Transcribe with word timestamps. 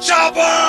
Chopper! 0.00 0.59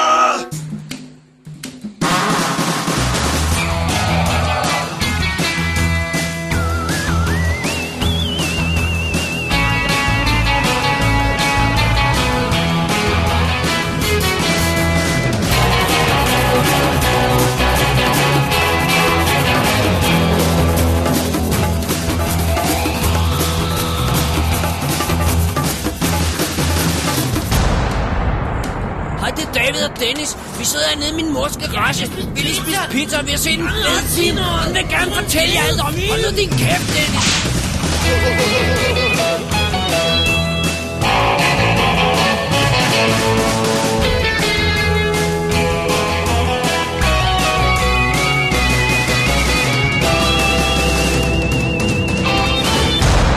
Garage. 31.92 32.12
Vi 32.36 32.42
lige 32.42 32.56
spise 32.56 32.80
pizza, 32.92 33.20
og 33.20 33.26
vi 33.26 33.32
har 33.32 33.38
set 33.38 33.60
en 33.60 33.70
fed 33.70 34.24
film. 34.24 34.38
Hun 34.38 34.74
vil 34.76 34.86
gerne 34.90 35.16
fortælle 35.16 35.54
jer 35.56 35.64
alt 35.68 35.82
om. 35.82 35.94
Hold 36.10 36.32
nu 36.32 36.38
din 36.38 36.50
kæft, 36.50 36.88
Dennis. 36.96 37.28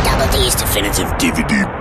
Double 0.07 0.29
D's 0.35 0.55
Definitive 0.63 1.09
DVD. 1.21 1.74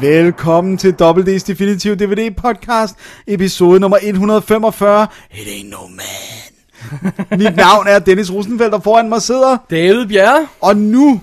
Velkommen 0.00 0.78
til 0.78 0.94
WD's 1.02 1.46
Definitive 1.46 1.94
DVD 1.94 2.34
Podcast, 2.36 2.94
episode 3.26 3.80
nummer 3.80 3.98
145. 4.02 5.06
It 5.32 5.36
ain't 5.38 5.70
no 5.70 5.86
man. 5.88 7.38
Mit 7.38 7.56
navn 7.56 7.86
er 7.88 7.98
Dennis 7.98 8.32
Rosenfeldt, 8.32 8.74
og 8.74 8.82
foran 8.82 9.08
mig 9.08 9.22
sidder, 9.22 9.56
David 9.70 10.06
Bjerre, 10.06 10.48
og 10.60 10.76
nu 10.76 11.20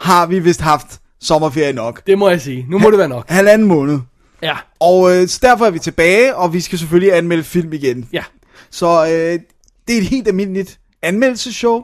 har 0.00 0.26
vi 0.26 0.38
vist 0.38 0.60
haft 0.60 0.86
sommerferie 1.20 1.72
nok. 1.72 2.06
det 2.06 2.18
må 2.18 2.28
jeg 2.28 2.40
sige. 2.40 2.66
Nu 2.68 2.78
må 2.78 2.90
det 2.90 2.98
være 2.98 3.08
nok. 3.08 3.28
Halvanden 3.28 3.68
måned. 3.68 3.98
Ja, 4.42 4.56
Og 4.80 5.16
øh, 5.16 5.28
så 5.28 5.38
derfor 5.42 5.66
er 5.66 5.70
vi 5.70 5.78
tilbage, 5.78 6.36
og 6.36 6.52
vi 6.52 6.60
skal 6.60 6.78
selvfølgelig 6.78 7.16
anmelde 7.16 7.44
film 7.44 7.72
igen. 7.72 8.08
ja. 8.12 8.24
Så 8.70 9.04
øh, 9.04 9.40
det 9.88 9.96
er 9.96 10.00
et 10.00 10.06
helt 10.06 10.28
almindeligt 10.28 10.78
anmeldelseshow, 11.02 11.82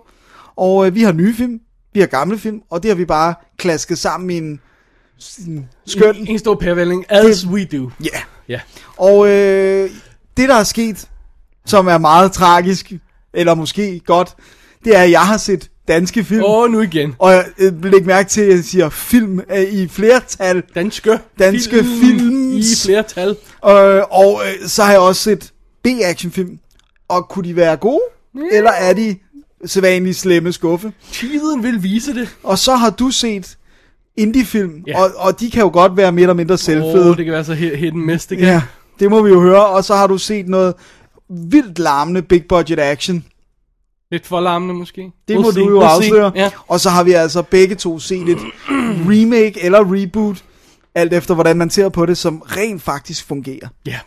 og 0.57 0.87
øh, 0.87 0.95
vi 0.95 1.03
har 1.03 1.13
nye 1.13 1.35
film, 1.35 1.61
vi 1.95 2.01
har 2.01 2.07
gamle 2.07 2.39
film, 2.39 2.61
og 2.71 2.83
det 2.83 2.89
har 2.89 2.97
vi 2.97 3.05
bare 3.05 3.35
klasket 3.59 3.99
sammen 3.99 4.31
i 4.31 4.37
en, 4.39 4.45
en 4.45 4.61
skøn... 5.87 6.17
En, 6.17 6.27
en 6.27 6.39
stor 6.39 6.55
pærvælling, 6.55 7.05
as 7.09 7.47
we 7.47 7.65
do. 7.65 7.91
Ja. 8.05 8.07
Yeah. 8.07 8.23
Ja. 8.49 8.61
Og 8.97 9.29
øh, 9.29 9.91
det, 10.37 10.49
der 10.49 10.55
er 10.55 10.65
sket, 10.65 11.09
som 11.67 11.87
er 11.87 11.99
meget 11.99 12.33
tragisk, 12.33 12.93
eller 13.35 13.55
måske 13.55 14.01
godt, 14.07 14.35
det 14.85 14.97
er, 14.97 15.03
at 15.03 15.11
jeg 15.11 15.21
har 15.21 15.37
set 15.37 15.71
danske 15.89 16.25
film. 16.25 16.43
Åh, 16.43 16.51
oh, 16.51 16.71
nu 16.71 16.81
igen. 16.81 17.15
Og 17.19 17.45
øh, 17.59 17.85
læg 17.85 18.07
mærke 18.07 18.29
til, 18.29 18.41
at 18.41 18.49
jeg 18.49 18.65
siger 18.65 18.89
film 18.89 19.41
øh, 19.51 19.63
i 19.63 19.89
flertal. 19.89 20.63
Danske, 20.75 21.19
Danske 21.39 21.85
films. 22.03 22.83
i 22.83 22.87
flertal. 22.87 23.29
Øh, 23.67 24.03
og 24.11 24.43
øh, 24.47 24.69
så 24.69 24.83
har 24.83 24.91
jeg 24.91 25.01
også 25.01 25.23
set 25.23 25.53
B-actionfilm. 25.83 26.59
Og 27.09 27.29
kunne 27.29 27.49
de 27.49 27.57
være 27.57 27.77
gode? 27.77 28.03
Eller 28.53 28.71
er 28.71 28.93
de 28.93 29.17
sædvanlige 29.65 30.15
slemme 30.15 30.53
skuffe? 30.53 30.93
Tiden 31.13 31.63
vil 31.63 31.83
vise 31.83 32.15
det. 32.15 32.37
Og 32.43 32.59
så 32.59 32.77
har 32.77 32.91
du 32.91 33.11
set 33.11 33.57
indie-film, 34.23 34.85
Ja. 34.87 35.03
og, 35.03 35.11
og 35.17 35.41
de 35.41 35.51
kan 35.51 35.63
jo 35.63 35.71
godt 35.73 35.97
være 35.97 36.13
mere 36.13 36.23
eller 36.23 36.35
mindre 36.35 36.59
selvfede. 36.59 37.11
oh, 37.11 37.17
det 37.17 37.25
kan 37.25 37.35
være 37.35 37.45
så 37.45 37.55
hit, 37.55 37.79
hit 37.79 37.93
and 37.93 38.03
miss, 38.03 38.27
det 38.27 38.39
kan. 38.39 38.47
Ja, 38.47 38.63
det 39.01 39.11
må 39.11 39.23
vi 39.23 39.31
jo 39.31 39.41
høre. 39.41 39.67
Og 39.67 39.85
så 39.85 39.95
har 39.95 40.07
du 40.07 40.19
set 40.19 40.49
noget 40.49 40.75
vildt 41.29 41.79
larmende 41.79 42.23
big 42.23 42.45
budget 42.49 42.79
action. 42.81 43.25
Lidt 44.13 44.27
for 44.27 44.41
larmende 44.41 44.75
måske. 44.75 45.11
Det 45.29 45.35
We'll 45.37 45.41
må 45.41 45.53
see, 45.53 45.63
du 45.65 45.69
jo 45.71 45.81
we'll 45.81 45.85
afsløre. 45.85 46.33
Ja. 46.35 46.51
Og 46.69 46.81
så 46.81 46.91
har 46.91 47.03
vi 47.05 47.13
altså 47.13 47.43
begge 47.43 47.75
to 47.75 47.99
set 47.99 48.29
et 48.29 48.39
remake 49.09 49.65
eller 49.65 49.95
reboot, 50.03 50.45
alt 50.95 51.13
efter 51.13 51.35
hvordan 51.35 51.57
man 51.57 51.71
ser 51.71 51.89
på 51.89 52.07
det, 52.07 52.19
som 52.19 52.39
rent 52.47 52.83
faktisk 52.83 53.27
fungerer. 53.27 53.69
ja. 53.87 53.99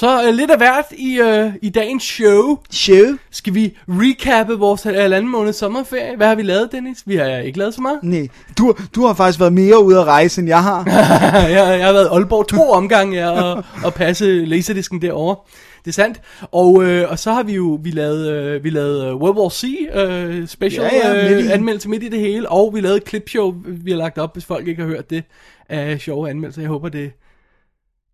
Så 0.00 0.28
uh, 0.28 0.34
lidt 0.34 0.50
af 0.50 0.56
hvert 0.56 0.84
i, 0.98 1.20
uh, 1.20 1.52
i 1.62 1.68
dagens 1.68 2.02
show. 2.02 2.58
Show? 2.70 3.06
Skal 3.30 3.54
vi 3.54 3.76
recappe 3.88 4.58
vores 4.58 4.82
halvanden 4.82 5.30
måned 5.30 5.52
sommerferie? 5.52 6.16
Hvad 6.16 6.26
har 6.26 6.34
vi 6.34 6.42
lavet, 6.42 6.72
Dennis? 6.72 7.02
Vi 7.06 7.16
har 7.16 7.26
ikke 7.26 7.58
lavet 7.58 7.74
så 7.74 7.80
meget. 7.80 7.98
Nej, 8.02 8.28
du, 8.58 8.74
du 8.94 9.06
har 9.06 9.14
faktisk 9.14 9.40
været 9.40 9.52
mere 9.52 9.84
ude 9.84 9.98
at 9.98 10.04
rejse, 10.06 10.40
end 10.40 10.48
jeg 10.48 10.62
har. 10.62 10.84
jeg, 11.56 11.78
jeg 11.78 11.86
har 11.86 11.92
været 11.92 12.08
Aalborg 12.12 12.48
to 12.48 12.70
omgange 12.70 13.16
ja, 13.16 13.30
og, 13.30 13.64
og 13.84 13.94
passe 13.94 14.44
laserdisken 14.44 15.02
derovre. 15.02 15.36
Det 15.84 15.90
er 15.90 15.92
sandt. 15.92 16.20
Og, 16.52 16.84
øh, 16.84 17.10
og 17.10 17.18
så 17.18 17.32
har 17.32 17.42
vi 17.42 17.54
jo 17.54 17.78
vi 17.82 17.90
lavede, 17.90 18.32
øh, 18.32 18.64
vi 18.64 18.70
lavede 18.70 19.14
uh, 19.14 19.20
World 19.20 19.38
War 19.38 19.48
C 19.48 19.64
øh, 19.94 20.48
special 20.48 20.90
Ja, 20.92 21.08
ja, 21.08 21.28
midt 21.28 21.44
i. 21.44 21.48
øh, 21.48 21.54
anmeldelse 21.54 21.88
midt 21.88 22.02
i 22.02 22.08
det 22.08 22.20
hele. 22.20 22.48
Og 22.48 22.74
vi 22.74 22.80
lavede 22.80 22.96
et 22.96 23.08
clipshow, 23.08 23.54
vi 23.66 23.90
har 23.90 23.98
lagt 23.98 24.18
op, 24.18 24.32
hvis 24.32 24.44
folk 24.44 24.68
ikke 24.68 24.82
har 24.82 24.88
hørt 24.88 25.10
det, 25.10 25.24
af 25.68 26.00
sjove 26.00 26.30
anmeldelser. 26.30 26.62
Jeg 26.62 26.68
håber, 26.68 26.88
det, 26.88 27.12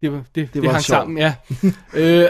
det, 0.07 0.13
var, 0.13 0.19
det, 0.19 0.35
det, 0.35 0.55
det 0.55 0.63
var 0.63 0.71
hang 0.71 0.85
sjovt. 0.85 0.99
sammen. 0.99 1.19
Ja. 1.19 1.35
øh, 2.01 2.29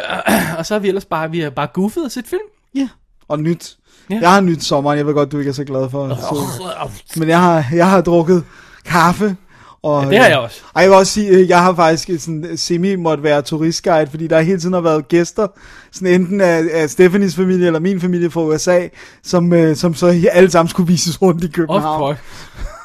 og 0.59 0.67
så 0.67 0.75
har 0.75 0.79
vi 0.79 0.89
ellers 0.89 1.05
bare, 1.05 1.31
vi 1.31 1.41
har 1.41 1.51
bare 1.51 1.67
goofet 1.73 2.05
og 2.05 2.11
set 2.11 2.27
film. 2.27 2.43
Ja, 2.75 2.89
og 3.29 3.41
nyt. 3.41 3.77
Ja. 4.11 4.19
Jeg 4.21 4.33
har 4.33 4.41
nyt 4.41 4.65
sommeren, 4.65 4.99
jeg 4.99 5.07
ved 5.07 5.15
godt, 5.15 5.33
du 5.33 5.39
ikke 5.39 5.49
er 5.49 5.53
så 5.53 5.65
glad 5.65 5.91
for. 5.91 6.09
Så. 6.15 7.21
Men 7.21 7.29
jeg 7.29 7.41
har, 7.41 7.67
jeg 7.73 7.91
har 7.91 8.01
drukket 8.01 8.45
kaffe. 8.85 9.37
Og, 9.87 10.05
Ja, 10.05 10.11
det 10.11 10.19
har 10.19 10.27
jeg 10.27 10.39
også. 10.39 10.61
Og 10.75 10.83
jeg 10.83 10.91
vil 10.91 10.99
også 10.99 11.13
sige, 11.13 11.29
øh, 11.29 11.49
jeg 11.49 11.63
har 11.63 11.75
faktisk 11.75 12.25
sådan 12.25 12.57
semi 12.57 12.97
måtte 12.97 13.23
være 13.23 13.43
turistguide, 13.43 14.07
fordi 14.11 14.27
der 14.27 14.41
hele 14.41 14.61
tiden 14.61 14.73
har 14.73 14.81
været 14.81 15.09
gæster, 15.09 15.47
sådan 15.93 16.09
enten 16.21 16.41
af, 16.41 16.65
af 16.73 16.91
Stephanies 16.91 17.37
familie 17.37 17.67
eller 17.67 17.81
min 17.81 18.01
familie 18.01 18.31
fra 18.31 18.41
USA, 18.41 18.81
som, 19.25 19.53
øh, 19.53 19.77
som 19.77 19.95
så 19.95 20.29
alle 20.33 20.51
sammen 20.51 20.69
skulle 20.69 20.87
vises 20.87 21.23
rundt 21.23 21.45
i 21.45 21.49
København. 21.49 21.99
course. 21.99 22.21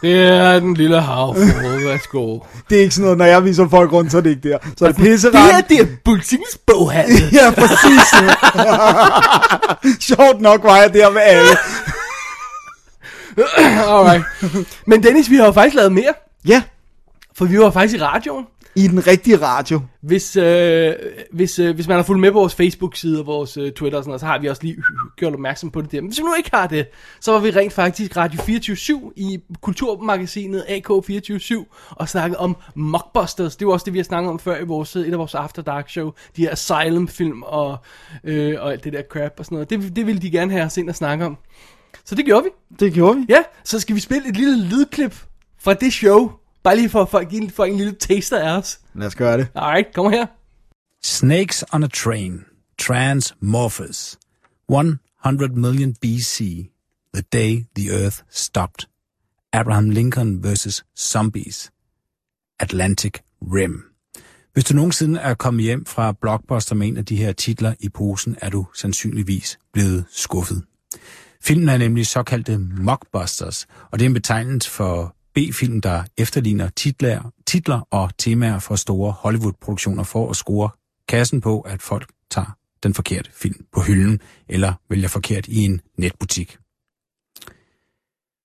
Det 0.01 0.23
er 0.23 0.59
den 0.59 0.73
lille 0.73 1.01
hav. 1.01 1.35
Værsgo. 1.37 2.39
Det 2.69 2.77
er 2.77 2.81
ikke 2.81 2.95
sådan 2.95 3.03
noget, 3.03 3.17
når 3.17 3.25
jeg 3.25 3.45
viser 3.45 3.69
folk 3.69 3.93
rundt, 3.93 4.11
så 4.11 4.17
er 4.17 4.21
det 4.21 4.29
ikke 4.29 4.49
der. 4.49 4.57
Så 4.77 4.85
er 4.85 4.91
det 4.91 4.97
pisse 5.01 5.31
Det 5.31 5.39
her, 5.39 5.61
det 5.61 5.79
er 5.79 5.85
politikens 6.05 6.57
boghandel. 6.67 7.23
Ja, 7.39 7.51
præcis. 7.51 8.13
Sjovt 9.99 10.41
nok 10.41 10.63
var 10.63 10.77
jeg 10.77 10.93
der 10.93 11.09
med 11.11 11.21
alle. 11.21 11.57
Alright. 13.87 14.23
Men 14.87 15.03
Dennis, 15.03 15.29
vi 15.29 15.35
har 15.35 15.45
jo 15.45 15.51
faktisk 15.51 15.75
lavet 15.75 15.91
mere. 15.91 16.13
Ja, 16.47 16.61
For 17.33 17.45
vi 17.45 17.59
var 17.59 17.71
faktisk 17.71 17.99
i 17.99 18.03
radioen. 18.03 18.45
i 18.75 18.87
den 18.87 19.07
rigtige 19.07 19.41
radio. 19.41 19.81
Hvis, 20.01 20.35
øh, 20.35 20.93
hvis, 21.31 21.59
øh, 21.59 21.75
hvis 21.75 21.87
man 21.87 21.97
har 21.97 22.03
fulgt 22.03 22.21
med 22.21 22.31
på 22.31 22.39
vores 22.39 22.55
Facebook-side 22.55 23.19
og 23.19 23.25
vores 23.25 23.57
øh, 23.57 23.71
Twitter 23.71 23.97
og 23.97 24.03
sådan 24.03 24.09
noget, 24.09 24.21
så 24.21 24.25
har 24.25 24.39
vi 24.39 24.47
også 24.47 24.63
lige 24.63 24.75
øh, 24.75 24.83
gjort 25.17 25.33
opmærksom 25.33 25.71
på 25.71 25.81
det 25.81 25.91
der. 25.91 26.01
Men 26.01 26.07
hvis 26.09 26.19
vi 26.19 26.23
nu 26.23 26.33
ikke 26.37 26.49
har 26.53 26.67
det, 26.67 26.87
så 27.19 27.31
var 27.31 27.39
vi 27.39 27.51
rent 27.51 27.73
faktisk 27.73 28.17
Radio 28.17 28.41
24 28.41 29.11
i 29.15 29.39
kulturmagasinet 29.61 30.61
AK247 30.61 31.65
og 31.89 32.09
snakket 32.09 32.37
om 32.37 32.57
mockbusters. 32.75 33.55
Det 33.55 33.67
var 33.67 33.73
også 33.73 33.83
det, 33.83 33.93
vi 33.93 33.99
har 33.99 34.03
snakket 34.03 34.29
om 34.29 34.39
før 34.39 34.57
i 34.57 34.63
vores, 34.63 34.95
et 34.95 35.11
af 35.11 35.19
vores 35.19 35.35
After 35.35 35.61
Dark 35.61 35.89
show. 35.89 36.11
De 36.35 36.41
her 36.41 36.51
Asylum-film 36.51 37.43
og, 37.43 37.77
øh, 38.23 38.55
og 38.59 38.71
alt 38.71 38.83
det 38.83 38.93
der 38.93 39.01
crap 39.11 39.31
og 39.37 39.45
sådan 39.45 39.55
noget. 39.55 39.69
Det, 39.69 39.95
det 39.95 40.07
ville 40.07 40.21
de 40.21 40.31
gerne 40.31 40.51
have 40.51 40.65
os 40.65 40.77
ind 40.77 40.89
og 40.89 40.95
snakke 40.95 41.25
om. 41.25 41.37
Så 42.05 42.15
det 42.15 42.25
gjorde 42.25 42.43
vi. 42.43 42.49
Det 42.79 42.93
gjorde 42.93 43.17
vi. 43.17 43.25
Ja, 43.29 43.43
så 43.63 43.79
skal 43.79 43.95
vi 43.95 43.99
spille 43.99 44.29
et 44.29 44.37
lille 44.37 44.65
lydklip 44.65 45.15
fra 45.59 45.73
det 45.73 45.93
show. 45.93 46.31
Bare 46.63 46.75
lige 46.75 46.89
for, 46.89 47.05
for 47.05 47.19
at 47.19 47.29
give 47.29 47.49
folk 47.49 47.71
en 47.71 47.77
lille 47.77 47.93
taster 47.93 48.39
af 48.39 48.57
os. 48.57 48.79
Lad 48.93 49.07
os 49.07 49.15
gøre 49.15 49.37
det. 49.37 49.47
Alright, 49.55 49.93
kom 49.95 50.11
her. 50.11 50.25
Snakes 51.03 51.63
on 51.73 51.83
a 51.83 51.87
Train, 51.87 52.45
Transmorphers, 52.79 54.19
100 54.69 55.55
million 55.55 55.93
BC, 56.01 56.69
the 57.13 57.23
day 57.33 57.65
the 57.75 58.03
Earth 58.03 58.17
stopped. 58.29 58.87
Abraham 59.53 59.89
Lincoln 59.89 60.43
versus 60.43 60.83
Zombies, 60.97 61.71
Atlantic 62.59 63.13
Rim. 63.41 63.83
Hvis 64.53 64.63
du 64.63 64.73
nogensinde 64.75 65.19
er 65.19 65.33
kommet 65.33 65.63
hjem 65.63 65.85
fra 65.85 66.11
Blockbuster 66.21 66.75
med 66.75 66.87
en 66.87 66.97
af 66.97 67.05
de 67.05 67.15
her 67.15 67.31
titler 67.31 67.73
i 67.79 67.89
posen, 67.89 68.37
er 68.41 68.49
du 68.49 68.65
sandsynligvis 68.73 69.59
blevet 69.73 70.05
skuffet. 70.11 70.63
Filmen 71.41 71.69
er 71.69 71.77
nemlig 71.77 72.07
såkaldte 72.07 72.57
mockbusters, 72.57 73.67
og 73.91 73.99
det 73.99 74.05
er 74.05 74.09
en 74.09 74.13
betegnelse 74.13 74.69
for 74.69 75.15
B-film, 75.35 75.81
der 75.81 76.03
efterligner 76.17 76.69
titler, 76.69 77.31
titler 77.47 77.87
og 77.91 78.11
temaer 78.17 78.59
for 78.59 78.75
store 78.75 79.11
Hollywood-produktioner 79.11 80.03
for 80.03 80.29
at 80.29 80.35
score 80.35 80.69
kassen 81.07 81.41
på, 81.41 81.61
at 81.61 81.81
folk 81.81 82.09
tager 82.31 82.55
den 82.83 82.93
forkerte 82.93 83.29
film 83.33 83.65
på 83.73 83.81
hylden 83.81 84.19
eller 84.49 84.73
vælger 84.89 85.07
forkert 85.07 85.47
i 85.47 85.57
en 85.57 85.81
netbutik. 85.97 86.57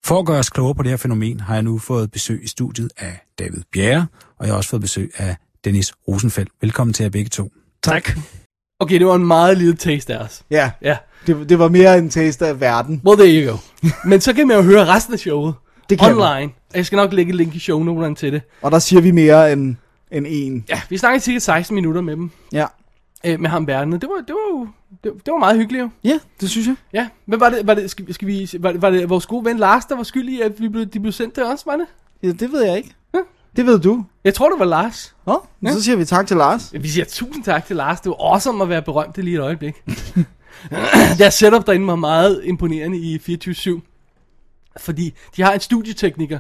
For 0.04 0.18
at 0.18 0.26
gøre 0.26 0.38
os 0.38 0.50
klogere 0.50 0.74
på 0.74 0.82
det 0.82 0.90
her 0.90 0.96
fænomen, 0.96 1.40
har 1.40 1.54
jeg 1.54 1.62
nu 1.62 1.78
fået 1.78 2.10
besøg 2.10 2.44
i 2.44 2.46
studiet 2.48 2.90
af 2.96 3.18
David 3.38 3.62
Bjerre, 3.72 4.06
og 4.38 4.46
jeg 4.46 4.52
har 4.52 4.56
også 4.56 4.70
fået 4.70 4.82
besøg 4.82 5.10
af 5.16 5.36
Dennis 5.64 5.92
Rosenfeldt. 6.08 6.50
Velkommen 6.60 6.94
til 6.94 7.02
jer 7.02 7.10
begge 7.10 7.28
to. 7.28 7.50
Tak. 7.82 8.10
Okay, 8.80 8.98
det 8.98 9.06
var 9.06 9.14
en 9.14 9.26
meget 9.26 9.58
lille 9.58 9.76
taste 9.76 10.14
af 10.14 10.24
os. 10.24 10.42
Ja, 10.50 10.70
Ja, 10.82 10.96
det, 11.26 11.48
det 11.48 11.58
var 11.58 11.68
mere 11.68 11.98
en 11.98 12.10
taste 12.10 12.46
af 12.46 12.60
verden. 12.60 13.02
well 13.04 13.18
there 13.18 13.42
you 13.44 13.50
go. 13.52 13.58
Men 14.08 14.20
så 14.20 14.32
kan 14.32 14.46
man 14.46 14.56
jo 14.56 14.62
høre 14.62 14.86
resten 14.86 15.14
af 15.14 15.20
showet. 15.20 15.54
Det 15.90 15.98
kan 15.98 16.10
Online. 16.16 16.52
Jeg 16.76 16.86
skal 16.86 16.96
nok 16.96 17.12
lægge 17.12 17.30
et 17.30 17.36
link 17.36 17.54
i 17.54 17.58
shownoterne 17.58 18.14
til 18.14 18.32
det. 18.32 18.42
Og 18.62 18.70
der 18.70 18.78
siger 18.78 19.00
vi 19.02 19.10
mere 19.10 19.52
end 19.52 19.76
end 20.10 20.26
en. 20.28 20.64
Ja, 20.68 20.80
vi 20.90 20.98
snakkede 20.98 21.24
cirka 21.24 21.38
16 21.38 21.74
minutter 21.74 22.00
med 22.00 22.16
dem. 22.16 22.30
Ja. 22.52 22.66
Øh, 23.26 23.40
med 23.40 23.50
ham 23.50 23.66
verden. 23.66 23.92
Det 23.92 24.02
var, 24.02 24.24
det 24.26 24.34
var, 24.34 24.58
jo- 24.58 24.68
det, 25.04 25.12
det 25.26 25.32
var 25.32 25.38
meget 25.38 25.56
hyggeligt 25.58 25.82
jo. 25.82 25.88
Ja, 26.04 26.18
det 26.40 26.50
synes 26.50 26.66
jeg. 26.66 26.76
Ja, 26.92 27.08
men 27.26 27.40
var 27.40 27.50
det, 27.50 27.66
var 27.66 27.74
det, 27.74 27.90
skal, 27.90 28.06
vi- 28.06 28.12
skal 28.12 28.28
vi, 28.28 28.50
var 28.58 28.72
det, 28.72 28.82
var 28.82 28.90
det 28.90 29.08
vores 29.10 29.26
gode 29.26 29.44
ven 29.44 29.56
Lars, 29.58 29.84
der 29.84 29.96
var 29.96 30.02
skyld 30.02 30.28
i, 30.28 30.40
at 30.40 30.60
vi 30.60 30.68
blev, 30.68 30.86
de 30.86 31.00
blev 31.00 31.12
sendt 31.12 31.34
til 31.34 31.42
os, 31.44 31.66
var 31.66 31.76
det? 31.76 31.86
Ja, 32.22 32.28
det 32.28 32.52
ved 32.52 32.64
jeg 32.64 32.76
ikke. 32.76 32.90
Det 33.56 33.66
ved 33.66 33.78
du. 33.78 34.04
Jeg 34.24 34.34
tror, 34.34 34.48
det 34.50 34.58
var 34.58 34.64
Lars. 34.64 35.14
Nå, 35.26 35.42
ja. 35.62 35.72
så 35.72 35.82
siger 35.82 35.96
vi 35.96 36.04
tak 36.04 36.26
til 36.26 36.36
Lars. 36.36 36.72
Vi 36.72 36.88
siger 36.88 37.04
tusind 37.04 37.44
tak 37.44 37.66
til 37.66 37.76
Lars. 37.76 38.00
Det 38.00 38.10
var 38.10 38.32
awesome 38.32 38.62
at 38.62 38.68
være 38.68 38.82
berømt 38.82 39.16
det 39.16 39.24
lige 39.24 39.36
et 39.36 39.40
øjeblik. 39.42 39.74
Deres 41.18 41.34
setup 41.34 41.66
derinde 41.66 41.86
var 41.86 41.96
meget 41.96 42.40
imponerende 42.44 42.98
i 42.98 43.16
24-7. 43.46 43.80
Fordi 44.80 45.14
de 45.36 45.42
har 45.42 45.52
en 45.52 45.60
studietekniker. 45.60 46.38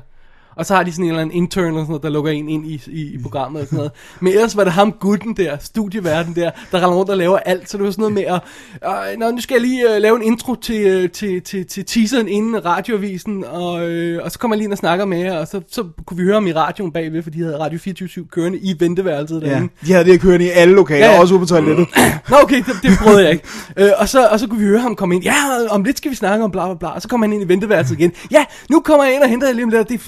Og 0.56 0.66
så 0.66 0.74
har 0.74 0.82
de 0.82 0.92
sådan 0.92 1.04
en 1.04 1.08
eller 1.10 1.22
anden 1.22 1.36
intern 1.36 1.64
eller 1.64 1.76
sådan 1.80 1.88
noget, 1.88 2.02
der 2.02 2.08
lukker 2.08 2.30
en 2.30 2.48
ind 2.48 2.66
i, 2.66 2.82
i, 2.86 3.00
i 3.14 3.18
programmet 3.22 3.60
og 3.62 3.66
sådan 3.66 3.76
noget. 3.76 3.92
Men 4.20 4.32
ellers 4.32 4.56
var 4.56 4.64
det 4.64 4.72
ham 4.72 4.92
gutten 4.92 5.36
der, 5.36 5.56
studieverden 5.60 6.34
der, 6.34 6.50
der 6.72 6.76
render 6.78 6.96
rundt 6.96 7.10
og 7.10 7.16
laver 7.16 7.38
alt. 7.38 7.70
Så 7.70 7.76
det 7.78 7.84
var 7.84 7.90
sådan 7.90 8.02
noget 8.02 8.14
med 8.14 8.22
at, 8.22 9.12
øh, 9.12 9.18
Nå, 9.18 9.30
nu 9.30 9.40
skal 9.40 9.54
jeg 9.54 9.60
lige 9.62 9.94
øh, 9.94 10.02
lave 10.02 10.16
en 10.16 10.22
intro 10.22 10.54
til, 10.54 10.86
øh, 10.86 11.10
til, 11.10 11.42
til, 11.42 11.66
til 11.66 11.84
teaseren 11.84 12.28
inden 12.28 12.64
radioavisen, 12.64 13.44
og, 13.44 13.88
øh, 13.90 14.24
og 14.24 14.32
så 14.32 14.38
kommer 14.38 14.54
jeg 14.54 14.58
lige 14.58 14.64
ind 14.64 14.72
og 14.72 14.78
snakker 14.78 15.04
med 15.04 15.18
jer, 15.18 15.38
og 15.38 15.48
så, 15.48 15.60
så 15.70 15.84
kunne 16.06 16.16
vi 16.18 16.22
høre 16.24 16.34
ham 16.34 16.46
i 16.46 16.52
radioen 16.52 16.92
bagved, 16.92 17.22
fordi 17.22 17.38
de 17.38 17.44
havde 17.44 17.58
Radio 17.58 17.78
24 17.78 18.24
kørende 18.32 18.58
i 18.58 18.74
venteværelset 18.78 19.42
Ja, 19.42 19.48
derinde. 19.48 19.68
de 19.86 19.92
havde 19.92 20.04
det 20.04 20.20
kørende 20.20 20.44
i 20.46 20.48
alle 20.48 20.74
lokaler, 20.74 20.98
Ja, 20.98 21.04
ja, 21.04 21.10
ja. 21.10 21.16
ja. 21.16 21.20
også 21.22 21.34
ude 21.34 21.40
på 21.40 21.46
toilettet. 21.46 21.86
Nå 22.30 22.36
okay, 22.42 22.56
det, 22.56 22.74
det 22.82 22.90
prøvede 23.02 23.22
jeg 23.22 23.32
ikke. 23.32 23.44
Øh, 23.76 23.90
og, 23.98 24.08
så, 24.08 24.26
og 24.26 24.40
så 24.40 24.46
kunne 24.46 24.58
vi 24.60 24.64
høre 24.66 24.80
ham 24.80 24.96
komme 24.96 25.14
ind. 25.14 25.24
Ja, 25.24 25.34
om 25.70 25.84
lidt 25.84 25.98
skal 25.98 26.10
vi 26.10 26.16
snakke 26.16 26.44
om 26.44 26.50
bla 26.50 26.64
bla 26.66 26.74
bla. 26.74 26.88
Og 26.88 27.02
så 27.02 27.08
kommer 27.08 27.26
han 27.26 27.32
ind 27.34 27.42
i 27.42 27.48
venteværelset 27.48 27.98
igen. 27.98 28.12
Ja, 28.30 28.44
nu 28.70 28.80
kommer 28.80 29.04
jeg 29.04 29.14
ind 29.14 29.22
og 29.22 29.28
henter 29.28 29.52
lige 29.52 29.64
om 29.64 29.70
lidt. 29.70 29.88
Det 29.88 30.00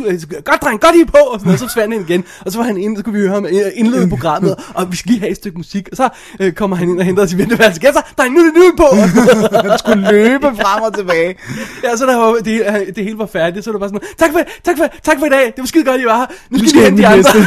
godt 0.45 0.63
dreng, 0.63 0.81
godt 0.81 0.95
I 0.97 1.05
på. 1.05 1.17
Og, 1.17 1.39
sådan 1.41 1.47
noget. 1.47 1.61
så 1.61 1.67
forsvandt 1.67 1.95
han 1.95 2.05
igen. 2.09 2.25
Og 2.47 2.53
så 2.53 2.59
var 2.59 2.65
han 2.65 2.77
inde, 2.77 2.97
så 2.97 3.03
kunne 3.05 3.15
vi 3.15 3.21
høre 3.21 3.31
ham 3.35 3.47
øh, 3.47 3.53
indlede 3.75 4.09
programmet. 4.09 4.57
Og 4.75 4.93
vi 4.93 4.97
skal 4.97 5.09
lige 5.11 5.21
have 5.21 5.31
et 5.31 5.37
stykke 5.37 5.59
musik. 5.59 5.89
Og 5.91 5.97
så 5.97 6.09
øh, 6.41 6.53
kommer 6.53 6.77
han 6.77 6.89
ind 6.89 6.99
og 6.99 7.05
henter 7.05 7.23
os 7.23 7.33
i 7.33 7.39
venteværelset 7.39 7.83
igen. 7.83 7.95
Så, 7.95 8.03
dreng, 8.19 8.35
nu 8.35 8.41
er 8.41 8.45
det 8.45 8.55
nu 8.57 8.73
på. 8.77 8.87
Han 9.69 9.79
skulle 9.79 10.11
løbe 10.11 10.47
frem 10.47 10.83
og 10.83 10.95
tilbage. 10.97 11.35
ja, 11.85 11.97
så 11.97 12.07
der 12.07 12.17
var, 12.17 12.33
det, 12.33 12.47
det 12.97 13.05
hele 13.05 13.19
var 13.19 13.27
færdigt. 13.27 13.65
Så 13.65 13.73
var 13.73 13.79
det 13.79 13.81
bare 13.93 14.01
sådan, 14.01 14.09
tak 14.19 14.31
for, 14.33 14.41
tak 14.65 14.77
for, 14.79 14.87
tak 15.03 15.19
for 15.19 15.27
i 15.27 15.31
dag. 15.31 15.45
Det 15.47 15.55
var 15.59 15.67
skide 15.67 15.85
godt, 15.85 16.01
I 16.01 16.05
var 16.05 16.17
her. 16.19 16.27
Nu 16.51 16.59
skal, 16.69 16.81
vi 16.81 16.85
hente 16.85 17.03
de 17.03 17.07
andre. 17.07 17.31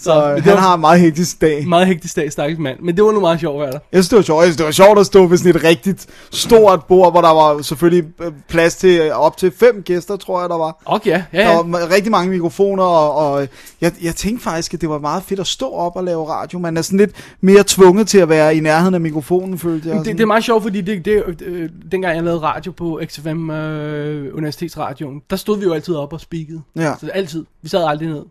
Så 0.00 0.34
det 0.34 0.42
han 0.44 0.52
var- 0.54 0.60
har 0.60 0.74
en 0.74 0.80
meget 0.80 1.00
hektisk 1.00 1.40
dag. 1.40 1.68
Meget 1.68 1.86
hektisk 1.86 2.16
dag, 2.16 2.32
stakkels 2.32 2.60
mand. 2.60 2.78
Men 2.82 2.96
det 2.96 3.04
var 3.04 3.12
nu 3.12 3.20
meget 3.20 3.40
sjovt 3.40 3.60
være 3.60 3.70
der. 3.72 3.78
Jeg 3.92 3.98
synes, 4.04 4.08
det 4.08 4.16
var 4.16 4.22
sjovt. 4.22 4.58
Det 4.58 4.64
var 4.64 4.70
sjovt 4.70 4.98
at 4.98 5.06
stå 5.06 5.26
ved 5.26 5.38
sådan 5.38 5.56
et 5.56 5.64
rigtigt 5.64 6.06
stort 6.32 6.84
bord, 6.88 7.12
hvor 7.12 7.20
der 7.20 7.28
var 7.34 7.62
selvfølgelig 7.62 8.04
øh, 8.22 8.32
plads 8.48 8.76
til 8.76 9.00
øh, 9.00 9.10
op 9.10 9.36
til 9.36 9.52
fem 9.72 9.82
gæster, 9.82 10.16
tror 10.16 10.40
jeg, 10.40 10.48
der 10.48 10.56
var. 10.56 10.82
Okay, 10.84 11.10
ja. 11.10 11.24
ja, 11.32 11.48
Der 11.48 11.62
var 11.62 11.90
rigtig 11.94 12.10
mange 12.10 12.30
mikrofoner, 12.30 12.82
og, 12.82 13.14
og 13.14 13.48
jeg, 13.80 13.92
jeg 14.02 14.14
tænkte 14.14 14.44
faktisk, 14.44 14.74
at 14.74 14.80
det 14.80 14.88
var 14.88 14.98
meget 14.98 15.22
fedt 15.22 15.40
at 15.40 15.46
stå 15.46 15.70
op 15.70 15.96
og 15.96 16.04
lave 16.04 16.28
radio. 16.28 16.58
Man 16.58 16.76
er 16.76 16.82
sådan 16.82 16.98
lidt 16.98 17.36
mere 17.40 17.64
tvunget 17.66 18.08
til 18.08 18.18
at 18.18 18.28
være 18.28 18.56
i 18.56 18.60
nærheden 18.60 18.94
af 18.94 19.00
mikrofonen, 19.00 19.58
følte 19.58 19.88
jeg. 19.88 19.98
Det, 19.98 20.06
det 20.06 20.20
er 20.20 20.26
meget 20.26 20.44
sjovt, 20.44 20.62
fordi 20.62 20.80
det, 20.80 21.04
det, 21.04 21.42
øh, 21.42 21.70
dengang 21.92 22.16
jeg 22.16 22.24
lavede 22.24 22.40
radio 22.40 22.72
på 22.72 23.00
XFM 23.04 23.50
øh, 23.50 24.36
Universitetsradioen, 24.36 25.22
der 25.30 25.36
stod 25.36 25.58
vi 25.58 25.64
jo 25.64 25.72
altid 25.72 25.94
op 25.94 26.12
og 26.12 26.20
speakede. 26.20 26.62
Ja. 26.76 26.94
Så 27.00 27.08
altid. 27.14 27.44
Vi 27.62 27.68
sad 27.68 27.84
aldrig 27.84 28.08
ned. 28.08 28.22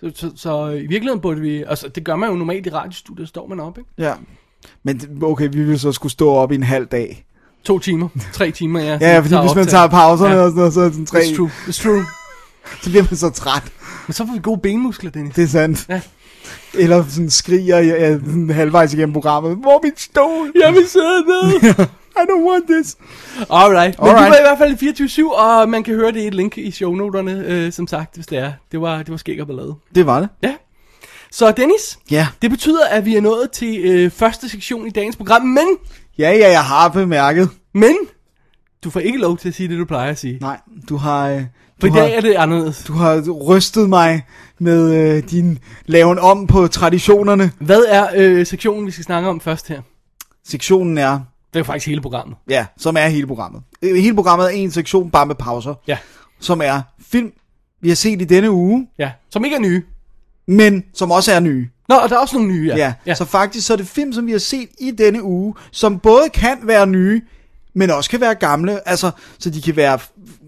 Så, 0.00 0.12
så, 0.14 0.30
så 0.36 0.68
i 0.68 0.86
virkeligheden 0.86 1.20
burde 1.20 1.40
vi... 1.40 1.62
Altså, 1.62 1.88
det 1.88 2.04
gør 2.04 2.16
man 2.16 2.30
jo 2.30 2.36
normalt 2.36 2.66
i 2.66 2.70
radiostudiet, 2.70 3.28
står 3.28 3.46
man 3.46 3.60
op, 3.60 3.78
ikke? 3.78 3.90
Ja. 3.98 4.12
Men 4.82 5.18
okay, 5.22 5.48
vi 5.52 5.58
ville 5.58 5.78
så 5.78 5.92
skulle 5.92 6.12
stå 6.12 6.30
op 6.30 6.52
i 6.52 6.54
en 6.54 6.62
halv 6.62 6.86
dag. 6.86 7.26
To 7.64 7.78
timer, 7.78 8.08
tre 8.32 8.50
timer, 8.50 8.80
ja. 8.80 8.98
Ja, 9.00 9.12
ja 9.12 9.18
fordi 9.18 9.34
hvis 9.40 9.54
man 9.54 9.66
tager 9.66 9.86
pauserne 9.86 10.34
Ja. 10.34 10.40
og 10.40 10.48
sådan 10.50 10.56
noget, 10.58 10.74
så 10.74 10.80
er 10.80 10.84
det 10.84 10.92
sådan 10.92 11.06
tre, 11.06 11.18
It's 11.18 11.36
true, 11.36 11.50
it's 11.68 11.82
true. 11.82 12.04
så 12.82 12.90
bliver 12.90 13.02
man 13.10 13.16
så 13.16 13.30
træt. 13.30 13.62
Men 14.06 14.14
så 14.14 14.26
får 14.26 14.32
vi 14.34 14.40
gode 14.42 14.60
benmuskler, 14.60 15.10
Dennis. 15.10 15.34
Det 15.34 15.44
er 15.44 15.48
sandt. 15.48 15.86
Ja. 15.88 16.00
Eller 16.74 17.04
sådan 17.08 17.30
skriger 17.30 17.78
ja, 17.78 18.12
sådan 18.12 18.50
halvvejs 18.50 18.94
igennem 18.94 19.12
programmet. 19.12 19.56
Hvor 19.56 19.72
er 19.74 19.80
mit 19.84 20.00
stol? 20.00 20.52
Jeg 20.62 20.72
vil 20.72 20.88
sidde 20.88 21.24
ned. 21.26 21.60
I 22.20 22.24
don't 22.30 22.48
want 22.50 22.64
this. 22.68 22.96
Alright. 23.50 23.98
Men 24.00 24.08
Alright. 24.08 24.24
det 24.24 24.30
var 24.30 24.38
i 24.38 24.56
hvert 24.56 24.58
fald 24.58 24.98
i 25.00 25.20
24-7, 25.22 25.32
og 25.38 25.68
man 25.68 25.82
kan 25.82 25.94
høre 25.94 26.12
det 26.12 26.20
i 26.20 26.26
et 26.26 26.34
link 26.34 26.58
i 26.58 26.70
shownoterne, 26.70 27.44
øh, 27.46 27.72
som 27.72 27.86
sagt, 27.86 28.14
hvis 28.14 28.26
det 28.26 28.38
er. 28.38 28.52
Det 28.72 28.80
var, 28.80 28.98
det 28.98 29.10
var 29.10 29.16
skæg 29.16 29.40
og 29.40 29.46
ballade. 29.46 29.74
Det 29.94 30.06
var 30.06 30.20
det. 30.20 30.28
Ja. 30.42 30.54
Så 31.30 31.50
Dennis, 31.50 31.98
Ja. 32.10 32.26
det 32.42 32.50
betyder, 32.50 32.86
at 32.90 33.04
vi 33.04 33.16
er 33.16 33.20
nået 33.20 33.50
til 33.50 33.78
øh, 33.84 34.10
første 34.10 34.48
sektion 34.48 34.86
i 34.86 34.90
dagens 34.90 35.16
program, 35.16 35.42
men, 35.42 35.66
Ja, 36.18 36.30
ja, 36.30 36.50
jeg 36.50 36.64
har 36.64 36.88
bemærket. 36.88 37.48
men, 37.74 37.96
du 38.84 38.90
får 38.90 39.00
ikke 39.00 39.18
lov 39.18 39.36
til 39.38 39.48
at 39.48 39.54
sige 39.54 39.68
det, 39.68 39.78
du 39.78 39.84
plejer 39.84 40.10
at 40.10 40.18
sige. 40.18 40.38
Nej, 40.40 40.60
du 40.88 40.96
har... 40.96 41.28
øh, 41.28 41.42
For 41.80 41.86
Du 41.88 41.94
i 41.94 41.96
dag 41.96 42.08
har, 42.10 42.16
er 42.16 42.20
det 42.20 42.34
anderledes. 42.34 42.84
du 42.86 42.92
har 42.92 43.30
rystet 43.30 43.88
mig 43.88 44.22
med 44.58 44.94
øh, 45.16 45.22
din 45.30 45.58
laven 45.86 46.18
om 46.18 46.46
på 46.46 46.66
traditionerne. 46.66 47.52
Hvad 47.60 47.84
er 47.88 48.06
øh, 48.16 48.46
sektionen, 48.46 48.86
vi 48.86 48.90
skal 48.90 49.04
snakke 49.04 49.28
om 49.28 49.40
først 49.40 49.68
her? 49.68 49.82
Sektionen 50.46 50.98
er, 50.98 51.20
Det 51.54 51.60
er 51.60 51.64
faktisk 51.64 51.86
hele 51.86 52.00
programmet. 52.00 52.36
ja, 52.48 52.66
som 52.76 52.96
er 52.96 53.06
hele 53.08 53.26
programmet. 53.26 53.62
Øh, 53.82 53.96
Hele 53.96 54.14
programmet 54.14 54.44
er 54.46 54.50
en 54.50 54.70
sektion, 54.70 55.10
bare 55.10 55.26
med 55.26 55.34
pauser, 55.34 55.74
Ja, 55.86 55.98
som 56.40 56.60
er 56.64 56.80
film, 57.06 57.32
vi 57.80 57.88
har 57.88 57.96
set 57.96 58.22
i 58.22 58.24
denne 58.24 58.50
uge, 58.50 58.88
ja. 58.98 59.10
Som 59.30 59.44
ikke 59.44 59.56
er 59.56 59.60
nye. 59.60 59.82
men 60.46 60.84
som 60.94 61.10
også 61.10 61.32
er 61.32 61.40
nye. 61.40 61.68
Nå, 61.88 61.94
og 61.94 62.08
der 62.10 62.16
er 62.16 62.20
også 62.20 62.36
nogle 62.36 62.52
nye, 62.52 62.66
ja. 62.66 62.76
Ja, 62.76 62.94
ja. 63.06 63.14
Så 63.14 63.24
faktisk 63.24 63.66
så 63.66 63.72
er 63.72 63.76
det 63.76 63.86
film, 63.86 64.12
som 64.12 64.26
vi 64.26 64.32
har 64.32 64.38
set 64.38 64.68
i 64.80 64.90
denne 64.90 65.22
uge, 65.22 65.54
som 65.70 65.98
både 65.98 66.28
kan 66.34 66.58
være 66.62 66.86
nye, 66.86 67.22
men 67.74 67.90
også 67.90 68.10
kan 68.10 68.20
være 68.20 68.34
gamle. 68.34 68.88
Altså, 68.88 69.10
så 69.38 69.50
de 69.50 69.62
kan 69.62 69.76
være 69.76 69.98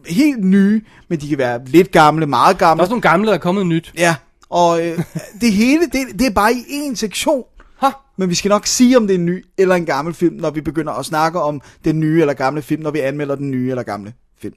helt 0.07 0.45
nye, 0.45 0.83
men 1.09 1.21
de 1.21 1.29
kan 1.29 1.39
være 1.39 1.65
lidt 1.65 1.91
gamle, 1.93 2.27
meget 2.27 2.61
Der 2.61 2.65
er 2.67 2.69
gamle. 2.69 2.83
også 2.83 2.91
nogle 2.91 3.03
gamle, 3.03 3.27
der 3.29 3.35
er 3.35 3.39
kommet 3.39 3.67
nyt. 3.67 3.93
Ja, 3.99 4.15
og 4.51 4.87
øh, 4.87 4.99
det 5.41 5.53
hele, 5.53 5.83
det, 5.87 6.19
det 6.19 6.27
er 6.27 6.31
bare 6.31 6.53
i 6.53 6.57
én 6.59 6.95
sektion. 6.95 7.45
Ha. 7.81 7.89
Men 8.19 8.31
vi 8.31 8.35
skal 8.35 8.49
nok 8.49 8.67
sige, 8.67 8.97
om 8.97 9.07
det 9.07 9.15
er 9.15 9.19
en 9.19 9.27
ny 9.27 9.45
eller 9.59 9.75
en 9.75 9.87
gammel 9.87 10.15
film, 10.15 10.37
når 10.37 10.51
vi 10.51 10.61
begynder 10.61 10.93
at 10.93 11.07
snakke 11.07 11.41
om 11.41 11.61
den 11.85 12.01
nye 12.01 12.21
eller 12.21 12.35
gamle 12.35 12.63
film, 12.63 12.83
når 12.83 12.91
vi 12.91 13.01
anmelder 13.01 13.35
den 13.35 13.51
nye 13.51 13.71
eller 13.71 13.83
gamle 13.83 14.13
film. 14.43 14.55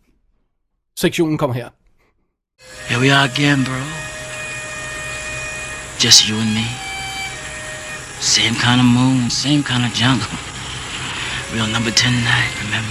Sektionen 1.00 1.38
kommer 1.38 1.54
her. 1.54 1.70
Here 2.90 3.02
we 3.02 3.14
are 3.14 3.24
again, 3.32 3.64
bro. 3.66 4.09
Just 6.00 6.30
you 6.30 6.36
and 6.40 6.56
me. 6.56 6.66
Same 8.22 8.56
kind 8.56 8.80
of 8.80 8.88
moon, 8.88 9.30
same 9.30 9.62
kind 9.64 9.84
of 9.84 9.92
jungle. 9.92 10.32
Real 11.54 11.68
number 11.68 11.92
10 11.92 12.14
night, 12.24 12.54
remember? 12.64 12.88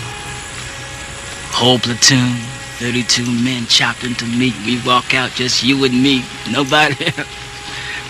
Whole 1.56 1.78
platoon, 1.78 2.36
32 2.76 3.24
men 3.24 3.64
chopped 3.64 4.04
into 4.04 4.26
meat. 4.26 4.54
We 4.66 4.82
walk 4.84 5.14
out, 5.14 5.30
just 5.30 5.62
you 5.62 5.82
and 5.84 6.02
me, 6.02 6.22
nobody 6.50 7.06
else. 7.06 7.32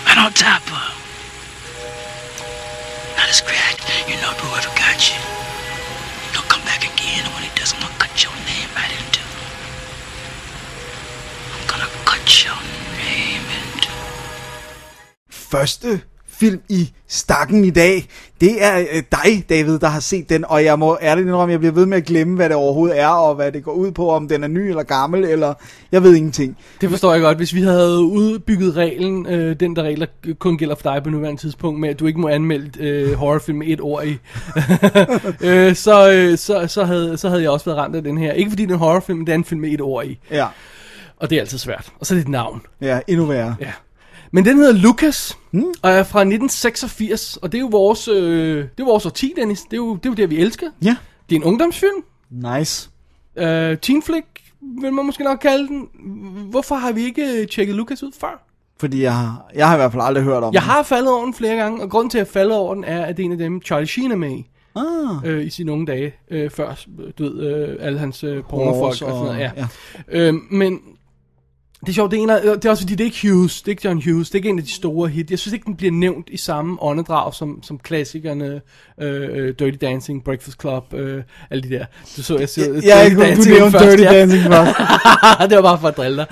Right 0.05 0.17
on 0.17 0.33
top 0.33 0.63
of. 0.67 0.91
Not 3.15 3.29
a 3.29 3.33
scratch. 3.33 3.79
You 4.05 4.15
know 4.19 4.35
whoever 4.35 4.67
got 4.75 4.88
Første 15.49 16.01
film 16.27 16.61
i 16.69 16.91
stakken 17.07 17.65
i 17.65 17.69
dag, 17.69 18.07
det 18.41 18.63
er 18.65 18.79
øh, 18.79 19.03
dig, 19.11 19.49
David, 19.49 19.79
der 19.79 19.87
har 19.87 19.99
set 19.99 20.29
den, 20.29 20.45
og 20.45 20.63
jeg 20.63 20.79
må 20.79 20.97
ærligt 21.01 21.27
indrømme, 21.27 21.51
jeg 21.51 21.59
bliver 21.59 21.73
ved 21.73 21.85
med 21.85 21.97
at 21.97 22.05
glemme, 22.05 22.35
hvad 22.35 22.49
det 22.49 22.55
overhovedet 22.55 22.99
er, 22.99 23.07
og 23.07 23.35
hvad 23.35 23.51
det 23.51 23.63
går 23.63 23.71
ud 23.71 23.91
på, 23.91 24.09
om 24.11 24.27
den 24.27 24.43
er 24.43 24.47
ny 24.47 24.57
eller 24.57 24.83
gammel, 24.83 25.23
eller 25.23 25.53
jeg 25.91 26.03
ved 26.03 26.15
ingenting. 26.15 26.57
Det 26.81 26.89
forstår 26.89 27.13
jeg 27.13 27.21
godt. 27.21 27.37
Hvis 27.37 27.53
vi 27.53 27.61
havde 27.61 27.99
udbygget 27.99 28.75
reglen, 28.75 29.25
øh, 29.25 29.59
den 29.59 29.75
der 29.75 29.83
regler 29.83 30.05
kun 30.39 30.57
gælder 30.57 30.75
for 30.75 30.93
dig 30.93 31.03
på 31.03 31.09
nuværende 31.09 31.41
tidspunkt, 31.41 31.79
med 31.79 31.89
at 31.89 31.99
du 31.99 32.07
ikke 32.07 32.19
må 32.19 32.27
anmelde 32.27 32.83
øh, 32.83 33.13
horrorfilm 33.13 33.57
med 33.57 33.67
et 33.67 33.81
ord 33.81 34.05
i, 34.05 34.09
øh, 35.47 35.75
så, 35.75 36.11
øh, 36.11 36.37
så, 36.37 36.67
så, 36.67 36.83
havde, 36.83 37.17
så 37.17 37.29
havde 37.29 37.41
jeg 37.41 37.51
også 37.51 37.65
været 37.65 37.77
ramt 37.77 37.95
af 37.95 38.03
den 38.03 38.17
her. 38.17 38.31
Ikke 38.33 38.51
fordi 38.51 38.63
det 38.63 38.71
er 38.71 38.75
en 38.75 38.79
horrorfilm, 38.79 39.17
men 39.17 39.27
det 39.27 39.33
er 39.33 39.37
en 39.37 39.45
film 39.45 39.61
med 39.61 39.69
et 39.69 39.81
ord 39.81 40.05
i. 40.05 40.19
Ja, 40.31 40.47
Og 41.17 41.29
det 41.29 41.35
er 41.35 41.39
altid 41.39 41.57
svært. 41.57 41.91
Og 41.99 42.05
så 42.05 42.13
er 42.13 42.15
det 42.15 42.23
et 42.23 42.29
navn. 42.29 42.61
ja 42.81 42.99
endnu 43.07 43.25
værre. 43.25 43.55
Ja. 43.61 43.71
Men 44.31 44.45
den 44.45 44.57
hedder 44.57 44.73
Lucas, 44.73 45.37
mm. 45.51 45.63
og 45.81 45.89
er 45.91 46.03
fra 46.03 46.19
1986, 46.19 47.37
og 47.37 47.51
det 47.51 47.57
er 47.57 47.61
jo 47.61 47.67
vores, 47.67 48.07
øh, 48.07 48.57
det 48.57 48.79
er 48.79 48.85
vores 48.85 49.05
årti, 49.05 49.33
Dennis. 49.35 49.61
Det 49.61 49.73
er 49.73 49.77
jo 49.77 49.95
det, 49.95 50.05
er 50.05 50.09
jo 50.09 50.15
det 50.15 50.29
vi 50.29 50.37
elsker. 50.37 50.67
Ja, 50.83 50.95
Det 51.29 51.35
er 51.35 51.39
en 51.39 51.43
ungdomsfilm. 51.43 52.03
nice. 52.29 52.89
Øh, 53.35 53.77
teen 53.77 54.01
flick, 54.03 54.25
vil 54.81 54.93
man 54.93 55.05
måske 55.05 55.23
nok 55.23 55.39
kalde 55.39 55.67
den. 55.67 55.87
Hvorfor 56.49 56.75
har 56.75 56.91
vi 56.91 57.01
ikke 57.03 57.21
øh, 57.41 57.47
tjekket 57.47 57.75
Lucas 57.75 58.03
ud 58.03 58.11
før? 58.19 58.45
Fordi 58.79 59.01
jeg 59.01 59.15
har, 59.15 59.45
jeg 59.55 59.67
har 59.67 59.75
i 59.75 59.77
hvert 59.77 59.91
fald 59.91 60.03
aldrig 60.03 60.23
hørt 60.23 60.43
om 60.43 60.53
Jeg 60.53 60.61
den. 60.61 60.69
har 60.69 60.83
faldet 60.83 61.11
over 61.13 61.23
den 61.23 61.33
flere 61.33 61.55
gange, 61.55 61.81
og 61.83 61.89
grunden 61.89 62.09
til 62.09 62.17
at 62.17 62.25
jeg 62.25 62.33
faldet 62.33 62.57
over 62.57 62.73
den 62.73 62.83
er, 62.83 63.05
at 63.05 63.17
det 63.17 63.23
er 63.23 63.25
en 63.25 63.31
af 63.31 63.37
dem, 63.37 63.61
Charlie 63.61 63.87
Sheen 63.87 64.11
er 64.11 64.15
med 64.15 64.31
i, 64.31 64.45
Ah, 64.75 65.25
øh, 65.25 65.45
i 65.45 65.49
sine 65.49 65.71
unge 65.71 65.85
dage, 65.85 66.13
øh, 66.31 66.51
før, 66.51 66.79
du 67.19 67.23
ved, 67.23 67.39
øh, 67.67 67.77
alle 67.79 67.99
hans 67.99 68.23
øh, 68.23 68.43
pornofolk 68.49 68.91
og 68.91 68.95
sådan 68.95 69.13
noget. 69.15 69.39
Ja. 69.39 69.51
ja. 69.57 69.67
Øh, 70.07 70.33
men 70.51 70.79
Det 71.81 71.89
er 71.89 71.93
sjovt, 71.93 72.11
det 72.11 72.19
er, 72.19 72.23
en 72.23 72.29
af, 72.29 72.41
det 72.41 72.65
er 72.65 72.69
også 72.69 72.83
fordi, 72.83 72.95
det 72.95 73.03
er 73.03 73.05
ikke 73.05 73.29
Hughes, 73.29 73.61
det 73.61 73.67
er 73.67 73.71
ikke 73.71 73.87
John 73.87 74.01
Hughes, 74.03 74.29
det 74.29 74.35
er 74.35 74.39
ikke 74.39 74.49
en 74.49 74.57
af 74.59 74.63
de 74.63 74.71
store 74.71 75.09
hit. 75.09 75.31
Jeg 75.31 75.39
synes 75.39 75.53
ikke, 75.53 75.65
den 75.65 75.75
bliver 75.75 75.91
nævnt 75.91 76.29
i 76.29 76.37
samme 76.37 76.77
åndedrag 76.83 77.33
som, 77.33 77.63
som 77.63 77.79
klassikerne 77.79 78.61
øh, 79.01 79.29
øh, 79.47 79.53
Dirty 79.59 79.77
Dancing, 79.81 80.23
Breakfast 80.23 80.61
Club, 80.61 80.93
øh, 80.93 81.23
alle 81.49 81.63
de 81.63 81.69
der. 81.69 81.85
Du 82.17 82.23
så, 82.23 82.37
jeg 82.37 82.49
så 82.49 82.81
Ja, 82.83 83.01
ikke, 83.01 83.15
du 83.15 83.41
nævnte 83.49 83.79
Dirty 83.79 84.03
Dancing 84.03 84.43
først. 84.43 84.77
det 85.49 85.55
var 85.55 85.61
bare 85.61 85.79
for 85.79 85.87
at 85.87 85.97
drille 85.97 86.17
dig. 86.17 86.27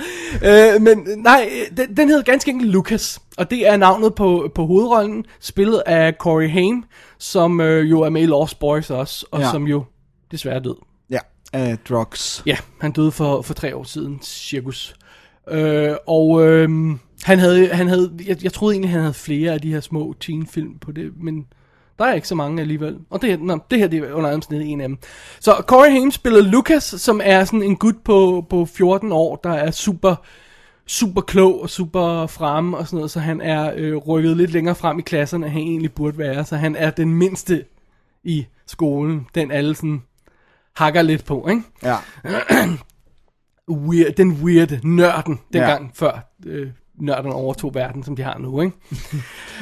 Øh, 0.76 0.82
men 0.82 1.08
nej, 1.18 1.50
den, 1.78 1.98
den 1.98 2.08
hedder 2.10 2.24
ganske 2.24 2.52
enkelt 2.52 2.72
Lucas, 2.72 3.20
og 3.38 3.52
det 3.52 3.68
er 3.68 3.78
navnet 3.78 4.16
på, 4.16 4.52
på 4.56 4.66
hovedrollen, 4.66 5.26
spillet 5.40 5.84
af 5.86 6.14
Corey 6.20 6.50
Haim, 6.50 6.84
som 7.18 7.62
øh, 7.62 7.90
jo 7.90 8.02
er 8.02 8.10
med 8.10 8.22
i 8.22 8.26
Lost 8.26 8.60
Boys 8.60 8.90
også, 8.90 9.26
og 9.32 9.40
Ja. 9.40 9.46
ja. 9.46 9.52
som 9.52 9.68
jo 9.68 9.84
desværre 10.32 10.60
død. 10.60 10.76
Ja, 11.10 11.20
uh, 11.72 11.78
drugs. 11.90 12.44
Ja, 12.46 12.58
han 12.82 12.92
døde 12.92 13.12
for, 13.12 13.42
for 13.42 13.54
tre 13.54 13.76
år 13.76 13.84
siden, 13.84 14.20
cirkus. 14.24 14.96
Øh, 15.52 15.96
og 16.08 16.48
øh, 16.48 16.70
han 17.24 17.40
havde, 17.40 17.68
han 17.68 17.88
havde 17.88 18.12
jeg, 18.28 18.44
jeg 18.44 18.54
troede 18.54 18.74
egentlig, 18.74 18.92
han 18.92 19.02
havde 19.02 19.14
flere 19.14 19.54
af 19.54 19.62
de 19.62 19.74
her 19.74 19.80
små 19.80 20.16
teenfilm 20.20 20.80
på 20.80 20.92
det, 20.92 21.12
men 21.24 21.46
der 22.00 22.06
er 22.06 22.14
ikke 22.14 22.28
så 22.28 22.36
mange 22.36 22.62
alligevel. 22.62 22.98
Og 23.10 23.22
det 23.22 23.30
her, 23.30 23.38
nå, 23.38 23.60
det 23.72 23.80
her 23.80 23.88
det 23.88 24.00
er 24.00 24.14
under 24.14 24.34
omstændighed 24.34 24.74
en 24.74 24.82
af 24.82 24.88
dem. 24.88 24.98
Så 25.40 25.52
Corey 25.68 25.92
Haim 25.92 26.12
spiller 26.12 26.42
Lucas, 26.42 26.84
som 26.84 27.22
er 27.24 27.46
sådan 27.46 27.64
en 27.64 27.76
gut 27.76 27.96
på, 28.04 28.46
på 28.50 28.66
14 28.66 29.12
år, 29.12 29.36
der 29.36 29.54
er 29.54 29.72
super 29.72 30.16
super 30.88 31.22
klog 31.22 31.62
og 31.62 31.70
super 31.70 32.28
fremme 32.28 32.78
og 32.78 32.88
sådan 32.88 32.98
noget, 32.98 33.12
så 33.12 33.20
han 33.20 33.42
er 33.42 33.74
øh, 33.76 33.96
rykket 33.96 34.38
lidt 34.38 34.52
længere 34.52 34.76
frem 34.76 35.00
i 35.00 35.02
klasserne, 35.02 35.46
end 35.46 35.54
han 35.54 35.62
egentlig 35.62 35.94
burde 35.94 36.18
være, 36.18 36.46
så 36.46 36.56
han 36.56 36.76
er 36.76 36.90
den 36.90 37.14
mindste 37.14 37.66
i 38.24 38.46
skolen, 38.66 39.28
den 39.36 39.52
alle 39.52 39.76
sådan 39.76 40.04
hakker 40.76 41.02
lidt 41.02 41.26
på, 41.26 41.48
ikke? 41.50 41.62
Ja. 41.84 41.98
weird, 43.72 44.14
den 44.14 44.32
weird 44.32 44.84
nørden, 44.84 45.40
dengang 45.54 45.84
Ja. 45.86 45.90
før 45.94 46.32
øh, 46.46 46.68
nørderne 47.00 47.34
overtog 47.34 47.76
verden, 47.76 48.04
som 48.04 48.16
de 48.16 48.24
har 48.24 48.38
nu, 48.38 48.62
ikke? 48.62 48.76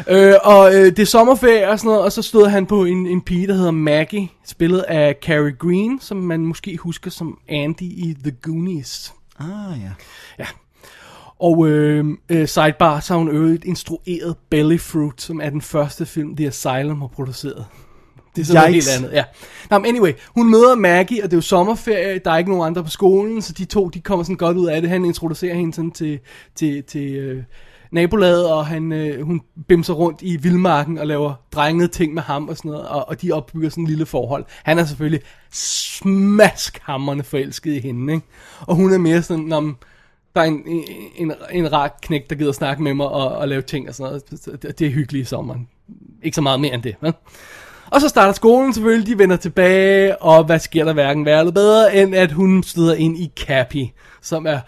øh, 0.30 0.34
og 0.44 0.76
øh, 0.76 0.86
det 0.86 1.00
er 1.00 1.06
sommerferie 1.06 1.70
og 1.70 1.80
sådan 1.80 1.90
noget, 1.90 2.04
og 2.04 2.12
så 2.12 2.22
stod 2.22 2.48
han 2.48 2.66
på 2.66 2.86
en, 2.86 3.08
en 3.08 3.22
pige, 3.22 3.48
der 3.48 3.54
hedder 3.54 3.72
Maggie, 3.72 4.30
spillet 4.46 4.80
af 4.82 5.16
Carrie 5.22 5.56
Green, 5.60 6.00
som 6.02 6.18
man 6.18 6.40
måske 6.40 6.78
husker 6.78 7.12
som 7.12 7.38
Andy 7.50 7.82
i 7.82 8.16
The 8.24 8.32
Goonies. 8.42 9.14
Ah, 9.40 9.80
ja. 9.84 9.92
Ja. 10.40 10.46
Og 11.40 11.68
øh, 11.68 12.06
øh, 12.30 12.48
sidebar, 12.48 13.00
så 13.00 13.14
har 13.14 13.18
hun 13.20 13.30
øvrigt 13.30 13.66
instrueret 13.66 14.36
Belly 14.50 14.80
Fruit, 14.80 15.22
som 15.22 15.42
er 15.42 15.50
den 15.50 15.62
første 15.62 16.06
film, 16.06 16.36
The 16.36 16.48
Asylum 16.48 17.02
har 17.02 17.08
produceret. 17.08 17.66
Det 18.36 18.42
er 18.42 18.46
sådan 18.46 18.62
noget 18.62 18.74
helt 18.74 18.86
Yikes. 18.86 18.98
andet, 18.98 19.12
ja. 19.14 19.24
Nå, 19.70 19.80
men 19.80 19.86
anyway, 19.86 20.12
hun 20.36 20.52
møder 20.52 20.76
Maggie, 20.76 21.24
og 21.24 21.32
det 21.32 21.34
er 21.34 21.38
jo 21.38 21.42
sommerferie, 21.42 22.20
der 22.26 22.32
er 22.32 22.38
ikke 22.38 22.50
nogen 22.50 22.68
andre 22.68 22.84
på 22.84 22.90
skolen, 22.90 23.42
så 23.42 23.54
de 23.54 23.66
to, 23.66 23.90
de 23.90 24.00
kommer 24.00 24.24
sådan 24.24 24.36
godt 24.36 24.58
ud 24.58 24.68
af 24.68 24.82
det. 24.82 24.90
Han 24.90 25.06
introducerer 25.06 25.56
hende 25.56 25.74
sådan 25.74 25.92
til, 25.92 26.20
til, 26.56 26.84
til 26.84 27.16
øh, 27.16 27.44
nabolaget, 27.92 28.52
og 28.52 28.66
han, 28.66 28.92
øh, 28.92 29.26
hun 29.26 29.42
bimser 29.68 29.94
rundt 29.94 30.22
i 30.22 30.38
vildmarken 30.38 30.98
og 30.98 31.08
laver 31.08 31.34
drengede 31.52 31.88
ting 31.88 32.14
med 32.14 32.22
ham 32.22 32.50
og 32.50 32.58
sådan 32.58 32.72
noget, 32.72 32.88
og, 32.88 33.10
og 33.10 33.22
de 33.22 33.32
opbygger 33.32 33.70
sådan 33.70 33.84
en 33.84 33.88
lille 33.88 34.06
forhold. 34.06 34.46
Han 34.64 34.80
er 34.80 34.86
selvfølgelig 34.86 35.22
smaskhammerende 35.52 37.24
forelsket 37.24 37.74
i 37.74 37.80
hende, 37.80 38.14
ikke? 38.14 38.26
Og 38.62 38.76
hun 38.76 38.94
er 38.94 38.98
mere 38.98 39.22
sådan, 39.22 39.44
når 39.44 39.74
der 40.36 40.42
er 40.42 40.46
en, 40.46 40.64
en, 40.68 40.84
en, 41.16 41.34
en 41.52 41.74
rar 41.74 41.98
knæk, 42.02 42.30
der 42.30 42.36
gider 42.36 42.52
snakke 42.52 42.84
med 42.84 42.94
mig 42.94 43.08
og, 43.08 43.28
og 43.28 43.48
lave 43.48 43.62
ting 43.62 43.90
og 43.90 43.96
sådan 43.96 44.22
noget. 44.46 44.80
Det, 44.80 44.88
er 44.88 44.92
hyggeligt 44.92 45.22
i 45.22 45.30
sommeren. 45.30 45.68
Ikke 46.24 46.36
så 46.36 46.42
meget 46.42 46.60
mere 46.60 46.74
end 46.74 46.84
det, 46.84 46.96
vel? 47.02 47.14
Og 47.92 48.02
så 48.02 48.10
starter 48.10 48.34
skolen 48.34 48.74
selvfølgelig, 48.74 49.08
de 49.08 49.18
vender 49.18 49.36
tilbage, 49.36 50.22
og 50.22 50.44
hvad 50.44 50.60
sker 50.60 50.86
der 50.86 50.94
hverken 50.94 51.26
værre 51.26 51.40
eller 51.40 51.52
bedre, 51.52 51.96
end 51.96 52.16
at 52.16 52.32
hun 52.32 52.64
støder 52.64 52.96
ind 52.96 53.18
i 53.18 53.32
Cappy, 53.40 53.86
som 54.22 54.46
er 54.48 54.60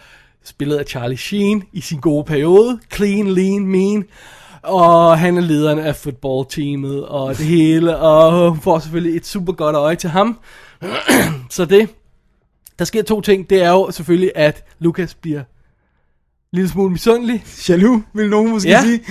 spillet 0.46 0.76
af 0.78 0.86
Charlie 0.86 1.18
Sheen 1.18 1.64
i 1.74 1.82
sin 1.82 2.00
gode 2.00 2.24
periode. 2.24 2.80
Clean, 2.94 3.28
lean, 3.28 3.66
mean. 3.68 4.04
Og 4.64 5.20
han 5.20 5.38
er 5.38 5.42
lederen 5.42 5.80
af 5.80 5.96
footballteamet 5.96 7.06
og 7.06 7.38
det 7.38 7.46
hele, 7.46 7.98
og 7.98 8.50
hun 8.50 8.62
får 8.62 8.80
selvfølgelig 8.80 9.18
et 9.18 9.26
super 9.28 9.54
godt 9.54 9.76
øje 9.76 9.96
til 9.96 10.10
ham. 10.10 10.40
så 11.50 11.66
det, 11.66 11.90
der 12.80 12.86
sker 12.86 13.04
to 13.04 13.22
ting. 13.22 13.50
Det 13.50 13.64
er 13.64 13.70
jo 13.70 13.92
selvfølgelig, 13.92 14.32
at 14.36 14.64
Lucas 14.80 15.14
bliver 15.14 15.42
lille 16.54 16.70
smule 16.70 16.92
misundelig, 16.92 17.44
Jaloux, 17.70 18.04
vil 18.14 18.30
nogen 18.30 18.52
måske 18.52 18.70
Ja. 18.70 18.82
sige. 18.82 19.02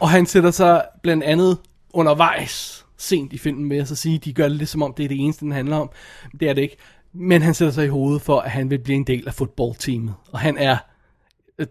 og 0.00 0.10
han 0.10 0.26
sætter 0.26 0.50
sig 0.50 0.82
blandt 1.02 1.24
andet 1.24 1.56
undervejs 1.94 2.85
sent 2.98 3.32
i 3.32 3.38
filmen 3.38 3.64
med 3.64 3.78
at 3.78 3.88
så 3.88 3.94
sige, 3.96 4.18
de 4.18 4.32
gør 4.32 4.48
det 4.48 4.56
lidt 4.56 4.68
som 4.68 4.82
om, 4.82 4.94
det 4.96 5.04
er 5.04 5.08
det 5.08 5.18
eneste, 5.20 5.44
den 5.44 5.52
handler 5.52 5.76
om. 5.76 5.90
Det 6.40 6.48
er 6.48 6.52
det 6.52 6.62
ikke. 6.62 6.76
Men 7.14 7.42
han 7.42 7.54
sætter 7.54 7.72
sig 7.72 7.84
i 7.84 7.88
hovedet 7.88 8.22
for, 8.22 8.40
at 8.40 8.50
han 8.50 8.70
vil 8.70 8.78
blive 8.78 8.96
en 8.96 9.04
del 9.06 9.24
af 9.26 9.34
fodboldteamet. 9.34 10.14
Og 10.32 10.38
han 10.38 10.58
er, 10.58 10.76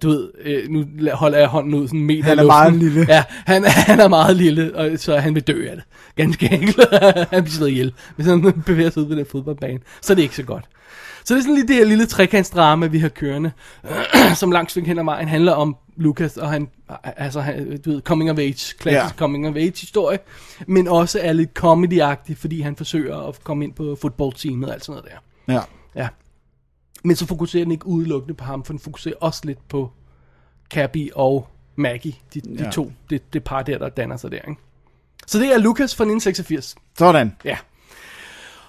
du 0.03 0.09
ved, 0.09 0.31
øh, 0.41 0.69
nu 0.69 0.85
holder 1.13 1.37
jeg 1.37 1.47
hånden 1.47 1.73
ud 1.73 1.87
sådan 1.87 1.99
en 1.99 2.05
meter 2.05 2.23
Han 2.23 2.39
er 2.39 2.43
luften. 2.43 2.47
meget 2.47 2.73
lille. 2.73 3.05
Ja, 3.09 3.23
han, 3.29 3.63
han 3.89 3.99
er 3.99 4.07
meget 4.07 4.35
lille, 4.35 4.75
og, 4.75 4.99
så 4.99 5.17
han 5.17 5.35
vil 5.35 5.43
dø 5.43 5.67
af 5.69 5.75
det. 5.75 5.85
Ganske 6.15 6.53
enkelt. 6.53 6.77
han 7.31 7.43
bliver 7.43 7.45
slået 7.45 7.69
ihjel, 7.69 7.93
hvis 8.15 8.27
han 8.27 8.53
bevæger 8.65 8.89
sig 8.89 9.01
ud 9.03 9.07
på 9.07 9.15
den 9.15 9.25
fodboldbane. 9.25 9.79
Så 10.01 10.13
er 10.13 10.15
det 10.15 10.23
ikke 10.23 10.35
så 10.35 10.43
godt. 10.43 10.65
Så 11.25 11.33
det 11.33 11.39
er 11.39 11.43
sådan 11.43 11.55
lige 11.55 11.67
det 11.67 11.75
her 11.75 11.85
lille 11.85 12.05
trekantsdrama, 12.05 12.87
vi 12.87 12.99
har 12.99 13.09
kørende, 13.09 13.51
som 14.35 14.51
langt 14.51 14.71
stykke 14.71 14.87
hen 14.87 14.99
ad 14.99 15.03
vejen 15.03 15.27
handler 15.27 15.51
om 15.51 15.75
Lucas, 15.95 16.37
og 16.37 16.49
han, 16.49 16.69
altså, 17.03 17.41
han, 17.41 17.81
du 17.81 17.91
ved, 17.91 18.01
coming 18.01 18.31
of 18.31 18.37
age, 18.37 18.75
klassisk 18.77 19.15
ja. 19.15 19.17
coming 19.17 19.47
of 19.47 19.55
age 19.55 19.73
historie, 19.79 20.19
men 20.67 20.87
også 20.87 21.19
er 21.21 21.33
lidt 21.33 21.53
comedy 21.53 22.01
fordi 22.37 22.61
han 22.61 22.75
forsøger 22.75 23.17
at 23.17 23.43
komme 23.43 23.63
ind 23.63 23.73
på 23.73 23.97
fodboldteamet 24.01 24.69
og 24.69 24.73
alt 24.73 24.85
sådan 24.85 25.01
noget 25.01 25.11
der. 25.47 25.53
Ja. 25.53 25.61
Ja. 26.01 26.07
Men 27.03 27.15
så 27.15 27.25
fokuserer 27.25 27.63
den 27.65 27.71
ikke 27.71 27.87
udelukkende 27.87 28.33
på 28.33 28.43
ham, 28.43 28.63
for 28.63 28.73
den 28.73 28.79
fokuserer 28.79 29.15
også 29.21 29.41
lidt 29.43 29.67
på 29.69 29.91
Cabby 30.73 31.11
og 31.15 31.47
Maggie, 31.75 32.13
de, 32.33 32.41
de 32.41 32.63
Ja. 32.63 32.71
to, 32.71 32.91
det, 33.09 33.33
det 33.33 33.43
par 33.43 33.63
der, 33.63 33.77
der 33.77 33.89
danner 33.89 34.17
sig 34.17 34.31
der, 34.31 34.41
ikke? 34.47 34.61
Så 35.27 35.39
det 35.39 35.53
er 35.53 35.57
Lucas 35.57 35.95
fra 35.95 36.03
1986. 36.03 36.75
Sådan. 36.97 37.35
Ja. 37.45 37.57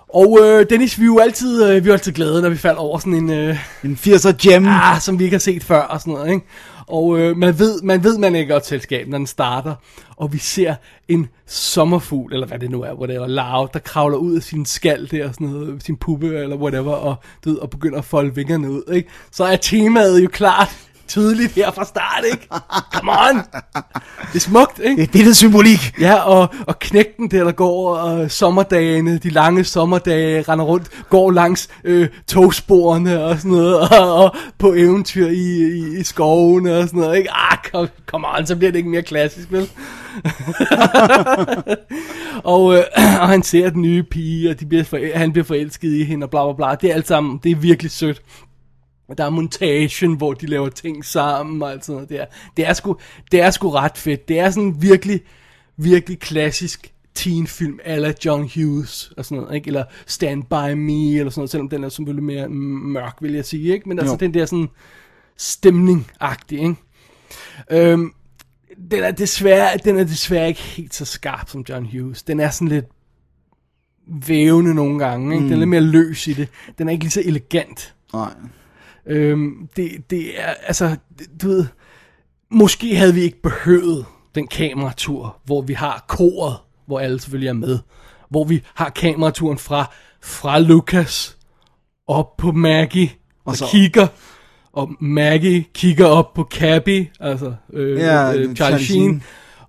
Og 0.09 0.39
øh, 0.43 0.67
Dennis, 0.71 0.99
vi 0.99 1.03
er 1.03 1.07
jo 1.07 1.19
altid, 1.19 1.65
øh, 1.65 1.85
vi 1.85 1.89
er 1.89 1.93
altid 1.93 2.13
glade, 2.13 2.43
når 2.43 2.49
vi 2.49 2.57
falder 2.57 2.81
over 2.81 2.99
sådan 2.99 3.15
en, 3.15 3.31
øh, 3.31 3.57
En 3.85 3.99
80'er 4.01 4.33
gem. 4.33 4.67
ah, 4.67 5.01
som 5.01 5.19
vi 5.19 5.25
ikke 5.25 5.35
har 5.35 5.41
set 5.41 5.65
før 5.65 5.81
og 5.81 6.01
sådan 6.01 6.13
noget, 6.13 6.33
ikke? 6.33 6.47
Og 6.87 7.19
øh, 7.19 7.37
man, 7.37 7.59
ved, 7.59 7.83
man 7.83 8.05
ved, 8.05 8.19
man 8.19 8.37
er 8.37 8.45
godt 8.45 8.67
selskab, 8.67 9.09
når 9.09 9.19
den 9.19 9.27
starter, 9.27 9.75
og 10.17 10.33
vi 10.33 10.39
ser 10.39 10.75
en 11.09 11.29
sommerfugl, 11.47 12.33
eller 12.35 12.47
hvad 12.47 12.59
det 12.59 12.71
nu 12.71 12.83
er, 12.83 12.95
whatever, 12.95 13.27
larve, 13.27 13.69
der 13.73 13.79
kravler 13.79 14.17
ud 14.17 14.37
af 14.37 14.43
sin 14.43 14.67
skal 14.67 15.11
der, 15.11 15.29
og 15.29 15.35
sådan 15.35 15.47
noget, 15.47 15.83
sin 15.83 15.97
puppe, 15.97 16.39
eller 16.39 16.57
whatever, 16.57 16.93
og, 16.93 17.15
du 17.45 17.51
ved, 17.51 17.59
og 17.59 17.71
begynder 17.71 17.99
at 17.99 18.05
folde 18.05 18.35
vingerne 18.35 18.71
ud, 18.71 18.83
ikke? 18.93 19.09
Så 19.33 19.45
er 19.45 19.57
temaet 19.57 20.25
jo 20.25 20.29
klart 20.33 20.86
tydeligt 21.09 21.53
her 21.53 21.71
fra 21.71 21.85
start, 21.85 22.25
ikke? 22.33 22.49
Come 22.93 23.11
on! 23.11 23.37
Det 24.33 24.35
er 24.35 24.39
smukt, 24.39 24.79
ikke? 24.79 25.03
Det 25.03 25.09
er 25.09 25.13
billedsymbolik. 25.13 25.95
Ja, 26.01 26.15
og, 26.15 26.49
og 26.67 26.79
knægten 26.79 27.31
der, 27.31 27.45
der 27.45 27.53
går 27.53 27.97
og 27.97 28.31
sommerdagene, 28.31 29.19
de 29.19 29.31
lange 29.31 29.65
sommerdage, 29.65 30.43
render 30.43 30.65
rundt, 30.65 30.89
går 31.11 31.31
langs 31.31 31.69
øh, 31.85 32.09
togsporene 32.27 33.25
og 33.25 33.39
sådan 33.39 33.51
noget, 33.51 33.81
og, 34.01 34.15
og 34.15 34.37
på 34.59 34.75
eventyr 34.75 35.27
i, 35.27 35.33
i, 35.33 35.99
i 35.99 36.03
skovene 36.03 36.77
og 36.77 36.89
sådan 36.89 37.01
noget, 37.01 37.19
ikke? 37.19 37.31
Ah, 37.33 37.59
kom, 37.73 37.89
come 38.07 38.27
on, 38.29 38.47
så 38.47 38.57
bliver 38.57 38.73
det 38.73 38.79
ikke 38.79 38.91
mere 38.91 39.03
klassisk, 39.03 39.53
vel? 39.53 39.71
og, 42.55 42.75
øh, 42.75 42.83
og 43.23 43.29
han 43.29 43.43
ser 43.43 43.71
den 43.71 43.83
nye 43.83 44.03
pige, 44.03 44.51
og 44.51 44.61
de 44.61 44.67
bliver 44.67 44.85
for, 44.85 45.19
han 45.19 45.33
bliver 45.33 45.45
forelsket 45.45 45.93
i 45.93 46.05
hende, 46.05 46.25
og 46.25 46.31
bla 46.31 46.45
bla 46.45 46.57
bla. 46.57 46.75
Det 46.81 46.91
er 46.91 46.95
alt 46.95 47.07
sammen, 47.07 47.41
det 47.43 47.53
er 47.53 47.57
virkelig 47.57 47.91
sødt. 47.91 48.23
Der 49.19 49.25
er 49.25 49.31
montagen, 49.31 50.17
hvor 50.17 50.33
de 50.35 50.47
laver 50.47 50.69
ting 50.69 51.05
sammen 51.05 51.63
og 51.63 51.71
alt 51.73 51.85
sådan 51.85 51.95
noget 51.95 52.11
der. 52.11 52.25
Det 52.57 52.67
er 52.69 52.73
sgu, 52.73 52.97
det 53.33 53.41
er 53.41 53.51
sgu 53.51 53.71
ret 53.71 53.99
fedt. 53.99 54.29
Det 54.29 54.39
er 54.39 54.51
sådan 54.51 54.77
virkelig, 54.83 55.21
virkelig 55.77 56.19
klassisk 56.19 56.93
teenfilm 57.15 57.79
ala 57.85 58.13
John 58.25 58.51
Hughes 58.55 59.13
og 59.17 59.25
sådan 59.25 59.43
noget, 59.43 59.55
ikke? 59.57 59.67
Eller 59.69 59.85
Stand 60.07 60.43
By 60.43 60.73
Me 60.75 61.19
eller 61.19 61.31
sådan 61.31 61.41
noget, 61.41 61.51
selvom 61.51 61.69
den 61.69 61.85
er 61.85 61.89
selvfølgelig 61.89 62.25
mere 62.25 62.49
mørk, 62.49 63.17
vil 63.21 63.33
jeg 63.33 63.45
sige, 63.45 63.73
ikke? 63.75 63.89
Men 63.89 63.99
altså 63.99 64.13
Jo. 64.15 64.19
den 64.19 64.35
der 64.35 64.47
sådan 64.47 64.69
stemning-agtig, 65.37 66.53
ikke? 66.61 66.75
Øhm, 67.71 68.13
den 68.91 69.05
er 69.05 69.11
desværre, 69.11 69.77
den 69.85 69.99
er 69.99 70.05
desværre 70.05 70.49
ikke 70.49 70.61
helt 70.61 70.95
så 70.95 71.05
skarp 71.05 71.49
som 71.49 71.65
John 71.69 71.87
Hughes. 71.93 72.23
Den 72.23 72.41
er 72.41 72.51
sådan 72.51 72.69
lidt 72.69 72.87
vævende 74.27 74.75
nogle 74.75 74.99
gange, 74.99 75.35
ikke? 75.35 75.45
Den 75.45 75.53
er 75.53 75.57
lidt 75.57 75.69
mere 75.69 75.81
løs 75.81 76.27
i 76.27 76.33
det. 76.33 76.49
Den 76.79 76.89
er 76.89 76.93
ikke 76.93 77.05
lige 77.05 77.11
så 77.11 77.23
elegant. 77.25 77.95
Nej. 78.13 78.33
Øhm, 79.07 79.69
det, 79.77 80.11
det 80.11 80.41
er, 80.41 80.55
altså, 80.67 80.97
det- 81.19 81.43
du 81.43 81.49
ved, 81.49 81.67
måske 82.51 82.97
havde 82.97 83.15
vi 83.15 83.21
ikke 83.21 83.43
behøvet 83.43 84.05
den 84.35 84.47
kameratur, 84.47 85.37
hvor 85.45 85.63
vi 85.63 85.73
har 85.73 86.05
koret, 86.09 86.57
hvor 86.87 87.01
alle 87.01 87.21
selvfølgelig 87.21 87.49
er 87.49 87.53
med. 87.53 87.79
Hvor 88.31 88.45
vi 88.45 88.63
har 88.75 88.89
kameraturen 88.91 89.59
fra, 89.59 89.93
fra 90.23 90.59
Lucas 90.59 91.37
op 92.07 92.37
på 92.37 92.53
Maggie, 92.53 93.11
og, 93.45 93.51
Og 93.51 93.57
så- 93.57 93.67
kigger, 93.71 94.07
og 94.73 94.91
Maggie 95.01 95.65
kigger 95.75 96.07
op 96.07 96.35
på 96.35 96.49
Cabby, 96.51 97.09
altså 97.21 97.55
øh, 97.73 97.99
Ja, 97.99 98.33
øh, 98.35 98.55
Charlie. 98.55 98.85
Sheen, 98.85 99.23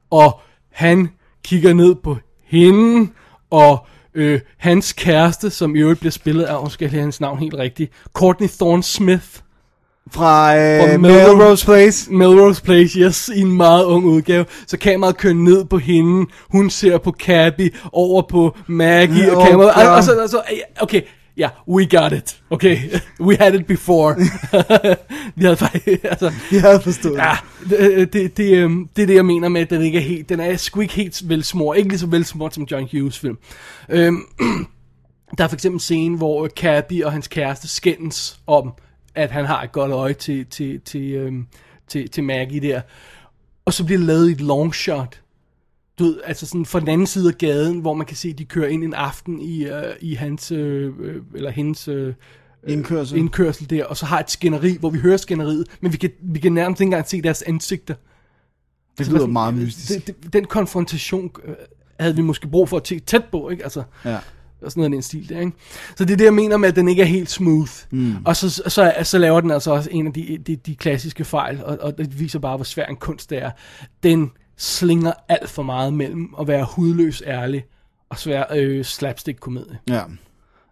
og 0.10 0.40
han 0.72 1.10
kigger 1.44 1.74
ned 1.74 1.96
på 1.96 2.18
hende, 2.46 3.12
og 3.50 3.88
øh, 4.18 4.40
hans 4.58 4.94
kæreste, 4.94 5.50
som 5.50 5.76
i 5.76 5.80
øvrigt 5.80 6.00
bliver 6.00 6.12
spillet 6.12 6.44
af, 6.44 6.64
nu 6.64 6.70
skal 6.70 6.90
jeg 6.92 7.02
hans 7.02 7.22
navn 7.22 7.40
helt 7.40 7.54
rigtigt, 7.56 7.92
Courtney 8.14 8.48
Thorne 8.50 8.84
Smith, 8.84 9.24
Fra, 10.12 10.52
Fra 10.54 10.58
øh, 10.58 10.94
Melrose- 10.94 10.98
Melrose 11.36 11.66
Place. 11.66 12.12
Melrose 12.14 12.64
Place, 12.64 13.00
yes, 13.00 13.30
i 13.36 13.42
en 13.42 13.52
meget 13.52 13.84
ung 13.86 14.06
udgave. 14.06 14.46
Så 14.68 14.78
kameraet 14.78 15.18
kører 15.18 15.34
ned 15.34 15.66
på 15.66 15.78
hende, 15.78 16.26
hun 16.52 16.70
ser 16.70 16.98
på 16.98 17.12
Cabby, 17.20 17.76
over 17.92 18.22
på 18.30 18.56
Maggie, 18.68 19.32
og 19.32 19.38
Oh, 19.42 19.48
kameraet, 19.48 19.74
og, 19.76 19.82
God. 19.84 19.98
og, 19.98 20.04
så, 20.04 20.22
og 20.24 20.30
så, 20.30 20.42
okay, 20.82 21.02
ja, 21.38 21.42
yeah, 21.42 21.52
we 21.68 21.86
got 21.86 22.14
it, 22.14 22.42
okay, 22.50 22.78
we 23.20 23.36
had 23.36 23.54
it 23.54 23.66
before. 23.66 24.16
Vi 25.36 25.44
havde 25.44 25.58
faktisk, 25.58 26.04
altså, 26.04 26.32
Jeg 26.52 26.62
havde 26.62 26.82
forstået. 26.82 27.18
ja, 27.18 27.38
det, 27.70 28.14
det, 28.14 28.38
det, 28.38 28.54
øhm, 28.54 28.90
det 28.96 29.02
er 29.02 29.06
det, 29.08 29.16
jeg 29.16 29.26
mener 29.26 29.50
med, 29.50 29.62
at 29.62 29.70
den 29.70 29.82
ikke 29.82 29.98
er 29.98 30.02
helt, 30.02 30.30
den 30.30 30.40
er 30.40 30.58
sgu 30.58 30.82
ikke 30.82 30.94
helt 30.94 31.30
velsmurt, 31.30 31.78
ikke 31.78 31.90
lige 31.90 32.00
så 32.00 32.08
velsmurt 32.08 32.54
som 32.54 32.68
John 32.72 32.88
Hughes 32.92 33.20
film. 33.20 33.38
Øhm, 33.90 34.22
der 35.38 35.44
er 35.44 35.48
for 35.48 35.56
eksempel 35.56 35.76
en 35.76 35.80
scene, 35.80 36.18
hvor 36.18 36.48
Cabby 36.48 37.04
og 37.04 37.12
hans 37.12 37.28
kæreste 37.28 37.68
skændes 37.68 38.40
om, 38.48 38.74
at 39.16 39.32
han 39.32 39.46
har 39.46 39.64
et 39.64 39.72
godt 39.72 39.92
øje 39.92 40.14
til, 40.14 40.46
til, 40.46 40.82
til, 40.82 41.12
øhm, 41.12 41.46
til, 41.88 42.10
til 42.10 42.24
Maggie 42.24 42.60
der. 42.60 42.82
Og 43.66 43.74
så 43.74 43.86
bliver 43.86 44.00
det 44.00 44.08
lavet 44.08 44.30
i 44.30 44.32
et 44.32 44.42
long 44.42 44.76
shot. 44.76 45.22
Du 46.00 46.04
ved, 46.04 46.20
altså 46.26 46.46
sådan 46.46 46.66
fra 46.66 46.80
den 46.80 46.88
anden 46.88 47.08
side 47.08 47.28
af 47.30 47.38
gaden, 47.38 47.80
hvor 47.80 47.94
man 47.94 48.06
kan 48.08 48.18
se, 48.18 48.30
at 48.30 48.38
de 48.38 48.46
kører 48.46 48.68
ind 48.68 48.84
en 48.84 48.94
aften 48.94 49.40
i, 49.42 49.66
øh, 49.66 49.84
i 50.02 50.14
hans, 50.16 50.52
øh, 50.52 50.94
øh, 51.00 51.22
eller 51.36 51.50
hendes 51.52 51.88
øh, 51.88 52.14
Indkørsel. 52.68 53.18
indkørsel 53.18 53.70
der, 53.70 53.86
og 53.86 53.98
så 53.98 54.06
har 54.06 54.20
et 54.20 54.32
skænderi, 54.32 54.78
hvor 54.80 54.90
vi 54.90 55.00
hører 55.00 55.18
skænderiet, 55.18 55.68
men 55.82 55.92
vi 55.94 55.98
kan, 55.98 56.10
vi 56.22 56.40
kan 56.40 56.52
nærmest 56.52 56.82
ikke 56.82 56.88
engang 56.88 57.08
se 57.10 57.22
deres 57.22 57.42
ansigter. 57.42 57.94
Det 58.98 59.08
lyder 59.08 59.28
meget 59.28 59.54
mystisk. 59.54 60.08
Det, 60.08 60.24
det, 60.24 60.34
den 60.34 60.46
konfrontation 60.46 61.32
øh, 61.46 61.54
havde 62.00 62.16
vi 62.16 62.22
måske 62.22 62.48
brug 62.48 62.70
for 62.70 62.78
at 62.78 62.88
se 62.88 63.00
tæt 63.00 63.24
på, 63.32 63.50
ikke? 63.50 63.64
Altså, 63.64 63.84
Ja. 64.06 64.18
og 64.62 64.72
sådan 64.72 64.82
noget 64.82 64.92
den 64.92 65.02
stil 65.02 65.30
der, 65.30 65.40
ikke? 65.40 65.52
Så 65.96 66.06
det 66.06 66.14
er 66.14 66.18
det, 66.18 66.26
jeg 66.26 66.34
mener 66.34 66.58
med, 66.58 66.70
at 66.70 66.76
den 66.76 66.88
ikke 66.88 67.02
er 67.02 67.06
helt 67.06 67.30
smooth. 67.32 67.72
Mm. 67.92 68.16
Og 68.26 68.36
så, 68.36 68.50
så, 68.50 68.64
så, 68.68 68.94
så 69.04 69.18
laver 69.18 69.42
den 69.42 69.52
altså 69.52 69.72
også 69.72 69.90
en 69.92 70.08
af 70.08 70.14
de, 70.14 70.38
de, 70.48 70.56
de 70.56 70.76
klassiske 70.76 71.26
fejl, 71.26 71.64
og, 71.64 71.78
og 71.82 71.98
det 71.98 72.20
viser 72.20 72.40
bare, 72.40 72.56
hvor 72.56 72.64
svær 72.64 72.86
en 72.86 72.96
kunst 72.96 73.30
det 73.30 73.44
er. 73.44 73.52
Den 74.04 74.32
slinger 74.58 75.14
alt 75.30 75.50
for 75.50 75.64
meget 75.64 75.94
mellem 75.94 76.36
at 76.40 76.48
være 76.48 76.66
hudløs 76.66 77.24
ærlig 77.26 77.66
og 78.10 78.20
svær 78.20 78.44
øh, 78.56 78.86
slapstick-komedie. 78.86 79.78
Ja. 79.88 80.04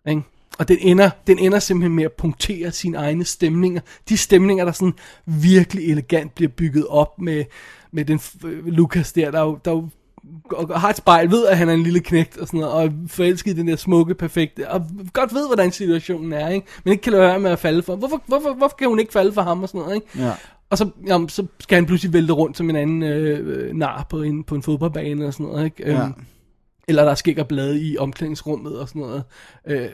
Ikke? 0.08 0.22
Og 0.58 0.68
den 0.68 0.78
ender, 0.82 1.10
den 1.28 1.40
ender 1.40 1.60
simpelthen 1.60 1.96
med 1.96 2.04
at 2.04 2.12
punktere 2.12 2.72
sine 2.72 2.98
egne 2.98 3.26
stemninger. 3.26 3.82
De 4.10 4.18
stemninger, 4.18 4.66
der 4.66 4.72
sådan 4.72 4.94
virkelig 5.26 5.92
elegant 5.92 6.36
bliver 6.36 6.52
bygget 6.52 6.88
op 6.88 7.22
med, 7.22 7.44
med 7.92 8.06
den 8.06 8.20
øh, 8.46 8.66
Lukas 8.66 9.14
der, 9.14 9.32
der, 9.32 9.42
jo, 9.42 9.60
der 9.66 9.72
jo, 9.72 9.90
og 10.52 10.82
har 10.82 10.90
et 10.90 10.98
spejl, 10.98 11.32
ved 11.32 11.46
at 11.46 11.58
han 11.58 11.70
er 11.70 11.74
en 11.74 11.84
lille 11.84 12.00
knægt 12.00 12.38
og 12.38 12.48
sådan 12.48 12.60
noget, 12.60 12.74
og 12.76 12.92
forelsket 13.08 13.52
i 13.52 13.56
den 13.56 13.68
der 13.68 13.76
smukke, 13.76 14.16
perfekte, 14.16 14.70
og 14.70 14.82
godt 15.14 15.34
ved, 15.34 15.48
hvordan 15.48 15.72
situationen 15.72 16.34
er, 16.34 16.50
ikke? 16.50 16.68
men 16.84 16.92
ikke 16.92 17.02
kan 17.02 17.12
lade 17.12 17.24
være 17.24 17.40
med 17.40 17.52
at 17.52 17.60
falde 17.60 17.84
for. 17.84 17.96
Hvorfor, 17.96 18.22
hvorfor, 18.26 18.54
hvorfor 18.54 18.76
kan 18.76 18.88
hun 18.88 19.00
ikke 19.00 19.14
falde 19.14 19.34
for 19.34 19.42
ham 19.42 19.64
og 19.64 19.70
sådan 19.70 19.82
noget, 19.82 19.96
ikke? 19.96 20.08
Ja. 20.20 20.34
Og 20.70 20.78
så, 20.78 20.90
jamen, 21.08 21.30
så 21.30 21.46
skal 21.60 21.76
han 21.76 21.86
pludselig 21.86 22.14
vælte 22.14 22.34
rundt 22.34 22.58
som 22.58 22.70
en 22.70 22.76
anden 22.76 23.04
øh, 23.04 23.76
nar 23.76 24.08
på 24.10 24.22
en, 24.22 24.44
på 24.44 24.56
en 24.56 24.64
fodboldbane 24.64 25.26
og 25.26 25.34
sådan 25.34 25.46
noget, 25.46 25.66
ikke? 25.66 25.92
Ja. 25.92 26.04
Øhm, 26.04 26.14
eller 26.88 27.04
der 27.04 27.12
er 27.12 27.34
og 27.42 27.48
blade 27.48 27.82
i 27.82 27.98
omklædningsrummet 27.98 28.80
og 28.80 28.90
sådan 28.90 29.02
noget. 29.02 29.24
Øh, 29.68 29.90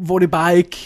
hvor 0.00 0.18
det 0.18 0.30
bare 0.30 0.56
ikke... 0.56 0.76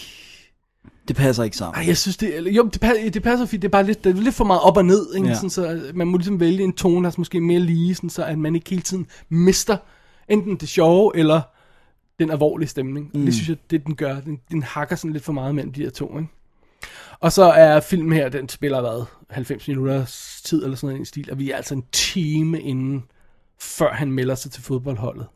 Det 1.08 1.16
passer 1.16 1.44
ikke 1.44 1.56
sammen. 1.56 1.80
Ej, 1.80 1.86
jeg 1.86 1.96
synes 1.96 2.16
det... 2.16 2.46
Jo, 2.46 2.68
det, 2.72 2.80
passer, 2.80 3.10
det 3.10 3.22
passer 3.22 3.46
fint. 3.46 3.62
Det 3.62 3.68
er 3.68 3.72
bare 3.72 3.86
lidt, 3.86 4.04
det 4.04 4.16
er 4.16 4.22
lidt 4.22 4.34
for 4.34 4.44
meget 4.44 4.62
op 4.62 4.76
og 4.76 4.84
ned. 4.84 5.14
Ikke? 5.16 5.28
Ja. 5.28 5.34
Sådan, 5.34 5.50
så 5.50 5.80
man 5.94 6.06
må 6.06 6.16
ligesom 6.16 6.40
vælge 6.40 6.64
en 6.64 6.72
tone, 6.72 7.04
der 7.04 7.10
er 7.10 7.14
måske 7.18 7.40
mere 7.40 7.60
lige, 7.60 7.94
sådan, 7.94 8.10
så 8.10 8.24
at 8.24 8.38
man 8.38 8.54
ikke 8.54 8.70
hele 8.70 8.82
tiden 8.82 9.06
mister 9.28 9.76
enten 10.28 10.56
det 10.56 10.68
sjove, 10.68 11.12
eller 11.16 11.40
den 12.18 12.30
alvorlige 12.30 12.68
stemning. 12.68 13.10
Mm. 13.14 13.24
Det 13.24 13.34
synes 13.34 13.48
jeg, 13.48 13.56
det 13.70 13.86
den 13.86 13.94
gør. 13.94 14.20
Den, 14.20 14.40
den 14.50 14.62
hakker 14.62 14.96
sådan 14.96 15.12
lidt 15.12 15.24
for 15.24 15.32
meget 15.32 15.54
mellem 15.54 15.72
de 15.72 15.82
her 15.82 15.90
to. 15.90 16.18
Ikke? 16.18 16.30
Og 17.20 17.32
så 17.32 17.44
er 17.44 17.80
filmen 17.80 18.12
her, 18.12 18.28
den 18.28 18.48
spiller 18.48 18.80
hvad? 18.80 19.04
90 19.30 19.68
minutters 19.68 20.40
tid 20.44 20.64
eller 20.64 20.76
sådan 20.76 20.96
den 20.96 21.04
stil, 21.04 21.28
og 21.32 21.38
vi 21.38 21.50
er 21.50 21.56
altså 21.56 21.74
en 21.74 21.84
time 21.92 22.60
inden, 22.60 23.04
før 23.60 23.92
han 23.92 24.12
melder 24.12 24.34
sig 24.34 24.50
til 24.50 24.62
fodboldholdet. 24.62 25.26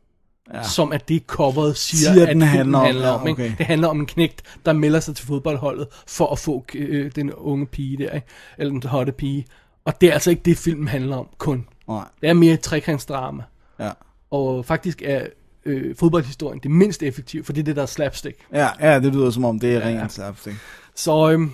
Ja. 0.54 0.62
Som 0.62 0.92
at 0.92 1.08
det 1.08 1.22
coveret 1.26 1.76
siger, 1.76 2.12
Siger, 2.12 2.22
at 2.26 2.28
den 2.34 2.42
handler 2.42 2.78
om. 2.78 2.84
handler 2.86 3.06
Ja, 3.08 3.14
om. 3.14 3.28
ikke? 3.28 3.44
okay. 3.44 3.54
Det 3.58 3.66
handler 3.66 3.88
om 3.88 4.00
en 4.00 4.06
knægt, 4.06 4.42
der 4.66 4.72
melder 4.72 5.00
sig 5.00 5.16
til 5.16 5.26
fodboldholdet 5.26 5.86
for 6.06 6.26
at 6.32 6.38
få 6.38 6.64
øh, 6.74 7.10
den 7.16 7.32
unge 7.32 7.66
pige 7.66 7.96
der, 7.96 8.10
ikke? 8.10 8.26
eller 8.58 8.70
den 8.70 8.82
hotte 8.82 9.12
pige. 9.12 9.46
Og 9.84 10.00
det 10.00 10.08
er 10.08 10.12
altså 10.12 10.30
ikke 10.30 10.42
det, 10.44 10.56
filmen 10.58 10.88
handler 10.88 11.16
om 11.16 11.26
kun. 11.38 11.66
Nej. 11.88 12.04
Det 12.20 12.28
er 12.28 12.32
mere 12.32 12.54
et 12.54 12.60
trekantsdrama. 12.60 13.42
Ja. 13.80 13.90
Og 14.30 14.64
faktisk 14.64 15.02
er 15.04 15.26
øh, 15.64 15.96
fodboldhistorien 15.96 16.60
det 16.62 16.70
mindst 16.70 17.02
effektive, 17.02 17.44
for 17.44 17.52
det 17.52 17.60
er 17.60 17.64
det, 17.64 17.76
der 17.76 17.82
er 17.82 17.86
slapstick. 17.86 18.36
Ja, 18.52 18.68
ja, 18.80 19.00
det 19.00 19.14
lyder 19.14 19.30
som 19.30 19.44
om, 19.44 19.58
det 19.60 19.74
er 19.74 19.80
rent 19.80 20.12
slapstick. 20.12 20.56
Så, 20.96 21.30
øhm, 21.32 21.50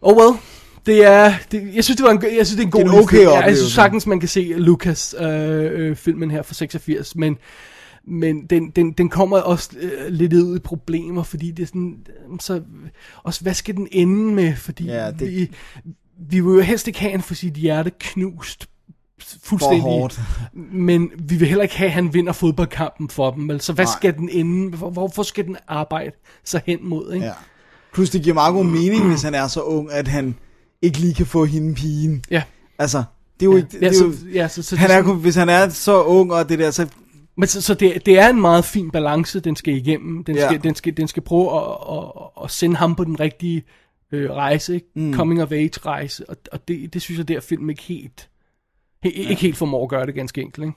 oh 0.00 0.16
well, 0.16 0.38
det 0.86 1.04
er, 1.04 1.34
det, 1.52 1.74
jeg 1.74 1.84
synes, 1.84 1.96
det 1.96 2.04
var 2.04 2.10
en, 2.12 2.22
jeg 2.36 2.46
synes, 2.46 2.50
det 2.50 2.60
er 2.60 2.64
en 2.66 2.70
god 2.70 2.80
Det 2.80 2.88
er 2.88 2.92
en 2.92 2.98
okay 3.02 3.10
film. 3.16 3.22
Ja, 3.22 3.30
jeg 3.30 3.38
oplevelse. 3.38 3.62
synes 3.62 3.74
sagtens, 3.74 4.06
man 4.06 4.20
kan 4.20 4.28
se 4.28 4.54
Lucas 4.56 5.14
øh, 5.20 5.28
øh, 5.80 5.96
filmen 5.96 6.30
her 6.30 6.42
fra 6.42 6.54
86, 6.54 7.16
men, 7.16 7.36
men 8.06 8.46
den, 8.46 8.70
den, 8.70 8.92
den 8.92 9.08
kommer 9.08 9.38
også 9.38 9.70
øh, 9.80 9.90
lidt 10.08 10.32
ud 10.32 10.56
i 10.56 10.60
problemer, 10.60 11.22
fordi 11.22 11.50
det 11.50 11.62
er 11.62 11.66
sådan, 11.66 11.96
øh, 12.32 12.38
så, 12.40 12.62
også 13.22 13.40
hvad 13.42 13.54
skal 13.54 13.76
den 13.76 13.88
ende 13.92 14.34
med, 14.34 14.56
fordi 14.56 14.84
Ja, 14.84 15.10
det- 15.10 15.20
vi, 15.20 15.50
vi 16.30 16.40
vil 16.40 16.54
jo 16.54 16.60
helst 16.60 16.86
ikke 16.88 17.00
have 17.00 17.10
han 17.10 17.22
for 17.22 17.34
sit 17.34 17.52
hjerte 17.54 17.90
knust 18.00 18.68
fuldstændig. 19.42 19.80
For 19.82 19.88
hårdt. 19.90 20.20
Men 20.72 21.10
vi 21.18 21.36
vil 21.36 21.48
heller 21.48 21.62
ikke 21.62 21.76
have, 21.76 21.86
at 21.86 21.92
han 21.92 22.14
vinder 22.14 22.32
fodboldkampen 22.32 23.08
for 23.08 23.30
dem. 23.30 23.58
Så 23.60 23.72
hvad 23.72 23.84
Nej. 23.84 23.92
skal 23.98 24.14
den 24.16 24.28
ende? 24.32 24.76
Hvor, 24.76 24.90
hvorfor 24.90 25.22
skal 25.22 25.44
den 25.46 25.56
arbejde 25.68 26.10
sig 26.44 26.62
hen 26.66 26.78
mod? 26.88 27.12
Ikke? 27.12 27.26
Ja. 27.26 27.32
Plus 27.94 28.10
det 28.10 28.22
giver 28.22 28.34
meget 28.34 28.54
god 28.58 28.64
mening, 28.64 29.08
hvis 29.08 29.22
han 29.22 29.34
er 29.34 29.46
så 29.48 29.60
ung, 29.62 29.92
at 29.92 30.08
han 30.08 30.34
ikke 30.82 30.98
lige 30.98 31.14
kan 31.14 31.26
få 31.26 31.44
hende 31.44 31.74
pigen. 31.74 32.24
Ja. 32.30 32.42
Altså, 32.78 33.04
det 33.40 33.46
er 33.46 33.50
jo 33.50 33.52
Ja, 33.52 33.56
ikke... 33.56 33.68
Det 33.72 33.82
ja, 33.82 33.86
er 33.88 33.92
så, 33.92 34.04
jo, 34.04 34.12
ja, 34.34 34.48
så, 34.48 34.62
så, 34.62 34.76
han 34.76 34.90
er, 34.90 35.02
sådan- 35.02 35.16
hvis 35.20 35.34
han 35.34 35.48
er 35.48 35.68
så 35.68 36.02
ung, 36.02 36.32
og 36.32 36.48
det 36.48 36.58
der, 36.58 36.70
så... 36.70 36.86
Men 37.36 37.48
så, 37.48 37.60
så 37.62 37.74
det, 37.74 38.06
det 38.06 38.18
er 38.18 38.28
en 38.28 38.40
meget 38.40 38.64
fin 38.64 38.90
balance, 38.90 39.40
den 39.40 39.56
skal 39.56 39.74
igennem. 39.76 40.24
Den 40.24 40.36
Ja. 40.36 40.46
skal, 40.48 40.62
den 40.62 40.74
skal, 40.74 40.96
den 40.96 41.08
skal 41.08 41.22
prøve 41.22 41.56
at, 41.56 41.62
at, 41.98 42.44
at 42.44 42.50
sende 42.50 42.76
ham 42.76 42.94
på 42.94 43.04
den 43.04 43.20
rigtige 43.20 43.64
øh, 44.12 44.30
rejse, 44.30 44.74
ikke? 44.74 44.86
Mm. 44.96 45.14
coming 45.14 45.42
of 45.42 45.52
age 45.52 45.70
rejse, 45.86 46.30
og, 46.30 46.36
og 46.52 46.68
det, 46.68 46.94
det 46.94 47.02
synes 47.02 47.18
jeg 47.18 47.28
der 47.28 47.40
film 47.40 47.70
ikke 47.70 47.82
helt, 47.82 48.28
he, 49.02 49.12
ja. 49.22 49.28
ikke 49.28 49.42
helt 49.42 49.56
formår 49.56 49.82
at 49.82 49.88
gøre 49.88 50.06
det 50.06 50.14
ganske 50.14 50.40
enkelt. 50.40 50.64
Ikke? 50.66 50.76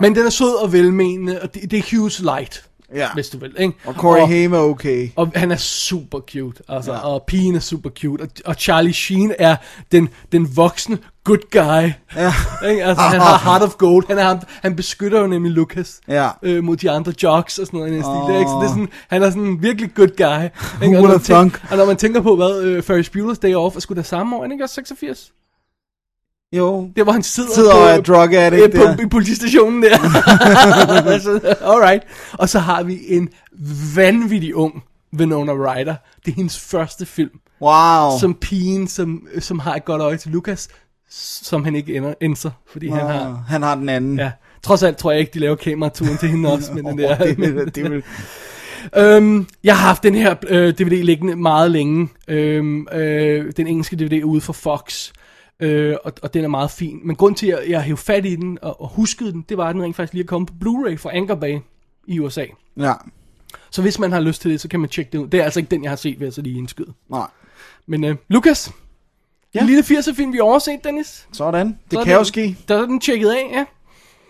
Men 0.00 0.14
den 0.14 0.26
er 0.26 0.30
sød 0.30 0.62
og 0.62 0.72
velmenende, 0.72 1.42
og 1.42 1.54
det, 1.54 1.70
det 1.70 1.78
er 1.78 1.96
Hughes 1.96 2.20
Light, 2.20 2.69
Ja. 2.94 3.08
hvis 3.14 3.28
du 3.28 3.38
vil. 3.38 3.54
Ikke? 3.58 3.74
Og 3.86 3.94
Corey 3.94 4.26
Haim 4.26 4.52
er 4.52 4.58
okay. 4.58 5.08
Og 5.16 5.32
han 5.34 5.50
er 5.52 5.56
super 5.56 6.18
cute, 6.20 6.62
altså, 6.68 6.92
Ja. 6.92 6.98
og 6.98 7.22
pigen 7.26 7.54
er 7.56 7.60
super 7.60 7.90
cute, 7.90 8.22
og, 8.22 8.28
og 8.44 8.54
Charlie 8.54 8.92
Sheen 8.92 9.32
er 9.38 9.56
den, 9.92 10.08
den 10.32 10.56
voksne 10.56 10.98
good 11.24 11.50
guy. 11.50 11.90
Ja. 12.16 12.32
Ikke? 12.70 12.84
Altså, 12.84 13.02
han 13.02 13.20
har 13.20 13.38
heart 13.50 13.62
of 13.62 13.74
gold, 13.76 14.04
han, 14.08 14.18
er 14.18 14.36
han 14.62 14.76
beskytter 14.76 15.20
jo 15.20 15.26
nemlig 15.26 15.52
Lucas 15.52 16.00
Ja. 16.08 16.28
øh, 16.42 16.64
mod 16.64 16.76
de 16.76 16.90
andre 16.90 17.12
jocks 17.22 17.58
og 17.58 17.66
sådan 17.66 17.78
noget 17.80 17.92
den 17.92 18.02
stil. 18.02 18.38
Ikke? 18.38 18.50
Så 18.50 18.56
det 18.60 18.64
er 18.64 18.68
sådan, 18.68 18.88
han 19.08 19.22
er 19.22 19.30
sådan 19.30 19.42
en 19.42 19.62
virkelig 19.62 19.94
good 19.94 20.16
guy. 20.16 20.44
Ikke? 20.84 20.96
Og, 20.98 21.02
når 21.02 21.08
man 21.08 21.10
have 21.10 21.18
tænk- 21.18 21.26
thunk? 21.54 21.62
og 21.70 21.76
når 21.76 21.86
man 21.86 21.96
tænker 21.96 22.20
på, 22.20 22.36
hvad 22.36 22.60
øh, 22.62 22.82
Ferris 22.82 23.08
Bueller's 23.08 23.40
Day 23.42 23.54
Off 23.54 23.76
er 23.76 23.80
sgu 23.80 23.94
da 23.94 24.02
samme 24.02 24.36
år, 24.36 24.44
ikke 24.44 24.64
også 24.64 24.74
86? 24.74 25.32
Jo. 26.56 26.90
Det 26.96 27.04
hvor 27.04 27.12
han 27.12 27.22
sidder, 27.22 27.54
Sidder 27.54 27.72
på, 27.72 27.78
og 27.78 28.04
drug 28.06 28.32
addict 28.34 28.62
øh, 28.64 28.70
på, 28.72 28.78
der. 28.84 29.00
i 29.00 29.08
politistationen 29.08 29.82
der. 29.82 29.96
Så, 31.18 31.40
Alright. 31.72 32.02
Og 32.32 32.48
så 32.48 32.58
har 32.58 32.82
vi 32.82 32.98
en 33.08 33.28
vanvittig 33.94 34.54
ung 34.54 34.82
Winona 35.18 35.52
Ryder. 35.52 35.94
Det 36.26 36.32
er 36.32 36.36
hendes 36.36 36.58
første 36.60 37.06
film. 37.06 37.30
Wow. 37.62 38.18
Som 38.20 38.34
pigen, 38.34 38.88
som, 38.88 39.26
som 39.38 39.58
har 39.58 39.74
et 39.74 39.84
godt 39.84 40.02
øje 40.02 40.16
til 40.16 40.30
Lucas, 40.30 40.68
som 41.42 41.64
han 41.64 41.76
ikke 41.76 41.94
ender, 41.96 42.14
enser, 42.20 42.50
fordi 42.72 42.88
han 42.88 43.06
har... 43.06 43.44
Han 43.48 43.62
har 43.62 43.74
den 43.74 43.88
anden. 43.88 44.18
Ja, 44.18 44.30
trods 44.62 44.82
alt 44.82 44.96
tror 44.96 45.10
jeg 45.10 45.20
ikke, 45.20 45.30
de 45.34 45.38
laver 45.38 45.56
kameraturen 45.56 46.18
til 46.18 46.28
hende 46.28 46.52
også, 46.52 46.72
men 46.72 46.84
den 46.88 46.98
der... 46.98 47.16
det, 47.16 47.38
vil- 47.38 47.74
det 47.74 47.90
vil, 47.90 48.02
Øhm, 48.96 49.46
jeg 49.64 49.76
har 49.78 49.86
haft 49.88 50.02
den 50.02 50.14
her 50.14 50.34
øh, 50.48 50.72
DVD 50.74 51.02
liggende 51.04 51.36
meget 51.36 51.70
længe. 51.70 52.08
Øhm, 52.28 52.86
øh, 52.92 53.52
den 53.56 53.66
engelske 53.66 53.96
DVD 53.96 54.22
ude 54.24 54.40
fra 54.40 54.52
Fox. 54.52 55.10
Øh, 55.60 55.96
og, 56.04 56.12
og 56.22 56.34
den 56.34 56.44
er 56.44 56.48
meget 56.48 56.70
fin. 56.70 57.00
Men 57.04 57.16
grund 57.16 57.36
til, 57.36 57.46
at 57.46 57.68
jeg 57.68 57.82
hævde 57.82 58.02
fat 58.02 58.26
i 58.26 58.36
den 58.36 58.58
og, 58.62 58.80
og 58.80 58.88
huskede 58.88 59.32
den, 59.32 59.44
det 59.48 59.56
var, 59.56 59.68
at 59.68 59.74
den 59.74 59.82
rent 59.82 59.96
faktisk 59.96 60.12
lige 60.12 60.22
er 60.22 60.26
kommet 60.26 60.48
på 60.48 60.54
Blu-ray 60.64 60.96
fra 60.96 61.16
Anchor 61.16 61.34
Bay 61.34 61.58
i 62.06 62.18
USA. 62.20 62.44
ja. 62.78 62.92
Så 63.70 63.82
hvis 63.82 63.98
man 63.98 64.12
har 64.12 64.20
lyst 64.20 64.42
til 64.42 64.50
det, 64.50 64.60
så 64.60 64.68
kan 64.68 64.80
man 64.80 64.88
tjekke 64.88 65.12
det 65.12 65.18
ud. 65.18 65.28
Det 65.28 65.40
er 65.40 65.44
altså 65.44 65.60
ikke 65.60 65.70
den, 65.70 65.82
jeg 65.82 65.90
har 65.90 65.96
set, 65.96 66.20
vil 66.20 66.26
jeg 66.26 66.32
så 66.32 66.42
lige 66.42 66.58
indskyde. 66.58 66.92
Nej. 67.10 67.26
Men 67.86 68.04
øh, 68.04 68.16
Lukas, 68.28 68.72
ja. 69.54 69.60
en 69.60 69.66
lille 69.66 69.82
80'er 69.82 70.14
film, 70.14 70.32
vi 70.32 70.36
har 70.36 70.44
overset, 70.44 70.84
Dennis. 70.84 71.26
Sådan. 71.32 71.66
Det 71.66 71.76
Så 71.98 72.04
kan 72.04 72.14
jo 72.14 72.24
ske. 72.24 72.56
Der 72.68 72.82
er 72.82 72.86
den 72.86 73.00
tjekket 73.00 73.28
af, 73.30 73.48
ja. 73.52 73.64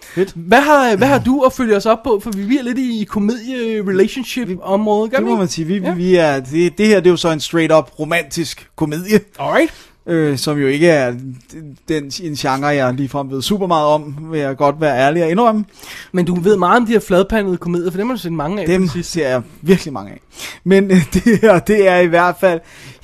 Fedt. 0.03 0.33
Hvad 0.33 0.61
har, 0.61 0.97
hvad 0.97 1.09
har 1.09 1.19
du 1.19 1.41
at 1.43 1.53
følge 1.53 1.77
os 1.77 1.87
op 1.87 2.03
på? 2.03 2.21
For 2.23 2.31
vi 2.37 2.59
er 2.59 2.63
lidt 2.63 2.79
i 2.79 3.05
komedie-relationship-området, 3.09 5.11
gør 5.11 5.19
Det 5.19 5.27
må 5.27 5.37
man 5.37 5.49
sige. 5.49 5.67
Vi, 5.67 5.77
Ja. 5.79 5.95
vi 5.95 6.17
er, 6.17 6.41
det, 6.41 6.79
det 6.79 6.87
her 6.87 6.97
det 6.97 7.07
er 7.07 7.11
jo 7.11 7.17
så 7.17 7.31
en 7.31 7.41
straight 7.41 7.73
up 7.73 7.99
romantisk 7.99 8.71
komedie. 8.77 9.21
Alright. 9.39 9.90
Øh, 10.11 10.39
som 10.39 10.59
jo 10.59 10.67
ikke 10.67 10.89
er 10.89 11.15
den, 11.89 12.13
en 12.23 12.35
genre, 12.35 12.67
jeg 12.67 12.95
ligefrem 12.95 13.31
ved 13.31 13.43
super 13.43 13.67
meget 13.67 13.87
om, 13.87 14.17
vil 14.31 14.41
jeg 14.41 14.57
godt 14.57 14.81
være 14.81 14.99
ærlig 14.99 15.25
og 15.25 15.31
indrømme. 15.31 15.65
Men 16.13 16.25
du 16.25 16.41
ved 16.41 16.57
meget 16.57 16.77
om 16.77 16.87
de 16.87 16.93
her 16.93 17.01
fladpandede 17.01 17.57
komedier, 17.57 17.91
for 17.91 17.99
dem 17.99 18.07
har 18.07 18.15
du 18.17 18.21
set 18.21 18.33
mange 18.33 18.61
af. 18.63 18.67
Dem 18.67 18.89
ser 19.03 19.29
jeg 19.29 19.43
virkelig 19.63 19.93
mange 19.93 20.13
af. 20.13 20.21
Men 20.65 20.91
øh, 20.91 20.97
det 21.15 21.39
her, 21.43 21.59
det 21.59 21.89
er 21.89 21.97
i 21.97 22.07
hvert 22.07 22.35
fald, 22.41 22.61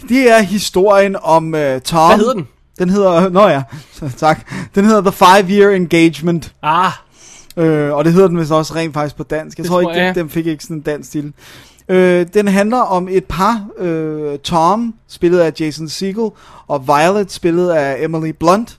det 0.08 0.30
er 0.30 0.42
historien 0.42 1.16
om 1.22 1.54
øh, 1.54 1.80
Tom. 1.80 2.08
Hvad 2.10 2.18
hedder 2.18 2.32
den? 2.34 2.48
Den 2.78 2.90
hedder, 2.90 3.28
nå 3.28 3.48
ja, 3.48 3.62
tak. 4.16 4.50
Den 4.74 4.84
hedder 4.84 5.00
The 5.00 5.12
Five 5.12 5.58
Year 5.58 5.70
Engagement. 5.70 6.54
Ah, 6.62 6.90
Øh, 7.58 7.92
og 7.94 8.04
det 8.04 8.12
hedder 8.12 8.28
den 8.28 8.38
vist 8.40 8.52
også 8.52 8.74
rent 8.74 8.94
faktisk 8.94 9.16
på 9.16 9.22
dansk. 9.22 9.58
Jeg 9.58 9.62
Det 9.64 9.70
tror 9.70 9.82
tror 9.82 9.90
ikke, 9.90 10.02
jeg. 10.04 10.14
den 10.14 10.30
fik 10.30 10.46
ikke 10.46 10.62
sådan 10.64 10.76
en 10.76 10.80
dansk 10.82 11.08
stil. 11.08 11.32
Øh, 11.88 12.26
den 12.34 12.48
handler 12.48 12.78
om 12.78 13.08
et 13.10 13.24
par, 13.24 13.66
øh, 13.78 14.38
Tom, 14.38 14.94
spillet 15.08 15.38
af 15.38 15.52
Jason 15.60 15.88
Segel, 15.88 16.30
og 16.66 16.86
Violet, 16.86 17.32
spillet 17.32 17.70
af 17.70 18.04
Emily 18.04 18.30
Blunt, 18.30 18.78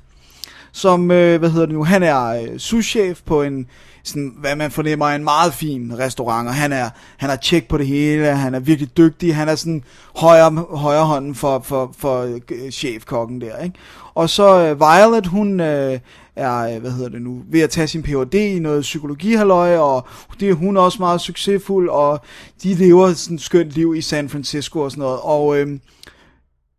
som, 0.71 1.11
øh, 1.11 1.39
hvad 1.39 1.49
hedder 1.49 1.65
det 1.65 1.75
nu, 1.75 1.83
han 1.83 2.03
er 2.03 2.25
øh, 2.25 2.59
souschef 2.59 3.21
på 3.25 3.41
en, 3.41 3.65
sådan, 4.03 4.33
hvad 4.39 4.55
man 4.55 4.71
fornemmer, 4.71 5.07
en 5.07 5.23
meget 5.23 5.53
fin 5.53 5.93
restaurant, 5.99 6.47
og 6.47 6.53
han 6.53 6.73
er, 6.73 6.89
han 7.17 7.29
har 7.29 7.35
tjek 7.35 7.67
på 7.67 7.77
det 7.77 7.87
hele, 7.87 8.25
han 8.25 8.55
er 8.55 8.59
virkelig 8.59 8.97
dygtig, 8.97 9.35
han 9.35 9.49
er 9.49 9.55
sådan 9.55 9.83
højre, 10.15 10.65
højre 10.69 11.05
hånden 11.05 11.35
for, 11.35 11.59
for, 11.59 11.95
for 11.97 12.21
øh, 12.21 12.71
chefkokken 12.71 13.41
der, 13.41 13.57
ikke? 13.63 13.75
Og 14.15 14.29
så 14.29 14.59
øh, 14.59 14.79
Violet, 14.79 15.27
hun 15.27 15.59
øh, 15.59 15.99
er, 16.37 16.75
øh, 16.75 16.81
hvad 16.81 16.91
hedder 16.91 17.09
det 17.09 17.21
nu, 17.21 17.41
ved 17.51 17.61
at 17.61 17.69
tage 17.69 17.87
sin 17.87 18.03
Ph.D. 18.03 18.33
i 18.33 18.59
noget 18.59 18.81
psykologihalløj, 18.81 19.77
og 19.77 20.07
det 20.39 20.49
er 20.49 20.53
hun 20.53 20.77
også 20.77 20.97
meget 20.99 21.21
succesfuld, 21.21 21.89
og 21.89 22.19
de 22.63 22.73
lever 22.73 23.13
sådan 23.13 23.35
et 23.35 23.41
skønt 23.41 23.71
liv 23.71 23.95
i 23.95 24.01
San 24.01 24.29
Francisco 24.29 24.79
og 24.79 24.91
sådan 24.91 25.01
noget, 25.01 25.19
og 25.23 25.57
øh, 25.57 25.79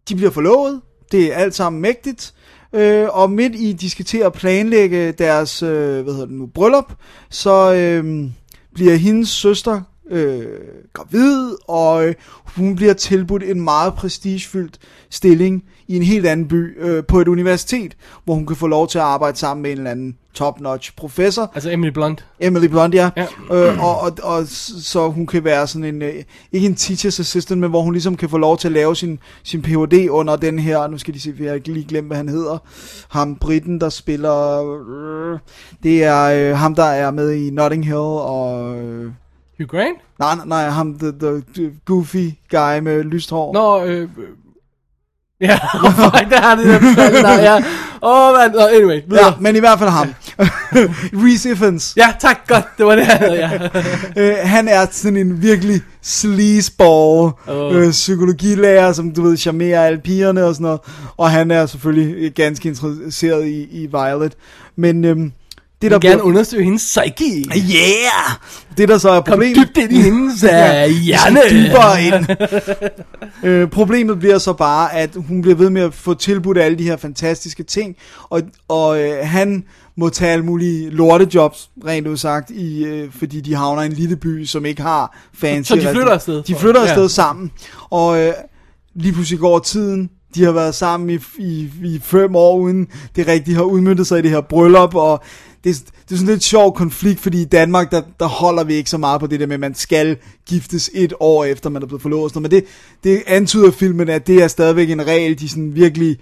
de 0.08 0.16
bliver 0.16 0.30
forlovet, 0.30 0.80
det 1.12 1.32
er 1.32 1.36
alt 1.36 1.54
sammen 1.54 1.82
mægtigt, 1.82 2.34
øh, 2.72 3.08
og 3.10 3.30
midt 3.30 3.54
i, 3.54 3.72
de 3.72 3.90
skal 3.90 4.04
til 4.04 4.18
at 4.18 4.32
planlægge 4.32 5.12
deres, 5.12 5.62
øh, 5.62 6.02
hvad 6.02 6.12
hedder 6.12 6.26
det 6.26 6.34
nu, 6.34 6.46
bryllup, 6.46 6.92
så 7.30 7.74
øh, 7.74 8.30
bliver 8.74 8.94
hendes 8.94 9.28
søster 9.28 9.82
øh, 10.10 10.46
gravid, 10.92 11.56
og 11.68 12.06
øh, 12.06 12.14
hun 12.44 12.76
bliver 12.76 12.92
tilbudt 12.92 13.42
en 13.42 13.60
meget 13.60 13.94
prestigefyldt 13.94 14.78
stilling 15.10 15.64
i 15.88 15.96
en 15.96 16.02
helt 16.02 16.26
anden 16.26 16.48
by 16.48 16.82
øh, 16.82 17.04
på 17.04 17.20
et 17.20 17.28
universitet, 17.28 17.96
hvor 18.24 18.34
hun 18.34 18.46
kan 18.46 18.56
få 18.56 18.66
lov 18.66 18.88
til 18.88 18.98
at 18.98 19.04
arbejde 19.04 19.36
sammen 19.36 19.62
med 19.62 19.70
en 19.70 19.78
eller 19.78 19.90
anden 19.90 20.16
top-notch 20.34 20.96
professor, 20.96 21.50
altså 21.54 21.70
Emily 21.70 21.90
Blunt. 21.90 22.26
Emily 22.40 22.66
Blunt, 22.66 22.94
ja. 22.94 23.10
Ja. 23.16 23.26
Øh, 23.52 23.84
og, 23.84 24.00
og, 24.00 24.12
og 24.22 24.46
så 24.46 25.08
hun 25.08 25.26
kan 25.26 25.44
være 25.44 25.66
sådan 25.66 25.94
en, 25.94 26.02
øh, 26.02 26.14
ikke 26.52 26.66
en 26.66 26.74
teacher's 26.74 27.20
assistant, 27.20 27.60
men 27.60 27.70
hvor 27.70 27.82
hun 27.82 27.92
ligesom 27.92 28.16
kan 28.16 28.28
få 28.28 28.38
lov 28.38 28.58
til 28.58 28.68
at 28.68 28.72
lave 28.72 28.96
sin, 28.96 29.18
sin 29.42 29.62
Ph.D. 29.62 30.08
under 30.10 30.36
den 30.36 30.58
her, 30.58 30.86
nu 30.86 30.98
skal 30.98 31.14
de 31.14 31.20
se, 31.20 31.34
jeg 31.38 31.48
har 31.48 31.54
ikke 31.54 31.72
lige 31.72 31.88
glemt, 31.88 32.06
hvad 32.06 32.16
han 32.16 32.28
hedder, 32.28 32.58
ham 33.08 33.36
Britten, 33.36 33.80
der 33.80 33.88
spiller, 33.88 34.62
øh, 34.88 35.38
det 35.82 36.04
er 36.04 36.50
øh, 36.50 36.56
ham, 36.56 36.74
der 36.74 36.84
er 36.84 37.10
med 37.10 37.32
i 37.32 37.50
Notting 37.50 37.84
Hill, 37.84 37.96
og, 37.96 38.76
øh, 38.76 39.12
Hugh 39.58 39.68
Grant? 39.68 39.98
nej, 40.18 40.34
nej, 40.34 40.46
nej, 40.46 40.68
ham, 40.68 40.98
the, 40.98 41.12
the 41.20 41.72
goofy 41.84 42.30
guy 42.50 42.78
med 42.78 43.02
lyst 43.02 43.30
hår. 43.30 43.52
Nå, 43.52 43.84
øh... 43.84 44.08
Ja, 45.40 45.58
fuck, 46.02 46.30
der 46.30 46.40
har 46.40 46.54
det 46.56 46.66
der 46.96 47.22
der, 47.22 47.42
ja. 47.42 47.56
Åh, 48.02 48.28
oh, 48.28 48.36
man, 48.36 48.56
oh, 48.56 48.70
anyway, 48.72 49.00
videre. 49.08 49.26
Ja, 49.26 49.32
men 49.40 49.56
i 49.56 49.58
hvert 49.58 49.78
fald 49.78 49.90
ham. 49.90 50.14
Reese 51.24 51.50
Ifans. 51.50 51.94
Ja, 51.96 52.14
tak, 52.20 52.48
godt, 52.48 52.64
det 52.78 52.86
var 52.86 52.96
det, 52.96 53.06
han 53.06 53.18
havde, 53.18 53.34
ja. 53.36 53.68
Øh, 54.22 54.36
han 54.42 54.68
er 54.68 54.86
sådan 54.90 55.16
en 55.16 55.42
virkelig 55.42 55.80
sleazeball 56.02 57.32
Åh. 57.48 57.76
øh, 57.76 57.90
psykologilærer, 57.90 58.92
som 58.92 59.14
du 59.14 59.22
ved, 59.22 59.36
charmerer 59.36 59.84
alle 59.84 59.98
pigerne 59.98 60.44
og 60.44 60.54
sådan 60.54 60.64
noget. 60.64 60.80
Og 61.16 61.30
han 61.30 61.50
er 61.50 61.66
selvfølgelig 61.66 62.34
ganske 62.34 62.68
interesseret 62.68 63.46
i, 63.46 63.82
i 63.82 63.86
Violet. 63.86 64.32
Men 64.76 65.04
øhm, 65.04 65.32
det 65.82 65.90
der 65.90 65.98
vil 65.98 66.10
gerne 66.10 66.22
undersøge 66.22 66.64
hendes 66.64 66.82
psyche. 66.82 67.44
Yeah! 67.56 68.38
Det 68.78 68.88
der 68.88 68.98
så 68.98 69.10
er 69.10 69.20
Kom 69.20 69.24
problemet... 69.32 69.56
dybt 69.56 69.76
ind 69.76 69.92
i 69.92 70.02
hendes 70.02 70.44
uh, 70.44 70.50
hjerne. 71.04 71.40
dybere 71.50 72.02
ind. 72.04 72.26
øh, 73.48 73.68
problemet 73.68 74.18
bliver 74.18 74.38
så 74.38 74.52
bare, 74.52 74.94
at 74.94 75.10
hun 75.28 75.42
bliver 75.42 75.54
ved 75.56 75.70
med 75.70 75.82
at 75.82 75.94
få 75.94 76.14
tilbudt 76.14 76.58
alle 76.58 76.78
de 76.78 76.84
her 76.84 76.96
fantastiske 76.96 77.62
ting, 77.62 77.96
og, 78.30 78.42
og 78.68 79.00
øh, 79.02 79.18
han 79.26 79.64
må 79.96 80.08
tage 80.08 80.32
alle 80.32 80.44
mulige 80.44 80.90
lortejobs, 80.90 81.70
rent 81.86 82.06
udsagt, 82.06 82.50
i, 82.50 82.84
øh, 82.84 83.08
fordi 83.18 83.40
de 83.40 83.54
havner 83.54 83.82
i 83.82 83.86
en 83.86 83.92
lille 83.92 84.16
by, 84.16 84.44
som 84.44 84.66
ikke 84.66 84.82
har 84.82 85.18
fancy 85.34 85.68
Så 85.68 85.76
de 85.76 85.80
flytter 85.92 86.12
afsted? 86.12 86.42
De 86.42 86.54
flytter 86.54 86.80
Ja. 86.82 86.86
afsted 86.86 87.08
sammen, 87.08 87.50
og 87.90 88.20
øh, 88.20 88.32
lige 88.94 89.12
pludselig 89.12 89.40
går 89.40 89.58
tiden, 89.58 90.10
de 90.34 90.44
har 90.44 90.52
været 90.52 90.74
sammen 90.74 91.10
i, 91.10 91.18
i, 91.38 91.70
i 91.84 92.00
fem 92.04 92.36
år, 92.36 92.56
uden 92.56 92.86
det 93.16 93.26
rigtigt 93.26 93.56
har 93.56 93.64
udmyndtet 93.64 94.06
sig 94.06 94.18
i 94.18 94.22
det 94.22 94.30
her 94.30 94.40
bryllup, 94.40 94.94
og 94.94 95.22
det, 95.64 95.70
er- 95.70 95.90
det 96.08 96.12
er 96.14 96.16
sådan 96.18 96.26
lidt 96.34 96.42
sjov 96.44 96.74
konflikt, 96.74 97.20
fordi 97.20 97.42
i 97.42 97.44
Danmark, 97.44 97.90
der, 97.90 98.02
der 98.20 98.26
holder 98.26 98.64
vi 98.64 98.74
ikke 98.74 98.90
så 98.90 98.98
meget 98.98 99.20
på 99.20 99.26
det 99.26 99.40
der 99.40 99.46
med, 99.46 99.54
at 99.54 99.60
man 99.60 99.74
skal 99.74 100.16
giftes 100.48 100.90
et 100.94 101.12
år 101.20 101.44
efter, 101.44 101.70
man 101.70 101.82
er 101.82 101.86
blevet 101.86 102.02
forlovet. 102.02 102.36
Men 102.42 102.50
det, 102.50 102.64
det 103.04 103.22
antyder 103.26 103.70
filmen, 103.70 104.08
at 104.08 104.26
det 104.26 104.42
er 104.42 104.48
stadigvæk 104.48 104.90
en 104.90 105.06
regel, 105.06 105.40
de 105.40 105.48
sådan 105.48 105.74
virkelig 105.74 106.16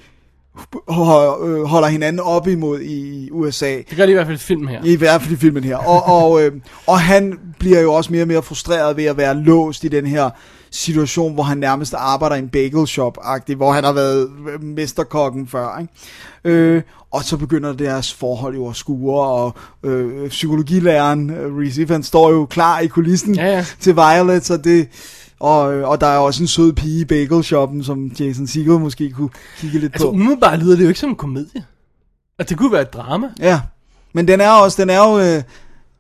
øh, 0.90 1.62
holder 1.62 1.86
hinanden 1.86 2.20
op 2.20 2.48
imod 2.48 2.80
i 2.80 3.28
USA. 3.32 3.76
Det 3.76 3.96
gør 3.96 4.06
de 4.06 4.10
i 4.12 4.14
hvert 4.14 4.26
fald 4.26 4.36
i 4.36 4.40
filmen 4.40 4.68
her. 4.68 4.84
I 4.84 4.96
hvert 4.96 5.22
fald 5.22 5.32
i 5.34 5.36
filmen 5.36 5.64
her. 5.64 5.76
Og, 5.76 6.02
og, 6.22 6.42
øh, 6.42 6.52
og 6.86 7.00
han 7.00 7.38
bliver 7.58 7.80
jo 7.80 7.92
også 7.92 8.12
mere 8.12 8.22
og 8.22 8.28
mere 8.28 8.42
frustreret 8.42 8.96
ved 8.96 9.04
at 9.04 9.16
være 9.16 9.34
låst 9.42 9.84
i 9.84 9.88
den 9.88 10.06
her 10.06 10.30
situation, 10.70 11.34
hvor 11.34 11.42
han 11.42 11.58
nærmest 11.58 11.94
arbejder 11.94 12.36
i 12.36 12.38
en 12.38 12.48
bagel 12.48 12.86
shop 12.86 13.18
hvor 13.56 13.72
han 13.72 13.84
har 13.84 13.92
været 13.92 14.28
mesterkokken 14.60 15.48
før. 15.48 15.78
Ikke? 15.78 15.92
Øh, 16.44 16.82
og 17.10 17.24
så 17.24 17.36
begynder 17.36 17.72
deres 17.72 18.12
forhold 18.14 18.54
jo 18.54 18.68
at 18.68 18.76
skure, 18.76 19.26
og 19.28 19.54
øh, 19.82 20.28
psykologilæreren, 20.28 21.30
øh, 21.30 21.56
Reese 21.58 21.82
Ifans, 21.82 22.06
står 22.06 22.30
jo 22.30 22.46
klar 22.46 22.78
i 22.80 22.86
kulissen 22.86 23.34
Ja, 23.34 23.46
ja. 23.46 23.66
til 23.80 23.94
Violet, 23.96 24.44
så 24.46 24.56
det... 24.56 24.88
Og, 25.40 25.74
øh, 25.74 25.88
og 25.88 26.00
der 26.00 26.06
er 26.06 26.18
også 26.18 26.42
en 26.42 26.46
sød 26.46 26.72
pige 26.72 27.00
i 27.00 27.04
bagel-shoppen, 27.04 27.84
som 27.84 28.06
Jason 28.20 28.46
Segel 28.46 28.70
måske 28.80 29.10
kunne 29.10 29.30
kigge 29.58 29.78
lidt 29.78 29.92
Altså 29.94 30.06
på. 30.06 30.12
umiddelbart 30.12 30.58
lyder 30.58 30.76
det 30.76 30.82
jo 30.82 30.88
ikke 30.88 31.00
som 31.00 31.10
en 31.10 31.16
komedie. 31.16 31.64
Altså 32.38 32.52
det 32.52 32.58
kunne 32.58 32.72
være 32.72 32.82
et 32.82 32.92
drama. 32.92 33.28
Ja, 33.40 33.60
men 34.12 34.28
den 34.28 34.40
er 34.40 34.50
også, 34.50 34.82
den 34.82 34.90
er 34.90 34.98
jo, 35.10 35.18
øh, 35.18 35.42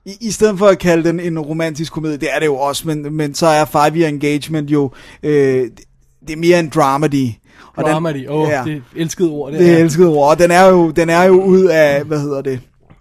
i, 0.06 0.16
i 0.20 0.30
stedet 0.30 0.58
for 0.58 0.66
at 0.66 0.78
kalde 0.78 1.08
den 1.08 1.20
en 1.20 1.38
romantisk 1.38 1.92
komedie, 1.92 2.16
det 2.16 2.28
er 2.34 2.38
det 2.38 2.46
jo 2.46 2.56
også, 2.56 2.86
men, 2.88 3.12
men 3.16 3.34
så 3.34 3.46
er 3.46 3.64
Five 3.64 4.00
Year 4.00 4.08
Engagement 4.08 4.70
jo, 4.70 4.90
øh, 5.22 5.62
det, 5.64 5.80
det 6.26 6.32
er 6.32 6.36
mere 6.36 6.58
en 6.58 6.68
dramedy. 6.68 7.30
Og 7.76 7.84
Dramedy. 7.84 8.28
Åh, 8.28 8.40
oh, 8.40 8.48
ja, 8.48 8.62
det 8.64 8.82
elskede 8.96 9.28
ord. 9.30 9.52
Det, 9.52 9.60
det 9.60 9.70
er 9.72 9.76
er 9.76 9.78
elsket 9.78 10.06
ord, 10.06 10.30
og 10.30 10.38
den 10.38 10.50
er 10.50 10.64
jo, 10.64 10.90
den 10.90 11.10
er 11.10 11.22
jo 11.22 11.42
ud 11.42 11.64
af, 11.64 12.04
hvad 12.04 12.20
hedder 12.20 12.42
det, 12.42 12.60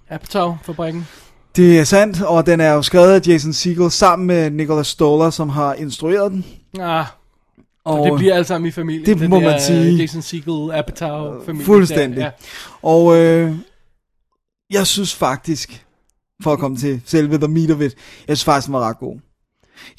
Apatow-fabrikken. 0.09 1.07
det 1.55 1.79
er 1.79 1.83
sandt, 1.83 2.21
og 2.21 2.45
den 2.45 2.59
er 2.61 2.71
jo 2.71 2.81
skrevet 2.81 3.11
af 3.13 3.27
Jason 3.27 3.53
Segel 3.53 3.91
sammen 3.91 4.27
med 4.27 4.49
Nicholas 4.51 4.87
Stoller, 4.87 5.29
som 5.29 5.49
har 5.49 5.73
instrueret 5.73 6.31
den. 6.31 6.45
Ah, 6.79 7.05
Og, 7.85 7.99
og 7.99 8.05
det 8.05 8.17
bliver 8.17 8.33
alle 8.33 8.45
sammen 8.45 8.67
i 8.67 8.71
familien. 8.71 9.05
det 9.05 9.19
Den 9.19 9.29
må 9.29 9.35
der, 9.35 9.41
man 9.51 9.61
sige. 9.61 9.95
Jason 9.95 10.21
Segel, 10.21 10.71
Apatow-familien. 10.73 11.65
Fuldstændig. 11.65 12.17
Ja, 12.19 12.25
ja. 12.25 12.31
Og 12.81 13.17
øh, 13.17 13.55
jeg 14.71 14.87
synes 14.87 15.15
faktisk, 15.15 15.85
for 16.41 16.53
at 16.53 16.59
komme 16.59 16.77
til 16.77 17.01
selve 17.05 17.37
the 17.37 17.47
meat 17.47 17.71
of 17.71 17.81
it, 17.81 17.95
jeg 18.27 18.37
synes 18.37 18.43
faktisk, 18.43 18.65
den 18.65 18.73
var 18.73 18.89
ret 18.89 18.99
god. 18.99 19.19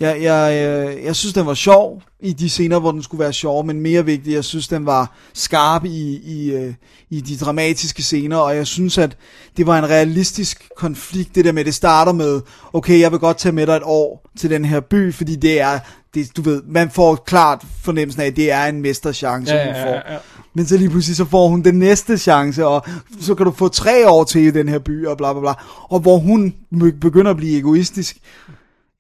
Jeg, 0.01 0.23
jeg, 0.23 0.67
øh, 0.99 1.05
jeg 1.05 1.17
synes, 1.17 1.33
den 1.35 1.47
var 1.47 1.55
sjov 1.55 2.03
i 2.21 2.33
de 2.33 2.49
scener, 2.51 2.79
hvor 2.79 2.93
den 2.93 3.03
skulle 3.03 3.19
være 3.21 3.33
sjov, 3.33 3.65
men 3.67 3.81
mere 3.81 4.05
vigtigt, 4.05 4.35
jeg 4.35 4.45
synes, 4.45 4.69
den 4.69 4.87
var 4.87 5.17
skarp 5.35 5.85
i, 5.85 6.21
i, 6.25 6.53
øh, 6.53 6.75
i 7.11 7.21
de 7.21 7.37
dramatiske 7.37 8.03
scener, 8.03 8.37
og 8.37 8.57
jeg 8.57 8.67
synes, 8.67 8.99
at 8.99 9.17
det 9.57 9.67
var 9.67 9.79
en 9.79 9.89
realistisk 9.89 10.69
konflikt, 10.77 11.35
det 11.35 11.45
der 11.45 11.53
med, 11.53 11.65
det 11.65 11.75
starter 11.75 12.13
med, 12.13 12.41
okay, 12.73 13.01
jeg 13.01 13.11
vil 13.13 13.19
godt 13.19 13.37
tage 13.39 13.53
med 13.53 13.67
dig 13.67 13.73
et 13.77 13.83
år 13.85 14.31
til 14.39 14.51
den 14.51 14.65
her 14.65 14.81
by, 14.81 15.15
fordi 15.15 15.37
det 15.37 15.61
er, 15.61 15.79
det, 16.15 16.37
du 16.37 16.43
ved, 16.43 16.63
man 16.69 16.91
får 16.91 17.15
klart 17.15 17.65
fornemmelsen 17.83 18.23
af, 18.23 18.27
at 18.27 18.37
det 18.37 18.51
er 18.53 18.65
en 18.65 18.83
mesterchance, 18.83 19.55
Ja, 19.55 19.65
hun 19.67 19.75
får. 19.75 19.91
ja, 20.11 20.13
ja. 20.13 20.19
Men 20.55 20.67
så 20.67 20.77
lige 20.77 20.91
pludselig 20.91 21.17
så 21.17 21.25
får 21.25 21.49
hun 21.49 21.63
den 21.63 21.79
næste 21.79 22.19
chance, 22.19 22.67
og 22.67 22.85
så 23.21 23.35
kan 23.35 23.47
du 23.47 23.53
få 23.53 23.69
tre 23.69 24.09
år 24.09 24.25
til 24.25 24.41
i 24.43 24.51
den 24.51 24.69
her 24.69 24.79
by, 24.79 25.07
og 25.07 25.17
bla 25.17 25.33
bla 25.33 25.41
bla. 25.41 25.53
Og 25.83 26.01
hvor 26.01 26.19
hun 26.19 26.55
be- 26.81 26.93
begynder 26.93 27.31
at 27.31 27.37
blive 27.37 27.59
egoistisk. 27.59 28.17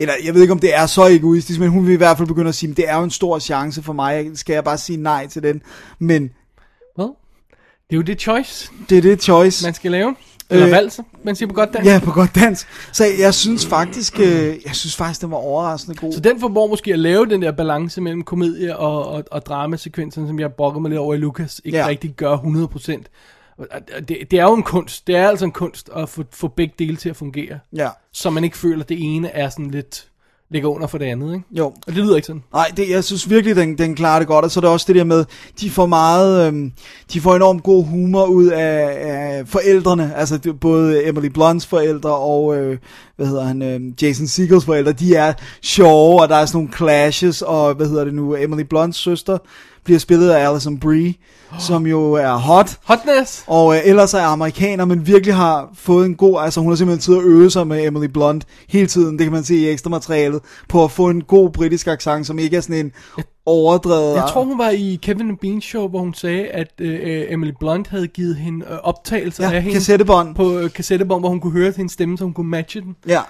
Eller 0.00 0.14
jeg 0.24 0.34
ved 0.34 0.40
ikke, 0.42 0.52
om 0.52 0.58
det 0.58 0.74
er 0.74 0.86
så 0.86 1.06
egoistisk, 1.06 1.60
men 1.60 1.68
hun 1.68 1.86
vil 1.86 1.92
i 1.92 1.96
hvert 1.96 2.16
fald 2.16 2.28
begynde 2.28 2.48
at 2.48 2.54
sige, 2.54 2.74
det 2.74 2.88
er 2.88 2.96
jo 2.96 3.02
en 3.04 3.10
stor 3.10 3.38
chance 3.38 3.82
for 3.82 3.92
mig, 3.92 4.30
skal 4.34 4.54
jeg 4.54 4.64
bare 4.64 4.78
sige 4.78 4.96
nej 4.96 5.26
til 5.26 5.42
den. 5.42 5.62
Men 5.98 6.30
Hvad? 6.94 7.04
Det 7.90 7.92
er 7.92 7.96
jo 7.96 8.02
det 8.02 8.20
choice, 8.20 8.70
det 8.88 8.98
er 8.98 9.02
det 9.02 9.22
choice. 9.22 9.66
man 9.66 9.74
skal 9.74 9.90
lave. 9.90 10.14
Eller 10.50 10.66
Øh, 10.66 10.72
valg, 10.72 10.92
man 11.24 11.36
siger 11.36 11.48
på 11.48 11.54
godt 11.54 11.72
dansk. 11.72 11.90
Ja, 11.90 12.00
på 12.04 12.10
godt 12.10 12.34
dansk. 12.34 12.66
Så 12.92 13.04
jeg 13.18 13.34
synes 13.34 13.66
faktisk, 13.66 14.20
øh, 14.20 14.56
jeg 14.66 14.74
synes 14.74 14.96
faktisk, 14.96 15.20
den 15.20 15.30
var 15.30 15.36
overraskende 15.36 15.96
god. 15.96 16.12
Så 16.12 16.20
den 16.20 16.40
formår 16.40 16.66
måske 16.66 16.92
at 16.92 16.98
lave 16.98 17.26
den 17.26 17.42
der 17.42 17.52
balance 17.52 18.00
mellem 18.00 18.22
komedie 18.22 18.76
og, 18.76 19.08
og, 19.08 19.24
og 19.30 19.46
dramasekvensen, 19.46 20.26
som 20.26 20.40
jeg 20.40 20.52
brokker 20.52 20.80
mig 20.80 20.88
lidt 20.88 20.98
over 20.98 21.14
i 21.14 21.16
Lucas, 21.16 21.60
ikke 21.64 21.78
ja. 21.78 21.86
rigtig 21.86 22.14
gør 22.14 22.36
100%. 22.36 23.02
Det, 24.08 24.18
det 24.30 24.38
er 24.38 24.42
jo 24.42 24.54
en 24.54 24.62
kunst. 24.62 25.06
Det 25.06 25.16
er 25.16 25.28
altså 25.28 25.44
en 25.44 25.52
kunst 25.52 25.90
at 25.96 26.08
få, 26.08 26.24
få 26.32 26.48
begge 26.48 26.74
dele 26.78 26.96
til 26.96 27.08
at 27.08 27.16
fungere. 27.16 27.58
Ja. 27.76 27.88
Så 28.12 28.30
man 28.30 28.44
ikke 28.44 28.58
føler, 28.58 28.82
at 28.82 28.88
det 28.88 28.96
ene 29.00 29.28
er 29.28 29.48
sådan 29.48 29.70
lidt 29.70 30.08
ligger 30.50 30.68
under 30.68 30.86
for 30.86 30.98
det 30.98 31.06
andet, 31.06 31.34
ikke? 31.34 31.44
Jo. 31.50 31.66
Og 31.66 31.86
det 31.86 31.94
lyder 31.94 32.16
ikke 32.16 32.26
sådan. 32.26 32.42
Nej, 32.52 32.72
det, 32.76 32.90
jeg 32.90 33.04
synes 33.04 33.30
virkelig, 33.30 33.56
den, 33.56 33.78
den 33.78 33.94
klarer 33.94 34.18
det 34.18 34.28
godt, 34.28 34.44
og 34.44 34.50
så 34.50 34.60
er 34.60 34.62
det 34.62 34.70
også 34.70 34.84
det 34.88 34.96
der 34.96 35.04
med, 35.04 35.24
de 35.60 35.70
får 35.70 35.86
meget, 35.86 36.46
øhm, 36.46 36.72
de 37.12 37.20
får 37.20 37.36
enormt 37.36 37.62
god 37.62 37.84
humor 37.84 38.24
ud 38.24 38.46
af, 38.46 38.96
af 39.00 39.48
forældrene, 39.48 40.14
altså 40.14 40.38
det, 40.38 40.60
både 40.60 41.08
Emily 41.08 41.26
Blunts 41.26 41.66
forældre 41.66 42.16
og, 42.16 42.56
øh, 42.56 42.78
hvad 43.16 43.26
hedder 43.26 43.44
han, 43.44 43.62
øh, 43.62 43.80
Jason 44.02 44.26
Segels 44.26 44.64
forældre, 44.64 44.92
de 44.92 45.14
er 45.14 45.32
sjove, 45.62 46.22
og 46.22 46.28
der 46.28 46.36
er 46.36 46.46
sådan 46.46 46.58
nogle 46.58 46.72
clashes, 46.76 47.42
og 47.42 47.74
hvad 47.74 47.86
hedder 47.86 48.04
det 48.04 48.14
nu, 48.14 48.36
Emily 48.36 48.62
Blunts 48.62 48.98
søster 48.98 49.38
bliver 49.84 49.98
spillet 49.98 50.30
af 50.30 50.50
Alison 50.50 50.78
Brie, 50.78 51.14
som 51.58 51.86
jo 51.86 52.12
er 52.12 52.36
hot, 52.36 52.78
Hotness! 52.84 53.44
og 53.46 53.76
øh, 53.76 53.80
ellers 53.84 54.14
er 54.14 54.22
amerikaner, 54.22 54.84
men 54.84 55.06
virkelig 55.06 55.34
har 55.34 55.68
fået 55.74 56.06
en 56.06 56.14
god, 56.14 56.40
altså 56.42 56.60
hun 56.60 56.70
har 56.70 56.76
simpelthen 56.76 57.02
tid 57.02 57.16
at 57.16 57.24
øve 57.24 57.50
sig 57.50 57.66
med 57.66 57.86
Emily 57.86 58.06
Blunt 58.06 58.44
hele 58.68 58.86
tiden, 58.86 59.18
det 59.18 59.24
kan 59.24 59.32
man 59.32 59.44
se 59.44 59.54
i 59.56 59.68
ekstra 59.68 59.90
materialet, 59.90 60.40
på 60.68 60.84
at 60.84 60.90
få 60.90 61.08
en 61.08 61.20
god 61.20 61.50
britisk 61.50 61.86
accent, 61.86 62.26
som 62.26 62.38
ikke 62.38 62.56
er 62.56 62.60
sådan 62.60 62.86
en 62.86 62.92
overdrevet... 63.46 64.14
Jeg 64.14 64.24
tror, 64.32 64.44
hun 64.44 64.58
var 64.58 64.70
i 64.70 64.98
Kevin 65.02 65.28
and 65.28 65.38
Bean 65.38 65.60
Show, 65.60 65.88
hvor 65.88 65.98
hun 65.98 66.14
sagde, 66.14 66.46
at 66.46 66.72
øh, 66.78 67.24
Emily 67.28 67.52
Blunt 67.60 67.88
havde 67.88 68.06
givet 68.06 68.36
hende 68.36 68.66
øh, 68.70 68.78
optagelser 68.82 69.44
ja, 69.48 69.54
af 69.54 69.62
hende 69.62 69.74
kassettebånd. 69.74 70.34
på 70.34 70.58
øh, 70.58 70.72
kassettebånd, 70.72 71.22
hvor 71.22 71.28
hun 71.28 71.40
kunne 71.40 71.52
høre 71.52 71.72
hendes 71.76 71.92
stemme, 71.92 72.18
så 72.18 72.24
hun 72.24 72.32
kunne 72.32 72.50
matche 72.50 72.80
den. 72.80 72.96
Ja, 73.08 73.20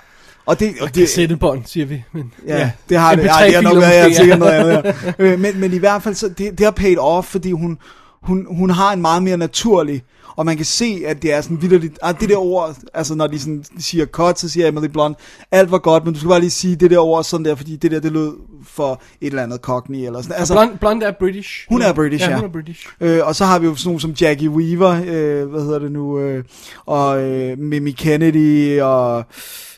og 0.46 0.60
det... 0.60 0.74
Og 0.80 0.94
det 0.94 1.00
Kassettebånd, 1.00 1.64
siger 1.64 1.86
vi. 1.86 2.04
Men, 2.12 2.32
Ja, 2.46 2.70
det 2.88 2.98
har 2.98 3.14
det. 3.14 3.24
Ja, 3.24 3.46
det 3.46 3.54
har 3.54 3.62
nok 3.62 3.76
været, 3.76 4.08
jeg 4.08 4.16
sikkert 4.16 4.38
noget 4.38 4.52
andet. 4.52 4.94
Ja. 5.18 5.24
Øh, 5.24 5.38
men, 5.40 5.60
men 5.60 5.72
i 5.72 5.78
hvert 5.78 6.02
fald, 6.02 6.14
så 6.14 6.28
det, 6.28 6.58
det 6.58 6.60
har 6.60 6.70
paid 6.70 6.98
off, 6.98 7.26
fordi 7.26 7.50
hun, 7.52 7.78
hun, 8.22 8.46
hun 8.50 8.70
har 8.70 8.92
en 8.92 9.00
meget 9.00 9.22
mere 9.22 9.36
naturlig, 9.36 10.02
og 10.36 10.46
man 10.46 10.56
kan 10.56 10.66
se, 10.66 11.02
at 11.06 11.22
det 11.22 11.32
er 11.32 11.40
sådan 11.40 11.62
vidderligt, 11.62 11.98
ah, 12.02 12.20
det 12.20 12.28
der 12.28 12.36
ord, 12.36 12.76
altså 12.94 13.14
når 13.14 13.26
de 13.26 13.38
sådan 13.38 13.64
siger 13.78 14.06
cut, 14.06 14.38
så 14.38 14.48
siger 14.48 14.68
Emily 14.68 14.86
Blunt, 14.86 15.18
alt 15.50 15.70
var 15.70 15.78
godt, 15.78 16.04
men 16.04 16.14
du 16.14 16.20
skal 16.20 16.28
bare 16.28 16.40
lige 16.40 16.50
sige 16.50 16.76
det 16.76 16.90
der 16.90 16.98
ord 16.98 17.24
sådan 17.24 17.44
der, 17.44 17.54
fordi 17.54 17.76
det 17.76 17.90
der, 17.90 18.00
det 18.00 18.12
lød 18.12 18.32
for 18.64 19.02
et 19.20 19.26
eller 19.26 19.42
andet 19.42 19.60
cockney, 19.60 19.98
eller 19.98 20.22
sådan. 20.22 20.36
Altså, 20.36 20.54
Blond, 20.54 20.78
Blond 20.78 21.02
er 21.02 21.12
British. 21.18 21.66
Hun 21.68 21.82
er 21.82 21.92
British, 21.92 22.24
ja. 22.24 22.30
ja. 22.30 22.36
hun 22.36 22.44
er 22.44 22.52
British. 22.52 22.88
Øh, 23.00 23.20
og 23.26 23.36
så 23.36 23.44
har 23.44 23.58
vi 23.58 23.66
jo 23.66 23.74
sådan 23.74 23.88
nogle 23.88 24.00
som 24.00 24.10
Jackie 24.10 24.50
Weaver, 24.50 24.92
øh, 25.06 25.48
hvad 25.50 25.62
hedder 25.62 25.78
det 25.78 25.92
nu, 25.92 26.18
øh, 26.18 26.44
og 26.86 27.22
øh, 27.22 27.58
Mimi 27.58 27.90
Kennedy, 27.90 28.80
og 28.80 29.24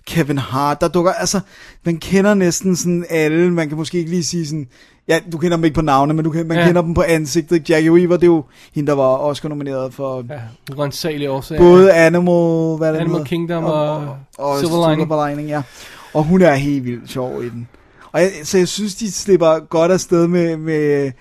Kevin 0.07 0.39
Hart, 0.39 0.81
der 0.81 0.89
dukker, 0.89 1.13
altså, 1.13 1.41
man 1.85 1.97
kender 1.97 2.35
næsten 2.35 2.77
sådan 2.77 3.07
alle, 3.11 3.53
man 3.53 3.69
kan 3.69 3.77
måske 3.77 3.99
ikke 3.99 4.11
lige 4.11 4.25
sige 4.25 4.47
sådan, 4.47 4.69
ja, 5.09 5.21
du 5.33 5.39
kender 5.39 5.57
dem 5.57 5.65
ikke 5.65 5.75
på 5.75 5.83
navne, 5.83 6.15
men 6.15 6.25
du 6.25 6.31
kan, 6.31 6.47
man 6.47 6.59
Ja. 6.59 6.67
kender 6.67 6.83
dem 6.83 6.95
på 6.95 7.03
ansigtet. 7.03 7.71
Jackie 7.71 7.93
Weaver, 7.93 8.17
det 8.17 8.23
er 8.23 8.27
jo 8.27 8.45
hende, 8.75 8.87
der 8.87 8.95
var 8.97 9.17
Oscar 9.17 9.49
nomineret 9.49 9.95
for 9.95 10.25
ja. 10.31 10.41
Urensagelige 10.77 11.31
årsager. 11.31 11.61
både 11.63 11.93
Animal, 11.93 12.77
hvad 12.77 12.89
Animal 12.89 13.09
hedder? 13.09 13.25
Kingdom 13.25 13.65
og 13.65 14.17
og 14.39 14.59
Silver 14.59 14.91
Lining. 14.91 15.07
Silver 15.09 15.29
Lining, 15.29 15.49
ja. 15.49 15.63
Og 16.15 16.25
hun 16.25 16.43
er 16.43 16.55
helt 16.55 16.85
vildt 16.85 17.11
sjov 17.11 17.43
i 17.45 17.49
den. 17.49 17.69
Og 18.13 18.21
jeg, 18.21 18.31
så 18.45 18.59
jeg 18.59 18.69
synes, 18.69 18.95
de 18.95 19.13
slipper 19.13 19.59
godt 19.59 19.93
afsted 19.93 20.27
med, 20.27 20.57
med 20.57 21.13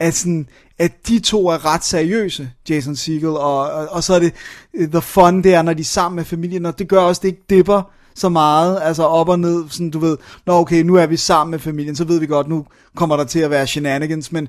at, 0.00 0.14
sådan, 0.14 0.46
at 0.78 0.92
de 1.08 1.18
to 1.18 1.48
er 1.48 1.74
ret 1.74 1.84
seriøse, 1.84 2.50
Jason 2.68 2.96
Segel, 2.96 3.28
og, 3.28 3.60
og, 3.60 3.88
og 3.90 4.02
så 4.04 4.14
er 4.14 4.18
det 4.18 4.32
øh, 4.74 4.88
the 4.88 5.00
fun, 5.02 5.42
det 5.42 5.54
er, 5.54 5.62
når 5.62 5.72
de 5.74 5.80
er 5.80 5.84
sammen 5.84 6.16
med 6.16 6.24
familien, 6.24 6.66
og 6.66 6.78
det 6.78 6.88
gør 6.88 7.00
også, 7.00 7.20
det 7.22 7.28
ikke 7.28 7.42
dipper 7.50 7.82
så 8.16 8.28
meget, 8.28 8.78
altså 8.82 9.02
op 9.02 9.28
og 9.28 9.38
ned, 9.40 9.64
sådan 9.70 9.90
du 9.90 9.98
ved, 9.98 10.16
nå 10.46 10.52
okay, 10.52 10.82
nu 10.82 10.94
er 10.94 11.06
vi 11.06 11.16
sammen 11.16 11.50
med 11.50 11.58
familien, 11.58 11.96
så 11.96 12.04
ved 12.04 12.20
vi 12.20 12.26
godt, 12.26 12.48
nu 12.48 12.64
kommer 12.96 13.16
der 13.16 13.24
til 13.24 13.38
at 13.40 13.50
være 13.50 13.66
shenanigans, 13.66 14.32
men 14.32 14.48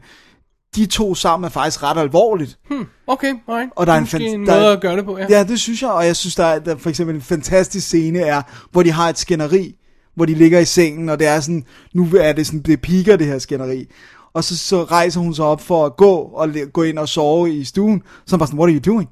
de 0.75 0.85
to 0.85 1.15
sammen 1.15 1.45
er 1.45 1.49
faktisk 1.49 1.83
ret 1.83 1.97
alvorligt. 1.97 2.59
Okay, 3.07 3.33
alright. 3.47 3.69
Og 3.75 3.87
der 3.87 3.93
er 3.93 3.97
en 3.97 4.07
fan- 4.07 4.21
en 4.21 4.45
der 4.45 4.53
er- 4.53 4.59
måde 4.61 4.71
at 4.71 4.81
gøre 4.81 4.97
det 4.97 5.05
på, 5.05 5.17
ja. 5.17 5.25
Ja, 5.29 5.43
det 5.43 5.59
synes 5.59 5.81
jeg, 5.81 5.89
og 5.89 6.05
jeg 6.05 6.15
synes, 6.15 6.35
der 6.35 6.45
er, 6.45 6.59
der 6.59 6.73
er 6.73 6.77
for 6.77 6.89
eksempel 6.89 7.15
en 7.15 7.21
fantastisk 7.21 7.87
scene 7.87 8.19
er, 8.19 8.41
hvor 8.71 8.83
de 8.83 8.91
har 8.91 9.09
et 9.09 9.17
skænderi, 9.17 9.75
hvor 10.15 10.25
de 10.25 10.33
ligger 10.33 10.59
i 10.59 10.65
sengen, 10.65 11.09
og 11.09 11.19
det 11.19 11.27
er 11.27 11.39
sådan, 11.39 11.63
nu 11.93 12.07
er 12.19 12.33
det 12.33 12.45
sådan, 12.47 12.61
det 12.61 12.81
piker 12.81 13.15
det 13.15 13.27
her 13.27 13.39
skænderi. 13.39 13.85
Og 14.33 14.43
så, 14.43 14.57
så 14.57 14.83
rejser 14.83 15.19
hun 15.19 15.33
sig 15.33 15.45
op 15.45 15.61
for 15.61 15.85
at 15.85 15.95
gå, 15.97 16.11
og 16.15 16.49
gå 16.73 16.83
ind 16.83 16.99
og 16.99 17.09
sove 17.09 17.53
i 17.53 17.63
stuen, 17.63 18.01
så 18.25 18.35
er 18.35 18.37
bare 18.37 18.47
sådan, 18.47 18.59
what 18.59 18.69
are 18.69 18.75
you 18.79 18.93
doing? 18.93 19.09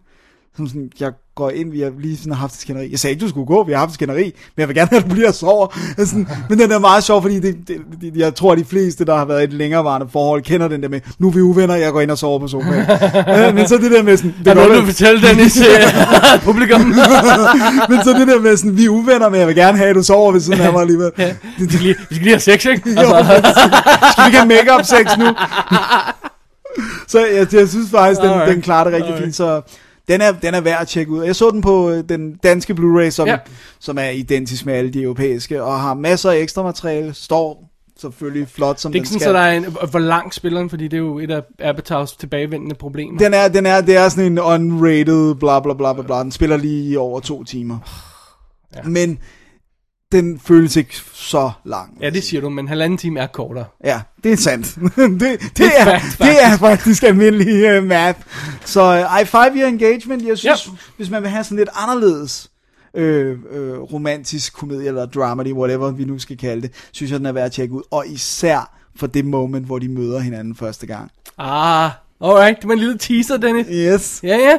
Som 0.57 0.67
sådan, 0.67 0.89
jeg 0.99 1.11
går 1.35 1.49
ind, 1.49 1.71
vi 1.71 1.81
har 1.81 1.91
lige 1.99 2.17
sådan 2.17 2.33
haft 2.33 2.53
et 2.53 2.59
skænderi. 2.61 2.91
Jeg 2.91 2.99
sagde 2.99 3.11
ikke, 3.13 3.23
du 3.23 3.29
skulle 3.29 3.45
gå, 3.47 3.63
vi 3.63 3.71
har 3.71 3.79
haft 3.79 3.89
et 3.89 3.93
skænderi, 3.93 4.23
men 4.23 4.31
jeg 4.57 4.67
vil 4.67 4.75
gerne 4.75 4.89
have, 4.89 4.99
at 5.03 5.09
du 5.09 5.13
bliver 5.13 5.27
og 5.27 5.33
sover. 5.33 5.67
Sådan, 5.97 6.27
men 6.49 6.59
den 6.59 6.71
er 6.71 6.79
meget 6.79 7.03
sjov, 7.03 7.21
fordi 7.21 7.39
det, 7.39 7.55
det, 7.67 7.77
det, 8.01 8.15
jeg 8.15 8.35
tror, 8.35 8.51
at 8.51 8.57
de 8.57 8.65
fleste, 8.65 9.05
der 9.05 9.15
har 9.15 9.25
været 9.25 9.41
i 9.41 9.43
et 9.43 9.53
længerevarende 9.53 10.07
forhold, 10.11 10.41
kender 10.41 10.67
den 10.67 10.83
der 10.83 10.89
med, 10.89 10.99
nu 11.19 11.27
er 11.27 11.31
vi 11.31 11.41
uvenner, 11.41 11.75
jeg 11.75 11.91
går 11.91 12.01
ind 12.01 12.11
og 12.11 12.17
sover 12.17 12.39
på 12.39 12.47
sofaen. 12.47 12.85
Ja, 13.27 13.53
men 13.57 13.67
så 13.67 13.77
det 13.77 13.91
der 13.91 14.03
med 14.03 14.17
sådan, 14.17 14.35
det 14.39 14.47
Er 14.47 14.53
noget, 14.53 14.81
du 14.81 14.85
fortælle, 14.85 15.27
Dennis, 15.27 15.57
øh, 15.67 16.43
publikum? 16.43 16.81
men 17.89 17.99
så 18.03 18.15
det 18.19 18.27
der 18.27 18.39
med 18.41 18.57
sådan, 18.57 18.77
vi 18.77 18.85
er 18.85 18.89
uvenner, 18.89 19.29
men 19.29 19.39
jeg 19.39 19.47
vil 19.47 19.55
gerne 19.55 19.77
have, 19.77 19.89
at 19.89 19.95
du 19.95 20.03
sover 20.03 20.31
ved 20.31 20.39
siden 20.41 20.61
af 20.61 20.71
mig 20.73 20.81
alligevel. 20.81 21.11
ja. 21.17 21.35
vi, 21.59 21.65
skal 21.69 21.79
lige, 21.79 21.95
vi 22.09 22.15
skal 22.15 22.23
lige 22.25 22.33
have 22.33 22.39
sex, 22.39 22.65
ikke? 22.65 23.01
Jo, 23.01 23.13
Altså, 23.13 23.41
skal 24.11 24.23
vi 24.23 24.27
ikke 24.27 24.37
have 24.37 24.47
make-up 24.47 24.85
sex 24.85 25.17
nu? 25.17 25.25
så 27.07 27.19
jeg, 27.25 27.53
jeg 27.53 27.69
synes 27.69 27.89
faktisk, 27.91 28.21
den, 28.21 28.29
Alright. 28.29 28.53
den 28.53 28.61
klarer 28.61 28.83
det 28.83 28.93
rigtig 28.93 29.07
Alright. 29.13 29.23
fint, 29.25 29.35
så 29.35 29.61
den 30.07 30.21
er, 30.21 30.31
den 30.31 30.53
er 30.53 30.61
værd 30.61 30.81
at 30.81 30.87
tjekke 30.87 31.11
ud. 31.11 31.23
Jeg 31.23 31.35
så 31.35 31.51
den 31.51 31.61
på 31.61 31.89
øh, 31.89 32.03
den 32.09 32.35
danske 32.35 32.73
Blu-ray, 32.73 33.09
som, 33.09 33.27
Ja. 33.27 33.37
som 33.79 33.97
er 33.97 34.09
identisk 34.09 34.65
med 34.65 34.73
alle 34.73 34.93
de 34.93 35.01
europæiske, 35.01 35.63
og 35.63 35.79
har 35.79 35.93
masser 35.93 36.31
af 36.31 36.37
ekstra 36.37 36.63
materiale, 36.63 37.13
står 37.13 37.69
selvfølgelig 37.99 38.47
flot, 38.47 38.79
som 38.79 38.91
det 38.91 38.99
er 38.99 39.03
den 39.03 39.05
ikke 39.05 39.07
sådan, 39.07 39.19
skal. 39.19 39.29
så 39.29 39.33
der 39.33 39.39
er 39.39 39.51
en, 39.57 39.89
hvor 39.91 39.99
lang 39.99 40.33
spiller 40.33 40.59
den, 40.59 40.69
fordi 40.69 40.83
det 40.83 40.93
er 40.93 41.01
jo 41.01 41.19
et 41.19 41.31
af 41.31 41.41
Avatars 41.59 42.11
tilbagevendende 42.11 42.75
problemer. 42.75 43.17
Den 43.19 43.33
er, 43.33 43.47
den 43.47 43.65
er, 43.65 43.81
det 43.81 43.95
er 43.97 44.09
sådan 44.09 44.31
en 44.31 44.39
unrated, 44.39 45.35
bla 45.35 45.59
bla 45.59 45.73
bla 45.73 45.93
bla 45.93 46.03
bla. 46.03 46.19
Den 46.23 46.31
spiller 46.31 46.57
lige 46.57 46.99
over 46.99 47.19
to 47.19 47.43
timer. 47.43 47.77
Ja. 48.75 48.81
Men 48.83 49.19
den 50.13 50.39
føles 50.39 50.75
ikke 50.75 50.95
så 51.13 51.51
lang. 51.65 51.97
Ja, 52.01 52.09
det 52.09 52.23
siger 52.23 52.41
du, 52.41 52.49
men 52.49 52.67
halvanden 52.67 52.97
time 52.97 53.19
er 53.19 53.27
kortere. 53.27 53.65
Ja, 53.83 54.01
det 54.23 54.31
er 54.31 54.37
sandt. 54.37 54.75
det, 54.95 55.19
det, 55.19 55.57
Det 55.57 55.65
er 55.79 55.85
fact, 55.85 56.19
det 56.19 56.43
er 56.43 56.57
faktisk 56.57 57.03
almindelig 57.03 57.77
uh, 57.77 57.83
math. 57.83 58.19
Så 58.65 58.81
uh, 59.15 59.21
I 59.21 59.25
five 59.25 59.51
year 59.59 59.67
engagement, 59.67 60.27
jeg 60.27 60.37
synes, 60.37 60.65
Ja. 60.67 60.71
hvis 60.97 61.09
man 61.09 61.21
vil 61.21 61.29
have 61.29 61.43
sådan 61.43 61.57
lidt 61.57 61.69
anderledes 61.75 62.49
øh, 62.95 63.37
øh, 63.51 63.79
romantisk 63.79 64.53
komedie 64.57 64.87
eller 64.87 65.05
dramedy, 65.05 65.51
whatever 65.53 65.91
vi 65.91 66.05
nu 66.05 66.19
skal 66.19 66.37
kalde 66.37 66.61
det, 66.61 66.71
synes 66.91 67.11
jeg, 67.11 67.19
den 67.19 67.25
er 67.25 67.31
værd 67.31 67.45
at 67.45 67.51
tjekke 67.51 67.73
ud. 67.73 67.81
Og 67.91 68.07
især 68.07 68.77
for 68.95 69.07
det 69.07 69.25
moment, 69.25 69.65
hvor 69.65 69.79
de 69.79 69.87
møder 69.89 70.19
hinanden 70.19 70.55
første 70.55 70.87
gang. 70.87 71.11
Ah, 71.37 71.89
alright. 72.21 72.57
Det 72.61 72.67
var 72.67 72.73
en 72.73 72.79
lille 72.79 72.97
teaser, 72.97 73.37
Dennis. 73.37 73.67
Yes, 73.71 74.19
Ja, 74.23 74.37
ja. 74.37 74.57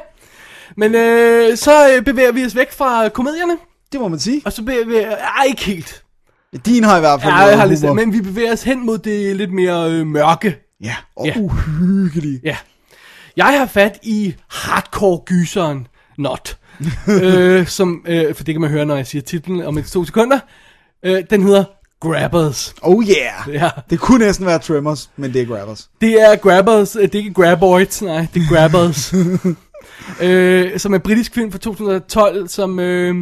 Men 0.77 0.95
øh, 0.95 1.57
så 1.57 1.95
øh, 1.97 2.05
bevæger 2.05 2.33
vi 2.33 2.45
os 2.45 2.57
væk 2.57 2.73
fra 2.73 3.09
komedierne, 3.09 3.57
det 3.95 4.01
må 4.03 4.09
man 4.09 4.19
sige. 4.19 4.43
og 4.45 4.53
så 4.53 4.63
bevæger 4.63 4.87
vi... 4.87 4.97
Ej, 4.97 5.45
ikke 5.49 5.65
helt. 5.65 6.03
Din 6.67 6.85
har 6.85 6.97
i 6.97 7.01
hvert 7.01 7.23
fald 7.23 7.33
Ja, 7.33 7.39
jeg 7.41 7.59
har 7.59 7.67
lidt, 7.67 7.81
humor. 7.81 7.95
men 7.95 8.13
vi 8.13 8.21
bevæger 8.21 8.53
os 8.53 8.63
hen 8.63 8.87
mod 8.87 8.99
det 8.99 9.37
lidt 9.37 9.53
mere 9.53 9.91
øh, 9.93 10.07
mørke. 10.07 10.57
Ja, 10.83 10.95
og 11.17 11.27
Ja. 11.27 11.33
ja. 11.37 11.41
uhyggelige. 11.41 12.41
Ja. 12.45 12.57
Jeg 13.37 13.47
har 13.59 13.67
fat 13.67 13.99
i 14.03 14.35
hardcore-gyseren 14.51 15.87
Not. 16.19 16.59
øh, 17.23 17.67
som, 17.67 18.05
øh, 18.09 18.35
for 18.35 18.45
det 18.45 18.55
kan 18.55 18.61
man 18.61 18.71
høre, 18.71 18.87
når 18.87 18.97
jeg 18.97 19.07
siger 19.07 19.23
titlen 19.23 19.63
om 19.63 19.79
et 19.79 19.87
to 19.87 20.05
sekunder. 20.05 20.39
Øh, 21.03 21.23
den 21.31 21.43
hedder 21.43 21.65
Grabbers. 22.01 22.75
Oh 22.83 23.05
yeah. 23.05 23.55
Ja. 23.63 23.71
Det 23.91 24.01
kunne 24.01 24.27
næsten 24.27 24.47
være 24.47 24.59
Tremors, 24.59 25.11
men 25.17 25.33
det 25.33 25.43
er 25.43 25.47
Grabbers. 25.47 25.89
Det 26.01 26.23
er 26.23 26.37
Grabbers, 26.37 26.97
øh, 26.97 27.03
det 27.03 27.15
er 27.15 27.19
ikke 27.19 27.35
Graboids, 27.35 28.03
nej, 28.03 28.27
det 28.35 28.43
er 28.43 28.49
Grabbers. 28.55 29.15
øh, 30.23 30.79
som 30.79 30.93
er 30.93 30.97
en 30.97 31.03
britisk 31.03 31.35
film 31.35 31.53
fra 31.53 31.59
2012, 31.59 32.49
som 32.49 32.79
øh, 32.79 33.15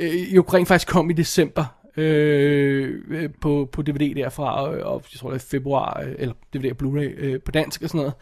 øh, 0.00 0.34
jo 0.34 0.44
rent 0.54 0.68
faktisk 0.68 0.88
kom 0.88 1.10
i 1.10 1.12
december. 1.12 1.64
Øh, 1.96 3.02
øh, 3.10 3.30
på, 3.40 3.68
på 3.72 3.82
DVD 3.82 4.14
derfra, 4.14 4.62
og, 4.62 4.68
og 4.68 5.02
jeg 5.12 5.18
tror 5.18 5.30
det 5.30 5.36
er 5.36 5.46
februar, 5.50 6.02
øh, 6.02 6.14
eller 6.18 6.34
DVD 6.54 6.70
og 6.70 6.76
Blu-ray 6.82 7.24
øh, 7.24 7.40
på 7.40 7.50
dansk 7.50 7.82
og 7.82 7.88
sådan 7.88 7.98
noget. 7.98 8.12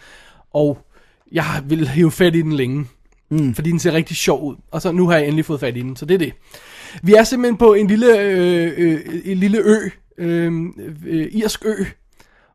Og 0.52 0.78
jeg 1.32 1.62
vil 1.64 1.88
hæve 1.88 2.10
fat 2.10 2.34
i 2.34 2.42
den 2.42 2.52
længe, 2.52 2.86
mm. 3.30 3.54
fordi 3.54 3.70
den 3.70 3.78
ser 3.78 3.92
rigtig 3.92 4.16
sjov 4.16 4.44
ud. 4.44 4.56
Og 4.70 4.82
så 4.82 4.92
nu 4.92 5.08
har 5.08 5.16
jeg 5.16 5.24
endelig 5.24 5.44
fået 5.44 5.60
fat 5.60 5.76
i 5.76 5.82
den, 5.82 5.96
så 5.96 6.04
det 6.04 6.14
er 6.14 6.18
det. 6.18 6.32
Vi 7.02 7.14
er 7.14 7.24
simpelthen 7.24 7.56
på 7.56 7.74
en 7.74 7.86
lille, 7.86 8.20
øh, 8.20 8.72
øh, 8.76 9.00
en 9.24 9.36
lille 9.36 9.58
ø, 9.58 9.76
øh, 10.18 10.52
øh, 11.06 11.26
irsk 11.32 11.64
ø, 11.64 11.84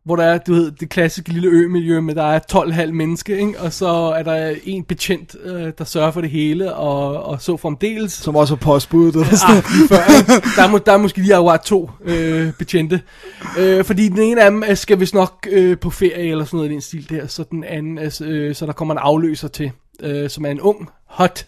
hvor 0.06 0.16
der 0.16 0.24
er, 0.24 0.38
du 0.38 0.54
ved, 0.54 0.72
det 0.72 0.90
klassiske 0.90 1.30
lille 1.30 1.48
ø-miljø, 1.48 2.02
med 2.02 2.16
der 2.16 2.24
er 2.24 2.40
12,5 2.52 2.92
mennesker, 2.92 3.38
ikke? 3.38 3.60
og 3.60 3.74
så 3.74 3.88
er 3.88 4.24
der 4.24 4.56
en 4.64 4.84
betjent, 4.84 5.36
øh, 5.44 5.72
der 5.78 5.84
sørger 5.84 6.12
for 6.12 6.22
det 6.22 6.30
hele, 6.30 6.76
og, 6.76 7.24
og 7.24 7.42
så 7.42 7.58
fremdeles. 7.58 8.14
Som 8.14 8.36
også 8.36 8.54
er 8.54 8.58
postbuddet. 8.58 9.14
sådan 9.28 9.58
Ah, 9.58 9.64
lige 9.78 9.88
før, 9.88 10.18
ikke? 10.20 10.48
der, 10.56 10.64
er, 10.64 10.68
må, 10.68 10.78
der 10.78 10.94
er 10.94 10.98
måske 10.98 11.22
lige 11.22 11.36
akkurat 11.36 11.62
to 11.62 11.92
øh, 12.06 12.54
betjente. 12.54 13.02
Øh, 13.60 13.86
fordi 13.86 14.10
den 14.10 14.20
ene 14.20 14.42
af 14.44 14.52
dem 14.52 14.64
øh, 14.70 14.78
skal 14.78 15.00
vist 15.00 15.14
nok 15.14 15.48
øh, 15.52 15.78
på 15.80 15.90
ferie, 15.90 16.32
eller 16.32 16.46
sådan 16.46 16.58
noget 16.58 16.70
i 16.70 16.74
den 16.74 16.82
stil 16.82 17.10
der, 17.10 17.28
så 17.28 17.44
den 17.52 17.64
anden, 17.64 17.98
altså, 17.98 18.26
øh, 18.26 18.56
så 18.56 18.66
der 18.66 18.74
kommer 18.74 18.94
en 18.94 19.00
afløser 19.04 19.48
til, 19.48 19.72
øh, 20.02 20.30
som 20.30 20.46
er 20.46 20.50
en 20.50 20.62
ung, 20.62 20.90
hot 21.06 21.46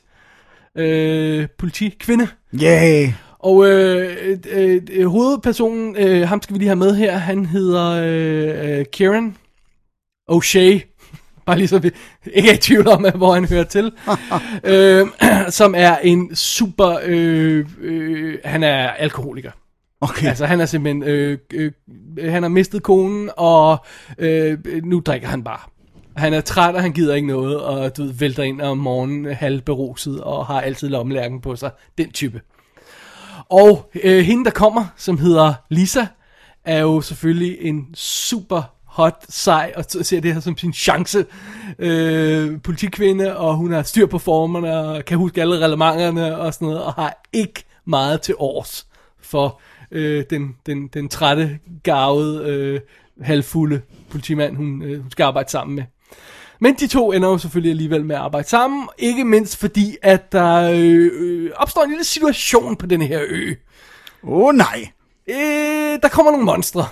øh, 0.76 1.48
politikvinde. 1.58 2.28
Yeah. 2.64 3.14
Og 3.46 3.68
øh, 3.68 4.38
øh, 4.52 4.82
øh, 4.92 5.08
hovedpersonen, 5.08 5.96
øh, 5.96 6.28
ham 6.28 6.42
skal 6.42 6.54
vi 6.54 6.60
lige 6.60 6.68
have 6.68 6.76
med 6.76 6.96
her, 6.96 7.18
han 7.18 7.46
hedder 7.46 7.92
øh, 7.92 8.80
øh, 8.80 8.86
Kieran 8.86 9.38
O'Shea. 10.32 10.80
Bare 11.46 11.58
lige 11.58 11.68
så 11.68 11.80
vi 11.80 11.92
ikke 12.38 12.50
er 12.50 12.54
i 12.54 12.58
tvivl 12.58 12.88
om, 12.88 13.06
hvor 13.16 13.34
han 13.34 13.46
hører 13.46 13.64
til. 13.64 13.92
øh, 14.74 15.08
som 15.60 15.74
er 15.78 15.98
en 15.98 16.36
super... 16.36 17.00
Øh, 17.06 17.66
øh, 17.82 18.38
han 18.46 18.64
er 18.64 18.90
alkoholiker. 18.90 19.52
Okay. 20.02 20.28
Altså 20.28 20.46
han 20.46 20.62
er 20.62 20.66
simpelthen, 20.66 21.04
øh, 21.04 21.38
øh, 21.54 21.72
han 22.20 22.44
har 22.44 22.50
mistet 22.50 22.84
konen, 22.84 23.30
og 23.38 23.86
øh, 24.18 24.58
nu 24.84 25.00
drikker 25.06 25.28
han 25.28 25.44
bare. 25.44 25.60
Han 26.16 26.34
er 26.34 26.42
træt, 26.42 26.76
og 26.76 26.82
han 26.82 26.94
gider 26.94 27.16
ikke 27.16 27.28
noget, 27.28 27.62
og 27.62 27.98
du 27.98 28.04
ved, 28.04 28.14
vælter 28.14 28.44
ind 28.44 28.62
om 28.62 28.78
morgenen 28.78 29.26
halvberuset, 29.26 30.22
og 30.22 30.46
har 30.46 30.62
altid 30.62 30.90
lommelærken 30.90 31.42
på 31.42 31.56
sig. 31.56 31.72
Den 31.98 32.12
type. 32.12 32.42
Og 33.50 33.92
øh, 34.04 34.26
hende, 34.26 34.46
der 34.46 34.52
kommer, 34.52 34.86
som 34.98 35.18
hedder 35.18 35.54
Lisa, 35.70 36.06
er 36.66 36.80
jo 36.80 37.02
selvfølgelig 37.02 37.58
en 37.62 37.88
super 37.96 38.62
hot, 38.84 39.26
sej, 39.30 39.74
og 39.76 39.86
ser 39.88 40.22
det 40.22 40.34
her 40.34 40.40
som 40.40 40.58
sin 40.58 40.74
chance. 40.74 41.26
Øh, 41.80 42.62
politikvinde, 42.62 43.38
og 43.38 43.56
hun 43.56 43.72
har 43.72 43.84
styr 43.84 44.06
på 44.06 44.20
formerne, 44.20 44.80
og 44.80 45.06
kan 45.06 45.18
huske 45.18 45.42
alle 45.42 45.66
relementerne 45.66 46.38
og 46.38 46.54
sådan 46.54 46.68
noget, 46.68 46.84
og 46.84 46.94
har 46.94 47.28
ikke 47.34 47.64
meget 47.86 48.22
til 48.22 48.36
års 48.38 48.88
for 49.22 49.60
øh, 49.92 50.24
den, 50.30 50.56
den, 50.66 50.88
den 50.88 51.10
trætte, 51.10 51.60
garvede, 51.84 52.50
øh, 52.50 52.80
halvfulde 53.22 53.82
politimand, 54.10 54.56
hun, 54.56 54.82
øh, 54.82 55.02
hun 55.02 55.12
skal 55.12 55.24
arbejde 55.24 55.50
sammen 55.50 55.76
med. 55.76 55.84
Men 56.62 56.76
de 56.80 56.88
to 56.88 57.12
ender 57.12 57.30
jo 57.30 57.38
selvfølgelig 57.38 57.70
alligevel 57.72 58.06
med 58.06 58.16
at 58.16 58.22
arbejde 58.22 58.48
sammen, 58.50 58.88
ikke 58.98 59.24
mindst 59.26 59.58
fordi, 59.58 59.98
at 60.02 60.32
der 60.32 60.72
øh, 60.74 61.10
øh, 61.14 61.52
opstår 61.56 61.84
en 61.84 61.90
lille 61.90 62.04
situation 62.04 62.76
på 62.76 62.86
den 62.86 63.02
her 63.02 63.20
ø. 63.28 63.54
Åh 64.24 64.42
oh, 64.44 64.56
nej, 64.56 64.90
Øh, 65.30 66.00
der 66.02 66.08
kommer 66.12 66.32
nogle 66.32 66.46
monstre. 66.46 66.88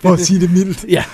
for 0.00 0.12
at 0.12 0.20
sige 0.20 0.40
det 0.40 0.50
mildt. 0.50 0.84
ja. 0.88 1.04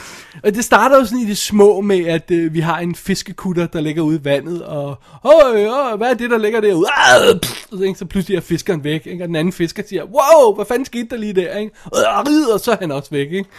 Og 0.43 0.55
det 0.55 0.65
starter 0.65 0.99
jo 0.99 1.05
sådan 1.05 1.19
i 1.19 1.27
det 1.27 1.39
små 1.39 1.81
med, 1.81 2.07
at 2.07 2.31
øh, 2.31 2.55
vi 2.55 2.61
har 2.61 2.79
en 2.79 2.95
fiskekutter, 2.95 3.67
der 3.67 3.81
ligger 3.81 4.03
ude 4.03 4.17
i 4.17 4.25
vandet, 4.25 4.65
og 4.65 4.99
Åh, 5.25 5.61
øh, 5.61 5.97
hvad 5.97 6.11
er 6.11 6.15
det, 6.15 6.31
der 6.31 6.39
ligger 6.39 6.61
derude? 6.61 6.87
Ah, 6.97 7.41
pff, 7.41 7.67
så, 7.71 7.83
ikke, 7.83 7.99
så 7.99 8.05
pludselig 8.05 8.37
er 8.37 8.41
fiskeren 8.41 8.85
væk, 8.85 9.07
ikke? 9.07 9.25
og 9.25 9.29
den 9.29 9.37
anden 9.37 9.53
fisker 9.53 9.83
siger, 9.89 10.05
wow, 10.05 10.55
hvad 10.55 10.65
fanden 10.65 10.85
skete 10.85 11.07
der 11.11 11.17
lige 11.17 11.33
der? 11.33 11.57
Ikke? 11.57 11.73
Og 12.53 12.61
så 12.61 12.73
er 12.73 12.77
han 12.81 12.91
også 12.91 13.11
væk. 13.11 13.33
Ikke? 13.33 13.51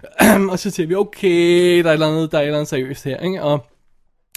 og 0.50 0.58
så 0.58 0.70
siger 0.70 0.86
vi, 0.86 0.94
okay, 0.94 1.78
der 1.78 1.84
er 1.84 1.90
et 1.90 1.92
eller 1.92 2.06
andet, 2.06 2.32
der 2.32 2.38
er 2.38 2.42
et 2.42 2.46
eller 2.46 2.58
andet 2.58 2.68
seriøst 2.68 3.04
her. 3.04 3.20
Ikke? 3.20 3.42
Og 3.42 3.66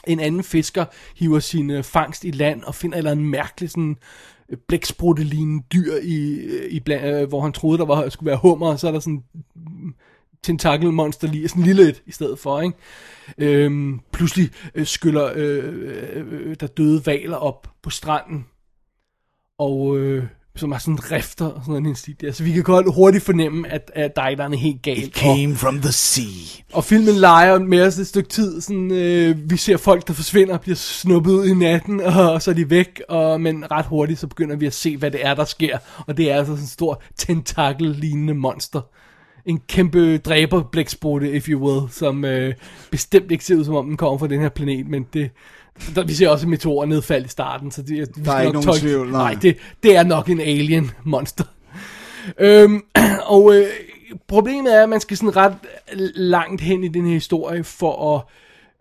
en 0.08 0.20
anden 0.20 0.44
fisker 0.44 0.86
hiver 1.16 1.40
sin 1.40 1.70
øh, 1.70 1.84
fangst 1.84 2.24
i 2.24 2.32
land 2.32 2.64
og 2.64 2.76
finder 2.76 2.96
et 2.96 2.98
eller 2.98 3.12
andet 3.12 3.26
mærkeligt 3.26 3.72
sådan 3.72 3.96
blæksprutte 4.48 4.66
blækspruttelignende 4.68 5.64
dyr 5.74 5.94
i, 6.04 6.34
øh, 6.34 6.72
i 6.72 6.80
bland, 6.80 7.06
øh, 7.06 7.28
hvor 7.28 7.42
han 7.42 7.52
troede 7.52 7.78
der 7.78 7.86
var 7.86 8.10
skulle 8.10 8.28
være 8.28 8.40
hummer, 8.42 8.68
og 8.68 8.80
så 8.80 8.88
er 8.88 8.92
der 8.92 9.00
sådan 9.00 9.24
tentakelmonster 10.44 11.28
lige 11.28 11.48
sådan 11.48 11.64
lille 11.64 11.90
et 11.90 12.02
i 12.06 12.12
stedet 12.12 12.40
for, 12.40 12.62
ikke? 12.62 12.78
Øhm, 13.38 14.00
pludselig 14.12 14.50
øh, 14.76 14.86
skyller 14.86 15.32
øh, 15.36 15.64
øh, 15.66 16.24
øh, 16.32 16.56
der 16.60 16.68
døde 16.68 17.06
valer 17.06 17.38
op 17.38 17.68
på 17.84 17.90
stranden, 17.90 18.46
og 19.60 19.98
øh, 19.98 20.24
som 20.56 20.72
er 20.72 20.78
sådan 20.78 21.12
rifter 21.12 21.46
og 21.46 21.62
sådan 21.66 21.86
en 21.86 21.96
stil 21.96 22.16
der. 22.22 22.32
Så 22.32 22.44
vi 22.44 22.52
kan 22.52 22.64
godt 22.64 22.94
hurtigt 22.96 23.24
fornemme, 23.24 23.68
at, 23.68 23.92
at 23.96 24.16
der 24.16 24.22
er 24.22 24.48
et 24.50 24.60
helt 24.60 24.82
galt. 24.82 25.16
Og- 25.24 25.36
Came 25.38 25.56
from 25.56 25.82
the 25.82 25.92
sea. 25.92 26.64
og 26.74 26.84
filmen 26.84 27.16
leger 27.16 27.60
med 27.60 27.88
os 27.88 27.98
et 27.98 28.08
stykke 28.08 28.30
tid, 28.30 28.62
sådan, 28.62 28.92
øh, 28.92 29.50
vi 29.52 29.58
ser 29.58 29.78
folk, 29.78 30.08
der 30.08 30.14
forsvinder, 30.14 30.58
bliver 30.58 30.76
snuppet 30.76 31.32
ud 31.32 31.46
i 31.48 31.54
natten, 31.54 32.02
og, 32.02 32.32
og 32.34 32.42
så 32.42 32.52
er 32.52 32.56
de 32.56 32.70
væk, 32.70 33.02
og, 33.10 33.42
men 33.42 33.72
ret 33.72 33.86
hurtigt, 33.86 34.20
så 34.20 34.28
begynder 34.28 34.56
vi 34.56 34.66
at 34.66 34.74
se, 34.74 34.98
hvad 34.98 35.12
det 35.12 35.26
er, 35.26 35.34
der 35.34 35.46
sker, 35.46 35.78
og 36.08 36.18
det 36.18 36.32
er 36.32 36.36
altså 36.38 36.52
sådan 36.54 36.64
en 36.64 36.68
stor 36.68 37.02
tentakel-lignende 37.18 38.34
monster. 38.34 38.82
En 39.46 39.60
kæmpe 39.68 40.18
dræber 40.18 40.64
blæksprutte, 40.64 41.32
if 41.32 41.50
you 41.50 41.60
will, 41.60 41.92
som 41.92 42.26
øh, 42.26 42.54
bestemt 42.92 43.32
ikke 43.32 43.46
ser 43.46 43.56
ud, 43.56 43.66
som 43.66 43.76
om 43.76 43.86
den 43.86 43.98
kommer 43.98 44.18
fra 44.18 44.28
den 44.28 44.42
her 44.42 44.50
planet, 44.50 44.88
men 44.88 45.08
det, 45.14 45.32
der, 45.96 46.04
vi 46.04 46.14
ser 46.14 46.30
også 46.30 46.46
et 46.46 46.50
meteor 46.50 46.86
nedfald 46.86 47.26
i 47.26 47.30
starten, 47.30 47.72
så 47.72 47.82
det, 47.82 47.90
vi 47.90 48.24
skal 48.26 48.46
ikke 48.46 48.54
nok 48.54 48.66
nogen 48.66 48.80
tvivl, 48.80 49.12
nej. 49.12 49.32
nej, 49.34 49.42
det, 49.42 49.58
det 49.84 49.96
er 49.96 50.04
nok 50.04 50.30
en 50.30 50.40
alien 50.40 50.92
monster. 51.04 51.44
Øhm, 52.40 52.82
og 53.26 53.56
øh, 53.56 53.68
problemet 54.28 54.78
er, 54.78 54.84
at 54.84 54.90
man 54.90 55.00
skal 55.00 55.18
sådan 55.18 55.36
ret 55.36 55.56
langt 56.16 56.62
hen 56.62 56.84
i 56.84 56.88
den 56.88 57.06
her 57.06 57.14
historie 57.14 57.64
for 57.64 58.16
at... 58.16 58.22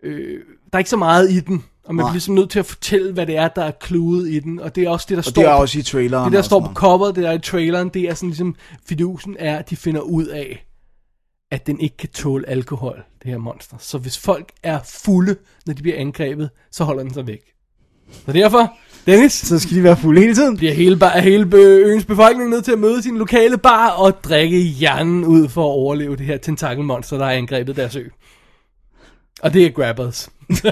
Øh, 0.03 0.39
der 0.71 0.77
er 0.77 0.79
ikke 0.79 0.89
så 0.89 0.97
meget 0.97 1.31
i 1.31 1.39
den, 1.39 1.63
og 1.85 1.95
man 1.95 2.03
Nej. 2.03 2.07
bliver 2.09 2.13
ligesom 2.13 2.35
nødt 2.35 2.49
til 2.49 2.59
at 2.59 2.65
fortælle, 2.65 3.13
hvad 3.13 3.25
det 3.25 3.37
er, 3.37 3.47
der 3.47 3.63
er 3.63 3.71
kludet 3.71 4.29
i 4.29 4.39
den, 4.39 4.59
og 4.59 4.75
det 4.75 4.83
er 4.83 4.89
også 4.89 5.05
det, 5.09 5.15
der 5.17 5.21
Og 5.21 5.25
står 5.25 5.41
det 5.41 5.49
er 5.49 5.55
på- 5.55 5.61
også 5.61 5.79
i 5.79 5.81
traileren. 5.81 6.25
det 6.31 6.37
der 6.37 6.41
står 6.41 6.59
på 6.59 6.73
coveret, 6.73 7.15
det 7.15 7.23
der 7.23 7.29
er 7.29 7.33
i 7.33 7.39
traileren, 7.39 7.89
det 7.89 8.01
er 8.01 8.13
sådan 8.13 8.29
ligesom, 8.29 8.55
fidusen 8.85 9.35
er, 9.39 9.57
at 9.57 9.69
de 9.69 9.75
finder 9.75 10.01
ud 10.01 10.25
af, 10.25 10.65
at 11.51 11.67
den 11.67 11.79
ikke 11.79 11.97
kan 11.97 12.09
tåle 12.09 12.49
alkohol, 12.49 13.03
det 13.23 13.31
her 13.31 13.37
monster. 13.37 13.77
Så 13.79 13.97
hvis 13.97 14.17
folk 14.17 14.51
er 14.63 14.79
fulde, 15.03 15.35
når 15.65 15.73
de 15.73 15.81
bliver 15.81 15.97
angrebet, 15.99 16.49
så 16.71 16.83
holder 16.83 17.03
den 17.03 17.13
sig 17.13 17.27
væk. 17.27 17.39
Så 18.25 18.31
derfor, 18.33 18.73
Dennis, 19.05 19.33
Så 19.33 19.59
skal 19.59 19.77
de 19.77 19.83
være 19.83 19.97
fulde 19.97 20.21
hele 20.21 20.35
tiden. 20.35 20.57
bliver 20.57 20.73
hele, 20.73 20.97
bar, 20.97 21.17
hele 21.19 21.47
øens 21.57 22.05
befolkning 22.05 22.49
nødt 22.49 22.65
til 22.65 22.71
at 22.71 22.79
møde 22.79 23.03
sin 23.03 23.17
lokale 23.17 23.57
bar 23.57 23.89
og 23.89 24.23
drikke 24.23 24.59
hjernen 24.59 25.25
ud 25.25 25.49
for 25.49 25.61
at 25.61 25.71
overleve 25.71 26.15
det 26.15 26.25
her 26.25 26.37
tentakelmonster, 26.37 27.17
der 27.17 27.25
har 27.25 27.31
angrebet 27.31 27.75
deres 27.75 27.95
ø. 27.95 28.03
Og 29.43 29.53
det 29.53 29.65
er 29.65 29.69
Grabbers. 29.69 30.29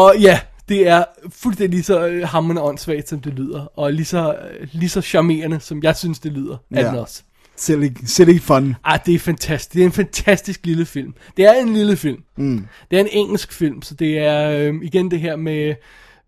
og 0.00 0.14
ja, 0.20 0.40
det 0.68 0.88
er 0.88 1.04
fuldstændig 1.30 1.70
lige 1.70 1.82
så 1.82 2.06
øh, 2.06 2.28
hammerende 2.28 2.62
åndssvagt, 2.62 3.08
som 3.08 3.20
det 3.20 3.34
lyder. 3.34 3.78
Og 3.78 3.92
lige 3.92 4.04
så, 4.04 4.36
øh, 4.60 4.68
lige 4.72 4.88
så 4.88 5.00
charmerende, 5.00 5.60
som 5.60 5.82
jeg 5.82 5.96
synes, 5.96 6.18
det 6.18 6.32
lyder. 6.32 6.56
Ja. 6.74 6.88
Den 6.88 6.98
også. 6.98 7.22
Silly, 7.56 7.88
silly 8.06 8.38
fun. 8.38 8.74
Ah, 8.84 8.98
det 9.06 9.14
er 9.14 9.18
fantastisk. 9.18 9.72
Det 9.72 9.80
er 9.80 9.86
en 9.86 9.92
fantastisk 9.92 10.66
lille 10.66 10.86
film. 10.86 11.14
Det 11.36 11.44
er 11.44 11.52
en 11.52 11.72
lille 11.72 11.96
film. 11.96 12.22
Mm. 12.36 12.66
Det 12.90 12.96
er 12.96 13.00
en 13.00 13.08
engelsk 13.12 13.52
film, 13.52 13.82
så 13.82 13.94
det 13.94 14.18
er 14.18 14.50
øh, 14.50 14.74
igen 14.82 15.10
det 15.10 15.20
her 15.20 15.36
med 15.36 15.74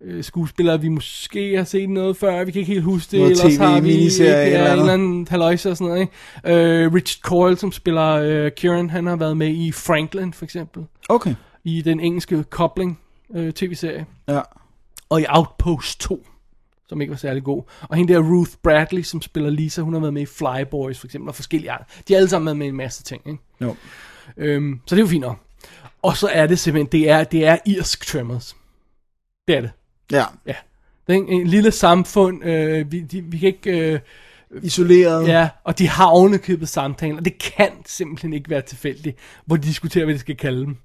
øh, 0.05 0.25
skuespillere, 0.25 0.81
vi 0.81 0.88
måske 0.88 1.57
har 1.57 1.64
set 1.64 1.90
noget 1.90 2.17
før, 2.17 2.45
vi 2.45 2.53
kan 2.53 2.61
ikke 2.61 2.73
helt 2.73 2.85
huske 2.85 3.11
det, 3.11 3.19
Noget 3.19 3.31
ellers 3.31 3.55
TV, 3.55 3.59
har 3.61 3.81
vi 3.81 3.87
miniserie 3.88 4.31
ja, 4.33 4.45
eller 4.47 4.59
en 4.61 4.67
andet. 4.67 4.81
eller 4.81 4.93
anden 4.93 5.27
halløjse 5.31 5.71
og 5.71 5.77
sådan 5.77 5.88
noget. 5.88 6.01
Ikke? 6.47 6.85
Øh, 6.85 6.95
Richard 6.95 7.21
Coyle, 7.23 7.57
som 7.57 7.73
spiller 7.73 8.07
øh, 8.11 8.51
Kieran, 8.57 8.90
han 8.90 9.07
har 9.07 9.17
været 9.17 9.37
med 9.37 9.49
i 9.49 9.73
Franklin 9.73 10.33
for 10.33 10.45
eksempel, 10.45 10.85
Okay. 11.09 11.35
i 11.64 11.83
den 11.83 12.01
engelske 12.01 12.45
Kobling 12.45 13.01
øh, 13.35 13.53
tv-serie, 13.53 14.07
Ja. 14.29 14.40
og 15.09 15.21
i 15.21 15.25
Outpost 15.29 16.01
2 16.01 16.27
som 16.88 17.01
ikke 17.01 17.11
var 17.11 17.17
særlig 17.17 17.43
god. 17.45 17.62
Og 17.83 17.97
hende 17.97 18.12
der 18.12 18.21
Ruth 18.21 18.51
Bradley, 18.62 19.03
som 19.03 19.23
spiller 19.23 19.51
Lisa, 19.51 19.81
hun 19.83 19.93
har 19.93 20.01
været 20.01 20.14
med 20.14 20.23
i 20.23 20.27
Flyboys 20.27 20.99
for 20.99 21.07
eksempel, 21.07 21.29
og 21.29 21.35
forskellige 21.35 21.71
andre. 21.71 21.85
De 22.09 22.12
har 22.12 22.19
alle 22.19 22.29
sammen 22.29 22.47
været 22.47 22.57
med 22.57 22.67
i 22.67 22.69
en 22.69 22.77
masse 22.77 23.03
ting, 23.03 23.23
ikke? 23.27 23.38
Jo. 23.61 23.77
Øhm, 24.37 24.81
så 24.87 24.95
det 24.95 25.01
er 25.01 25.05
jo 25.05 25.09
fint 25.11 25.21
nok. 25.21 25.37
Og 26.03 26.17
så 26.17 26.29
er 26.33 26.47
det 26.47 26.59
simpelthen, 26.59 27.01
det 27.01 27.11
er, 27.11 27.25
det 27.25 27.47
er 27.47 27.57
irsk 27.67 28.07
Tremors. 28.07 28.57
Det 29.49 29.57
er 29.57 29.61
det. 29.61 29.71
Ja. 30.12 30.25
Ja. 30.47 30.55
Det 31.07 31.12
er 31.12 31.19
en, 31.19 31.29
en 31.29 31.47
lille 31.47 31.71
samfund, 31.71 32.45
øh, 32.45 32.93
vi, 32.93 33.01
de, 33.01 33.23
vi 33.23 33.38
kan 33.38 33.47
ikke... 33.47 33.93
Øh, 33.93 34.01
Isoleret. 34.62 35.29
ja, 35.29 35.49
og 35.64 35.79
de 35.79 35.88
har 35.88 36.07
ovenikøbet 36.07 36.69
samtaler, 36.69 37.17
og 37.17 37.25
det 37.25 37.38
kan 37.38 37.71
simpelthen 37.87 38.33
ikke 38.33 38.51
være 38.51 38.62
tilfældigt, 38.62 39.19
hvor 39.47 39.57
de 39.57 39.62
diskuterer, 39.62 40.05
hvad 40.05 40.14
de 40.14 40.19
skal 40.19 40.37
kalde 40.37 40.61
dem. 40.64 40.77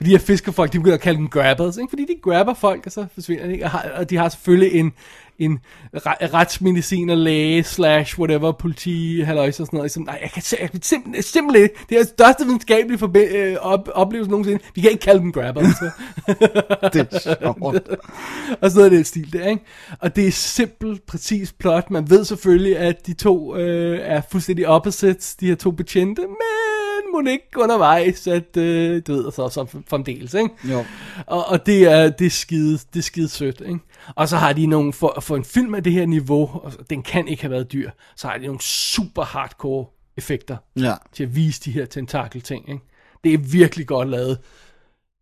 Og 0.00 0.06
de 0.06 0.10
her 0.10 0.18
fiskerfolk, 0.18 0.72
de 0.72 0.78
begynder 0.78 0.96
at 0.96 1.02
kalde 1.02 1.18
dem 1.18 1.28
grabbers, 1.28 1.76
ikke? 1.76 1.90
fordi 1.90 2.02
de 2.02 2.20
grabber 2.22 2.54
folk, 2.54 2.86
og 2.86 2.92
så 2.92 3.06
forsvinder 3.14 3.46
de? 3.46 3.62
Og, 3.62 3.70
har, 3.70 3.90
og 3.96 4.10
de 4.10 4.16
har 4.16 4.28
selvfølgelig 4.28 4.80
en, 4.80 4.92
en 5.38 5.58
re- 5.96 6.34
retsmediciner, 6.34 7.14
læge, 7.14 7.64
slash, 7.64 8.18
whatever, 8.18 8.52
politi, 8.52 9.20
halløjse 9.20 9.62
og 9.62 9.66
sådan 9.66 9.76
noget. 9.76 9.90
Som, 9.90 10.02
nej, 10.02 10.18
jeg 10.22 10.30
kan, 10.30 10.42
jeg 10.60 10.70
kan 10.70 10.82
simpelthen, 10.82 11.22
simpelthen. 11.22 11.68
Det 11.88 11.94
er 11.94 12.02
den 12.02 12.08
største 12.08 12.44
videnskabelige 12.44 12.98
forbi- 12.98 13.36
øh, 13.36 13.56
op, 13.60 13.88
oplevelse 13.94 14.30
nogensinde. 14.30 14.62
Vi 14.74 14.80
kan 14.80 14.90
ikke 14.90 15.02
kalde 15.02 15.20
dem 15.20 15.32
grabbers. 15.32 15.66
Så. 15.66 15.90
Det 16.92 17.08
er 17.12 17.18
sjovt. 17.18 17.88
og 18.60 18.70
sådan 18.70 18.74
noget 18.74 18.84
af 18.84 18.90
den 18.90 19.04
stil 19.04 19.32
der, 19.32 19.46
ikke? 19.48 19.62
Og 20.00 20.16
det 20.16 20.26
er 20.26 20.32
simpelt, 20.32 21.06
præcis 21.06 21.52
plot. 21.52 21.90
Man 21.90 22.10
ved 22.10 22.24
selvfølgelig, 22.24 22.78
at 22.78 23.06
de 23.06 23.14
to 23.14 23.56
øh, 23.56 23.98
er 24.02 24.20
fuldstændig 24.30 24.68
opposites, 24.68 25.34
de 25.36 25.46
her 25.46 25.54
to 25.54 25.70
betjente, 25.70 26.22
men 26.22 26.75
må 27.24 27.30
ikke 27.30 27.48
undervejs, 27.56 28.26
at 28.26 28.56
øh, 28.56 29.02
du 29.06 29.12
ved, 29.12 29.32
så, 29.32 29.48
så 29.48 29.66
fremdeles, 29.90 30.34
ikke? 30.34 30.50
Jo. 30.72 30.84
Og, 31.26 31.46
og 31.48 31.66
det 31.66 31.82
er, 31.92 32.10
det 32.10 32.26
er 32.26 32.30
skide, 32.30 32.72
det 32.72 32.98
er 32.98 33.02
skide 33.02 33.28
sødt, 33.28 33.60
ikke? 33.60 33.78
Og 34.14 34.28
så 34.28 34.36
har 34.36 34.52
de 34.52 34.66
nogle, 34.66 34.92
for, 34.92 35.18
for 35.20 35.36
en 35.36 35.44
film 35.44 35.74
af 35.74 35.84
det 35.84 35.92
her 35.92 36.06
niveau, 36.06 36.50
og 36.54 36.72
den 36.90 37.02
kan 37.02 37.28
ikke 37.28 37.42
have 37.42 37.50
været 37.50 37.72
dyr, 37.72 37.90
så 38.16 38.28
har 38.28 38.38
de 38.38 38.44
nogle 38.46 38.60
super 38.60 39.22
hardcore 39.24 39.86
effekter 40.16 40.56
Ja. 40.76 40.94
til 41.12 41.22
at 41.22 41.36
vise 41.36 41.60
de 41.64 41.70
her 41.70 41.84
tentakel-ting, 41.86 42.68
ikke? 42.68 42.84
Det 43.24 43.34
er 43.34 43.38
virkelig 43.38 43.86
godt 43.86 44.08
lavet. 44.08 44.38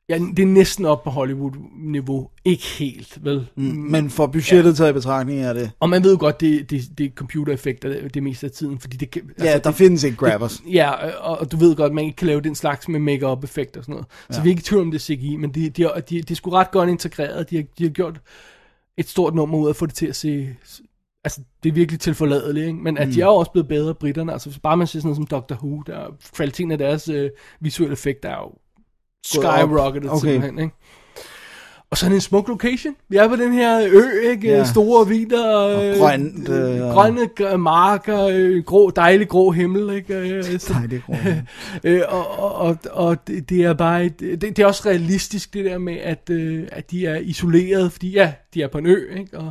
Ja, 0.08 0.18
det 0.36 0.42
er 0.42 0.46
næsten 0.46 0.84
op 0.84 1.04
på 1.04 1.10
Hollywood-niveau. 1.10 2.30
Ikke 2.44 2.64
helt, 2.78 3.24
vel? 3.24 3.46
Mm, 3.56 3.62
Men 3.64 4.10
for 4.10 4.26
budgettet 4.26 4.76
taget 4.76 4.90
i 4.90 4.92
betragtning 4.92 5.40
er 5.40 5.52
det... 5.52 5.70
Og 5.80 5.88
man 5.88 6.04
ved 6.04 6.12
jo 6.12 6.16
godt, 6.20 6.40
det, 6.40 6.70
det, 6.70 6.98
det 6.98 7.06
er 7.06 7.10
computereffekter 7.14 7.88
det, 7.88 8.14
det 8.14 8.22
meste 8.22 8.46
af 8.46 8.50
tiden, 8.50 8.78
fordi 8.78 8.96
det 8.96 9.10
kan... 9.10 9.22
Ja, 9.38 9.52
der 9.52 9.58
det, 9.58 9.74
findes 9.74 10.04
ikke 10.04 10.16
grabbers. 10.16 10.62
Ja, 10.72 10.90
og, 10.90 11.38
og 11.38 11.52
du 11.52 11.56
ved 11.56 11.76
godt, 11.76 11.94
man 11.94 12.04
ikke 12.04 12.16
kan 12.16 12.26
lave 12.26 12.40
den 12.40 12.54
slags 12.54 12.88
med 12.88 13.00
make-up 13.00 13.44
effekter 13.44 13.80
og 13.80 13.84
sådan 13.84 13.92
noget. 13.92 14.06
Så 14.30 14.42
vi 14.42 14.48
er 14.48 14.50
ikke 14.50 14.60
i 14.60 14.62
tvivl 14.62 14.82
om, 14.82 14.90
det 14.90 14.98
er 14.98 15.02
CGI, 15.02 15.36
men 15.36 15.50
de, 15.50 15.70
de, 15.70 15.88
de, 16.10 16.22
de 16.22 16.32
er 16.32 16.34
sgu 16.34 16.50
ret 16.50 16.70
godt 16.70 16.88
integreret. 16.88 17.50
De 17.50 17.56
har, 17.56 17.64
de 17.78 17.84
har 17.84 17.90
gjort 17.90 18.20
et 18.98 19.08
stort 19.08 19.34
nummer 19.34 19.58
ud 19.58 19.66
af 19.66 19.70
at 19.70 19.76
få 19.76 19.86
det 19.86 19.94
til 19.94 20.06
at 20.06 20.16
se... 20.16 20.48
Altså, 21.24 21.40
det 21.62 21.68
er 21.68 21.72
virkelig 21.74 22.00
tilforladeligt, 22.00 22.66
ikke? 22.66 22.78
Men 22.78 22.98
at 22.98 23.08
de 23.08 23.20
er 23.20 23.26
jo 23.26 23.34
også 23.34 23.52
blevet 23.52 23.68
bedre, 23.68 23.94
britterne. 23.94 24.32
Altså, 24.32 24.60
bare 24.62 24.76
man 24.76 24.86
ser 24.86 24.98
sådan 24.98 25.06
noget 25.08 25.16
som 25.16 25.26
Doctor 25.26 25.56
Who, 25.56 25.82
der 25.86 26.16
kvaliteten 26.34 26.72
af 26.72 26.78
deres 26.78 27.08
øh, 27.08 27.30
visuelle 27.60 27.92
effekter 27.92 28.28
er 28.28 28.36
jo 28.36 28.52
Skyrocketet 29.24 30.10
Okay. 30.10 30.20
simpelthen, 30.20 30.58
ikke? 30.58 30.74
Og 31.90 31.98
sådan 31.98 32.14
en 32.14 32.20
smuk 32.20 32.48
location. 32.48 32.94
Vi 33.08 33.16
er 33.16 33.28
på 33.28 33.36
den 33.36 33.52
her 33.52 33.88
ø, 33.92 34.30
ikke? 34.30 34.48
Ja. 34.48 34.64
Store 34.64 35.08
vider. 35.08 35.54
Og 35.56 35.86
øh, 35.86 35.98
grønt, 35.98 36.48
øh, 36.48 36.74
øh, 36.74 36.80
grønne 36.80 37.20
g- 37.40 37.56
marker, 37.56 38.26
øh, 38.32 38.62
grå, 38.64 38.90
dejlig 38.90 39.28
grå 39.28 39.50
himmel, 39.50 39.94
ikke? 39.96 40.14
Øh, 40.14 40.44
så- 40.60 40.74
er 40.74 40.98
grønt. 41.06 41.38
Øh, 41.84 42.02
og 42.08 42.38
og, 42.38 42.54
og, 42.54 42.76
og 42.90 43.26
det, 43.26 43.48
det 43.48 43.64
er 43.64 43.72
bare 43.74 44.04
et, 44.04 44.20
det, 44.20 44.42
det 44.42 44.58
er 44.58 44.66
også 44.66 44.82
realistisk 44.86 45.54
det 45.54 45.64
der 45.64 45.78
med 45.78 45.96
at 45.96 46.30
øh, 46.30 46.64
at 46.72 46.90
de 46.90 47.06
er 47.06 47.16
isoleret, 47.16 47.92
fordi 47.92 48.10
ja, 48.10 48.32
de 48.54 48.62
er 48.62 48.68
på 48.68 48.78
en 48.78 48.86
ø, 48.86 49.18
ikke? 49.18 49.38
Og 49.38 49.50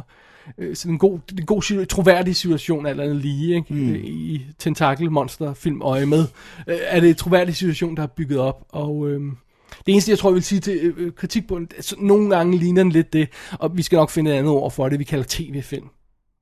øh, 0.58 0.76
så 0.76 0.90
en 0.90 0.98
god 0.98 1.20
en 1.40 1.46
god 1.46 1.86
troværdig 1.86 2.36
situation 2.36 2.86
alt 2.86 3.02
andet 3.02 3.16
lige, 3.16 3.56
ikke? 3.56 3.74
Mm. 3.74 3.96
I 3.96 4.42
tentakel 4.60 5.12
monster 5.12 5.54
film 5.54 5.82
øje 5.82 6.06
med. 6.06 6.26
Øh, 6.68 6.78
er 6.88 7.00
det 7.00 7.10
en 7.10 7.16
troværdig 7.16 7.56
situation 7.56 7.96
der 7.98 8.04
er 8.04 8.08
bygget 8.08 8.40
op 8.40 8.64
og 8.70 9.10
øh, 9.10 9.22
det 9.86 9.92
eneste, 9.92 10.12
jeg 10.12 10.20
tror, 10.20 10.30
jeg 10.30 10.36
vil 10.36 10.44
sige 10.44 10.62
til 10.62 10.94
øh, 10.98 11.12
kritik 11.12 11.48
på 11.48 11.60
den, 11.60 11.68
altså, 11.76 11.96
nogle 12.00 12.30
gange 12.36 12.58
ligner 12.58 12.84
den 12.84 12.92
lidt 12.92 13.14
det, 13.14 13.28
og 13.52 13.78
vi 13.78 13.82
skal 13.82 13.96
nok 13.96 14.10
finde 14.10 14.32
et 14.32 14.36
andet 14.36 14.52
ord 14.52 14.72
for 14.72 14.90
det, 14.90 15.00
vi 15.00 15.04
kalder 15.04 15.26
tv-film. 15.28 15.86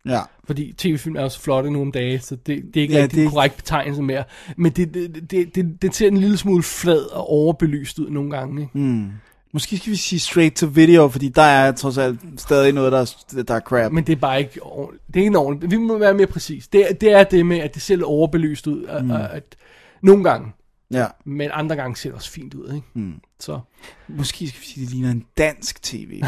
Ja. 0.06 0.20
Fordi 0.46 0.74
tv-film 0.78 1.16
er 1.16 1.22
jo 1.22 1.30
så 1.30 1.40
flotte 1.42 1.72
nogle 1.72 1.88
om 1.88 1.92
dage, 1.92 2.20
så 2.20 2.36
det, 2.36 2.46
det 2.48 2.78
er 2.78 2.82
ikke 2.82 2.94
Ja, 2.96 3.02
rigtig 3.04 3.16
det- 3.18 3.24
det... 3.26 3.32
korrekt 3.34 3.58
betegnelse 3.58 4.02
mere. 4.02 4.24
Men 4.58 4.72
det, 4.72 4.94
det, 4.94 5.32
det, 5.32 5.56
det, 5.56 5.82
det 5.82 5.96
ser 5.96 6.08
en 6.08 6.18
lille 6.18 6.38
smule 6.38 6.64
flad 6.64 7.02
og 7.14 7.30
overbelyst 7.30 8.00
ud 8.00 8.10
nogle 8.10 8.32
gange. 8.32 8.62
Ikke? 8.62 8.78
Mm. 8.78 9.10
Måske 9.54 9.78
skal 9.78 9.92
vi 9.92 9.96
sige 9.98 10.20
straight 10.20 10.56
to 10.56 10.66
video, 10.74 11.08
fordi 11.08 11.30
der 11.30 11.42
er 11.42 11.72
trods 11.72 11.98
alt 11.98 12.20
stadig 12.38 12.74
noget, 12.74 12.92
der 12.92 13.00
er, 13.00 13.44
der 13.44 13.56
er 13.56 13.60
crap. 13.60 13.92
Men 13.92 14.04
det 14.04 14.14
er 14.14 14.20
bare 14.20 14.40
ikke 14.40 14.64
ordentligt. 14.64 15.04
Det 15.14 15.20
er 15.20 15.24
ikke 15.24 15.38
ordentligt. 15.38 15.72
Vi 15.72 15.78
må 15.78 15.98
være 15.98 16.14
mere 16.14 16.28
præcis. 16.28 16.68
Det, 16.68 17.02
det 17.02 17.12
er 17.12 17.24
det 17.24 17.46
med, 17.46 17.58
at 17.58 17.74
det 17.74 17.82
ser 17.82 18.04
overbelyst 18.04 18.68
ud. 18.68 18.84
At, 18.86 19.06
mm. 19.06 19.12
at, 19.12 19.56
nogle 20.02 20.24
gange, 20.24 20.48
Ja. 20.92 21.06
men 21.26 21.50
andre 21.54 21.76
gange 21.76 21.96
ser 21.96 22.10
det 22.10 22.16
også 22.16 22.32
fint 22.32 22.54
ud. 22.54 22.74
Ikke? 22.76 22.88
Mm. 22.94 23.14
Så 23.40 23.60
Måske 24.08 24.48
skal 24.48 24.62
vi 24.62 24.66
sige, 24.66 24.84
at 24.84 24.88
det 24.88 24.96
ligner 24.96 25.12
en 25.12 25.26
dansk 25.38 25.82
tv. 25.84 26.22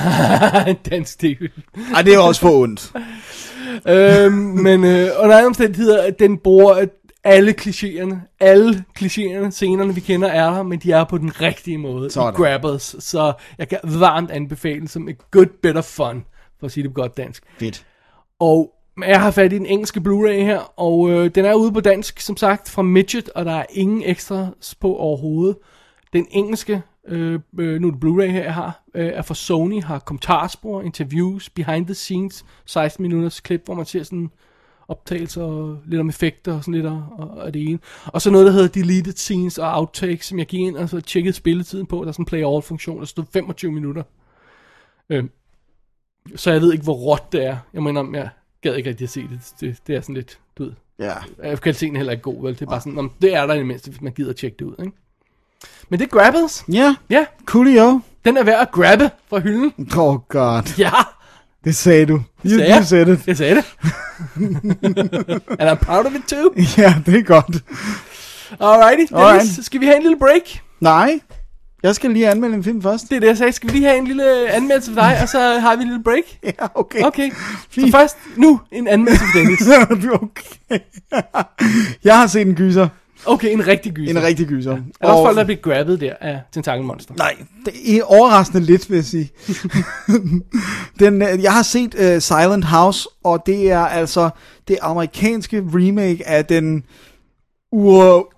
en 0.67 0.75
dansk 0.91 1.19
tv. 1.19 1.49
Ej, 1.95 2.01
det 2.01 2.13
er 2.13 2.19
også 2.19 2.41
for 2.41 2.49
ondt. 2.61 2.91
øhm, 3.87 4.33
men 4.33 4.83
øh, 4.83 5.07
under 5.19 5.35
andre 5.37 5.45
omstændigheder, 5.45 6.03
at 6.03 6.19
den 6.19 6.37
bruger 6.37 6.73
at 6.73 6.89
alle 7.23 7.55
klichéerne, 7.61 8.15
alle 8.39 8.83
klichéerne, 8.99 9.49
scenerne 9.51 9.95
vi 9.95 9.99
kender 10.01 10.27
er 10.27 10.49
der, 10.51 10.63
men 10.63 10.79
de 10.79 10.91
er 10.91 11.03
på 11.03 11.17
den 11.17 11.41
rigtige 11.41 11.77
måde 11.77 12.09
Sådan. 12.11 12.33
i 12.33 12.37
Grabbers, 12.37 12.95
så 12.99 13.33
jeg 13.57 13.69
kan 13.69 13.79
varmt 13.83 14.31
anbefale 14.31 14.87
som 14.87 15.09
et 15.09 15.31
good 15.31 15.45
bit 15.61 15.77
of 15.77 15.83
fun, 15.85 16.25
for 16.59 16.65
at 16.65 16.71
sige 16.71 16.83
det 16.83 16.91
på 16.93 17.01
godt 17.01 17.17
dansk. 17.17 17.43
Fedt. 17.59 17.85
Og 18.39 18.71
jeg 19.01 19.21
har 19.21 19.31
fat 19.31 19.53
i 19.53 19.57
den 19.57 19.65
engelske 19.65 19.99
Blu-ray 19.99 20.43
her, 20.43 20.79
og 20.79 21.09
øh, 21.11 21.31
den 21.35 21.45
er 21.45 21.53
ude 21.53 21.71
på 21.71 21.79
dansk, 21.79 22.19
som 22.19 22.37
sagt, 22.37 22.69
fra 22.69 22.81
Midget, 22.81 23.29
og 23.29 23.45
der 23.45 23.51
er 23.51 23.65
ingen 23.69 24.03
ekstra 24.05 24.47
på 24.79 24.95
overhovedet. 24.95 25.57
Den 26.13 26.27
engelske, 26.31 26.81
øh, 27.07 27.39
øh 27.59 27.81
nu 27.81 27.87
er 27.87 27.91
det 27.91 28.03
Blu-ray 28.05 28.31
her, 28.31 28.43
jeg 28.43 28.53
har, 28.53 28.83
øh, 28.95 29.07
er 29.07 29.21
fra 29.21 29.35
Sony, 29.35 29.83
har 29.83 29.99
kommentarspor, 29.99 30.81
interviews, 30.81 31.49
behind 31.49 31.85
the 31.85 31.93
scenes, 31.93 32.45
16 32.65 33.01
minutters 33.01 33.39
klip, 33.39 33.65
hvor 33.65 33.73
man 33.73 33.85
ser 33.85 34.03
sådan 34.03 34.29
optagelser 34.87 35.43
og 35.43 35.77
lidt 35.85 36.01
om 36.01 36.09
effekter 36.09 36.53
og 36.53 36.63
sådan 36.63 36.73
lidt 36.73 36.85
og, 36.85 37.05
og, 37.17 37.29
og 37.29 37.53
det 37.53 37.69
ene. 37.69 37.79
Og 38.05 38.21
så 38.21 38.31
noget, 38.31 38.47
der 38.47 38.53
hedder 38.53 38.67
deleted 38.67 39.13
scenes 39.13 39.57
og 39.57 39.77
outtakes, 39.79 40.25
som 40.25 40.39
jeg 40.39 40.47
gik 40.47 40.59
ind 40.59 40.77
og 40.77 40.89
så 40.89 41.01
tjekkede 41.01 41.33
spilletiden 41.33 41.85
på. 41.85 42.01
Der 42.01 42.07
er 42.07 42.11
sådan 42.11 42.21
en 42.21 42.25
play 42.25 42.45
all 42.45 42.61
funktion, 42.61 42.99
der 42.99 43.05
stod 43.05 43.23
25 43.33 43.71
minutter. 43.71 44.03
Øh, 45.09 45.23
så 46.35 46.51
jeg 46.51 46.61
ved 46.61 46.71
ikke, 46.71 46.83
hvor 46.83 46.93
råt 46.93 47.31
det 47.31 47.45
er. 47.45 47.57
Jeg 47.73 47.83
mener, 47.83 48.05
jeg 48.13 48.29
gad 48.63 48.75
ikke 48.75 48.89
rigtig 48.89 49.05
at 49.05 49.09
se 49.09 49.21
det. 49.21 49.39
Det, 49.59 49.77
det 49.87 49.95
er 49.95 50.01
sådan 50.01 50.15
lidt, 50.15 50.39
du 50.57 50.63
ved. 50.63 50.71
Ja. 50.99 51.13
Øh, 51.51 51.57
Kvaliteten 51.57 51.95
er 51.95 51.99
heller 51.99 52.11
ikke 52.11 52.23
god, 52.23 52.41
vel? 52.43 52.53
Det 52.53 52.61
er 52.61 52.65
bare 52.65 52.79
sådan, 52.79 52.93
"Nå, 52.93 53.01
men 53.01 53.11
det 53.21 53.35
er 53.35 53.45
der 53.45 53.53
i 53.53 53.57
det 53.57 53.65
mindste, 53.65 53.89
hvis 53.91 54.01
man 54.01 54.13
gider 54.13 54.29
at 54.29 54.35
tjekke 54.35 54.55
det 54.59 54.65
ud, 54.65 54.75
ikke? 54.79 54.97
Men 55.89 55.99
det 55.99 56.05
er 56.05 56.09
Grabbers. 56.09 56.65
Ja, 56.71 56.95
Ja, 57.09 57.25
coolio. 57.45 57.99
den 58.25 58.37
er 58.37 58.43
værd 58.43 58.59
at 58.61 58.71
grabbe 58.71 59.09
fra 59.29 59.39
hylden. 59.39 59.73
Oh 59.97 60.19
god. 60.27 60.63
Ja, 60.77 60.91
Det 61.63 61.75
sagde 61.75 62.05
du. 62.05 62.13
You, 62.45 62.49
sagde 62.49 62.59
you 62.59 62.67
jeg. 62.67 62.85
said 62.85 63.07
it. 63.07 63.27
jeg 63.27 63.37
sagde 63.37 63.55
det. 63.55 63.65
And 65.59 65.69
I'm 65.69 65.75
proud 65.85 66.05
of 66.05 66.15
it 66.15 66.23
too. 66.27 66.53
Ja, 66.77 66.95
det 67.05 67.15
er 67.19 67.23
godt. 67.23 67.63
Alrighty, 68.59 69.13
Alright. 69.13 69.65
Skal 69.65 69.79
vi 69.81 69.85
have 69.85 69.97
en 69.97 70.03
lille 70.03 70.19
break? 70.19 70.61
Nej, 70.79 71.19
jeg 71.83 71.95
skal 71.95 72.11
lige 72.11 72.29
anmelde 72.29 72.55
en 72.55 72.63
film 72.63 72.81
først. 72.81 73.09
Det 73.09 73.15
er 73.15 73.19
det, 73.19 73.27
jeg 73.27 73.37
sagde. 73.37 73.51
Skal 73.51 73.69
vi 73.69 73.73
lige 73.73 73.85
have 73.85 73.97
en 73.97 74.07
lille 74.07 74.49
anmeldelse 74.49 74.93
for 74.93 75.01
dig, 75.01 75.19
og 75.21 75.29
så 75.29 75.39
har 75.59 75.75
vi 75.75 75.81
en 75.81 75.87
lille 75.87 76.03
break? 76.03 76.23
Ja, 76.43 76.67
okay. 76.75 77.03
Okay, 77.03 77.31
så 77.31 77.35
Fint. 77.69 77.91
først 77.91 78.17
nu 78.37 78.59
en 78.71 78.87
anmeldelse 78.87 79.25
for 79.25 79.39
Dennis. 79.39 79.67
okay. 80.23 80.79
jeg 82.03 82.17
har 82.17 82.27
set 82.27 82.47
en 82.47 82.55
gyser. 82.55 82.87
Okay, 83.25 83.51
en 83.51 83.67
rigtig 83.67 83.93
gyser. 83.93 84.11
En 84.17 84.23
rigtig 84.23 84.47
gyser. 84.47 84.71
Er 84.71 84.77
der 85.01 85.07
også 85.07 85.23
folk, 85.25 85.37
der 85.37 85.43
bliver 85.43 85.61
grabbet 85.61 86.01
der 86.01 86.13
af 86.21 86.41
tentakelmonster? 86.51 87.13
Nej, 87.17 87.35
det 87.65 87.97
er 87.97 88.03
overraskende 88.03 88.65
lidt, 88.65 88.89
vil 88.89 88.95
jeg 88.95 89.05
sige. 89.05 89.31
Den, 90.99 91.21
øh, 91.21 91.43
jeg 91.43 91.53
har 91.53 91.63
set 91.63 91.95
uh, 91.95 92.21
Silent 92.21 92.65
House, 92.65 93.09
og 93.23 93.43
det 93.45 93.71
er 93.71 93.79
altså 93.79 94.29
det 94.67 94.77
amerikanske 94.81 95.63
remake 95.73 96.27
af 96.27 96.45
den 96.45 96.83
ur, 97.71 98.31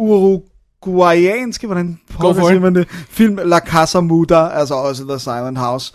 uruguayanske, 0.87 1.67
hvordan 1.67 1.99
siger 2.19 2.59
man 2.59 2.75
det, 2.75 2.87
film 3.09 3.39
La 3.45 3.59
Casa 3.59 3.99
Muda, 3.99 4.47
altså 4.47 4.73
også 4.75 5.03
The 5.03 5.19
Silent 5.19 5.57
House. 5.57 5.93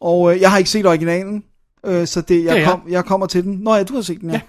Og 0.00 0.20
uh, 0.20 0.40
jeg 0.40 0.50
har 0.50 0.58
ikke 0.58 0.70
set 0.70 0.86
originalen, 0.86 1.42
uh, 1.88 2.04
så 2.06 2.20
det, 2.20 2.44
jeg, 2.44 2.54
Ja, 2.54 2.60
ja. 2.60 2.70
Kom, 2.70 2.80
jeg 2.88 3.04
kommer 3.04 3.26
til 3.26 3.44
den. 3.44 3.54
Nå 3.62 3.74
ja, 3.74 3.82
du 3.82 3.94
har 3.94 4.02
set 4.02 4.20
den, 4.20 4.30
ja. 4.30 4.40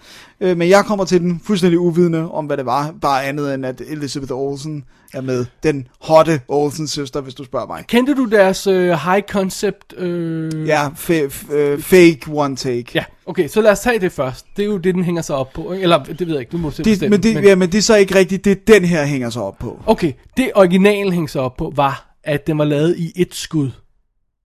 ja. 0.42 0.52
Uh, 0.52 0.58
men 0.58 0.70
jeg 0.70 0.86
kommer 0.86 1.06
til 1.06 1.22
den 1.22 1.42
fuldstændig 1.46 1.80
uvidende 1.80 2.32
om, 2.32 2.46
hvad 2.46 2.58
det 2.58 2.66
var. 2.66 2.94
Bare 3.02 3.26
andet 3.26 3.54
end, 3.54 3.66
at 3.66 3.82
Elizabeth 3.88 4.32
Olsen 4.34 4.84
er 5.14 5.22
med. 5.22 5.46
Den 5.64 5.88
hotte 6.02 6.42
Olsens 6.48 6.92
søster, 6.92 7.22
hvis 7.22 7.34
du 7.34 7.44
spørger 7.44 7.68
mig. 7.68 7.84
Kendte 7.88 8.14
du 8.16 8.26
deres 8.26 8.68
øh, 8.68 8.90
high 8.90 9.22
concept? 9.30 9.94
Øh... 9.98 10.68
Ja, 10.68 10.88
fa- 10.88 11.28
f- 11.28 11.54
øh, 11.54 11.82
fake 11.82 12.20
one 12.32 12.56
take. 12.56 12.86
Ja, 12.96 13.04
okay, 13.26 13.48
så 13.48 13.62
lad 13.62 13.72
os 13.72 13.80
tage 13.80 14.00
det 14.00 14.12
først. 14.12 14.46
Det 14.58 14.62
er 14.64 14.66
jo 14.68 14.78
det, 14.78 14.96
den 14.96 15.04
hænger 15.04 15.22
sig 15.22 15.36
op 15.36 15.54
på. 15.54 15.72
ikke? 15.72 15.84
Eller, 15.84 16.04
det 16.04 16.20
ved 16.20 16.28
jeg 16.34 16.40
ikke, 16.40 16.52
du 16.52 16.58
må 16.58 16.72
selv 16.72 16.86
Det, 16.86 16.92
bestemme. 16.92 17.18
men, 17.18 17.24
det, 17.24 17.44
ja, 17.44 17.56
men 17.56 17.72
det 17.72 17.78
er 17.78 17.82
så 17.82 17.96
ikke 17.96 18.16
rigtigt, 18.16 18.46
det 18.46 18.68
den 18.68 18.86
her 18.86 19.06
hænger 19.06 19.30
sig 19.30 19.42
op 19.42 19.58
på. 19.60 19.80
Okay, 19.86 20.14
det 20.38 20.52
originalen 20.56 21.14
hænger 21.14 21.28
sig 21.28 21.42
op 21.42 21.56
på, 21.58 21.74
var, 21.76 22.16
at 22.24 22.48
den 22.48 22.58
var 22.58 22.66
lavet 22.66 22.96
i 22.98 23.12
et 23.16 23.36
skud. 23.36 23.72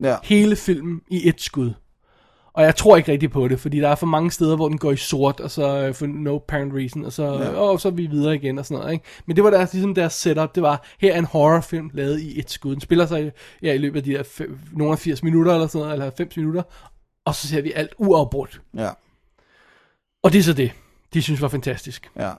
Ja. 0.03 0.17
Hele 0.23 0.57
filmen 0.57 1.01
i 1.11 1.29
et 1.29 1.41
skud. 1.41 1.71
Og 2.55 2.63
jeg 2.63 2.77
tror 2.77 2.97
ikke 2.97 3.13
rigtig 3.13 3.31
på 3.31 3.49
det, 3.49 3.61
fordi 3.61 3.81
der 3.81 3.89
er 3.89 3.95
for 3.95 4.07
mange 4.07 4.31
steder, 4.31 4.57
hvor 4.57 4.69
den 4.69 4.79
går 4.79 4.93
i 4.93 4.97
sort, 4.97 5.41
og 5.41 5.51
så 5.51 5.79
øh, 5.79 5.95
for 5.95 6.07
no 6.07 6.37
apparent 6.37 6.75
reason, 6.75 7.05
og 7.05 7.13
så, 7.13 7.25
ja. 7.25 7.49
og 7.49 7.81
så 7.81 7.89
er 7.89 7.93
vi 7.93 8.07
videre 8.07 8.35
igen 8.35 8.59
og 8.59 8.67
sådan 8.67 8.81
noget. 8.81 8.93
Ikke? 8.93 9.05
Men 9.27 9.37
det 9.37 9.45
var 9.45 9.51
deres, 9.51 9.73
ligesom 9.73 9.95
deres 9.95 10.13
setup, 10.13 10.55
det 10.55 10.63
var, 10.63 10.85
her 11.01 11.15
er 11.15 11.19
en 11.19 11.25
horrorfilm 11.25 11.91
lavet 11.93 12.21
i 12.21 12.39
et 12.39 12.51
skud. 12.51 12.73
Den 12.73 12.81
spiller 12.81 13.07
sig 13.07 13.33
ja, 13.63 13.73
i 13.73 13.79
løbet 13.79 13.97
af 13.97 14.05
de 14.05 14.13
der 14.13 14.23
fem, 14.23 14.59
nogle 14.73 14.93
af 14.93 14.99
80 14.99 15.23
minutter, 15.23 15.53
eller 15.53 15.67
sådan 15.67 15.81
noget, 15.81 15.93
eller 15.93 16.05
90 16.05 16.37
minutter, 16.37 16.63
og 17.25 17.35
så 17.35 17.49
ser 17.49 17.63
vi 17.63 17.73
alt 17.73 17.95
uafbrudt. 17.99 18.61
Ja. 18.77 18.91
Og 20.23 20.33
det 20.33 20.39
er 20.39 20.43
så 20.43 20.53
det, 20.53 20.73
de 21.15 21.23
synes 21.23 21.43
var 21.43 21.49
fantastisk. 21.49 22.11
Ja. 22.17 22.33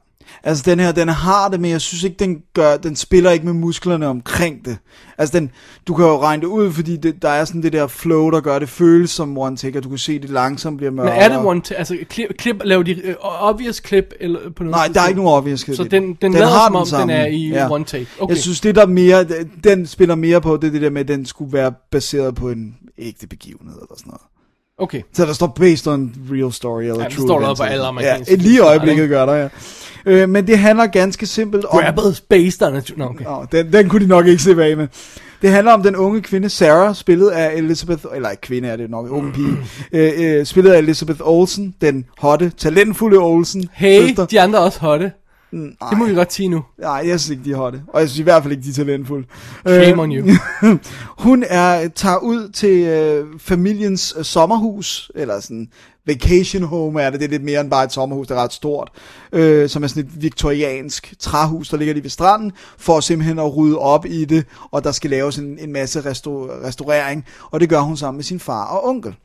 Altså 0.44 0.64
den 0.66 0.80
her, 0.80 0.92
den 0.92 1.08
har 1.10 1.48
det, 1.50 1.60
men 1.60 1.72
jeg 1.72 1.82
synes 1.82 2.04
ikke, 2.04 2.16
den 2.20 2.38
gør, 2.54 2.78
den 2.78 2.96
spiller 2.96 3.32
ikke 3.32 3.46
med 3.46 3.54
musklerne 3.54 4.08
omkring 4.08 4.66
det. 4.66 4.78
Altså 5.18 5.40
den, 5.40 5.52
du 5.88 5.94
kan 5.94 6.06
jo 6.06 6.22
regne 6.22 6.42
det 6.42 6.48
ud, 6.48 6.72
fordi 6.72 6.98
det, 6.98 7.22
der 7.22 7.30
er 7.30 7.46
sådan 7.46 7.64
det 7.64 7.74
der 7.74 7.88
flow, 7.88 8.30
der 8.30 8.42
gør 8.42 8.60
det 8.60 8.70
føles 8.70 9.10
som 9.10 9.38
one 9.38 9.58
take, 9.58 9.78
og 9.80 9.84
du 9.84 9.90
kan 9.90 9.98
se, 9.98 10.20
det 10.20 10.30
langsomt 10.30 10.78
bliver 10.78 10.92
Men 10.92 10.96
mørkere. 10.96 11.16
er 11.18 11.30
det 11.30 11.38
one, 11.46 11.62
t- 11.68 11.74
altså 11.76 11.98
klip, 12.10 12.30
klip 12.38 12.56
laver 12.64 12.84
de 12.84 12.96
uh, 13.10 13.50
obvious 13.50 13.80
klip 13.80 14.14
eller 14.20 14.40
på 14.56 14.64
noget 14.64 14.76
Nej, 14.76 14.88
der 14.94 15.02
er 15.02 15.08
ikke 15.08 15.22
nogen 15.22 15.38
obvious 15.38 15.60
Så 15.60 15.84
den, 15.84 15.92
den, 15.92 16.18
den 16.22 16.34
lader 16.34 16.66
som 16.68 16.76
om, 16.76 16.88
den 17.02 17.10
er 17.10 17.26
i 17.26 17.48
ja. 17.48 17.72
one 17.72 17.86
take. 17.86 18.08
Okay. 18.20 18.34
Jeg 18.36 18.42
synes, 18.42 18.62
det 18.62 18.76
der 18.76 18.86
mere, 18.86 19.26
den 19.64 19.86
spiller 19.88 20.16
mere 20.16 20.42
på, 20.42 20.58
det 20.58 20.74
det 20.74 20.82
der 20.82 20.90
med, 20.90 21.02
at 21.02 21.08
den 21.08 21.26
skulle 21.26 21.54
være 21.54 21.74
baseret 21.92 22.36
på 22.36 22.50
en 22.50 22.76
ægte 22.98 23.28
begivenhed 23.28 23.76
eller 23.76 23.96
sådan 23.98 24.10
noget. 24.10 24.22
okay. 24.78 25.02
Så 25.14 25.26
der 25.26 25.34
står 25.34 25.48
based 25.48 25.88
on 25.94 26.16
real 26.32 26.52
story 26.54 26.82
eller 26.82 26.94
Ja, 26.96 27.04
true 27.04 27.10
det 27.10 27.14
står 27.14 27.40
der 27.40 27.56
på 27.56 27.64
alle 27.64 27.86
amerikanske 27.86 28.32
Ja, 28.32 28.36
et 28.36 28.42
lige 28.42 28.60
øjeblikket 28.60 29.04
ikke? 29.04 29.16
gør 29.16 29.26
der, 29.26 29.34
ja. 29.34 29.48
Øh, 30.06 30.30
men 30.30 30.48
det 30.48 30.58
handler 30.58 30.86
ganske 30.88 31.26
simpelt 31.26 31.66
om... 31.66 31.80
Grabbers 31.80 32.22
based 32.22 32.68
on 32.68 32.78
it. 32.78 32.98
No, 32.98 33.06
okay. 33.06 33.26
Nå, 33.26 33.46
den, 33.52 33.74
den 33.74 33.90
kunne 33.90 34.04
de 34.04 34.08
nok 34.08 34.28
ikke 34.28 34.44
se 34.44 34.56
bag 34.56 34.78
med. 34.78 34.88
Det 35.42 35.50
handler 35.50 35.74
om 35.74 35.84
den 35.84 35.96
unge 35.96 36.22
kvinde 36.22 36.50
Sarah, 36.50 36.96
spillet 36.96 37.30
af 37.30 37.56
Elizabeth, 37.56 38.06
eller 38.16 38.30
ikke 38.30 38.42
kvinde 38.42 38.68
er 38.70 38.76
det 38.76 38.90
nok, 38.90 39.12
unge 39.12 39.32
pige, 39.34 39.58
øh, 39.92 40.12
øh, 40.18 40.46
spillet 40.46 40.72
af 40.72 40.78
Elizabeth 40.78 41.20
Olsen, 41.24 41.76
den 41.82 42.06
hotte, 42.18 42.52
talentfulde 42.58 43.18
Olsen. 43.18 43.70
Hey, 43.74 44.08
søster. 44.08 44.26
de 44.26 44.42
andre 44.42 44.60
er 44.60 44.64
også 44.64 44.80
hotte. 44.80 45.12
Mm, 45.56 45.76
Det 45.90 45.98
må 45.98 46.06
vi 46.06 46.14
godt 46.14 46.34
sige 46.34 46.50
nu. 46.50 46.64
Nej, 46.80 47.04
jeg 47.06 47.20
synes 47.20 47.30
ikke, 47.30 47.44
de 47.44 47.52
er 47.52 47.58
hotte. 47.58 47.82
Og 47.88 48.00
jeg 48.02 48.10
synes 48.10 48.20
i 48.20 48.24
hvert 48.24 48.44
fald 48.44 48.52
ikke, 48.52 48.64
de 48.64 48.70
er 48.70 48.74
talentfulde. 48.74 49.28
Shame 49.68 49.86
Øh, 49.86 50.00
on 50.00 50.12
you. 50.12 50.28
hun 51.26 51.44
er, 51.48 51.88
tager 51.88 52.18
ud 52.18 52.50
til 52.50 52.78
øh, 52.88 53.26
familiens 53.40 54.14
øh, 54.18 54.24
sommerhus, 54.26 55.12
eller 55.16 55.40
sådan 55.40 55.68
vacation 56.08 56.64
home 56.64 57.02
er 57.02 57.10
det, 57.10 57.20
det 57.20 57.26
er 57.26 57.30
lidt 57.30 57.44
mere 57.44 57.62
end 57.62 57.70
bare 57.70 57.84
et 57.84 57.92
sommerhus, 57.94 58.28
det 58.28 58.38
er 58.38 58.42
ret 58.44 58.54
stort, 58.54 58.92
øh, 59.32 59.70
som 59.70 59.84
er 59.84 59.88
sådan 59.88 60.04
et 60.04 60.22
viktoriansk 60.24 61.14
træhus, 61.20 61.70
der 61.70 61.78
ligger 61.78 61.94
lige 61.94 62.04
ved 62.04 62.10
stranden, 62.10 62.52
for 62.78 63.00
simpelthen 63.00 63.40
at 63.40 63.58
rydde 63.58 63.78
op 63.78 64.06
i 64.06 64.26
det, 64.26 64.46
og 64.72 64.84
der 64.84 64.92
skal 64.92 65.10
laves 65.10 65.38
en, 65.38 65.60
en 65.60 65.74
masse 65.74 66.00
restau- 66.00 66.66
restaurering, 66.66 67.26
og 67.52 67.60
det 67.60 67.70
gør 67.70 67.80
hun 67.80 67.98
sammen 67.98 68.18
med 68.18 68.24
sin 68.24 68.40
far 68.40 68.66
og 68.66 68.88
onkel. 68.88 69.16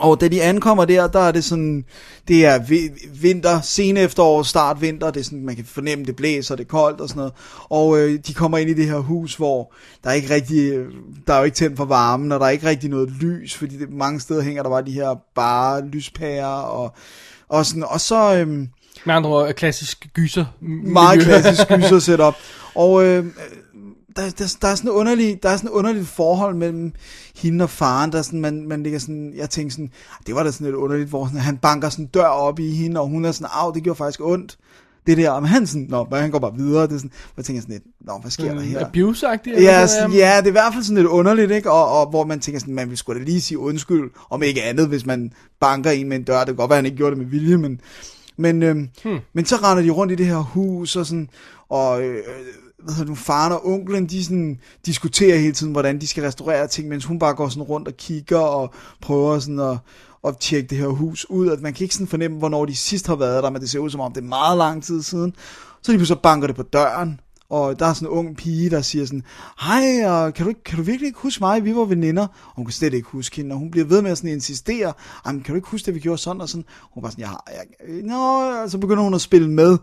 Og 0.00 0.20
da 0.20 0.28
de 0.28 0.42
ankommer 0.42 0.84
der, 0.84 1.06
der 1.06 1.20
er 1.20 1.32
det 1.32 1.44
sådan, 1.44 1.84
det 2.28 2.46
er 2.46 2.58
vi- 2.58 2.90
vinter, 3.20 3.60
sen 3.60 3.96
efterår, 3.96 4.42
start 4.42 4.80
vinter, 4.80 5.10
det 5.10 5.20
er 5.20 5.24
sådan, 5.24 5.44
man 5.46 5.56
kan 5.56 5.64
fornemme, 5.64 6.04
det 6.04 6.16
blæser, 6.16 6.56
det 6.56 6.64
er 6.64 6.68
koldt 6.68 7.00
og 7.00 7.08
sådan 7.08 7.18
noget. 7.20 7.32
Og 7.70 7.98
øh, 7.98 8.18
de 8.26 8.34
kommer 8.34 8.58
ind 8.58 8.70
i 8.70 8.74
det 8.74 8.86
her 8.86 8.98
hus, 8.98 9.34
hvor 9.34 9.72
der 10.04 10.10
er 10.10 10.14
ikke 10.14 10.34
rigtig, 10.34 10.72
øh, 10.72 10.86
der 11.26 11.34
er 11.34 11.38
jo 11.38 11.44
ikke 11.44 11.54
tændt 11.54 11.76
for 11.76 11.84
varmen, 11.84 12.32
og 12.32 12.40
der 12.40 12.46
er 12.46 12.50
ikke 12.50 12.66
rigtig 12.68 12.90
noget 12.90 13.10
lys, 13.10 13.54
fordi 13.54 13.78
det, 13.78 13.90
mange 13.90 14.20
steder 14.20 14.42
hænger 14.42 14.62
der 14.62 14.70
bare 14.70 14.84
de 14.84 14.92
her 14.92 15.14
bare 15.34 15.86
lyspærer, 15.86 16.46
og, 16.62 16.94
og 17.48 17.66
sådan, 17.66 17.84
og 17.88 18.00
så, 18.00 18.34
øh, 18.36 18.48
Med 18.48 19.14
andre 19.14 19.30
ord, 19.30 19.52
klassisk 19.54 20.06
gyser. 20.14 20.44
meget 20.92 21.20
klassisk 21.20 21.68
gyser 21.76 21.98
setup. 21.98 22.34
Og 22.74 23.04
øh, 23.04 23.24
der, 24.16 24.30
der, 24.30 24.56
der, 24.62 24.68
er 24.68 24.74
sådan 24.74 24.90
underlig, 24.90 25.42
der 25.42 25.48
er 25.48 25.56
sådan 25.56 25.70
et 25.70 25.72
underligt 25.72 26.08
forhold 26.08 26.54
mellem 26.54 26.92
hende 27.36 27.62
og 27.62 27.70
faren, 27.70 28.12
der 28.12 28.18
er 28.18 28.22
sådan, 28.22 28.40
man, 28.40 28.68
man 28.68 28.82
ligger 28.82 28.98
sådan, 28.98 29.32
jeg 29.36 29.50
tænker 29.50 29.72
sådan, 29.72 29.90
det 30.26 30.34
var 30.34 30.42
da 30.42 30.50
sådan 30.50 30.64
lidt 30.64 30.76
underligt, 30.76 31.08
hvor 31.08 31.26
sådan, 31.26 31.40
han 31.40 31.56
banker 31.56 31.88
sådan 31.88 32.04
en 32.04 32.08
dør 32.08 32.26
op 32.26 32.58
i 32.58 32.70
hende, 32.70 33.00
og 33.00 33.08
hun 33.08 33.24
er 33.24 33.32
sådan, 33.32 33.48
af, 33.52 33.72
det 33.72 33.82
gjorde 33.82 33.96
faktisk 33.96 34.20
ondt. 34.20 34.58
Det 35.06 35.16
der, 35.16 35.40
men 35.40 35.48
han 35.48 35.66
sådan, 35.66 35.86
nå, 35.90 36.06
han 36.12 36.30
går 36.30 36.38
bare 36.38 36.54
videre, 36.56 36.82
det 36.82 36.92
er 36.92 36.96
sådan, 36.96 37.10
hvor 37.10 37.40
jeg 37.40 37.44
tænker 37.44 37.62
sådan 37.62 37.72
lidt, 37.72 37.84
nå, 38.00 38.18
hvad 38.18 38.30
sker 38.30 38.54
der 38.54 38.60
her? 38.60 38.86
Abuse-agtigt? 38.86 39.62
Ja, 39.62 39.86
sådan, 39.86 40.12
ja, 40.12 40.36
det 40.36 40.44
er 40.44 40.48
i 40.48 40.50
hvert 40.50 40.72
fald 40.72 40.84
sådan 40.84 40.96
lidt 40.96 41.06
underligt, 41.06 41.50
ikke? 41.50 41.70
Og, 41.70 41.88
og 41.88 42.10
hvor 42.10 42.24
man 42.24 42.40
tænker 42.40 42.60
sådan, 42.60 42.74
man 42.74 42.90
vil 42.90 42.98
sgu 42.98 43.14
da 43.14 43.18
lige 43.18 43.40
sige 43.40 43.58
undskyld, 43.58 44.10
om 44.30 44.42
ikke 44.42 44.62
andet, 44.62 44.88
hvis 44.88 45.06
man 45.06 45.32
banker 45.60 45.90
en 45.90 46.08
med 46.08 46.16
en 46.16 46.22
dør. 46.22 46.38
Det 46.38 46.46
kan 46.46 46.56
godt 46.56 46.70
være, 46.70 46.76
han 46.76 46.84
ikke 46.84 46.96
gjorde 46.96 47.10
det 47.10 47.18
med 47.18 47.26
vilje, 47.26 47.56
men, 47.56 47.80
men, 48.36 48.62
øhm, 48.62 48.88
hmm. 49.04 49.18
men 49.32 49.44
så 49.44 49.56
render 49.56 49.82
de 49.82 49.90
rundt 49.90 50.12
i 50.12 50.16
det 50.16 50.26
her 50.26 50.36
hus, 50.36 50.96
og 50.96 51.06
sådan, 51.06 51.28
og 51.68 52.02
øh, 52.02 52.18
hvad 52.84 52.94
hedder 52.94 53.08
nu, 53.10 53.14
faren 53.14 53.52
og 53.52 53.66
onklen, 53.68 54.06
de 54.06 54.24
sådan 54.24 54.58
diskuterer 54.86 55.38
hele 55.38 55.52
tiden, 55.52 55.72
hvordan 55.72 56.00
de 56.00 56.06
skal 56.06 56.24
restaurere 56.24 56.66
ting, 56.68 56.88
mens 56.88 57.04
hun 57.04 57.18
bare 57.18 57.34
går 57.34 57.48
sådan 57.48 57.62
rundt 57.62 57.88
og 57.88 57.94
kigger 57.96 58.38
og 58.38 58.74
prøver 59.02 59.38
sådan 59.38 59.60
at, 59.60 59.78
at 60.26 60.36
tjekke 60.38 60.68
det 60.68 60.78
her 60.78 60.86
hus 60.88 61.26
ud, 61.30 61.48
at 61.50 61.60
man 61.62 61.74
kan 61.74 61.84
ikke 61.84 61.94
sådan 61.94 62.06
fornemme, 62.08 62.38
hvornår 62.38 62.64
de 62.64 62.76
sidst 62.76 63.06
har 63.06 63.16
været 63.16 63.42
der, 63.42 63.50
men 63.50 63.60
det 63.60 63.70
ser 63.70 63.78
ud 63.78 63.90
som 63.90 64.00
om, 64.00 64.12
det 64.12 64.20
er 64.20 64.28
meget 64.28 64.58
lang 64.58 64.82
tid 64.84 65.02
siden. 65.02 65.34
Så 65.82 65.92
lige 65.92 65.98
pludselig 65.98 66.20
banker 66.22 66.46
det 66.46 66.56
på 66.56 66.62
døren, 66.62 67.20
og 67.50 67.78
der 67.78 67.86
er 67.86 67.92
sådan 67.92 68.08
en 68.08 68.12
ung 68.12 68.36
pige, 68.36 68.70
der 68.70 68.80
siger 68.82 69.04
sådan, 69.06 69.22
hej, 69.60 70.06
og 70.10 70.34
kan 70.34 70.44
du, 70.44 70.48
ikke- 70.48 70.64
kan 70.64 70.76
du 70.78 70.82
virkelig 70.82 71.06
ikke 71.06 71.18
huske 71.18 71.40
mig? 71.44 71.64
Vi 71.64 71.74
var 71.76 71.84
veninder. 71.84 72.22
Og 72.22 72.52
hun 72.56 72.64
kan 72.64 72.72
slet 72.72 72.94
ikke 72.94 73.08
huske 73.08 73.36
hende, 73.36 73.52
og 73.52 73.58
hun 73.58 73.70
bliver 73.70 73.86
ved 73.86 74.02
med 74.02 74.10
at 74.10 74.18
sådan 74.18 74.30
insistere, 74.30 74.92
Jamen, 75.26 75.42
kan 75.42 75.52
du 75.52 75.56
ikke 75.56 75.68
huske, 75.68 75.88
at 75.88 75.94
vi 75.94 76.00
gjorde 76.00 76.18
sådan 76.18 76.40
og 76.42 76.48
sådan? 76.48 76.64
Hun 76.94 77.02
var 77.02 77.10
sådan, 77.10 77.20
jeg 77.20 77.28
har, 77.28 77.44
jeg, 77.52 78.02
nå, 78.02 78.50
og 78.62 78.70
så 78.70 78.78
begynder 78.78 79.02
hun 79.02 79.14
at 79.14 79.20
spille 79.20 79.50
med. 79.50 79.78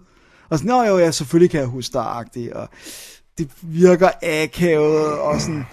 Og 0.52 0.58
sådan, 0.58 0.70
nå 0.70 0.84
jo, 0.84 0.98
ja, 0.98 1.12
selvfølgelig 1.12 1.52
kan 1.52 1.60
jeg 1.60 1.68
huske 1.68 1.94
dig, 1.94 2.06
og 2.54 2.70
det 3.38 3.50
virker 3.62 4.10
akavet, 4.24 5.12
og 5.12 5.42
sådan, 5.42 5.66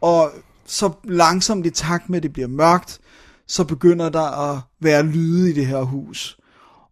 og 0.00 0.30
så 0.66 0.90
langsomt 1.04 1.66
i 1.66 1.70
takt 1.70 2.08
med, 2.08 2.16
at 2.16 2.22
det 2.22 2.32
bliver 2.32 2.48
mørkt, 2.48 2.98
så 3.48 3.64
begynder 3.64 4.08
der 4.08 4.52
at 4.52 4.60
være 4.80 5.02
lyde 5.02 5.50
i 5.50 5.52
det 5.52 5.66
her 5.66 5.82
hus. 5.82 6.36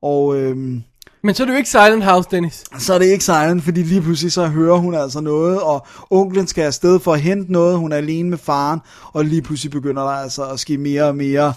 Og 0.02 0.36
øhm, 0.36 0.82
Men 1.22 1.34
så 1.34 1.42
er 1.42 1.46
det 1.46 1.52
jo 1.52 1.58
ikke 1.58 1.70
Silent 1.70 2.04
House, 2.04 2.28
Dennis. 2.30 2.64
så 2.78 2.94
er 2.94 2.98
det 2.98 3.06
ikke 3.06 3.24
silent, 3.24 3.62
fordi 3.62 3.82
lige 3.82 4.02
pludselig 4.02 4.32
så 4.32 4.46
hører 4.46 4.76
hun 4.76 4.94
altså 4.94 5.20
noget, 5.20 5.60
og 5.60 5.86
onklen 6.10 6.46
skal 6.46 6.62
afsted 6.64 7.00
for 7.00 7.12
at 7.12 7.20
hente 7.20 7.52
noget, 7.52 7.78
hun 7.78 7.92
er 7.92 7.96
alene 7.96 8.30
med 8.30 8.38
faren, 8.38 8.80
og 9.12 9.24
lige 9.24 9.42
pludselig 9.42 9.70
begynder 9.72 10.02
der 10.02 10.10
altså 10.10 10.44
at 10.44 10.60
ske 10.60 10.78
mere 10.78 11.04
og 11.04 11.16
mere 11.16 11.54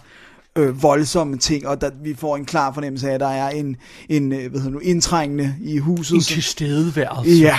øh, 0.57 0.83
voldsomme 0.83 1.37
ting, 1.37 1.67
og 1.67 1.81
der, 1.81 1.89
vi 2.03 2.15
får 2.15 2.35
en 2.35 2.45
klar 2.45 2.73
fornemmelse 2.73 3.09
af, 3.09 3.13
at 3.13 3.19
der 3.19 3.27
er 3.27 3.49
en, 3.49 3.75
en 4.09 4.31
øh, 4.33 4.49
hvad 4.51 4.59
hedder 4.61 4.73
nu, 4.73 4.79
indtrængende 4.79 5.55
i 5.61 5.77
huset, 5.77 6.15
En 6.15 6.21
som, 6.21 6.33
tilstedeværelse. 6.33 7.31
ja, 7.31 7.57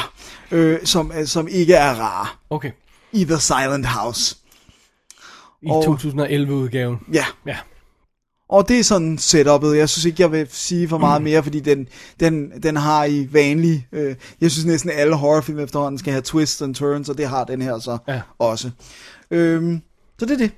øh, 0.51 0.79
som, 0.85 1.13
øh, 1.19 1.27
som 1.27 1.49
ikke 1.49 1.75
er 1.75 1.95
rar 1.95 2.39
Okay. 2.51 2.71
i 3.13 3.25
The 3.25 3.39
Silent 3.41 3.87
House. 3.87 4.37
I 5.63 5.67
Og- 5.71 5.85
2011-udgaven. 5.85 6.97
Ja, 7.13 7.25
Ja. 7.47 7.57
Og 8.51 8.69
det 8.69 8.79
er 8.79 8.85
sådan 8.85 9.19
setupet. 9.19 9.77
Jeg 9.77 9.89
synes 9.89 10.05
ikke, 10.05 10.23
jeg 10.23 10.33
vil 10.33 10.47
sige 10.51 10.89
for 10.89 10.99
meget 10.99 11.23
mere, 11.23 11.43
fordi 11.43 11.61
den, 11.61 11.89
den, 12.21 12.63
den 12.63 12.77
har 12.77 13.05
i 13.05 13.29
vanlig... 13.33 13.87
Øh, 13.93 14.15
jeg 14.41 14.51
synes 14.51 14.65
næsten 14.67 14.91
alle 14.91 15.15
horrorfilm 15.15 15.59
efterhånden 15.59 15.99
skal 15.99 16.13
have 16.13 16.23
twists 16.23 16.63
and 16.63 16.75
turns, 16.75 17.09
og 17.09 17.19
det 17.19 17.29
har 17.29 17.45
den 17.45 17.63
her 17.63 17.79
så 17.79 17.99
Ja. 18.09 18.21
også. 18.39 18.71
Øhm, 19.31 19.81
så 20.19 20.27
det 20.27 20.33
er 20.43 20.49
det. 20.49 20.51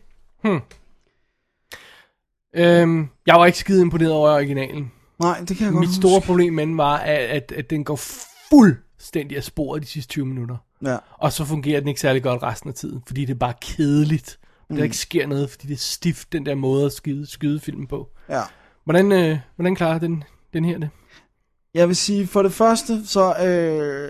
Øhm, 2.55 3.09
jeg 3.27 3.35
var 3.35 3.47
ikke 3.47 3.59
skide 3.59 3.83
imponeret 3.83 4.13
over 4.13 4.31
originalen. 4.35 4.93
Nej, 5.21 5.39
det 5.49 5.57
kan 5.57 5.65
jeg 5.65 5.73
godt 5.73 5.81
Mit 5.81 5.89
huske. 5.89 6.01
store 6.01 6.21
problem 6.21 6.53
med 6.53 6.67
den 6.67 6.77
var, 6.79 6.97
at, 6.97 7.19
at, 7.19 7.53
at 7.57 7.71
den 7.71 7.85
går 7.85 8.01
fuldstændig 8.51 9.37
af 9.37 9.45
sporet 9.45 9.83
de 9.83 9.87
sidste 9.87 10.11
20 10.11 10.27
minutter. 10.27 10.57
Ja. 10.85 10.97
Og 11.19 11.33
så 11.33 11.45
fungerer 11.45 11.81
den 11.81 11.89
ikke 11.89 12.01
særlig 12.01 12.23
godt 12.23 12.43
resten 12.43 12.69
af 12.69 12.75
tiden, 12.75 13.03
fordi 13.07 13.25
det 13.25 13.35
er 13.35 13.39
bare 13.39 13.55
kedeligt. 13.61 14.39
Mm. 14.71 14.77
Der 14.77 14.85
ikke 14.85 14.97
sker 14.97 15.27
noget, 15.27 15.51
fordi 15.51 15.67
det 15.67 15.75
er 15.75 15.79
stift, 15.79 16.33
den 16.33 16.47
der 16.47 16.55
måde 16.55 16.87
at 16.87 16.93
skyde, 16.93 17.27
skyde 17.31 17.61
filmen 17.61 17.87
på. 17.87 18.09
ja. 18.29 18.43
Hvordan, 18.85 19.13
øh, 19.13 19.39
hvordan 19.57 19.75
klarer 19.75 19.99
den, 19.99 20.25
den 20.53 20.65
her 20.65 20.79
det? 20.79 20.89
Jeg 21.75 21.89
vil 21.89 21.97
sige, 21.97 22.27
for 22.27 22.43
det 22.43 22.53
første, 22.53 23.07
så... 23.07 23.35
Øh, 23.35 24.09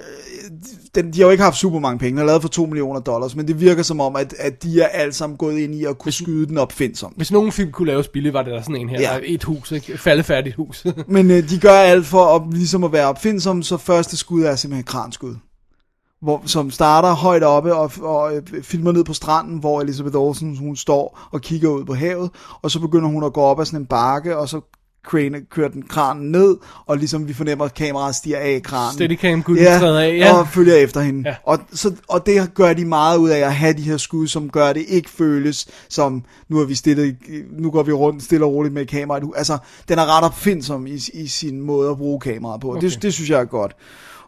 den, 0.94 1.12
de 1.12 1.18
har 1.18 1.26
jo 1.26 1.30
ikke 1.30 1.44
haft 1.44 1.56
super 1.56 1.78
mange 1.78 1.98
penge. 1.98 2.10
Den 2.10 2.22
er 2.22 2.26
lavet 2.26 2.42
for 2.42 2.48
2 2.48 2.66
millioner 2.66 3.00
dollars, 3.00 3.36
men 3.36 3.48
det 3.48 3.60
virker 3.60 3.82
som 3.82 4.00
om, 4.00 4.16
at, 4.16 4.34
at 4.38 4.62
de 4.62 4.80
er 4.80 4.86
alle 4.86 5.12
sammen 5.12 5.36
gået 5.36 5.58
ind 5.58 5.74
i 5.74 5.84
at 5.84 5.98
kunne 5.98 6.12
skyde 6.12 6.46
den 6.46 6.58
opfindsomt. 6.58 7.16
Hvis 7.16 7.32
nogen 7.32 7.52
film 7.52 7.72
kunne 7.72 7.88
laves 7.88 8.08
billigt, 8.08 8.34
var 8.34 8.42
det 8.42 8.52
der 8.52 8.62
sådan 8.62 8.76
en 8.76 8.88
her. 8.88 9.00
Ja. 9.00 9.06
Der 9.06 9.12
er 9.12 9.20
et 9.24 9.44
hus, 9.44 9.72
ikke? 9.72 9.98
Faldefærdigt 9.98 10.56
hus. 10.56 10.86
Men 11.08 11.30
øh, 11.30 11.50
de 11.50 11.58
gør 11.58 11.72
alt 11.72 12.06
for 12.06 12.36
at, 12.36 12.42
ligesom 12.52 12.84
at 12.84 12.92
være 12.92 13.06
opfindsomme, 13.06 13.64
så 13.64 13.76
første 13.76 14.16
skud 14.16 14.42
er 14.42 14.56
simpelthen 14.56 14.84
kranskud. 14.84 15.34
Hvor, 16.22 16.42
som 16.46 16.70
starter 16.70 17.12
højt 17.12 17.42
oppe 17.42 17.74
og, 17.74 17.92
og 18.00 18.36
øh, 18.36 18.62
filmer 18.62 18.92
ned 18.92 19.04
på 19.04 19.12
stranden, 19.12 19.58
hvor 19.58 19.80
Elizabeth 19.80 20.16
Olsen 20.16 20.56
hun 20.56 20.76
står 20.76 21.28
og 21.30 21.40
kigger 21.40 21.68
ud 21.68 21.84
på 21.84 21.94
havet, 21.94 22.30
og 22.62 22.70
så 22.70 22.80
begynder 22.80 23.08
hun 23.08 23.24
at 23.24 23.32
gå 23.32 23.40
op 23.40 23.60
ad 23.60 23.64
sådan 23.64 23.80
en 23.80 23.86
bakke, 23.86 24.36
og 24.36 24.48
så 24.48 24.60
crane, 25.06 25.40
kører 25.50 25.68
den 25.68 25.82
kranen 25.82 26.32
ned, 26.32 26.56
og 26.86 26.96
ligesom 26.96 27.28
vi 27.28 27.32
fornemmer, 27.32 27.64
at 27.64 27.74
kameraet 27.74 28.14
stiger 28.14 28.38
af 28.38 28.60
kranen. 28.64 28.92
Steadicam 28.92 29.42
gutten 29.42 29.66
træder 29.66 30.00
af, 30.00 30.16
ja. 30.16 30.38
og 30.38 30.48
følger 30.48 30.74
efter 30.74 31.00
hende. 31.00 31.28
Ja. 31.28 31.34
Og, 31.44 31.58
så, 31.72 31.94
og 32.08 32.26
det 32.26 32.54
gør 32.54 32.72
de 32.72 32.84
meget 32.84 33.18
ud 33.18 33.28
af 33.30 33.38
at 33.38 33.54
have 33.54 33.72
de 33.72 33.82
her 33.82 33.96
skud, 33.96 34.26
som 34.26 34.50
gør 34.50 34.72
det 34.72 34.84
ikke 34.88 35.10
føles 35.10 35.66
som, 35.88 36.24
nu 36.48 36.58
er 36.60 36.64
vi 36.64 36.74
stillet, 36.74 37.16
nu 37.58 37.70
går 37.70 37.82
vi 37.82 37.92
rundt 37.92 38.22
stille 38.22 38.44
og 38.44 38.52
roligt 38.52 38.74
med 38.74 38.86
kameraet. 38.86 39.30
Altså, 39.36 39.58
den 39.88 39.98
er 39.98 40.16
ret 40.16 40.24
opfindsom 40.24 40.86
i, 40.86 41.00
i 41.14 41.26
sin 41.26 41.60
måde 41.60 41.90
at 41.90 41.96
bruge 41.96 42.20
kameraet 42.20 42.60
på. 42.60 42.70
Okay. 42.70 42.90
Det, 42.90 43.02
det 43.02 43.14
synes 43.14 43.30
jeg 43.30 43.40
er 43.40 43.44
godt. 43.44 43.76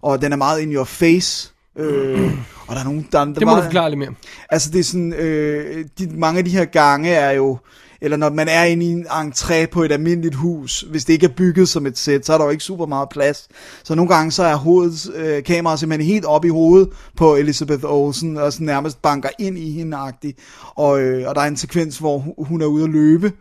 Og 0.02 0.22
den 0.22 0.32
er 0.32 0.36
meget 0.36 0.60
in 0.60 0.72
your 0.72 0.84
face. 0.84 1.52
Øh, 1.78 2.32
og 2.68 2.74
der 2.74 2.80
er 2.80 2.84
nogen, 2.84 3.08
der, 3.12 3.24
der 3.24 3.32
det 3.32 3.42
må 3.42 3.44
meget, 3.44 3.58
du 3.58 3.64
forklare 3.64 3.90
lidt 3.90 3.98
mere. 3.98 4.14
Altså 4.50 4.70
det 4.70 4.80
er 4.80 4.84
sådan, 4.84 5.12
øh, 5.12 5.84
de, 5.98 6.06
mange 6.06 6.38
af 6.38 6.44
de 6.44 6.50
her 6.50 6.64
gange 6.64 7.10
er 7.10 7.30
jo, 7.30 7.58
eller 8.02 8.16
når 8.16 8.30
man 8.30 8.48
er 8.48 8.64
inde 8.64 8.86
i 8.86 8.88
en 8.88 9.06
entré 9.06 9.66
på 9.66 9.82
et 9.82 9.92
almindeligt 9.92 10.34
hus, 10.34 10.80
hvis 10.80 11.04
det 11.04 11.12
ikke 11.12 11.26
er 11.26 11.34
bygget 11.36 11.68
som 11.68 11.86
et 11.86 11.98
sæt, 11.98 12.26
så 12.26 12.32
er 12.32 12.38
der 12.38 12.44
jo 12.44 12.50
ikke 12.50 12.64
super 12.64 12.86
meget 12.86 13.08
plads. 13.08 13.48
Så 13.84 13.94
nogle 13.94 14.14
gange 14.14 14.30
så 14.32 14.42
er 14.42 14.54
hovedet, 14.54 15.10
øh, 15.14 15.44
kamera 15.44 15.76
simpelthen 15.76 16.12
helt 16.12 16.24
op 16.24 16.44
i 16.44 16.48
hovedet 16.48 16.88
på 17.16 17.34
Elizabeth 17.36 17.84
Olsen, 17.84 18.36
og 18.36 18.52
sådan 18.52 18.66
nærmest 18.66 19.02
banker 19.02 19.28
ind 19.38 19.58
i 19.58 19.72
hende 19.72 19.96
-agtigt. 19.96 20.32
og, 20.74 21.00
øh, 21.00 21.28
og 21.28 21.34
der 21.34 21.40
er 21.40 21.46
en 21.46 21.56
sekvens, 21.56 21.98
hvor 21.98 22.18
hun 22.38 22.62
er 22.62 22.66
ude 22.66 22.84
at 22.84 22.90
løbe, 22.90 23.32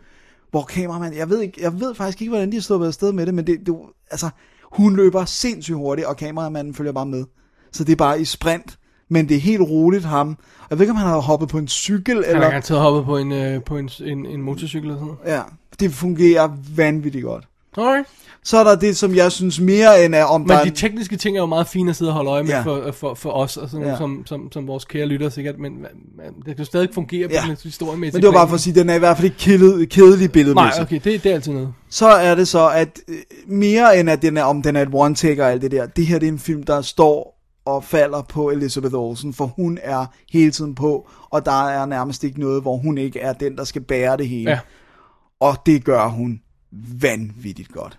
hvor 0.50 0.62
kameramanden, 0.62 1.18
jeg 1.18 1.30
ved, 1.30 1.40
ikke, 1.40 1.62
jeg 1.62 1.80
ved 1.80 1.94
faktisk 1.94 2.20
ikke, 2.20 2.30
hvordan 2.30 2.50
de 2.50 2.56
har 2.56 2.62
stået 2.62 2.86
afsted 2.86 3.12
med 3.12 3.26
det, 3.26 3.34
men 3.34 3.46
det, 3.46 3.58
det, 3.66 3.74
altså, 4.10 4.28
hun 4.72 4.96
løber 4.96 5.24
sindssygt 5.24 5.76
hurtigt, 5.76 6.06
og 6.06 6.16
kameramanden 6.16 6.74
følger 6.74 6.92
bare 6.92 7.06
med. 7.06 7.24
Så 7.72 7.84
det 7.84 7.92
er 7.92 7.96
bare 7.96 8.20
i 8.20 8.24
sprint, 8.24 8.78
men 9.12 9.28
det 9.28 9.36
er 9.36 9.40
helt 9.40 9.62
roligt 9.62 10.04
ham. 10.04 10.36
Jeg 10.70 10.78
ved 10.78 10.84
ikke, 10.84 10.90
om 10.90 10.96
han 10.96 11.06
har 11.06 11.18
hoppet 11.20 11.48
på 11.48 11.58
en 11.58 11.68
cykel, 11.68 12.14
Han 12.14 12.24
eller... 12.24 12.42
har 12.42 12.50
garanteret 12.50 12.80
hoppet 12.80 13.04
på 13.04 13.16
en, 13.18 13.32
øh, 13.32 13.62
på 13.64 13.76
en, 13.76 13.90
en, 14.04 14.26
en 14.26 14.42
motorcykel 14.42 14.88
eller 14.90 15.00
sådan 15.00 15.14
noget. 15.24 15.36
Ja, 15.36 15.40
det 15.80 15.92
fungerer 15.92 16.48
vanvittigt 16.76 17.24
godt. 17.24 17.44
Alright. 17.76 18.06
Så 18.44 18.58
er 18.58 18.64
der 18.64 18.74
det, 18.76 18.96
som 18.96 19.14
jeg 19.14 19.32
synes 19.32 19.60
mere 19.60 20.04
end 20.04 20.14
er, 20.14 20.24
om 20.24 20.40
der 20.44 20.54
Men 20.54 20.60
er 20.60 20.64
de 20.64 20.70
tekniske 20.70 21.16
ting 21.16 21.36
er 21.36 21.40
jo 21.40 21.46
meget 21.46 21.66
fine 21.68 21.90
at 21.90 21.96
sidde 21.96 22.08
og 22.10 22.14
holde 22.14 22.30
øje 22.30 22.42
med 22.42 22.50
Ja. 22.50 22.60
for, 22.62 22.92
for, 22.92 23.14
for 23.14 23.30
os, 23.30 23.56
og 23.56 23.68
sådan, 23.70 23.86
Ja. 23.86 23.96
som, 23.96 24.22
som, 24.26 24.52
som 24.52 24.66
vores 24.66 24.84
kære 24.84 25.06
lytter 25.06 25.28
sikkert, 25.28 25.58
men, 25.58 25.72
men 25.72 25.86
det 26.36 26.44
kan 26.44 26.54
jo 26.58 26.64
stadig 26.64 26.88
fungere 26.94 27.28
på 27.28 27.32
Ja. 27.34 27.44
ja. 27.46 27.50
en 27.50 27.56
historiemæssig 27.62 28.16
Men 28.18 28.22
det 28.22 28.26
var 28.26 28.34
bare 28.34 28.48
for 28.48 28.54
at 28.54 28.60
sige, 28.60 28.72
at 28.72 28.78
den 28.78 28.90
er 28.90 28.94
i 28.94 28.98
hvert 28.98 29.16
fald 29.16 29.24
ikke 29.24 29.36
kedelig, 29.38 29.88
kedelig 29.88 30.32
billedmæssigt. 30.32 30.76
Nej, 30.90 30.98
okay, 30.98 31.10
det, 31.12 31.24
det 31.24 31.30
er 31.30 31.34
altid 31.34 31.52
noget. 31.52 31.68
Så 31.90 32.06
er 32.08 32.34
det 32.34 32.48
så, 32.48 32.68
at 32.68 33.00
øh, 33.08 33.16
mere 33.46 34.00
end 34.00 34.10
at 34.10 34.22
den 34.22 34.36
er, 34.36 34.42
om 34.42 34.62
den 34.62 34.76
er 34.76 34.82
et 34.82 34.88
one-take 34.88 35.42
og 35.42 35.50
alt 35.52 35.62
det 35.62 35.70
der, 35.70 35.86
det 35.86 36.06
her 36.06 36.18
det 36.18 36.28
er 36.28 36.32
en 36.32 36.38
film, 36.38 36.62
der 36.62 36.82
står 36.82 37.31
og 37.64 37.84
falder 37.84 38.22
på 38.22 38.50
Elizabeth 38.50 38.94
Olsen, 38.94 39.34
for 39.34 39.46
hun 39.46 39.78
er 39.82 40.06
hele 40.32 40.50
tiden 40.50 40.74
på, 40.74 41.08
og 41.30 41.44
der 41.46 41.68
er 41.68 41.86
nærmest 41.86 42.24
ikke 42.24 42.40
noget, 42.40 42.62
hvor 42.62 42.76
hun 42.76 42.98
ikke 42.98 43.20
er 43.20 43.32
den, 43.32 43.56
der 43.56 43.64
skal 43.64 43.82
bære 43.82 44.16
det 44.16 44.28
hele. 44.28 44.50
Ja. 44.50 44.58
Og 45.40 45.56
det 45.66 45.84
gør 45.84 46.08
hun 46.08 46.40
vanvittigt 47.00 47.72
godt. 47.72 47.98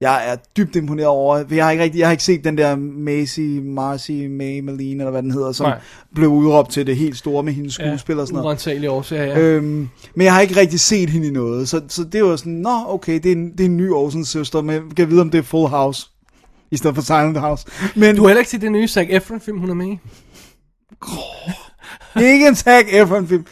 Jeg 0.00 0.30
er 0.30 0.36
dybt 0.56 0.76
imponeret 0.76 1.08
over, 1.08 1.44
for 1.48 1.54
jeg 1.54 1.64
har 1.64 1.70
ikke, 1.70 1.84
rigtig, 1.84 1.98
jeg 1.98 2.06
har 2.08 2.12
ikke 2.12 2.24
set 2.24 2.44
den 2.44 2.58
der 2.58 2.76
Macy, 2.76 3.40
Marcy, 3.62 4.10
May, 4.10 4.60
Malene, 4.60 5.02
eller 5.02 5.10
hvad 5.10 5.22
den 5.22 5.30
hedder, 5.30 5.52
som 5.52 5.66
Nej. 5.66 5.80
blev 6.14 6.28
udråbt 6.28 6.70
til 6.70 6.86
det 6.86 6.96
helt 6.96 7.16
store 7.16 7.42
med 7.42 7.52
hendes 7.52 7.74
skuespil 7.74 8.18
og 8.18 8.26
sådan 8.26 8.36
noget. 8.36 8.52
Årsager, 8.90 9.24
ja. 9.24 9.38
Øhm, 9.40 9.88
men 10.14 10.24
jeg 10.24 10.34
har 10.34 10.40
ikke 10.40 10.56
rigtig 10.56 10.80
set 10.80 11.10
hende 11.10 11.28
i 11.28 11.30
noget, 11.30 11.68
så, 11.68 11.80
så 11.88 12.04
det 12.04 12.24
var 12.24 12.36
sådan, 12.36 12.52
nå 12.52 12.84
okay, 12.88 13.14
det 13.14 13.26
er 13.26 13.32
en, 13.32 13.52
det 13.52 13.60
er 13.60 13.64
en 13.64 13.76
ny 13.76 13.90
Olsen 13.90 14.24
søster, 14.24 14.62
men 14.62 14.74
jeg 14.74 14.82
kan 14.96 15.10
vide, 15.10 15.20
om 15.20 15.30
det 15.30 15.38
er 15.38 15.42
Full 15.42 15.68
House, 15.68 16.10
i 16.72 16.76
stedet 16.76 16.94
for 16.94 17.02
Silent 17.02 17.38
House. 17.38 17.66
Men 17.96 18.16
Du 18.16 18.22
har 18.22 18.28
heller 18.28 18.40
ikke 18.40 18.50
set 18.50 18.60
den 18.60 18.72
nye 18.72 18.88
Zac 18.88 19.06
Efron 19.10 19.40
film, 19.40 19.58
hun 19.58 19.70
er 19.70 19.74
med 19.74 19.86
i? 19.86 19.98
det 22.14 22.26
er 22.28 22.32
ikke 22.32 22.48
en 22.48 22.54
Zac 22.56 22.84
Efron 22.88 23.28
film. 23.28 23.46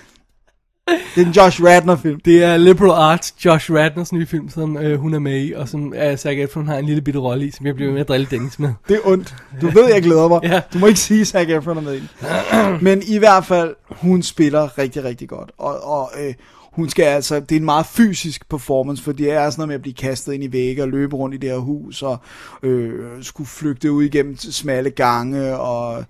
Det 1.14 1.23
er 1.23 1.27
en 1.27 1.33
Josh 1.33 1.64
Radner-film. 1.64 2.21
Det 2.21 2.43
er 2.45 2.57
Liberal 2.57 2.91
Arts, 2.91 3.35
Josh 3.45 3.73
Radners 3.73 4.12
nye 4.12 4.27
film, 4.27 4.49
som 4.49 4.77
øh, 4.77 5.01
hun 5.01 5.14
er 5.14 5.18
med 5.18 5.45
i, 5.45 5.53
og 5.53 5.68
som 5.68 5.87
uh, 5.87 6.16
Zac 6.16 6.37
Efron 6.37 6.66
har 6.68 6.77
en 6.77 6.85
lille 6.85 7.03
bitte 7.03 7.21
rolle 7.21 7.47
i, 7.47 7.51
som 7.51 7.66
jeg 7.66 7.75
bliver 7.75 7.87
ved 7.87 7.93
med 7.93 8.01
at 8.01 8.09
drille 8.09 8.27
Dennis 8.31 8.59
med. 8.59 8.73
Det 8.89 8.97
er 8.97 9.01
ondt. 9.05 9.35
Du 9.61 9.68
ved, 9.71 9.93
jeg 9.93 10.03
glæder 10.03 10.29
mig. 10.29 10.41
Ja. 10.53 10.61
Du 10.73 10.79
må 10.79 10.87
ikke 10.87 11.01
sige, 11.01 11.25
Zac 11.25 11.49
Efron 11.49 11.77
er 11.77 11.81
med 11.81 11.95
i 11.95 12.01
den. 12.01 12.79
Men 12.85 13.03
i 13.07 13.18
hvert 13.18 13.47
fald, 13.47 13.75
hun 13.89 14.23
spiller 14.23 14.79
rigtig, 14.79 15.05
rigtig 15.05 15.29
godt. 15.29 15.51
Og, 15.59 15.85
og 15.85 16.11
øh, 16.21 16.35
hun 16.73 16.89
skal 16.89 17.05
altså, 17.05 17.41
det 17.41 17.53
er 17.53 17.57
en 17.61 17.64
meget 17.64 17.87
fysisk 17.87 18.49
performance, 18.49 19.03
for 19.03 19.12
det 19.12 19.31
er 19.33 19.51
sådan 19.51 19.61
noget 19.61 19.68
med 19.68 19.75
at 19.75 19.83
blive 19.83 19.95
kastet 19.95 20.33
ind 20.33 20.45
i 20.45 20.53
vægge 20.53 20.83
og 20.83 20.89
løbe 20.89 21.16
rundt 21.16 21.35
i 21.35 21.39
det 21.39 21.51
her 21.51 21.59
hus, 21.59 22.03
og 22.03 22.18
øh, 22.62 23.23
skulle 23.23 23.49
flygte 23.49 23.93
ud 23.93 24.05
igennem 24.05 24.37
smalle 24.37 24.91
gange, 24.91 25.57
og, 25.57 26.05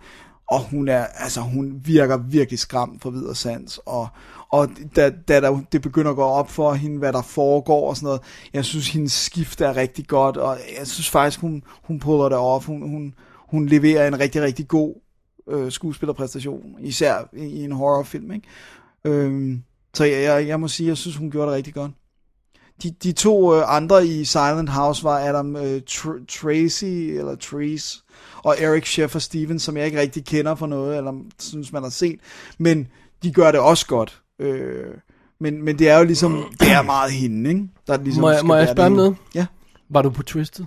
og 0.46 0.60
hun 0.70 0.88
er, 0.88 1.04
altså 1.04 1.40
hun 1.40 1.80
virker 1.84 2.16
virkelig 2.16 2.58
skræmt 2.58 3.02
for 3.02 3.10
videre 3.10 3.34
sans, 3.34 3.80
og, 3.86 4.08
og 4.52 4.68
da, 4.96 5.10
da 5.10 5.40
der, 5.40 5.60
det 5.72 5.82
begynder 5.82 6.10
at 6.10 6.16
gå 6.16 6.22
op 6.22 6.50
for 6.50 6.72
hende, 6.72 6.98
hvad 6.98 7.12
der 7.12 7.22
foregår 7.22 7.88
og 7.88 7.96
sådan 7.96 8.06
noget, 8.06 8.20
jeg 8.52 8.64
synes, 8.64 8.88
hendes 8.88 9.12
skift 9.12 9.60
er 9.60 9.76
rigtig 9.76 10.06
godt, 10.06 10.36
og 10.36 10.58
jeg 10.78 10.86
synes 10.86 11.10
faktisk, 11.10 11.40
hun, 11.40 11.62
hun 11.82 12.00
puller 12.00 12.28
det 12.28 12.38
off, 12.38 12.66
hun, 12.66 12.90
hun, 12.90 13.14
hun 13.50 13.66
leverer 13.66 14.08
en 14.08 14.20
rigtig, 14.20 14.42
rigtig 14.42 14.68
god 14.68 14.94
øh, 15.48 15.72
skuespillerpræstation, 15.72 16.76
især 16.80 17.28
i, 17.32 17.44
i 17.44 17.64
en 17.64 17.72
horrorfilm, 17.72 18.32
ikke? 18.32 18.48
Øhm, 19.04 19.62
så 19.94 20.04
jeg, 20.04 20.22
jeg, 20.22 20.46
jeg 20.48 20.60
må 20.60 20.68
sige, 20.68 20.88
jeg 20.88 20.96
synes, 20.96 21.16
hun 21.16 21.30
gjorde 21.30 21.46
det 21.46 21.56
rigtig 21.56 21.74
godt. 21.74 21.92
De, 22.82 22.90
de 22.90 23.12
to 23.12 23.54
øh, 23.56 23.76
andre 23.76 24.06
i 24.06 24.24
Silent 24.24 24.68
House 24.68 25.04
var 25.04 25.18
Adam 25.18 25.56
øh, 25.56 25.80
Tr- 25.90 26.26
Tracy, 26.26 26.84
eller 26.84 27.34
Trees, 27.36 28.04
og 28.44 28.54
Eric 28.58 28.86
Sheffer 28.86 29.18
Stevens, 29.18 29.62
som 29.62 29.76
jeg 29.76 29.86
ikke 29.86 30.00
rigtig 30.00 30.24
kender 30.24 30.54
for 30.54 30.66
noget, 30.66 30.96
eller 30.96 31.12
synes, 31.38 31.72
man 31.72 31.82
har 31.82 31.90
set. 31.90 32.20
Men 32.58 32.88
de 33.22 33.32
gør 33.32 33.50
det 33.50 33.60
også 33.60 33.86
godt. 33.86 34.22
Øh, 34.38 34.94
men, 35.40 35.62
men 35.62 35.78
det 35.78 35.88
er 35.88 35.98
jo 35.98 36.04
ligesom, 36.04 36.44
det 36.60 36.68
er 36.72 36.82
meget 36.82 37.12
hende, 37.12 37.50
ikke? 37.50 37.68
Der 37.86 37.96
ligesom 38.02 38.20
Må 38.20 38.30
jeg- 38.30 38.44
må 38.46 38.54
jeg 38.56 38.68
spørge 38.68 38.86
om 38.86 38.92
noget? 38.92 39.16
Ja. 39.34 39.46
Var 39.88 40.02
du 40.02 40.10
på 40.10 40.22
Twisted? 40.22 40.64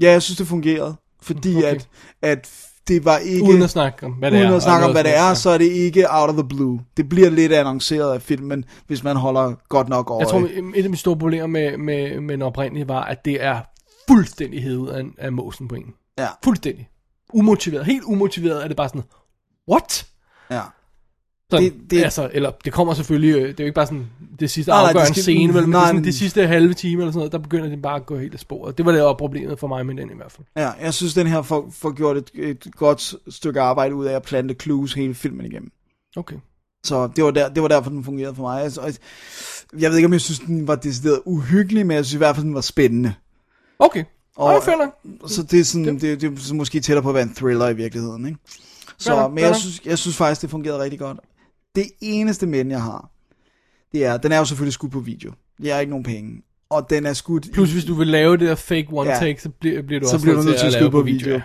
ja, 0.00 0.10
jeg 0.10 0.22
synes, 0.22 0.38
det 0.38 0.46
fungerede. 0.46 0.96
Fordi 1.22 1.56
Okay. 1.56 1.66
at, 1.66 1.88
at 2.22 2.50
det 2.88 3.04
var 3.04 3.18
ikke... 3.18 3.44
Uden 3.44 3.62
at 3.62 3.70
snakke 3.70 4.06
om, 4.06 4.12
hvad 4.12 4.30
det 4.30 4.38
er. 4.38 4.44
Uden 4.44 4.54
at 4.54 4.62
snakke 4.62 4.86
om, 4.86 4.92
hvad 4.92 5.04
det 5.04 5.16
er, 5.16 5.34
så 5.34 5.50
er 5.50 5.58
det 5.58 5.64
ikke 5.64 6.06
out 6.10 6.28
of 6.30 6.34
the 6.34 6.48
blue. 6.48 6.80
Det 6.96 7.08
bliver 7.08 7.30
lidt 7.30 7.52
annonceret 7.52 8.14
af 8.14 8.22
filmen, 8.22 8.64
hvis 8.86 9.04
man 9.04 9.16
holder 9.16 9.52
godt 9.68 9.88
nok 9.88 10.10
øje. 10.10 10.20
Jeg 10.20 10.28
tror, 10.28 10.38
et 10.40 10.76
af 10.76 10.82
mine 10.82 10.96
store 10.96 11.16
problemer 11.16 11.46
med, 11.46 11.76
med, 11.76 12.20
med 12.20 12.34
den 12.34 12.42
oprindelige 12.42 12.88
var, 12.88 13.04
at 13.04 13.24
det 13.24 13.44
er 13.44 13.60
fuldstændig 14.08 14.62
hævet 14.62 14.90
af, 14.90 15.04
af 15.18 15.32
måsen 15.32 15.68
på 15.68 15.74
en. 15.74 15.94
Ja, 16.18 16.28
Fuldstændig. 16.44 16.88
Umotiveret. 17.32 17.86
Helt 17.86 18.02
umotiveret 18.02 18.64
er 18.64 18.68
det 18.68 18.76
bare 18.76 18.88
sådan, 18.88 19.02
what? 19.70 20.06
ja. 20.50 20.60
Sådan, 21.56 21.64
Det- 21.72 21.90
det, 21.90 22.04
altså, 22.04 22.30
eller 22.32 22.50
det 22.64 22.72
kommer 22.72 22.94
selvfølgelig, 22.94 23.34
øh, 23.34 23.42
det 23.48 23.60
er 23.60 23.64
jo 23.64 23.64
ikke 23.64 23.74
bare 23.74 23.86
sådan 23.86 24.06
det 24.40 24.50
sidste 24.50 24.70
Nej, 24.70 24.80
nej, 24.80 24.88
afgørende 24.88 25.12
skal- 25.12 25.22
scene, 25.22 25.52
men 25.52 25.68
nej, 25.70 25.86
sådan, 25.86 26.04
det 26.04 26.14
sidste 26.14 26.46
halve 26.46 26.74
time 26.74 27.02
eller 27.02 27.12
sådan 27.12 27.18
noget, 27.18 27.32
der 27.32 27.38
begynder 27.38 27.68
det 27.68 27.82
bare 27.82 27.96
at 27.96 28.06
gå 28.06 28.18
helt 28.18 28.34
af 28.34 28.40
sporet. 28.40 28.78
Det 28.78 28.86
var 28.86 28.92
det, 28.92 28.98
der 28.98 29.04
var 29.06 29.14
problemet 29.14 29.58
for 29.58 29.66
mig 29.66 29.86
med 29.86 29.94
den 29.94 30.10
i 30.10 30.16
hvert 30.16 30.32
fald. 30.32 30.46
Ja, 30.56 30.70
jeg 30.82 30.94
synes, 30.94 31.14
den 31.14 31.26
her 31.26 31.42
får, 31.42 31.70
får 31.72 31.92
gjort 31.94 32.16
et, 32.16 32.30
et 32.34 32.66
godt 32.76 33.14
stykke 33.28 33.60
arbejde 33.60 33.94
ud 33.94 34.04
af 34.06 34.16
at 34.16 34.22
plante 34.22 34.54
clues 34.62 34.92
hele 34.94 35.14
filmen 35.14 35.46
igennem. 35.46 35.70
Okay. 36.16 36.36
Så 36.84 37.08
det 37.16 37.24
var, 37.24 37.30
der, 37.30 37.48
det 37.48 37.62
var 37.62 37.68
derfor, 37.68 37.90
den 37.90 38.04
fungerede 38.04 38.34
for 38.34 38.42
mig. 38.42 38.62
Altså, 38.62 38.98
jeg 39.78 39.90
ved 39.90 39.96
ikke, 39.98 40.06
om 40.06 40.12
jeg 40.12 40.20
synes, 40.20 40.38
den 40.38 40.68
var 40.68 40.74
decideret 40.74 41.20
uhyggelig, 41.26 41.86
men 41.86 41.96
jeg 41.96 42.04
synes 42.04 42.14
i 42.14 42.18
hvert 42.18 42.34
fald, 42.36 42.46
den 42.46 42.54
var 42.54 42.60
spændende. 42.60 43.14
Okay. 43.78 44.04
Og, 44.36 44.52
jeg 44.52 44.62
føler, 44.62 44.86
Så 45.28 45.42
det 45.42 45.60
er, 45.60 45.64
sådan, 45.64 45.84
det, 46.00 46.20
det 46.20 46.50
er 46.50 46.54
måske 46.54 46.80
tættere 46.80 47.02
på 47.02 47.08
at 47.08 47.14
være 47.14 47.22
en 47.22 47.34
thriller 47.34 47.68
i 47.68 47.74
virkeligheden. 47.76 48.26
Ikke? 48.26 48.38
Så, 48.98 49.28
men 49.28 49.38
jeg 49.44 49.56
synes, 49.56 49.80
jeg 49.84 49.98
synes 49.98 50.16
faktisk, 50.16 50.42
det 50.42 50.50
fungerede 50.50 50.78
rigtig 50.82 50.98
godt. 50.98 51.18
Det 51.74 51.84
eneste 52.00 52.46
men, 52.46 52.70
jeg 52.70 52.82
har, 52.82 53.08
det 53.92 54.04
er, 54.04 54.16
den 54.16 54.32
er 54.32 54.38
jo 54.38 54.44
selvfølgelig 54.44 54.72
skudt 54.72 54.92
på 54.92 55.00
video. 55.00 55.32
Jeg 55.62 55.74
har 55.74 55.80
ikke 55.80 55.90
nogen 55.90 56.04
penge. 56.04 56.42
Og 56.70 56.90
den 56.90 57.06
er 57.06 57.12
skudt 57.12 57.46
plus 57.52 57.70
i, 57.70 57.72
hvis 57.72 57.84
du 57.84 57.94
vil 57.94 58.06
lave 58.06 58.36
det 58.36 58.48
der 58.48 58.54
fake 58.54 58.86
one 58.92 59.10
Ja. 59.10 59.18
take, 59.18 59.42
så 59.42 59.48
bliver, 59.48 59.82
bliver 59.82 60.00
du 60.00 60.06
så 60.06 60.12
også 60.14 60.26
bliver 60.26 60.36
du 60.38 60.42
nødt 60.42 60.58
til 60.58 60.66
at 60.66 60.72
lave 60.72 60.80
skyde 60.82 60.90
på 60.90 61.02
video. 61.02 61.40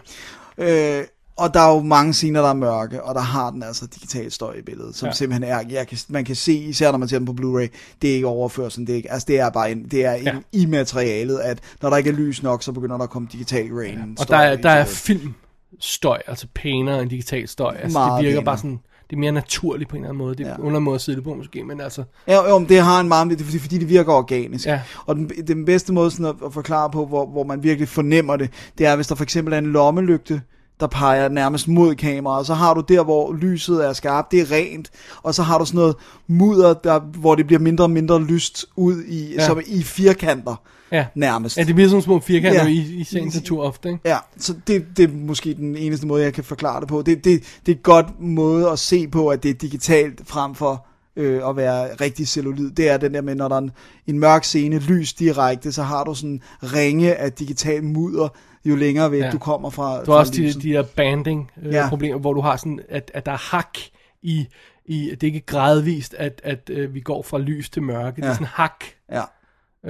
ja. 0.57 0.99
Øh, 0.99 1.03
og 1.37 1.53
der 1.53 1.59
er 1.59 1.73
jo 1.73 1.79
mange 1.81 2.13
scener, 2.13 2.41
der 2.41 2.49
er 2.49 2.53
mørke, 2.53 3.03
og 3.03 3.15
der 3.15 3.21
har 3.21 3.51
den 3.51 3.63
altså 3.63 3.87
digital 3.87 4.31
støj 4.31 4.53
i 4.53 4.61
billedet, 4.61 4.95
som 4.95 5.05
ja. 5.05 5.09
Ja. 5.09 5.13
simpelthen 5.13 5.43
er, 5.51 5.63
jeg 5.69 5.87
kan, 5.87 5.97
man 6.09 6.25
kan 6.25 6.35
se, 6.35 6.53
især 6.53 6.91
når 6.91 6.97
man 6.97 7.07
ser 7.07 7.17
den 7.19 7.25
på 7.25 7.31
Blu-ray, 7.41 7.67
det 8.01 8.09
er 8.11 8.15
ikke 8.15 8.27
overførsel, 8.27 8.81
det 8.87 8.93
er, 8.93 8.95
ikke, 8.97 9.11
altså 9.11 9.25
det 9.27 9.39
er 9.39 9.49
bare 9.49 9.71
en, 9.71 9.83
det 9.83 10.05
er 10.05 10.13
en, 10.13 10.23
Ja. 10.25 10.35
i 10.51 10.65
materialet, 10.65 11.39
at 11.39 11.59
når 11.81 11.89
der 11.89 11.97
ikke 11.97 12.09
er 12.09 12.13
lys 12.13 12.43
nok, 12.43 12.63
så 12.63 12.71
begynder 12.71 12.97
der 12.97 13.03
at 13.03 13.09
komme 13.09 13.27
digital 13.31 13.67
rain. 13.73 13.99
Og 14.19 14.23
støj 14.23 14.37
der 14.37 14.43
er, 14.43 14.55
der 14.55 14.69
er 14.69 14.85
billedet. 14.85 15.31
filmstøj, 15.71 16.21
altså 16.27 16.47
pænere 16.55 17.01
end 17.01 17.09
digital 17.09 17.47
støj. 17.47 17.75
Altså, 17.79 17.99
Meget 17.99 18.17
det 18.19 18.25
virker 18.25 18.31
pænere. 18.41 18.45
bare 18.45 18.57
sådan, 18.57 18.79
det 19.09 19.15
er 19.15 19.19
mere 19.19 19.31
naturligt 19.31 19.89
på 19.89 19.95
en 19.95 20.01
eller 20.01 20.09
anden 20.09 20.17
måde. 20.25 20.35
Det 20.35 20.45
er 20.45 20.49
Ja. 20.49 20.55
under 20.59 20.79
måde 20.79 20.95
at 20.95 21.01
sidde 21.01 21.15
det 21.15 21.23
på 21.23 21.33
måske, 21.33 21.63
men 21.63 21.81
altså, 21.81 22.03
Ja, 22.27 22.49
jo, 22.49 22.59
men 22.59 22.69
det 22.69 22.79
har 22.81 22.99
en 22.99 23.07
meget, 23.07 23.29
det 23.29 23.41
er 23.41 23.45
fordi, 23.45 23.59
fordi 23.59 23.77
det 23.77 23.89
virker 23.89 24.13
organisk. 24.13 24.65
Ja. 24.65 24.81
Og 25.05 25.15
den, 25.15 25.31
den 25.47 25.65
bedste 25.65 25.93
måde 25.93 26.11
sådan 26.11 26.25
at, 26.25 26.35
at 26.45 26.53
forklare 26.53 26.89
på, 26.89 27.05
hvor, 27.05 27.25
hvor 27.25 27.43
man 27.43 27.63
virkelig 27.63 27.87
fornemmer 27.89 28.35
det, 28.35 28.49
det 28.77 28.85
er, 28.85 28.95
hvis 28.95 29.07
der 29.07 29.15
for 29.15 29.23
eksempel 29.23 29.53
er 29.53 29.57
en 29.57 29.65
lommelygte, 29.65 30.41
der 30.79 30.87
peger 30.87 31.29
nærmest 31.29 31.67
mod 31.67 31.95
kameraet, 31.95 32.47
så 32.47 32.53
har 32.53 32.73
du 32.73 32.81
der, 32.81 33.03
hvor 33.03 33.33
lyset 33.33 33.85
er 33.85 33.93
skarpt, 33.93 34.31
det 34.31 34.39
er 34.41 34.51
rent, 34.51 34.89
og 35.23 35.35
så 35.35 35.43
har 35.43 35.57
du 35.59 35.65
sådan 35.65 35.77
noget 35.79 35.95
mudder, 36.27 36.73
der, 36.73 36.99
hvor 36.99 37.35
det 37.35 37.47
bliver 37.47 37.59
mindre 37.59 37.85
og 37.85 37.91
mindre 37.91 38.21
lyst 38.23 38.65
ud 38.75 39.03
i. 39.03 39.33
Ja. 39.33 39.45
som 39.45 39.59
i 39.67 39.83
firkanter 39.83 40.55
ja. 40.91 41.05
nærmest. 41.15 41.57
Ja, 41.57 41.63
det 41.63 41.75
bliver 41.75 41.89
sådan 41.89 42.01
små 42.01 42.19
firkanter 42.19 42.63
Ja. 42.63 42.69
i, 42.69 42.77
i 42.77 43.03
sagens 43.03 43.35
natur 43.35 43.63
ofte, 43.63 43.89
ikke? 43.89 44.01
Ja, 44.05 44.17
så 44.37 44.53
det, 44.67 44.85
det 44.97 45.09
er 45.09 45.13
måske 45.13 45.53
den 45.53 45.75
eneste 45.75 46.07
måde, 46.07 46.23
jeg 46.23 46.33
kan 46.33 46.43
forklare 46.43 46.79
det 46.81 46.87
på. 46.87 47.01
Det, 47.01 47.23
det, 47.25 47.59
det 47.65 47.71
er 47.71 47.75
et 47.75 47.83
godt 47.83 48.19
måde 48.19 48.69
at 48.69 48.79
se 48.79 49.07
på, 49.07 49.27
at 49.29 49.43
det 49.43 49.49
er 49.49 49.53
digitalt 49.53 50.21
frem 50.25 50.55
for 50.55 50.85
øh, 51.15 51.49
at 51.49 51.55
være 51.57 51.95
rigtig 52.01 52.27
cellulid. 52.27 52.71
Det 52.71 52.89
er 52.89 52.97
den 52.97 53.13
der 53.13 53.21
med, 53.21 53.35
når 53.35 53.47
der 53.47 53.55
er 53.55 53.59
en, 53.61 53.71
en 54.07 54.19
mørk 54.19 54.43
scene, 54.43 54.79
lys 54.79 55.13
direkte, 55.13 55.71
så 55.71 55.83
har 55.83 56.03
du 56.03 56.13
sådan 56.13 56.41
ringe 56.63 57.15
af 57.15 57.31
digital 57.33 57.83
mudder, 57.83 58.27
jo 58.65 58.75
længere 58.75 59.11
væk 59.11 59.21
ja. 59.23 59.31
Du 59.31 59.37
kommer 59.37 59.69
fra 59.69 60.03
Du 60.03 60.11
har 60.11 60.19
også 60.19 60.33
de, 60.35 60.53
de 60.53 60.69
der 60.69 60.83
banding 60.95 61.51
øh, 61.63 61.73
Ja. 61.73 61.89
problemer, 61.89 62.19
hvor 62.19 62.33
du 62.33 62.41
har 62.41 62.57
sådan, 62.57 62.79
at, 62.89 63.11
at 63.13 63.25
der 63.25 63.31
er 63.31 63.55
hak 63.55 63.77
i, 64.21 64.47
i, 64.85 65.09
det 65.11 65.23
er 65.23 65.27
ikke 65.27 65.45
gradvist, 65.45 66.13
at, 66.13 66.41
at 66.43 66.69
øh, 66.73 66.93
vi 66.93 66.99
går 66.99 67.21
fra 67.23 67.37
lys 67.37 67.69
til 67.69 67.83
mørke. 67.83 68.15
Ja. 68.17 68.23
Det 68.23 68.29
er 68.29 68.33
sådan 68.33 68.47
hak, 68.47 68.83
Ja. 69.11 69.23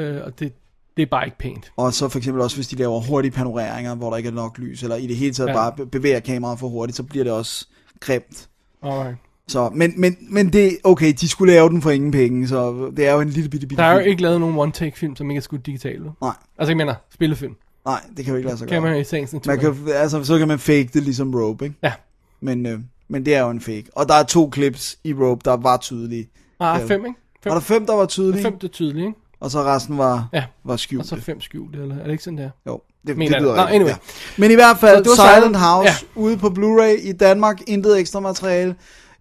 øh, 0.02 0.22
og 0.26 0.39
det, 0.39 0.54
det 0.98 1.02
er 1.04 1.08
bare 1.12 1.26
ikke 1.26 1.38
pænt. 1.38 1.72
Og 1.78 1.93
så 1.93 2.10
for 2.10 2.18
eksempel 2.18 2.41
også, 2.43 2.58
hvis 2.58 2.68
de 2.68 2.76
laver 2.76 3.00
hurtige 3.00 3.32
panoreringer, 3.32 3.95
hvor 3.95 4.10
der 4.10 4.18
ikke 4.18 4.30
er 4.30 4.34
nok 4.34 4.58
lys, 4.58 4.84
eller 4.84 4.95
i 4.95 5.08
det 5.08 5.16
hele 5.16 5.34
taget 5.34 5.50
ja. 5.50 5.54
Bare 5.54 5.72
be- 5.78 5.86
bevæger 5.86 6.20
kameraet 6.20 6.60
for 6.60 6.68
hurtigt, 6.68 6.95
så 6.98 7.04
bliver 7.04 7.24
det 7.24 7.34
også 7.34 7.68
grimt. 8.00 8.50
Alright. 8.84 9.18
Så, 9.48 9.70
men, 9.70 9.93
men, 9.98 10.18
men 10.22 10.54
det, 10.54 10.78
okay, 10.84 11.14
de 11.22 11.28
skulle 11.30 11.54
lave 11.54 11.70
den 11.70 11.82
for 11.82 11.91
ingen 11.91 12.12
penge, 12.12 12.48
så 12.48 12.91
det 12.98 13.08
er 13.08 13.14
jo 13.14 13.20
en 13.20 13.30
lille 13.30 13.50
bitte 13.50 13.68
bitte 13.68 13.82
Der 13.84 13.88
er 13.89 13.93
jo 13.93 14.00
film. 14.00 14.10
ikke 14.10 14.22
lavet 14.22 14.39
nogen 14.39 14.58
one-take-film, 14.58 15.16
som 15.16 15.30
ikke 15.30 15.38
er 15.38 15.41
skudt 15.41 15.66
digitalt. 15.66 16.04
Nej, 16.22 16.32
Altså, 16.58 16.72
jeg 16.72 16.78
mener, 16.78 16.95
spillefilm. 17.14 17.56
nej, 17.86 18.02
det 18.18 18.26
kan 18.26 18.32
jo 18.34 18.38
ikke 18.38 18.48
lade 18.48 18.58
sig 18.58 18.68
Kan 18.68 18.82
gøre. 18.82 18.91
man 18.91 19.02
i 19.02 19.04
sagens 19.04 19.34
natur. 19.34 19.52
Man 19.52 19.60
kan, 19.60 19.76
altså, 19.93 20.24
så 20.24 20.38
kan 20.38 20.48
man 20.48 20.60
fake 20.60 20.89
det 20.93 21.04
ligesom 21.04 21.36
Rope, 21.36 21.66
ikke? 21.66 21.78
Ja. 21.84 21.93
Men, 22.41 22.66
øh, 22.66 22.80
men 23.10 23.26
det 23.26 23.36
er 23.36 23.39
jo 23.41 23.50
en 23.50 23.62
fake. 23.62 23.86
Og 23.95 24.08
der 24.10 24.14
er 24.16 24.24
to 24.24 24.52
clips 24.54 24.98
i 25.04 25.14
Rope, 25.14 25.41
der 25.45 25.58
var 25.58 25.78
tydelige. 25.78 26.30
Ah, 26.60 26.80
Ja. 26.82 26.86
fem, 26.86 27.06
ikke? 27.06 27.20
Fem, 27.43 27.50
Var 27.50 27.54
der 27.54 27.62
fem, 27.62 27.86
der 27.86 27.93
var 27.93 28.06
tydelige? 28.06 28.41
fem 28.43 28.54
det 28.60 28.64
er 28.68 28.72
tydeligt, 28.72 29.06
ikke? 29.08 29.20
Og 29.40 29.52
så 29.52 29.64
resten 29.64 29.98
var, 29.98 30.28
Ja. 30.34 30.44
var 30.64 30.74
Og 30.74 30.80
skjult. 30.80 31.06
så 31.08 31.16
fem 31.22 31.42
skjulte, 31.42 31.80
eller 31.82 31.96
er 31.98 32.04
det 32.04 32.12
ikke 32.12 32.24
sådan 32.24 32.38
der? 32.38 32.50
Jo, 32.68 32.82
det, 33.08 33.18
Mener 33.18 33.32
det 33.34 33.42
lyder 33.42 33.54
rigtigt, 33.56 33.76
anyway. 33.76 33.90
ja. 33.90 33.96
Men 34.38 34.52
i 34.52 34.54
hvert 34.54 34.78
fald, 34.80 34.98
Så 35.06 35.12
det 35.12 35.20
var 35.20 35.36
Silent, 35.40 35.56
Silent- 35.56 35.60
House 35.60 35.90
ja. 36.16 36.22
ude 36.22 36.38
på 36.38 36.48
Blu-ray 36.48 37.08
i 37.08 37.12
Danmark, 37.12 37.62
intet 37.68 38.00
ekstra 38.00 38.20
materiale. 38.20 38.76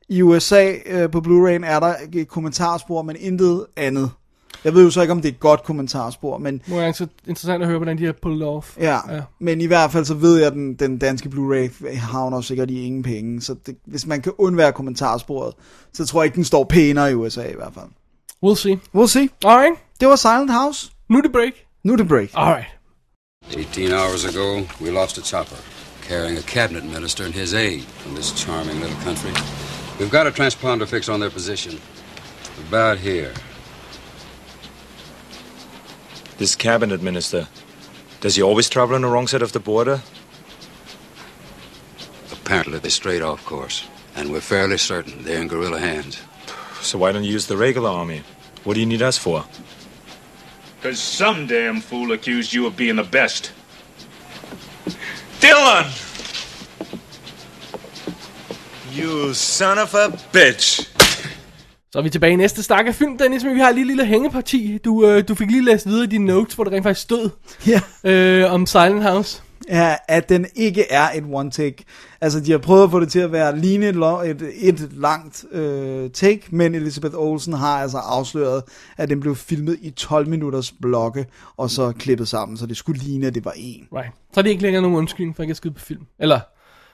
I 0.09 0.23
USA 0.23 0.73
øh, 0.87 1.11
på 1.11 1.19
Blu-ray'en 1.19 1.67
er 1.67 1.81
der 1.81 1.95
et 2.13 2.29
kommentarspor, 2.29 3.03
men 3.03 3.17
intet 3.21 3.67
andet. 3.77 4.11
Jeg 4.65 4.75
ved 4.75 4.85
jo 4.85 4.91
så 4.91 5.01
ikke, 5.01 5.13
om 5.13 5.21
det 5.23 5.29
er 5.29 5.33
et 5.33 5.41
godt 5.41 5.63
kommentarspor, 5.65 6.39
men 6.39 6.63
Må 6.67 6.81
jeg 6.81 6.95
så 6.95 7.07
interessant 7.27 7.63
at 7.63 7.69
høre, 7.69 7.79
hvordan 7.79 7.99
de 7.99 8.05
har 8.05 8.15
pulled 8.23 8.43
off. 8.47 8.77
Ja, 8.81 8.85
ja, 9.09 9.15
Ja. 9.15 9.21
men 9.41 9.61
i 9.61 9.67
hvert 9.67 9.91
fald 9.93 10.05
så 10.05 10.15
ved 10.15 10.37
jeg, 10.39 10.47
at 10.47 10.53
den, 10.53 10.75
den 10.75 10.99
danske 10.99 11.29
Blu-ray 11.29 11.97
havner 11.97 12.41
sikkert 12.41 12.71
i 12.71 12.83
ingen 12.83 13.03
penge, 13.03 13.41
så 13.43 13.55
det, 13.67 13.77
hvis 13.87 14.07
man 14.07 14.23
kan 14.23 14.33
undvære 14.39 14.73
kommentarsporet, 14.73 15.55
så 15.93 16.07
tror 16.07 16.21
jeg 16.23 16.25
ikke, 16.27 16.37
den 16.37 16.45
står 16.45 16.65
pænere 16.65 17.11
i 17.11 17.15
USA 17.15 17.43
i 17.49 17.55
hvert 17.57 17.73
fald. 17.75 17.87
We'll 18.47 18.57
see. 18.57 18.81
We'll 18.97 19.07
see. 19.07 19.29
Alright, 19.45 19.75
Det 20.01 20.07
var 20.07 20.17
Silent 20.17 20.51
House. 20.51 20.91
nu 21.09 21.19
er 21.19 21.23
det 21.23 21.33
break. 21.33 21.53
Nu 21.85 21.93
er 21.93 21.97
det 21.97 22.09
break. 22.09 22.31
Alright. 22.35 22.67
18 23.57 23.93
hours 23.93 24.25
ago, 24.25 24.67
we 24.81 24.91
lost 24.91 25.19
a 25.19 25.23
chopper 25.23 25.57
carrying 26.09 26.39
a 26.39 26.43
cabinet 26.43 26.85
minister 26.85 27.25
and 27.25 27.35
his 27.35 27.55
aide 27.55 27.83
from 27.83 28.15
this 28.15 28.33
charming 28.33 28.81
little 28.81 29.01
country. 29.05 29.33
We've 29.99 30.11
got 30.11 30.27
a 30.27 30.31
transponder 30.31 30.87
fix 30.87 31.09
on 31.09 31.21
their 31.21 31.31
position. 31.31 31.81
About 32.69 32.99
here. 32.99 33.33
This 36.39 36.57
cabinet 36.57 37.03
minister, 37.03 37.49
does 38.21 38.37
he 38.37 38.43
always 38.43 38.69
travel 38.69 38.95
on 38.95 39.03
the 39.03 39.09
wrong 39.09 39.29
side 39.29 39.43
of 39.43 39.53
the 39.53 39.61
border? 39.61 40.01
Apparently, 42.33 42.79
they 42.79 42.91
strayed 42.91 43.23
off 43.23 43.45
course, 43.45 43.87
and 44.15 44.31
we're 44.31 44.41
fairly 44.41 44.79
certain 44.79 45.25
they're 45.25 45.41
in 45.41 45.49
guerrilla 45.49 45.79
hands. 45.81 46.21
So 46.83 46.99
why 46.99 47.13
don't 47.13 47.25
you 47.25 47.33
use 47.33 47.47
the 47.47 47.57
regular 47.57 47.91
army? 47.91 48.23
What 48.65 48.75
do 48.75 48.81
you 48.81 48.87
need 48.87 49.03
us 49.03 49.19
for? 49.19 49.45
Because 50.87 51.03
some 51.03 51.49
damn 51.49 51.81
fool 51.81 52.13
accused 52.13 52.55
you 52.55 52.67
of 52.67 52.77
being 52.77 52.97
the 52.97 53.09
best. 53.11 53.53
Dylan! 55.41 55.85
You 58.97 59.35
son 59.35 59.79
of 59.79 59.95
a 59.95 60.11
bitch! 60.33 60.89
Så 61.93 61.99
er 61.99 62.03
vi 62.03 62.11
tilbage 62.11 62.33
i 62.33 62.37
næste 62.37 62.63
stak 62.63 62.87
af 62.87 62.95
film, 62.95 63.19
Dennis, 63.19 63.45
men 63.45 63.55
vi 63.55 63.61
har 63.61 63.71
lige 63.71 63.81
et 63.83 63.87
lille 63.87 64.07
hængeparti. 64.07 64.79
Du, 64.85 65.07
øh, 65.07 65.29
du 65.29 65.35
fik 65.35 65.51
lige 65.51 65.65
læst 65.65 65.87
videre 65.87 66.05
i 66.05 66.07
dine 66.07 66.25
notes, 66.27 66.55
hvor 66.55 66.65
der 66.65 66.71
rent 66.71 66.83
faktisk 66.83 67.03
stod 67.03 67.31
Ja. 67.67 67.81
øh, 68.05 68.53
om 68.53 68.67
Silent 68.67 69.03
House. 69.03 69.43
Ja, 69.69 69.97
at 70.09 70.29
den 70.29 70.47
ikke 70.55 70.93
er 70.93 71.09
et 71.15 71.25
one 71.33 71.51
take. 71.51 71.85
Altså, 72.21 72.41
de 72.41 72.51
har 72.51 72.59
prøvet 72.59 72.85
at 72.85 72.91
få 72.91 73.01
det 73.01 73.09
til 73.09 73.19
at 73.19 73.33
være 73.33 73.59
lignende 73.59 74.31
et, 74.31 74.43
et, 74.55 74.81
et 74.81 74.93
langt 74.93 75.45
øh, 75.53 76.11
take, 76.11 76.43
men 76.51 76.75
Elizabeth 76.75 77.15
Olsen 77.17 77.53
har 77.53 77.81
altså 77.83 77.99
afsløret, 77.99 78.63
at 78.97 79.09
den 79.11 79.21
blev 79.21 79.37
filmet 79.37 79.77
i 79.83 79.91
12 79.91 80.29
minutters 80.29 80.73
blokke, 80.83 81.27
og 81.57 81.71
så 81.71 81.93
klippet 81.93 82.29
sammen, 82.29 82.57
så 82.59 82.67
det 82.67 82.77
skulle 82.77 83.01
ligne, 83.01 83.27
at 83.27 83.35
det 83.35 83.45
var 83.45 83.53
en. 83.57 83.89
Right. 83.97 84.11
Så 84.35 84.41
er 84.41 84.43
det 84.43 84.51
ikke 84.51 84.63
længere 84.63 84.83
nogen 84.83 84.97
undskyldning 84.97 85.37
for 85.37 85.43
ikke 85.43 85.51
at 85.51 85.57
skyde 85.57 85.75
på 85.75 85.81
film. 85.81 86.03
Eller, 86.19 86.41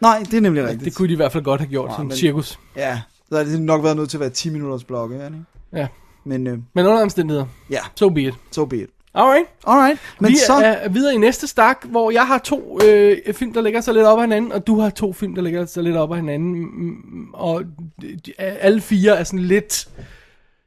Nej, 0.00 0.18
det 0.30 0.34
er 0.34 0.40
nemlig 0.40 0.62
rigtigt. 0.64 0.84
det 0.84 0.94
kunne 0.94 1.08
de 1.08 1.12
i 1.12 1.16
hvert 1.16 1.32
fald 1.32 1.44
godt 1.44 1.60
have 1.60 1.68
gjort 1.70 1.88
Nej, 1.88 1.96
som 1.96 2.06
men- 2.06 2.16
cirkus. 2.16 2.58
Ja, 2.76 3.00
så 3.28 3.36
har 3.36 3.44
det 3.44 3.62
nok 3.62 3.82
været 3.84 3.96
nødt 3.96 4.10
til 4.10 4.16
at 4.16 4.20
være 4.20 4.30
10 4.30 4.50
minutters 4.50 4.84
blokke, 4.84 5.16
er 5.16 5.28
det 5.28 5.34
ikke? 5.34 5.46
Ja. 5.80 5.86
Men 6.24 6.46
øh, 6.46 6.58
Men 6.74 6.86
under 6.86 7.02
omstændigheder, 7.02 7.46
ja, 7.70 7.78
so 7.96 8.08
be 8.08 8.22
it. 8.22 8.34
so 8.52 8.64
be 8.64 8.76
it. 8.82 8.90
Alright. 9.14 9.46
Alright, 9.66 10.00
men 10.20 10.30
vi 10.30 10.36
så... 10.36 10.52
er 10.52 10.88
videre 10.88 11.14
i 11.14 11.18
næste 11.18 11.46
stak, 11.46 11.84
hvor 11.84 12.10
jeg 12.10 12.26
har 12.26 12.38
to 12.38 12.78
øh, 12.84 13.34
film, 13.34 13.52
der 13.52 13.60
ligger 13.60 13.80
så 13.80 13.92
lidt 13.92 14.04
op 14.04 14.18
ad 14.18 14.22
hinanden, 14.22 14.52
og 14.52 14.66
du 14.66 14.80
har 14.80 14.90
to 14.90 15.12
film, 15.12 15.34
der 15.34 15.42
ligger 15.42 15.66
så 15.66 15.82
lidt 15.82 15.96
op 15.96 16.12
ad 16.12 16.16
hinanden. 16.16 16.54
Mm, 16.54 17.26
Og 17.32 17.62
de- 18.02 18.32
alle 18.40 18.80
fire 18.80 19.16
er 19.18 19.24
sådan 19.24 19.38
lidt 19.44 19.88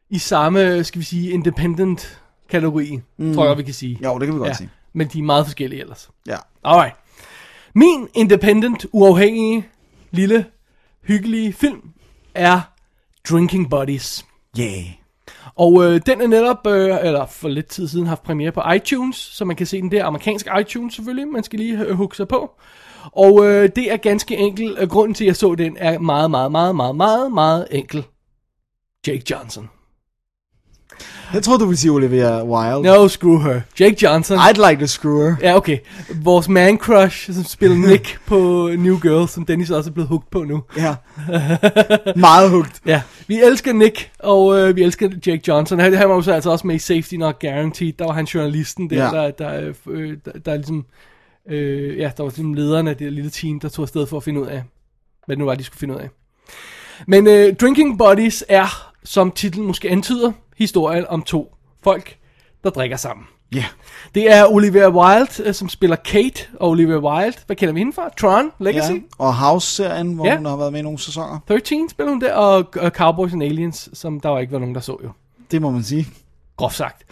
i 0.10 0.18
samme, 0.20 0.84
skal 0.84 1.00
vi 1.00 1.06
sige, 1.06 1.30
independent 1.32 2.22
kategori, 2.50 3.00
mm. 3.18 3.34
tror 3.34 3.48
jeg, 3.48 3.58
vi 3.58 3.64
kan 3.64 3.74
sige. 3.74 4.00
Jo, 4.04 4.20
det 4.20 4.28
kan 4.28 4.36
vi 4.36 4.40
godt 4.40 4.58
sige. 4.58 4.70
Men 4.94 5.08
de 5.08 5.20
er 5.20 5.24
meget 5.24 5.46
forskellige 5.46 5.82
ellers. 5.82 6.10
Ja. 6.28 6.38
Alright. 6.64 6.96
Min 7.76 8.08
independent, 8.14 8.86
uafhængige, 8.92 9.68
lille, 10.12 10.46
hyggelige 11.04 11.54
film 11.54 11.82
er 12.36 12.62
Drinking 13.30 13.70
Buddies. 13.70 14.26
Yeah. 14.60 14.84
Og 15.58 15.84
øh, 15.84 16.02
den 16.06 16.22
er 16.22 16.28
netop, 16.28 16.68
øh, 16.68 16.98
eller 17.04 17.26
for 17.26 17.48
lidt 17.48 17.68
tid 17.68 17.88
siden, 17.88 18.08
haft 18.08 18.24
premiere 18.24 18.52
på 18.52 18.62
iTunes, 18.76 19.16
så 19.16 19.46
man 19.46 19.56
kan 19.56 19.68
se 19.68 19.82
den 19.82 19.92
der 19.92 20.06
amerikanske 20.06 20.50
iTunes 20.62 20.94
selvfølgelig, 20.94 21.28
man 21.28 21.44
skal 21.44 21.60
lige 21.60 21.80
øh, 21.80 21.96
hugge 21.96 22.16
sig 22.16 22.28
på. 22.28 22.52
Og 23.12 23.46
øh, 23.46 23.70
det 23.76 23.92
er 23.92 23.98
ganske 23.98 24.38
enkelt, 24.38 24.80
øh, 24.80 24.90
grunden 24.90 25.14
til 25.14 25.24
at 25.24 25.28
jeg 25.28 25.36
så 25.36 25.56
den 25.56 25.78
er 25.80 26.00
meget, 26.00 26.32
meget, 26.32 26.52
meget, 26.52 26.76
meget, 26.76 26.96
meget, 26.96 27.32
meget 27.32 27.68
enkel. 27.72 28.06
Jake 29.08 29.24
Johnson. 29.32 29.70
Jeg 31.36 31.44
troede, 31.44 31.60
du 31.60 31.66
ville 31.66 31.78
sige 31.78 31.92
Olivia 31.92 32.44
Wilde. 32.46 32.82
No, 32.82 33.08
screw 33.08 33.40
her. 33.40 33.62
Jake 33.80 33.96
Johnson. 34.04 34.38
I'd 34.38 34.70
like 34.70 34.82
to 34.82 34.88
screw 34.88 35.22
her. 35.22 35.36
Ja, 35.42 35.56
okay. 35.56 35.78
Vores 36.24 36.50
man 36.50 36.78
crush, 36.78 37.34
som 37.34 37.44
spiller 37.44 37.78
Nick 37.78 38.20
på 38.28 38.70
New 38.78 39.00
Girl, 39.00 39.28
som 39.28 39.46
Dennis 39.46 39.70
også 39.72 39.90
er 39.90 39.94
blevet 39.94 40.08
hooked 40.08 40.28
på 40.32 40.44
nu. 40.44 40.64
Ja. 40.78 40.96
Meget 42.16 42.50
hugt. 42.50 42.82
Ja, 42.86 43.02
vi 43.28 43.42
elsker 43.42 43.74
Nick, 43.74 44.12
og 44.20 44.60
øh, 44.60 44.76
vi 44.76 44.84
elsker 44.84 45.10
Jake 45.28 45.42
Johnson. 45.48 45.80
Han, 45.80 45.94
han 45.94 46.10
var 46.10 46.16
jo 46.16 46.22
så 46.22 46.32
altså 46.32 46.50
også 46.52 46.68
med 46.68 46.76
i 46.76 46.80
Safety 46.80 47.16
Not 47.16 47.40
Guaranteed. 47.40 47.94
Der 48.00 48.06
var 48.06 48.14
han 48.14 48.26
journalisten 48.26 48.90
der, 48.90 49.06
Ja. 49.06 49.12
der, 49.12 49.32
der, 49.32 49.74
øh, 49.88 50.18
der, 50.26 50.32
der 50.46 50.52
er 50.52 50.56
ligesom... 50.56 50.86
Øh, 51.50 51.98
ja, 51.98 52.12
der 52.18 52.24
var 52.24 52.30
ligesom 52.30 52.54
lederen 52.54 52.88
af 52.88 52.98
det 52.98 53.14
lille 53.14 53.30
team, 53.30 53.60
der 53.60 53.70
tog 53.70 53.84
afsted 53.84 54.08
for 54.08 54.18
at 54.18 54.24
finde 54.24 54.42
ud 54.42 54.48
af, 54.48 54.64
hvad 55.26 55.36
det 55.36 55.40
nu 55.40 55.46
var, 55.46 55.56
de 55.56 55.64
skulle 55.64 55.80
finde 55.80 55.94
ud 55.96 56.00
af. 56.00 56.10
Men 57.08 57.28
øh, 57.28 57.56
Drinking 57.56 57.98
Buddies 57.98 58.44
er, 58.50 58.92
som 59.04 59.32
titlen 59.32 59.68
måske 59.68 59.90
antyder, 59.90 60.32
historien 60.58 61.06
om 61.10 61.22
to 61.22 61.56
folk, 61.84 62.18
der 62.64 62.70
drikker 62.70 62.98
sammen. 62.98 63.26
Ja. 63.56 63.66
Det 64.16 64.32
er 64.32 64.46
Olivia 64.48 64.90
Wilde, 64.90 65.32
øh, 65.46 65.54
som 65.54 65.70
spiller 65.70 65.96
Kate, 65.96 66.48
og 66.60 66.70
Olivia 66.70 66.98
Wilde, 66.98 67.38
hvad 67.46 67.56
kender 67.56 67.74
vi 67.74 67.80
hende 67.80 67.94
fra? 67.94 68.10
Tron, 68.20 68.52
Legacy? 68.60 68.92
ja. 68.92 68.98
Og 69.18 69.36
House-serien, 69.36 70.14
hvor 70.14 70.26
Ja. 70.26 70.36
hun 70.38 70.46
har 70.46 70.56
været 70.58 70.72
med 70.72 70.80
i 70.80 70.84
nogle 70.84 71.00
sæsoner. 71.00 71.40
13 71.48 71.90
spiller 71.90 72.12
hun 72.12 72.22
der, 72.22 72.34
og, 72.34 72.58
og 72.80 72.90
Cowboys 72.92 73.34
and 73.34 73.44
Aliens, 73.44 73.90
som 73.94 74.20
der 74.20 74.30
var 74.30 74.40
ikke 74.40 74.54
var 74.54 74.60
nogen, 74.60 74.76
der 74.76 74.82
så 74.82 74.98
jo. 75.04 75.10
Det 75.52 75.62
må 75.62 75.70
man 75.72 75.84
sige. 75.84 76.08
Groft 76.58 76.76
sagt. 76.76 77.04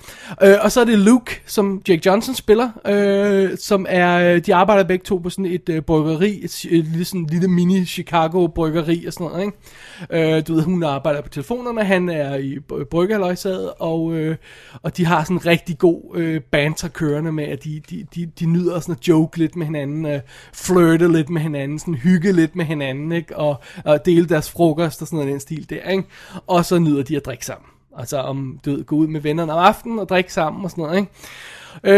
Øh, 0.43 0.55
og 0.61 0.71
så 0.71 0.81
er 0.81 0.85
det 0.85 0.99
Luke, 0.99 1.41
som 1.45 1.81
Jake 1.87 2.01
Johnson 2.05 2.35
spiller, 2.35 2.69
øh, 2.87 3.57
som 3.57 3.85
er, 3.89 4.33
øh, 4.33 4.45
de 4.45 4.55
arbejder 4.55 4.83
begge 4.83 5.03
to 5.03 5.17
på 5.17 5.29
sådan 5.29 5.45
et 5.45 5.69
øh, 5.69 5.81
bryggeri, 5.81 6.39
et, 6.43 6.65
et, 6.69 6.85
lille, 6.85 7.05
sådan, 7.05 7.25
lille 7.25 7.47
mini 7.47 7.85
Chicago 7.85 8.47
bryggeri 8.47 9.05
og 9.05 9.13
sådan 9.13 9.27
noget, 9.27 9.45
ikke? 9.45 10.37
Øh, 10.37 10.47
du 10.47 10.53
ved, 10.53 10.63
hun 10.63 10.83
arbejder 10.83 11.21
på 11.21 11.29
telefonerne, 11.29 11.83
han 11.83 12.09
er 12.09 12.35
i 12.35 12.59
bryggerløjsaget, 12.91 13.71
og, 13.79 14.13
øh, 14.13 14.35
og 14.81 14.97
de 14.97 15.05
har 15.05 15.23
sådan 15.23 15.37
en 15.37 15.45
rigtig 15.45 15.77
god 15.77 16.01
øh, 16.15 16.41
banter 16.41 16.87
kørende 16.87 17.31
med, 17.31 17.43
at 17.43 17.63
de, 17.63 17.81
de, 17.89 18.05
de, 18.15 18.25
de 18.25 18.45
nyder 18.45 18.79
sådan 18.79 18.95
at 18.99 19.07
joke 19.07 19.37
lidt 19.37 19.55
med 19.55 19.65
hinanden, 19.65 20.05
øh, 20.05 20.19
flirte 20.53 21.11
lidt 21.11 21.29
med 21.29 21.41
hinanden, 21.41 21.79
sådan 21.79 21.95
hygge 21.95 22.31
lidt 22.31 22.55
med 22.55 22.65
hinanden, 22.65 23.11
ikke? 23.11 23.37
Og, 23.37 23.55
og 23.85 24.05
dele 24.05 24.29
deres 24.29 24.51
frokost 24.51 25.01
og 25.01 25.07
sådan 25.07 25.17
noget 25.17 25.31
den 25.31 25.39
stil 25.39 25.69
der, 25.69 25.89
ikke? 25.89 26.03
Og 26.47 26.65
så 26.65 26.79
nyder 26.79 27.03
de 27.03 27.17
at 27.17 27.25
drikke 27.25 27.45
sammen. 27.45 27.72
Altså 27.97 28.17
om, 28.17 28.59
du 28.65 28.71
ved, 28.71 28.83
gå 28.83 28.95
ud 28.95 29.07
med 29.07 29.21
vennerne 29.21 29.53
om 29.53 29.59
aftenen 29.59 29.99
og 29.99 30.09
drikke 30.09 30.33
sammen 30.33 30.63
og 30.63 30.71
sådan 30.71 30.81
noget, 30.81 30.97
ikke? 30.97 31.11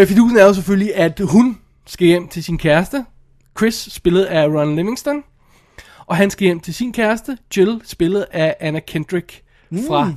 Øh, 0.01 0.07
fidusen 0.07 0.37
er 0.37 0.45
jo 0.45 0.53
selvfølgelig, 0.53 0.95
at 0.95 1.21
hun 1.23 1.57
skal 1.85 2.07
hjem 2.07 2.27
til 2.27 2.43
sin 2.43 2.57
kæreste. 2.57 3.05
Chris, 3.57 3.87
spillet 3.91 4.23
af 4.23 4.47
Ron 4.47 4.75
Livingston. 4.75 5.23
Og 6.05 6.15
han 6.15 6.29
skal 6.29 6.45
hjem 6.45 6.59
til 6.59 6.73
sin 6.73 6.93
kæreste, 6.93 7.37
Jill, 7.57 7.81
spillet 7.83 8.25
af 8.31 8.55
Anna 8.59 8.79
Kendrick 8.79 9.41
fra 9.87 10.13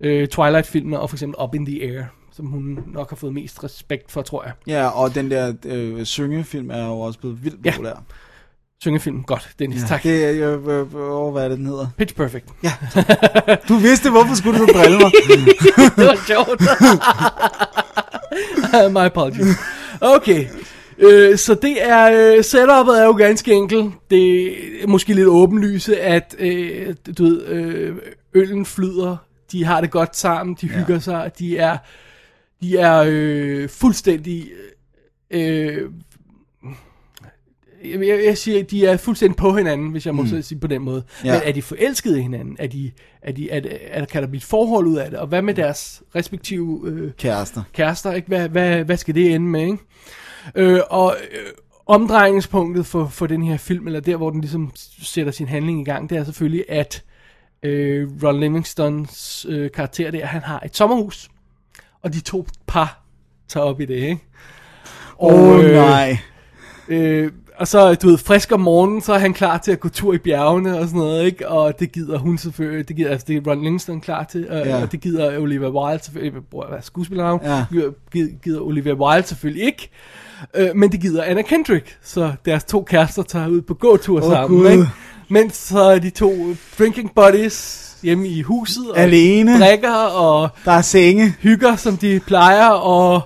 øh, 0.00 0.28
Twilight-filmene 0.28 1.00
og 1.00 1.10
for 1.10 1.16
eksempel 1.16 1.42
Up 1.42 1.54
in 1.54 1.66
the 1.66 1.82
Air, 1.82 2.04
som 2.32 2.46
hun 2.46 2.78
nok 2.86 3.10
har 3.10 3.16
fået 3.16 3.34
mest 3.34 3.64
respekt 3.64 4.12
for, 4.12 4.22
tror 4.22 4.44
jeg. 4.44 4.52
Ja, 4.66 4.88
og 4.88 5.14
den 5.14 5.30
der 5.30 5.54
øh, 5.64 6.04
syngefilm 6.04 6.70
er 6.70 6.86
jo 6.86 7.00
også 7.00 7.18
blevet 7.18 7.44
vildt 7.44 7.66
Ja. 7.66 7.92
Syngefilm, 8.82 9.22
godt, 9.22 9.48
Dennis, 9.58 9.82
ja, 9.82 9.86
tak. 9.86 10.02
Det 10.02 10.24
er 10.24 10.30
jo, 10.30 10.70
øh, 10.70 11.32
hvad 11.32 11.44
er 11.44 11.48
det, 11.48 11.58
den 11.58 11.66
hedder? 11.66 11.86
Pitch 11.98 12.14
Perfect. 12.14 12.46
Du 13.68 13.76
vidste, 13.76 14.10
hvorfor 14.10 14.34
skulle 14.34 14.58
du 14.58 14.66
så 14.66 14.72
drille 14.72 14.98
mig? 14.98 15.10
det 15.96 16.06
var 16.06 16.26
sjovt. 16.26 16.60
My 18.94 18.98
apologies. 18.98 19.56
Okay. 20.00 20.46
Øh, 20.98 21.38
så 21.38 21.54
det 21.54 21.88
er, 21.88 22.04
øh, 22.04 22.38
setup'et 22.38 23.00
er 23.00 23.04
jo 23.04 23.12
ganske 23.12 23.52
enkelt. 23.52 23.94
Det 24.10 24.46
er 24.82 24.86
måske 24.86 25.14
lidt 25.14 25.28
åbenlyse, 25.28 26.00
at 26.00 26.36
øh, 26.38 26.94
du 27.18 27.24
ved, 27.24 27.46
øh, 27.46 27.96
øllen 28.34 28.66
flyder, 28.66 29.16
de 29.52 29.64
har 29.64 29.80
det 29.80 29.90
godt 29.90 30.16
sammen, 30.16 30.56
de 30.60 30.68
hygger 30.68 30.94
ja. 30.94 31.00
sig, 31.00 31.30
de 31.38 31.58
er, 31.58 31.76
de 32.62 32.78
er 32.78 33.04
øh, 33.08 33.68
fuldstændig, 33.68 34.50
øh, 35.30 35.90
jeg, 37.84 38.24
jeg, 38.24 38.38
siger, 38.38 38.62
de 38.62 38.86
er 38.86 38.96
fuldstændig 38.96 39.36
på 39.36 39.56
hinanden, 39.56 39.90
hvis 39.90 40.06
jeg 40.06 40.14
må 40.14 40.22
mm. 40.22 40.42
sige 40.42 40.58
på 40.58 40.66
den 40.66 40.82
måde. 40.82 41.02
Ja. 41.24 41.32
Men 41.32 41.42
er 41.44 41.52
de 41.52 41.62
forelskede 41.62 42.18
i 42.18 42.22
hinanden? 42.22 42.56
Er 42.58 42.66
de, 42.66 42.90
er 43.22 43.32
de, 43.32 43.50
er, 43.50 43.60
er, 43.90 44.04
kan 44.04 44.22
der 44.22 44.28
blive 44.28 44.38
et 44.38 44.44
forhold 44.44 44.86
ud 44.86 44.96
af 44.96 45.10
det? 45.10 45.18
Og 45.18 45.26
hvad 45.26 45.42
med 45.42 45.54
deres 45.54 46.02
respektive 46.14 46.80
øh, 46.84 47.12
Kærester. 47.12 47.62
kærester? 47.72 48.12
Ikke? 48.12 48.28
Hvad, 48.28 48.48
hvad, 48.48 48.84
hvad 48.84 48.96
skal 48.96 49.14
det 49.14 49.34
ende 49.34 49.46
med? 49.46 49.60
Ikke? 49.60 49.78
Øh, 50.54 50.80
og 50.90 51.16
øh, 51.32 51.38
omdrejningspunktet 51.86 52.86
for, 52.86 53.06
for 53.06 53.26
den 53.26 53.42
her 53.42 53.56
film, 53.56 53.86
eller 53.86 54.00
der, 54.00 54.16
hvor 54.16 54.30
den 54.30 54.40
ligesom 54.40 54.70
sætter 55.02 55.32
sin 55.32 55.48
handling 55.48 55.80
i 55.80 55.84
gang, 55.84 56.10
det 56.10 56.18
er 56.18 56.24
selvfølgelig, 56.24 56.64
at 56.68 57.04
øh, 57.62 58.08
Ron 58.22 58.40
Livingstons 58.40 59.46
øh, 59.48 59.70
karakter 59.70 60.10
der, 60.10 60.26
han 60.26 60.42
har 60.42 60.60
et 60.64 60.76
sommerhus, 60.76 61.30
og 62.02 62.14
de 62.14 62.20
to 62.20 62.46
par 62.66 63.02
tager 63.48 63.64
op 63.64 63.80
i 63.80 63.84
det, 63.84 63.94
ikke? 63.94 64.18
Oh, 65.18 65.64
øh, 65.64 65.72
nej. 65.72 66.18
Øh, 66.88 67.32
og 67.62 67.68
så, 67.68 67.94
du 67.94 68.08
ved, 68.08 68.18
frisk 68.18 68.52
om 68.52 68.60
morgenen, 68.60 69.00
så 69.00 69.12
er 69.12 69.18
han 69.18 69.34
klar 69.34 69.58
til 69.58 69.72
at 69.72 69.80
gå 69.80 69.88
tur 69.88 70.14
i 70.14 70.18
bjergene 70.18 70.78
og 70.78 70.86
sådan 70.86 70.98
noget, 71.00 71.24
ikke? 71.24 71.48
Og 71.48 71.80
det 71.80 71.92
gider 71.92 72.18
hun 72.18 72.38
selvfølgelig, 72.38 72.88
det 72.88 72.96
gider, 72.96 73.10
altså 73.10 73.24
det 73.28 73.36
er 73.36 73.50
Ron 73.50 73.62
Livingston 73.62 74.00
klar 74.00 74.24
til, 74.24 74.50
og, 74.50 74.66
Ja. 74.66 74.82
og 74.82 74.92
det 74.92 75.00
gider 75.00 75.38
Olivia 75.38 75.68
Wilde 75.68 76.04
selvfølgelig, 76.04 76.42
hvad 76.52 76.82
skuespillernavn, 76.82 77.40
Ja. 77.44 77.64
gider, 77.72 77.90
gider, 78.44 78.60
Olivia 78.60 78.92
Wilde 78.94 79.26
selvfølgelig 79.26 79.64
ikke, 79.66 79.90
øh, 80.54 80.68
men 80.74 80.92
det 80.92 81.00
gider 81.00 81.22
Anna 81.24 81.42
Kendrick, 81.42 81.98
så 82.02 82.32
deres 82.44 82.64
to 82.64 82.82
kærester 82.82 83.22
tager 83.22 83.48
ud 83.48 83.60
på 83.62 83.74
gåtur 83.74 84.22
Åh, 84.24 84.30
sammen, 84.32 84.60
Gud. 84.60 84.70
ikke? 84.70 84.86
Mens 85.28 85.54
så 85.56 85.80
er 85.82 85.98
de 85.98 86.10
to 86.10 86.32
drinking 86.78 87.10
buddies 87.14 87.88
hjemme 88.02 88.28
i 88.28 88.42
huset, 88.42 88.90
og 88.90 88.98
Alene. 88.98 89.58
drikker 89.60 89.94
og 89.94 90.48
Der 90.64 90.72
er 90.72 90.82
senge. 90.82 91.34
hygger, 91.40 91.76
som 91.76 91.96
de 91.96 92.20
plejer, 92.26 92.68
og 92.68 93.20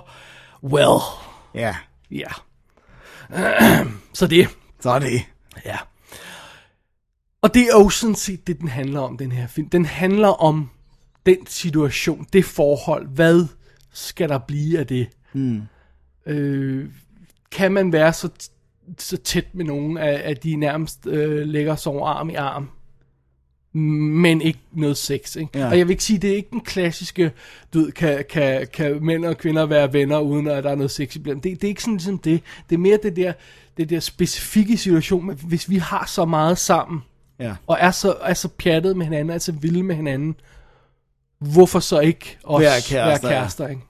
well, 0.63 0.99
Ja, 1.55 1.75
ja. 2.11 2.27
Så 4.13 4.27
det, 4.27 4.47
så 4.79 4.89
er 4.89 4.99
det. 4.99 5.21
Ja. 5.65 5.77
Og 7.41 7.53
det 7.53 7.61
er 7.61 7.83
jo 7.83 7.89
sådan 7.89 8.15
set 8.15 8.47
det, 8.47 8.59
den 8.59 8.67
handler 8.67 8.99
om, 8.99 9.17
den 9.17 9.31
her 9.31 9.47
film. 9.47 9.69
Den 9.69 9.85
handler 9.85 10.27
om 10.27 10.69
den 11.25 11.47
situation, 11.47 12.27
det 12.33 12.45
forhold. 12.45 13.07
Hvad 13.07 13.47
skal 13.93 14.29
der 14.29 14.37
blive 14.37 14.79
af 14.79 14.87
det? 14.87 15.09
Mm. 15.33 15.61
Øh, 16.25 16.89
kan 17.51 17.71
man 17.71 17.91
være 17.91 18.13
så, 18.13 18.29
så 18.97 19.17
tæt 19.17 19.55
med 19.55 19.65
nogen, 19.65 19.97
at, 19.97 20.15
at 20.15 20.43
de 20.43 20.55
nærmest 20.55 21.07
øh, 21.07 21.47
lægger 21.47 21.75
sig 21.75 21.91
over 21.91 22.07
arm 22.07 22.29
i 22.29 22.35
arm? 22.35 22.69
Men 23.77 24.41
ikke 24.41 24.59
noget 24.71 24.97
sex, 24.97 25.35
ikke? 25.35 25.59
Ja. 25.59 25.67
Og 25.69 25.77
jeg 25.77 25.87
vil 25.87 25.91
ikke 25.91 26.03
sige, 26.03 26.19
det 26.19 26.31
er 26.31 26.35
ikke 26.35 26.49
den 26.51 26.61
klassiske, 26.61 27.31
du 27.73 27.79
ved, 27.79 27.91
kan, 27.91 28.23
kan, 28.29 28.67
kan 28.73 29.05
mænd 29.05 29.25
og 29.25 29.37
kvinder 29.37 29.65
være 29.65 29.93
venner, 29.93 30.19
uden 30.19 30.47
at 30.47 30.63
der 30.63 30.69
er 30.71 30.75
noget 30.75 30.91
sex 30.91 31.15
iblandt. 31.15 31.43
Det, 31.43 31.51
det 31.61 31.63
er 31.63 31.69
ikke 31.69 31.81
sådan 31.81 31.93
ligesom 31.93 32.17
det. 32.17 32.41
Det 32.69 32.75
er 32.75 32.79
mere 32.79 32.99
det 33.03 33.15
der, 33.15 33.33
det 33.77 33.89
der 33.89 33.99
specifikke 33.99 34.77
situation, 34.77 35.39
hvis 35.47 35.69
vi 35.69 35.77
har 35.77 36.05
så 36.07 36.25
meget 36.25 36.57
sammen, 36.57 37.01
Ja. 37.39 37.55
og 37.67 37.77
er 37.79 37.91
så, 37.91 38.15
er 38.21 38.33
så 38.33 38.47
pjattet 38.47 38.97
med 38.97 39.05
hinanden, 39.05 39.29
er 39.29 39.37
så 39.37 39.51
vilde 39.51 39.83
med 39.83 39.95
hinanden, 39.95 40.35
hvorfor 41.39 41.79
så 41.79 41.99
ikke 41.99 42.37
også 42.43 42.63
Være 42.65 42.81
kærester, 42.89 43.27
være 43.27 43.39
kærester 43.39 43.67
ikke? 43.67 43.81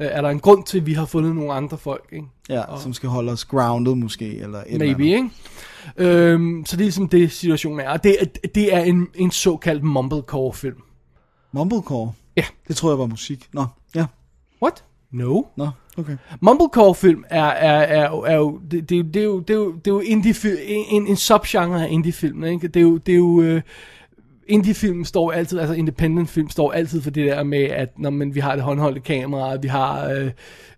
Øh, 0.00 0.06
Er 0.10 0.20
der 0.20 0.28
en 0.28 0.40
grund 0.40 0.64
til, 0.64 0.78
at 0.78 0.86
vi 0.86 0.92
har 0.92 1.04
fundet 1.06 1.34
nogle 1.34 1.52
andre 1.52 1.78
folk, 1.78 2.08
ikke? 2.12 2.26
Ja, 2.48 2.62
som 2.82 2.92
skal 2.92 3.08
holde 3.08 3.32
os 3.32 3.44
grounded 3.44 3.94
måske, 3.94 4.36
eller 4.38 4.58
et 4.58 4.64
eller 4.66 4.78
Maybe, 4.86 5.02
andet. 5.04 5.16
ikke? 5.16 5.30
Øhm, 5.96 6.62
så 6.66 6.76
det 6.76 6.82
er 6.82 6.84
ligesom 6.86 7.08
det, 7.08 7.32
situationen 7.32 7.80
er. 7.80 7.90
Og 7.90 8.04
det, 8.04 8.16
er- 8.20 8.48
det 8.54 8.74
er 8.74 8.80
en, 8.80 9.08
en 9.14 9.30
såkaldt 9.30 9.82
mumblecore-film. 9.82 10.76
Mumblecore? 11.52 12.12
Ja. 12.36 12.44
Det 12.68 12.76
tror 12.76 12.90
jeg 12.90 12.98
var 12.98 13.06
musik. 13.06 13.48
Nå, 13.52 13.64
ja. 13.94 14.06
What? 14.62 14.84
No. 15.10 15.42
Nå, 15.56 15.68
okay. 15.98 16.16
Mumblecore-film 16.40 17.24
er, 17.30 17.44
er, 17.44 17.80
er, 17.80 18.02
er, 18.10 18.24
er 18.24 18.36
jo, 18.36 18.60
det, 18.70 18.90
det, 18.90 19.14
det, 19.14 19.20
er 19.20 19.24
jo, 19.24 19.40
det, 19.40 19.50
er 19.50 19.54
jo, 19.58 19.72
det 19.72 19.86
er 19.86 19.94
jo 19.94 20.00
indie 20.00 20.34
en, 20.66 21.06
en 21.06 21.16
subgenre 21.16 21.84
af 21.84 21.88
indie-film, 21.90 22.44
ikke? 22.44 22.68
Det 22.68 22.80
er 22.80 22.84
jo, 22.84 22.96
det 22.96 23.12
er 23.12 23.16
jo 23.16 23.40
øh, 23.42 23.62
indie-film 24.48 25.04
står 25.04 25.32
altid, 25.32 25.58
altså 25.58 25.74
independent 25.74 26.30
film 26.30 26.50
står 26.50 26.72
altid 26.72 27.02
for 27.02 27.10
det 27.10 27.26
der 27.26 27.42
med, 27.42 27.62
at 27.62 27.98
når 27.98 28.10
man, 28.10 28.34
vi 28.34 28.40
har 28.40 28.54
det 28.54 28.64
håndholdte 28.64 29.00
kamera, 29.00 29.56
vi 29.56 29.68
har 29.68 30.08
øh, 30.08 30.30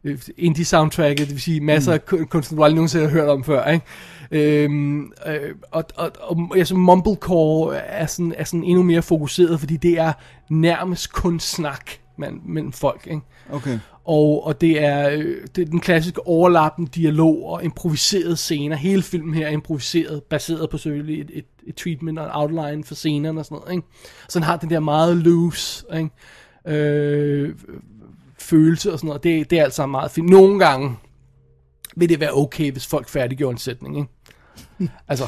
øh, 0.04 0.18
indie-soundtracket, 0.38 1.18
det 1.18 1.30
vil 1.30 1.40
sige 1.40 1.60
masser 1.60 1.92
af 1.92 2.00
mm. 2.12 2.26
kunstnere, 2.26 2.58
du 2.58 2.64
aldrig 2.64 2.76
nogensinde 2.76 3.04
har 3.04 3.12
hørt 3.12 3.28
om 3.28 3.44
før, 3.44 3.64
ikke? 3.64 3.84
Øhm, 4.30 5.12
øh, 5.26 5.54
og, 5.70 5.84
og, 5.96 6.12
og 6.20 6.48
synes, 6.54 6.72
Mumblecore 6.72 7.76
er 7.76 8.06
sådan, 8.06 8.34
er 8.36 8.44
sådan 8.44 8.64
endnu 8.64 8.82
mere 8.82 9.02
fokuseret, 9.02 9.60
fordi 9.60 9.76
det 9.76 9.98
er 9.98 10.12
nærmest 10.48 11.12
kun 11.12 11.40
snak 11.40 11.90
man, 12.16 12.40
mellem 12.44 12.72
folk, 12.72 13.06
ikke? 13.06 13.20
Okay. 13.52 13.78
Og, 14.06 14.46
og 14.46 14.60
det, 14.60 14.82
er, 14.84 15.10
øh, 15.10 15.36
det 15.56 15.62
er 15.62 15.66
den 15.66 15.80
klassiske 15.80 16.26
overlappende 16.26 16.90
dialog 16.90 17.46
og 17.46 17.64
improviserede 17.64 18.36
scener. 18.36 18.76
Hele 18.76 19.02
filmen 19.02 19.34
her 19.34 19.46
er 19.46 19.50
improviseret, 19.50 20.22
baseret 20.22 20.70
på 20.70 20.78
selvfølgelig 20.78 21.20
et, 21.20 21.30
et, 21.34 21.44
et 21.66 21.74
treatment 21.76 22.18
og 22.18 22.24
en 22.24 22.30
outline 22.34 22.84
for 22.84 22.94
scenerne 22.94 23.40
og 23.40 23.44
sådan 23.44 23.58
noget. 23.58 23.72
Ikke? 23.76 23.88
Så 24.28 24.38
den 24.38 24.44
har 24.44 24.56
den 24.56 24.70
der 24.70 24.80
meget 24.80 25.16
loose 25.16 25.84
ikke? 25.96 26.10
Øh, 26.66 27.54
følelse 28.38 28.92
og 28.92 28.98
sådan 28.98 29.08
noget. 29.08 29.22
Det, 29.22 29.50
det 29.50 29.58
er 29.58 29.64
altså 29.64 29.86
meget 29.86 30.10
fint. 30.10 30.28
Nogle 30.30 30.58
gange 30.58 30.96
vil 31.96 32.08
det 32.08 32.20
være 32.20 32.32
okay, 32.32 32.72
hvis 32.72 32.86
folk 32.86 33.08
færdiggjorde 33.08 33.52
en 33.52 33.58
sætning. 33.58 33.96
Ikke? 33.98 34.92
Altså, 35.08 35.24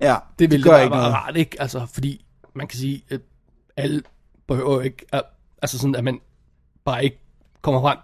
Ja, 0.00 0.16
det 0.38 0.50
vil 0.50 0.58
det, 0.58 0.64
gør 0.64 0.72
være 0.72 0.84
ikke 0.84 0.96
noget. 0.96 1.12
rart, 1.14 1.36
ikke? 1.36 1.62
Altså, 1.62 1.86
fordi 1.92 2.24
man 2.54 2.66
kan 2.66 2.78
sige, 2.78 3.02
at 3.10 3.20
alle 3.76 4.02
behøver 4.48 4.82
ikke, 4.82 5.06
at, 5.12 5.22
altså 5.62 5.78
sådan, 5.78 5.94
at 5.94 6.04
man 6.04 6.20
bare 6.84 7.04
ikke 7.04 7.18
kommer 7.62 7.80
frem 7.80 7.98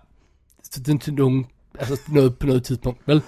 til, 0.72 0.84
til, 0.84 0.98
til 0.98 1.14
nogen, 1.14 1.46
altså 1.78 2.00
noget, 2.08 2.38
på 2.38 2.46
noget 2.46 2.64
tidspunkt, 2.64 3.00
vel? 3.06 3.22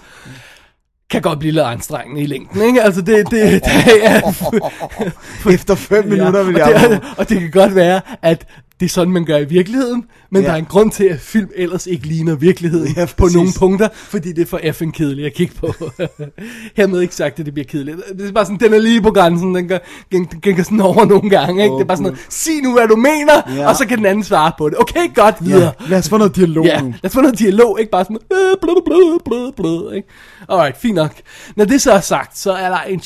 Kan 1.09 1.21
godt 1.21 1.39
blive 1.39 1.51
lidt 1.51 1.65
anstrengende 1.65 2.21
i 2.21 2.25
længden, 2.25 2.61
ikke? 2.61 2.81
Altså, 2.81 3.01
det, 3.01 3.31
det, 3.31 3.65
det 3.65 4.05
er... 4.05 5.51
Efter 5.53 5.75
fem 5.75 6.05
minutter 6.05 6.43
vil 6.43 6.61
og 6.61 6.69
jeg... 6.69 6.89
det, 6.89 7.03
og 7.17 7.29
det 7.29 7.39
kan 7.39 7.51
godt 7.51 7.75
være, 7.75 8.01
at 8.21 8.47
det 8.79 8.85
er 8.85 8.89
sådan, 8.89 9.13
man 9.13 9.25
gør 9.25 9.37
i 9.37 9.45
virkeligheden, 9.45 10.05
men 10.31 10.41
Ja. 10.41 10.47
der 10.47 10.53
er 10.53 10.57
en 10.57 10.65
grund 10.65 10.91
til, 10.91 11.03
at 11.03 11.19
film 11.19 11.49
ellers 11.55 11.87
ikke 11.87 12.07
ligner 12.07 12.35
virkeligheden 12.35 12.93
Ja, 12.97 13.05
på 13.17 13.27
nogle 13.33 13.49
punkter, 13.59 13.87
fordi 13.93 14.31
det 14.31 14.41
er 14.41 14.45
for 14.45 14.59
effing 14.63 14.93
kedeligt 14.93 15.25
at 15.25 15.33
kigge 15.33 15.53
på. 15.55 15.73
Hermed 16.77 17.01
ikke 17.01 17.15
sagt, 17.15 17.39
at 17.39 17.45
det 17.45 17.53
bliver 17.53 17.65
kedeligt. 17.67 17.97
Det 18.17 18.27
er 18.27 18.31
bare 18.31 18.45
sådan, 18.45 18.59
den 18.59 18.73
er 18.73 18.79
lige 18.79 19.01
på 19.01 19.11
grænsen, 19.11 19.55
den 19.55 19.67
går, 19.67 19.79
den, 20.11 20.25
den 20.43 20.63
sådan 20.63 20.81
over 20.81 21.05
nogle 21.05 21.29
gange, 21.29 21.63
ikke? 21.63 21.73
Åh, 21.73 21.79
det 21.79 21.83
er 21.83 21.87
bare 21.87 21.97
sådan 21.97 22.11
noget, 22.11 22.25
sig 22.29 22.61
nu, 22.63 22.73
hvad 22.73 22.87
du 22.87 22.95
mener, 22.95 23.55
Ja. 23.61 23.69
og 23.69 23.75
så 23.75 23.85
kan 23.87 23.97
den 23.97 24.05
anden 24.05 24.23
svare 24.23 24.51
på 24.57 24.69
det. 24.69 24.79
Okay, 24.79 25.13
godt, 25.15 25.35
videre. 25.41 25.71
Ja, 25.81 25.89
lad 25.89 25.97
os 25.99 26.09
få 26.09 26.17
noget 26.17 26.35
dialog 26.35 26.65
Ja, 26.65 26.81
nu. 26.81 26.87
lad 26.87 27.05
os 27.09 27.13
få 27.13 27.21
noget 27.21 27.39
dialog, 27.39 27.79
ikke 27.79 27.91
bare 27.91 28.03
sådan, 28.03 28.17
øh, 28.31 28.57
blød, 28.61 28.83
blød, 28.85 29.19
blød, 29.25 29.51
blød, 29.51 29.93
ikke? 29.95 30.07
Alright, 30.49 30.77
fint 30.77 30.95
nok. 30.95 31.11
Når 31.55 31.65
det 31.65 31.81
så 31.81 31.91
er 31.91 31.99
sagt, 31.99 32.37
så 32.37 32.51
er 32.51 32.69
der 32.69 32.79
en, 32.79 33.01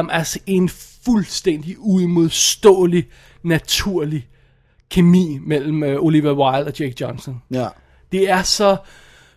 um, 0.00 0.08
altså 0.12 0.38
en 0.46 0.70
fuldstændig 1.04 1.76
uimodståelig, 1.78 3.04
naturlig 3.44 4.26
kemi 4.92 5.38
mellem 5.42 5.82
uh, 5.82 6.04
Olivia 6.04 6.32
Wilde 6.32 6.66
og 6.66 6.80
Jake 6.80 6.94
Johnson. 7.00 7.42
Ja. 7.50 7.66
Det 8.12 8.30
er 8.30 8.42
så, 8.42 8.76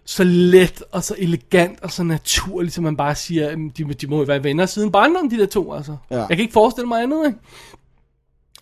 så 0.06 0.24
let 0.24 0.84
og 0.92 1.04
så 1.04 1.16
elegant 1.18 1.82
og 1.82 1.92
så 1.92 2.04
naturligt, 2.04 2.74
som 2.74 2.84
man 2.84 2.98
bare 2.98 3.16
siger, 3.16 3.50
"Jamen, 3.50 3.70
de, 3.70 3.84
de 3.84 4.08
må 4.08 4.18
jo 4.18 4.24
være 4.24 4.44
venner 4.44 4.66
siden 4.66 4.92
barndom, 4.92 5.30
de 5.30 5.38
der 5.38 5.46
to, 5.46 5.74
altså. 5.74 5.98
Ja. 6.12 6.18
Jeg 6.18 6.28
kan 6.28 6.40
ikke 6.40 6.54
forestille 6.54 6.88
mig 6.88 7.04
andet, 7.04 7.26
ikke? 7.28 7.40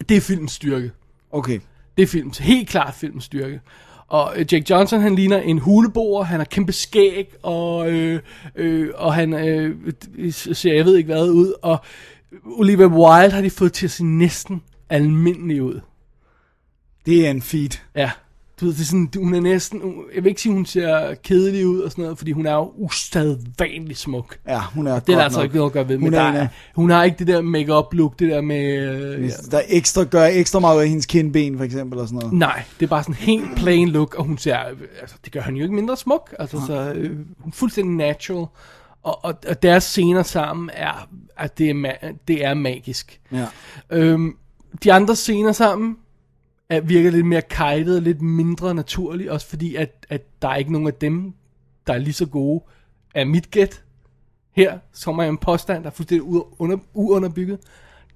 Det 0.09 0.17
er 0.17 0.21
filmens 0.21 0.51
styrke. 0.51 0.91
Okay. 1.31 1.59
Det 1.97 2.03
er 2.03 2.07
filmens, 2.07 2.37
helt 2.37 2.69
klart 2.69 2.93
filmens 2.93 3.23
styrke. 3.23 3.61
Og 4.07 4.33
øh, 4.35 4.53
Jake 4.53 4.65
Johnson, 4.69 5.01
han 5.01 5.15
ligner 5.15 5.37
en 5.37 5.59
huleboer, 5.59 6.23
han 6.23 6.39
har 6.39 6.45
kæmpe 6.45 6.71
skæg, 6.71 7.33
og, 7.43 7.91
øh, 7.91 8.19
øh, 8.55 8.89
og 8.95 9.13
han 9.13 9.33
øh, 9.33 9.75
ser, 10.31 10.73
jeg 10.73 10.85
ved 10.85 10.95
ikke 10.95 11.13
hvad, 11.13 11.29
ud. 11.29 11.53
Og 11.61 11.77
Olivia 12.45 12.85
Wilde 12.87 13.31
har 13.31 13.41
de 13.41 13.49
fået 13.49 13.73
til 13.73 13.85
at 13.85 13.91
se 13.91 14.03
næsten 14.05 14.61
almindelig 14.89 15.61
ud. 15.63 15.79
Det 17.05 17.27
er 17.27 17.31
en 17.31 17.41
feed. 17.41 17.69
Ja, 17.95 18.11
du 18.61 18.65
ved, 18.65 18.73
det 18.73 18.81
er 18.81 18.85
sådan, 18.85 19.09
hun 19.17 19.33
er 19.33 19.39
næsten, 19.39 19.81
jeg 20.15 20.23
vil 20.23 20.29
ikke 20.29 20.41
sige, 20.41 20.53
hun 20.53 20.65
ser 20.65 21.13
kedelig 21.23 21.67
ud 21.67 21.79
og 21.79 21.91
sådan 21.91 22.01
noget, 22.01 22.17
fordi 22.17 22.31
hun 22.31 22.45
er 22.45 22.53
jo 22.53 22.71
ustadvanligt 22.75 23.99
smuk. 23.99 24.37
Ja, 24.47 24.59
hun 24.61 24.87
er 24.87 24.99
Det 24.99 25.13
er 25.13 25.17
der 25.17 25.23
altså 25.23 25.39
nok. 25.39 25.43
ikke 25.43 25.55
noget 25.55 25.69
at 25.69 25.73
gøre 25.73 25.87
ved, 25.87 25.97
men 25.97 26.03
Hun 26.03 26.13
der 26.13 26.21
er 26.21 26.47
hun 26.75 26.89
har 26.89 27.03
ikke 27.03 27.19
det 27.19 27.27
der 27.27 27.41
make-up 27.41 27.93
look, 27.93 28.19
det 28.19 28.29
der 28.31 28.41
med... 28.41 28.63
Øh, 28.89 29.23
ja. 29.23 29.29
Der 29.51 29.57
er 29.57 29.61
ekstra, 29.67 30.03
gør 30.03 30.25
ekstra 30.25 30.59
meget 30.59 30.77
ud 30.77 30.81
af 30.81 30.87
hendes 30.89 31.05
kindben, 31.05 31.57
for 31.57 31.63
eksempel, 31.65 31.99
og 31.99 32.07
sådan 32.07 32.19
noget. 32.19 32.33
Nej, 32.33 32.63
det 32.79 32.85
er 32.85 32.89
bare 32.89 33.03
sådan 33.03 33.15
helt 33.15 33.55
plain 33.55 33.89
look, 33.89 34.15
og 34.15 34.25
hun 34.25 34.37
ser, 34.37 34.57
altså 35.01 35.15
det 35.25 35.33
gør 35.33 35.41
han 35.41 35.55
jo 35.55 35.63
ikke 35.63 35.75
mindre 35.75 35.97
smuk, 35.97 36.33
altså 36.39 36.61
så 36.67 36.93
øh, 36.95 37.09
hun 37.39 37.49
er 37.51 37.55
fuldstændig 37.55 37.95
natural, 37.95 38.45
og, 39.03 39.25
og, 39.25 39.33
og 39.47 39.63
deres 39.63 39.83
scener 39.83 40.23
sammen 40.23 40.69
er, 40.73 41.09
at 41.37 41.57
det 41.57 41.69
er, 41.69 41.73
ma- 41.73 42.13
det 42.27 42.45
er 42.45 42.53
magisk. 42.53 43.19
Ja. 43.31 43.45
Øhm, 43.89 44.35
de 44.83 44.93
andre 44.93 45.15
scener 45.15 45.51
sammen 45.51 45.97
er, 46.69 46.81
virker 46.81 47.11
lidt 47.11 47.25
mere 47.25 47.41
kajtet, 47.41 48.03
lidt 48.03 48.21
mindre 48.21 48.75
naturlig, 48.75 49.31
også 49.31 49.47
fordi 49.47 49.75
at, 49.75 50.05
at 50.09 50.41
der 50.41 50.47
er 50.47 50.55
ikke 50.55 50.71
nogen 50.71 50.87
af 50.87 50.93
dem, 50.93 51.33
der 51.87 51.93
er 51.93 51.97
lige 51.97 52.13
så 52.13 52.25
gode, 52.25 52.63
af 53.15 53.27
mit 53.27 53.51
gæt. 53.51 53.83
Her 54.51 54.79
kommer 55.05 55.23
jeg 55.23 55.29
en 55.29 55.37
påstand, 55.37 55.83
der 55.83 55.89
er 55.89 55.93
fuldstændig 55.93 56.27
under, 56.59 56.77
uunderbygget. 56.93 57.59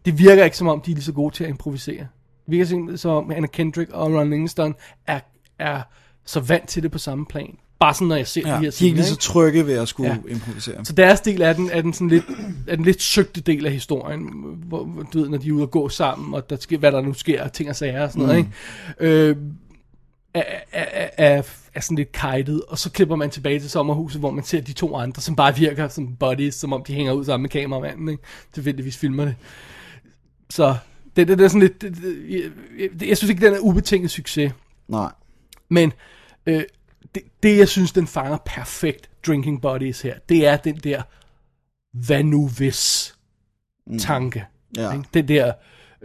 Det 0.06 0.20
virker 0.20 0.44
ikke 0.44 0.58
som 0.58 0.68
om, 0.68 0.82
de 0.82 0.92
er 0.92 0.96
lige 0.96 1.04
så 1.04 1.14
gode 1.14 1.36
til 1.36 1.44
at 1.44 1.50
improvisere. 1.50 2.08
Det 2.46 2.52
virker 2.52 2.66
simpelthen 2.66 2.98
som 2.98 3.12
om 3.12 3.32
Anna 3.32 3.48
Kendrick 3.48 3.92
og 3.92 4.14
Ron 4.14 4.30
Livingston 4.30 4.76
er, 5.08 5.20
er 5.60 5.82
så 6.26 6.40
vant 6.40 6.68
til 6.68 6.84
det 6.84 6.92
på 6.92 6.98
samme 6.98 7.26
plan. 7.26 7.58
Bare 7.80 7.94
sådan, 7.94 8.08
når 8.08 8.16
jeg 8.16 8.28
ser 8.28 8.42
Ja, 8.42 8.48
de 8.48 8.54
her 8.54 8.60
de 8.62 8.68
er 8.68 8.72
scener. 8.72 8.88
ikke 8.88 8.98
lige 8.98 9.08
så 9.08 9.16
trygge 9.16 9.68
ved 9.68 9.74
at 9.78 9.88
skulle 9.88 10.10
Ja. 10.28 10.32
improvisere. 10.34 10.86
Så 10.86 10.94
deres 10.94 11.22
del 11.22 11.42
er 11.42 11.54
den, 11.54 11.70
er 11.74 11.82
den 11.82 11.94
sådan 11.94 12.08
lidt, 12.08 12.26
er 12.68 12.76
den 12.76 12.86
lidt 12.86 13.02
søgte 13.02 13.42
del 13.42 13.66
af 13.66 13.72
historien, 13.72 14.22
hvor, 14.68 15.06
du 15.14 15.20
ved, 15.20 15.30
når 15.30 15.38
de 15.38 15.48
er 15.48 15.52
ude 15.52 15.64
at 15.64 15.72
gå 15.72 15.90
sammen, 15.90 16.34
og 16.34 16.50
der 16.50 16.56
sker, 16.60 16.78
hvad 16.78 16.92
der 16.92 17.02
nu 17.02 17.14
sker, 17.14 17.48
ting 17.48 17.70
og 17.70 17.76
sager 17.76 18.04
og 18.04 18.12
sådan 18.12 18.28
noget, 18.28 18.46
Mm. 18.46 18.52
ikke? 19.00 19.14
Øh, 19.30 19.36
er, 20.34 20.44
er, 20.72 21.10
er, 21.18 21.42
er 21.74 21.82
sådan 21.82 21.98
lidt 21.98 22.12
kajtet, 22.12 22.62
og 22.68 22.78
så 22.80 22.92
klipper 22.92 23.16
man 23.16 23.30
tilbage 23.30 23.60
til 23.60 23.70
sommerhuset, 23.70 24.20
hvor 24.22 24.32
man 24.32 24.44
ser 24.44 24.62
de 24.62 24.74
to 24.74 24.96
andre, 24.96 25.22
som 25.22 25.36
bare 25.36 25.56
virker 25.56 25.88
som 25.88 26.16
buddies, 26.16 26.56
som 26.56 26.74
om 26.74 26.84
de 26.88 26.94
hænger 26.94 27.14
ud 27.14 27.26
sammen 27.26 27.42
med 27.42 27.50
kameramanden, 27.50 28.10
ikke? 28.10 28.24
Tilfældigvis 28.54 28.98
filmer 28.98 29.26
det. 29.26 29.36
Så 30.50 30.76
det, 31.16 31.28
det, 31.28 31.38
det 31.38 31.44
er 31.44 31.48
sådan 31.48 31.62
lidt, 31.62 31.82
det, 31.82 31.96
det, 31.96 32.26
jeg, 32.30 32.42
jeg, 32.80 33.08
jeg 33.10 33.18
synes 33.18 33.30
ikke, 33.30 33.46
den 33.46 33.54
er 33.54 33.60
ubetinget 33.60 34.12
succes. 34.12 34.52
Nej. 34.88 35.12
Men 35.70 35.94
øh, 36.46 36.62
det, 37.16 37.24
det, 37.44 37.58
jeg 37.58 37.68
synes, 37.68 37.92
den 37.92 38.08
fanger 38.08 38.38
perfekt, 38.46 39.10
Drinking 39.28 39.62
Buddies 39.62 40.02
her, 40.02 40.16
det 40.30 40.48
er 40.48 40.58
den 40.58 40.76
der, 40.76 41.02
hvad 41.94 42.24
nu 42.24 42.48
hvis 42.48 43.14
tanke. 44.00 44.46
Ja. 44.78 44.92
Ikke? 44.92 45.06
Den 45.14 45.28
der, 45.28 45.54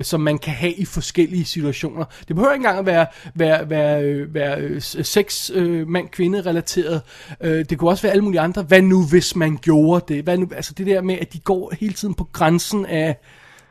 som 0.01 0.21
man 0.21 0.39
kan 0.39 0.55
have 0.55 0.73
i 0.73 0.85
forskellige 0.85 1.45
situationer. 1.45 2.05
Det 2.29 2.37
behøver 2.37 2.53
ikke 2.53 2.61
engang 2.61 2.79
at 2.79 2.87
være, 2.87 3.07
være, 3.35 3.71
være, 3.71 4.03
øh, 4.03 4.35
være 4.35 4.61
øh, 4.61 4.83
sex, 4.83 5.51
øh, 5.55 5.87
relateret. 5.89 7.03
Øh, 7.41 7.65
det 7.65 7.79
kunne 7.79 7.91
også 7.91 8.03
være 8.03 8.13
alle 8.13 8.25
mulige 8.25 8.41
andre. 8.41 8.63
Hvad 8.63 8.83
nu 8.83 9.07
hvis 9.07 9.37
man 9.37 9.57
gjorde 9.57 10.15
det? 10.15 10.25
Hvad 10.25 10.39
nu, 10.39 10.49
altså 10.55 10.75
det 10.75 10.87
der 10.87 11.01
med, 11.01 11.19
at 11.21 11.33
de 11.33 11.39
går 11.39 11.73
hele 11.81 11.95
tiden 11.95 12.15
på 12.15 12.29
grænsen 12.33 12.87
af, 12.87 13.17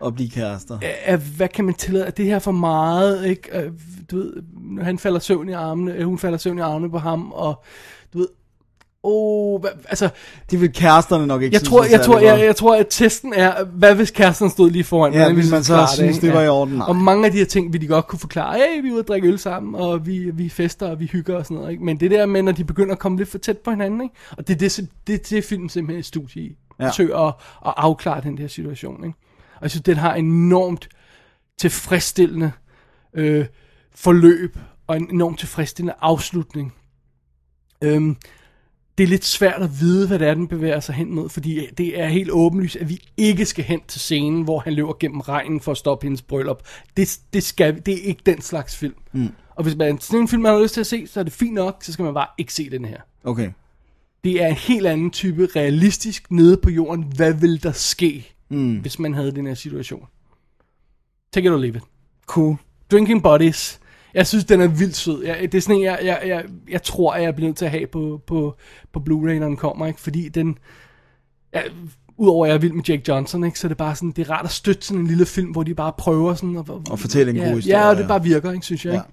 At 0.06 0.16
blive 0.16 0.30
kærester. 0.30 0.80
af 1.06 1.18
hvad 1.18 1.48
kan 1.48 1.66
man 1.66 1.74
tillade? 1.74 2.06
Er 2.06 2.12
det 2.12 2.26
her 2.26 2.40
for 2.40 2.52
meget? 2.52 3.26
Ikke? 3.26 3.58
Øh, 3.58 3.72
Du 4.12 4.18
ved, 4.18 4.34
han 4.84 5.00
falder 5.00 5.20
søvn 5.20 5.50
i 5.50 5.52
armene, 5.52 5.94
øh, 5.94 6.06
hun 6.06 6.18
falder 6.18 6.38
søvn 6.38 6.58
i 6.58 6.62
armene 6.62 6.92
på 6.92 6.98
ham, 6.98 7.32
og 7.32 7.64
du 8.14 8.18
ved, 8.18 8.28
oh, 9.04 9.62
hvad, 9.62 9.70
altså, 9.86 10.10
Det 10.52 10.62
vil 10.62 10.74
kæresterne 10.74 11.28
nok 11.28 11.42
ikke 11.42 11.54
jeg 11.54 11.60
synes 11.62 11.70
tror, 11.70 11.84
jeg, 11.84 12.02
tror, 12.02 12.20
jeg, 12.20 12.46
jeg 12.46 12.56
tror, 12.56 12.76
at 12.76 12.88
testen 12.90 13.34
er, 13.34 13.64
hvad 13.64 13.96
hvis 13.96 14.12
kæresten 14.12 14.50
stod 14.50 14.70
lige 14.72 14.84
foran? 14.84 15.14
Ja, 15.14 15.30
vi 15.30 15.36
man 15.52 15.64
så 15.64 15.74
klare 15.74 15.88
synes, 15.94 16.16
ikke? 16.16 16.28
det 16.28 16.36
var 16.36 16.42
i 16.42 16.48
orden? 16.50 16.76
Nej. 16.76 16.88
Og 16.88 16.96
mange 16.96 17.26
af 17.26 17.32
de 17.32 17.38
her 17.38 17.46
ting 17.46 17.74
vil 17.74 17.82
de 17.82 17.88
godt 17.88 18.08
kunne 18.08 18.20
forklare. 18.20 18.58
Hey, 18.58 18.82
vi 18.82 18.88
er 18.88 18.92
ude 18.92 19.00
at 19.00 19.08
drikke 19.08 19.28
øl 19.28 19.40
sammen, 19.40 19.76
og 19.76 20.06
vi, 20.06 20.32
vi 20.34 20.50
fester, 20.50 20.90
og 20.90 21.00
vi 21.00 21.06
hygger 21.06 21.36
og 21.38 21.46
sådan 21.46 21.58
noget. 21.58 21.72
Ikke? 21.72 21.84
Men 21.84 22.00
det 22.00 22.12
der 22.12 22.26
med, 22.26 22.42
når 22.42 22.52
de 22.52 22.64
begynder 22.64 22.92
at 22.92 23.00
komme 23.00 23.18
lidt 23.18 23.30
for 23.30 23.38
tæt 23.38 23.58
på 23.58 23.72
hinanden, 23.72 24.02
ikke? 24.02 24.16
og 24.38 24.48
det 24.48 24.54
er 24.54 24.58
det, 24.58 24.90
det, 25.08 25.30
det 25.30 25.38
er 25.38 25.42
filmen 25.42 25.70
simpelthen 25.70 26.00
et 26.00 26.06
studie 26.06 26.42
i. 26.42 26.56
Ja. 26.80 26.88
Forsøger 26.88 27.18
at, 27.18 27.34
at 27.66 27.74
afklare 27.78 28.22
den 28.22 28.38
der 28.38 28.48
situation. 28.48 29.06
Ikke? 29.06 29.18
Og 29.62 29.66
jeg 29.66 29.72
synes, 29.72 29.84
den 29.84 29.98
har 29.98 30.16
enormt 30.16 30.90
tilfredsstillende 31.58 32.52
øh, 33.14 33.46
forløb, 33.96 34.58
og 34.88 34.98
en 34.98 35.10
enormt 35.12 35.40
tilfredsstillende 35.40 35.96
afslutning. 36.02 36.74
Øhm, 37.82 38.16
det 38.98 39.04
er 39.04 39.08
lidt 39.08 39.26
svært 39.26 39.62
at 39.62 39.80
vide, 39.80 40.08
hvad 40.08 40.20
det 40.20 40.28
er, 40.28 40.34
den 40.34 40.48
bevæger 40.48 40.80
sig 40.80 40.96
hen 40.96 41.16
mod, 41.16 41.30
fordi 41.30 41.68
det 41.78 42.00
er 42.00 42.08
helt 42.08 42.32
åbenlyst, 42.32 42.76
at 42.76 42.90
vi 42.90 43.04
ikke 43.18 43.46
skal 43.46 43.64
hen 43.64 43.82
til 43.88 44.02
scenen, 44.02 44.44
hvor 44.44 44.60
han 44.60 44.74
løber 44.74 44.94
gennem 45.00 45.20
regnen 45.20 45.60
for 45.60 45.72
at 45.72 45.78
stoppe 45.78 46.06
hendes 46.06 46.22
bryllup. 46.22 46.64
Det, 46.98 47.20
det, 47.34 47.44
skal, 47.44 47.82
det 47.86 47.94
er 47.94 48.04
ikke 48.04 48.22
den 48.26 48.42
slags 48.42 48.78
film. 48.78 48.96
Mm. 49.12 49.30
Og 49.56 49.64
hvis 49.64 49.76
man 49.76 50.00
sådan 50.00 50.22
en 50.22 50.28
film, 50.28 50.42
man 50.42 50.52
har 50.54 50.62
lyst 50.62 50.74
til 50.74 50.82
at 50.82 50.88
se, 50.88 51.08
så 51.08 51.20
er 51.20 51.24
det 51.24 51.34
fint 51.34 51.54
nok, 51.54 51.84
så 51.84 51.94
skal 51.94 52.06
man 52.06 52.14
bare 52.14 52.28
ikke 52.38 52.54
se 52.54 52.70
den 52.70 52.86
her. 52.86 52.98
Okay. 53.24 53.52
Det 54.24 54.44
er 54.44 54.48
en 54.48 54.56
helt 54.56 54.88
anden 54.88 55.12
type 55.12 55.48
realistisk 55.56 56.32
nede 56.32 56.58
på 56.58 56.70
jorden. 56.70 57.04
Hvad 57.16 57.34
vil 57.34 57.64
der 57.64 57.72
ske, 57.72 58.34
mm. 58.52 58.78
hvis 58.78 59.00
man 59.00 59.14
havde 59.14 59.32
den 59.32 59.48
her 59.48 59.54
situation? 59.54 60.06
Take 61.34 61.46
it 61.46 61.52
or 61.52 61.58
leave 61.58 61.76
it. 61.78 61.84
Cool. 62.26 62.56
Drinking 62.92 63.24
Buddies. 63.24 63.80
Jeg 64.14 64.28
synes, 64.28 64.46
den 64.46 64.62
er 64.62 64.68
vildt 64.68 64.96
sød. 64.96 65.24
Jeg, 65.24 65.38
det 65.42 65.56
er 65.56 65.62
sådan 65.62 65.76
en, 65.76 65.84
jeg, 65.84 66.00
jeg, 66.04 66.22
jeg, 66.26 66.46
jeg 66.70 66.84
tror, 66.84 67.14
at 67.14 67.24
jeg 67.24 67.36
bliver 67.36 67.50
nødt 67.50 67.58
til 67.58 67.66
at 67.66 67.72
have 67.72 67.88
på, 67.88 68.22
på, 68.28 68.56
på 68.94 69.00
Blu-ray, 69.00 69.34
når 69.34 69.48
den 69.48 69.58
kommer. 69.58 69.88
Ikke? 69.88 70.02
Fordi 70.02 70.30
den... 70.30 70.58
Ja, 71.54 71.62
Udover 72.18 72.46
at 72.46 72.50
jeg 72.50 72.56
er 72.56 72.60
vild 72.60 72.74
med 72.74 72.84
Jake 72.84 73.04
Johnson, 73.08 73.44
ikke, 73.44 73.60
så 73.60 73.68
er 73.68 73.70
det 73.70 73.78
bare 73.78 73.96
sådan, 73.96 74.12
det 74.12 74.28
er 74.28 74.32
rart 74.32 74.46
at 74.46 74.52
støtte 74.52 74.88
sådan 74.88 75.02
en 75.02 75.08
lille 75.08 75.26
film, 75.26 75.52
hvor 75.52 75.64
de 75.64 75.74
bare 75.74 75.94
prøver 75.98 76.34
sådan 76.34 76.58
at, 76.58 76.70
Og 76.70 77.00
fortælle 77.00 77.32
en 77.32 77.38
ja, 77.38 77.44
god 77.48 77.56
historie, 77.56 77.80
Ja, 77.80 77.90
og 77.90 77.98
det 77.98 78.08
bare 78.08 78.24
virker, 78.24 78.52
ikke, 78.52 78.66
synes 78.66 78.86
jeg. 78.86 78.94
Ja. 78.94 79.00
Ikke? 79.00 79.10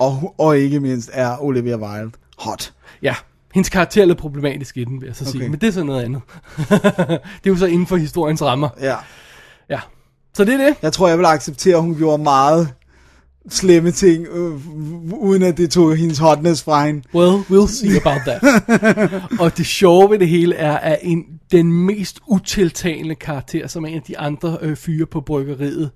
Og, 0.00 0.34
og 0.38 0.58
ikke 0.58 0.80
mindst 0.80 1.10
er 1.12 1.42
Olivia 1.42 1.76
Wilde 1.76 2.10
hot. 2.38 2.72
Ja, 3.02 3.14
hendes 3.54 3.68
karakter 3.68 4.02
er 4.02 4.06
lidt 4.06 4.18
problematisk 4.18 4.76
i 4.76 4.84
den, 4.84 5.00
vil 5.00 5.06
jeg 5.06 5.16
så 5.16 5.24
sige. 5.24 5.40
Okay. 5.40 5.48
Men 5.48 5.60
det 5.60 5.66
er 5.66 5.72
så 5.72 5.84
noget 5.84 6.04
andet. 6.04 6.22
det 6.58 7.46
er 7.46 7.50
jo 7.50 7.56
så 7.56 7.66
inden 7.66 7.86
for 7.86 7.96
historiens 7.96 8.42
rammer. 8.42 8.68
Ja. 8.80 8.96
Ja. 9.70 9.80
Så 10.34 10.44
det 10.44 10.54
er 10.54 10.66
det. 10.66 10.76
Jeg 10.82 10.92
tror, 10.92 11.08
jeg 11.08 11.18
vil 11.18 11.24
acceptere, 11.24 11.76
at 11.76 11.82
hun 11.82 11.96
gjorde 11.96 12.22
meget 12.22 12.74
slemme 13.48 13.90
ting, 13.90 14.26
øh, 14.26 14.52
uden 15.12 15.42
at 15.42 15.56
det 15.56 15.70
tog 15.70 15.96
hendes 15.96 16.18
hotness 16.18 16.62
fra 16.62 16.86
hende. 16.86 17.02
Well, 17.14 17.40
we'll 17.50 17.68
see 17.68 18.00
about 18.00 18.20
that. 18.26 18.42
og 19.40 19.56
det 19.56 19.66
sjove 19.66 20.10
ved 20.10 20.18
det 20.18 20.28
hele 20.28 20.54
er, 20.54 20.78
at 20.78 20.98
en, 21.02 21.24
den 21.52 21.72
mest 21.72 22.20
utiltalende 22.26 23.14
karakter, 23.14 23.66
som 23.66 23.84
er 23.84 23.88
en 23.88 23.94
af 23.94 24.02
de 24.02 24.18
andre 24.18 24.58
øh, 24.60 24.76
fyre 24.76 25.06
på 25.06 25.20
bryggeriet, 25.20 25.90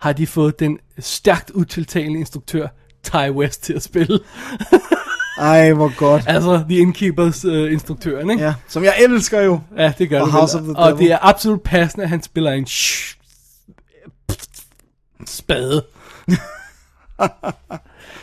har 0.00 0.12
de 0.12 0.26
fået 0.26 0.60
den 0.60 0.78
stærkt 0.98 1.50
utiltalende 1.50 2.18
instruktør, 2.18 2.66
Ty 3.02 3.30
West, 3.30 3.62
til 3.62 3.72
at 3.72 3.82
spille. 3.82 4.18
Ej, 5.40 5.72
hvor 5.72 5.96
godt. 5.98 6.24
altså, 6.26 6.64
The 6.68 6.78
Innkeepers 6.78 7.44
øh, 7.44 7.72
instruktøren, 7.72 8.30
ikke? 8.30 8.42
Ja, 8.44 8.54
som 8.68 8.84
jeg 8.84 8.94
elsker 9.04 9.40
jo. 9.40 9.60
Ja, 9.76 9.92
det 9.98 10.08
gør 10.10 10.20
Og 10.20 10.26
det 10.26 10.32
House 10.32 10.58
of 10.58 10.62
the 10.64 10.76
Og 10.76 10.92
Devil. 10.92 11.04
det 11.06 11.12
er 11.12 11.18
absolut 11.22 11.60
passende, 11.62 12.02
at 12.04 12.08
han 12.10 12.22
spiller 12.22 12.52
en 12.52 12.64
sh- 12.68 13.16
spade. 15.26 15.84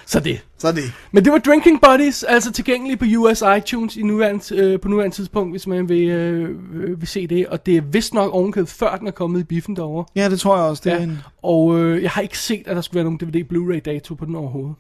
Så 0.05 0.20
det. 0.20 0.45
Så 0.57 0.72
det. 0.72 0.84
Men 1.11 1.26
det 1.26 1.32
var 1.34 1.38
Drinking 1.39 1.82
Buddies, 1.82 2.24
altså 2.24 2.51
tilgængelig 2.51 2.99
på 2.99 3.05
US 3.18 3.43
iTunes 3.57 3.97
i 3.97 4.01
nuværende, 4.03 4.55
øh, 4.55 4.80
på 4.80 4.88
nuværende 4.88 5.15
tidspunkt, 5.15 5.53
hvis 5.53 5.68
man 5.68 5.89
vil, 5.89 6.07
øh, 6.09 6.99
vil 6.99 7.07
se 7.07 7.28
det. 7.28 7.47
Og 7.47 7.65
det 7.65 7.78
er 7.78 7.82
vist 7.82 8.13
nok 8.13 8.34
ovenkøbet, 8.34 8.70
før 8.70 8.95
den 8.95 9.07
er 9.07 9.11
kommet 9.11 9.39
i 9.39 9.43
biffen 9.43 9.76
derovre. 9.76 10.05
Ja, 10.15 10.30
det 10.30 10.39
tror 10.39 10.55
jeg 10.57 10.65
også. 10.65 10.82
Det 10.86 10.91
er 10.91 10.97
Ja. 10.97 11.03
en... 11.03 11.20
Og 11.43 11.80
øh, 11.80 12.03
jeg 12.03 12.11
har 12.11 12.22
ikke 12.22 12.39
set, 12.39 12.63
at 12.68 12.76
der 12.76 12.82
skulle 12.82 12.95
være 12.95 13.03
nogen 13.03 13.20
DVD 13.20 13.43
Blu-ray 13.53 13.80
dato 13.80 14.15
på 14.15 14.26
den 14.26 14.36
overhovedet. 14.36 14.76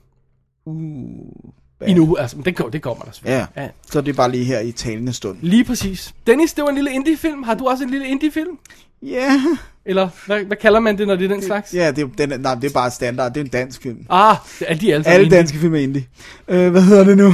Uh, 0.65 1.51
Endnu, 1.87 2.15
altså, 2.17 2.37
men 2.37 2.45
det, 2.45 2.55
kommer, 2.55 2.71
det 2.71 2.81
kommer 2.81 3.03
der 3.03 3.11
selvfølgelig. 3.11 3.47
ja. 3.57 3.67
Så 3.91 4.01
det 4.01 4.09
er 4.09 4.13
bare 4.13 4.31
lige 4.31 4.43
her 4.45 4.59
i 4.59 4.71
talende 4.71 5.13
stund. 5.13 5.37
Lige 5.41 5.63
præcis. 5.63 6.13
Dennis, 6.27 6.53
det 6.53 6.63
var 6.63 6.69
en 6.69 6.75
lille 6.75 6.91
indie-film. 6.91 7.43
Har 7.43 7.53
du 7.55 7.67
også 7.67 7.83
en 7.83 7.89
lille 7.89 8.07
indie-film? 8.07 8.57
Ja. 9.01 9.41
Eller 9.85 10.09
hvad, 10.25 10.43
hvad 10.43 10.57
kalder 10.57 10.79
man 10.79 10.97
det, 10.97 11.07
når 11.07 11.15
det 11.15 11.25
er 11.25 11.29
den 11.35 11.43
slags? 11.43 11.73
Ja, 11.73 11.91
det 11.91 12.03
er, 12.19 12.25
den, 12.27 12.39
nej, 12.41 12.55
det 12.55 12.69
er 12.69 12.73
bare 12.73 12.91
standard. 12.91 13.33
Det 13.33 13.39
er 13.39 13.43
en 13.45 13.49
dansk 13.51 13.81
film. 13.81 14.05
Ah, 14.09 14.35
det 14.59 14.71
er 14.71 14.75
de 14.75 14.93
alle 14.93 15.07
Alle 15.07 15.23
indie. 15.25 15.37
danske 15.37 15.57
film 15.57 15.75
er 15.75 15.79
indie. 15.79 16.05
Øh, 16.47 16.71
hvad 16.71 16.81
hedder 16.81 17.03
det 17.03 17.17
nu? 17.17 17.33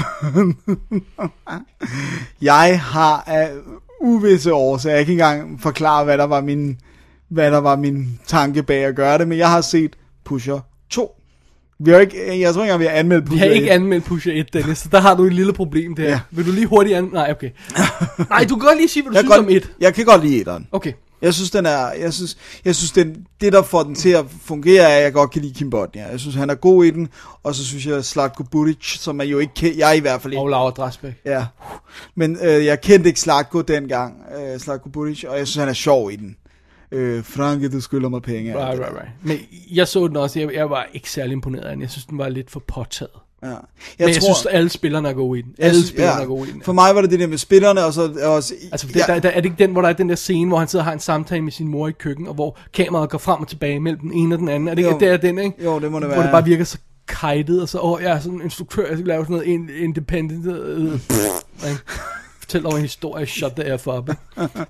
jeg 2.42 2.82
har 2.82 3.24
af 3.28 3.52
uvisse 4.02 4.54
årsager, 4.54 4.96
jeg 4.96 5.06
kan 5.06 5.12
ikke 5.14 5.24
engang 5.24 5.62
forklare, 5.62 6.04
hvad 6.04 6.18
der 6.18 6.24
var 6.24 6.42
min, 6.42 6.78
hvad 7.30 7.52
der 7.52 7.58
var 7.58 7.76
min 7.76 8.20
tanke 8.28 8.64
bag 8.64 8.84
at 8.86 8.96
gøre 8.96 9.18
det, 9.18 9.28
men 9.28 9.38
jeg 9.38 9.50
har 9.50 9.62
set 9.62 9.96
Pusher 10.26 10.60
2. 10.90 11.12
Vi 11.86 11.92
har 11.92 12.00
ikke, 12.00 12.40
jeg 12.40 12.54
tror 12.54 12.64
ikke 12.64 12.74
engang, 12.74 12.80
vi 12.80 12.86
har 12.86 12.92
anmeldt 12.94 13.24
Vi 13.26 13.28
Pusher 13.30 13.48
har 13.48 13.54
ikke 13.54 13.68
1. 13.68 13.74
anmeldt 13.74 14.06
Pusher 14.06 14.34
1, 14.36 14.54
Dennis, 14.54 14.78
så 14.78 14.90
der 14.92 15.00
har 15.02 15.16
du 15.16 15.24
et 15.24 15.34
lille 15.34 15.54
problem 15.54 15.96
der. 15.96 16.04
Ja. 16.04 16.20
Vil 16.32 16.46
du 16.46 16.52
lige 16.52 16.66
hurtigt 16.66 16.98
an... 16.98 17.10
Nej, 17.14 17.32
okay. 17.32 17.50
Nej, 18.30 18.44
du 18.50 18.56
kan 18.56 18.68
godt 18.68 18.78
lige 18.78 18.88
sige, 18.90 19.04
hvad 19.04 19.12
du 19.12 19.16
jeg, 19.18 19.22
synes 19.24 19.34
kan 19.36 19.40
om 19.40 19.50
1. 19.50 19.62
godt, 19.64 19.72
jeg 19.80 19.94
kan 19.94 20.06
godt 20.06 20.24
lide 20.26 20.40
etteren. 20.40 20.68
Okay. 20.72 20.92
Jeg 21.22 21.34
synes, 21.34 21.52
den 21.52 21.66
er, 21.66 21.92
jeg 22.02 22.14
synes, 22.14 22.38
jeg 22.66 22.76
synes 22.76 22.92
den, 22.92 23.16
det 23.42 23.54
der 23.54 23.62
får 23.62 23.84
den 23.84 23.96
til 23.96 24.10
at 24.10 24.26
fungere, 24.46 24.84
er, 24.84 24.98
at 24.98 25.04
jeg 25.04 25.14
godt 25.14 25.32
kan 25.32 25.42
lide 25.42 25.54
Kim 25.54 25.70
Bodnia. 25.70 26.08
Jeg 26.12 26.20
synes, 26.20 26.36
han 26.36 26.50
er 26.50 26.56
god 26.56 26.86
i 26.86 26.90
den, 26.90 27.08
og 27.44 27.56
så 27.56 27.66
synes 27.66 27.86
jeg, 27.86 28.06
Slatko 28.06 28.44
Buric, 28.44 28.98
som 29.00 29.20
er 29.20 29.24
jo 29.24 29.40
ikke, 29.40 29.54
ke- 29.60 29.78
jeg 29.78 29.98
i 29.98 30.00
hvert 30.00 30.22
fald 30.22 30.34
ikke. 30.34 30.42
Og 30.42 30.48
Laura 30.50 30.70
Drasbæk. 30.72 31.12
Ja, 31.26 31.46
men 32.16 32.38
øh, 32.44 32.66
jeg 32.66 32.82
kendte 32.82 33.08
ikke 33.10 33.20
Slatko 33.20 33.62
dengang, 33.62 34.16
øh, 34.54 34.60
Slatko 34.60 34.90
Buric, 34.90 35.24
og 35.24 35.38
jeg 35.38 35.48
synes, 35.48 35.60
han 35.60 35.70
er 35.70 35.74
sjov 35.74 36.12
i 36.12 36.16
den. 36.16 36.36
Øh, 36.94 37.24
Franke, 37.24 37.70
du 37.70 37.82
skylder 37.82 38.10
mig 38.10 38.22
penge. 38.22 38.58
Right, 38.58 38.80
right, 38.80 38.94
right. 38.94 39.10
Men 39.22 39.38
jeg 39.72 39.88
så 39.88 40.08
den 40.08 40.18
også, 40.18 40.40
jeg, 40.40 40.54
jeg 40.54 40.70
var 40.70 40.88
ikke 40.94 41.12
særlig 41.12 41.34
imponeret 41.34 41.64
af 41.64 41.72
den. 41.76 41.82
Jeg 41.82 41.90
synes, 41.90 42.06
den 42.06 42.18
var 42.18 42.30
lidt 42.30 42.52
for 42.52 42.64
påtaget. 42.68 43.12
Ja. 43.44 43.48
Jeg 43.48 43.56
Jeg 44.00 44.06
Men 44.06 44.08
jeg 44.08 44.14
synes, 44.24 44.46
alle 44.46 44.70
spillerne 44.70 45.10
er 45.10 45.14
gode 45.14 45.40
i 45.40 45.42
den. 45.42 45.52
jeg 45.58 45.66
Alle 45.66 45.76
synes- 45.76 45.90
spillerne 45.90 46.22
er 46.22 46.26
gode 46.26 46.50
i 46.50 46.52
den. 46.52 46.62
For 46.62 46.74
mig 46.74 46.96
var 46.96 47.02
det 47.02 47.12
det 47.12 47.20
der 47.20 47.28
med 47.28 47.38
spillerne, 47.38 47.86
og 47.86 47.94
så 47.94 48.14
også... 48.24 48.54
Altså, 48.72 48.88
det, 48.88 48.96
der, 48.96 49.20
der, 49.20 49.30
er 49.30 49.36
det 49.42 49.46
ikke 49.46 49.58
den, 49.64 49.72
hvor 49.72 49.82
der 49.82 49.90
er 49.90 49.94
den 49.94 50.10
der 50.10 50.16
scene, 50.16 50.48
hvor 50.48 50.58
han 50.60 50.68
sidder 50.68 50.84
og 50.84 50.86
har 50.86 50.94
en 50.94 51.00
samtale 51.00 51.42
med 51.42 51.52
sin 51.52 51.68
mor 51.68 51.88
i 51.88 51.92
køkken, 51.92 52.28
og 52.28 52.34
hvor 52.34 52.58
kameraet 52.74 53.10
går 53.10 53.18
frem 53.18 53.42
og 53.42 53.48
tilbage 53.48 53.80
mellem 53.80 54.00
den 54.00 54.14
ene 54.14 54.36
og 54.36 54.40
den 54.40 54.50
anden? 54.50 54.68
Er 54.70 54.74
det 54.76 54.80
ikke 54.82 54.92
Jo. 54.92 55.00
det 55.00 55.08
er 55.08 55.18
den, 55.18 55.38
ikke? 55.40 55.64
Jo, 55.64 55.80
det 55.80 55.92
må 55.92 56.00
det 56.00 56.08
Hvor 56.08 56.16
være. 56.16 56.24
det 56.24 56.32
bare 56.32 56.46
virker 56.46 56.64
så 56.64 56.78
kajtet, 57.08 57.62
og 57.62 57.70
så, 57.70 57.80
åh, 57.80 58.02
jeg 58.04 58.12
er 58.12 58.20
sådan 58.20 58.38
en 58.38 58.42
instruktør, 58.44 58.88
jeg 58.88 58.98
skal 58.98 59.08
lave 59.08 59.24
sådan 59.26 59.34
noget 59.36 59.48
in, 59.48 59.70
independent, 59.80 60.46
øh, 60.48 61.00
ikke? 62.44 62.52
Fortæl 62.52 62.66
over 62.66 62.76
en 62.76 62.82
historie, 62.82 63.26
shut 63.26 63.52
the 63.56 63.78
F 63.78 63.88
up. 63.88 64.10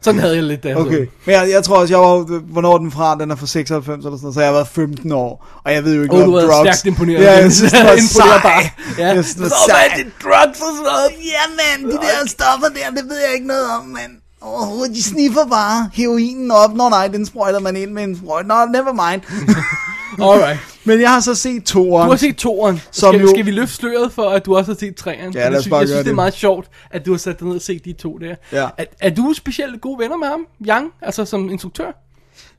Sådan 0.02 0.20
havde 0.20 0.36
jeg 0.36 0.44
lidt 0.44 0.64
der. 0.64 0.76
Okay, 0.76 1.06
men 1.26 1.36
jeg, 1.36 1.50
jeg 1.52 1.64
tror 1.64 1.78
også, 1.78 1.94
jeg 1.94 2.00
var, 2.02 2.40
hvornår 2.52 2.78
den 2.78 2.92
fra, 2.92 3.18
den 3.20 3.32
er 3.32 3.36
fra 3.36 3.46
96 3.46 4.06
eller 4.06 4.18
sådan 4.18 4.20
noget, 4.22 4.34
så 4.34 4.40
jeg 4.42 4.48
har 4.50 4.54
været 4.54 4.68
15 4.68 5.12
år, 5.12 5.48
og 5.66 5.74
jeg 5.74 5.84
ved 5.84 5.96
jo 5.96 6.02
ikke 6.02 6.14
Åh, 6.14 6.20
noget 6.20 6.44
du 6.44 6.48
om 6.48 6.48
var 6.50 6.64
drugs. 6.64 6.78
stærkt 6.78 6.88
imponeret. 6.88 7.24
Ja, 7.24 7.32
jeg 7.44 7.52
synes, 7.54 7.72
det 7.72 7.80
var 7.84 7.92
Imponeret 7.92 8.42
sej. 8.42 8.42
bare. 8.52 8.64
Ja. 8.98 9.08
Jeg 9.16 9.24
synes, 9.26 9.34
det 9.36 9.42
var 9.44 9.50
Så, 9.50 9.56
hvad 9.68 9.76
er 9.76 9.90
sej. 9.90 9.98
det, 9.98 10.06
drugs 10.24 10.60
og 10.66 10.72
sådan 10.78 10.84
noget? 10.92 11.10
Ja, 11.36 11.44
mand, 11.60 11.92
de 11.92 11.98
der 12.06 12.28
stoffer 12.28 12.68
der, 12.78 13.02
det 13.02 13.10
ved 13.10 13.18
jeg 13.26 13.34
ikke 13.36 13.48
noget 13.48 13.68
om, 13.80 13.86
mand. 13.86 14.12
Overhovedet, 14.42 14.96
de 14.96 15.04
sniffer 15.04 15.46
bare 15.46 15.90
heroinen 15.94 16.52
op. 16.52 16.74
Nå 16.76 16.90
nej, 16.90 17.08
den 17.08 17.26
sprøjter 17.26 17.60
man 17.60 17.76
ind 17.76 17.92
med 17.92 18.04
en 18.04 18.18
sprøjt. 18.18 18.48
Nå, 18.48 18.54
never 18.66 18.94
mind. 19.10 19.22
Alright. 20.22 20.60
Men 20.84 21.02
jeg 21.02 21.10
har 21.10 21.20
så 21.20 21.36
set 21.36 21.64
toeren. 21.64 22.06
Du 22.06 22.10
har 22.12 22.18
set 22.18 22.36
toeren. 22.38 22.82
Som 22.92 23.14
Skal, 23.14 23.22
jo- 23.22 23.30
skal 23.30 23.46
vi 23.46 23.52
løfte 23.52 23.76
sløret 23.76 24.12
for, 24.14 24.30
at 24.30 24.46
du 24.46 24.56
også 24.58 24.72
har 24.72 24.78
set 24.80 24.96
treeren? 24.96 25.34
Ja, 25.34 25.50
lad 25.50 25.60
os 25.60 25.68
bare 25.68 25.80
jeg 25.80 25.88
synes, 25.88 25.98
det 25.98 26.00
er 26.00 26.04
det. 26.04 26.16
meget 26.16 26.34
sjovt, 26.34 26.68
at 26.92 27.06
du 27.06 27.12
har 27.12 27.18
sat 27.18 27.40
dig 27.40 27.48
ned 27.48 27.56
og 27.56 27.62
set 27.62 27.86
de 27.86 27.94
to 27.94 28.18
der. 28.18 28.36
Ja. 28.52 28.68
Er, 28.78 28.86
er 29.02 29.10
du 29.10 29.34
specielt 29.38 29.82
gode 29.82 30.00
venner 30.00 30.18
med 30.18 30.28
ham, 30.28 30.46
Yang? 30.70 30.92
Altså 31.02 31.26
som 31.26 31.50
instruktør? 31.50 31.92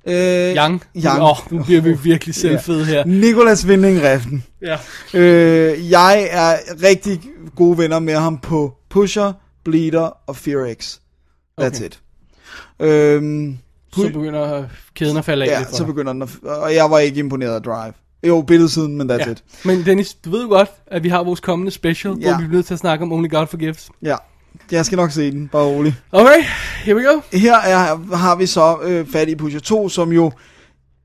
Øh, 0.07 0.15
Yang? 0.57 0.83
Yang. 0.97 1.23
Åh, 1.23 1.31
oh, 1.31 1.37
nu 1.59 1.63
bliver 1.65 1.81
vi 1.81 1.97
virkelig 2.03 2.35
selvfede 2.35 2.85
her. 2.85 3.05
Nicolas 3.05 3.67
Winding 3.67 4.03
Refn. 4.03 4.37
Ja. 4.63 4.77
Øh, 5.15 5.91
jeg 5.91 6.29
er 6.31 6.57
rigtig 6.83 7.21
gode 7.57 7.79
venner 7.79 7.99
med 7.99 8.15
ham 8.15 8.39
på 8.39 8.75
Pusher, 8.91 9.33
Bleeder 9.65 10.17
og 10.27 10.37
Fear 10.37 10.75
X. 10.75 10.97
That's 11.61 11.67
Okay. 11.77 11.87
it. 11.87 12.01
Øhm, 12.81 13.59
Så 14.03 14.11
begynder 14.13 14.65
kæden 14.95 15.17
at 15.17 15.25
falde 15.25 15.45
af 15.45 15.49
ja, 15.61 15.65
så 15.73 15.85
begynder 15.85 16.13
den 16.13 16.23
at, 16.23 16.29
og 16.43 16.75
jeg 16.75 16.91
var 16.91 16.99
ikke 16.99 17.19
imponeret 17.19 17.55
af 17.55 17.63
Drive. 17.63 17.93
Jo, 18.27 18.43
billedsiden, 18.43 18.97
men 18.99 19.11
that's 19.11 19.27
Ja. 19.27 19.31
it. 19.31 19.45
Men 19.65 19.85
Dennis, 19.87 20.15
du 20.15 20.31
ved 20.31 20.43
jo 20.43 20.49
godt, 20.49 20.71
at 20.87 21.03
vi 21.05 21.09
har 21.09 21.23
vores 21.25 21.41
kommende 21.41 21.71
special, 21.73 22.15
Ja. 22.21 22.29
hvor 22.31 22.41
vi 22.41 22.47
bliver 22.47 22.57
nødt 22.57 22.67
til 22.67 22.75
at 22.75 22.81
snakke 22.81 23.03
om 23.05 23.13
Only 23.13 23.31
God 23.31 23.47
Forgives. 23.47 23.89
Ja, 24.03 24.17
jeg 24.71 24.87
skal 24.87 24.97
nok 24.97 25.11
se 25.11 25.31
den, 25.31 25.49
bare 25.49 25.63
rolig. 25.65 25.97
Okay, 26.13 26.43
here 26.85 26.97
we 26.97 27.03
go. 27.03 27.21
Her 27.39 27.55
er, 27.57 28.15
har 28.17 28.37
vi 28.37 28.47
så 28.47 28.77
øh, 28.83 29.07
fat 29.07 29.29
i 29.29 29.35
Pusher 29.35 29.61
2, 29.61 29.89
som 29.89 30.13
jo 30.13 30.33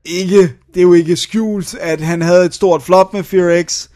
ikke, 0.04 0.38
det 0.74 0.76
er 0.76 0.82
jo 0.82 0.92
ikke 0.92 1.16
skjult, 1.16 1.74
at 1.74 2.00
han 2.00 2.22
havde 2.22 2.44
et 2.44 2.54
stort 2.54 2.82
flop 2.82 3.12
med 3.14 3.22
Fear 3.22 3.62
X. 3.62 3.88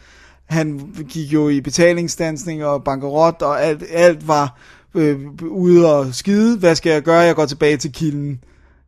Han 0.49 0.79
gik 1.09 1.33
jo 1.33 1.49
i 1.49 1.61
betalingsstansning 1.61 2.65
og 2.65 2.83
bankerot, 2.83 3.41
og 3.41 3.63
alt, 3.63 3.83
alt 3.91 4.27
var 4.27 4.57
øh, 4.95 5.17
ude 5.49 5.93
og 5.95 6.15
skide. 6.15 6.57
Hvad 6.57 6.75
skal 6.75 6.89
jeg 6.91 7.01
gøre? 7.01 7.19
Jeg 7.19 7.35
går 7.35 7.45
tilbage 7.45 7.77
til 7.77 7.91
kilden. 7.93 8.39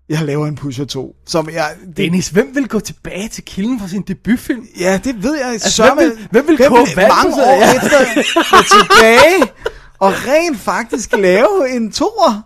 Jeg 0.09 0.21
laver 0.25 0.47
en 0.47 0.55
Pusher 0.55 0.85
2. 0.85 1.15
Som 1.25 1.49
jeg, 1.49 1.69
det, 1.87 1.97
Dennis, 1.97 2.29
hvem 2.29 2.49
vil 2.53 2.67
gå 2.67 2.79
tilbage 2.79 3.27
til 3.29 3.43
kilden 3.43 3.79
for 3.79 3.87
sin 3.87 4.01
debutfilm? 4.01 4.65
Ja, 4.79 4.99
det 5.03 5.23
ved 5.23 5.35
jeg. 5.37 5.47
Altså, 5.51 5.83
hvem 5.95 5.97
vil- 6.09 6.27
hvem 6.31 6.47
vil 6.47 6.57
koge 6.67 6.87
vand 6.95 7.11
mange 7.23 7.43
år 7.43 7.61
Ja. 7.61 7.75
efter 7.75 7.99
gå 8.51 8.57
tilbage 8.63 9.51
og 9.99 10.13
rent 10.27 10.59
faktisk 10.59 11.11
lave 11.17 11.69
en 11.75 11.91
toer? 11.91 12.41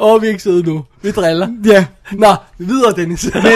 Åh, 0.00 0.14
oh, 0.14 0.22
vi 0.22 0.26
er 0.26 0.30
ikke 0.30 0.42
søde 0.42 0.62
nu. 0.62 0.84
Vi 1.02 1.10
driller. 1.10 1.48
Ja. 1.64 1.86
Nå, 2.12 2.34
videre, 2.58 2.92
Dennis. 2.96 3.30
Men 3.34 3.52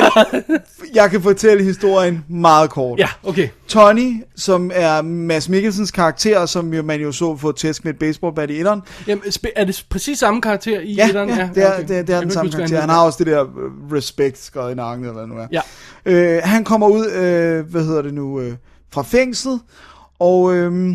jeg 0.94 1.10
kan 1.10 1.22
fortælle 1.22 1.64
historien 1.64 2.24
meget 2.28 2.70
kort. 2.70 2.98
ja, 2.98 3.08
okay. 3.22 3.48
Tony, 3.68 4.22
som 4.36 4.70
er 4.74 5.02
Mads 5.02 5.48
Mikkelsens 5.48 5.90
karakter, 5.90 6.46
som 6.46 6.74
jo, 6.74 6.82
man 6.82 7.00
jo 7.00 7.12
så 7.12 7.36
få 7.36 7.52
tæsk 7.52 7.84
med 7.84 7.92
et 7.92 7.98
baseballbat 7.98 8.50
i 8.50 8.58
etteren. 8.58 8.80
Jamen, 9.06 9.24
er 9.56 9.64
det 9.64 9.86
præcis 9.90 10.18
samme 10.18 10.40
karakter 10.40 10.80
i 10.80 10.92
Ja, 10.94 11.06
etteren? 11.08 11.28
ja, 11.28 11.48
det 11.54 11.62
er, 11.64 11.74
okay. 11.74 11.88
det, 11.88 11.98
er- 11.98 12.02
det 12.02 12.14
er 12.14 12.20
den 12.20 12.30
samme 12.30 12.52
karakter. 12.52 12.80
Han 12.80 12.88
har 12.88 13.02
også 13.04 13.24
det 13.24 13.26
der 13.32 13.42
øh, 13.42 13.96
respect 13.96 14.38
skrevet 14.44 14.72
i 14.72 14.74
nakken, 14.74 15.04
eller 15.06 15.14
hvad 15.18 15.26
nu 15.26 15.34
er. 15.38 15.46
Ja. 15.52 15.60
Øh, 16.06 16.40
han 16.44 16.64
kommer 16.64 16.88
ud, 16.88 17.06
øh, 17.10 17.66
hvad 17.70 17.84
hedder 17.84 18.02
det 18.02 18.14
nu, 18.14 18.40
øh, 18.40 18.54
fra 18.92 19.02
fængslet, 19.02 19.60
og 20.18 20.54
øh, 20.54 20.94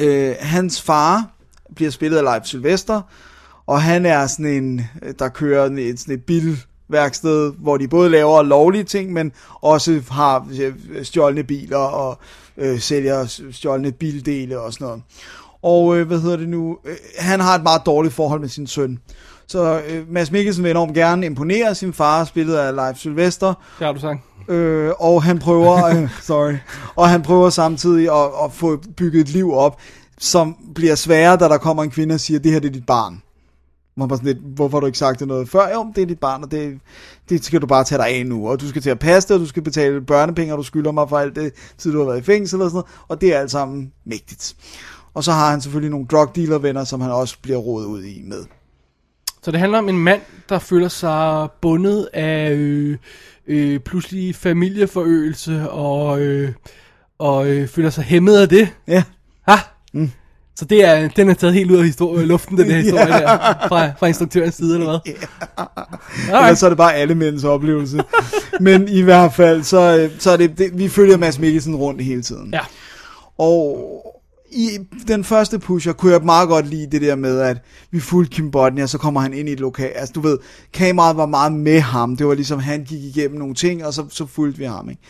øh, 0.00 0.34
hans 0.40 0.82
far 0.82 1.24
bliver 1.76 1.90
spillet 1.90 2.18
af 2.18 2.24
Leif 2.24 2.44
Sylvester, 2.44 3.00
og 3.70 3.82
han 3.82 4.06
er 4.06 4.26
sådan 4.26 4.46
en, 4.46 4.80
der 5.18 5.28
kører 5.28 5.66
en, 5.66 5.78
et, 5.78 6.00
sådan 6.00 6.14
et 6.14 6.24
bilværksted, 6.24 7.52
hvor 7.58 7.76
de 7.76 7.88
både 7.88 8.10
laver 8.10 8.42
lovlige 8.42 8.84
ting, 8.84 9.12
men 9.12 9.32
også 9.60 10.02
har 10.10 10.46
stjålne 11.02 11.42
biler 11.42 11.76
og 11.76 12.18
øh, 12.56 12.80
sælger 12.80 13.42
stjålne 13.52 13.92
bildele 13.92 14.60
og 14.60 14.72
sådan 14.72 14.84
noget. 14.84 15.02
Og 15.62 15.98
øh, 15.98 16.06
hvad 16.06 16.20
hedder 16.20 16.36
det 16.36 16.48
nu? 16.48 16.78
Øh, 16.84 16.96
han 17.18 17.40
har 17.40 17.54
et 17.54 17.62
meget 17.62 17.82
dårligt 17.86 18.14
forhold 18.14 18.40
med 18.40 18.48
sin 18.48 18.66
søn. 18.66 18.98
Så 19.46 19.80
øh, 19.88 20.12
Mads 20.12 20.30
Mikkelsen 20.30 20.64
vil 20.64 20.70
enormt 20.70 20.94
gerne 20.94 21.26
imponere 21.26 21.74
sin 21.74 21.92
far, 21.92 22.24
spillet 22.24 22.56
af 22.56 22.74
Leif 22.76 22.96
Sylvester, 22.96 23.54
Det 23.78 23.86
har 23.86 23.92
du 23.92 24.00
sagt. 24.00 24.20
øh, 24.48 24.90
og 24.98 25.22
han 25.22 25.38
prøver, 25.38 25.84
øh, 25.96 26.08
sorry, 26.22 26.54
og 26.96 27.08
han 27.08 27.22
prøver 27.22 27.50
samtidig 27.50 28.12
at, 28.12 28.30
at 28.44 28.52
få 28.52 28.76
bygget 28.96 29.20
et 29.20 29.28
liv 29.28 29.52
op, 29.52 29.80
som 30.18 30.56
bliver 30.74 30.94
sværere, 30.94 31.36
da 31.36 31.48
der 31.48 31.58
kommer 31.58 31.82
en 31.82 31.90
kvinde 31.90 32.14
og 32.14 32.20
siger, 32.20 32.40
det 32.40 32.52
her 32.52 32.58
det 32.58 32.68
er 32.68 32.72
dit 32.72 32.86
barn. 32.86 33.22
Man 34.00 34.08
bare 34.08 34.18
sådan 34.18 34.34
lidt, 34.34 34.54
hvorfor 34.54 34.76
har 34.76 34.80
du 34.80 34.86
ikke 34.86 34.98
sagt 34.98 35.20
det 35.20 35.28
noget 35.28 35.48
før? 35.48 35.68
Jo, 35.74 35.92
det 35.96 36.02
er 36.02 36.06
dit 36.06 36.18
barn, 36.18 36.44
og 36.44 36.50
det, 36.50 36.78
det 37.28 37.44
skal 37.44 37.60
du 37.60 37.66
bare 37.66 37.84
tage 37.84 37.98
dig 37.98 38.08
af 38.08 38.26
nu, 38.26 38.48
og 38.48 38.60
du 38.60 38.68
skal 38.68 38.82
til 38.82 38.90
at 38.90 38.98
passe 38.98 39.28
det, 39.28 39.34
og 39.34 39.40
du 39.40 39.46
skal 39.46 39.62
betale 39.62 40.00
børnepenge, 40.00 40.54
og 40.54 40.58
du 40.58 40.62
skylder 40.62 40.92
mig 40.92 41.08
for 41.08 41.18
alt 41.18 41.36
det 41.36 41.52
tid, 41.78 41.92
du 41.92 41.98
har 41.98 42.06
været 42.06 42.18
i 42.18 42.22
fængsel 42.22 42.62
og 42.62 42.70
sådan 42.70 42.74
noget, 42.74 42.86
og 43.08 43.20
det 43.20 43.34
er 43.34 43.38
alt 43.38 43.50
sammen 43.50 43.92
mægtigt. 44.04 44.56
Og 45.14 45.24
så 45.24 45.32
har 45.32 45.50
han 45.50 45.60
selvfølgelig 45.60 45.90
nogle 45.90 46.06
drug 46.06 46.36
dealer 46.36 46.58
venner, 46.58 46.84
som 46.84 47.00
han 47.00 47.10
også 47.10 47.36
bliver 47.42 47.58
rodet 47.58 47.86
ud 47.86 48.02
i 48.02 48.22
med. 48.24 48.44
Så 49.42 49.50
det 49.50 49.60
handler 49.60 49.78
om 49.78 49.88
en 49.88 49.98
mand, 49.98 50.20
der 50.48 50.58
føler 50.58 50.88
sig 50.88 51.48
bundet 51.60 52.08
af 52.12 52.52
øh, 52.52 52.96
øh, 53.46 53.80
pludselig 53.80 54.36
familieforøgelse 54.36 55.70
og, 55.70 56.20
øh, 56.20 56.52
og 57.18 57.50
øh, 57.50 57.68
føler 57.68 57.90
sig 57.90 58.04
hæmmet 58.04 58.36
af 58.36 58.48
det. 58.48 58.68
Ja. 58.88 59.02
Så 60.56 60.64
det 60.64 60.84
er, 60.84 61.08
den 61.08 61.28
er 61.30 61.34
taget 61.34 61.54
helt 61.54 61.70
ud 61.70 61.76
af 61.76 61.84
historie, 61.84 62.26
luften, 62.26 62.58
den 62.58 62.66
her 62.70 62.76
historie 62.82 63.06
Ja. 63.14 63.18
der, 63.20 63.36
fra, 63.68 63.86
fra 63.98 64.06
instruktørens 64.06 64.54
side, 64.54 64.74
eller 64.74 64.86
hvad? 65.04 65.12
Ellers 66.26 66.58
så 66.58 66.66
er 66.66 66.70
det 66.70 66.78
bare 66.78 66.94
alle 66.94 67.14
mænds 67.14 67.44
oplevelse. 67.44 68.02
Men 68.60 68.88
i 68.88 69.00
hvert 69.00 69.34
fald, 69.34 69.62
så, 69.62 69.98
øh, 69.98 70.10
så 70.18 70.30
er 70.30 70.36
det, 70.36 70.58
det, 70.58 70.78
vi 70.78 70.88
følger 70.88 71.16
Mads 71.16 71.38
Mikkelsen 71.38 71.76
rundt 71.76 72.02
hele 72.02 72.22
tiden. 72.22 72.50
Ja. 72.54 72.60
Og 73.38 73.86
i 74.52 74.68
den 75.08 75.24
første 75.24 75.58
pusher 75.58 75.92
kunne 75.92 76.12
jeg 76.12 76.20
meget 76.24 76.48
godt 76.48 76.66
lide 76.66 76.86
det 76.92 77.02
der 77.02 77.14
med, 77.16 77.40
at 77.40 77.56
vi 77.90 78.00
fulgte 78.00 78.34
Kim 78.34 78.50
Bodnia, 78.50 78.86
så 78.86 78.98
kommer 78.98 79.20
han 79.20 79.34
ind 79.34 79.48
i 79.48 79.52
et 79.52 79.60
lokal. 79.60 79.92
Altså 79.96 80.12
du 80.12 80.20
ved, 80.20 80.38
kameraet 80.72 81.16
var 81.16 81.26
meget 81.26 81.52
med 81.52 81.80
ham. 81.80 82.16
Det 82.16 82.26
var 82.26 82.34
ligesom, 82.34 82.58
han 82.58 82.84
gik 82.84 83.02
igennem 83.16 83.38
nogle 83.38 83.54
ting, 83.54 83.84
og 83.86 83.94
så, 83.94 84.04
så 84.10 84.26
fulgte 84.26 84.58
vi 84.58 84.64
ham. 84.64 84.90
Ikke? 84.90 85.02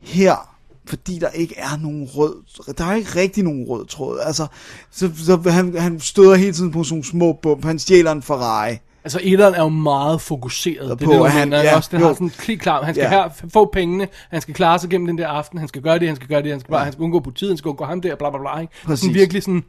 Her, 0.00 0.49
fordi 0.90 1.18
der 1.18 1.28
ikke 1.28 1.54
er 1.58 1.78
nogen 1.82 2.08
rød, 2.14 2.34
der 2.78 2.84
er 2.84 2.94
ikke 2.94 3.10
rigtig 3.20 3.44
nogen 3.44 3.64
rød 3.68 3.86
tråd. 3.86 4.18
Altså, 4.22 4.46
så, 4.90 5.10
så 5.16 5.50
han, 5.50 5.76
han 5.78 6.00
støder 6.00 6.34
hele 6.34 6.52
tiden 6.52 6.70
på 6.72 6.84
sådan 6.84 6.94
nogle 6.94 7.04
små 7.04 7.32
bump. 7.42 7.64
Han 7.64 7.78
stjæler 7.78 8.12
en 8.12 8.22
Ferrari. 8.22 8.76
Altså, 9.04 9.20
etteren 9.22 9.54
er 9.54 9.62
jo 9.62 9.68
meget 9.68 10.20
fokuseret. 10.20 10.98
Det 11.00 11.06
er 11.06 11.18
På, 11.18 11.24
det, 11.24 11.30
han- 11.32 11.48
mener, 11.48 11.62
ja, 11.62 11.76
også, 11.76 11.88
den 11.92 12.00
jo. 12.00 12.06
har 12.06 12.12
sådan 12.14 12.30
klik 12.30 12.58
klar. 12.58 12.82
Han 12.82 12.94
skal 12.94 13.02
Ja. 13.02 13.10
her 13.10 13.28
få 13.52 13.70
pengene, 13.72 14.08
han 14.30 14.40
skal 14.40 14.54
klare 14.54 14.78
sig 14.78 14.90
gennem 14.90 15.06
den 15.06 15.18
der 15.18 15.28
aften, 15.28 15.58
han 15.58 15.68
skal 15.68 15.82
gøre 15.82 15.98
det, 15.98 16.06
han 16.08 16.16
skal 16.16 16.28
gøre 16.28 16.42
det, 16.42 16.50
han 16.50 16.60
skal, 16.60 16.70
bare, 16.72 16.84
han 16.84 16.92
skal 16.92 17.02
undgå 17.02 17.20
politiet, 17.20 17.50
han 17.50 17.56
skal 17.58 17.68
undgå 17.68 17.84
ham 17.84 18.00
der, 18.00 18.14
bla 18.16 18.30
bla 18.30 18.38
bla. 18.38 18.60
Ikke? 18.60 18.72
Præcis. 18.84 19.00
sådan 19.00 19.14
virkelig 19.14 19.42
sådan, 19.42 19.64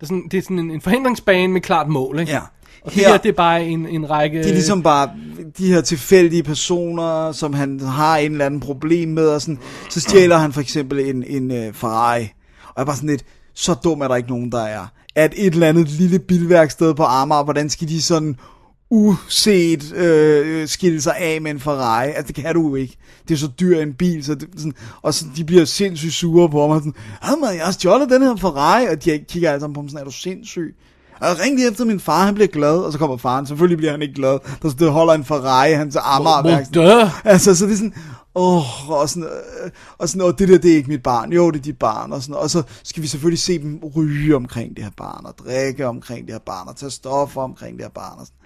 det 0.00 0.02
er 0.02 0.06
sådan, 0.06 0.24
det 0.30 0.38
er 0.38 0.42
sådan 0.42 0.58
en, 0.58 0.70
en 0.70 0.80
forhindringsbane 0.80 1.52
med 1.52 1.60
klart 1.60 1.88
mål. 1.88 2.18
Ikke? 2.20 2.32
Ja. 2.32 2.40
Og 2.84 2.94
det 2.94 3.00
her, 3.06 3.16
det 3.16 3.28
er 3.28 3.32
bare 3.32 3.64
en, 3.64 3.86
en 3.88 4.10
række... 4.10 4.38
Det 4.38 4.48
er 4.48 4.52
ligesom 4.52 4.82
bare 4.82 5.10
de 5.58 5.72
her 5.72 5.80
tilfældige 5.80 6.42
personer, 6.42 7.32
som 7.32 7.52
han 7.54 7.80
har 7.80 8.16
en 8.16 8.32
eller 8.32 8.46
anden 8.46 8.60
problem 8.60 9.08
med, 9.08 9.26
og 9.28 9.40
sådan, 9.40 9.58
så 9.90 10.00
stjæler 10.00 10.36
han 10.36 10.52
for 10.52 10.60
eksempel 10.60 10.98
en, 11.00 11.24
en 11.26 11.50
uh, 11.68 11.74
Ferrari. 11.74 12.22
Og 12.64 12.72
jeg 12.76 12.82
er 12.82 12.84
bare 12.84 12.96
sådan 12.96 13.08
lidt, 13.10 13.24
så 13.54 13.74
dum 13.74 14.00
er 14.00 14.08
der 14.08 14.16
ikke 14.16 14.28
nogen, 14.28 14.52
der 14.52 14.60
er. 14.62 14.86
At 15.14 15.34
et 15.36 15.52
eller 15.52 15.68
andet 15.68 15.88
lille 15.88 16.18
bilværksted 16.18 16.94
på 16.94 17.02
Amager, 17.02 17.44
hvordan 17.44 17.70
skal 17.70 17.88
de 17.88 18.02
sådan 18.02 18.36
uset 18.90 19.92
øh, 19.92 20.68
skille 20.68 21.00
sig 21.00 21.16
af 21.16 21.40
med 21.42 21.50
en 21.50 21.60
Ferrari? 21.60 22.08
Altså, 22.08 22.32
det 22.32 22.34
kan 22.34 22.54
du 22.54 22.68
jo 22.68 22.74
ikke. 22.74 22.96
Det 23.28 23.34
er 23.34 23.38
så 23.38 23.48
dyr 23.60 23.78
en 23.80 23.94
bil, 23.94 24.24
så 24.24 24.34
det, 24.34 24.48
sådan, 24.56 24.72
og 25.02 25.14
så 25.14 25.24
de 25.36 25.44
bliver 25.44 25.64
sindssygt 25.64 26.12
sure 26.12 26.48
på 26.48 26.66
mig, 26.68 26.78
sådan, 26.80 26.94
"Ad, 27.22 27.40
man, 27.40 27.56
jeg 27.56 27.64
har 27.64 27.72
stjålet 27.72 28.10
den 28.10 28.22
her 28.22 28.36
Ferrari, 28.36 28.86
og 28.86 29.04
de 29.04 29.18
kigger 29.28 29.50
alle 29.50 29.60
sammen 29.60 29.74
på 29.74 29.82
mig 29.82 29.90
sådan, 29.90 30.00
er 30.00 30.04
du 30.04 30.16
sindssyg? 30.16 30.74
Og 31.20 31.40
ring 31.40 31.56
lige 31.56 31.68
efter 31.70 31.84
min 31.84 32.00
far, 32.00 32.24
han 32.24 32.34
bliver 32.34 32.48
glad, 32.48 32.78
og 32.78 32.92
så 32.92 32.98
kommer 32.98 33.16
faren, 33.16 33.46
selvfølgelig 33.46 33.78
bliver 33.78 33.90
han 33.90 34.02
ikke 34.02 34.14
glad, 34.14 34.38
der 34.62 34.70
det 34.70 34.90
holder 34.90 35.14
en 35.14 35.24
Ferrari, 35.24 35.72
han 35.72 35.90
til 35.90 36.00
Amager 36.04 37.10
Altså, 37.24 37.54
så 37.54 37.66
det 37.66 37.72
er 37.72 37.76
sådan, 37.76 37.94
åh, 38.34 38.90
og 38.90 39.08
sådan, 39.08 39.28
øh, 39.64 39.70
og 39.98 40.08
sådan, 40.08 40.22
og 40.22 40.38
det 40.38 40.48
der, 40.48 40.58
det 40.58 40.72
er 40.72 40.76
ikke 40.76 40.88
mit 40.88 41.02
barn, 41.02 41.32
jo, 41.32 41.50
det 41.50 41.58
er 41.58 41.62
dit 41.62 41.78
barn, 41.78 42.12
og 42.12 42.22
sådan, 42.22 42.34
og 42.34 42.50
så 42.50 42.62
skal 42.82 43.02
vi 43.02 43.08
selvfølgelig 43.08 43.38
se 43.38 43.58
dem 43.58 43.80
ryge 43.96 44.36
omkring 44.36 44.76
det 44.76 44.84
her 44.84 44.90
barn, 44.96 45.26
og 45.26 45.34
drikke 45.38 45.86
omkring 45.86 46.26
det 46.26 46.34
her 46.34 46.40
barn, 46.46 46.68
og 46.68 46.76
tage 46.76 46.90
stoffer 46.90 47.42
omkring 47.42 47.76
det 47.76 47.84
her 47.84 47.90
barn, 47.90 48.18
og, 48.18 48.26
sådan. 48.26 48.38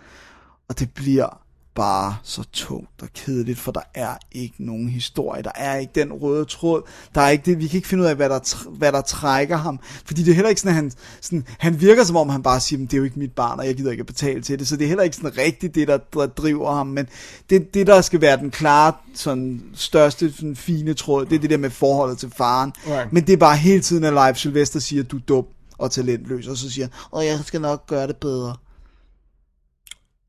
og 0.68 0.78
det 0.78 0.90
bliver 0.94 1.41
bare 1.74 2.16
så 2.22 2.42
tungt 2.52 3.02
og 3.02 3.08
kedeligt, 3.14 3.58
for 3.58 3.72
der 3.72 3.80
er 3.94 4.16
ikke 4.32 4.54
nogen 4.64 4.88
historie, 4.88 5.42
der 5.42 5.50
er 5.54 5.76
ikke 5.76 5.92
den 5.94 6.12
røde 6.12 6.44
tråd, 6.44 6.82
der 7.14 7.20
er 7.20 7.28
ikke 7.28 7.44
det, 7.44 7.58
vi 7.58 7.66
kan 7.66 7.76
ikke 7.76 7.88
finde 7.88 8.04
ud 8.04 8.08
af, 8.08 8.16
hvad 8.16 8.28
der, 8.28 8.68
hvad 8.70 8.92
der 8.92 9.00
trækker 9.00 9.56
ham, 9.56 9.80
fordi 10.04 10.22
det 10.22 10.30
er 10.30 10.34
heller 10.34 10.48
ikke 10.48 10.60
sådan, 10.60 10.70
at 10.70 10.74
han, 10.74 10.92
sådan, 11.20 11.46
han 11.58 11.80
virker 11.80 12.04
som 12.04 12.16
om, 12.16 12.28
han 12.28 12.42
bare 12.42 12.60
siger, 12.60 12.78
"Men 12.78 12.86
det 12.86 12.94
er 12.94 12.98
jo 12.98 13.04
ikke 13.04 13.18
mit 13.18 13.32
barn, 13.32 13.58
og 13.58 13.66
jeg 13.66 13.76
gider 13.76 13.90
ikke 13.90 14.00
at 14.00 14.06
betale 14.06 14.42
til 14.42 14.58
det, 14.58 14.68
så 14.68 14.76
det 14.76 14.84
er 14.84 14.88
heller 14.88 15.04
ikke 15.04 15.16
sådan 15.16 15.38
rigtigt 15.38 15.74
det, 15.74 15.88
der, 15.88 15.98
der 16.12 16.26
driver 16.26 16.74
ham, 16.74 16.86
men 16.86 17.08
det, 17.50 17.74
det, 17.74 17.86
der 17.86 18.00
skal 18.00 18.20
være 18.20 18.36
den 18.36 18.50
klare, 18.50 18.92
sådan, 19.14 19.62
største, 19.74 20.32
sådan, 20.32 20.56
fine 20.56 20.94
tråd, 20.94 21.26
det 21.26 21.36
er 21.36 21.40
det 21.40 21.50
der 21.50 21.56
med 21.56 21.70
forholdet 21.70 22.18
til 22.18 22.30
faren, 22.36 22.72
Right. 22.86 23.12
men 23.12 23.26
det 23.26 23.32
er 23.32 23.36
bare 23.36 23.56
hele 23.56 23.80
tiden, 23.80 24.04
at 24.04 24.12
Leif 24.12 24.36
Sylvester 24.36 24.80
siger, 24.80 25.02
du 25.02 25.16
er 25.16 25.20
dum 25.20 25.44
og 25.78 25.90
talentløs, 25.90 26.46
og 26.46 26.56
så 26.56 26.70
siger 26.70 26.88
han, 27.14 27.26
jeg 27.26 27.40
skal 27.44 27.60
nok 27.60 27.86
gøre 27.86 28.06
det 28.06 28.16
bedre. 28.16 28.56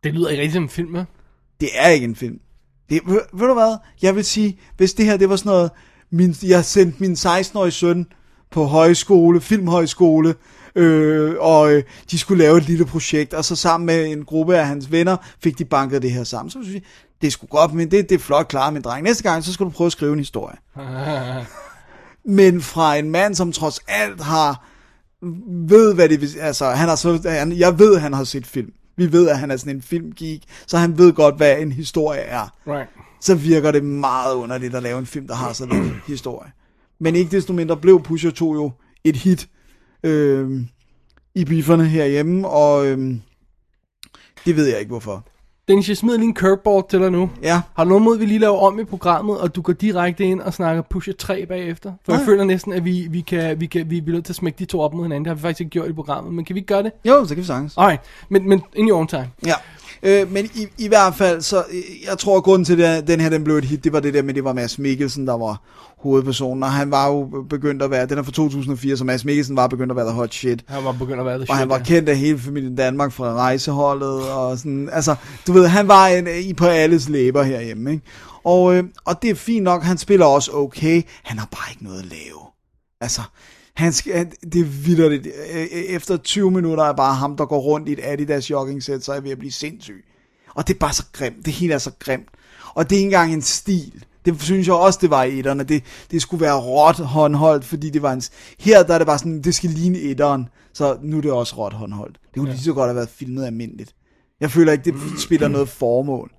Det 0.03 0.13
lyder 0.13 0.29
ikke 0.29 0.41
rigtig 0.41 0.53
som 0.53 0.63
en 0.63 0.69
film, 0.69 0.95
ja? 0.95 1.03
Det 1.63 1.71
er 1.73 1.87
ikke 1.87 2.03
en 2.03 2.15
film. 2.15 2.39
Det, 2.89 3.01
ved, 3.05 3.21
ved 3.33 3.47
du 3.47 3.53
hvad? 3.53 3.77
Jeg 4.01 4.15
vil 4.15 4.25
sige, 4.25 4.59
hvis 4.77 4.93
det 4.93 5.05
her, 5.05 5.17
det 5.17 5.29
var 5.29 5.35
sådan 5.35 5.49
noget, 5.49 5.71
min, 6.11 6.35
jeg 6.43 6.65
sendte 6.65 6.97
min 6.99 7.13
16-årige 7.13 7.71
søn 7.71 8.05
på 8.51 8.63
højskole, 8.63 9.41
filmhøjskole, 9.41 10.35
øh, 10.75 11.35
og 11.39 11.73
øh, 11.73 11.83
de 12.11 12.19
skulle 12.19 12.43
lave 12.43 12.57
et 12.57 12.67
lille 12.67 12.85
projekt, 12.85 13.33
og 13.33 13.45
så 13.45 13.55
sammen 13.55 13.85
med 13.85 14.05
en 14.05 14.25
gruppe 14.25 14.57
af 14.57 14.67
hans 14.67 14.91
venner, 14.91 15.17
fik 15.43 15.57
de 15.59 15.65
banket 15.65 16.01
det 16.01 16.11
her 16.11 16.23
sammen. 16.23 16.49
Så 16.49 16.59
synes 16.61 16.73
jeg, 16.73 16.81
det 17.21 17.31
sgu 17.31 17.47
godt, 17.47 17.73
men 17.73 17.91
det, 17.91 18.09
det 18.09 18.15
er 18.15 18.19
flot 18.19 18.47
klaret, 18.47 18.73
min 18.73 18.81
dreng. 18.81 19.03
Næste 19.03 19.23
gang, 19.23 19.43
så 19.43 19.53
skal 19.53 19.65
du 19.65 19.69
prøve 19.69 19.85
at 19.85 19.91
skrive 19.91 20.13
en 20.13 20.19
historie. 20.19 20.57
Men 22.25 22.61
fra 22.61 22.95
en 22.95 23.09
mand, 23.09 23.35
som 23.35 23.51
trods 23.51 23.79
alt 23.87 24.21
har 24.21 24.67
ved, 25.67 25.93
hvad 25.93 26.09
det 26.09 26.21
vil 26.21 26.29
altså, 26.39 26.69
han 26.69 26.89
har 26.89 26.95
så, 26.95 27.21
han, 27.25 27.51
jeg 27.51 27.79
ved, 27.79 27.97
han 27.97 28.13
har 28.13 28.23
set 28.23 28.47
film. 28.47 28.71
Vi 28.95 29.11
ved, 29.11 29.29
at 29.29 29.39
han 29.39 29.51
er 29.51 29.57
sådan 29.57 29.75
en 29.75 29.81
filmgeek, 29.81 30.43
så 30.67 30.77
han 30.77 30.97
ved 30.97 31.13
godt, 31.13 31.37
hvad 31.37 31.59
en 31.59 31.71
historie 31.71 32.19
er. 32.19 32.57
Right. 32.67 32.89
Så 33.21 33.35
virker 33.35 33.71
det 33.71 33.83
meget 33.83 34.35
underligt 34.35 34.75
at 34.75 34.83
lave 34.83 34.99
en 34.99 35.05
film, 35.05 35.27
der 35.27 35.35
har 35.35 35.53
sådan 35.53 35.75
en 35.83 36.01
historie. 36.07 36.51
Men 36.99 37.15
ikke 37.15 37.31
desto 37.31 37.53
mindre 37.53 37.77
blev 37.77 38.03
Pusher 38.03 38.31
2 38.31 38.53
jo 38.53 38.71
et 39.03 39.15
hit 39.15 39.49
øh, 40.03 40.61
i 41.35 41.45
bifferne 41.45 41.85
herhjemme, 41.85 42.47
og 42.47 42.85
øh, 42.85 43.15
det 44.45 44.55
ved 44.55 44.65
jeg 44.65 44.79
ikke 44.79 44.89
hvorfor. 44.89 45.27
Dennis, 45.67 45.89
jeg 45.89 45.97
smider 45.97 46.17
lige 46.17 46.27
en 46.27 46.35
curveball 46.35 46.83
til 46.89 46.99
dig 46.99 47.11
nu. 47.11 47.29
Ja. 47.41 47.61
Har 47.75 47.83
du 47.83 47.87
noget 47.89 48.03
mod, 48.03 48.13
at 48.15 48.19
vi 48.21 48.25
lige 48.25 48.39
laver 48.39 48.57
om 48.59 48.79
i 48.79 48.83
programmet, 48.83 49.37
og 49.39 49.55
du 49.55 49.61
går 49.61 49.73
direkte 49.73 50.23
ind 50.23 50.41
og 50.41 50.53
snakker 50.53 50.81
Pusher 50.81 51.13
3 51.13 51.45
bagefter? 51.45 51.93
For 52.05 52.11
jeg 52.11 52.19
Nej. 52.19 52.25
føler 52.25 52.43
næsten, 52.43 52.73
at 52.73 52.85
vi, 52.85 53.07
vi, 53.09 53.21
kan, 53.21 53.59
vi, 53.59 53.65
kan, 53.65 53.89
vi 53.89 54.01
bliver 54.01 54.15
nødt 54.15 54.25
til 54.25 54.31
at 54.31 54.35
smække 54.35 54.59
de 54.59 54.65
to 54.65 54.79
op 54.79 54.93
mod 54.93 55.03
hinanden. 55.03 55.25
Det 55.25 55.29
har 55.29 55.35
vi 55.35 55.41
faktisk 55.41 55.61
ikke 55.61 55.69
gjort 55.69 55.89
i 55.89 55.93
programmet, 55.93 56.33
men 56.33 56.45
kan 56.45 56.53
vi 56.53 56.59
ikke 56.59 56.67
gøre 56.67 56.83
det? 56.83 56.91
Jo, 57.05 57.25
så 57.25 57.35
kan 57.35 57.41
vi 57.41 57.47
sagtens. 57.47 57.73
Alright, 57.77 58.01
men, 58.29 58.49
men 58.49 58.63
in 58.75 58.89
your 58.89 58.97
own 58.97 59.07
time. 59.07 59.29
Ja, 59.45 59.53
øh, 60.03 60.31
men 60.31 60.45
i, 60.45 60.67
i 60.77 60.87
hvert 60.87 61.15
fald, 61.15 61.41
så 61.41 61.63
øh, 61.71 61.81
jeg 62.09 62.17
tror, 62.17 62.37
at 62.37 62.43
grunden 62.43 62.65
til, 62.65 62.81
at 62.81 63.07
den 63.07 63.19
her 63.19 63.29
den 63.29 63.43
blev 63.43 63.55
et 63.55 63.65
hit, 63.65 63.83
det 63.83 63.93
var 63.93 63.99
det 63.99 64.13
der 64.13 64.21
med, 64.21 64.33
det 64.33 64.43
var 64.43 64.53
Mads 64.53 64.79
Mikkelsen, 64.79 65.27
der 65.27 65.37
var 65.37 65.61
hovedpersonen, 65.97 66.63
og 66.63 66.71
han 66.71 66.91
var 66.91 67.07
jo 67.07 67.45
begyndt 67.49 67.81
at 67.81 67.91
være, 67.91 68.05
den 68.05 68.17
er 68.17 68.23
fra 68.23 68.31
2004, 68.31 68.97
så 68.97 69.03
Mads 69.03 69.25
Mikkelsen 69.25 69.55
var 69.55 69.67
begyndt 69.67 69.91
at 69.91 69.95
være 69.95 70.05
the 70.05 70.13
hot 70.13 70.33
shit. 70.33 70.63
Han 70.67 70.83
var 70.83 70.91
begyndt 70.91 71.19
at 71.19 71.25
være 71.25 71.37
the 71.37 71.45
Og 71.49 71.55
han 71.55 71.63
shit, 71.63 71.69
var 71.69 71.77
ja. 71.77 71.83
kendt 71.83 72.09
af 72.09 72.17
hele 72.17 72.39
familien 72.39 72.75
Danmark 72.75 73.11
fra 73.11 73.33
rejseholdet, 73.33 74.31
og 74.31 74.57
sådan, 74.57 74.89
altså, 74.91 75.15
du 75.47 75.53
ved, 75.53 75.67
han 75.67 75.87
var 75.87 76.07
en, 76.07 76.27
i 76.43 76.53
på 76.53 76.65
alles 76.65 77.09
læber 77.09 77.43
herhjemme, 77.43 77.91
ikke? 77.91 78.03
Og, 78.43 78.75
øh, 78.75 78.83
og 79.05 79.21
det 79.21 79.29
er 79.29 79.35
fint 79.35 79.63
nok, 79.63 79.83
han 79.83 79.97
spiller 79.97 80.25
også 80.25 80.51
okay, 80.53 81.01
han 81.23 81.39
har 81.39 81.47
bare 81.51 81.71
ikke 81.71 81.83
noget 81.83 81.99
at 81.99 82.05
lave. 82.05 82.39
Altså, 83.01 83.21
han 83.75 83.93
skal, 83.93 84.13
han- 84.17 84.31
det 84.53 84.61
er 84.61 84.65
vildt. 84.65 85.27
Efter 85.71 86.17
20 86.17 86.51
minutter 86.51 86.83
er 86.83 86.93
bare 86.93 87.15
ham, 87.15 87.37
der 87.37 87.45
går 87.45 87.59
rundt 87.59 87.89
i 87.89 87.91
et 87.91 87.99
Adidas 88.03 88.49
jogging-sæt, 88.49 89.03
så 89.03 89.11
er 89.11 89.15
jeg 89.15 89.23
ved 89.23 89.31
at 89.31 89.39
blive 89.39 89.51
sindssyg. 89.51 90.05
Og 90.55 90.67
det 90.67 90.73
er 90.73 90.79
bare 90.79 90.93
så 90.93 91.03
grimt. 91.13 91.45
Det 91.45 91.53
hele 91.53 91.73
er 91.73 91.77
så 91.77 91.91
grimt. 91.99 92.27
Og 92.75 92.89
det 92.89 92.95
er 92.95 92.99
ikke 92.99 93.05
engang 93.07 93.33
en 93.33 93.41
stil. 93.41 94.03
Det 94.25 94.41
synes 94.41 94.67
jeg 94.67 94.75
også, 94.75 94.99
det 95.01 95.09
var 95.09 95.23
i 95.23 95.39
etterne. 95.39 95.63
Det, 95.63 95.83
det 96.11 96.21
skulle 96.21 96.41
være 96.41 96.59
råt 96.59 96.95
håndholdt, 96.95 97.65
fordi 97.65 97.89
det 97.89 98.01
var 98.01 98.13
en... 98.13 98.21
Her 98.59 98.83
der 98.83 98.93
er 98.93 98.97
det 98.97 99.07
bare 99.07 99.17
sådan, 99.19 99.41
det 99.41 99.55
skal 99.55 99.69
ligne 99.69 99.99
etteren. 99.99 100.47
Så 100.73 100.97
nu 101.01 101.17
er 101.17 101.21
det 101.21 101.31
også 101.31 101.55
råt 101.57 101.73
håndholdt. 101.73 102.17
Det 102.25 102.33
kunne 102.39 102.49
ja. 102.49 102.53
lige 102.55 102.63
så 102.63 102.73
godt 102.73 102.87
have 102.87 102.95
været 102.95 103.09
filmet 103.09 103.45
almindeligt. 103.45 103.95
Jeg 104.39 104.51
føler 104.51 104.71
ikke, 104.71 104.83
det 104.83 104.95
spiller 105.19 105.47
noget 105.47 105.69
formål. 105.69 106.31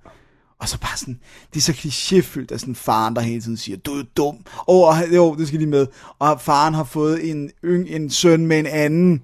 Og 0.59 0.69
så 0.69 0.79
bare 0.79 0.97
sådan, 0.97 1.19
det 1.53 1.57
er 1.57 1.61
så 1.61 1.71
klichéfyldt 1.71 2.53
at 2.53 2.59
sådan 2.59 2.71
en 2.71 2.75
faren, 2.75 3.15
der 3.15 3.21
hele 3.21 3.41
tiden 3.41 3.57
siger, 3.57 3.77
du 3.77 3.91
er 3.91 4.03
dum. 4.17 4.37
Oh, 4.67 4.95
jo, 5.13 5.35
det 5.35 5.47
skal 5.47 5.59
lige 5.59 5.69
med. 5.69 5.87
Og 6.19 6.41
faren 6.41 6.73
har 6.73 6.83
fået 6.83 7.29
en, 7.29 7.51
en 7.63 8.09
søn 8.09 8.47
med 8.47 8.59
en 8.59 8.65
anden 8.65 9.23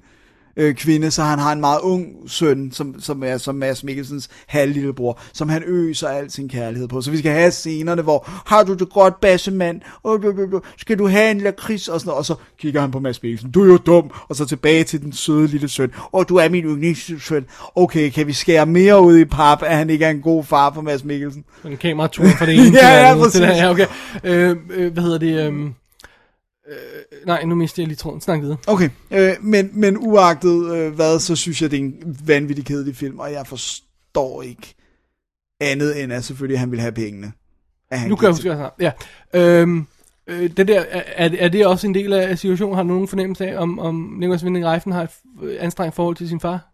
øh, 0.58 0.76
kvinde, 0.76 1.12
så 1.12 1.24
han 1.24 1.40
har 1.40 1.52
en 1.52 1.60
meget 1.60 1.80
ung 1.80 2.08
søn, 2.28 2.72
som, 2.72 2.96
som 3.00 3.24
er 3.24 3.38
som 3.38 3.56
Mads 3.56 3.84
Mikkelsens 3.84 4.30
halvlillebror, 4.48 5.20
som 5.34 5.50
han 5.50 5.64
øser 5.66 6.08
al 6.08 6.32
sin 6.32 6.50
kærlighed 6.50 6.88
på. 6.88 7.02
Så 7.02 7.12
vi 7.12 7.18
skal 7.18 7.32
have 7.32 7.52
scenerne, 7.52 8.02
hvor, 8.02 8.30
har 8.46 8.64
du 8.64 8.74
det 8.74 8.90
godt, 8.90 9.20
bassemand? 9.20 9.82
Oh, 10.04 10.22
du, 10.22 10.32
du, 10.32 10.52
du. 10.52 10.62
Skal 10.78 11.00
du 11.00 11.08
have 11.08 11.32
en 11.32 11.42
lakrids? 11.42 11.88
Og, 11.88 12.00
sådan 12.00 12.10
noget. 12.10 12.18
og 12.18 12.26
så 12.26 12.36
kigger 12.60 12.82
han 12.82 12.92
på 12.92 13.00
Mads 13.00 13.24
Mikkelsen, 13.24 13.52
du 13.52 13.64
er 13.64 13.68
jo 13.68 13.78
dum. 13.78 14.12
Og 14.30 14.36
så 14.36 14.46
tilbage 14.46 14.84
til 14.84 15.02
den 15.02 15.14
søde 15.14 15.48
lille 15.48 15.70
søn. 15.70 15.92
Oh, 16.14 16.26
du 16.30 16.36
er 16.36 16.50
min 16.50 16.64
yndlingssøn. 16.64 17.46
Okay, 17.76 18.10
kan 18.10 18.28
vi 18.28 18.34
skære 18.34 18.66
mere 18.66 19.02
ud 19.02 19.18
i 19.18 19.26
pap, 19.26 19.64
at 19.64 19.78
han 19.78 19.90
ikke 19.90 20.06
er 20.06 20.10
en 20.10 20.22
god 20.22 20.44
far 20.44 20.74
for 20.74 20.82
Mads 20.82 21.04
Mikkelsen? 21.04 21.44
En 21.66 21.78
kameratur 21.78 22.26
fra 22.26 22.46
det 22.46 22.56
ene 22.56 22.66
til 22.66 22.74
Ja, 22.74 23.00
det 23.00 23.18
ja, 23.18 23.24
præcis. 23.24 23.42
Ja, 23.42 23.70
okay. 23.70 23.86
Øh, 24.24 24.56
øh, 24.70 24.94
hvad 24.94 25.04
hedder 25.04 25.18
det? 25.18 25.54
Øh, 25.54 25.72
øh, 26.70 26.76
nej, 27.26 27.44
nu 27.46 27.56
mistede 27.56 27.82
jeg 27.82 27.88
lige 27.88 27.98
tråden. 27.98 28.22
Snak 28.22 28.42
videre. 28.42 28.58
Okay, 28.68 28.90
øh, 29.12 29.34
men, 29.42 29.70
men 29.74 29.98
uagtet 29.98 30.76
øh, 30.76 30.94
hvad, 30.96 31.20
så 31.20 31.36
synes 31.36 31.62
jeg, 31.62 31.72
det 31.72 31.80
er 31.80 31.84
en 31.84 32.18
vanvittig 32.26 32.66
kedelig 32.66 32.96
film, 32.96 33.20
og 33.20 33.32
jeg 33.32 33.48
forstår 33.48 34.42
ikke 34.42 34.76
andet 35.62 36.04
end, 36.04 36.14
at 36.14 36.24
selvfølgelig 36.24 36.60
han 36.60 36.72
vil 36.72 36.80
have 36.80 36.92
pengene. 36.92 37.32
Nu 38.08 38.16
kan 38.16 38.26
jeg 38.26 38.32
huske, 38.32 38.54
hvad 38.54 38.70
jeg. 38.80 38.92
Ja. 39.34 39.40
Øhm, 39.40 39.88
øh, 40.28 40.50
det 40.58 40.68
der, 40.68 40.84
er, 40.90 41.30
er 41.40 41.48
det 41.50 41.66
også 41.68 41.88
en 41.88 41.94
del 41.96 42.14
af 42.14 42.40
situationen? 42.40 42.76
Har 42.76 42.84
du 42.84 42.90
nogen 42.90 43.08
fornemmelse 43.08 43.48
af, 43.48 43.58
om, 43.58 43.80
om 43.80 43.96
Nicholas 44.20 44.44
Winding 44.44 44.66
Reifen 44.66 44.92
har 44.92 45.04
et 45.04 45.10
øh, 45.44 45.58
anstrengt 45.60 45.96
forhold 45.96 46.16
til 46.16 46.30
sin 46.30 46.40
far? 46.40 46.68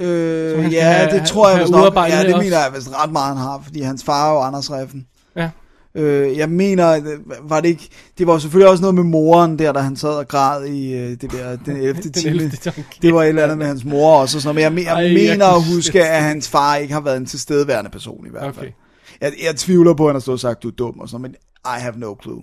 Øh, 0.00 0.72
ja, 0.72 0.92
have- 0.92 1.18
det 1.18 1.28
tror 1.28 1.50
jeg 1.50 1.60
vist 1.60 1.70
nok. 1.70 1.94
Ja, 1.96 2.22
det 2.22 2.34
også. 2.34 2.44
mener 2.44 2.58
jeg 2.64 2.72
vist 2.74 2.90
ret 3.02 3.12
meget, 3.12 3.28
han 3.28 3.36
har, 3.36 3.60
fordi 3.64 3.80
hans 3.80 4.04
far 4.04 4.28
er 4.28 4.34
jo 4.34 4.40
Anders 4.40 4.70
Reffen. 4.72 5.06
Ja. 5.36 5.50
Øh, 5.96 6.36
jeg 6.36 6.48
mener, 6.50 6.92
øh, 6.96 7.50
var 7.50 7.60
det 7.60 7.68
ikke... 7.68 7.88
Det 8.18 8.26
var 8.26 8.38
selvfølgelig 8.38 8.70
også 8.70 8.80
noget 8.80 8.94
med 8.94 9.02
moren 9.04 9.58
der, 9.58 9.72
da 9.72 9.78
han 9.80 9.96
sad 9.96 10.10
og 10.10 10.28
græd 10.28 10.64
i 10.64 10.94
øh, 10.94 11.10
det 11.10 11.32
der, 11.32 11.56
den 11.56 11.76
11. 11.76 11.92
Den 12.02 12.12
time. 12.12 12.30
11. 12.30 12.50
time. 12.50 12.84
Det 13.02 13.14
var 13.14 13.22
et 13.22 13.28
eller 13.28 13.42
andet 13.42 13.58
med 13.58 13.66
hans 13.66 13.84
mor 13.84 14.16
også 14.20 14.38
og 14.38 14.42
sådan 14.42 14.54
noget. 14.54 14.72
Men 14.72 14.78
jeg, 14.78 14.86
jeg 14.86 14.94
Ej, 14.94 15.02
jeg 15.02 15.14
mener 15.14 15.46
kan 15.46 15.56
at 15.56 15.74
huske, 15.74 16.04
at 16.04 16.22
hans 16.22 16.48
far 16.48 16.76
ikke 16.76 16.94
har 16.94 17.00
været 17.00 17.16
en 17.16 17.26
tilstedeværende 17.26 17.90
person 17.90 18.26
i 18.26 18.30
hvert 18.30 18.54
fald. 18.54 18.66
Okay. 18.66 18.72
Jeg, 19.20 19.32
jeg 19.44 19.56
tvivler 19.56 19.94
på, 19.94 20.04
at 20.04 20.08
han 20.08 20.14
har 20.14 20.20
stået 20.20 20.34
og 20.36 20.40
sagt, 20.40 20.62
du 20.62 20.68
er 20.68 20.72
dum 20.72 21.00
og 21.00 21.08
sådan 21.08 21.22
men 21.22 21.34
I 21.64 21.80
have 21.80 21.94
no 21.98 22.14
clue. 22.22 22.42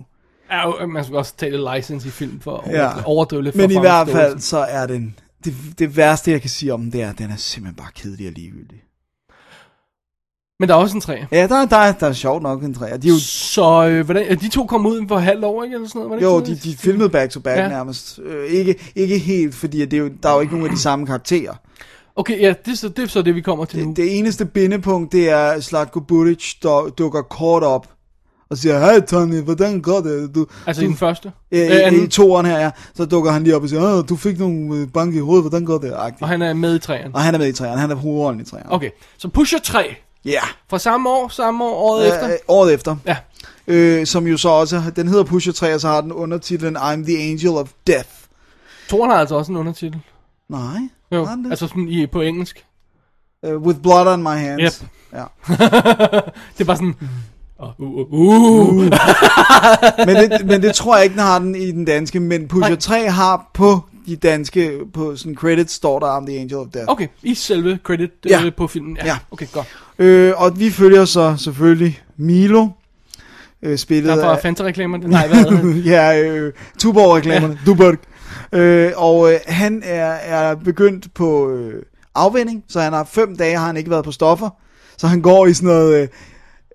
Ja, 0.50 0.66
jo, 0.82 0.86
man 0.86 1.04
skal 1.04 1.16
også 1.16 1.36
tage 1.36 1.50
lidt 1.52 1.62
license 1.76 2.08
i 2.08 2.10
film 2.10 2.40
for 2.40 2.56
at 2.56 2.72
Ja. 2.72 2.90
overdrive 3.04 3.42
lidt. 3.42 3.54
for 3.54 3.62
Men 3.62 3.70
i 3.70 3.80
hvert 3.80 4.08
fald, 4.08 4.38
så 4.38 4.58
er 4.58 4.86
den... 4.86 5.14
Det, 5.44 5.54
det 5.78 5.96
værste, 5.96 6.30
jeg 6.30 6.40
kan 6.40 6.50
sige 6.50 6.74
om 6.74 6.80
den, 6.82 6.92
det 6.92 7.02
er, 7.02 7.10
at 7.10 7.18
den 7.18 7.30
er 7.30 7.36
simpelthen 7.36 7.76
bare 7.76 7.90
kedelig 7.94 8.26
og 8.26 8.32
ligegyldig. 8.32 8.82
Men 10.60 10.68
der 10.68 10.74
er 10.74 10.78
også 10.78 10.94
en 10.96 11.00
træ. 11.00 11.16
Ja, 11.32 11.46
der, 11.46 11.66
der, 11.66 11.76
er, 11.76 11.92
der 11.92 12.06
er 12.06 12.12
sjovt 12.12 12.42
nok 12.42 12.62
en 12.62 12.74
træer. 12.74 12.96
De 12.96 13.08
er 13.08 13.12
jo, 13.12 13.18
Så 13.18 13.86
øh, 13.88 14.04
hvordan, 14.04 14.26
er 14.28 14.34
de 14.34 14.48
to 14.48 14.66
kom 14.66 14.86
ud 14.86 15.08
for 15.08 15.18
halvt 15.18 15.44
år, 15.44 15.64
ikke? 15.64 15.74
Eller 15.74 15.88
sådan 15.88 15.98
noget, 15.98 16.10
var 16.10 16.16
det 16.16 16.22
jo, 16.22 16.38
ikke 16.40 16.50
de, 16.62 16.70
de 16.70 16.76
filmede 16.76 17.08
back 17.10 17.32
to 17.32 17.40
back 17.40 17.58
Ja. 17.58 17.68
nærmest. 17.68 18.20
Øh, 18.24 18.46
ikke, 18.50 18.92
ikke 18.96 19.18
helt, 19.18 19.54
fordi 19.54 19.80
det 19.80 19.92
er 19.92 19.98
jo, 19.98 20.10
der 20.22 20.28
er 20.28 20.34
jo 20.34 20.40
ikke 20.40 20.52
nogen 20.54 20.70
af 20.70 20.76
de 20.76 20.80
samme 20.82 21.06
karakterer. 21.06 21.52
Okay, 22.16 22.40
ja, 22.40 22.54
det 22.64 22.72
er, 22.72 22.76
så, 22.76 22.88
det 22.88 23.02
er 23.02 23.06
så 23.08 23.22
det, 23.22 23.34
vi 23.34 23.40
kommer 23.40 23.64
til 23.64 23.78
nu. 23.82 23.88
Det, 23.88 23.96
det 23.96 24.18
eneste 24.18 24.44
bindepunkt, 24.46 25.12
det 25.12 25.30
er, 25.30 25.38
at 25.46 25.64
Slatko 25.64 26.00
Buric 26.00 26.52
der 26.62 26.92
dukker 26.98 27.22
kort 27.22 27.62
op 27.62 27.86
og 28.50 28.58
siger, 28.58 28.78
hej 28.78 29.00
Tony, 29.00 29.40
hvordan 29.40 29.80
går 29.82 30.00
det? 30.00 30.34
Du, 30.34 30.46
altså 30.66 30.80
du, 30.82 30.86
i 30.86 30.88
den 30.88 30.96
første. 30.96 31.32
Øh, 31.52 31.60
Øh, 31.60 31.66
i, 31.66 31.70
anden. 31.70 32.04
I 32.04 32.06
toeren 32.06 32.46
her, 32.46 32.58
ja. 32.58 32.70
Så 32.94 33.04
dukker 33.04 33.30
han 33.30 33.44
lige 33.44 33.56
op 33.56 33.62
og 33.62 33.68
siger, 33.68 33.82
Åh, 33.98 34.04
du 34.08 34.16
fik 34.16 34.38
nogle 34.38 34.76
øh, 34.76 34.88
bank 34.94 35.14
i 35.14 35.18
hovedet, 35.18 35.42
hvordan 35.42 35.64
går 35.64 35.78
det? 35.78 35.92
Agtigt. 35.96 36.22
Og 36.22 36.28
han 36.28 36.42
er 36.42 36.52
med 36.54 36.74
i 36.76 36.78
træerne. 36.78 37.14
Og 37.14 37.20
han 37.20 37.34
er 37.34 37.38
med 37.38 37.48
i 37.48 37.52
træerne, 37.52 37.80
han 37.80 37.90
er 37.90 37.94
hovedrollen 37.94 38.40
i 38.40 38.44
træerne. 38.44 38.72
Okay, 38.72 38.90
så 39.18 39.28
Pusher 39.28 39.58
3. 39.58 39.96
Ja, 40.24 40.30
yeah. 40.30 40.46
Fra 40.70 40.78
samme 40.78 41.10
år, 41.10 41.28
samme 41.28 41.64
år, 41.64 41.74
året 41.74 42.06
efter. 42.06 42.28
øh, 42.28 42.36
året 42.48 42.74
efter. 42.74 42.96
Ja. 43.06 43.16
Øh, 43.66 44.06
som 44.06 44.26
jo 44.26 44.36
så 44.36 44.48
også, 44.48 44.82
den 44.96 45.08
hedder 45.08 45.24
Pusher 45.24 45.52
3, 45.52 45.74
og 45.74 45.80
så 45.80 45.88
har 45.88 46.00
den 46.00 46.12
undertitlen 46.12 46.76
I'm 46.76 47.04
the 47.04 47.18
Angel 47.18 47.48
of 47.48 47.68
Death. 47.86 48.08
Toren 48.88 49.10
har 49.10 49.18
altså 49.18 49.34
også 49.34 49.52
en 49.52 49.58
undertitel. 49.58 50.00
Nej, 50.48 50.78
Jo, 51.12 51.26
det? 51.26 51.50
altså 51.50 51.66
sådan 51.66 51.88
i, 51.88 52.06
på 52.06 52.20
engelsk. 52.20 52.64
Uh, 53.48 53.62
with 53.62 53.78
Blood 53.80 54.06
on 54.06 54.22
My 54.22 54.28
Hands. 54.28 54.80
Yep. 54.82 54.88
Ja. 55.12 55.24
Det 56.58 56.60
er 56.60 56.64
bare 56.64 56.76
sådan... 56.76 56.94
Uh, 57.62 57.80
uh, 57.80 58.12
uh, 58.12 58.12
uh. 58.12 58.74
men, 60.06 60.16
det, 60.16 60.46
men 60.46 60.62
det 60.62 60.74
tror 60.74 60.96
jeg 60.96 61.04
ikke, 61.04 61.14
den 61.14 61.22
har 61.22 61.38
den 61.38 61.54
i 61.54 61.70
den 61.70 61.84
danske, 61.84 62.20
men 62.20 62.48
Pusher 62.48 62.68
Nej. 62.68 62.78
3 62.78 63.10
har 63.10 63.50
på 63.54 63.80
de 64.06 64.16
danske, 64.16 64.78
på 64.94 65.16
sådan 65.16 65.34
credits, 65.34 65.72
står 65.72 65.98
der 65.98 66.06
I'm 66.20 66.26
the 66.26 66.38
Angel 66.40 66.54
of 66.56 66.66
Death. 66.74 66.92
Okay, 66.92 67.06
i 67.22 67.34
selve 67.34 67.78
credit 67.84 68.10
Ja. 68.30 68.44
øh, 68.44 68.52
på 68.54 68.66
filmen. 68.66 68.96
Ja. 68.96 69.06
Ja. 69.06 69.16
Okay, 69.30 69.46
godt. 69.52 69.66
Øh, 69.98 70.32
og 70.36 70.60
vi 70.60 70.70
følger 70.70 71.04
så 71.04 71.34
selvfølgelig 71.38 72.02
Milo, 72.16 72.68
øh, 73.62 73.78
spillet 73.78 74.16
Der 74.16 74.26
er 74.26 74.38
Fanta-reklamerne. 74.40 75.08
Nej, 75.08 75.28
hvad 75.28 75.38
er 75.44 75.50
det? 75.50 75.86
ja, 75.92 76.22
øh, 76.22 76.52
Tuborg-reklamerne. 76.78 77.58
Ja. 77.60 77.66
Tuborg. 77.66 77.98
Øh, 78.52 78.92
og 78.96 79.32
øh, 79.32 79.38
han 79.46 79.82
er, 79.84 80.04
er 80.12 80.54
begyndt 80.54 81.14
på 81.14 81.50
øh, 81.50 81.82
afvinding, 82.14 82.64
så 82.68 82.80
han 82.80 82.92
har 82.92 83.04
fem 83.04 83.36
dage 83.36 83.58
har 83.58 83.66
han 83.66 83.76
ikke 83.76 83.90
været 83.90 84.04
på 84.04 84.12
stoffer. 84.12 84.50
Så 84.96 85.06
han 85.06 85.20
går 85.22 85.46
i 85.46 85.54
sådan 85.54 85.66
noget 85.66 86.02
øh, 86.02 86.08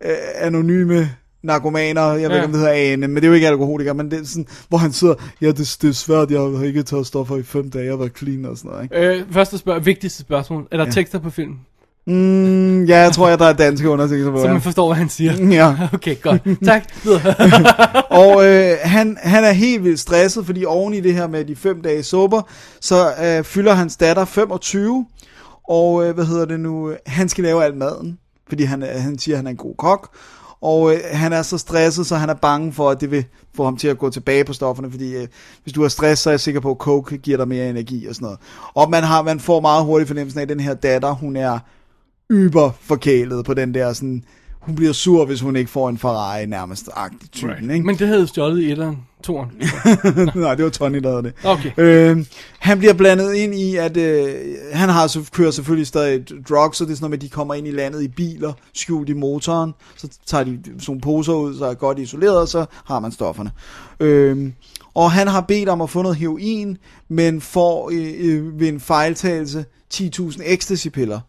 øh, 0.06 0.18
anonyme 0.35 1.11
narkomaner, 1.44 2.02
jeg 2.14 2.30
ved 2.30 2.36
ikke, 2.38 2.45
om 2.45 2.52
det 2.52 2.60
hedder 2.61 2.94
AN, 2.94 2.99
men 2.99 3.16
det 3.16 3.24
er 3.24 3.28
jo 3.28 3.34
ikke 3.34 3.48
alkoholikere, 3.48 3.94
men 3.94 4.11
det 4.11 4.20
er 4.20 4.24
sådan, 4.26 4.48
hvor 4.70 4.78
han 4.78 4.91
sidder, 4.91 5.14
ja, 5.41 5.48
det, 5.48 5.78
det 5.82 5.90
er 5.90 5.94
svært, 5.94 6.32
jeg 6.32 6.40
har 6.40 6.64
ikke 6.66 6.84
taget 6.84 7.07
stoffer 7.07 7.38
i 7.38 7.44
fem 7.44 7.72
dage, 7.72 7.84
jeg 7.86 7.91
har 7.94 7.98
været 7.98 8.18
clean 8.18 8.45
og 8.45 8.57
sådan 8.57 8.72
noget, 8.72 8.84
ikke? 8.84 9.20
Øh, 9.20 9.24
første 9.32 9.57
spørg- 9.57 9.86
vigtigste 9.86 10.20
spørgsmål. 10.22 10.68
Er 10.72 10.78
der 10.78 10.86
ja. 10.86 10.91
tekster 10.91 11.20
på 11.20 11.30
filmen? 11.30 11.60
Mm, 12.07 12.84
ja, 12.86 12.98
jeg 12.98 13.11
tror, 13.11 13.28
jeg, 13.30 13.40
der 13.40 13.45
er 13.45 13.53
danske 13.53 13.90
undersøgelser 13.90 14.32
på, 14.32 14.38
Så 14.40 14.45
ja. 14.48 14.53
man 14.53 14.61
forstår, 14.61 14.88
hvad 14.88 14.98
han 14.98 15.10
siger. 15.10 15.48
Ja. 15.52 15.76
Okay, 15.94 16.16
godt. 16.22 16.41
Tak. 16.66 16.84
Og 18.24 18.45
øh, 18.48 18.78
han, 18.82 19.18
han 19.22 19.44
er 19.44 19.52
helt 19.52 19.84
vildt 19.84 19.99
stresset, 19.99 20.45
fordi 20.45 20.66
oven 20.66 20.94
i 20.94 20.99
det 20.99 21.14
her 21.14 21.28
med 21.28 21.45
de 21.45 21.56
fem 21.56 21.82
dage 21.82 22.03
sober, 22.03 22.41
så 22.82 23.07
øh, 23.24 23.44
fylder 23.44 23.74
hans 23.74 23.95
datter 23.98 24.26
25, 24.26 25.06
og 25.70 26.06
øh, 26.07 26.16
hvad 26.16 26.26
hedder 26.26 26.45
det 26.45 26.60
nu, 26.60 26.94
han 27.06 27.30
skal 27.30 27.44
lave 27.44 27.64
al 27.64 27.76
maden, 27.76 28.18
fordi 28.49 28.64
han, 28.64 28.84
er- 28.84 28.99
han 28.99 29.18
siger, 29.20 29.36
at 29.36 29.38
han 29.38 29.45
er 29.48 29.52
en 29.52 29.57
god 29.57 29.76
kok, 29.78 30.10
og 30.61 30.94
øh, 30.94 30.99
han 31.11 31.34
er 31.34 31.41
så 31.41 31.57
stresset, 31.57 32.06
så 32.06 32.15
han 32.15 32.30
er 32.30 32.34
bange 32.34 32.73
for, 32.73 32.90
at 32.90 33.02
det 33.02 33.11
vil 33.11 33.26
få 33.56 33.64
ham 33.64 33.77
til 33.77 33.88
at 33.88 33.98
gå 33.98 34.10
tilbage 34.10 34.44
på 34.44 34.53
stofferne, 34.53 34.91
fordi 34.91 35.15
øh, 35.15 35.27
hvis 35.64 35.73
du 35.73 35.81
har 35.81 35.90
stress, 35.90 36.22
så 36.22 36.30
er 36.30 36.31
jeg 36.31 36.40
sikker 36.40 36.61
på, 36.61 36.72
at 36.72 36.77
coke 36.77 37.18
giver 37.18 37.38
dig 37.38 37.48
mere 37.48 37.69
energi 37.69 38.07
og 38.07 38.15
sådan 38.15 38.26
noget. 38.26 38.40
Og 38.73 38.90
man, 38.90 39.03
har, 39.03 39.22
man 39.22 39.40
får 39.40 39.60
meget 39.60 39.86
hurtigt 39.86 40.07
fornemmelsen 40.07 40.40
af, 40.40 40.44
at 40.44 40.49
den 40.49 40.60
her 40.60 40.73
datter, 40.73 41.11
hun 41.11 41.36
er 41.36 41.60
yber 42.31 42.72
forkælet 42.81 43.45
på 43.45 43.53
den 43.53 43.73
der 43.73 43.94
sådan, 43.94 44.23
hun 44.70 44.76
bliver 44.76 44.94
sur, 44.94 45.26
hvis 45.26 45.41
hun 45.41 45.56
ikke 45.56 45.72
får 45.72 45.90
en 45.90 45.98
Ferrari 45.98 46.46
nærmest 46.46 46.90
agtig 46.96 47.32
typen, 47.32 47.56
right. 47.56 47.72
ikke? 47.74 47.86
Men 47.86 47.96
det 47.96 48.08
havde 48.08 48.28
stjålet 48.28 48.62
i 48.62 48.72
etteren, 48.72 48.98
toren. 49.24 49.52
Nej, 50.41 50.56
det 50.56 50.66
var 50.66 50.72
Tony, 50.72 50.98
der 50.98 51.10
havde 51.10 51.24
det. 51.24 51.34
Okay. 51.44 51.72
Øh, 51.78 52.26
han 52.60 52.80
bliver 52.80 52.94
blandet 52.94 53.34
ind 53.34 53.56
i, 53.56 53.76
at 53.76 53.98
øh, 53.98 54.36
han 54.74 54.90
har 54.90 55.08
så, 55.08 55.26
kører 55.32 55.52
selvfølgelig 55.52 55.88
stadig 55.88 56.24
drugs, 56.50 56.78
så 56.78 56.86
det 56.86 56.91
er 56.91 56.96
sådan 56.96 57.04
noget 57.04 57.10
med, 57.10 57.18
at 57.18 57.22
de 57.22 57.30
kommer 57.30 57.54
ind 57.54 57.68
i 57.68 57.72
landet 57.72 58.04
i 58.04 58.08
biler, 58.08 58.54
skjult 58.74 59.10
i 59.10 59.14
motoren, 59.14 59.74
så 59.98 60.08
tager 60.26 60.44
de 60.44 60.60
sådan 60.64 60.80
nogle 60.88 61.02
poser 61.02 61.34
ud, 61.34 61.58
så 61.58 61.66
er 61.66 61.74
godt 61.74 62.00
isoleret, 62.00 62.38
og 62.38 62.48
så 62.48 62.66
har 62.86 63.00
man 63.00 63.12
stofferne. 63.12 63.52
Øh, 64.00 64.52
og 64.94 65.12
han 65.12 65.28
har 65.28 65.41
bedt 65.41 65.70
om 65.70 65.82
at 65.82 65.90
få 65.90 66.02
noget 66.02 66.18
heroin, 66.18 66.78
men 67.10 67.41
får 67.41 67.90
øh, 67.94 68.14
øh, 68.18 68.60
ved 68.60 68.68
en 68.68 68.80
fejltagelse 68.80 69.66
10.000 69.94 70.41
ecstasy-piller. 70.46 71.20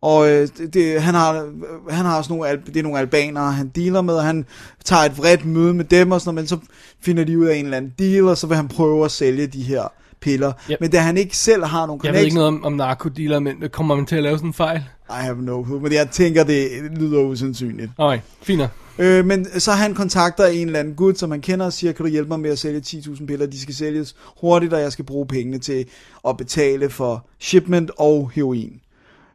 Og 0.00 0.30
øh, 0.30 0.48
det, 0.72 1.02
han 1.02 1.14
har, 1.14 1.48
han 1.90 2.04
har 2.04 2.22
sådan 2.22 2.36
nogle, 2.36 2.62
det 2.66 2.76
er 2.76 2.82
nogle 2.82 2.98
albanere, 2.98 3.52
han 3.52 3.68
dealer 3.68 4.00
med, 4.00 4.14
og 4.14 4.24
han 4.24 4.46
tager 4.84 5.02
et 5.02 5.18
vredt 5.18 5.44
møde 5.44 5.74
med 5.74 5.84
dem 5.84 6.12
og 6.12 6.20
sådan 6.20 6.34
noget, 6.34 6.42
men 6.42 6.48
så 6.48 6.72
finder 7.00 7.24
de 7.24 7.38
ud 7.38 7.46
af 7.46 7.56
en 7.56 7.64
eller 7.64 7.76
anden 7.76 7.94
deal, 7.98 8.24
og 8.24 8.36
så 8.36 8.46
vil 8.46 8.56
han 8.56 8.68
prøve 8.68 9.04
at 9.04 9.10
sælge 9.10 9.46
de 9.46 9.62
her 9.62 9.92
piller. 10.20 10.52
Yep. 10.70 10.80
Men 10.80 10.90
da 10.90 10.98
han 10.98 11.16
ikke 11.16 11.36
selv 11.36 11.64
har 11.64 11.86
nogen 11.86 12.00
Jeg 12.04 12.12
ved 12.12 12.20
ikke 12.20 12.34
noget 12.34 12.48
om, 12.48 12.64
om 12.64 12.72
narkodealer, 12.72 13.38
men 13.38 13.64
kommer 13.72 13.94
man 13.96 14.06
til 14.06 14.16
at 14.16 14.22
lave 14.22 14.36
sådan 14.36 14.48
en 14.48 14.54
fejl? 14.54 14.82
I 15.10 15.22
have 15.22 15.42
no 15.42 15.64
clue, 15.64 15.80
men 15.80 15.92
jeg 15.92 16.10
tænker, 16.10 16.44
det 16.44 16.68
lyder 16.96 17.20
usandsynligt. 17.20 17.90
Okay, 17.98 18.20
fint. 18.42 18.62
Øh, 18.98 19.26
men 19.26 19.60
så 19.60 19.72
han 19.72 19.94
kontakter 19.94 20.46
en 20.46 20.66
eller 20.66 20.80
anden 20.80 20.94
gut, 20.94 21.18
som 21.18 21.30
han 21.30 21.40
kender, 21.40 21.66
og 21.66 21.72
siger, 21.72 21.92
kan 21.92 22.04
du 22.04 22.10
hjælpe 22.10 22.28
mig 22.28 22.40
med 22.40 22.50
at 22.50 22.58
sælge 22.58 22.80
10.000 22.86 23.26
piller? 23.26 23.46
De 23.46 23.60
skal 23.60 23.74
sælges 23.74 24.16
hurtigt, 24.40 24.72
og 24.72 24.80
jeg 24.80 24.92
skal 24.92 25.04
bruge 25.04 25.26
pengene 25.26 25.58
til 25.58 25.84
at 26.28 26.36
betale 26.36 26.90
for 26.90 27.26
shipment 27.38 27.90
og 27.98 28.30
heroin. 28.34 28.80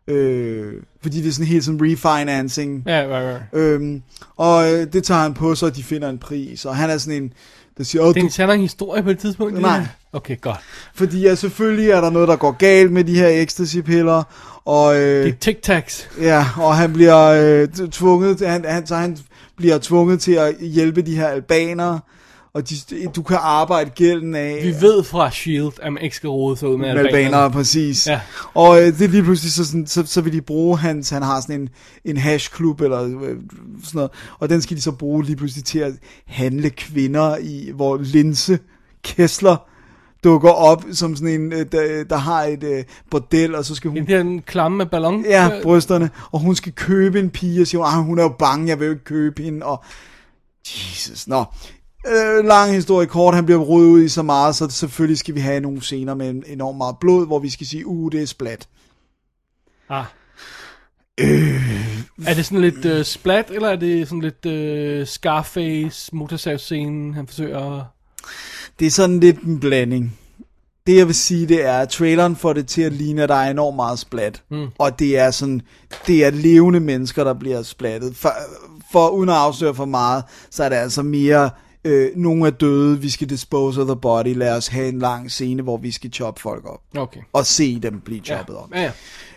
Øh, 0.08 0.74
fordi 1.02 1.22
det 1.22 1.28
er 1.28 1.32
sådan 1.32 1.48
helt 1.48 1.66
sådan 1.66 1.80
refinancing. 1.84 2.84
Ja, 2.88 3.02
right, 3.02 3.42
right. 3.54 3.64
Øhm, 3.66 4.02
og 4.38 4.72
øh, 4.74 4.88
det 4.94 5.04
tager 5.04 5.22
han 5.22 5.34
på, 5.34 5.56
så 5.56 5.70
de 5.70 5.84
finder 5.84 6.10
en 6.10 6.18
pris, 6.18 6.66
og 6.66 6.76
han 6.76 6.90
er 6.90 6.98
sådan 6.98 7.24
en, 7.24 7.34
der 7.78 7.84
siger, 7.84 8.04
Det 8.06 8.18
er 8.18 8.22
en 8.24 8.30
sandere 8.30 8.58
historie 8.58 9.04
på 9.04 9.10
et 9.10 9.20
tidspunkt? 9.20 9.54
det 9.54 9.62
Nej. 9.62 9.80
her? 9.80 9.88
Okay, 10.14 10.42
godt. 10.42 10.60
fordi 10.94 11.22
ja, 11.22 11.36
selvfølgelig 11.36 11.90
er 11.90 12.02
der 12.02 12.10
noget, 12.10 12.28
der 12.28 12.36
går 12.36 12.52
galt 12.52 12.92
med 12.92 13.04
de 13.04 13.16
her 13.18 13.28
ecstasy-piller, 13.28 14.24
og, 14.66 14.96
øh, 14.96 15.26
Det 15.26 15.48
er 15.48 15.52
tic-tacs. 15.52 16.22
ja, 16.22 16.46
og 16.58 16.76
han 16.78 16.94
bliver 16.94 17.26
øh, 17.26 17.68
tvunget, 17.92 18.40
han, 18.48 18.66
han, 18.66 18.88
så 18.88 18.96
han 18.96 19.18
bliver 19.58 19.78
tvunget 19.78 20.20
til 20.22 20.32
at 20.34 20.56
hjælpe 20.60 21.02
de 21.02 21.16
her 21.16 21.28
albanere, 21.28 22.00
og 22.54 22.70
de, 22.70 22.76
du 23.16 23.24
kan 23.24 23.38
arbejde 23.42 23.90
gælden 23.90 24.36
af 24.36 24.60
Vi 24.64 24.82
ved 24.82 25.04
fra 25.04 25.32
S.H.I.E.L.D., 25.32 25.80
at 25.82 25.94
man 25.94 26.04
ikke 26.04 26.16
skal 26.16 26.30
rode 26.30 26.58
sig 26.58 26.70
ud 26.70 26.78
med 26.78 26.90
albanere, 26.90 27.18
albanere. 27.18 27.52
præcis. 27.52 28.08
Ja. 28.08 28.22
Og 28.54 28.82
øh, 28.82 28.88
det 28.88 29.02
er 29.02 29.08
lige 29.08 29.24
pludselig, 29.24 29.52
så, 29.52 29.66
sådan, 29.66 29.88
så, 29.88 30.06
så 30.06 30.22
vil 30.22 30.34
de 30.34 30.42
bruge 30.42 30.78
hans, 30.78 31.10
han 31.10 31.24
har 31.24 31.42
sådan 31.42 31.62
en, 31.62 31.70
en 32.06 32.18
hashklub 32.18 32.82
eller 32.82 33.04
øh, 33.04 33.12
sådan 33.20 33.38
noget, 33.94 34.12
og 34.40 34.50
den 34.50 34.62
skal 34.62 34.78
de 34.78 34.82
så 34.82 34.92
bruge 34.92 35.24
lige 35.26 35.36
pludselig 35.36 35.66
til 35.66 35.80
at 35.80 35.94
handle 36.26 36.70
kvinder 36.70 37.38
i, 37.38 37.72
hvor 37.76 37.98
Linse 37.98 38.60
Kessler 39.04 39.68
dukker 40.24 40.50
op 40.50 40.86
som 40.92 41.16
sådan 41.16 41.42
en, 41.42 41.54
øh, 41.54 41.66
der, 41.72 42.04
der 42.04 42.18
har 42.18 42.44
et 42.44 42.64
øh, 42.64 42.84
bordel, 43.12 43.56
og 43.56 43.66
så 43.66 43.76
skal 43.76 43.90
hun... 43.90 44.06
Det 44.06 44.16
er 44.16 44.20
en 44.22 44.42
klamme 44.42 44.78
med 44.78 44.86
ballon. 44.86 45.26
Ja, 45.26 45.50
brysterne, 45.64 46.10
og 46.32 46.40
hun 46.40 46.56
skal 46.56 46.72
købe 46.72 47.20
en 47.20 47.30
pige, 47.30 47.62
og 47.62 47.68
siger, 47.68 47.84
ah, 47.84 48.04
hun 48.04 48.20
er 48.20 48.24
jo 48.24 48.36
bange, 48.40 48.68
jeg 48.68 48.80
vil 48.80 48.86
jo 48.86 48.92
ikke 48.92 49.04
købe 49.04 49.44
hende, 49.44 49.66
og 49.66 49.84
Jesus, 50.66 51.28
nå. 51.28 51.46
Øh, 52.08 52.46
lang 52.46 52.72
historie 52.74 53.08
kort, 53.08 53.36
han 53.36 53.46
bliver 53.46 53.60
rodet 53.60 53.88
ud 53.88 54.04
i 54.04 54.10
så 54.10 54.22
meget, 54.22 54.56
så 54.56 54.70
selvfølgelig 54.70 55.18
skal 55.18 55.36
vi 55.36 55.40
have 55.40 55.60
nogle 55.60 55.82
scener 55.82 56.14
med 56.14 56.30
en- 56.30 56.44
enormt 56.48 56.78
meget 56.78 56.96
blod, 57.02 57.28
hvor 57.28 57.40
vi 57.40 57.50
skal 57.50 57.68
sige, 57.68 57.88
uh, 57.88 58.12
det 58.12 58.22
er 58.22 58.26
splat. 58.26 58.68
Ah. 59.90 60.06
Øh. 61.18 62.00
Er 62.26 62.34
det 62.34 62.46
sådan 62.46 62.62
lidt 62.62 62.86
uh, 62.86 63.04
splat, 63.04 63.52
eller 63.52 63.70
er 63.70 63.76
det 63.76 64.08
sådan 64.08 64.22
lidt 64.22 64.46
uh, 65.02 65.08
Scarface 65.08 66.16
motorsavscene, 66.16 67.14
han 67.14 67.28
forsøger 67.28 67.80
at... 67.80 67.84
Det 68.80 68.88
er 68.88 68.92
sådan 68.92 69.20
lidt 69.20 69.42
en 69.42 69.60
blanding. 69.60 70.18
Det 70.88 70.98
jeg 70.98 71.08
vil 71.08 71.16
sige, 71.16 71.48
det 71.48 71.66
er, 71.66 71.78
at 71.78 71.90
traileren 71.90 72.36
får 72.36 72.54
det 72.54 72.68
til 72.68 72.82
at 72.82 72.94
ligne, 72.94 73.24
at 73.24 73.30
der 73.30 73.36
er 73.36 73.52
enormt 73.52 73.76
meget 73.76 74.00
splat. 74.00 74.42
Mm. 74.52 74.68
Og 74.78 75.00
det 75.00 75.18
er 75.18 75.32
sådan, 75.32 75.62
det 76.08 76.26
er 76.26 76.30
levende 76.30 76.80
mennesker, 76.80 77.24
der 77.24 77.34
bliver 77.34 77.64
splattet. 77.64 78.16
For, 78.16 78.34
for 78.92 79.10
uden 79.10 79.30
at 79.30 79.36
afsløre 79.36 79.76
for 79.76 79.86
meget, 79.86 80.24
så 80.50 80.64
er 80.64 80.70
det 80.70 80.76
altså 80.76 81.02
mere, 81.04 81.50
øh, 81.86 82.10
nogle 82.16 82.48
er 82.48 82.52
døde, 82.52 83.02
vi 83.02 83.10
skal 83.10 83.30
dispose 83.30 83.82
of 83.82 83.88
the 83.88 83.96
body, 83.96 84.36
lad 84.36 84.58
os 84.58 84.68
have 84.68 84.88
en 84.88 85.00
lang 85.00 85.32
scene, 85.32 85.64
hvor 85.64 85.78
vi 85.78 85.92
skal 85.92 86.14
choppe 86.14 86.42
folk 86.42 86.66
op. 86.66 86.80
Okay. 86.98 87.20
Og 87.34 87.46
se 87.46 87.80
dem 87.80 88.00
blive 88.00 88.22
choppet 88.22 88.56
op. 88.56 88.72
Ja, 88.74 88.82
ja. 88.82 88.92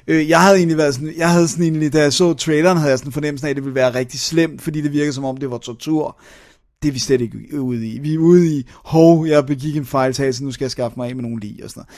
Øh, 0.07 0.29
jeg 0.29 0.41
havde 0.41 0.57
egentlig 0.57 0.79
været 0.79 0.95
sådan, 0.95 1.15
jeg 1.17 1.31
havde 1.31 1.49
sådan 1.49 1.65
egentlig, 1.65 1.93
da 1.93 2.01
jeg 2.01 2.13
så 2.13 2.35
traileren, 2.35 2.79
havde 2.79 2.91
jeg 2.91 2.99
sådan 2.99 3.09
en 3.09 3.13
fornemmelse 3.13 3.47
af, 3.47 3.51
at 3.51 3.57
det 3.57 3.65
ville 3.65 3.75
være 3.75 3.95
rigtig 3.95 4.21
slemt, 4.21 4.63
fordi 4.63 4.81
det 4.81 4.93
virker 4.93 5.13
som 5.13 5.25
om, 5.25 5.37
det 5.37 5.51
var 5.51 5.59
tortur. 5.59 6.19
Det 6.83 6.89
er 6.89 6.93
vi 6.93 6.99
slet 6.99 7.21
ikke 7.21 7.61
ude 7.61 7.89
i. 7.89 7.99
Vi 7.99 8.15
er 8.15 8.19
ude 8.19 8.59
i, 8.59 8.67
hov, 8.85 9.27
jeg 9.27 9.47
begik 9.47 9.77
en 9.77 9.87
fejltagelse, 9.87 10.45
nu 10.45 10.53
skal 10.53 10.65
jeg 10.65 10.71
skaffe 10.71 10.95
mig 10.97 11.09
af 11.09 11.15
med 11.15 11.23
nogle 11.23 11.41
lige 11.41 11.65
og 11.65 11.71
sådan 11.71 11.81
noget. 11.81 11.89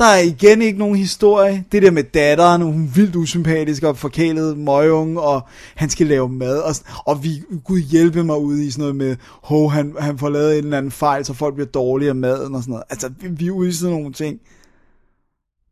Der 0.00 0.08
er 0.08 0.18
igen 0.18 0.62
ikke 0.62 0.78
nogen 0.78 0.96
historie. 0.96 1.64
Det 1.72 1.82
der 1.82 1.90
med 1.90 2.02
datteren, 2.02 2.62
hun 2.62 2.84
er 2.84 2.88
vildt 2.94 3.16
usympatisk 3.16 3.82
og 3.82 3.96
forkælet 3.98 4.58
møgung, 4.58 5.20
og 5.20 5.42
han 5.74 5.90
skal 5.90 6.06
lave 6.06 6.28
mad. 6.28 6.58
Og, 6.58 6.74
og 7.06 7.24
vi, 7.24 7.42
gud 7.64 7.80
hjælpe 7.80 8.24
mig 8.24 8.36
ud 8.36 8.58
i 8.58 8.70
sådan 8.70 8.80
noget 8.82 8.96
med, 8.96 9.16
hov, 9.42 9.70
han, 9.70 9.94
han 9.98 10.18
får 10.18 10.28
lavet 10.28 10.58
en 10.58 10.64
eller 10.64 10.78
anden 10.78 10.92
fejl, 10.92 11.24
så 11.24 11.34
folk 11.34 11.54
bliver 11.54 11.68
dårlige 11.68 12.08
af 12.08 12.14
maden 12.14 12.54
og 12.54 12.62
sådan 12.62 12.72
noget. 12.72 12.84
Altså, 12.90 13.10
vi, 13.20 13.28
vi 13.28 13.46
er 13.46 13.50
ude 13.50 13.68
i 13.68 13.72
sådan 13.72 13.96
nogle 13.96 14.12
ting. 14.12 14.38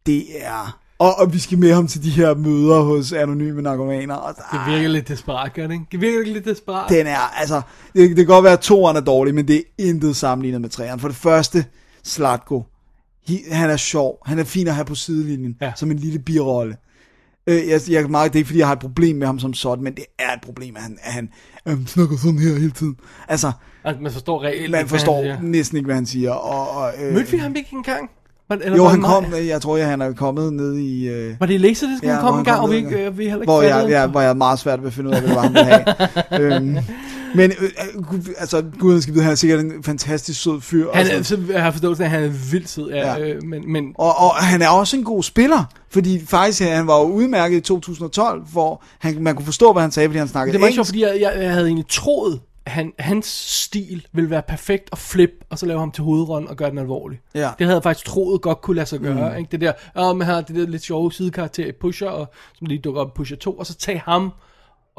Det 0.06 0.24
er... 0.46 0.78
Og, 0.98 1.18
og 1.18 1.32
vi 1.32 1.38
skal 1.38 1.58
med 1.58 1.72
ham 1.74 1.86
til 1.86 2.04
de 2.04 2.10
her 2.10 2.34
møder 2.34 2.80
hos 2.80 3.12
anonyme 3.12 3.62
narkomaner. 3.62 4.14
Og, 4.14 4.34
Det 4.36 4.72
virker 4.72 4.88
lidt 4.88 5.08
desperat, 5.08 5.54
gør 5.54 5.66
det 5.66 5.72
ikke? 5.72 5.84
Det 5.92 6.00
virker 6.00 6.32
lidt 6.32 6.44
desperat. 6.44 6.88
den 6.90 7.06
er, 7.06 7.38
altså, 7.40 7.62
det, 7.94 8.08
det 8.08 8.16
kan 8.16 8.26
godt 8.26 8.44
være, 8.44 8.52
at 8.52 8.60
toeren 8.60 8.96
er 8.96 9.00
dårlig, 9.00 9.34
men 9.34 9.48
det 9.48 9.56
er 9.56 9.62
intet 9.78 10.16
sammenlignet 10.16 10.60
med 10.60 10.68
træeren. 10.68 11.00
For 11.00 11.08
det 11.08 11.16
første, 11.16 11.64
Slatko, 12.04 12.64
han 13.52 13.70
er 13.70 13.76
sjov, 13.76 14.18
han 14.26 14.38
er 14.38 14.44
fin 14.44 14.68
at 14.68 14.74
have 14.74 14.84
på 14.84 14.94
sidelinjen, 14.94 15.56
Ja. 15.60 15.66
ja. 15.66 15.72
som 15.76 15.90
en 15.90 15.96
lille 15.98 16.18
birolle. 16.18 16.76
Øh, 17.46 17.68
jeg, 17.68 17.80
jeg, 17.90 18.02
kan 18.02 18.10
meget, 18.10 18.32
det 18.32 18.38
er 18.38 18.40
ikke, 18.40 18.46
fordi 18.46 18.58
jeg 18.58 18.66
har 18.66 18.72
et 18.74 18.78
problem 18.80 19.16
med 19.16 19.26
ham 19.26 19.38
som 19.38 19.54
sådan, 19.54 19.84
men 19.84 19.94
det 19.94 20.04
er 20.18 20.32
et 20.34 20.40
problem, 20.42 20.76
at 20.76 20.82
han, 20.82 20.98
at 21.02 21.12
han, 21.12 21.28
at 21.64 21.72
han 21.76 21.86
snakker 21.86 22.16
sådan 22.16 22.38
her 22.38 22.54
hele 22.58 22.70
tiden. 22.70 22.96
Altså, 23.28 23.52
Altså, 23.84 24.02
man 24.02 24.12
forstår 24.12 24.42
reelt, 24.42 24.70
man 24.70 24.88
forstår 24.88 25.22
siger. 25.22 25.38
næsten 25.42 25.76
ikke, 25.76 25.86
hvad 25.86 25.94
han 25.94 26.06
siger. 26.06 26.30
Og, 26.30 26.70
og, 26.82 26.92
øh, 27.02 27.14
Mødte 27.14 27.30
vi 27.30 27.36
ham 27.36 27.56
ikke 27.56 27.68
engang? 27.72 28.10
Eller 28.50 28.76
jo, 28.76 28.84
han 28.88 29.02
kom, 29.02 29.24
mig? 29.30 29.46
jeg 29.46 29.62
tror, 29.62 29.76
jeg, 29.76 29.86
han 29.88 30.00
er 30.00 30.12
kommet 30.12 30.52
ned 30.52 30.76
i... 30.76 31.08
Øh, 31.08 31.40
Var 31.40 31.46
det 31.46 31.54
i 31.54 31.58
Laserdisc, 31.58 32.02
Ja, 32.02 32.08
han 32.12 32.20
hvor 32.20 32.28
kom 32.28 32.34
han 32.34 32.40
en 32.40 32.44
gang, 32.44 32.60
og 32.60 32.70
vi, 32.70 32.76
ikke, 32.76 32.90
ja. 32.98 33.06
øh, 33.06 33.18
vi 33.18 33.22
heller 33.22 33.36
ikke 33.36 33.44
hvor 33.52 33.62
jeg, 33.62 34.00
ham? 34.00 34.10
hvor 34.10 34.20
jeg 34.20 34.30
er 34.30 34.34
meget 34.34 34.58
svært 34.58 34.80
ved 34.80 34.86
at 34.86 34.92
finde 34.92 35.10
ud 35.10 35.14
af, 35.14 35.20
hvad 35.20 35.28
det 35.30 35.36
var, 35.36 35.42
han 35.42 35.52
ville 35.54 35.64
have. 36.38 36.54
øhm, 36.56 36.76
men 37.34 37.50
øh, 37.50 37.70
øh, 37.96 38.02
gud, 38.02 38.34
altså, 38.38 38.64
guden 38.78 39.02
skal 39.02 39.14
vide, 39.14 39.24
han 39.24 39.32
er 39.32 39.36
sikkert 39.36 39.60
en 39.60 39.82
fantastisk 39.82 40.42
sød 40.42 40.60
fyr. 40.60 40.86
Han 40.94 41.06
er, 41.06 41.10
altså. 41.10 41.36
så 41.36 41.52
jeg 41.52 41.62
har 41.62 41.70
forstået, 41.70 42.00
at 42.00 42.10
han 42.10 42.24
er 42.24 42.28
vildt 42.50 42.68
sød, 42.68 42.90
ja, 42.90 43.14
Ja. 43.14 43.18
Øh, 43.18 43.42
men, 43.42 43.72
men 43.72 43.94
og, 43.98 44.18
og 44.18 44.34
han 44.34 44.62
er 44.62 44.68
også 44.68 44.96
en 44.96 45.04
god 45.04 45.22
spiller, 45.22 45.64
fordi 45.90 46.26
faktisk 46.26 46.62
han 46.62 46.86
var 46.86 47.00
jo 47.00 47.04
udmærket 47.04 47.56
i 47.56 47.60
2012, 47.60 48.42
hvor 48.52 48.82
han, 48.98 49.22
man 49.22 49.34
kunne 49.34 49.44
forstå, 49.44 49.72
hvad 49.72 49.82
han 49.82 49.90
sagde, 49.90 50.08
fordi 50.08 50.18
han 50.18 50.28
snakkede 50.28 50.52
det 50.52 50.60
var 50.60 50.70
sjovt, 50.70 50.86
fordi 50.86 51.02
jeg, 51.02 51.20
jeg, 51.20 51.32
jeg 51.42 51.52
havde 51.52 51.66
egentlig 51.66 51.88
troet, 51.88 52.40
at 52.66 52.72
han, 52.72 52.92
hans 52.98 53.26
stil 53.26 54.06
ville 54.12 54.30
være 54.30 54.42
perfekt 54.42 54.88
at 54.92 54.98
flip, 54.98 55.30
og 55.50 55.58
så 55.58 55.66
lave 55.66 55.78
ham 55.78 55.90
til 55.90 56.04
hovedrollen 56.04 56.48
og 56.48 56.56
gøre 56.56 56.70
den 56.70 56.78
alvorlig. 56.78 57.20
Ja. 57.34 57.50
Det 57.58 57.66
havde 57.66 57.74
jeg 57.74 57.82
faktisk 57.82 58.06
troet 58.06 58.40
godt 58.40 58.60
kunne 58.60 58.76
lade 58.76 58.86
sig 58.86 59.00
gøre. 59.00 59.30
Mm. 59.30 59.38
Ikke? 59.38 59.48
Det 59.52 59.60
der, 59.60 59.72
oh, 59.94 60.16
man 60.16 60.26
har 60.26 60.40
det 60.40 60.56
der 60.56 60.66
lidt 60.66 60.82
sjove 60.82 61.12
sidekarakter 61.12 61.66
i 61.66 61.72
Pusher, 61.72 62.08
og, 62.08 62.32
som 62.58 62.66
lige 62.66 62.78
dukker 62.78 63.00
op 63.00 63.08
i 63.08 63.16
Pusher 63.16 63.36
2, 63.36 63.52
og 63.52 63.66
så 63.66 63.74
tage 63.74 64.02
ham 64.04 64.32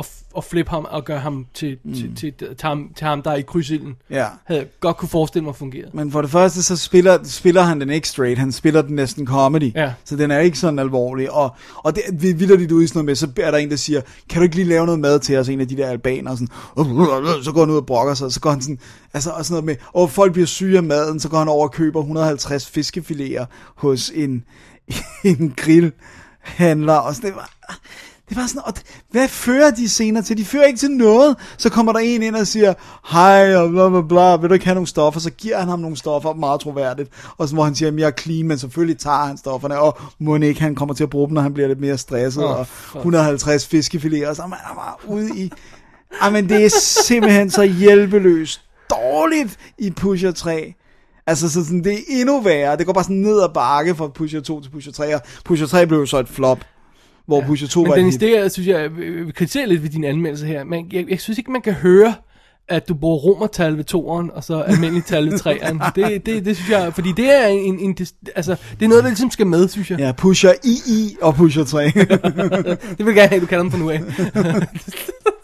og, 0.01 0.05
og 0.33 0.43
flip 0.43 0.67
ham 0.67 0.87
og 0.89 1.05
gøre 1.05 1.19
ham 1.19 1.45
til, 1.53 1.77
mm. 1.83 1.93
til, 1.93 2.15
til, 2.15 2.33
til, 2.33 2.47
til, 2.47 2.67
ham, 2.67 2.91
til 2.95 3.07
ham, 3.07 3.21
der 3.21 3.31
er 3.31 3.35
i 3.35 3.41
krydsilden. 3.41 3.95
Ja. 4.09 4.25
Havde 4.45 4.61
jeg 4.61 4.67
godt 4.79 4.97
kunne 4.97 5.09
forestille 5.09 5.45
mig 5.45 5.55
fungerede. 5.55 5.89
Men 5.93 6.11
for 6.11 6.21
det 6.21 6.31
første, 6.31 6.63
så 6.63 6.77
spiller, 6.77 7.19
spiller 7.23 7.61
han 7.61 7.81
den 7.81 7.89
ikke 7.89 8.07
straight, 8.07 8.39
han 8.39 8.51
spiller 8.51 8.81
den 8.81 8.95
næsten 8.95 9.27
comedy. 9.27 9.75
Ja. 9.75 9.93
Så 10.05 10.15
den 10.15 10.31
er 10.31 10.39
ikke 10.39 10.59
sådan 10.59 10.79
alvorlig. 10.79 11.31
Og, 11.31 11.55
og 11.77 11.95
det, 11.95 12.03
vi 12.11 12.31
vildt 12.31 12.59
lidt 12.59 12.71
ude 12.71 12.83
i 12.83 12.87
sådan 12.87 12.97
noget 12.97 13.05
med, 13.05 13.15
så 13.15 13.27
er 13.37 13.51
der 13.51 13.57
en, 13.57 13.69
der 13.69 13.75
siger, 13.75 14.01
kan 14.29 14.39
du 14.39 14.43
ikke 14.43 14.55
lige 14.55 14.67
lave 14.67 14.85
noget 14.85 14.99
mad 14.99 15.19
til 15.19 15.37
os, 15.37 15.49
en 15.49 15.61
af 15.61 15.67
de 15.67 15.77
der 15.77 15.87
albaner, 15.87 16.31
og 16.31 16.37
sådan, 16.37 17.43
så 17.43 17.51
går 17.53 17.59
han 17.59 17.69
ud 17.69 17.77
og 17.77 17.85
brokker 17.85 18.13
sig, 18.13 18.25
og 18.25 18.31
så 18.31 18.39
går 18.39 18.49
han 18.49 18.61
sådan, 18.61 18.79
altså 19.13 19.29
og 19.29 19.45
sådan 19.45 19.53
noget 19.53 19.65
med, 19.65 19.75
og 19.93 20.11
folk 20.11 20.33
bliver 20.33 20.47
syge 20.47 20.77
af 20.77 20.83
maden, 20.83 21.19
så 21.19 21.29
går 21.29 21.37
han 21.37 21.47
over 21.47 21.67
og 21.67 21.71
køber 21.71 21.99
150 21.99 22.71
fiskefiléer 22.77 23.45
hos 23.75 24.11
en, 24.15 24.43
en 25.23 25.53
grillhandler, 25.57 26.93
og 26.93 27.15
sådan, 27.15 27.29
det 27.29 27.35
var, 27.35 27.49
det 28.31 28.39
var 28.39 28.47
sådan, 28.47 28.61
og 28.65 28.73
hvad 29.11 29.27
fører 29.27 29.71
de 29.71 29.89
senere 29.89 30.23
til? 30.23 30.37
De 30.37 30.45
fører 30.45 30.63
ikke 30.63 30.79
til 30.79 30.91
noget. 30.91 31.35
Så 31.57 31.69
kommer 31.69 31.93
der 31.93 31.99
en 31.99 32.23
ind 32.23 32.35
og 32.35 32.47
siger, 32.47 32.73
hej, 33.11 33.55
og 33.55 33.69
bla 33.69 33.89
bla 33.89 34.01
bla, 34.01 34.35
vil 34.35 34.49
du 34.49 34.53
ikke 34.53 34.65
have 34.65 34.75
nogle 34.75 34.87
stoffer? 34.87 35.19
Så 35.19 35.29
giver 35.29 35.59
han 35.59 35.67
ham 35.67 35.79
nogle 35.79 35.97
stoffer, 35.97 36.33
meget 36.33 36.61
troværdigt. 36.61 37.09
Og 37.37 37.47
så 37.47 37.53
hvor 37.53 37.63
han 37.63 37.75
siger, 37.75 37.91
at 37.91 37.99
jeg 37.99 38.07
er 38.07 38.11
clean, 38.21 38.47
men 38.47 38.59
selvfølgelig 38.59 38.97
tager 38.97 39.25
han 39.25 39.37
stofferne, 39.37 39.79
og 39.79 39.97
må 40.19 40.35
ikke, 40.35 40.61
han 40.61 40.75
kommer 40.75 40.95
til 40.95 41.03
at 41.03 41.09
bruge 41.09 41.27
dem, 41.27 41.33
når 41.33 41.41
han 41.41 41.53
bliver 41.53 41.67
lidt 41.67 41.79
mere 41.81 41.97
stresset, 41.97 42.43
Åh, 42.43 42.59
og 42.59 42.67
fuck. 42.67 42.95
150 42.95 43.65
fiskefiléer, 43.65 44.27
og 44.27 44.35
så 44.35 44.41
er 44.41 44.47
man 44.47 44.59
bare 44.75 45.09
ude 45.09 45.29
i... 45.37 45.51
Men 46.31 46.49
det 46.49 46.65
er 46.65 46.69
simpelthen 46.79 47.49
så 47.49 47.63
hjælpeløst 47.63 48.61
dårligt 48.89 49.57
i 49.77 49.91
Pusher 49.91 50.31
3. 50.31 50.73
Altså, 51.27 51.49
så 51.49 51.63
sådan, 51.63 51.83
det 51.83 51.93
er 51.93 51.97
endnu 52.09 52.41
værre. 52.41 52.77
Det 52.77 52.85
går 52.85 52.93
bare 52.93 53.03
sådan 53.03 53.15
ned 53.15 53.41
ad 53.41 53.49
bakke 53.53 53.95
fra 53.95 54.07
Pusher 54.07 54.41
2 54.41 54.61
til 54.61 54.69
Pusher 54.69 54.93
3, 54.93 55.15
og 55.15 55.21
Pusher 55.45 55.67
3 55.67 55.87
blev 55.87 55.99
jo 55.99 56.05
så 56.05 56.19
et 56.19 56.29
flop, 56.29 56.59
hvor 57.31 57.41
ja. 57.41 57.47
Pusher 57.47 57.67
2 57.67 57.81
Men 57.81 57.89
var 57.89 57.95
Dennis, 57.95 58.15
et 58.15 58.21
hit. 58.21 58.29
det 58.29 58.37
jeg 58.37 58.51
synes, 58.51 58.67
jeg 58.67 58.95
vil 58.95 59.33
kritisere 59.33 59.67
lidt 59.67 59.83
ved 59.83 59.89
din 59.89 60.03
anmeldelse 60.03 60.45
her, 60.45 60.63
men 60.63 60.87
jeg, 60.91 61.05
jeg 61.09 61.19
synes 61.19 61.37
ikke, 61.37 61.51
man 61.51 61.61
kan 61.61 61.73
høre, 61.73 62.13
at 62.69 62.87
du 62.89 62.93
bruger 62.93 63.17
romertal 63.17 63.77
ved 63.77 63.83
toeren, 63.83 64.31
og 64.33 64.43
så 64.43 64.61
almindelig 64.61 65.05
tal 65.05 65.31
ved 65.31 65.39
treeren. 65.39 65.81
Det, 65.95 66.25
det, 66.25 66.45
det 66.45 66.55
synes 66.55 66.69
jeg, 66.69 66.93
fordi 66.93 67.11
det 67.17 67.43
er 67.43 67.47
en, 67.47 67.79
en 67.79 67.97
altså, 68.35 68.55
det 68.79 68.85
er 68.85 68.89
noget, 68.89 69.03
der 69.03 69.09
ligesom 69.09 69.31
skal 69.31 69.47
med, 69.47 69.67
synes 69.67 69.91
jeg. 69.91 69.99
Ja, 69.99 70.11
Pusher 70.11 70.53
II 70.65 71.17
og 71.21 71.35
Pusher 71.35 71.63
3. 71.63 71.83
Det 71.85 71.95
vil 72.97 73.05
jeg 73.05 73.15
gerne 73.15 73.27
have, 73.27 73.41
du 73.41 73.45
kalder 73.45 73.63
dem 73.63 73.71
fra 73.71 73.77
nu 73.77 73.89
af. 73.89 74.01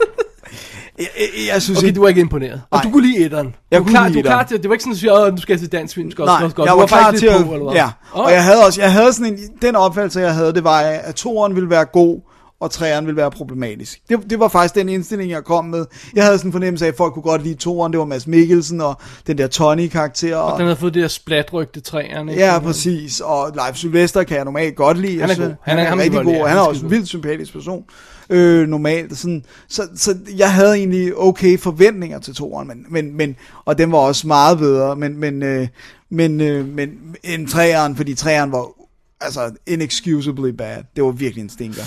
jeg, 0.97 1.07
jeg, 1.17 1.53
jeg 1.53 1.61
synes 1.61 1.77
Okay, 1.79 1.87
ikke... 1.87 1.95
du 1.97 2.01
var 2.01 2.07
ikke 2.09 2.21
imponeret. 2.21 2.53
Og 2.71 2.77
Nej. 2.77 2.81
du 2.83 2.89
kunne 2.89 3.07
lide 3.07 3.25
etteren. 3.25 3.55
Jeg 3.71 3.79
du, 3.79 3.83
kunne 3.83 3.93
klar, 3.93 4.07
lide 4.07 4.17
du 4.23 4.27
klar 4.27 4.43
til, 4.43 4.57
det 4.61 4.69
var 4.69 4.73
ikke 4.75 4.83
sådan, 4.83 4.91
at 4.91 4.95
du 4.95 4.99
siger, 4.99 5.25
"Åh, 5.25 5.31
nu 5.31 5.37
skal 5.37 5.53
jeg 5.53 5.59
se 5.59 5.67
dansk 5.67 5.95
film, 5.95 6.11
skal 6.11 6.21
også, 6.21 6.33
Nej, 6.33 6.43
også 6.43 6.55
godt. 6.55 6.65
jeg 6.67 6.73
Du 6.73 6.79
var 6.79 6.85
klar 6.87 7.11
til 7.11 7.25
at... 7.27 7.45
på, 7.45 7.51
eller 7.53 7.63
hvad? 7.65 7.73
ja, 7.75 7.89
og 8.11 8.31
jeg 8.31 8.43
havde 8.43 8.65
også, 8.65 8.81
jeg 8.81 8.91
havde 8.91 9.13
sådan 9.13 9.33
en, 9.33 9.39
den 9.61 9.75
opfattelse, 9.75 10.19
jeg 10.19 10.33
havde, 10.33 10.53
det 10.53 10.63
var, 10.63 10.79
at 10.79 11.15
toeren 11.15 11.55
ville 11.55 11.69
være 11.69 11.85
god, 11.85 12.19
og 12.59 12.71
træeren 12.71 13.05
ville 13.05 13.17
være 13.17 13.31
problematisk. 13.31 13.99
Det, 14.09 14.19
det 14.29 14.39
var 14.39 14.47
faktisk 14.47 14.75
den 14.75 14.89
indstilling, 14.89 15.31
jeg 15.31 15.43
kom 15.43 15.65
med. 15.65 15.85
Jeg 16.15 16.23
havde 16.25 16.37
sådan 16.37 16.49
en 16.49 16.51
fornemmelse 16.51 16.85
af, 16.85 16.89
at 16.89 16.95
folk 16.97 17.13
kunne 17.13 17.23
godt 17.23 17.43
lide 17.43 17.55
toeren, 17.55 17.91
det 17.93 17.99
var 17.99 18.05
Mads 18.05 18.27
Mikkelsen 18.27 18.81
og 18.81 18.95
den 19.27 19.37
der 19.37 19.47
Tony-karakter. 19.47 20.35
Og, 20.35 20.57
Den 20.59 20.65
havde 20.65 20.77
fået 20.79 20.93
det 20.93 21.01
der 21.01 21.07
splatrygte 21.07 21.79
træerne. 21.79 22.31
ikke? 22.31 22.43
Ja, 22.45 22.59
præcis. 22.59 23.19
Og 23.19 23.51
Leif 23.55 23.75
Sylvester 23.75 24.23
kan 24.23 24.37
jeg 24.37 24.45
normalt 24.45 24.75
godt 24.75 24.97
lide. 24.97 25.19
Han 25.21 25.29
er 25.29 25.33
synes, 25.33 25.47
god. 25.47 25.55
Han, 25.61 25.77
Han 25.77 25.79
er- 25.79 25.83
er, 25.83 25.89
ham 25.89 25.99
rigtig 25.99 26.23
god. 26.23 26.31
Han 26.33 26.41
er 26.41 26.47
Han 26.47 26.57
er 26.57 26.61
også 26.61 26.85
en 26.85 26.91
vildt 26.91 27.07
sympatisk 27.07 27.53
person. 27.53 27.83
Øh, 28.29 28.67
normalt. 28.67 29.17
Sådan, 29.17 29.43
så, 29.69 29.87
så 29.95 30.17
jeg 30.37 30.53
havde 30.53 30.75
egentlig 30.75 31.17
okay 31.17 31.59
forventninger 31.59 32.19
til 32.19 32.35
toeren, 32.35 32.67
men, 32.67 32.85
men, 32.89 33.17
men, 33.17 33.35
og 33.65 33.77
den 33.77 33.91
var 33.91 33.97
også 33.97 34.27
meget 34.27 34.57
bedre, 34.57 34.95
men, 34.95 35.17
men, 35.17 35.43
øh, 35.43 35.67
men, 36.09 36.41
øh, 36.41 36.67
men 36.67 36.89
en 37.23 37.47
træeren, 37.47 37.95
fordi 37.95 38.13
træeren 38.15 38.51
var 38.51 38.65
altså 39.21 39.51
inexcusably 39.67 40.49
bad. 40.49 40.77
Det 40.95 41.03
var 41.03 41.11
virkelig 41.11 41.43
en 41.43 41.49
stinker. 41.49 41.83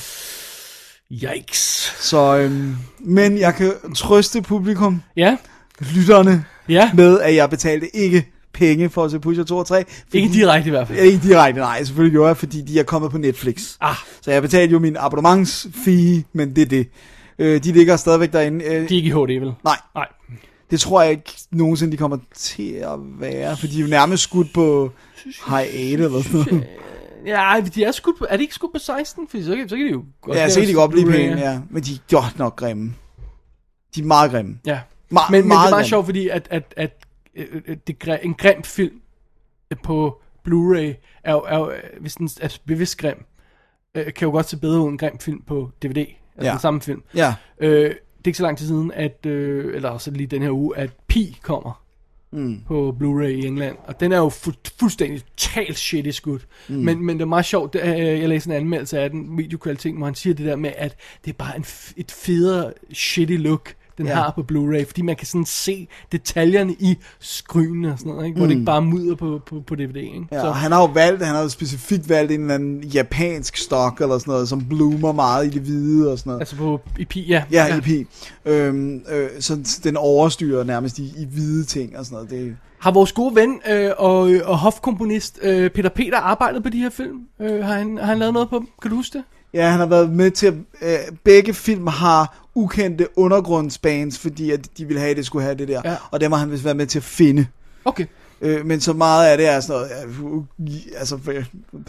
Yikes. 1.13 1.93
Så, 2.01 2.37
øhm, 2.37 2.77
men 3.01 3.39
jeg 3.39 3.55
kan 3.55 3.73
trøste 3.97 4.43
publikum, 4.43 5.03
Ja, 5.17 5.37
lytterne, 5.95 6.45
ja. 6.69 6.91
med 6.95 7.21
at 7.21 7.35
jeg 7.35 7.51
betalte 7.51 7.97
ikke 7.97 8.27
penge 8.53 8.89
for 8.91 9.05
at 9.05 9.11
se 9.11 9.21
Pusher 9.21 9.45
2 9.45 9.57
og 9.57 9.67
3. 9.67 9.85
Fordi, 9.89 10.19
Ikke 10.19 10.33
direkte 10.33 10.67
i 10.67 10.71
hvert 10.71 10.87
fald. 10.89 10.99
Ja, 10.99 11.05
ikke 11.05 11.29
direkte, 11.29 11.61
nej, 11.61 11.85
selvfølgelig 11.85 12.13
gjorde 12.13 12.29
jeg, 12.29 12.37
fordi 12.37 12.61
de 12.63 12.79
er 12.79 12.83
kommet 12.83 13.11
på 13.11 13.19
Netflix. 13.19 13.63
Ah, 13.81 13.95
Så 14.23 14.31
jeg 14.31 14.43
betalte 14.43 14.73
jo 14.73 14.79
min 14.79 14.97
abonnementsfee, 14.99 16.25
men 16.33 16.57
det 16.57 16.63
er 16.63 16.67
det. 16.67 16.87
Øh, 17.39 17.65
de 17.65 17.73
ligger 17.73 17.97
stadigvæk 17.97 18.33
derinde. 18.33 18.65
Øh, 18.65 18.71
de 18.71 18.77
er 18.77 18.81
ikke 19.03 19.09
i 19.09 19.11
HD, 19.11 19.41
vel? 19.41 19.53
nej, 19.65 19.77
Nej. 19.95 20.07
det 20.71 20.81
tror 20.81 21.03
jeg 21.03 21.11
ikke 21.11 21.33
nogensinde, 21.51 21.93
de 21.93 21.97
kommer 21.97 22.19
til 22.35 22.71
at 22.73 22.99
være, 23.21 23.57
for 23.57 23.67
de 23.67 23.77
er 23.79 23.81
jo 23.83 23.87
nærmest 23.89 24.23
skudt 24.23 24.53
på 24.55 24.91
high 25.49 25.93
8 25.93 26.05
eller 26.05 26.23
sådan 26.23 26.41
noget. 26.51 26.65
Ja, 27.27 27.63
de 27.75 27.85
er, 27.85 27.91
skudt 27.93 28.17
er 28.29 28.37
de 28.37 28.43
ikke 28.43 28.55
skudt 28.55 28.73
på 28.73 28.79
16? 28.79 29.29
Fordi 29.29 29.45
så, 29.45 29.57
kan- 29.57 29.69
så 29.69 29.77
kan 29.77 29.87
de 29.87 29.91
jo 29.91 30.05
godt 30.21 30.37
Ja, 30.39 30.49
så 30.49 30.61
kan 30.61 30.69
de 30.69 30.75
godt 30.75 30.91
blive 30.91 31.11
pæne, 31.11 31.41
ja. 31.41 31.61
Men 31.71 31.83
de 31.83 31.93
er 31.95 31.99
godt 32.21 32.39
nok 32.39 32.57
grimme. 32.57 32.95
De 33.95 34.01
er 34.01 34.05
meget 34.05 34.31
grimme. 34.31 34.59
Ja. 34.67 34.81
Ma- 35.15 35.31
Men, 35.31 35.31
men 35.31 35.35
det 35.35 35.41
er 35.45 35.49
meget 35.49 35.73
grimme. 35.73 35.89
sjovt, 35.89 36.05
fordi 36.05 36.29
at, 36.29 36.49
at, 36.51 36.75
at, 36.77 37.07
at 37.69 37.87
det, 37.87 37.97
gre- 38.09 38.25
en 38.25 38.35
grim 38.35 38.63
film 38.63 39.01
på 39.83 40.21
Blu-ray 40.49 40.95
er 41.25 41.33
jo, 41.33 41.41
er 41.49 41.59
jo, 41.59 41.71
øh, 41.71 41.79
hvis 42.01 42.15
den 42.15 42.31
er 42.41 42.59
bevidst 42.67 42.99
grim, 42.99 43.25
øh, 43.95 44.05
kan 44.05 44.27
jo 44.27 44.31
godt 44.31 44.49
se 44.49 44.57
bedre 44.57 44.79
ud 44.81 44.85
end 44.85 44.93
en 44.93 44.99
grim 44.99 45.19
film 45.19 45.43
på 45.43 45.71
DVD. 45.83 45.97
Altså 45.99 46.47
ja. 46.47 46.51
den 46.51 46.61
samme 46.61 46.81
film. 46.81 47.03
Ja. 47.15 47.35
Øh, 47.61 47.71
det 47.91 48.27
er 48.27 48.29
ikke 48.29 48.37
så 48.37 48.43
lang 48.43 48.59
tid 48.59 48.67
siden, 48.67 48.93
at, 48.95 49.27
øh, 49.27 49.75
eller 49.75 49.89
også 49.89 50.11
lige 50.11 50.27
den 50.27 50.43
her 50.43 50.51
uge, 50.51 50.77
at 50.77 50.91
Pi 51.09 51.39
kommer 51.43 51.83
Mm. 52.33 52.61
på 52.67 52.97
Blu-ray 53.01 53.27
i 53.27 53.47
England. 53.47 53.77
Og 53.85 54.01
den 54.01 54.13
er 54.13 54.19
jo 54.19 54.29
fu- 54.29 54.63
fuldstændig 54.81 55.23
totalt 55.37 55.79
shitty 55.79 56.11
skudt. 56.11 56.47
Mm. 56.69 56.75
Men, 56.75 57.05
men 57.07 57.17
det 57.17 57.23
er 57.23 57.27
meget 57.29 57.45
sjovt, 57.45 57.73
det, 57.73 57.87
er, 57.87 57.93
jeg 57.95 58.29
læste 58.29 58.51
en 58.51 58.57
anmeldelse 58.57 58.99
af 58.99 59.11
den 59.11 59.39
videokvaliteten, 59.39 59.97
hvor 59.97 60.07
han 60.07 60.15
siger 60.15 60.35
det 60.35 60.47
der 60.47 60.57
med, 60.57 60.73
at 60.77 60.97
det 61.25 61.31
er 61.31 61.37
bare 61.39 61.57
en, 61.57 61.65
et 61.97 62.11
federe 62.11 62.73
shitty 62.93 63.35
look, 63.35 63.75
den 64.01 64.09
Ja. 64.09 64.15
har 64.15 64.33
på 64.35 64.45
Blu-ray, 64.53 64.87
fordi 64.87 65.03
man 65.03 65.17
kan 65.17 65.27
sådan 65.27 65.45
se 65.45 65.89
detaljerne 66.13 66.73
i 66.73 66.99
skrynene 67.21 67.93
og 67.93 67.99
sådan 67.99 68.13
noget, 68.13 68.27
ikke? 68.27 68.37
hvor 68.37 68.47
mm. 68.47 68.49
det 68.49 68.55
ikke 68.55 68.67
bare 68.67 68.83
mudder 68.83 69.15
på, 69.15 69.41
på, 69.47 69.63
på 69.67 69.75
DVD. 69.75 69.97
Ikke? 69.97 70.27
Ja, 70.33 70.47
og 70.47 70.57
han 70.57 70.73
har 70.73 70.81
jo 70.81 70.87
valgt, 70.87 71.25
han 71.25 71.35
har 71.35 71.43
jo 71.43 71.49
specifikt 71.49 72.09
valgt 72.09 72.33
en 72.33 72.41
eller 72.41 72.55
anden 72.55 72.85
japansk 72.85 73.57
stok 73.57 74.01
eller 74.01 74.19
sådan 74.19 74.33
noget, 74.33 74.49
som 74.49 74.65
bloomer 74.69 75.13
meget 75.13 75.47
i 75.47 75.49
det 75.49 75.63
hvide 75.63 76.13
og 76.13 76.19
sådan 76.19 76.31
noget. 76.31 76.41
Altså 76.41 76.57
på 76.57 76.81
i 76.99 77.05
Pi, 77.05 77.27
ja. 77.29 77.45
Ja, 77.53 77.67
ja. 77.67 77.77
IP. 77.77 78.09
Øhm, 78.45 79.03
øh, 79.13 79.29
så 79.41 79.81
den 79.85 79.97
overstyrer 79.97 80.65
nærmest 80.65 80.99
i, 80.99 81.05
i 81.19 81.27
hvide 81.33 81.65
ting 81.65 81.99
og 81.99 82.05
sådan 82.05 82.15
noget. 82.15 82.31
Det, 82.31 82.57
Har 82.79 82.91
vores 82.91 83.13
gode 83.13 83.35
ven 83.35 83.61
øh, 83.71 83.91
og, 83.99 84.21
og 84.45 84.59
hofkomponist 84.59 85.39
øh, 85.43 85.71
Peter 85.71 85.89
Peter 85.89 86.19
arbejdet 86.19 86.63
på 86.63 86.69
de 86.69 86.79
her 86.79 86.91
film? 86.91 87.19
Øh, 87.41 87.65
har, 87.65 87.75
han, 87.75 87.99
har 87.99 88.07
han 88.07 88.19
lavet 88.19 88.35
noget 88.35 88.51
på 88.51 88.59
dem? 88.59 88.69
Kan 88.83 88.91
du 88.91 88.97
huske 88.97 89.19
det? 89.19 89.25
ja, 89.55 89.69
han 89.71 89.79
har 89.79 89.87
været 89.87 90.11
med 90.11 90.31
til, 90.31 90.47
at 90.47 90.55
øh, 90.83 91.17
begge 91.25 91.55
film 91.55 91.87
har 91.87 92.40
ukendte 92.55 93.19
undergrundsbands, 93.19 94.19
fordi 94.19 94.51
at 94.51 94.79
de 94.79 94.85
ville 94.85 95.01
have, 95.01 95.11
at 95.11 95.17
det 95.17 95.27
skulle 95.27 95.43
have 95.43 95.55
det 95.55 95.69
der. 95.69 95.81
Ja. 95.85 95.95
Og 96.11 96.21
dem 96.21 96.33
har 96.33 96.39
han 96.39 96.51
vist 96.51 96.65
været 96.65 96.77
med 96.77 96.87
til 96.87 96.99
at 96.99 97.05
finde. 97.05 97.47
Okay. 97.85 98.07
Øh, 98.43 98.67
men 98.67 98.81
så 98.81 98.93
meget 98.93 99.29
af 99.29 99.39
det 99.39 99.49
er 99.49 99.61
sådan 99.61 99.89
noget, 100.21 100.47
ja, 100.59 100.99
altså 100.99 101.19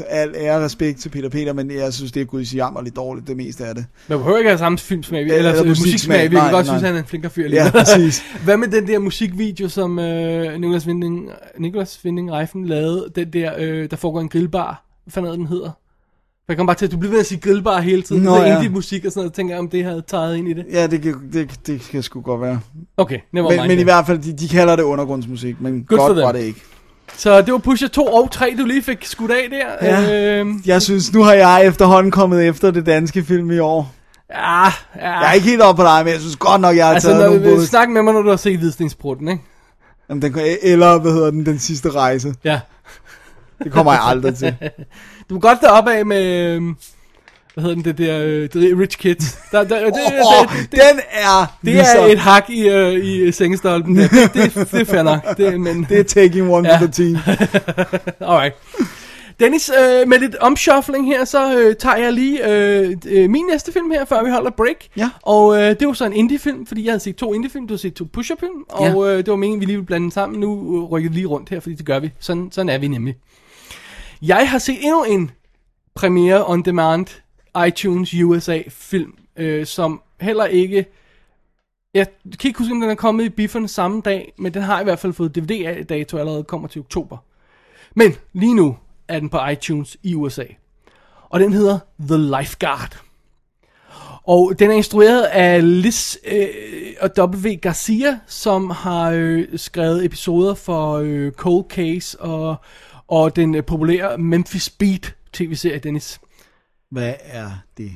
al 0.07 0.35
ære 0.35 0.65
respekt 0.65 0.99
til 0.99 1.09
Peter 1.09 1.29
Peter, 1.29 1.53
men 1.53 1.71
jeg 1.71 1.93
synes, 1.93 2.11
det 2.11 2.21
er 2.21 2.25
gud 2.25 2.41
jammerligt 2.43 2.95
dårligt, 2.95 3.27
det 3.27 3.37
meste 3.37 3.65
af 3.65 3.75
det. 3.75 3.85
Man 4.07 4.17
behøver 4.17 4.37
ikke 4.37 4.49
have 4.49 4.57
samme 4.57 4.77
filmsmag, 4.77 5.21
Eller 5.21 5.35
eller, 5.35 5.51
eller 5.51 5.65
musiksmag. 5.65 6.31
Vi 6.31 6.35
kan 6.35 6.51
godt 6.51 6.65
synes, 6.65 6.81
han 6.81 6.95
er 6.95 6.99
en 6.99 7.05
flinkere 7.05 7.31
fyr. 7.31 7.49
Ja, 7.49 7.71
præcis. 7.71 8.23
Hvad 8.45 8.57
med 8.57 8.67
den 8.67 8.87
der 8.87 8.99
musikvideo, 8.99 9.69
som 9.69 9.99
øh, 9.99 10.59
Nicolas 10.59 10.87
Winding, 10.87 11.29
Nicolas 11.59 11.99
Winding 12.05 12.31
Reifen 12.31 12.65
lavede? 12.65 13.07
Den 13.15 13.33
der, 13.33 13.53
øh, 13.57 13.91
der 13.91 13.97
foregår 13.97 14.21
en 14.21 14.29
grillbar. 14.29 14.85
Hvad 15.03 15.11
fanden 15.11 15.39
den 15.39 15.47
hedder? 15.47 15.71
Jeg 16.51 16.57
kommer 16.57 16.73
bare 16.73 16.77
til, 16.77 16.85
at 16.85 16.91
du 16.91 16.97
bliver 16.97 17.11
ved 17.11 17.19
at 17.19 17.25
sige 17.25 17.39
grillbar 17.39 17.81
hele 17.81 18.01
tiden. 18.01 18.21
Nå, 18.23 18.35
ja. 18.35 18.55
indie 18.55 18.69
musik 18.69 19.05
og 19.05 19.11
sådan 19.11 19.19
noget. 19.19 19.29
Jeg 19.29 19.35
tænker, 19.35 19.57
om 19.59 19.69
det 19.69 19.83
havde 19.83 20.03
taget 20.07 20.37
ind 20.37 20.47
i 20.49 20.53
det. 20.53 20.65
Ja, 20.71 20.87
det 20.87 21.01
kan, 21.01 21.15
det, 21.33 21.51
det 21.67 21.81
kan 21.91 22.03
sgu 22.03 22.21
godt 22.21 22.41
være. 22.41 22.59
Okay, 22.97 23.19
never 23.33 23.49
Men, 23.49 23.57
mind 23.59 23.67
men 23.67 23.79
i 23.79 23.83
hvert 23.83 24.05
fald, 24.07 24.19
de, 24.19 24.33
de 24.33 24.47
kalder 24.47 24.75
det 24.75 24.83
undergrundsmusik, 24.83 25.61
men 25.61 25.83
Good 25.83 25.99
godt 25.99 26.17
var 26.17 26.31
det 26.31 26.39
ikke. 26.39 26.61
Så 27.17 27.41
det 27.41 27.51
var 27.53 27.57
Pusher 27.59 27.87
2 27.87 28.05
og 28.05 28.31
3, 28.31 28.55
du 28.59 28.65
lige 28.65 28.81
fik 28.81 28.97
skudt 29.05 29.31
af 29.31 29.47
der. 29.51 29.87
Ja. 29.89 30.39
Øh, 30.39 30.47
Jeg 30.65 30.81
synes, 30.81 31.13
nu 31.13 31.23
har 31.23 31.33
jeg 31.33 31.65
efterhånden 31.65 32.11
kommet 32.11 32.47
efter 32.47 32.71
det 32.71 32.85
danske 32.85 33.23
film 33.23 33.51
i 33.51 33.59
år. 33.59 33.93
ja, 34.29 34.63
ja. 34.65 34.69
Jeg 34.95 35.29
er 35.29 35.33
ikke 35.33 35.47
helt 35.47 35.61
oppe 35.61 35.79
på 35.79 35.83
dig, 35.85 36.01
men 36.05 36.11
jeg 36.13 36.19
synes 36.21 36.35
godt 36.35 36.61
nok, 36.61 36.75
jeg 36.75 36.85
har 36.87 36.93
Altså, 36.93 37.09
taget 37.09 37.25
nogle 37.31 37.43
både... 37.55 37.67
snak 37.67 37.89
med 37.89 38.01
mig, 38.01 38.13
når 38.13 38.21
du 38.21 38.29
har 38.29 38.37
set 38.37 38.59
Hvidstensbrutten, 38.59 39.27
ikke? 39.27 39.43
Jamen, 40.09 40.21
den, 40.21 40.35
eller, 40.61 40.99
hvad 40.99 41.11
hedder 41.11 41.31
den, 41.31 41.45
den 41.45 41.59
sidste 41.59 41.89
rejse. 41.89 42.33
Ja. 42.43 42.59
Det 43.63 43.71
kommer 43.71 43.91
jeg 43.91 44.01
aldrig 44.03 44.35
til. 44.35 44.55
Du 45.31 45.35
må 45.35 45.39
godt 45.41 45.61
deroppe 45.61 45.91
af 45.93 46.05
med... 46.05 46.55
øhm, 46.55 46.75
Hvad 47.53 47.61
hedder 47.61 47.75
den, 47.75 47.85
det 47.85 47.97
der... 47.97 48.17
det 48.59 48.79
Rich 48.79 48.97
Kids. 48.97 49.37
Der, 49.51 49.63
der, 49.63 49.79
det, 49.85 49.93
Åh, 49.93 50.55
det, 50.61 50.71
den 50.71 50.99
er 51.11 51.57
det 51.61 51.73
ligesom, 51.73 51.99
er 51.99 52.05
et 52.05 52.19
hak 52.19 52.49
i, 52.49 52.67
øh, 52.69 53.05
i 53.05 53.31
sengestolpen. 53.31 53.95
Det, 53.95 54.11
det, 54.11 54.33
det, 54.33 54.53
det 54.71 54.81
er 54.81 54.85
fair 54.85 55.03
nok. 55.03 55.37
Det, 55.37 55.61
men, 55.61 55.85
det 55.89 55.99
er 55.99 56.03
taking 56.03 56.51
one 56.53 56.67
Ja. 56.69 56.77
for 56.77 56.85
the 56.85 56.91
team. 56.91 57.17
Alright. 58.31 58.55
Dennis, 59.39 59.71
øh, 59.81 60.07
med 60.09 60.19
lidt 60.19 60.35
omshuffling 60.35 61.05
her, 61.07 61.25
så 61.25 61.57
øh, 61.57 61.75
tager 61.75 61.95
jeg 61.97 62.13
lige 62.13 62.49
øh, 62.53 62.95
øh, 63.07 63.29
min 63.29 63.45
næste 63.51 63.71
film 63.73 63.91
her, 63.91 64.05
før 64.05 64.23
vi 64.23 64.29
holder 64.31 64.51
break. 64.51 64.75
Ja. 64.97 65.09
Og 65.21 65.55
øh, 65.61 65.69
det 65.79 65.87
var 65.87 65.93
så 65.93 66.05
en 66.05 66.13
indie-film, 66.13 66.65
fordi 66.65 66.85
jeg 66.85 66.91
havde 66.91 67.03
set 67.03 67.15
to 67.15 67.33
indie-film, 67.33 67.67
du 67.67 67.73
har 67.73 67.77
set 67.77 67.93
to 67.93 68.05
pusher-film, 68.13 68.63
og 68.69 69.05
Ja. 69.05 69.11
øh, 69.11 69.17
det 69.17 69.27
var 69.27 69.35
meningen, 69.35 69.59
vi 69.61 69.65
lige 69.65 69.75
ville 69.75 69.85
blande 69.85 70.03
dem 70.03 70.11
sammen. 70.11 70.39
Nu 70.39 70.77
øh, 70.77 70.83
rykker 70.83 71.09
vi 71.09 71.15
lige 71.15 71.25
rundt 71.27 71.49
her, 71.49 71.59
fordi 71.59 71.75
det 71.75 71.85
gør 71.85 71.99
vi. 71.99 72.11
Sådan, 72.19 72.49
sådan 72.51 72.69
er 72.69 72.77
vi 72.77 72.87
nemlig. 72.87 73.15
Jeg 74.21 74.49
har 74.49 74.59
set 74.59 74.77
endnu 74.81 75.03
en 75.03 75.31
premiere 75.93 76.47
on 76.47 76.61
demand 76.61 77.07
iTunes 77.67 78.13
USA 78.13 78.61
film, 78.69 79.13
øh, 79.35 79.65
som 79.65 80.01
heller 80.19 80.45
ikke... 80.45 80.85
Jeg 81.93 82.07
kan 82.39 82.47
ikke 82.47 82.59
huske, 82.59 82.73
om 82.73 82.81
den 82.81 82.89
er 82.89 82.95
kommet 82.95 83.23
i 83.23 83.29
bifferne 83.29 83.67
samme 83.67 84.01
dag, 84.01 84.33
men 84.37 84.53
den 84.53 84.61
har 84.61 84.81
i 84.81 84.83
hvert 84.83 84.99
fald 84.99 85.13
fået 85.13 85.35
DVD-dato 85.35 86.17
allerede 86.17 86.43
kommer 86.43 86.67
til 86.67 86.79
oktober. 86.79 87.17
Men 87.95 88.15
lige 88.33 88.53
nu 88.53 88.77
er 89.07 89.19
den 89.19 89.29
på 89.29 89.47
iTunes 89.51 89.97
i 90.03 90.15
USA. 90.15 90.45
Og 91.29 91.39
den 91.39 91.53
hedder 91.53 91.79
The 91.99 92.17
Lifeguard. 92.17 93.01
Og 94.23 94.53
den 94.59 94.71
er 94.71 94.75
instrueret 94.75 95.21
af 95.21 95.81
Liz 95.81 96.15
øh, 96.25 96.49
og 97.01 97.09
W. 97.17 97.55
Garcia, 97.61 98.19
som 98.27 98.69
har 98.69 99.11
øh, 99.11 99.47
skrevet 99.55 100.05
episoder 100.05 100.53
for 100.53 100.93
øh, 100.93 101.31
Cold 101.31 101.65
Case 101.69 102.21
og, 102.21 102.55
og 103.11 103.35
den 103.35 103.55
øh, 103.55 103.63
populære 103.63 104.17
Memphis 104.17 104.69
Beat 104.69 105.15
tv-serie, 105.33 105.79
Dennis. 105.79 106.19
Hvad 106.91 107.13
er 107.23 107.51
det? 107.77 107.91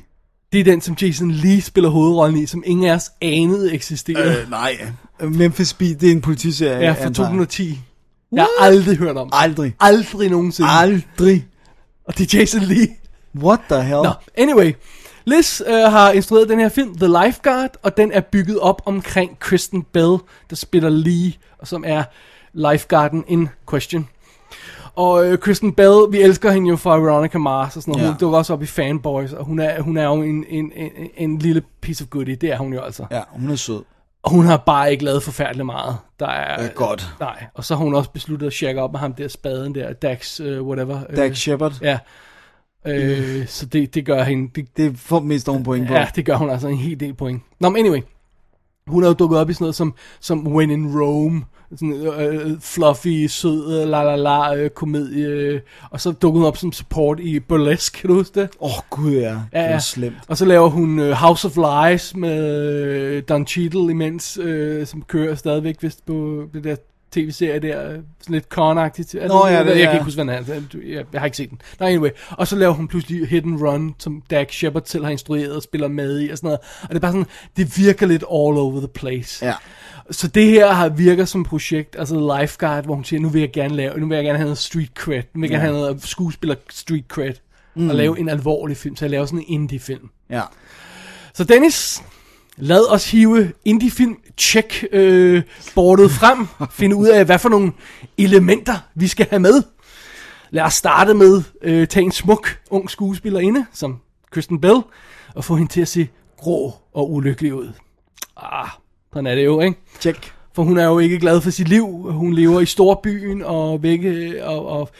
Det 0.52 0.60
er 0.60 0.64
den, 0.64 0.80
som 0.80 0.96
Jason 1.02 1.30
Lee 1.30 1.60
spiller 1.62 1.90
hovedrollen 1.90 2.42
i, 2.42 2.46
som 2.46 2.62
ingen 2.66 2.86
af 2.86 2.94
os 2.94 3.10
anede 3.20 3.74
eksisterede. 3.74 4.40
Øh, 4.42 4.50
nej. 4.50 4.86
Memphis 5.20 5.74
Beat, 5.74 6.00
det 6.00 6.08
er 6.08 6.12
en 6.12 6.20
politiserie. 6.20 6.78
ja, 6.78 6.92
fra 6.92 7.04
antager 7.04 7.06
jeg. 7.06 7.14
2010. 7.14 7.80
Jeg 8.32 8.46
har 8.58 8.66
aldrig 8.66 8.96
hørt 8.96 9.16
om. 9.16 9.30
Aldrig. 9.32 9.74
Aldrig 9.80 10.30
nogensinde. 10.30 10.68
Aldrig. 10.70 11.46
Og 12.04 12.18
det 12.18 12.34
er 12.34 12.38
Jason 12.38 12.62
Lee. 12.62 12.88
What 13.34 13.60
the 13.70 13.82
hell? 13.82 14.02
Nå, 14.02 14.12
anyway. 14.36 14.72
Liz 15.24 15.60
øh, 15.66 15.74
har 15.74 16.12
instrueret 16.12 16.48
den 16.48 16.58
her 16.60 16.68
film, 16.68 16.98
The 16.98 17.06
Lifeguard, 17.06 17.70
og 17.82 17.96
den 17.96 18.12
er 18.12 18.20
bygget 18.20 18.58
op 18.58 18.82
omkring 18.84 19.38
Kristen 19.38 19.82
Bell, 19.82 20.18
der 20.50 20.56
spiller 20.56 20.88
Lee, 20.88 21.32
og 21.58 21.66
som 21.66 21.84
er 21.86 22.04
lifeguarden 22.52 23.24
in 23.28 23.48
question. 23.70 24.08
Og 24.96 25.26
øh, 25.26 25.38
Kristen 25.38 25.72
Bell, 25.72 26.06
vi 26.10 26.20
elsker 26.20 26.50
hende 26.50 26.68
jo 26.68 26.76
fra 26.76 26.96
Veronica 26.98 27.38
Mars 27.38 27.76
og 27.76 27.82
sådan 27.82 27.92
noget. 27.92 28.04
Ja. 28.04 28.10
Hun 28.10 28.18
dukker 28.20 28.38
også 28.38 28.52
op 28.52 28.62
i 28.62 28.66
Fanboys, 28.66 29.32
og 29.32 29.44
hun 29.44 29.58
er, 29.58 29.80
hun 29.82 29.96
er 29.96 30.04
jo 30.04 30.22
en, 30.22 30.44
en, 30.48 30.72
en, 30.76 30.90
en 31.16 31.38
lille 31.38 31.62
piece 31.80 32.04
of 32.04 32.08
goodie. 32.10 32.34
Det 32.34 32.52
er 32.52 32.58
hun 32.58 32.72
jo 32.72 32.80
altså. 32.80 33.06
Ja, 33.10 33.20
hun 33.32 33.50
er 33.50 33.56
sød. 33.56 33.82
Og 34.22 34.30
hun 34.30 34.44
har 34.46 34.56
bare 34.56 34.92
ikke 34.92 35.04
lavet 35.04 35.22
forfærdeligt 35.22 35.66
meget. 35.66 35.96
Der 36.20 36.26
er, 36.26 36.62
Ja, 36.62 36.68
godt. 36.74 37.14
Nej, 37.20 37.44
og 37.54 37.64
så 37.64 37.76
har 37.76 37.84
hun 37.84 37.94
også 37.94 38.10
besluttet 38.10 38.46
at 38.46 38.52
shack 38.52 38.78
op 38.78 38.92
med 38.92 39.00
ham 39.00 39.14
der 39.14 39.28
spaden 39.28 39.74
der, 39.74 39.92
Dax, 39.92 40.40
uh, 40.40 40.46
whatever. 40.66 41.00
øh, 41.10 41.16
Dax 41.16 41.36
Shepard. 41.36 41.72
Ja. 41.82 41.98
Øh, 42.86 43.46
så 43.46 43.66
det, 43.66 43.94
det 43.94 44.06
gør 44.06 44.22
hende, 44.22 44.50
det, 44.54 44.76
Det 44.76 44.98
får 44.98 45.20
mest 45.20 45.46
nogen 45.46 45.62
point 45.64 45.88
på. 45.88 45.94
Ja, 45.94 46.06
det 46.16 46.24
gør 46.26 46.36
hun 46.36 46.50
altså 46.50 46.68
en 46.68 46.76
hel 46.76 47.00
del 47.00 47.14
point. 47.14 47.42
Nå, 47.60 47.68
men 47.68 47.86
anyway. 47.86 48.00
Hun 48.90 49.02
er 49.02 49.08
jo 49.08 49.14
dukket 49.14 49.38
op 49.38 49.50
i 49.50 49.52
sådan 49.52 49.64
noget 49.64 49.74
som, 49.74 49.94
som 50.20 50.46
When 50.46 50.70
in 50.70 51.00
Rome. 51.00 51.42
Sådan 51.70 51.92
øh, 51.92 52.60
fluffy, 52.60 53.26
sød, 53.26 53.82
øh, 53.82 53.88
la 53.88 54.02
la 54.02 54.16
la 54.16 54.54
øh, 54.56 54.70
komedie. 54.70 55.26
Øh, 55.26 55.60
og 55.90 56.00
så 56.00 56.12
dukkede 56.12 56.40
hun 56.40 56.48
op 56.48 56.56
som 56.56 56.72
support 56.72 57.20
i 57.20 57.40
Burlesque, 57.40 58.00
kan 58.00 58.08
du 58.08 58.14
huske 58.14 58.40
det? 58.40 58.48
Åh, 58.60 58.70
oh, 58.70 58.82
gud 58.90 59.12
ja. 59.12 59.28
Det 59.30 59.38
Ja, 59.52 59.60
er 59.60 59.78
slemt. 59.78 60.16
Og 60.28 60.36
så 60.36 60.44
laver 60.44 60.68
hun 60.68 60.98
øh, 60.98 61.12
House 61.12 61.48
of 61.48 61.56
Lies 61.56 62.16
med 62.16 62.52
øh, 62.84 63.22
Don 63.28 63.46
Cheadle 63.46 63.90
imens, 63.90 64.38
øh, 64.42 64.86
som 64.86 65.02
kører 65.02 65.34
stadigvæk 65.34 65.82
vist 65.82 66.06
på 66.06 66.42
det 66.54 66.64
der 66.64 66.76
tv-serie 67.20 67.58
der, 67.60 67.90
sådan 68.20 68.32
lidt 68.34 68.44
con-agtigt. 68.58 69.28
Nå, 69.28 69.46
ja, 69.46 69.52
jeg, 69.52 69.64
det 69.64 69.70
jeg 69.70 69.80
er- 69.80 69.84
kan 69.84 69.92
ikke 69.94 70.04
huske, 70.04 70.22
hvad 70.24 70.34
den 70.34 70.44
er. 70.50 70.54
Jeg, 70.96 71.04
jeg 71.12 71.20
har 71.20 71.24
ikke 71.24 71.36
set 71.36 71.50
den. 71.50 71.60
Nå, 71.80 71.86
anyway. 71.86 72.10
Og 72.30 72.46
så 72.48 72.56
laver 72.56 72.72
hun 72.72 72.88
pludselig 72.88 73.28
Hit 73.28 73.44
and 73.44 73.60
Run, 73.62 73.94
som 73.98 74.22
Dak 74.30 74.52
Shepard 74.52 74.82
selv 74.86 75.04
har 75.04 75.10
instrueret 75.10 75.56
og 75.56 75.62
spiller 75.62 75.88
med 75.88 76.20
i 76.20 76.28
og 76.30 76.38
sådan 76.38 76.46
noget. 76.48 76.58
Og 76.82 76.88
det 76.88 76.96
er 76.96 77.00
bare 77.00 77.12
sådan, 77.12 77.26
det 77.56 77.78
virker 77.78 78.06
lidt 78.06 78.22
all 78.22 78.58
over 78.58 78.78
the 78.78 78.88
place. 78.94 79.46
Ja. 79.46 79.54
Så 80.10 80.28
det 80.28 80.46
her 80.46 80.72
har 80.72 80.88
virker 80.88 81.24
som 81.24 81.44
projekt, 81.44 81.96
altså 81.98 82.38
Lifeguard, 82.40 82.84
hvor 82.84 82.94
hun 82.94 83.04
siger, 83.04 83.20
nu 83.20 83.28
vil 83.28 83.40
jeg 83.40 83.52
gerne 83.52 83.74
lave, 83.76 84.00
nu 84.00 84.06
vil 84.08 84.14
jeg 84.16 84.24
gerne 84.24 84.38
have 84.38 84.44
noget 84.46 84.58
street 84.58 84.90
cred, 84.94 85.22
nu 85.34 85.40
vil 85.40 85.50
jeg 85.50 85.50
gerne 85.50 85.62
have 85.62 85.80
noget 85.80 86.02
skuespiller 86.04 86.56
street 86.70 87.04
cred, 87.08 87.32
mm. 87.76 87.88
og 87.88 87.94
lave 87.94 88.18
en 88.18 88.28
alvorlig 88.28 88.76
film, 88.76 88.96
så 88.96 89.04
jeg 89.04 89.10
laver 89.10 89.26
sådan 89.26 89.38
en 89.38 89.44
indie 89.48 89.78
film. 89.80 90.08
Ja. 90.30 90.42
Så 91.34 91.44
Dennis, 91.44 92.02
lad 92.56 92.92
os 92.92 93.10
hive 93.10 93.52
indie-film 93.64 94.16
check 94.38 94.84
øh, 94.92 95.42
bordet 95.74 96.10
frem, 96.10 96.46
finde 96.70 96.96
ud 96.96 97.08
af, 97.08 97.24
hvad 97.24 97.38
for 97.38 97.48
nogle 97.48 97.72
elementer 98.18 98.74
vi 98.94 99.08
skal 99.08 99.26
have 99.30 99.40
med. 99.40 99.62
Lad 100.50 100.62
os 100.64 100.74
starte 100.74 101.14
med 101.14 101.42
øh, 101.62 101.88
tage 101.88 102.04
en 102.04 102.12
smuk 102.12 102.58
ung 102.70 102.90
skuespillerinde, 102.90 103.66
som 103.72 103.98
Kristen 104.30 104.60
Bell, 104.60 104.80
og 105.34 105.44
få 105.44 105.56
hende 105.56 105.72
til 105.72 105.80
at 105.80 105.88
se 105.88 106.08
grå 106.36 106.74
og 106.92 107.12
ulykkelig 107.12 107.54
ud. 107.54 107.72
Ah, 108.36 108.68
sådan 109.12 109.26
er 109.26 109.34
det 109.34 109.44
jo, 109.44 109.60
ikke? 109.60 109.78
Check. 110.00 110.32
For 110.54 110.62
hun 110.62 110.78
er 110.78 110.84
jo 110.84 110.98
ikke 110.98 111.18
glad 111.18 111.40
for 111.40 111.50
sit 111.50 111.68
liv. 111.68 111.86
Hun 112.12 112.32
lever 112.32 112.60
i 112.60 112.66
storbyen 112.66 113.42
og 113.42 113.82
vække 113.82 114.44
og, 114.44 114.66
og 114.66 114.90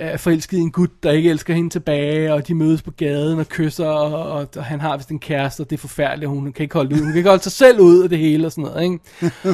er 0.00 0.16
forelsket 0.16 0.56
i 0.56 0.60
en 0.60 0.70
gut, 0.70 1.02
der 1.02 1.10
ikke 1.10 1.30
elsker 1.30 1.54
hende 1.54 1.70
tilbage, 1.70 2.34
og 2.34 2.48
de 2.48 2.54
mødes 2.54 2.82
på 2.82 2.90
gaden 2.90 3.38
og 3.38 3.48
kysser, 3.48 3.86
og, 3.86 4.32
og, 4.32 4.48
og 4.56 4.64
han 4.64 4.80
har 4.80 4.96
vist 4.96 5.10
en 5.10 5.18
kæreste, 5.18 5.60
og 5.60 5.70
det 5.70 5.76
er 5.76 5.80
forfærdeligt, 5.80 6.28
og 6.28 6.34
hun 6.34 6.52
kan 6.52 6.62
ikke 6.62 6.74
holde 6.74 6.94
ud. 6.94 7.00
Hun 7.00 7.08
kan 7.08 7.16
ikke 7.16 7.28
holde 7.28 7.42
sig 7.42 7.52
selv 7.52 7.80
ud 7.80 8.02
af 8.02 8.08
det 8.08 8.18
hele 8.18 8.46
og 8.46 8.52
sådan 8.52 8.64
noget, 8.64 8.82
ikke? 8.84 8.98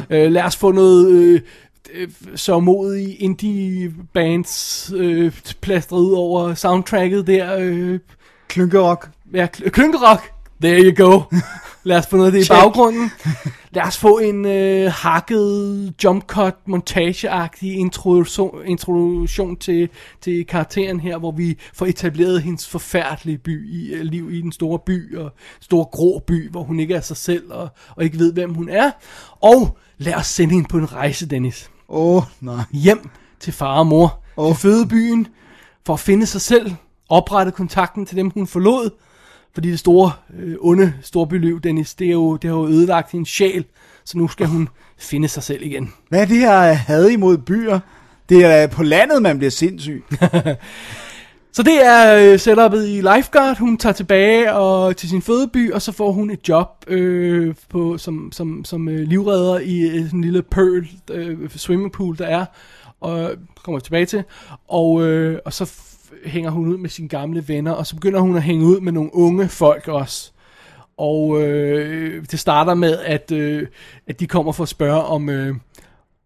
øh, 0.25 0.31
lad 0.31 0.43
os 0.43 0.55
få 0.55 0.71
noget... 0.71 1.11
Øh, 1.11 1.41
øh, 1.93 2.07
sørmodige 2.35 3.15
indie 3.15 3.93
bands 4.13 4.91
øh, 4.95 5.31
plastret 5.61 5.99
ud 5.99 6.13
over 6.13 6.53
soundtracket 6.53 7.27
der. 7.27 7.55
Øh, 7.59 7.99
Klynkerok. 8.47 9.09
ja, 9.33 9.47
kl- 9.57 9.69
klynkerok. 9.69 10.21
There 10.61 10.81
you 10.81 11.05
go. 11.05 11.21
Lad 11.87 11.97
os 11.97 12.07
få 12.07 12.17
noget 12.17 12.27
af 12.27 12.31
det 12.31 12.39
i 12.39 12.43
Check. 12.43 12.61
baggrunden. 12.61 13.11
Lad 13.71 13.83
os 13.83 13.97
få 13.97 14.17
en 14.17 14.45
øh, 14.45 14.91
hakket 14.91 15.93
jump 16.03 16.25
cut 16.25 16.55
montageagtig 16.65 17.73
introduktion, 17.75 18.65
introduktion 18.65 19.55
til, 19.55 19.89
til 20.21 20.45
karakteren 20.45 20.99
her, 20.99 21.17
hvor 21.17 21.31
vi 21.31 21.57
får 21.73 21.85
etableret 21.85 22.41
hendes 22.41 22.67
forfærdelige 22.67 23.37
by 23.37 23.69
i, 23.69 23.93
øh, 23.93 24.01
liv 24.01 24.31
i 24.31 24.41
den 24.41 24.51
store 24.51 24.79
by, 24.79 25.17
og 25.17 25.31
store 25.59 25.85
grå 25.85 26.19
by, 26.27 26.51
hvor 26.51 26.63
hun 26.63 26.79
ikke 26.79 26.93
er 26.93 27.01
sig 27.01 27.17
selv, 27.17 27.51
og, 27.51 27.69
og 27.95 28.03
ikke 28.03 28.19
ved, 28.19 28.33
hvem 28.33 28.53
hun 28.53 28.69
er. 28.69 28.91
Og 29.41 29.77
lad 29.97 30.13
os 30.13 30.27
sende 30.27 30.53
hende 30.53 30.67
på 30.67 30.77
en 30.77 30.93
rejse, 30.93 31.27
Dennis 31.27 31.69
Åh, 31.89 32.15
oh, 32.15 32.23
nej. 32.41 32.63
hjem 32.71 33.09
til 33.39 33.53
far 33.53 33.79
og 33.79 33.87
mor, 33.87 34.23
oh. 34.37 34.51
til 34.51 34.61
fødebyen, 34.61 35.27
for 35.85 35.93
at 35.93 35.99
finde 35.99 36.25
sig 36.25 36.41
selv, 36.41 36.71
oprette 37.09 37.51
kontakten 37.51 38.05
til 38.05 38.17
dem, 38.17 38.29
hun 38.29 38.47
forlod, 38.47 38.89
fordi 39.57 39.71
det 39.71 39.79
store, 39.79 40.11
øh, 40.39 40.55
onde 40.59 40.93
storbyliv, 41.01 41.61
Dennis, 41.61 41.95
det, 41.95 42.07
er 42.07 42.11
jo, 42.11 42.35
det 42.35 42.49
har 42.49 42.57
jo 42.57 42.67
ødelagt 42.67 43.11
hendes 43.11 43.29
sjæl, 43.29 43.65
så 44.05 44.17
nu 44.17 44.27
skal 44.27 44.47
hun 44.47 44.69
finde 44.97 45.27
sig 45.27 45.43
selv 45.43 45.61
igen. 45.63 45.93
Hvad 46.09 46.21
er 46.21 46.25
det 46.25 46.37
her 46.37 46.73
had 46.73 47.09
imod 47.09 47.37
byer? 47.37 47.79
Det 48.29 48.45
er 48.45 48.67
på 48.67 48.83
landet, 48.83 49.21
man 49.21 49.37
bliver 49.37 49.51
sindssyg. 49.51 50.03
Så 51.53 51.63
det 51.63 51.85
er 51.85 52.31
øh, 52.31 52.39
setupet 52.39 52.87
i 52.87 53.01
Lifeguard. 53.01 53.57
Hun 53.57 53.77
tager 53.77 53.93
tilbage 53.93 54.53
og, 54.53 54.97
til 54.97 55.09
sin 55.09 55.21
fødeby, 55.21 55.71
og 55.71 55.81
så 55.81 55.91
får 55.91 56.11
hun 56.11 56.29
et 56.29 56.49
job 56.49 56.67
øh, 56.87 57.55
på, 57.69 57.97
som, 57.97 58.31
som, 58.31 58.65
som 58.65 58.89
øh, 58.89 59.07
livredder 59.07 59.59
i 59.59 59.79
øh, 59.79 60.13
en 60.13 60.21
lille 60.21 60.41
Pearl 60.41 60.87
øh, 61.11 61.49
swimmingpool, 61.49 62.17
der 62.17 62.25
er, 62.25 62.45
og 63.01 63.31
kommer 63.63 63.79
tilbage 63.79 64.05
til. 64.05 64.23
Og, 64.67 65.01
øh, 65.01 65.39
og 65.45 65.53
så 65.53 65.73
hænger 66.25 66.49
hun 66.49 66.67
ud 66.67 66.77
med 66.77 66.89
sine 66.89 67.07
gamle 67.07 67.47
venner, 67.47 67.71
og 67.71 67.87
så 67.87 67.95
begynder 67.95 68.19
hun 68.19 68.35
at 68.35 68.43
hænge 68.43 68.65
ud 68.65 68.79
med 68.79 68.91
nogle 68.91 69.15
unge 69.15 69.47
folk 69.47 69.87
også. 69.87 70.31
Og 70.97 71.41
øh, 71.41 72.25
det 72.31 72.39
starter 72.39 72.73
med, 72.73 72.99
at, 72.99 73.31
øh, 73.31 73.67
at 74.07 74.19
de 74.19 74.27
kommer 74.27 74.51
for 74.51 74.63
at 74.63 74.69
spørge 74.69 75.03
om, 75.03 75.29
øh, 75.29 75.55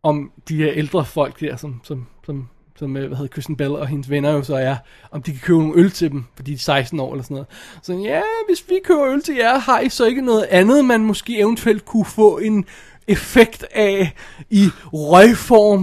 om 0.03 0.31
de 0.49 0.55
her 0.55 0.71
ældre 0.73 1.05
folk 1.05 1.39
der, 1.39 1.55
som, 1.55 1.81
som, 1.83 2.07
som, 2.25 2.47
som 2.75 2.97
øh, 2.97 3.07
hvad 3.07 3.17
hedder 3.17 3.33
Kristen 3.33 3.55
Bell 3.55 3.71
og 3.71 3.87
hendes 3.87 4.09
venner 4.09 4.31
jo 4.31 4.43
så 4.43 4.55
er, 4.55 4.75
om 5.11 5.23
de 5.23 5.31
kan 5.31 5.39
købe 5.43 5.59
nogle 5.59 5.81
øl 5.81 5.91
til 5.91 6.11
dem, 6.11 6.23
fordi 6.35 6.51
de 6.51 6.55
er 6.55 6.59
16 6.59 6.99
år 6.99 7.11
eller 7.11 7.23
sådan 7.23 7.35
noget. 7.35 7.47
Så 7.81 7.93
ja, 7.93 8.21
hvis 8.47 8.65
vi 8.69 8.79
køber 8.83 9.07
øl 9.07 9.21
til 9.21 9.35
jer, 9.35 9.59
har 9.59 9.79
I 9.79 9.89
så 9.89 10.05
ikke 10.05 10.21
noget 10.21 10.43
andet, 10.43 10.85
man 10.85 11.01
måske 11.01 11.39
eventuelt 11.39 11.85
kunne 11.85 12.05
få 12.05 12.37
en 12.37 12.65
effekt 13.07 13.65
af 13.72 14.14
i 14.49 14.65
røgform, 14.94 15.82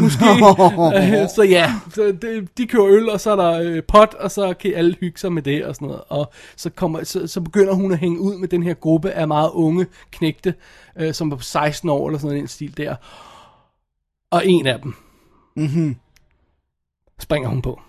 måske. 0.00 0.24
Øh, 0.96 1.28
så 1.34 1.42
ja, 1.42 1.74
så 1.94 2.16
det, 2.22 2.58
de 2.58 2.66
køber 2.66 2.86
øl, 2.88 3.08
og 3.08 3.20
så 3.20 3.30
er 3.30 3.36
der 3.36 3.60
øh, 3.62 3.82
pot, 3.88 4.14
og 4.14 4.30
så 4.30 4.54
kan 4.54 4.74
alle 4.74 4.96
hygge 5.00 5.18
sig 5.18 5.32
med 5.32 5.42
det 5.42 5.64
og 5.64 5.74
sådan 5.74 5.88
noget. 5.88 6.02
Og 6.08 6.32
så, 6.56 6.70
kommer, 6.70 7.04
så, 7.04 7.26
så 7.26 7.40
begynder 7.40 7.72
hun 7.72 7.92
at 7.92 7.98
hænge 7.98 8.20
ud 8.20 8.36
med 8.36 8.48
den 8.48 8.62
her 8.62 8.74
gruppe 8.74 9.10
af 9.10 9.28
meget 9.28 9.50
unge 9.50 9.86
knægte, 10.10 10.54
øh, 10.96 11.14
som 11.14 11.32
er 11.32 11.36
på 11.36 11.42
16 11.42 11.88
år 11.88 12.06
eller 12.08 12.18
sådan 12.18 12.36
den 12.36 12.48
stil 12.48 12.76
der. 12.76 12.96
Og 14.30 14.46
en 14.46 14.66
af 14.66 14.80
dem 14.80 14.94
Mm-hmm. 15.56 15.96
springer 17.18 17.48
hun 17.48 17.62
på. 17.62 17.80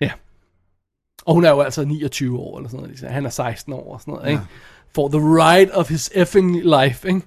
Ja. 0.00 0.10
Og 1.24 1.34
hun 1.34 1.44
er 1.44 1.50
jo 1.50 1.60
altså 1.60 1.84
29 1.84 2.38
år 2.38 2.58
eller 2.58 2.68
sådan 2.68 2.76
noget. 2.76 2.90
ligesom. 2.90 3.08
Han 3.08 3.26
er 3.26 3.30
16 3.30 3.72
år 3.72 3.92
og 3.94 4.00
sådan 4.00 4.14
noget, 4.14 4.30
ikke? 4.30 4.42
For 4.94 5.08
the 5.08 5.20
ride 5.20 5.70
of 5.72 5.88
his 5.88 6.10
effing 6.14 6.62
life, 6.62 7.08
ikke? 7.08 7.20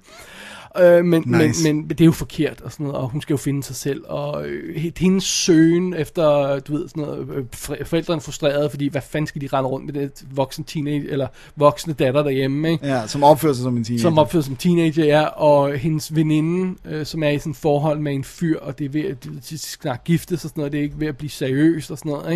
Øh, 0.80 1.06
men, 1.06 1.24
Nice. 1.26 1.64
men, 1.64 1.76
men 1.76 1.90
det 1.90 2.02
er 2.02 2.06
jo 2.06 2.12
forkert 2.12 2.62
og 2.62 2.72
sådan 2.72 2.86
noget, 2.86 3.00
og 3.02 3.10
hun 3.10 3.22
skal 3.22 3.34
jo 3.34 3.38
finde 3.38 3.64
sig 3.64 3.76
selv, 3.76 4.04
og 4.08 4.46
øh, 4.46 4.92
hendes 4.98 5.24
søgen 5.24 5.94
efter, 5.94 6.60
du 6.60 6.74
ved, 6.78 6.88
sådan 6.88 7.04
noget, 7.04 7.28
øh, 7.36 7.46
forældrene 7.86 8.18
er 8.18 8.22
frustrerede, 8.22 8.70
fordi 8.70 8.88
hvad 8.88 9.02
fanden 9.02 9.28
skal 9.28 9.42
de 9.42 9.48
rende 9.54 9.70
rundt 9.70 9.86
med 9.86 9.94
det 9.94 10.26
voksne 10.32 10.66
teenage, 10.66 11.10
eller 11.10 11.28
voksne 11.56 11.94
datter 11.94 12.24
derhjemme, 12.24 12.72
ikke? 12.72 12.88
Ja, 12.88 13.08
som 13.08 13.24
opfører 13.24 13.54
sig 13.54 13.64
som 13.64 13.78
en 13.78 13.84
teenager. 13.84 14.02
Som 14.02 14.18
opfører 14.18 14.42
sig 14.42 14.48
som 14.48 14.56
teenager, 14.56 15.06
ja, 15.06 15.26
og 15.26 15.78
hendes 15.78 16.16
veninde, 16.16 16.76
øh, 16.86 17.06
som 17.06 17.24
er 17.24 17.30
i 17.30 17.40
sådan 17.40 17.52
et 17.52 17.58
forhold 17.58 18.00
med 18.00 18.14
en 18.14 18.24
fyr, 18.24 18.60
og 18.60 18.80
det 18.80 18.86
er 18.86 18.90
ved 18.90 19.06
at 19.06 19.24
de, 19.24 19.30
de 19.50 19.58
snart 19.58 20.04
giftes 20.04 20.44
og 20.44 20.50
sådan 20.50 20.60
noget, 20.62 20.72
det 20.72 20.78
er 20.78 20.84
ikke 20.84 21.00
ved 21.00 21.08
at 21.08 21.18
blive 21.18 21.30
seriøst 21.30 21.92
og 21.92 21.98
sådan 21.98 22.12
noget, 22.12 22.34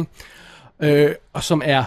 ikke? 0.79 1.05
Øh, 1.05 1.15
og 1.33 1.43
som 1.43 1.61
er, 1.65 1.83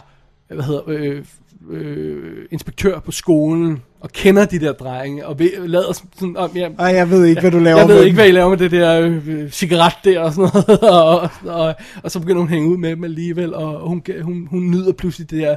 hvad 0.49 0.65
hedder, 0.65 0.83
øh, 0.87 1.25
øh, 1.71 2.47
inspektør 2.51 3.01
på 3.01 3.13
skolen, 3.13 3.83
og 4.01 4.11
kender 4.13 4.45
de 4.45 4.59
der 4.61 4.73
drenge, 4.73 5.27
og 5.27 5.39
ved, 5.39 5.69
lader 5.69 5.93
sådan, 5.93 6.37
om, 6.37 6.51
ja, 6.55 6.69
Ej, 6.79 6.87
jeg 6.87 7.11
ved 7.11 7.25
ikke, 7.25 7.41
hvad 7.41 7.51
du 7.51 7.59
laver 7.59 7.79
jeg 7.79 7.89
ved 7.89 7.97
med 7.97 8.05
ikke, 8.05 8.15
hvad 8.15 8.29
I 8.29 8.31
laver 8.33 8.49
med 8.49 8.59
det 8.59 8.71
der 8.71 9.01
øh, 9.27 9.51
cigaret 9.51 9.95
der 10.05 10.21
og 10.21 10.33
sådan 10.33 10.51
noget. 10.55 10.81
og, 11.01 11.29
og, 11.47 11.75
og 12.03 12.11
så 12.11 12.21
begynder 12.21 12.39
hun 12.41 12.49
at 12.49 12.55
hænge 12.55 12.69
ud 12.69 12.77
med 12.77 12.91
dem 12.91 13.05
alligevel, 13.05 13.55
og 13.55 13.89
hun, 13.89 14.03
hun, 14.23 14.47
hun 14.51 14.71
nyder 14.71 14.93
pludselig 14.93 15.31
det 15.31 15.43
der 15.43 15.57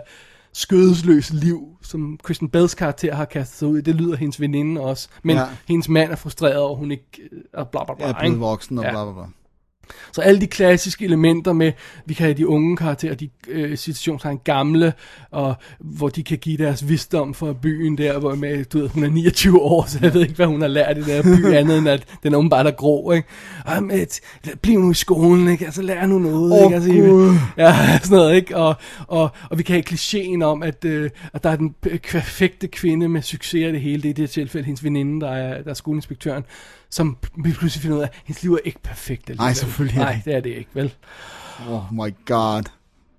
skødesløse 0.53 1.35
liv, 1.35 1.67
som 1.83 2.19
Kristen 2.23 2.49
Bells 2.49 2.75
karakter 2.75 3.15
har 3.15 3.25
kastet 3.25 3.59
sig 3.59 3.67
ud 3.67 3.77
i. 3.77 3.81
Det 3.81 3.95
lyder 3.95 4.15
hendes 4.15 4.41
veninde 4.41 4.81
også. 4.81 5.09
Men 5.23 5.35
Ja. 5.35 5.43
hendes 5.67 5.89
mand 5.89 6.11
er 6.11 6.15
frustreret 6.15 6.57
over, 6.57 6.75
hun 6.75 6.91
ikke 6.91 7.05
øh, 7.31 7.39
er 7.53 7.63
bla 7.63 7.83
bla 7.85 7.93
bla. 7.95 8.05
Jeg 8.05 8.13
er 8.15 8.19
blevet 8.19 8.39
voksen 8.39 8.77
og 8.77 8.83
Ja. 8.83 8.91
bla 8.91 9.03
bla 9.03 9.13
bla. 9.13 9.23
Så 10.11 10.21
alle 10.21 10.41
de 10.41 10.47
klassiske 10.47 11.05
elementer 11.05 11.53
med, 11.53 11.71
vi 12.05 12.13
kan 12.13 12.23
have 12.23 12.37
de 12.37 12.47
unge 12.47 12.77
karakterer, 12.77 13.15
de 13.15 13.29
øh, 13.47 13.77
situationstegn 13.77 14.39
gamle, 14.43 14.93
og 15.31 15.55
hvor 15.79 16.09
de 16.09 16.23
kan 16.23 16.37
give 16.37 16.57
deres 16.57 16.89
visdom 16.89 17.33
for 17.33 17.53
byen 17.53 17.97
der, 17.97 18.19
hvor 18.19 18.35
med, 18.35 18.65
du 18.65 18.79
ved, 18.79 18.89
hun 18.89 19.03
er 19.03 19.09
29 19.09 19.61
år, 19.61 19.85
så 19.87 19.99
jeg 20.01 20.13
ved 20.13 20.21
ikke, 20.21 20.35
hvad 20.35 20.45
hun 20.45 20.61
har 20.61 20.67
lært 20.67 20.97
i 20.97 21.01
den 21.01 21.09
her 21.09 21.23
by, 21.23 21.45
andet 21.59 21.77
end 21.77 21.89
at 21.89 22.03
den 22.23 22.33
er 22.33 22.37
åbenbart 22.37 22.67
er 22.67 22.71
grå, 22.71 23.11
ikke? 23.11 23.27
Og 23.65 23.83
med, 23.83 24.01
et, 24.01 24.19
bliv 24.61 24.79
nu 24.79 24.91
i 24.91 24.93
skolen, 24.93 25.47
ikke? 25.47 25.65
Altså, 25.65 25.81
lær 25.81 26.05
nu 26.05 26.19
noget, 26.19 26.51
Åh, 26.51 26.63
ikke? 26.63 26.75
Altså, 26.75 26.91
Gud. 26.91 27.33
Ja, 27.57 27.99
sådan 28.03 28.17
noget, 28.17 28.35
ikke? 28.35 28.57
Og, 28.57 28.75
og, 29.07 29.29
og 29.49 29.57
vi 29.57 29.63
kan 29.63 29.73
have 29.73 29.83
klichéen 29.89 30.43
om, 30.43 30.63
at, 30.63 30.85
øh, 30.85 31.09
at 31.33 31.43
der 31.43 31.49
er 31.49 31.55
den 31.55 31.75
perfekte 32.11 32.67
kvinde 32.67 33.09
med 33.09 33.21
succes 33.21 33.65
af 33.65 33.71
det 33.71 33.81
hele. 33.81 34.01
Det 34.01 34.05
er 34.05 34.09
i 34.09 34.13
det 34.13 34.19
her 34.23 34.27
tilfælde 34.27 34.65
hendes 34.65 34.83
veninde, 34.83 35.21
der 35.21 35.31
er, 35.31 35.61
der 35.61 35.69
er 35.69 35.73
skolinspektøren, 35.73 36.43
som 36.89 37.17
vi 37.43 37.51
pludselig 37.51 37.81
finder 37.81 37.97
ud 37.97 38.01
af, 38.01 38.07
at 38.07 38.21
hendes 38.25 38.43
liv 38.43 38.53
er 38.53 38.59
ikke 38.63 38.79
perfekt. 38.83 39.37
Nej, 39.37 39.53
selvfølgelig 39.53 39.99
er 39.99 40.03
Nej, 40.03 40.21
det 40.25 40.35
er 40.35 40.39
det 40.39 40.49
ikke, 40.49 40.69
vel? 40.73 40.93
Oh 41.69 41.93
my 41.93 42.15
god. 42.25 42.63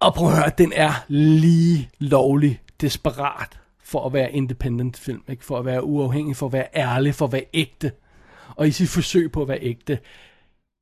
Og 0.00 0.14
prøv 0.14 0.28
at 0.28 0.36
høre, 0.36 0.50
den 0.58 0.72
er 0.76 0.92
lige 1.08 1.90
lovlig 1.98 2.60
desperat 2.80 3.58
for 3.84 4.06
at 4.06 4.12
være 4.12 4.32
independent 4.32 4.96
film, 4.96 5.22
ikke? 5.28 5.44
For 5.44 5.58
at 5.58 5.64
være 5.64 5.84
uafhængig, 5.84 6.36
for 6.36 6.46
at 6.46 6.52
være 6.52 6.66
ærlig, 6.76 7.14
for 7.14 7.26
at 7.26 7.32
være 7.32 7.44
ægte. 7.54 7.92
Og 8.56 8.68
i 8.68 8.70
sit 8.70 8.88
forsøg 8.88 9.32
på 9.32 9.42
at 9.42 9.48
være 9.48 9.58
ægte, 9.60 9.98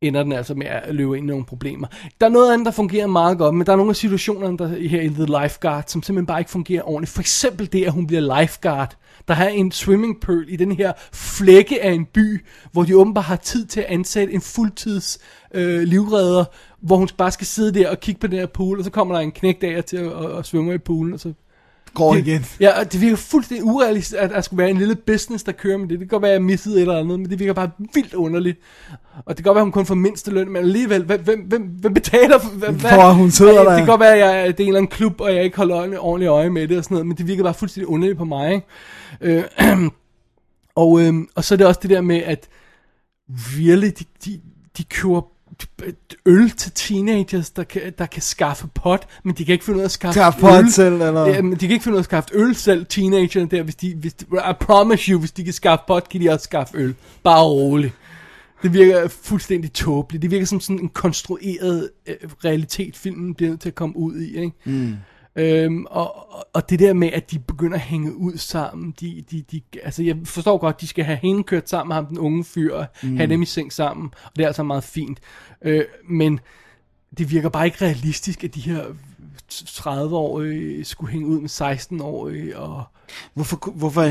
ender 0.03 0.23
den 0.23 0.33
altså 0.33 0.55
med 0.55 0.67
at 0.67 0.95
løbe 0.95 1.17
ind 1.17 1.27
i 1.27 1.31
nogle 1.31 1.45
problemer. 1.45 1.87
Der 2.21 2.27
er 2.27 2.31
noget 2.31 2.53
andet, 2.53 2.67
der 2.67 2.73
fungerer 2.73 3.07
meget 3.07 3.39
godt, 3.39 3.55
men 3.55 3.67
der 3.67 3.73
er 3.73 3.77
nogle 3.77 3.91
af 3.91 3.97
situationerne 3.97 4.59
der, 4.59 4.69
her 4.69 5.01
i 5.01 5.09
The 5.09 5.27
Lifeguard, 5.43 5.85
som 5.87 6.03
simpelthen 6.03 6.27
bare 6.27 6.41
ikke 6.41 6.51
fungerer 6.51 6.83
ordentligt. 6.89 7.13
For 7.13 7.21
eksempel 7.21 7.73
det, 7.73 7.85
at 7.85 7.93
hun 7.93 8.07
bliver 8.07 8.41
lifeguard. 8.41 8.97
Der 9.29 9.35
er 9.35 9.49
en 9.49 9.73
swimming 9.73 10.21
pool 10.21 10.45
i 10.49 10.57
den 10.57 10.73
her 10.73 10.93
flække 11.13 11.83
af 11.83 11.93
en 11.93 12.05
by, 12.05 12.45
hvor 12.73 12.83
de 12.83 12.97
åbenbart 12.97 13.25
har 13.25 13.37
tid 13.37 13.67
til 13.67 13.81
at 13.81 13.87
ansætte 13.87 14.33
en 14.33 14.41
fuldtids 14.41 15.19
øh, 15.55 15.83
livredder, 15.83 16.45
hvor 16.81 16.97
hun 16.97 17.09
bare 17.19 17.31
skal 17.31 17.47
sidde 17.47 17.79
der 17.79 17.91
og 17.91 18.01
kigge 18.01 18.21
på 18.21 18.27
den 18.27 18.39
her 18.39 18.47
pool, 18.47 18.79
og 18.79 18.85
så 18.85 18.91
kommer 18.91 19.15
der 19.15 19.23
en 19.23 19.33
knægt 19.33 19.65
af 19.65 19.85
til 19.85 19.97
at, 19.97 20.13
at, 20.13 20.39
at 20.39 20.47
svømme 20.47 20.75
i 20.75 20.79
poolen, 20.79 21.15
og 21.15 21.21
så 21.21 21.33
Går 21.97 22.15
det, 22.15 22.27
igen. 22.27 22.47
Ja, 22.61 22.81
og 22.81 22.93
det 22.93 23.01
virker 23.01 23.17
fuldstændig 23.17 23.65
urealistisk, 23.65 24.17
at 24.19 24.31
der 24.31 24.41
skulle 24.41 24.59
være 24.59 24.71
en 24.71 24.79
lille 24.79 24.95
business, 24.95 25.45
der 25.45 25.53
kører 25.53 25.79
med 25.79 25.89
det. 25.89 25.91
Det 25.91 25.99
kan 25.99 26.09
godt 26.09 26.23
være, 26.23 26.31
at 26.31 26.35
jeg 26.35 26.43
missede 26.43 26.77
et 26.77 26.81
eller 26.81 26.99
andet, 26.99 27.21
men 27.21 27.31
det 27.31 27.39
virker 27.39 27.53
bare 27.53 27.71
vildt 27.95 28.15
underligt. 28.15 28.59
Og 29.17 29.37
det 29.37 29.37
kan 29.37 29.45
godt 29.45 29.55
være, 29.55 29.61
at 29.61 29.67
hun 29.67 29.73
kun 29.73 29.87
får 29.87 29.95
mindste 29.95 30.31
løn, 30.31 30.49
men 30.49 30.57
alligevel, 30.57 31.05
hvem, 31.05 31.21
hvem, 31.25 31.63
hvem, 31.63 31.95
betaler 31.95 32.39
for, 32.39 32.51
hvad, 32.51 32.79
For 32.79 32.89
at 32.89 33.15
hun 33.15 33.31
sidder 33.31 33.53
det, 33.53 33.67
der. 33.67 33.71
Det 33.71 33.79
kan 33.79 33.87
godt 33.87 34.01
være, 34.01 34.13
at 34.13 34.19
jeg, 34.19 34.47
det 34.47 34.61
er 34.61 34.65
en 34.65 34.69
eller 34.69 34.79
anden 34.79 34.91
klub, 34.91 35.21
og 35.21 35.35
jeg 35.35 35.45
ikke 35.45 35.57
holder 35.57 35.99
ordentligt 35.99 36.31
øje 36.31 36.51
med 36.51 36.69
det 36.69 36.79
og 36.79 36.85
sådan 36.85 36.95
noget, 36.95 37.07
men 37.07 37.17
det 37.17 37.27
virker 37.27 37.43
bare 37.43 37.55
fuldstændig 37.55 37.89
underligt 37.89 38.19
på 38.19 38.25
mig. 38.25 38.55
Ikke? 38.55 38.67
Øh, 39.21 39.45
og, 40.83 41.01
øh, 41.01 41.15
og 41.35 41.45
så 41.45 41.55
er 41.55 41.57
det 41.57 41.67
også 41.67 41.81
det 41.83 41.91
der 41.91 42.01
med, 42.01 42.17
at 42.17 42.49
really, 43.31 43.91
de, 43.99 44.05
de, 44.25 44.41
de 44.79 44.85
køber 44.85 45.21
øl 46.27 46.51
til 46.51 46.73
teenagers, 46.73 47.51
der 47.51 47.65
kan, 47.65 47.83
der 47.99 48.07
kan 48.07 48.23
skaffe 48.23 48.67
pot, 48.75 49.09
men 49.25 49.35
de 49.35 49.45
kan 49.45 49.53
ikke 49.53 49.65
finde 49.65 49.77
ud 49.77 49.81
af 49.83 49.85
at 49.85 49.91
skaffe 49.91 50.21
Skaffe 50.21 50.41
pot 50.41 50.59
øl. 50.65 50.71
selv, 50.73 50.95
eller? 50.95 51.27
Ja, 51.27 51.43
men 51.43 51.53
de 51.53 51.59
kan 51.59 51.71
ikke 51.71 51.83
finde 51.83 51.95
ud 51.95 51.99
af 51.99 52.03
at 52.03 52.05
skaffe 52.05 52.29
øl 52.33 52.55
selv, 52.55 52.87
teenagerne 52.87 53.49
der, 53.51 53.63
hvis 53.63 53.75
de, 53.75 53.95
hvis 53.95 54.15
de, 54.15 54.25
I 54.51 54.53
promise 54.61 55.13
you, 55.13 55.19
hvis 55.19 55.33
de 55.33 55.45
kan 55.45 55.53
skaffe 55.53 55.85
pot, 55.87 56.09
kan 56.09 56.21
de 56.21 56.31
også 56.31 56.45
skaffe 56.45 56.77
øl. 56.79 56.95
Bare 57.23 57.45
roligt. 57.45 57.93
Det 58.63 58.73
virker 58.73 59.09
fuldstændig 59.09 59.73
tåbeligt. 59.73 60.23
Det 60.23 60.31
virker 60.31 60.47
som 60.47 60.61
sådan 60.61 60.81
en 60.81 60.89
konstrueret 60.89 61.91
øh, 62.07 62.15
realitet, 62.45 62.97
filmen 62.97 63.35
bliver 63.35 63.51
nødt 63.51 63.61
til 63.61 63.69
at 63.69 63.75
komme 63.75 63.97
ud 63.97 64.17
i, 64.21 64.37
ikke? 64.37 64.53
Mm. 64.65 64.97
Øhm, 65.37 65.87
og, 65.91 66.17
og- 66.55 66.71
det 66.71 66.79
der 66.79 66.93
med, 66.93 67.11
at 67.13 67.31
de 67.31 67.39
begynder 67.39 67.75
at 67.75 67.81
hænge 67.81 68.17
ud 68.17 68.37
sammen, 68.37 68.95
de, 69.01 69.25
de, 69.31 69.45
de, 69.53 69.61
altså 69.83 70.03
jeg 70.03 70.17
forstår 70.25 70.59
godt, 70.59 70.81
de 70.81 70.87
skal 70.87 71.05
have 71.05 71.19
hende 71.23 71.43
kørt 71.43 71.69
sammen 71.71 71.89
med 71.89 71.95
ham, 71.95 72.07
den 72.07 72.19
unge 72.19 72.45
fyr, 72.45 72.75
og 72.75 72.87
Mm. 73.03 73.17
have 73.17 73.31
dem 73.31 73.43
i 73.43 73.47
seng 73.47 73.73
sammen, 73.73 74.11
og 74.25 74.31
det 74.37 74.43
er 74.43 74.47
altså 74.47 74.63
meget 74.63 74.85
fint. 74.85 75.19
Øh, 75.63 75.85
men 76.09 76.41
det 77.19 77.31
virker 77.31 77.49
bare 77.49 77.65
ikke 77.67 77.85
realistisk, 77.85 78.45
at 78.45 78.55
de 78.55 78.61
her 78.61 78.85
30-årige 79.53 80.85
skulle 80.85 81.13
hænge 81.13 81.27
ud 81.27 81.41
med 81.41 81.49
16-årige, 81.51 82.59
og 82.59 82.85
Hvorfor, 83.35 83.71
hvorfor 83.75 84.03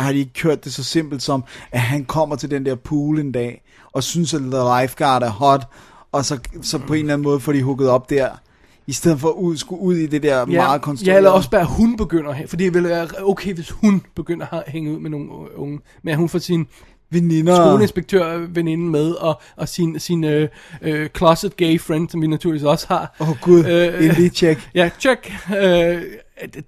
har 0.00 0.12
de 0.12 0.18
ikke 0.18 0.32
kørt 0.32 0.64
det 0.64 0.72
så 0.74 0.84
simpelt 0.84 1.22
som, 1.22 1.44
at 1.72 1.80
han 1.80 2.04
kommer 2.04 2.36
til 2.36 2.50
den 2.50 2.66
der 2.66 2.74
pool 2.74 3.18
en 3.20 3.32
dag, 3.32 3.62
og 3.92 4.02
synes, 4.02 4.34
at 4.34 4.40
The 4.40 4.80
Lifeguard 4.82 5.22
er 5.22 5.30
hot, 5.30 5.66
og 6.12 6.24
så, 6.24 6.38
så 6.62 6.78
på 6.78 6.92
en 6.94 7.00
eller 7.00 7.12
anden 7.14 7.22
måde 7.24 7.40
får 7.40 7.52
de 7.52 7.62
hooket 7.62 7.88
op 7.88 8.10
der, 8.10 8.28
i 8.86 8.92
stedet 8.92 9.20
for 9.20 9.28
ud, 9.28 9.56
skulle 9.56 9.82
ud 9.82 9.94
i 9.94 10.06
det 10.06 10.22
der 10.22 10.38
ja, 10.38 10.44
meget 10.44 10.82
konstruerede. 10.82 11.12
Ja, 11.12 11.16
eller 11.16 11.30
også 11.30 11.50
bare, 11.50 11.60
at 11.60 11.66
hun 11.66 11.96
begynder 11.96 12.30
at 12.30 12.48
for 12.48 12.56
det 12.56 12.74
vil 12.74 12.84
være 12.84 13.08
okay, 13.22 13.54
hvis 13.54 13.70
hun 13.70 14.02
begynder 14.14 14.46
at 14.54 14.62
hænge 14.66 14.92
ud 14.92 14.98
med 14.98 15.10
nogle 15.10 15.58
unge, 15.58 15.80
men 16.02 16.12
at 16.12 16.18
hun 16.18 16.28
får 16.28 16.38
sin 16.38 16.66
veninder. 17.10 17.56
skoleinspektør 17.56 18.38
veninde 18.38 18.84
med, 18.84 19.10
og, 19.10 19.40
og 19.56 19.68
sin, 19.68 19.98
sin 19.98 20.24
øh, 20.24 20.48
øh, 20.82 21.08
closet 21.16 21.56
gay 21.56 21.80
friend, 21.80 22.08
som 22.08 22.22
vi 22.22 22.26
naturligvis 22.26 22.64
også 22.64 22.86
har. 22.88 23.16
Åh 23.20 23.30
oh, 23.30 23.36
gud, 23.40 23.64
Øh, 23.64 24.16
lige 24.16 24.30
tjek. 24.30 24.68
Ja, 24.74 24.90
check. 25.00 25.32
Øh, 25.60 26.02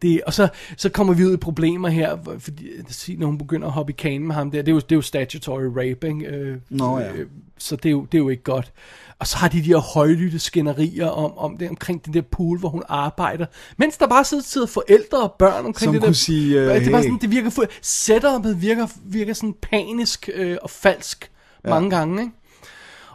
det, 0.03 0.21
og 0.27 0.35
så, 0.35 0.49
så 0.77 0.89
kommer 0.89 1.15
vi 1.15 1.25
ud 1.25 1.35
i 1.35 1.37
problemer 1.37 1.89
her, 1.89 2.17
fordi 2.39 3.17
når 3.17 3.27
hun 3.27 3.39
begynder 3.39 3.67
at 3.67 3.73
hoppe 3.73 3.93
i 3.93 3.97
kanen 3.99 4.27
med 4.27 4.35
ham 4.35 4.51
der, 4.51 4.63
det 4.63 4.69
er 4.69 4.75
jo, 4.75 4.81
det 4.81 4.93
er 4.93 4.97
jo 4.97 5.03
statutory 5.03 5.63
rape, 5.63 6.09
ikke? 6.09 6.27
Øh, 6.27 6.57
Nå, 6.71 6.99
ja. 6.99 7.13
øh, 7.13 7.27
så 7.59 7.77
det 7.77 7.87
er, 7.87 7.91
jo, 7.91 8.07
det 8.13 8.19
er 8.19 8.23
jo 8.23 8.29
ikke 8.29 8.43
godt. 8.43 8.73
Og 9.21 9.27
så 9.27 9.37
har 9.37 9.49
de 9.49 9.57
de 9.59 9.63
her 9.63 9.77
højlytte 9.77 10.39
skænderier 10.39 11.07
om, 11.07 11.39
om 11.39 11.57
det, 11.57 11.69
omkring 11.69 12.05
den 12.05 12.15
der 12.15 12.23
pool, 12.23 12.59
hvor 12.59 12.69
hun 12.69 12.83
arbejder. 12.89 13.47
Mens 13.77 13.97
der 13.97 14.07
bare 14.07 14.25
sidder, 14.25 14.43
sidder 14.43 14.67
forældre 14.67 15.23
og 15.23 15.35
børn 15.39 15.67
omkring 15.67 15.79
Som 15.79 15.93
det 15.93 16.03
kunne 16.03 16.07
der. 16.07 16.13
sige, 16.13 16.61
øh, 16.61 16.67
det, 16.67 16.87
er 16.87 16.91
bare 16.91 17.01
hey. 17.01 17.09
sådan, 17.09 17.19
det 17.21 17.31
virker 17.31 17.67
setupet 17.83 18.63
virker, 18.63 18.87
virker 19.05 19.33
sådan 19.33 19.55
panisk 19.63 20.29
øh, 20.35 20.57
og 20.63 20.71
falsk 20.71 21.31
ja. 21.65 21.71
mange 21.71 21.91
gange, 21.91 22.23
ikke? 22.23 22.33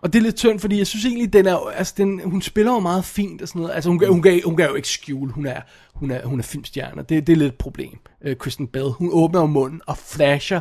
Og 0.01 0.13
det 0.13 0.19
er 0.19 0.23
lidt 0.23 0.35
tyndt, 0.35 0.61
fordi 0.61 0.77
jeg 0.77 0.88
synes 0.88 1.05
egentlig, 1.05 1.34
den 1.34 1.45
er, 1.45 1.69
altså 1.69 1.93
den, 1.97 2.21
hun 2.23 2.41
spiller 2.41 2.71
jo 2.71 2.80
meget 2.80 3.05
fint 3.05 3.41
og 3.41 3.47
sådan 3.47 3.61
noget. 3.61 3.75
Altså 3.75 3.89
hun, 3.89 3.99
hun, 3.99 4.23
hun, 4.23 4.41
hun 4.45 4.57
kan 4.57 4.67
jo 4.67 4.75
ikke 4.75 4.88
skjule, 4.88 5.31
hun 5.31 5.45
er, 5.45 5.61
hun 5.93 6.11
er, 6.11 6.25
hun 6.25 6.39
er 6.39 6.43
filmstjerne. 6.43 7.01
Det, 7.09 7.27
det 7.27 7.34
er 7.34 7.38
lidt 7.38 7.53
et 7.53 7.57
problem. 7.57 7.99
Øh, 8.25 8.35
Kristen 8.35 8.67
Bell, 8.67 8.89
hun 8.89 9.09
åbner 9.11 9.39
jo 9.39 9.45
munden 9.45 9.81
og 9.88 9.97
flasher 9.97 10.59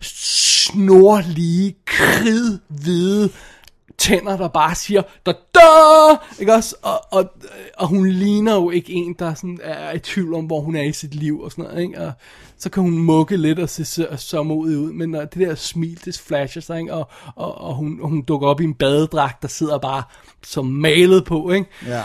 snorlige, 0.00 1.76
kridhvide 1.86 3.30
tænder, 4.00 4.36
der 4.36 4.48
bare 4.48 4.74
siger, 4.74 5.02
da 5.26 5.32
da, 5.54 5.60
ikke 6.40 6.54
også? 6.54 6.76
Og, 6.82 7.00
og, 7.10 7.32
og 7.76 7.88
hun 7.88 8.08
ligner 8.08 8.54
jo 8.54 8.70
ikke 8.70 8.92
en, 8.92 9.16
der 9.18 9.34
sådan 9.34 9.58
er 9.62 9.92
i 9.92 9.98
tvivl 9.98 10.34
om, 10.34 10.44
hvor 10.44 10.60
hun 10.60 10.76
er 10.76 10.82
i 10.82 10.92
sit 10.92 11.14
liv 11.14 11.40
og 11.40 11.50
sådan 11.50 11.64
noget, 11.64 11.82
ikke? 11.82 12.00
Og 12.00 12.12
så 12.58 12.70
kan 12.70 12.82
hun 12.82 12.98
mukke 12.98 13.36
lidt 13.36 13.58
og 13.58 13.68
se 13.68 13.84
så, 13.84 14.08
så 14.16 14.42
modig 14.42 14.78
ud, 14.78 14.92
men 14.92 15.10
når 15.10 15.24
det 15.24 15.48
der 15.48 15.54
smil, 15.54 16.00
det 16.04 16.18
flasher 16.18 16.62
sig, 16.62 16.80
ikke? 16.80 16.94
Og, 16.94 17.10
og, 17.36 17.60
og 17.60 17.74
hun, 17.74 17.98
hun 18.02 18.22
dukker 18.22 18.48
op 18.48 18.60
i 18.60 18.64
en 18.64 18.74
badedragt, 18.74 19.42
der 19.42 19.48
sidder 19.48 19.78
bare 19.78 20.02
som 20.44 20.66
malet 20.66 21.24
på, 21.24 21.50
ikke? 21.50 21.66
Ja. 21.86 22.02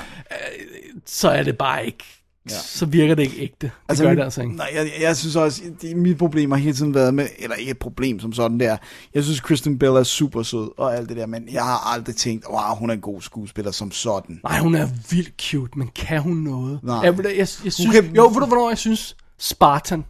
Så 1.06 1.30
er 1.30 1.44
det 1.44 1.58
bare 1.58 1.86
ikke, 1.86 2.04
ja. 2.50 2.56
så 2.56 2.86
virker 2.86 3.16
det 3.16 3.24
ikke 3.24 3.38
ægte. 3.42 3.56
Det 3.62 3.72
altså, 3.90 4.04
gør 4.04 4.10
mit, 4.12 4.18
det 4.18 4.24
altså 4.24 4.42
ikke. 4.42 4.56
Nej, 4.56 4.70
jeg, 4.76 4.92
jeg 5.02 5.18
synes 5.18 5.36
også, 5.36 5.62
det, 5.82 5.98
mit 5.98 6.18
problem 6.18 6.52
har 6.52 6.58
hele 6.58 6.74
tiden 6.76 6.94
været 6.94 7.14
med, 7.14 7.28
eller 7.40 7.56
ikke 7.56 7.72
et 7.72 7.78
problem 7.80 8.20
som 8.20 8.34
sådan 8.34 8.60
der. 8.60 8.78
Jeg 9.14 9.24
synes, 9.24 9.40
Kristen 9.40 9.80
Bell 9.80 9.92
er 9.96 10.04
super 10.04 10.44
sød 10.44 10.70
og 10.78 10.96
alt 10.98 11.10
det 11.10 11.18
der, 11.18 11.26
men 11.26 11.44
jeg 11.52 11.64
har 11.64 11.94
aldrig 11.94 12.16
tænkt, 12.16 12.46
wow, 12.50 12.76
hun 12.76 12.90
er 12.90 12.94
en 12.94 13.02
god 13.02 13.22
skuespiller 13.22 13.72
som 13.72 13.92
sådan. 13.92 14.40
Nej, 14.44 14.60
hun 14.60 14.76
er 14.76 14.88
vildt 15.10 15.34
cute, 15.42 15.80
men 15.80 15.88
kan 15.96 16.22
hun 16.22 16.38
noget? 16.38 16.80
Nej. 16.84 16.96
Jeg, 16.96 17.18
jeg, 17.18 17.26
jeg, 17.26 17.38
jeg 17.38 17.48
synes, 17.48 17.92
kan- 17.92 18.16
Jo, 18.16 18.24
ved 18.28 18.34
du, 18.40 18.46
hvornår 18.46 18.70
jeg 18.70 18.78
synes? 18.78 19.18
Spartan. 19.38 20.06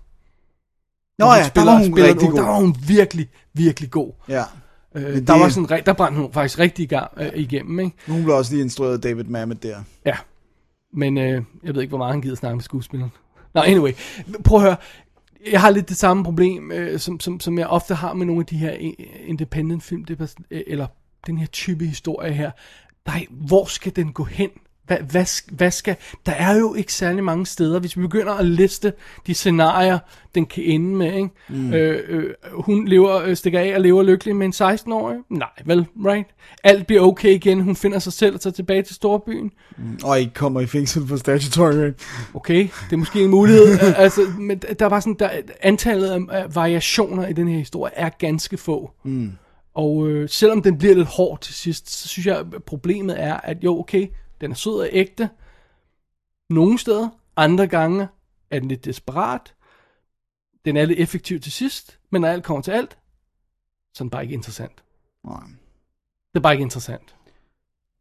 Nå 1.19 1.25
ja, 1.25 1.49
der 1.55 1.65
var 1.65 1.77
hun 1.77 1.85
spiller 1.91 2.09
rigtig 2.09 2.29
god. 2.29 2.37
Der 2.37 2.45
var 2.45 2.59
hun 2.59 2.75
virkelig, 2.87 3.29
virkelig 3.53 3.91
god. 3.91 4.11
Ja. 4.29 4.43
Øh, 4.95 5.03
Men 5.03 5.27
der, 5.27 5.33
det- 5.33 5.41
var 5.43 5.49
sådan, 5.49 5.81
der 5.85 5.93
brændte 5.93 6.21
hun 6.21 6.33
faktisk 6.33 6.59
rigtig 6.59 6.83
i 6.83 6.87
gang, 6.87 7.11
øh, 7.17 7.29
igennem, 7.35 7.79
ikke? 7.79 7.97
Hun 8.07 8.23
blev 8.23 8.35
også 8.35 8.51
lige 8.53 8.63
instrueret 8.63 8.93
af 8.93 9.01
David 9.01 9.23
Mamet 9.23 9.63
der. 9.63 9.77
Ja. 10.05 10.15
Men 10.95 11.17
øh, 11.17 11.43
jeg 11.63 11.75
ved 11.75 11.81
ikke, 11.81 11.91
hvor 11.91 11.97
meget 11.97 12.13
han 12.13 12.21
gider 12.21 12.35
snakke 12.35 12.55
med 12.55 12.63
skuespilleren. 12.63 13.11
Nå, 13.53 13.61
anyway. 13.61 13.91
Prøv 14.43 14.57
at 14.57 14.63
høre. 14.63 14.75
Jeg 15.51 15.61
har 15.61 15.69
lidt 15.69 15.89
det 15.89 15.97
samme 15.97 16.23
problem, 16.23 16.71
øh, 16.71 16.99
som, 16.99 17.19
som, 17.19 17.39
som 17.39 17.59
jeg 17.59 17.67
ofte 17.67 17.95
har 17.95 18.13
med 18.13 18.25
nogle 18.25 18.39
af 18.39 18.45
de 18.45 18.57
her 18.57 18.73
øh, 18.81 18.93
independent 19.25 19.83
film, 19.83 20.05
det 20.05 20.35
øh, 20.51 20.61
eller 20.67 20.87
den 21.27 21.37
her 21.37 21.47
type 21.47 21.85
historie 21.85 22.33
her. 22.33 22.51
Nej, 23.07 23.25
hvor 23.29 23.65
skal 23.65 23.95
den 23.95 24.13
gå 24.13 24.23
hen? 24.23 24.49
Hvad, 24.87 24.97
hvad, 24.97 25.51
hvad 25.51 25.71
skal... 25.71 25.95
Der 26.25 26.31
er 26.31 26.57
jo 26.57 26.73
ikke 26.73 26.93
særlig 26.93 27.23
mange 27.23 27.45
steder. 27.45 27.79
Hvis 27.79 27.97
vi 27.97 28.01
begynder 28.01 28.33
at 28.33 28.45
liste 28.45 28.93
de 29.27 29.33
scenarier, 29.33 29.99
den 30.35 30.45
kan 30.45 30.63
ende 30.63 30.95
med, 30.95 31.13
ikke? 31.13 31.29
Mm. 31.49 31.73
Øh, 31.73 32.03
øh, 32.07 32.33
hun 32.53 32.87
lever, 32.87 33.21
øh, 33.21 33.35
stikker 33.35 33.59
af 33.59 33.75
og 33.75 33.81
lever 33.81 34.03
lykkelig 34.03 34.35
med 34.35 34.45
en 34.45 34.53
16-årig. 34.53 35.17
Nej, 35.29 35.49
vel, 35.65 35.85
right? 36.05 36.27
Alt 36.63 36.87
bliver 36.87 37.01
okay 37.01 37.29
igen. 37.29 37.61
Hun 37.61 37.75
finder 37.75 37.99
sig 37.99 38.13
selv 38.13 38.35
og 38.35 38.41
tager 38.41 38.53
tilbage 38.53 38.81
til 38.81 38.95
storbyen. 38.95 39.51
Og 40.03 40.19
ikke 40.19 40.33
kommer 40.33 40.61
i 40.61 40.65
fængsel 40.65 41.07
for 41.07 41.17
statutory 41.17 41.73
rape. 41.73 41.95
Okay, 42.33 42.61
det 42.61 42.93
er 42.93 42.97
måske 42.97 43.23
en 43.23 43.29
mulighed. 43.29 43.67
Altså, 43.97 44.21
men 44.39 44.61
der 44.79 44.85
var 44.85 44.99
sådan, 44.99 45.15
der, 45.19 45.29
antallet 45.61 46.07
af, 46.09 46.19
af 46.29 46.55
variationer 46.55 47.27
i 47.27 47.33
den 47.33 47.47
her 47.47 47.57
historie 47.57 47.91
er 47.95 48.09
ganske 48.09 48.57
få. 48.57 48.91
Mm. 49.03 49.31
Og 49.75 50.07
øh, 50.07 50.29
selvom 50.29 50.61
den 50.61 50.77
bliver 50.77 50.95
lidt 50.95 51.07
hård 51.07 51.41
til 51.41 51.53
sidst, 51.53 52.01
så 52.01 52.07
synes 52.07 52.25
jeg, 52.25 52.37
at 52.37 52.45
problemet 52.65 53.21
er, 53.23 53.33
at 53.33 53.57
jo, 53.63 53.79
okay, 53.79 54.07
den 54.41 54.51
er 54.51 54.55
sød 54.55 54.73
og 54.79 54.89
ægte. 54.91 55.29
Nogle 56.49 56.79
steder, 56.79 57.09
andre 57.35 57.67
gange 57.67 58.07
er 58.51 58.59
den 58.59 58.67
lidt 58.69 58.85
desperat. 58.85 59.53
Den 60.65 60.77
er 60.77 60.85
lidt 60.85 60.99
effektiv 60.99 61.39
til 61.39 61.51
sidst, 61.51 61.99
men 62.11 62.21
når 62.21 62.27
alt 62.27 62.43
kommer 62.43 62.61
til 62.61 62.71
alt, 62.71 62.97
så 63.93 64.03
er 64.03 64.05
den 64.05 64.09
bare 64.09 64.23
ikke 64.23 64.33
interessant. 64.33 64.83
Nej. 65.25 65.39
Det 66.33 66.39
er 66.39 66.43
bare 66.43 66.53
ikke 66.53 66.61
interessant. 66.63 67.15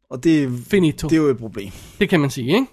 Og 0.09 0.23
det, 0.23 0.43
er- 0.43 0.49
Finito. 0.69 1.07
det 1.07 1.15
er 1.15 1.21
jo 1.21 1.27
et 1.29 1.37
problem. 1.37 1.71
Det 1.99 2.09
kan 2.09 2.19
man 2.19 2.29
sige, 2.29 2.47
ikke? 2.53 2.67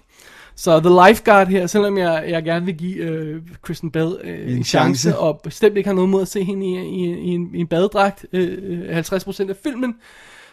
Så 0.55 0.79
The 0.79 1.07
Lifeguard 1.09 1.47
her, 1.47 1.67
selvom 1.67 1.97
jeg, 1.97 2.25
jeg 2.29 2.43
gerne 2.43 2.65
vil 2.65 2.77
give 2.77 2.95
øh, 2.97 3.41
Kristen 3.61 3.91
Bell 3.91 4.17
øh, 4.23 4.51
en, 4.51 4.57
En 4.57 4.63
chance, 4.63 5.01
chance. 5.01 5.17
og 5.19 5.41
bestemt 5.43 5.77
ikke 5.77 5.87
har 5.87 5.93
noget 5.93 6.09
mod 6.09 6.21
at 6.21 6.27
se 6.27 6.43
hende 6.43 6.65
i, 6.67 6.75
i, 6.79 7.13
i, 7.13 7.27
en, 7.27 7.55
i 7.55 7.59
en 7.59 7.67
badedragt, 7.67 8.25
øh, 8.33 8.97
50% 8.99 9.49
af 9.49 9.55
filmen, 9.63 9.95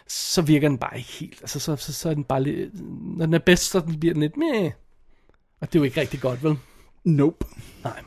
så 0.07 0.41
virker 0.41 0.67
den 0.69 0.77
bare 0.77 0.97
ikke 0.97 1.09
helt. 1.11 1.41
Altså, 1.41 1.59
så, 1.59 1.75
så, 1.75 1.93
så 1.93 2.09
er 2.09 2.13
den 2.13 2.23
bare 2.23 2.43
lidt... 2.43 2.69
Når 3.17 3.25
den 3.25 3.33
er 3.33 3.39
bedst, 3.39 3.71
så 3.71 3.81
bliver 3.99 4.13
den 4.13 4.21
lidt 4.21 4.37
mere... 4.37 4.71
Og 5.61 5.67
det 5.67 5.75
er 5.75 5.79
jo 5.79 5.83
ikke 5.83 6.01
rigtig 6.01 6.19
godt, 6.21 6.43
vel? 6.43 6.57
Nope. 7.03 7.45
Nej. 7.83 7.99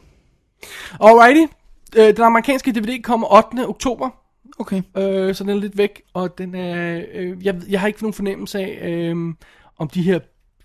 Alrighty. 1.00 1.52
Øh, 1.96 2.16
den 2.16 2.24
amerikanske 2.24 2.72
DVD 2.72 3.02
kommer 3.02 3.36
8. 3.36 3.68
oktober. 3.68 4.10
Okay. 4.58 4.82
Øh, 4.96 5.34
så 5.34 5.44
den 5.44 5.50
er 5.50 5.54
lidt 5.54 5.78
væk, 5.78 6.02
og 6.14 6.38
den 6.38 6.54
er, 6.54 7.02
øh, 7.14 7.44
jeg, 7.46 7.60
jeg 7.68 7.80
har 7.80 7.86
ikke 7.86 8.02
nogen 8.02 8.14
fornemmelse 8.14 8.58
af, 8.58 8.88
øh, 8.90 9.34
om 9.78 9.88
de 9.88 10.02
her 10.02 10.18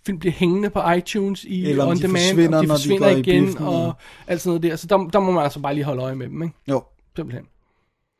film 0.05 0.19
bliver 0.19 0.33
hængende 0.33 0.69
på 0.69 0.91
iTunes 0.91 1.43
i 1.43 1.69
Eller 1.69 1.87
on 1.87 1.95
de 1.97 2.01
demand, 2.01 2.23
forsvinder, 2.23 2.57
om 2.57 2.63
de 2.63 2.67
når 2.67 2.75
de 2.75 2.79
forsvinder 2.79 3.09
går 3.09 3.15
i 3.15 3.19
igen, 3.19 3.45
biffen, 3.45 3.65
og 3.65 3.85
og- 3.85 3.93
alt 4.27 4.41
sådan 4.41 4.49
noget 4.49 4.63
der. 4.63 4.75
Så 4.75 4.87
der, 4.87 4.97
der 4.97 5.19
må 5.19 5.31
man 5.31 5.43
altså 5.43 5.59
bare 5.59 5.73
lige 5.73 5.83
holde 5.83 6.01
øje 6.01 6.15
med 6.15 6.27
dem, 6.27 6.43
ikke? 6.43 6.55
Jo. 6.67 6.83
Simpelthen. 7.15 7.45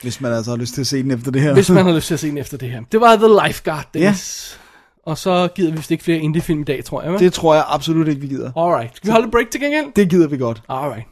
Hvis 0.02 0.22
man 0.22 0.34
altså 0.34 0.52
har 0.52 0.58
lyst 0.58 0.74
til 0.74 0.82
at 0.82 0.88
se 0.88 1.04
den 1.04 1.12
efter 1.12 1.32
det 1.32 1.42
her. 1.42 1.54
Hvis 1.54 1.70
man 1.70 1.86
har 1.86 1.94
lyst 1.94 2.08
til 2.08 2.14
at 2.14 2.20
se 2.20 2.28
den 2.28 2.38
efter 2.38 2.58
det 2.58 2.72
her. 2.72 2.82
Det 2.92 3.02
var 3.02 3.16
The 3.16 3.48
Lifeguard, 3.48 3.90
Dennis. 3.94 4.60
Og 5.06 5.18
så 5.18 5.48
gider 5.56 5.72
vi 5.72 5.78
vist 5.78 5.92
ikke 5.92 6.04
flere 6.04 6.18
indie-film 6.18 6.62
i 6.62 6.64
dag, 6.64 6.86
tror 6.86 7.02
jeg. 7.02 7.12
vel? 7.12 7.20
Det 7.20 7.34
tror 7.34 7.56
jeg 7.56 7.64
absolut 7.68 8.08
ikke, 8.08 8.22
vi 8.22 8.28
gider. 8.28 8.52
Alright. 8.58 8.96
Skal 8.98 9.08
vi 9.08 9.12
holde 9.12 9.26
et 9.26 9.32
break 9.32 9.52
til 9.52 9.62
gengæld? 9.62 9.86
Det 9.96 10.10
gider 10.10 10.28
vi 10.28 10.38
godt. 10.38 10.62
Alright. 10.70 11.08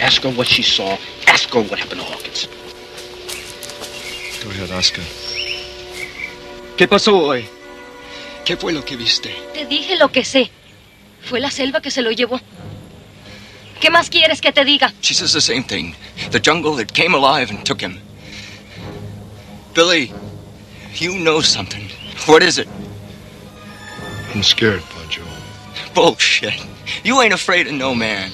Ask 0.00 0.22
her 0.22 0.30
what 0.30 0.46
she 0.46 0.62
saw. 0.62 0.92
Ask 1.26 1.54
her 1.54 1.60
what 1.60 1.78
happened 1.78 2.00
to 2.00 2.06
Hawkins. 2.12 2.50
Go 4.42 4.50
ahead, 4.50 4.78
Oscar. 4.78 5.04
¿Qué 6.78 6.86
pasó 6.86 7.12
hoy? 7.28 7.44
¿Qué 8.46 8.56
fue 8.56 8.72
lo 8.72 8.82
que 8.84 8.96
viste? 8.96 9.30
Te 9.54 9.64
dije 9.66 9.96
lo 9.98 10.08
que 10.08 10.24
sé. 10.24 10.50
Fue 11.28 11.40
la 11.40 11.50
selva 11.50 11.80
que 11.80 11.90
se 11.90 12.02
lo 12.02 12.10
llevó. 12.10 12.38
¿Qué 13.80 13.90
más 13.90 14.08
quieres 14.10 14.40
que 14.40 14.52
te 14.52 14.64
diga? 14.64 14.92
She 15.00 15.14
says 15.14 15.32
the 15.32 15.40
same 15.40 15.62
thing. 15.62 15.94
The 16.30 16.40
jungle 16.40 16.76
that 16.76 16.92
came 16.92 17.14
alive 17.14 17.50
and 17.50 17.64
took 17.64 17.80
him. 17.80 18.00
Billy, 19.74 20.12
you 20.94 21.12
know 21.18 21.40
something. 21.40 21.90
What 22.26 22.42
is 22.42 22.58
it? 22.58 22.68
I'm 24.34 24.42
scared, 24.42 24.82
Pancho. 24.94 25.22
Bullshit. 25.94 26.54
You 27.04 27.20
ain't 27.20 27.34
afraid 27.34 27.66
of 27.66 27.74
no 27.74 27.94
man. 27.94 28.30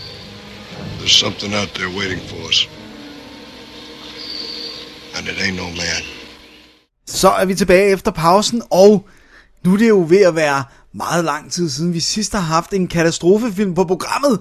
There's 0.99 1.17
something 1.17 1.53
out 1.55 1.75
there 1.75 1.89
waiting 1.89 2.21
for 2.21 2.49
us. 2.49 2.69
And 5.17 5.29
it 5.29 5.41
ain't 5.41 5.57
no 5.57 5.71
man. 5.71 6.03
Så 7.07 7.29
er 7.29 7.45
vi 7.45 7.55
tilbage 7.55 7.93
efter 7.93 8.11
pausen, 8.11 8.63
og 8.71 9.09
nu 9.65 9.73
er 9.73 9.79
det 9.79 9.89
jo 9.89 10.07
ved 10.09 10.23
at 10.23 10.35
være 10.35 10.65
meget 10.93 11.25
lang 11.25 11.53
tid 11.53 11.71
siden, 11.71 11.95
vi 11.95 12.01
sidst 12.01 12.33
har 12.33 12.41
haft 12.41 12.73
en 12.73 12.89
katastrofefilm 12.89 13.75
på 13.75 13.85
programmet. 13.85 14.41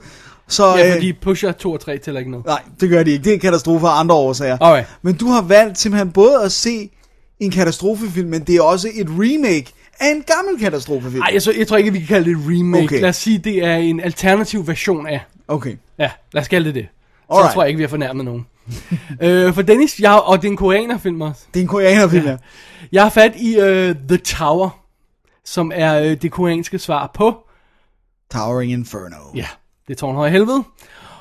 Så, 0.51 0.77
Ja, 0.77 0.87
øh, 0.87 0.93
fordi 0.93 1.13
Pusher 1.13 1.51
2 1.51 1.71
og 1.71 1.79
3 1.79 1.97
tæller 1.97 2.19
ikke 2.19 2.31
noget. 2.31 2.45
Nej, 2.45 2.61
det 2.79 2.89
gør 2.89 3.03
de 3.03 3.11
ikke. 3.11 3.23
Det 3.23 3.29
er 3.29 3.33
en 3.33 3.39
katastrofe 3.39 3.87
af 3.87 3.99
andre 3.99 4.15
årsager. 4.15 4.57
Alright. 4.61 4.87
Men 5.01 5.15
du 5.17 5.27
har 5.27 5.41
valgt 5.41 5.79
simpelthen 5.79 6.11
både 6.11 6.43
at 6.43 6.51
se 6.51 6.89
en 7.39 7.51
katastrofefilm, 7.51 8.29
men 8.29 8.41
det 8.41 8.55
er 8.55 8.61
også 8.61 8.87
et 8.95 9.07
remake 9.09 9.73
af 9.99 10.11
en 10.11 10.23
gammel 10.23 10.59
katastrofefilm. 10.59 11.21
Ej, 11.21 11.29
jeg, 11.33 11.41
så, 11.41 11.53
jeg 11.57 11.67
tror 11.67 11.77
ikke, 11.77 11.91
vi 11.91 11.99
kan 11.99 12.07
kalde 12.07 12.29
det 12.29 12.37
et 12.37 12.43
remake. 12.47 12.83
Okay. 12.83 13.01
Lad 13.01 13.09
os 13.09 13.15
sige, 13.15 13.37
det 13.37 13.65
er 13.65 13.75
en 13.75 13.99
alternativ 13.99 14.67
version 14.67 15.07
af. 15.07 15.21
Okay. 15.47 15.75
Ja, 15.99 16.11
lad 16.33 16.41
os 16.41 16.47
kalde 16.47 16.65
det 16.65 16.75
det. 16.75 16.87
Så 16.91 17.35
Alright. 17.35 17.53
tror 17.53 17.61
jeg 17.61 17.69
ikke, 17.69 17.77
vi 17.77 17.83
har 17.83 17.89
fornærmet 17.89 18.25
nogen. 18.25 18.45
øh, 19.21 19.53
for 19.53 19.61
Dennis, 19.61 19.99
jeg, 19.99 20.11
og 20.11 20.41
det 20.41 20.47
er 20.47 20.51
en 20.51 20.57
koreanerfilm 20.57 21.21
også. 21.21 21.41
Det 21.53 21.59
er 21.59 21.61
en 21.61 21.67
koreanerfilm, 21.67 22.25
ja. 22.25 22.37
Jeg 22.91 23.03
har 23.03 23.09
fat 23.09 23.33
i 23.35 23.57
uh, 23.57 23.95
The 24.07 24.17
Tower, 24.17 24.69
som 25.45 25.71
er 25.75 25.99
øh, 25.99 26.21
det 26.21 26.31
koreanske 26.31 26.79
svar 26.79 27.11
på 27.13 27.37
Towering 28.33 28.71
Inferno. 28.71 29.15
Ja, 29.35 29.45
det 29.91 29.97
er 29.97 29.99
Tårnhøj 29.99 30.29
Helvede. 30.29 30.63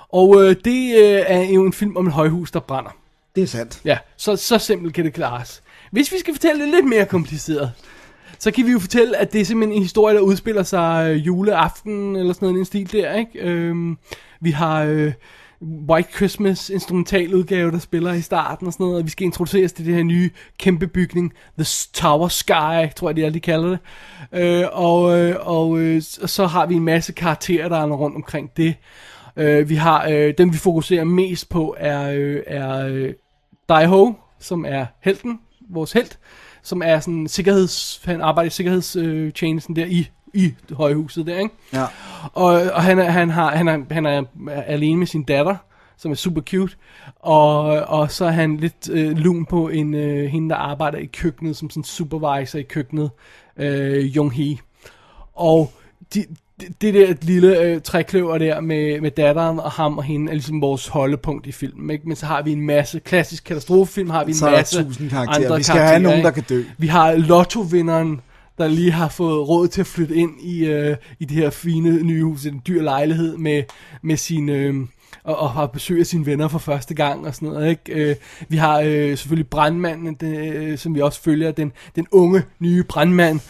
Og 0.09 0.43
øh, 0.43 0.57
det 0.65 0.97
øh, 0.97 1.25
er 1.27 1.43
jo 1.43 1.67
en 1.67 1.73
film 1.73 1.97
om 1.97 2.07
et 2.07 2.13
højhus, 2.13 2.51
der 2.51 2.61
brænder. 2.61 2.91
Det 3.37 3.43
er 3.43 3.47
sandt. 3.47 3.81
Ja, 3.85 3.99
så, 4.17 4.37
så 4.37 4.59
simpelt 4.59 4.95
kan 4.95 5.05
det 5.05 5.13
klares. 5.13 5.63
Hvis 5.91 6.13
vi 6.13 6.19
skal 6.19 6.35
fortælle 6.35 6.63
det 6.63 6.75
lidt 6.75 6.87
mere 6.87 7.07
kompliceret, 7.07 7.73
så 8.39 8.51
kan 8.51 8.67
vi 8.67 8.73
jo 8.73 8.79
fortælle, 8.79 9.17
at 9.17 9.33
det 9.33 9.41
er 9.41 9.45
simpelthen 9.45 9.77
en 9.77 9.83
historie, 9.83 10.15
der 10.15 10.21
udspiller 10.21 10.63
sig 10.63 11.11
øh, 11.11 11.27
juleaften, 11.27 12.17
eller 12.17 12.33
sådan 12.33 12.47
noget, 12.47 12.59
en 12.59 12.65
stil 12.65 12.93
der, 12.93 13.15
ikke? 13.15 13.39
Øhm, 13.39 13.99
vi 14.41 14.51
har 14.51 14.83
øh, 14.83 15.13
White 15.63 16.09
Christmas 16.17 16.71
instrumentaludgave, 16.71 17.71
der 17.71 17.79
spiller 17.79 18.13
i 18.13 18.21
starten 18.21 18.67
og 18.67 18.73
sådan 18.73 18.85
noget, 18.85 18.99
og 18.99 19.05
vi 19.05 19.11
skal 19.11 19.25
introduceres 19.25 19.73
til 19.73 19.87
det 19.87 19.95
her 19.95 20.03
nye 20.03 20.31
kæmpe 20.59 20.87
bygning, 20.87 21.33
The 21.59 21.67
Tower 21.93 22.29
Sky, 22.29 22.95
tror 22.97 23.09
jeg, 23.09 23.17
det 23.17 23.25
er, 23.25 23.31
de 23.31 23.41
kalder 23.41 23.69
det. 23.69 23.79
Øh, 24.33 24.65
og 24.73 25.19
øh, 25.19 25.37
og 25.41 25.79
øh, 25.79 26.03
så 26.03 26.47
har 26.47 26.67
vi 26.67 26.75
en 26.75 26.85
masse 26.85 27.13
karakterer, 27.13 27.69
der 27.69 27.77
er 27.77 27.87
rundt 27.87 28.17
omkring 28.17 28.51
det. 28.57 28.75
Øh, 29.37 29.69
vi 29.69 29.75
har, 29.75 30.09
øh, 30.11 30.35
dem 30.39 30.53
vi 30.53 30.59
fokuserer 30.59 31.05
mest 31.05 31.49
på 31.49 31.77
er, 31.79 32.11
øh, 32.11 32.43
er 32.47 32.87
øh, 32.87 33.15
Daiho, 33.69 34.13
som 34.39 34.65
er 34.69 34.87
helten, 35.01 35.41
vores 35.69 35.93
helt, 35.93 36.19
som 36.63 36.83
er 36.85 37.01
sådan 37.01 37.29
sikkerheds, 37.29 38.01
han 38.05 38.21
arbejder 38.21 38.47
i 38.47 38.51
sikkerhedstjenesten 38.51 39.79
øh, 39.79 39.83
der 39.83 39.91
i, 39.91 40.11
i 40.35 40.55
højhuset 40.73 41.27
der, 41.27 41.39
ikke? 41.39 41.55
Ja. 41.73 41.85
Og, 42.33 42.53
og 42.53 42.83
han, 42.83 42.99
er, 42.99 43.11
han, 43.11 43.31
har, 43.31 43.57
han, 43.57 43.69
er, 43.69 43.79
han 43.91 44.07
er 44.07 44.23
alene 44.67 44.97
med 44.97 45.07
sin 45.07 45.23
datter, 45.23 45.57
som 45.97 46.11
er 46.11 46.15
super 46.15 46.41
cute, 46.41 46.77
og, 47.21 47.63
og 47.65 48.11
så 48.11 48.25
er 48.25 48.31
han 48.31 48.57
lidt 48.57 48.91
øh, 48.91 49.17
lun 49.17 49.47
på 49.47 49.69
en, 49.69 49.95
øh, 49.95 50.31
hende, 50.31 50.49
der 50.49 50.57
arbejder 50.57 50.99
i 50.99 51.07
køkkenet, 51.07 51.57
som 51.57 51.71
sådan 51.71 51.85
supervisor 51.85 52.59
i 52.59 52.63
køkkenet, 52.63 53.11
øh, 53.57 54.17
Jung 54.17 54.33
Hee. 54.33 54.59
Og 55.35 55.73
de, 56.15 56.25
det, 56.61 56.83
det 56.83 56.95
der 56.95 57.15
lille 57.23 57.59
øh, 57.61 57.81
trækløver 57.81 58.39
der 58.39 58.61
med, 58.61 59.01
med 59.01 59.11
datteren 59.11 59.61
og 59.61 59.71
ham 59.71 59.99
og 59.99 60.05
hende 60.05 60.31
er 60.31 60.35
ligesom 60.35 60.61
vores 60.61 60.89
holdepunkt 60.89 61.47
i 61.47 61.53
filmen. 61.53 61.91
Ikke? 61.91 62.09
Men 62.09 62.17
så 62.17 62.27
har 62.27 62.43
vi 62.43 62.53
en 62.53 62.61
masse 62.61 63.01
klassisk 63.01 63.45
katastrofefilm, 63.45 64.11
har 64.11 64.25
vi 64.25 64.31
en 64.31 64.37
Så 64.37 64.51
masse 64.51 64.85
tusind 64.85 65.11
karakterer. 65.11 65.45
andre 65.45 65.57
Vi 65.57 65.63
skal 65.63 65.77
have 65.77 65.87
karakterer, 65.87 66.03
nogen, 66.03 66.19
ikke? 66.19 66.27
der 66.27 66.33
kan 66.33 66.45
dø. 66.49 66.63
Vi 66.79 66.87
har 66.87 67.13
lottovinderen, 67.13 68.21
der 68.61 68.69
lige 68.69 68.91
har 68.91 69.09
fået 69.09 69.49
råd 69.49 69.69
til 69.69 69.81
at 69.81 69.87
flytte 69.87 70.15
ind 70.15 70.41
i, 70.41 70.65
øh, 70.65 70.97
i 71.19 71.25
det 71.25 71.37
her 71.37 71.51
fine 71.51 72.03
nye 72.03 72.25
hus, 72.25 72.47
en 72.47 72.63
dyr 72.67 72.83
lejlighed 72.83 73.37
med, 73.37 73.63
med 74.03 74.17
sin... 74.17 74.49
Øh, 74.49 74.75
og, 75.25 75.37
og 75.39 75.51
har 75.51 75.67
besøg 75.67 76.01
af 76.01 76.07
sine 76.07 76.27
venner 76.27 76.49
for 76.49 76.59
første 76.59 76.95
gang 76.95 77.27
og 77.27 77.35
sådan 77.35 77.49
noget. 77.49 77.71
Ikke? 77.71 78.11
Øh, 78.11 78.17
vi 78.49 78.57
har 78.57 78.81
øh, 78.81 79.19
selvfølgelig 79.19 79.49
brandmanden, 79.49 80.15
det, 80.15 80.55
øh, 80.55 80.79
som 80.79 80.95
vi 80.95 81.01
også 81.01 81.23
følger, 81.23 81.51
den, 81.51 81.73
den 81.97 82.07
unge, 82.11 82.43
nye 82.59 82.83
brandmand 82.83 83.41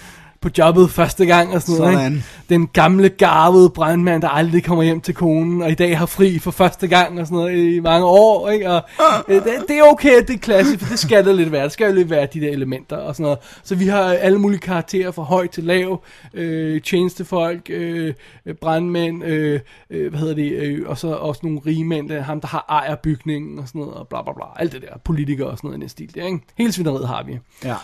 på 0.43 0.49
jobbet 0.59 0.91
første 0.91 1.27
gang 1.27 1.55
og 1.55 1.63
sådan 1.63 1.81
noget. 1.81 2.13
Ikke? 2.13 2.25
Den 2.49 2.67
gamle, 2.67 3.09
garvede 3.09 3.71
brandmand, 3.71 4.23
der 4.23 4.29
aldrig 4.29 4.65
kommer 4.65 4.85
hjem 4.85 5.01
til 5.01 5.15
konen, 5.15 5.63
og 5.63 5.71
i 5.71 5.75
dag 5.75 5.99
har 5.99 6.07
fri 6.07 6.39
for 6.39 6.51
første 6.51 6.87
gang 6.89 7.21
og 7.21 7.27
sådan 7.27 7.39
noget 7.39 7.75
i 7.75 7.81
mange 7.81 8.07
år. 8.07 8.51
Ikke? 8.51 8.71
Og, 8.71 8.83
øh, 9.29 9.45
det, 9.45 9.53
det 9.69 9.79
er 9.79 9.83
okay, 9.83 10.11
at 10.11 10.29
det 10.29 10.35
er 10.35 10.39
klassisk, 10.39 10.81
for 10.81 10.89
det 10.91 10.99
skal 10.99 11.25
der 11.25 11.33
lidt 11.33 11.53
være. 11.53 11.65
Det 11.65 11.73
skal 11.73 11.87
jo 11.87 11.95
lidt 11.95 12.11
være 12.11 12.29
de 12.35 12.41
der 12.41 12.51
elementer 12.51 12.97
og 12.97 13.15
sådan 13.15 13.25
noget. 13.25 13.39
Så 13.63 13.75
vi 13.75 13.87
har 13.87 14.03
alle 14.03 14.39
mulige 14.39 14.61
karakterer 14.61 15.11
fra 15.11 15.23
høj 15.23 15.47
til 15.47 15.65
lav, 15.65 16.03
øh, 16.35 16.83
tjenestefolk, 16.83 17.71
øh, 17.71 18.15
brandmænd, 18.61 19.25
øh, 19.25 19.61
øh, 19.91 20.11
hvad 20.11 20.21
hedder 20.21 20.35
det, 20.35 20.53
øh, 20.53 20.89
og 20.89 20.99
så 20.99 21.09
også 21.09 21.41
nogle 21.43 21.61
rige 21.67 21.85
mænd, 21.85 22.09
der, 22.09 22.23
ham 22.23 22.41
der 22.41 22.49
har 22.49 22.65
ejer 22.69 22.95
bygningen 22.95 23.59
og 23.59 23.69
sådan 23.69 23.81
noget, 23.81 23.95
og 23.95 24.09
bla 24.09 24.23
bla 24.23 24.33
bla, 24.33 24.45
alt 24.57 24.73
det 24.73 24.83
der, 24.83 24.99
politikere 25.05 25.49
og 25.49 25.57
sådan 25.57 25.69
noget 25.69 25.79
i 25.79 25.81
den 25.81 25.89
stil 25.89 26.15
der, 26.15 26.27
ikke? 26.27 26.39
Hele 26.59 26.73
svineriet 26.73 27.09
har 27.09 27.23
vi. 27.23 27.39
Ja. 27.65 27.75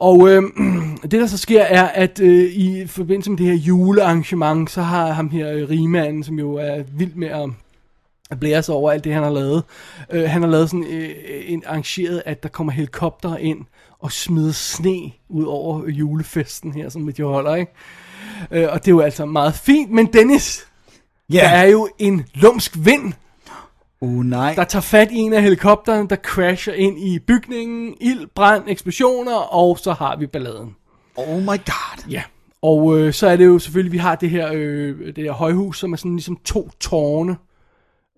Og 0.00 0.28
øh, 0.28 0.42
det 1.02 1.12
der 1.12 1.26
så 1.26 1.38
sker 1.38 1.62
er, 1.62 1.88
at 1.88 2.20
øh, 2.20 2.52
i 2.52 2.86
forbindelse 2.86 3.30
med 3.30 3.38
det 3.38 3.46
her 3.46 3.54
julearrangement, 3.54 4.70
så 4.70 4.82
har 4.82 5.12
ham 5.12 5.30
her 5.30 5.52
øh, 5.52 5.68
rigmanden, 5.68 6.24
som 6.24 6.38
jo 6.38 6.54
er 6.54 6.82
vild 6.96 7.14
med 7.14 7.28
at 7.28 7.50
at 8.30 8.40
blære 8.40 8.62
sig 8.62 8.74
over 8.74 8.90
alt 8.90 9.04
det, 9.04 9.14
han 9.14 9.22
har 9.22 9.30
lavet. 9.30 9.62
Øh, 10.10 10.30
han 10.30 10.42
har 10.42 10.48
lavet 10.48 10.70
sådan 10.70 10.86
øh, 10.90 11.10
en 11.46 11.62
arrangeret, 11.66 12.22
at 12.26 12.42
der 12.42 12.48
kommer 12.48 12.72
helikopter 12.72 13.36
ind 13.36 13.58
og 13.98 14.12
smider 14.12 14.52
sne 14.52 15.12
ud 15.28 15.44
over 15.44 15.88
julefesten 15.88 16.72
her, 16.72 16.88
som 16.88 17.12
de 17.12 17.22
holder, 17.22 17.54
ikke? 17.54 17.72
Øh, 18.50 18.66
og 18.70 18.80
det 18.80 18.88
er 18.88 18.92
jo 18.92 19.00
altså 19.00 19.26
meget 19.26 19.54
fint, 19.54 19.90
men 19.90 20.06
Dennis, 20.06 20.66
Ja. 21.32 21.38
der 21.38 21.48
er 21.48 21.66
jo 21.66 21.88
en 21.98 22.24
lumsk 22.34 22.76
vind, 22.78 23.12
Uh, 24.00 24.24
nej. 24.24 24.54
der 24.54 24.64
tager 24.64 24.80
fat 24.80 25.10
i 25.12 25.16
en 25.16 25.32
af 25.32 25.42
helikopterne, 25.42 26.08
der 26.08 26.16
crasher 26.16 26.72
ind 26.72 26.98
i 26.98 27.18
bygningen, 27.18 27.94
ild, 28.00 28.26
brand, 28.34 28.64
eksplosioner, 28.68 29.36
og 29.36 29.78
så 29.78 29.92
har 29.92 30.16
vi 30.16 30.26
balladen. 30.26 30.76
Oh 31.16 31.42
my 31.42 31.46
god. 31.46 32.10
Ja. 32.10 32.22
Og 32.62 32.98
øh, 32.98 33.12
så 33.12 33.26
er 33.26 33.36
det 33.36 33.46
jo 33.46 33.58
selvfølgelig, 33.58 33.92
vi 33.92 33.98
har 33.98 34.14
det 34.14 34.30
her, 34.30 34.50
øh, 34.54 35.06
det 35.06 35.24
her 35.24 35.32
højhus, 35.32 35.78
som 35.78 35.92
er 35.92 35.96
sådan 35.96 36.16
ligesom 36.16 36.38
to 36.44 36.70
tårne, 36.80 37.36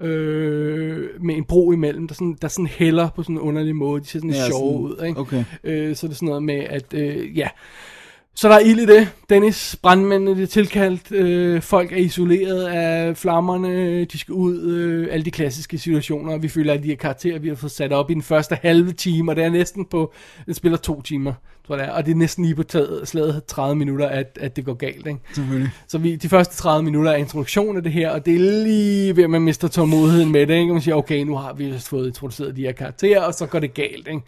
øh, 0.01 1.09
med 1.21 1.35
en 1.35 1.45
bro 1.45 1.73
imellem, 1.73 2.09
der 2.09 2.15
sådan, 2.15 2.37
der 2.43 2.49
sådan 2.49 2.67
hælder 2.67 3.09
på 3.09 3.23
sådan 3.23 3.37
en 3.37 3.41
underlig 3.41 3.77
måde. 3.77 4.01
De 4.01 4.07
ser 4.07 4.19
sådan 4.19 4.31
Ja, 4.31 4.47
sjove 4.49 4.81
ud, 4.81 5.05
ikke? 5.07 5.21
okay. 5.21 5.45
Øh, 5.65 5.97
så 5.97 6.07
er 6.07 6.09
det 6.09 6.17
sådan 6.17 6.27
noget 6.27 6.43
med, 6.43 6.59
at, 6.59 6.95
øh, 6.95 7.39
ja... 7.39 7.49
Så 8.35 8.49
der 8.49 8.55
er 8.55 8.59
ild 8.59 8.81
i 8.81 8.87
det. 8.87 9.09
Dennis, 9.31 9.77
brandmændene 9.83 10.43
er 10.43 10.47
tilkaldt, 10.47 11.13
øh, 11.13 11.63
folk 11.63 11.93
er 11.93 11.97
isoleret 11.97 12.65
af 12.65 13.17
flammerne, 13.17 14.05
de 14.05 14.19
skal 14.19 14.33
ud, 14.33 14.63
øh, 14.63 15.09
alle 15.11 15.25
de 15.25 15.31
klassiske 15.31 15.79
situationer. 15.79 16.39
Vi 16.39 16.49
føler, 16.49 16.73
at 16.73 16.83
de 16.83 16.89
her 16.89 16.97
karakterer, 16.97 17.39
vi 17.39 17.49
har 17.49 17.55
fået 17.55 17.73
sat 17.73 17.93
op 17.93 18.11
i 18.11 18.15
den 18.15 18.23
første 18.23 18.59
halve 18.63 18.93
time, 18.93 19.33
og 19.33 19.37
det 19.37 19.45
er 19.45 19.51
næsten 19.51 19.85
på, 19.85 20.13
det 20.47 20.57
spiller 20.57 20.79
to 20.79 21.03
timer, 21.03 21.33
tror 21.67 21.77
jeg 21.77 21.85
det 21.85 21.93
er, 21.93 21.97
og 21.97 22.07
det 22.07 22.13
er 22.13 22.17
næsten 22.17 22.45
lige 22.45 22.55
på 22.55 22.63
taget, 22.63 23.09
slaget 23.09 23.45
30 23.45 23.77
minutter, 23.77 24.09
at, 24.09 24.39
at 24.41 24.57
det 24.57 24.65
går 24.65 24.75
galt, 24.75 25.07
ikke? 25.07 25.21
Selvfølgelig. 25.35 25.71
Så 25.89 25.99
vi, 25.99 26.17
de 26.17 26.29
første 26.29 26.57
30 26.57 26.85
minutter 26.85 27.11
er 27.11 27.17
introduktion 27.17 27.77
af 27.77 27.83
det 27.83 27.93
her, 27.93 28.11
og 28.11 28.27
det 28.27 28.35
er 28.35 28.65
lige 28.65 29.17
ved, 29.17 29.25
at 29.25 29.31
man 29.31 29.43
mister 29.43 29.69
tålmodigheden 29.69 30.33
med 30.33 30.47
det, 30.47 30.55
ikke? 30.55 30.71
Og 30.71 30.75
man 30.75 30.83
siger, 30.83 30.95
okay, 30.95 31.23
nu 31.23 31.37
har 31.37 31.53
vi 31.53 31.75
fået 31.79 32.07
introduceret 32.07 32.57
de 32.57 32.63
her 32.63 32.73
karakterer, 32.73 33.21
og 33.21 33.35
så 33.35 33.47
går 33.47 33.59
det 33.59 33.75
galt, 33.75 34.09
ikke? 34.09 34.21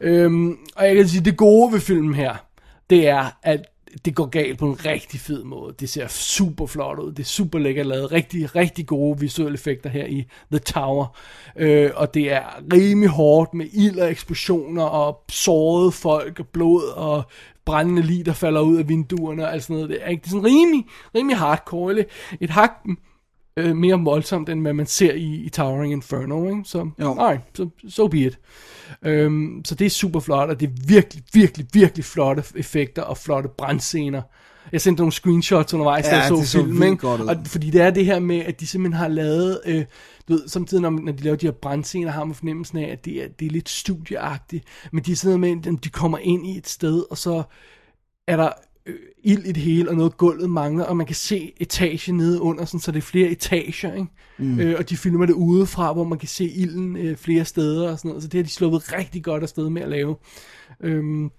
Øhm, 0.00 0.58
og 0.76 0.86
jeg 0.86 0.96
kan 0.96 1.08
sige, 1.08 1.24
det 1.24 1.36
gode 1.36 1.72
ved 1.72 1.80
filmen 1.80 2.14
her, 2.14 2.51
det 2.90 3.08
er, 3.08 3.30
at 3.42 3.72
det 4.04 4.14
går 4.14 4.26
galt 4.26 4.58
på 4.58 4.66
en 4.66 4.86
rigtig 4.86 5.20
fed 5.20 5.44
måde. 5.44 5.74
Det 5.80 5.88
ser 5.88 6.06
super 6.08 6.66
flot 6.66 6.98
ud. 6.98 7.12
Det 7.12 7.22
er 7.22 7.24
super 7.24 7.58
lækkert 7.58 7.86
lavet. 7.86 8.12
Rigtig, 8.12 8.56
rigtig 8.56 8.86
gode 8.86 9.20
visuelle 9.20 9.54
effekter 9.54 9.90
her 9.90 10.06
i 10.06 10.26
The 10.50 10.58
Tower. 10.58 11.16
Øh, 11.56 11.90
og 11.94 12.14
det 12.14 12.32
er 12.32 12.42
rimelig 12.72 13.10
hårdt 13.10 13.54
med 13.54 13.66
ild 13.72 13.98
og 13.98 14.10
eksplosioner 14.10 14.82
og 14.82 15.24
sårede 15.28 15.92
folk 15.92 16.40
og 16.40 16.46
blod 16.46 16.82
og 16.96 17.22
brændende 17.64 18.02
lig, 18.02 18.26
der 18.26 18.32
falder 18.32 18.60
ud 18.60 18.76
af 18.76 18.88
vinduerne 18.88 19.44
og 19.44 19.52
alt 19.52 19.62
sådan 19.62 19.74
noget. 19.74 19.90
Det 19.90 19.98
er, 20.02 20.08
ikke? 20.08 20.20
det 20.20 20.26
er 20.26 20.30
sådan 20.30 20.46
rimelig, 20.46 20.84
rimelig 21.14 21.38
hardcore. 21.38 21.90
Eller 21.90 22.04
et 22.40 22.50
hak 22.50 22.72
øh, 23.56 23.76
mere 23.76 24.00
voldsomt, 24.00 24.48
end 24.48 24.60
hvad 24.60 24.72
man 24.72 24.86
ser 24.86 25.12
i, 25.12 25.34
i 25.34 25.48
Towering 25.48 25.92
Inferno. 25.92 26.48
Ikke? 26.48 26.62
Så, 26.64 26.90
Jo. 27.00 27.14
nej, 27.14 27.38
så 27.54 27.68
so 27.88 28.08
be 28.08 28.18
it. 28.18 28.38
Øhm, 29.04 29.62
så 29.64 29.74
det 29.74 29.84
er 29.84 29.90
super 29.90 30.20
flot, 30.20 30.48
og 30.50 30.60
det 30.60 30.68
er 30.68 30.72
virkelig, 30.86 31.22
virkelig, 31.32 31.66
virkelig 31.72 32.04
flotte 32.04 32.42
effekter 32.56 33.02
og 33.02 33.18
flotte 33.18 33.48
brandscener. 33.58 34.22
Jeg 34.72 34.80
sendte 34.80 35.00
nogle 35.00 35.12
screenshots 35.12 35.74
undervejs, 35.74 36.04
da 36.04 36.10
Ja, 36.14 36.20
jeg 36.20 36.28
så 36.28 36.44
så 36.46 36.58
filmen. 36.58 36.92
ud. 37.04 37.26
Og, 37.28 37.36
fordi 37.46 37.70
det 37.70 37.80
er 37.80 37.90
det 37.90 38.04
her 38.04 38.18
med, 38.18 38.38
at 38.38 38.60
de 38.60 38.66
simpelthen 38.66 38.98
har 38.98 39.08
lavet... 39.08 39.60
Øh, 39.66 39.84
du 40.28 40.32
ved, 40.32 40.48
samtidig 40.48 40.82
når, 40.82 40.90
når 40.90 41.12
de 41.12 41.22
laver 41.22 41.36
de 41.36 41.46
her 41.46 41.52
brandscener, 41.52 42.10
har 42.10 42.24
man 42.24 42.34
fornemmelsen 42.34 42.78
af, 42.78 42.88
at 42.92 43.04
det 43.04 43.22
er, 43.24 43.28
det 43.28 43.46
er 43.46 43.50
lidt 43.50 43.68
studieagtigt. 43.68 44.64
Men 44.92 45.04
de 45.04 45.12
er 45.12 45.16
sådan 45.16 45.40
noget 45.40 45.56
med, 45.64 45.72
at 45.74 45.84
de 45.84 45.88
kommer 45.88 46.18
ind 46.18 46.46
i 46.46 46.58
et 46.58 46.68
sted, 46.68 47.04
og 47.10 47.18
så 47.18 47.42
er 48.28 48.36
der 48.36 48.48
ild 49.22 49.44
i 49.44 49.52
det 49.52 49.62
hele, 49.62 49.90
og 49.90 49.96
noget 49.96 50.16
gulvet 50.16 50.50
mangler, 50.50 50.84
og 50.84 50.96
man 50.96 51.06
kan 51.06 51.14
se 51.14 51.52
etage 51.56 52.12
nede 52.12 52.40
under, 52.40 52.64
sådan, 52.64 52.80
så 52.80 52.92
det 52.92 52.98
er 52.98 53.02
flere 53.02 53.28
etager, 53.28 53.94
ikke? 53.94 54.10
Mm. 54.38 54.60
Øh, 54.60 54.74
og 54.78 54.90
de 54.90 54.96
filmer 54.96 55.26
det 55.26 55.32
udefra, 55.32 55.92
hvor 55.92 56.04
man 56.04 56.18
kan 56.18 56.28
se 56.28 56.44
ilden 56.44 56.96
øh, 56.96 57.16
flere 57.16 57.44
steder 57.44 57.90
og 57.90 57.98
sådan 57.98 58.08
noget, 58.08 58.22
så 58.22 58.28
det 58.28 58.38
har 58.38 58.44
de 58.44 58.50
sluppet 58.50 58.92
rigtig 58.92 59.24
godt 59.24 59.42
afsted 59.42 59.70
med 59.70 59.82
at 59.82 59.88
lave. 59.88 60.16
Øhm, 60.80 61.30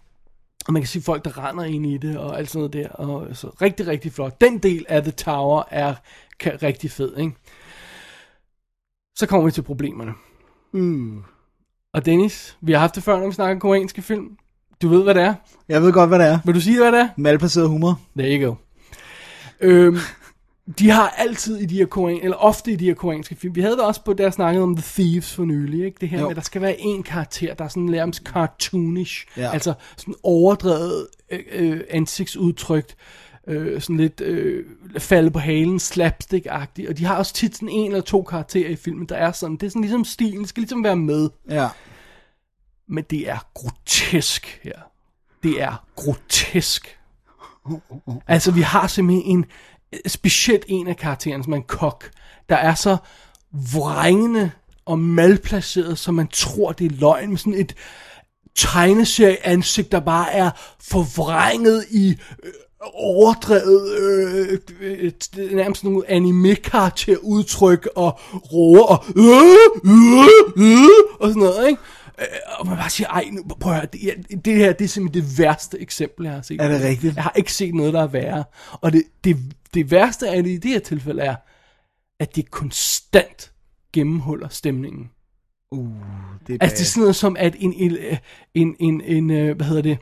og 0.68 0.74
man 0.74 0.82
kan 0.82 0.88
se 0.88 1.02
folk, 1.02 1.26
der 1.26 1.50
render 1.50 1.64
ind 1.64 1.86
i 1.86 1.98
det, 1.98 2.18
og 2.18 2.38
alt 2.38 2.50
sådan 2.50 2.60
noget 2.60 2.74
der, 2.74 2.90
og 2.90 3.36
så 3.36 3.48
rigtig, 3.48 3.88
rigtig 3.88 4.12
flot. 4.12 4.42
Den 4.42 4.58
del 4.58 4.86
af 4.90 5.02
The 5.02 5.12
Tower 5.12 5.64
er 5.72 5.96
kan, 6.40 6.64
rigtig 6.64 6.92
fed, 6.92 7.18
ikke? 7.18 7.34
Så 9.16 9.28
kommer 9.28 9.46
vi 9.46 9.52
til 9.52 9.62
problemerne. 9.62 10.14
Mm. 10.74 11.24
Og 11.94 12.06
Dennis, 12.06 12.58
vi 12.62 12.72
har 12.72 12.80
haft 12.80 12.96
det 12.96 13.04
før, 13.04 13.20
når 13.20 13.28
vi 13.28 13.34
snakker 13.34 13.60
koreanske 13.60 14.02
film. 14.02 14.38
Du 14.84 14.88
ved, 14.90 15.04
hvad 15.04 15.14
det 15.16 15.24
er. 15.24 15.34
Jeg 15.70 15.82
ved 15.82 15.92
godt, 15.94 16.10
hvad 16.10 16.20
det 16.20 16.28
er. 16.28 16.40
Vil 16.46 16.56
du 16.56 16.62
sige, 16.62 16.80
hvad 16.80 16.92
det 16.92 17.00
er? 17.00 17.08
Malplaceret 17.18 17.70
humor. 17.70 18.00
There 18.18 18.38
you 18.40 18.48
go. 18.50 18.56
Øhm, 19.62 19.98
de 20.80 20.90
har 20.90 21.10
altid 21.18 21.58
i 21.58 21.66
de 21.66 21.76
her 21.76 21.86
korean, 21.86 22.20
eller 22.24 22.38
ofte 22.38 22.72
i 22.72 22.76
de 22.76 22.86
her 22.86 22.94
koreanske 22.94 23.36
film. 23.36 23.56
Vi 23.56 23.62
havde 23.62 23.76
det 23.76 23.84
også 23.84 24.04
på, 24.04 24.16
jeg 24.20 24.34
snakkede 24.34 24.64
om 24.64 24.76
The 24.76 24.86
Thieves 25.04 25.34
for 25.34 25.44
nylig, 25.46 25.86
ikke? 25.86 25.98
Det 26.02 26.10
her 26.10 26.18
Jo. 26.18 26.24
med, 26.24 26.30
at 26.32 26.36
der 26.36 26.42
skal 26.42 26.62
være 26.62 26.76
en 26.80 27.04
karakter, 27.04 27.54
der 27.54 27.64
er 27.66 27.70
sådan 27.70 27.84
nærmest 27.84 28.22
cartoonish. 28.24 29.26
Ja. 29.38 29.52
Altså 29.54 29.74
sådan 29.98 30.16
overdrevet 30.24 31.08
øh, 31.32 31.40
øh, 31.52 31.82
ansigtsudtryk. 31.90 32.94
Øh, 33.48 33.82
sådan 33.82 33.98
lidt 33.98 34.22
øh, 34.22 34.66
falde 34.98 35.32
på 35.32 35.40
halen, 35.40 35.78
slapstick-agtigt. 35.80 36.90
Og 36.90 36.98
de 36.98 37.06
har 37.06 37.16
også 37.16 37.34
tit 37.34 37.56
sådan 37.56 37.70
en 37.70 37.92
eller 37.92 38.02
to 38.02 38.24
karakterer 38.24 38.70
i 38.70 38.76
filmen, 38.76 39.06
der 39.06 39.16
er 39.16 39.32
sådan. 39.32 39.56
Det 39.56 39.64
er 39.64 39.70
sådan 39.70 39.82
ligesom 39.82 40.06
stilen, 40.06 40.46
skal 40.46 40.62
ligesom 40.62 40.84
være 40.84 40.96
med. 40.96 41.30
Ja. 41.50 41.68
Men 42.94 43.04
det 43.10 43.30
er 43.30 43.38
grotesk 43.54 44.60
her. 44.64 44.80
Det 45.44 45.62
er 45.62 45.86
grotesk. 45.96 46.98
Altså, 48.28 48.52
vi 48.52 48.62
har 48.62 48.88
simpelthen 48.88 49.26
en, 49.26 49.46
øh, 49.94 50.00
specielt 50.08 50.66
en 50.68 50.88
af 50.88 50.98
karaktererne, 50.98 51.44
som 51.44 51.54
er 51.54 51.58
en 51.58 51.64
kok, 51.64 52.12
der 52.50 52.56
er 52.56 52.76
så 52.76 52.98
vrængende 53.74 54.52
og 54.86 55.00
malplaceret, 55.00 56.00
så 56.00 56.12
man 56.12 56.28
tror, 56.28 56.72
det 56.72 56.92
er 56.92 56.96
løgn, 56.96 57.30
med 57.30 57.38
sådan 57.38 57.54
et 57.54 57.76
tegneserieansigt, 58.56 59.92
der 59.92 60.00
bare 60.00 60.32
er 60.32 60.52
forvrænget 60.80 61.86
i 61.92 62.18
øh, 62.44 62.52
overdrevet, 62.94 63.98
øh, 64.00 64.60
øh, 64.82 65.12
nærmest 65.52 65.84
nogle 65.84 66.10
anime-karakter 66.10 67.18
udtryk 67.18 67.90
og 67.96 68.20
roer 68.54 68.84
og 68.84 69.06
øh, 69.16 69.24
øh, 69.86 70.28
øh, 70.58 70.90
og 71.20 71.28
sådan 71.28 71.44
noget, 71.44 71.68
ikke? 71.70 71.82
Øh, 72.20 72.26
Og 72.60 72.68
man 72.68 72.78
bare 72.78 72.90
siger, 72.90 73.08
ej, 73.08 73.30
nu, 73.32 73.44
prøv 73.60 73.74
at 73.74 73.80
høre, 73.80 73.88
det, 73.94 74.46
det 74.46 74.56
her, 74.56 74.74
det 74.74 74.86
er 74.86 74.90
simpelthen 74.90 75.24
det 75.24 75.40
værste 75.40 75.80
eksempel, 75.80 76.26
jeg 76.26 76.34
har 76.34 76.42
set. 76.42 76.62
Er 76.62 76.68
det 76.68 76.82
rigtigt? 76.82 77.16
Jeg 77.16 77.24
har 77.24 77.34
ikke 77.36 77.54
set 77.54 77.74
noget, 77.76 77.94
der 77.94 78.02
er 78.04 78.08
værre. 78.08 78.44
Og 78.72 78.94
det, 78.94 79.04
det, 79.24 79.38
det 79.74 79.92
værste 79.92 80.30
af 80.30 80.44
det 80.44 80.50
i 80.50 80.58
det 80.58 80.72
her 80.72 80.80
tilfælde 80.80 81.22
er, 81.22 81.36
at 82.20 82.36
det 82.36 82.52
konstant 82.52 83.52
gennemhuller 83.94 84.48
stemningen. 84.48 85.10
Uh, 85.72 85.88
det 86.48 86.54
er 86.54 86.58
Altså 86.62 86.76
det 86.76 86.82
er 86.82 86.86
sådan 86.86 87.02
noget 87.02 87.16
som, 87.16 87.36
at 87.40 87.56
en, 87.60 87.74
en, 87.74 87.98
en, 88.54 88.76
en, 88.80 89.02
en 89.02 89.32
øh, 89.32 89.56
hvad 89.56 89.66
hedder 89.66 89.82
det, 89.82 89.98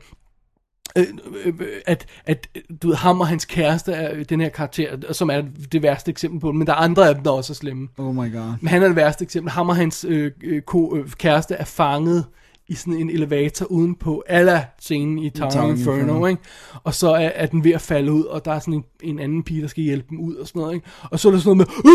øh, 0.98 1.06
øh, 1.44 1.54
at, 1.86 2.06
at 2.26 2.48
du 2.82 2.88
ved, 2.88 2.96
ham 2.96 3.20
og 3.20 3.28
hans 3.28 3.44
kæreste 3.44 3.92
er 3.92 4.24
den 4.24 4.40
her 4.40 4.48
karakter, 4.48 5.12
som 5.12 5.30
er 5.30 5.42
det 5.72 5.82
værste 5.82 6.10
eksempel 6.10 6.40
på 6.40 6.48
det, 6.48 6.56
men 6.56 6.66
der 6.66 6.72
er 6.72 6.76
andre 6.76 7.08
af 7.08 7.14
dem, 7.14 7.24
der 7.24 7.30
også 7.30 7.52
er 7.52 7.54
slemme. 7.54 7.88
Oh 7.98 8.14
my 8.14 8.32
god. 8.32 8.54
Men 8.60 8.68
han 8.68 8.82
er 8.82 8.86
det 8.86 8.96
værste 8.96 9.22
eksempel. 9.22 9.50
Ham 9.50 9.68
og 9.68 9.76
hans 9.76 10.04
øh, 10.08 10.30
øh, 10.44 10.62
ko, 10.62 10.96
øh, 10.96 11.10
kæreste 11.10 11.54
er 11.54 11.64
fanget 11.64 12.24
i 12.72 12.74
sådan 12.74 12.94
en 12.94 13.10
elevator 13.10 13.66
udenpå, 13.66 14.24
alla 14.26 14.64
scenen 14.80 15.18
i 15.18 15.30
Tower 15.30 15.48
of 15.48 15.54
Inferno, 15.54 16.00
Inferno. 16.00 16.26
ikke? 16.26 16.42
Og 16.84 16.94
så 16.94 17.10
er, 17.10 17.30
er 17.34 17.46
den 17.46 17.64
ved 17.64 17.72
at 17.72 17.80
falde 17.80 18.12
ud, 18.12 18.24
og 18.24 18.44
der 18.44 18.52
er 18.52 18.58
sådan 18.58 18.74
en, 18.74 18.84
en 19.02 19.18
anden 19.18 19.42
pige, 19.42 19.62
der 19.62 19.68
skal 19.68 19.82
hjælpe 19.84 20.06
dem 20.10 20.20
ud 20.20 20.34
og 20.34 20.46
sådan 20.46 20.60
noget, 20.60 20.74
ikke? 20.74 20.86
Og 21.10 21.20
så 21.20 21.28
er 21.28 21.32
der 21.32 21.38
sådan 21.38 21.56
noget 21.56 21.68
med, 21.82 21.88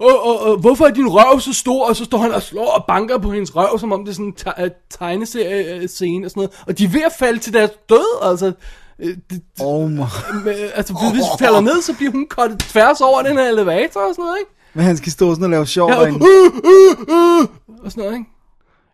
og, 0.00 0.26
og, 0.26 0.40
og 0.40 0.56
hvorfor 0.56 0.84
er 0.86 0.90
din 0.90 1.08
røv 1.08 1.40
så 1.40 1.52
stor? 1.52 1.88
Og 1.88 1.96
så 1.96 2.04
står 2.04 2.18
han 2.18 2.32
og 2.32 2.42
slår 2.42 2.70
og 2.70 2.84
banker 2.88 3.18
på 3.18 3.32
hendes 3.32 3.56
røv, 3.56 3.78
som 3.78 3.92
om 3.92 4.04
det 4.04 4.10
er 4.10 4.14
sådan 4.14 4.26
en 4.26 4.32
te- 4.32 4.62
øh, 4.62 4.70
tegneserie-scene 4.90 6.26
og 6.26 6.30
sådan 6.30 6.40
noget. 6.40 6.62
Og 6.66 6.78
de 6.78 6.84
er 6.84 6.88
ved 6.88 7.02
at 7.02 7.12
falde 7.18 7.38
til 7.38 7.52
deres 7.52 7.70
død, 7.88 8.18
altså. 8.22 8.52
Øh, 8.98 9.16
det, 9.30 9.42
Oh 9.60 9.90
my. 9.90 10.00
altså, 10.78 11.10
hvis 11.12 11.22
de 11.22 11.44
falder 11.44 11.60
ned, 11.60 11.82
så 11.82 11.94
bliver 11.96 12.12
hun 12.12 12.26
kottet 12.26 12.58
tværs 12.58 13.00
over 13.00 13.22
den 13.22 13.36
her 13.38 13.48
elevator 13.48 14.00
og 14.00 14.14
sådan 14.14 14.24
noget, 14.24 14.38
ikke? 14.40 14.50
Men 14.74 14.84
han 14.84 14.96
skal 14.96 15.12
stå 15.12 15.30
sådan 15.34 15.44
og 15.44 15.50
lave 15.50 15.66
sjov 15.66 15.90
ja, 15.90 15.96
og, 15.96 16.08
uh, 16.08 16.14
uh, 16.14 16.98
uh, 17.08 17.46
og 17.84 17.90
sådan 17.90 18.04
noget, 18.04 18.18
ikke? 18.18 18.30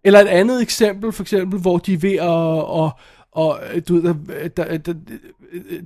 Eller 0.05 0.21
et 0.21 0.29
andet 0.29 0.63
eksempel, 0.63 1.13
for 1.13 1.23
eksempel, 1.23 1.61
hvor 1.61 1.79
de 1.79 1.93
er 1.93 1.99
ved 1.99 2.13
at, 2.13 2.29
og, 2.29 2.91
og 3.33 3.61
øh, 3.75 3.83
du 3.89 3.95
ved, 3.95 4.03
der, 4.05 4.49
der, 4.49 4.79
der, 4.79 4.95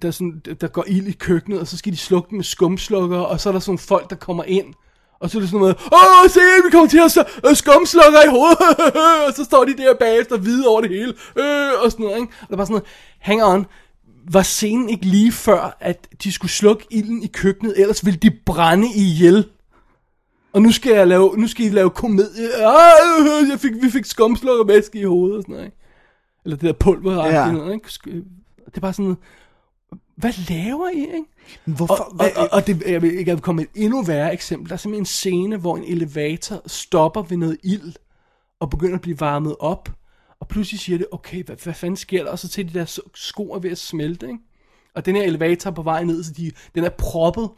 der, 0.03 0.11
sådan, 0.11 0.43
der 0.61 0.69
går 0.69 0.85
ild 0.87 1.07
i 1.07 1.13
køkkenet, 1.13 1.61
og 1.61 1.67
så 1.67 1.77
skal 1.77 1.93
de 1.93 1.97
slukke 1.97 2.31
den 2.31 2.37
med 2.37 2.45
skumslukker, 2.45 3.19
og 3.19 3.41
så 3.41 3.49
er 3.49 3.53
der 3.53 3.61
sådan 3.61 3.79
folk, 3.79 4.11
der 4.11 4.17
kommer 4.17 4.45
ind, 4.45 4.75
og 5.21 5.31
så 5.31 5.39
er 5.39 5.41
det 5.41 5.49
sådan 5.49 5.61
noget, 5.61 5.77
åh, 5.93 6.31
se, 6.31 6.41
vi 6.65 6.71
kommer 6.71 6.89
til 6.89 7.01
at 7.05 7.13
så, 7.13 7.25
øh, 7.51 7.57
skumslukker 7.57 8.23
i 8.27 8.29
hovedet, 8.29 8.95
og 9.27 9.35
så 9.37 9.45
står 9.45 9.65
de 9.65 9.77
der 9.77 9.95
bagefter 9.95 10.39
hvide 10.39 10.67
over 10.67 10.81
det 10.81 10.91
hele, 10.91 11.15
øh, 11.37 11.71
og 11.85 11.93
sådan 11.93 12.05
noget, 12.05 12.21
ikke? 12.21 12.33
Og 12.41 12.49
der 12.49 12.53
er 12.53 12.57
bare 12.57 12.67
sådan 12.67 12.73
noget, 12.73 12.87
hang 13.19 13.43
on, 13.43 13.67
var 14.31 14.43
scenen 14.43 14.89
ikke 14.89 15.07
lige 15.07 15.33
før, 15.33 15.77
at 15.81 16.09
de 16.23 16.33
skulle 16.33 16.51
slukke 16.51 16.87
ilden 16.91 17.23
i 17.23 17.27
køkkenet, 17.27 17.81
ellers 17.81 18.05
ville 18.05 18.19
de 18.19 18.31
brænde 18.47 18.89
ihjel? 18.95 19.47
Og 20.59 20.63
nu 20.63 20.73
skal 20.73 20.93
jeg 20.93 21.07
lave, 21.07 21.35
nu 21.37 21.47
skal 21.47 21.67
I 21.67 21.69
lave 21.69 21.91
komedie. 21.91 22.49
Ah, 22.67 23.49
jeg 23.51 23.61
fik, 23.61 23.73
vi 23.83 23.91
fik 23.91 24.05
skumsluk 24.05 24.61
og 24.61 24.69
væske 24.69 24.99
i 24.99 25.05
hovedet 25.05 25.37
og 25.37 25.43
sådan 25.43 25.53
noget, 25.53 25.65
ikke? 25.67 25.77
Eller 26.45 26.57
det 26.57 26.67
der 26.67 26.73
pulver 26.73 27.27
Ja. 27.27 27.53
noget, 27.53 27.75
ikke? 27.75 27.89
Det 28.67 28.77
er 28.77 28.81
bare 28.81 28.93
sådan, 28.93 29.17
hvad 30.17 30.33
laver 30.49 30.89
I, 30.89 31.01
ikke? 31.01 31.25
Hvorfor? 31.65 31.95
Og, 31.95 32.11
og, 32.19 32.27
og, 32.37 32.49
og 32.53 32.67
det, 32.67 32.83
jeg 32.87 33.03
vil 33.03 33.19
ikke 33.19 33.37
komme 33.37 33.57
med 33.57 33.65
et 33.75 33.83
endnu 33.85 34.03
værre 34.03 34.33
eksempel. 34.33 34.69
Der 34.69 34.75
er 34.75 34.79
simpelthen 34.79 35.03
en 35.03 35.07
scene, 35.07 35.57
hvor 35.57 35.77
en 35.77 35.85
elevator 35.85 36.63
stopper 36.67 37.23
ved 37.23 37.37
noget 37.37 37.57
ild, 37.63 37.93
og 38.61 38.71
begynder 38.71 38.95
at 38.95 39.01
blive 39.03 39.21
varmet 39.21 39.57
op. 39.61 39.89
Og 40.41 40.49
pludselig 40.49 40.81
siger 40.81 40.99
det, 40.99 41.07
okay, 41.13 41.45
hvad, 41.45 41.57
hvad 41.65 41.75
fanden 41.75 41.97
sker 41.97 42.25
der? 42.25 42.31
Og 42.31 42.39
så 42.39 42.49
til 42.49 42.75
de 42.75 42.79
der 42.79 43.01
sko 43.15 43.51
er 43.53 43.59
ved 43.59 43.71
at 43.71 43.79
smelte, 43.79 44.27
ikke? 44.27 44.39
Og 44.95 45.07
den 45.07 45.17
her 45.17 45.23
elevator 45.23 45.71
er 45.71 45.75
på 45.75 45.83
vej 45.83 46.05
ned, 46.05 46.25
så 46.25 46.33
de, 46.33 46.53
den 46.75 46.85
er 46.85 46.91
proppet. 46.99 47.51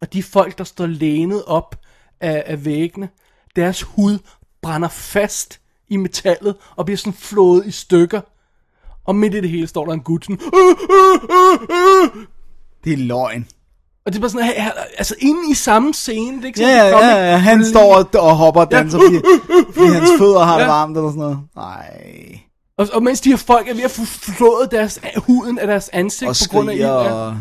Og 0.00 0.12
de 0.12 0.22
folk, 0.22 0.58
der 0.58 0.64
står 0.64 0.86
lænet 0.86 1.44
op 1.44 1.80
af, 2.20 2.42
af 2.46 2.64
væggene, 2.64 3.08
deres 3.56 3.82
hud 3.82 4.18
brænder 4.62 4.88
fast 4.88 5.60
i 5.88 5.96
metallet, 5.96 6.54
og 6.76 6.84
bliver 6.84 6.98
sådan 6.98 7.12
flået 7.12 7.66
i 7.66 7.70
stykker. 7.70 8.20
Og 9.06 9.14
midt 9.16 9.34
i 9.34 9.40
det 9.40 9.50
hele 9.50 9.66
står 9.66 9.86
der 9.86 9.92
en 9.92 10.00
gut 10.00 10.24
sådan, 10.24 10.40
"Øh, 10.54 10.76
øh, 10.90 11.14
øh, 11.22 12.14
øh." 12.18 12.26
Det 12.84 12.92
er 12.92 12.96
løgn. 12.96 13.46
Og 14.06 14.12
det 14.12 14.18
er 14.18 14.20
bare 14.20 14.30
sådan, 14.30 14.46
her, 14.46 14.70
altså 14.98 15.14
inde 15.18 15.50
i 15.50 15.54
samme 15.54 15.94
scene, 15.94 16.36
det 16.36 16.42
er 16.42 16.46
ikke 16.46 16.60
Ja, 16.60 16.90
sådan, 16.90 17.08
ja, 17.10 17.16
ja, 17.16 17.30
ja. 17.30 17.36
Han 17.36 17.64
står 17.64 17.94
og, 17.96 18.08
og 18.14 18.36
hopper 18.36 18.60
og 18.60 18.70
danser, 18.70 18.98
fordi, 18.98 19.16
fordi 19.74 19.86
hans 19.92 20.10
fødder 20.20 20.40
har 20.40 20.56
det 20.58 20.64
Ja. 20.64 20.70
varmt 20.70 20.96
eller 20.96 21.08
sådan 21.10 21.20
noget. 21.20 21.38
Nej. 21.56 22.40
Og, 22.78 22.88
og 22.92 23.02
mens 23.02 23.20
de 23.20 23.30
her 23.30 23.36
folk 23.36 23.68
er 23.68 23.74
ved 23.74 23.82
at 23.82 23.90
få 23.90 24.04
flået 24.04 24.70
deres, 24.70 25.00
huden 25.16 25.58
af 25.58 25.66
deres 25.66 25.88
ansigt 25.92 26.28
Og 26.28 26.36
på 26.50 26.54
grund 26.56 26.70
af 26.70 26.74
skriger 26.76 27.26
Ja. 27.26 27.32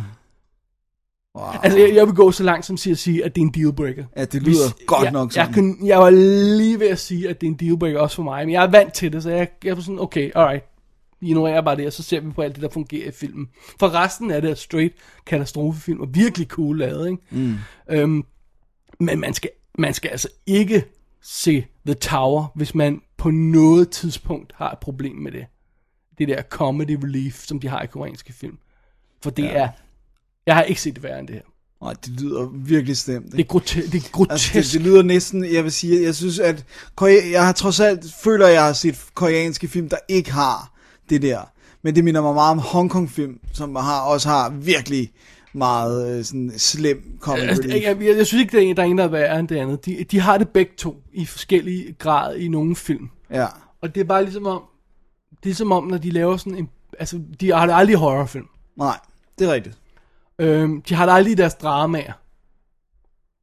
Wow. 1.40 1.48
Altså, 1.64 1.80
jeg, 1.80 1.96
jeg 1.96 2.08
vil 2.08 2.16
gå 2.16 2.32
så 2.32 2.44
langt 2.44 2.66
som 2.66 2.78
til 2.78 2.92
at 2.92 2.98
sige, 2.98 3.26
at 3.26 3.36
det 3.36 3.42
er 3.42 3.46
en 3.46 3.54
dealbreaker. 3.54 4.06
Ja, 4.18 4.26
det 4.26 4.44
lyder 4.44 4.86
godt 4.86 5.04
jeg, 5.04 5.12
nok 5.12 5.36
jeg, 5.36 5.46
sådan. 5.46 5.54
kunne, 5.54 5.88
jeg 5.88 6.00
var 6.00 6.10
lige 6.10 6.80
ved 6.80 6.88
at 6.88 7.00
sige, 7.00 7.30
at 7.30 7.42
det 7.42 7.48
er 7.48 7.52
en 7.52 7.58
dealbreaker 7.58 8.00
også 8.00 8.16
for 8.16 8.24
mig, 8.24 8.46
men 8.46 8.54
jeg 8.54 8.64
er 8.64 8.72
vant 8.72 8.94
til 8.94 9.14
det, 9.14 9.24
så 9.24 9.30
jeg, 9.30 9.48
jeg 9.64 9.76
var 9.76 9.82
sådan, 9.82 10.00
okay, 10.00 10.32
alright. 10.36 10.66
Ignorerer 11.22 11.62
bare 11.62 11.76
det, 11.76 11.88
og 11.88 11.94
så 11.94 12.04
ser 12.04 12.20
vi 12.20 12.32
på 12.32 12.42
alt 12.42 12.56
det, 12.56 12.64
der 12.64 12.70
fungerer 12.70 13.08
i 13.08 13.12
filmen. 13.12 13.48
For 13.80 13.96
resten 13.96 14.32
af 14.32 14.42
det 14.42 14.52
er 14.52 14.56
straight 14.56 14.94
katastrofefilm, 15.26 16.02
og 16.02 16.08
virkelig 16.12 16.48
cool 16.48 16.78
lavet, 16.78 17.10
ikke? 17.10 17.22
Mm. 17.30 17.56
Øhm, 17.90 18.24
men 19.00 19.20
man 19.20 19.34
skal, 19.34 19.50
man 19.78 19.94
skal 19.94 20.10
altså 20.10 20.30
ikke 20.46 20.84
se 21.22 21.66
The 21.86 21.94
Tower, 21.94 22.46
hvis 22.56 22.76
man 22.76 23.02
på 23.18 23.32
noget 23.32 23.90
tidspunkt 23.90 24.54
har 24.56 24.72
et 24.72 24.80
problem 24.80 25.16
med 25.16 25.32
det. 25.32 25.46
Det 26.18 26.28
der 26.28 26.42
comedy 26.42 26.98
relief, 27.04 27.44
som 27.46 27.60
de 27.60 27.68
har 27.68 27.82
i 27.82 27.88
koreanske 27.88 28.34
film. 28.34 28.58
For 29.24 29.30
det 29.30 29.44
ja. 29.44 29.50
er... 29.50 29.70
Jeg 30.46 30.56
har 30.56 30.62
ikke 30.62 30.82
set 30.82 30.96
det 30.96 31.04
værre 31.04 31.20
end 31.20 31.28
det 31.28 31.36
her. 31.36 31.42
Nej, 31.82 31.94
det 32.06 32.22
lyder 32.22 32.50
virkelig 32.54 32.98
stemt. 32.98 33.32
Det 33.32 33.40
er, 33.40 33.44
grote, 33.44 33.88
det 33.88 34.06
er 34.06 34.10
grotesk. 34.12 34.56
Altså, 34.56 34.78
det, 34.78 34.84
det 34.84 34.92
lyder 34.92 35.04
næsten, 35.04 35.54
jeg 35.54 35.64
vil 35.64 35.72
sige, 35.72 36.04
jeg 36.04 36.16
synes, 36.16 36.40
at 36.40 36.66
Korea, 36.96 37.32
jeg 37.32 37.46
har 37.46 37.52
trods 37.52 37.80
alt, 37.80 38.14
føler, 38.24 38.48
at 38.48 38.54
jeg 38.54 38.66
har 38.66 38.74
set 38.74 39.06
koreanske 39.14 39.68
film, 39.68 39.90
der 39.90 39.98
ikke 40.08 40.32
har 40.32 40.74
det 41.10 41.22
der. 41.22 41.42
Men 41.82 41.96
det 41.96 42.04
minder 42.04 42.22
mig 42.22 42.34
meget 42.34 42.52
om 42.52 42.60
Hongkong-film, 42.60 43.40
som 43.54 43.76
har, 43.76 44.02
også 44.02 44.30
har 44.30 44.50
virkelig 44.50 45.12
meget 45.54 46.18
øh, 46.18 46.24
sådan 46.26 46.52
slem 46.58 47.18
comedy 47.20 47.42
Altså, 47.42 47.64
relief. 47.64 47.84
jeg, 47.84 48.02
jeg, 48.02 48.18
jeg 48.18 48.28
synes 48.28 48.42
ikke, 48.42 48.52
der 48.58 48.64
er 48.64 48.68
en, 48.68 48.78
der 48.78 48.84
er 48.84 48.88
en, 48.88 48.98
der 48.98 49.04
er 49.04 49.08
værre 49.08 49.40
end 49.40 49.48
det 49.48 49.56
andet. 49.58 49.86
De, 49.86 50.06
de 50.12 50.20
har 50.20 50.38
det 50.38 50.50
begge 50.50 50.72
to 50.78 51.02
i 51.14 51.26
forskellige 51.26 51.94
grad 52.00 52.36
i 52.36 52.48
nogle 52.48 52.76
film. 52.76 53.10
Ja. 53.32 53.48
Og 53.82 53.96
det 53.96 54.02
er 54.02 54.06
bare 54.06 54.24
ligesom 54.24 54.46
om, 54.46 54.62
det 55.44 55.50
er 55.50 55.54
som 55.56 55.72
om, 55.72 55.84
når 55.88 55.98
de 55.98 56.12
laver 56.12 56.38
sådan 56.38 56.56
en, 56.56 56.70
altså, 57.00 57.22
de 57.40 57.52
har 57.54 57.74
aldrig 57.74 57.96
horrorfilm. 57.96 58.46
Nej, 58.78 58.98
det 59.40 59.48
er 59.50 59.54
rigtigt. 59.54 59.78
Øhm, 60.40 60.82
de 60.82 60.94
har 60.96 61.06
det 61.06 61.14
aldrig 61.14 61.32
i 61.32 61.36
deres 61.36 61.54
dramaer. 61.54 62.14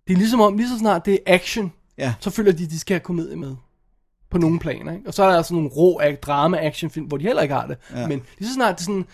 Det 0.06 0.12
er 0.12 0.16
ligesom 0.18 0.40
om, 0.40 0.56
lige 0.56 0.68
så 0.68 0.78
snart 0.78 1.06
det 1.06 1.14
er 1.14 1.34
action, 1.34 1.72
Ja. 1.98 2.14
så 2.20 2.30
føler 2.30 2.52
de, 2.52 2.66
de 2.66 2.78
skal 2.78 2.94
have 2.94 3.00
komedie 3.00 3.36
med. 3.36 3.56
På 4.30 4.38
nogle 4.38 4.58
planer, 4.58 4.92
ikke? 4.92 5.06
Og 5.08 5.14
så 5.14 5.22
er 5.24 5.28
der 5.28 5.36
altså 5.36 5.54
nogle 5.54 5.68
rå 5.68 6.00
ac- 6.00 6.20
drama-actionfilm, 6.20 7.06
hvor 7.06 7.16
de 7.16 7.22
heller 7.24 7.42
ikke 7.42 7.54
har 7.54 7.66
det. 7.66 7.76
Ja. 7.94 8.06
Men 8.08 8.22
lige 8.38 8.48
så 8.48 8.54
snart 8.54 8.74
det 8.74 8.80
er 8.80 8.84
sådan 8.84 9.04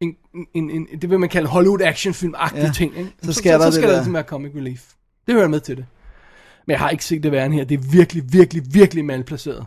en, 0.00 0.16
en, 0.54 0.70
en, 0.70 0.86
det 1.02 1.10
vil 1.10 1.20
man 1.20 1.28
kalde 1.28 1.48
Hollywood 1.48 1.80
actionfilm-agtige 1.80 2.58
Ja. 2.58 2.64
ja. 2.66 2.72
ting, 2.72 2.98
ikke? 2.98 3.12
Så 3.22 3.32
skal 3.32 3.52
der 3.52 3.58
så, 3.58 3.62
så 3.62 3.66
det 3.66 3.74
skal 3.74 3.82
der 3.82 3.88
der. 3.88 3.96
ligesom 3.98 4.14
være 4.14 4.22
comic 4.22 4.52
relief. 4.54 4.92
Det 5.26 5.34
hører 5.34 5.48
med 5.48 5.60
til 5.60 5.76
det. 5.76 5.86
Men 6.66 6.72
jeg 6.72 6.78
har 6.80 6.90
ikke 6.90 7.04
set 7.04 7.22
det 7.22 7.32
værre 7.32 7.50
her. 7.50 7.64
Det 7.64 7.74
er 7.78 7.90
virkelig, 7.92 8.32
virkelig, 8.32 8.62
virkelig 8.74 9.04
malplaceret. 9.04 9.66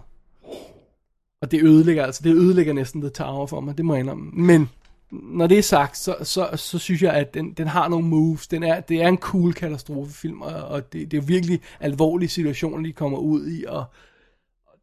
Og 1.41 1.51
det 1.51 1.63
ødelægger 1.63 2.05
altså, 2.05 2.21
det 2.23 2.33
ødelægger 2.35 2.73
næsten 2.73 3.01
The 3.01 3.09
Tower 3.09 3.47
for 3.47 3.59
mig, 3.59 3.77
det 3.77 3.85
må 3.85 3.93
jeg 3.93 3.99
indrømme. 3.99 4.31
Men 4.33 4.69
når 5.11 5.47
det 5.47 5.57
er 5.57 5.61
sagt, 5.61 5.97
så, 5.97 6.15
så, 6.23 6.49
så 6.55 6.79
synes 6.79 7.01
jeg, 7.01 7.13
at 7.13 7.33
den, 7.33 7.53
den 7.53 7.67
har 7.67 7.87
nogle 7.87 8.07
moves. 8.07 8.47
Den 8.47 8.63
er, 8.63 8.79
det 8.79 9.01
er 9.01 9.07
en 9.07 9.17
cool 9.17 9.53
katastrofefilm, 9.53 10.41
og, 10.41 10.53
og 10.53 10.93
det, 10.93 11.11
det 11.11 11.17
er 11.17 11.21
virkelig 11.21 11.59
alvorlige 11.79 12.29
situationer, 12.29 12.83
de 12.83 12.93
kommer 12.93 13.17
ud 13.17 13.47
i, 13.47 13.65
og, 13.67 13.85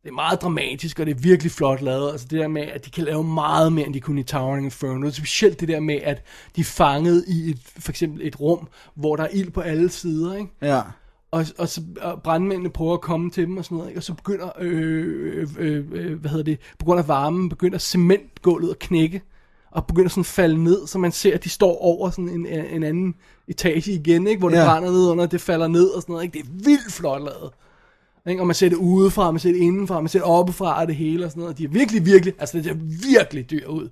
det 0.07 0.13
er 0.13 0.15
meget 0.15 0.43
dramatisk, 0.43 1.01
og 1.01 1.07
det 1.07 1.17
er 1.17 1.21
virkelig 1.21 1.53
flot 1.53 1.83
lavet. 1.83 2.13
Altså 2.13 2.27
det 2.31 2.41
der 2.41 2.49
med, 2.49 2.63
at 2.63 2.85
de 2.85 2.91
kan 2.91 3.05
lave 3.05 3.25
meget 3.25 3.73
mere, 3.73 3.87
end 3.87 3.95
de 3.95 4.01
kunne 4.01 4.21
i 4.21 4.25
Towering 4.25 4.65
Inferno. 4.65 5.11
Specielt 5.11 5.61
det 5.61 5.69
der 5.69 5.81
med, 5.81 5.95
at 6.03 6.23
de 6.57 6.61
er 6.61 6.65
fanget 6.65 7.25
i 7.29 7.51
et, 7.51 7.59
for 7.79 7.93
eksempel 7.93 8.27
et 8.27 8.41
rum, 8.41 8.69
hvor 8.95 9.17
der 9.17 9.25
er 9.25 9.29
ild 9.33 9.51
på 9.51 9.61
alle 9.61 9.89
sider, 9.89 10.35
ikke? 10.35 10.51
Ja. 10.63 10.83
Og, 11.31 11.45
og 11.59 11.69
så 11.69 11.83
og 12.01 12.23
brandmændene 12.23 12.71
prøver 12.71 12.95
at 12.95 13.01
komme 13.01 13.31
til 13.31 13.47
dem 13.47 13.57
og 13.57 13.65
sådan 13.65 13.77
noget, 13.77 13.91
ikke? 13.91 13.99
og 13.99 14.03
så 14.03 14.15
begynder, 14.15 14.49
øh, 14.59 15.49
øh, 15.59 15.85
øh, 15.93 16.21
hvad 16.21 16.31
hedder 16.31 16.45
det, 16.45 16.59
på 16.79 16.85
grund 16.85 17.01
af 17.01 17.09
varmen, 17.09 17.49
begynder 17.49 17.79
cementgulvet 17.79 18.71
at 18.71 18.79
knække, 18.79 19.23
og 19.77 19.87
begynder 19.87 20.09
sådan 20.09 20.21
at 20.21 20.27
falde 20.27 20.65
ned, 20.65 20.87
så 20.87 20.99
man 20.99 21.13
ser, 21.13 21.35
at 21.35 21.45
de 21.45 21.49
står 21.49 21.79
over 21.83 22.11
sådan 22.11 22.29
en, 22.29 22.47
en 22.47 22.83
anden 22.83 23.15
etage 23.49 23.93
igen, 23.93 24.27
ikke? 24.27 24.39
hvor 24.39 24.49
det 24.49 24.57
Ja. 24.57 24.65
brænder 24.65 24.91
ned 24.91 25.09
under, 25.09 25.27
det 25.27 25.41
falder 25.41 25.69
ned 25.69 25.89
og 25.89 26.03
sådan 26.03 26.13
noget, 26.13 26.25
ikke? 26.25 26.39
det 26.39 26.45
er 26.45 26.51
vildt 26.65 26.93
flot 26.93 27.21
lavet. 27.23 27.51
Ikke? 28.29 28.43
Og 28.43 28.47
man 28.47 28.55
ser 28.55 28.69
det 28.69 28.77
udefra, 28.77 29.31
man 29.31 29.41
ser 29.41 29.53
det 29.53 29.59
indenfra, 29.59 30.01
man 30.01 30.09
ser 30.09 30.19
det 30.19 30.27
oppefra 30.29 30.81
og 30.81 30.87
det 30.87 30.97
hele 30.97 31.25
og 31.25 31.31
sådan 31.31 31.41
noget. 31.41 31.59
De 31.59 31.65
er 31.65 31.69
virkelig, 31.69 32.07
virkelig, 32.07 32.35
altså 32.39 32.57
det 32.57 32.65
ser 32.65 32.75
virkelig 33.13 33.51
dyr 33.51 33.67
ud. 33.69 33.89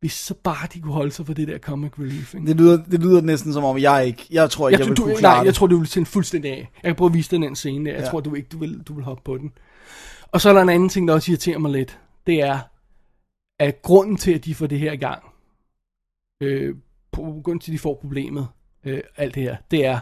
Hvis 0.00 0.12
så 0.12 0.34
bare 0.44 0.68
de 0.74 0.80
kunne 0.80 0.92
holde 0.92 1.10
sig 1.12 1.26
for 1.26 1.34
det 1.34 1.48
der 1.48 1.58
comic 1.58 1.92
relief, 1.98 2.34
ikke? 2.34 2.46
Det 2.46 2.56
lyder, 2.56 2.82
det 2.90 3.00
lyder 3.00 3.20
næsten 3.20 3.52
som 3.52 3.64
om, 3.64 3.78
jeg 3.78 4.06
ikke... 4.06 4.26
Jeg 4.30 4.50
tror 4.50 4.68
ikke, 4.68 4.72
jeg, 4.74 4.78
jeg, 4.80 4.84
jeg 4.86 4.90
vil 4.90 4.96
du, 4.96 5.02
kunne 5.02 5.12
nej, 5.12 5.20
klare 5.20 5.36
jeg 5.36 5.46
det. 5.46 5.54
tror, 5.54 5.66
du 5.66 5.78
vil 5.78 5.88
tænde 5.88 6.06
fuldstændig 6.06 6.50
af. 6.50 6.56
Jeg 6.82 6.88
kan 6.88 6.94
prøve 6.94 7.08
at 7.08 7.14
vise 7.14 7.30
dig 7.30 7.40
den 7.40 7.56
scene 7.56 7.84
der. 7.90 7.92
Jeg 7.96 8.04
Ja. 8.04 8.08
tror, 8.10 8.20
du 8.20 8.34
ikke, 8.34 8.48
du 8.52 8.58
vil, 8.58 8.82
du 8.88 8.94
vil 8.94 9.04
hoppe 9.04 9.22
på 9.24 9.36
den. 9.38 9.52
Og 10.32 10.40
så 10.40 10.48
er 10.48 10.52
der 10.52 10.60
en 10.62 10.68
anden 10.68 10.88
ting, 10.88 11.08
der 11.08 11.14
også 11.14 11.30
irriterer 11.32 11.58
mig 11.58 11.70
lidt. 11.72 11.98
Det 12.26 12.42
er, 12.42 12.58
at 13.58 13.82
grunden 13.82 14.16
til, 14.16 14.34
at 14.34 14.44
de 14.44 14.54
får 14.54 14.66
det 14.66 14.78
her 14.78 14.92
i 14.92 14.96
gang, 14.96 15.22
øh, 16.40 16.76
på, 17.12 17.20
grunden 17.20 17.60
til, 17.60 17.70
at 17.70 17.72
de 17.72 17.78
får 17.78 17.94
problemet, 18.00 18.48
øh, 18.84 19.00
alt 19.16 19.34
det 19.34 19.42
her, 19.42 19.56
det 19.70 19.86
er, 19.86 19.98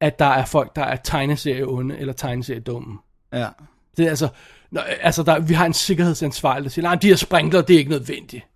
at 0.00 0.18
der 0.18 0.24
er 0.24 0.44
folk, 0.44 0.76
der 0.76 0.82
er 0.82 0.96
tegneserie 0.96 1.68
onde 1.68 1.98
eller 1.98 2.12
tegneserie 2.12 2.60
dumme. 2.60 2.98
Ja. 3.32 3.48
Det 3.96 4.04
er 4.04 4.10
altså, 4.10 4.28
når, 4.70 4.80
altså 4.80 5.22
der, 5.22 5.40
vi 5.40 5.54
har 5.54 5.66
en 5.66 5.72
sikkerhedsansvarlig, 5.72 6.64
der 6.64 6.70
siger, 6.70 6.82
nej, 6.82 6.94
de 6.94 7.08
her 7.08 7.16
sprinkler, 7.16 7.62
det 7.62 7.74
er 7.74 7.78
ikke 7.78 7.90
nødvendigt. 7.90 8.46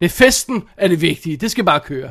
Det 0.00 0.06
er 0.06 0.10
festen, 0.10 0.68
er 0.76 0.88
det 0.88 1.00
vigtige. 1.00 1.36
Det 1.36 1.50
skal 1.50 1.64
bare 1.64 1.80
køre. 1.80 2.10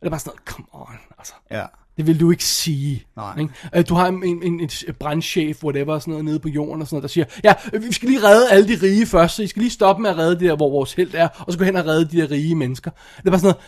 Det 0.00 0.06
er 0.06 0.10
bare 0.10 0.20
sådan 0.20 0.30
noget, 0.30 0.48
come 0.48 0.66
on, 0.72 0.98
altså. 1.18 1.34
Ja. 1.50 1.66
Det 1.98 2.06
vil 2.06 2.20
du 2.20 2.30
ikke 2.30 2.44
sige. 2.44 3.04
Nej. 3.16 3.38
Ikke? 3.40 3.52
Øh, 3.74 3.84
Du 3.88 3.94
har 3.94 4.06
en, 4.08 4.24
en, 4.24 4.60
en, 4.60 4.70
brandchef, 5.00 5.64
whatever, 5.64 5.98
sådan 5.98 6.12
noget, 6.12 6.24
nede 6.24 6.38
på 6.38 6.48
jorden 6.48 6.82
og 6.82 6.88
sådan 6.88 6.94
noget, 6.94 7.02
der 7.02 7.08
siger, 7.08 7.24
ja, 7.44 7.54
øh, 7.72 7.82
vi 7.82 7.92
skal 7.92 8.08
lige 8.08 8.22
redde 8.22 8.50
alle 8.50 8.68
de 8.68 8.78
rige 8.82 9.06
først, 9.06 9.36
så 9.36 9.42
I 9.42 9.46
skal 9.46 9.60
lige 9.62 9.70
stoppe 9.70 10.02
med 10.02 10.10
at 10.10 10.18
redde 10.18 10.34
det 10.34 10.40
der, 10.40 10.56
hvor 10.56 10.70
vores 10.70 10.92
held 10.92 11.10
er, 11.14 11.28
og 11.38 11.52
så 11.52 11.58
gå 11.58 11.64
hen 11.64 11.76
og 11.76 11.86
redde 11.86 12.04
de 12.04 12.22
der 12.22 12.30
rige 12.30 12.54
mennesker. 12.54 12.90
Det 12.90 13.26
er 13.26 13.30
bare 13.30 13.40
sådan 13.40 13.54
noget, 13.54 13.64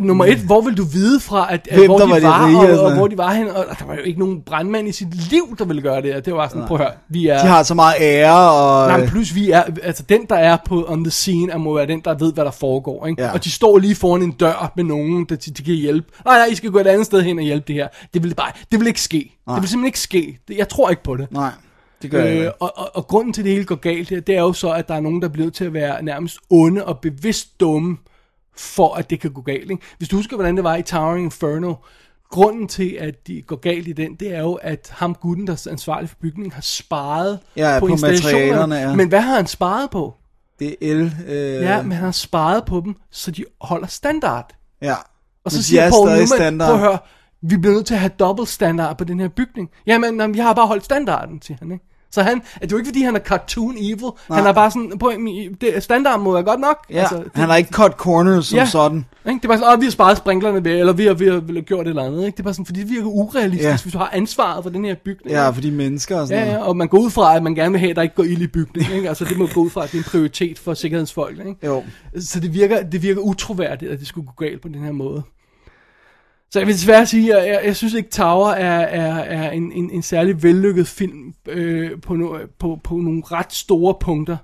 nummer 0.00 0.24
et, 0.24 0.38
hvor 0.38 0.60
vil 0.60 0.76
du 0.76 0.84
vide 0.84 1.20
fra, 1.20 1.52
at, 1.54 1.68
at 1.70 1.78
Hvem 1.78 1.86
hvor 1.86 1.98
de 1.98 2.10
var 2.10 2.18
de 2.18 2.22
var, 2.22 2.46
rige, 2.46 2.80
og, 2.80 2.86
og, 2.86 2.94
hvor 2.94 3.06
de 3.06 3.18
var 3.18 3.32
hen, 3.32 3.48
og 3.48 3.64
der 3.78 3.84
var 3.86 3.94
jo 3.94 4.00
ikke 4.00 4.18
nogen 4.18 4.42
brandmand 4.42 4.88
i 4.88 4.92
sit 4.92 5.30
liv, 5.30 5.56
der 5.58 5.64
ville 5.64 5.82
gøre 5.82 6.02
det 6.02 6.14
her. 6.14 6.20
Det 6.20 6.34
var 6.34 6.48
sådan, 6.48 6.66
prøv 6.66 6.76
at 6.76 6.82
høre, 6.82 6.92
vi 7.08 7.26
er... 7.26 7.38
De 7.42 7.46
har 7.46 7.62
så 7.62 7.74
meget 7.74 7.94
ære, 8.00 8.50
og... 8.52 8.88
Nej, 8.88 8.98
men 8.98 9.08
plus 9.08 9.34
vi 9.34 9.50
er, 9.50 9.62
altså 9.82 10.02
den 10.08 10.20
der 10.28 10.36
er 10.36 10.56
på 10.64 10.84
on 10.88 11.04
the 11.04 11.10
scene, 11.10 11.52
er 11.52 11.58
må 11.58 11.74
være 11.74 11.86
den, 11.86 12.00
der 12.04 12.14
ved, 12.14 12.32
hvad 12.32 12.44
der 12.44 12.50
foregår, 12.50 13.06
ikke? 13.06 13.22
Ja. 13.22 13.32
Og 13.32 13.44
de 13.44 13.50
står 13.50 13.78
lige 13.78 13.94
foran 13.94 14.22
en 14.22 14.32
dør 14.32 14.72
med 14.76 14.84
nogen, 14.84 15.24
der 15.24 15.36
de, 15.36 15.50
de 15.50 15.62
kan 15.62 15.74
hjælpe. 15.74 16.08
Nej, 16.24 16.38
nej, 16.38 16.46
I 16.46 16.54
skal 16.54 16.70
gå 16.70 16.78
et 16.78 16.86
andet 16.86 17.06
sted 17.06 17.22
hen 17.22 17.38
og 17.38 17.44
hjælpe 17.44 17.64
det 17.66 17.74
her. 17.74 17.88
Det 18.14 18.22
vil 18.22 18.34
bare, 18.34 18.52
det 18.72 18.80
vil 18.80 18.86
ikke 18.86 19.00
ske. 19.00 19.36
Nej. 19.46 19.54
Det 19.54 19.62
vil 19.62 19.68
simpelthen 19.68 19.86
ikke 19.86 20.00
ske. 20.00 20.38
Det, 20.48 20.56
jeg 20.56 20.68
tror 20.68 20.90
ikke 20.90 21.02
på 21.02 21.16
det. 21.16 21.26
Nej, 21.30 21.50
det 22.02 22.10
gør 22.10 22.24
jeg 22.24 22.36
Øh, 22.36 22.50
og, 22.60 22.72
og, 22.78 22.90
og 22.94 23.06
grunden 23.06 23.32
til 23.32 23.44
det 23.44 23.52
hele 23.52 23.64
går 23.64 23.74
galt 23.74 24.08
her, 24.08 24.20
det 24.20 24.36
er 24.36 24.40
jo 24.40 24.52
så, 24.52 24.70
at 24.70 24.88
der 24.88 24.94
er 24.94 25.00
nogen, 25.00 25.22
der 25.22 25.28
er 25.28 25.32
blevet 25.32 25.54
til 25.54 25.64
at 25.64 25.74
være 25.74 26.02
nærmest 26.02 26.38
onde 26.50 26.84
og 26.84 26.98
bevidst 26.98 27.60
dumme, 27.60 27.96
for 28.56 28.94
at 28.94 29.10
det 29.10 29.20
kan 29.20 29.30
gå 29.32 29.40
galt. 29.40 29.70
Ikke? 29.70 29.82
Hvis 29.98 30.08
du 30.08 30.16
husker, 30.16 30.36
hvordan 30.36 30.56
det 30.56 30.64
var 30.64 30.76
i 30.76 30.82
Towering 30.82 31.24
Inferno, 31.24 31.74
grunden 32.30 32.68
til, 32.68 32.96
at 33.00 33.26
de 33.26 33.42
går 33.42 33.56
galt 33.56 33.88
i 33.88 33.92
den, 33.92 34.14
det 34.14 34.34
er 34.34 34.40
jo, 34.40 34.52
at 34.54 34.88
ham 34.92 35.14
gutten, 35.14 35.46
der 35.46 35.52
er 35.52 35.66
ansvarlig 35.70 36.08
for 36.08 36.16
bygningen, 36.20 36.52
har 36.52 36.60
sparet 36.62 37.38
Ja, 37.56 37.76
på 37.80 37.86
installationerne. 37.86 38.38
materialerne, 38.38 38.74
ja. 38.76 38.96
Men 38.96 39.08
hvad 39.08 39.20
har 39.20 39.36
han 39.36 39.46
sparet 39.46 39.90
på? 39.90 40.14
Det 40.58 40.68
er 40.70 40.74
el... 40.80 41.14
Øh, 41.26 41.62
Ja, 41.62 41.82
men 41.82 41.92
han 41.92 42.04
har 42.04 42.10
sparet 42.12 42.64
på 42.64 42.80
dem, 42.84 42.94
så 43.10 43.30
de 43.30 43.44
holder 43.60 43.86
standard. 43.86 44.56
ja. 44.82 44.94
Og 45.44 45.50
så 45.50 45.56
Men 45.58 45.62
siger 45.62 45.82
er 45.82 45.90
Paul 45.90 46.08
Newman, 46.08 46.26
standard. 46.26 46.68
prøv 46.68 46.74
at 46.74 46.80
høre, 46.80 46.98
vi 47.42 47.56
bliver 47.56 47.74
nødt 47.74 47.86
til 47.86 47.94
at 47.94 48.00
have 48.00 48.12
dobbelt 48.18 48.48
standard 48.48 48.98
på 48.98 49.04
den 49.04 49.20
her 49.20 49.28
bygning. 49.28 49.70
Jamen, 49.86 50.20
jamen, 50.20 50.36
jeg 50.36 50.44
har 50.44 50.54
bare 50.54 50.66
holdt 50.66 50.84
standarden, 50.84 51.42
siger 51.42 51.58
han, 51.58 51.72
ikke? 51.72 51.84
Så 52.12 52.22
han, 52.22 52.34
det 52.54 52.62
er 52.62 52.68
jo 52.70 52.76
ikke 52.76 52.88
fordi, 52.88 53.02
han 53.02 53.16
er 53.16 53.20
cartoon 53.20 53.74
evil. 53.78 53.96
Nej. 54.28 54.38
Han 54.38 54.46
er 54.46 54.52
bare 54.52 54.70
sådan, 54.70 54.92
på, 54.98 55.12
det, 55.60 55.82
standarden 55.82 56.24
må 56.24 56.32
være 56.32 56.42
godt 56.42 56.60
nok. 56.60 56.76
Ja, 56.90 56.98
altså, 57.00 57.22
han 57.34 57.48
har 57.48 57.56
ikke 57.56 57.70
cut 57.72 57.92
corners 57.92 58.46
som 58.46 58.56
Ja. 58.58 58.66
sådan. 58.66 59.04
Ikke? 59.28 59.38
Det 59.38 59.44
er 59.44 59.48
bare 59.48 59.58
sådan, 59.58 59.74
åh, 59.74 59.80
vi 59.80 59.86
har 59.86 59.90
sparet 59.90 60.16
sprinklerne 60.16 60.64
ved, 60.64 60.72
eller 60.72 60.92
vi 60.92 61.06
har, 61.06 61.14
vi 61.14 61.26
har, 61.28 61.36
vi 61.40 61.54
har 61.54 61.60
gjort 61.60 61.86
et 61.86 61.88
eller 61.90 62.02
andet. 62.02 62.18
Ikke? 62.26 62.36
Det 62.36 62.38
er 62.40 62.44
bare 62.44 62.54
sådan, 62.54 62.66
fordi 62.66 62.80
det 62.80 62.90
virker 62.90 63.06
urealistisk, 63.06 63.68
Ja. 63.68 63.76
hvis 63.82 63.92
du 63.92 63.98
har 63.98 64.10
ansvaret 64.12 64.62
for 64.62 64.70
den 64.70 64.84
her 64.84 64.94
bygning. 65.04 65.30
Ja, 65.36 65.48
for 65.50 65.60
de 65.60 65.70
mennesker 65.70 66.20
og 66.20 66.26
sådan 66.26 66.42
Ja, 66.44 66.48
noget. 66.52 66.58
ja, 66.64 66.68
og 66.68 66.76
man 66.76 66.88
går 66.88 66.98
ud 66.98 67.10
fra, 67.10 67.36
at 67.36 67.42
man 67.42 67.54
gerne 67.54 67.70
vil 67.70 67.80
have, 67.80 67.90
at 67.90 67.96
der 67.96 68.02
ikke 68.02 68.14
går 68.14 68.22
ild 68.24 68.42
i 68.42 68.46
bygningen. 68.46 68.96
Ikke? 68.96 69.08
Altså, 69.08 69.24
det 69.24 69.38
må 69.38 69.48
gå 69.54 69.60
ud 69.60 69.70
fra, 69.70 69.82
at 69.84 69.92
det 69.92 69.94
er 69.98 70.02
en 70.02 70.04
prioritet 70.10 70.58
for 70.58 70.74
sikkerhedsfolk. 70.74 71.38
Ikke? 71.38 71.66
Jo. 71.66 71.82
Så 72.20 72.40
det 72.40 72.54
virker, 72.54 72.82
det 72.82 73.02
virker 73.02 73.20
utroværdigt, 73.20 73.92
at 73.92 73.98
det 73.98 74.06
skulle 74.06 74.26
gå 74.26 74.44
galt 74.44 74.60
på 74.62 74.68
den 74.68 74.84
her 74.84 74.92
måde. 74.92 75.22
Så 76.52 76.58
jeg 76.58 76.66
vil 76.66 76.74
desværre 76.74 77.06
sige, 77.06 77.36
at 77.36 77.48
jeg, 77.48 77.60
jeg 77.64 77.76
synes 77.76 77.94
ikke, 77.94 78.10
Tower 78.10 78.50
er, 78.50 78.80
er, 78.80 79.14
er 79.14 79.50
en, 79.50 79.72
en, 79.72 79.90
en 79.90 80.02
særlig 80.02 80.42
vellykket 80.42 80.88
film 80.88 81.34
øh, 81.48 82.00
på, 82.00 82.16
no, 82.16 82.38
på, 82.58 82.80
på 82.84 82.94
nogle 82.94 83.22
ret 83.24 83.52
store 83.52 83.94
punkter. 84.00 84.36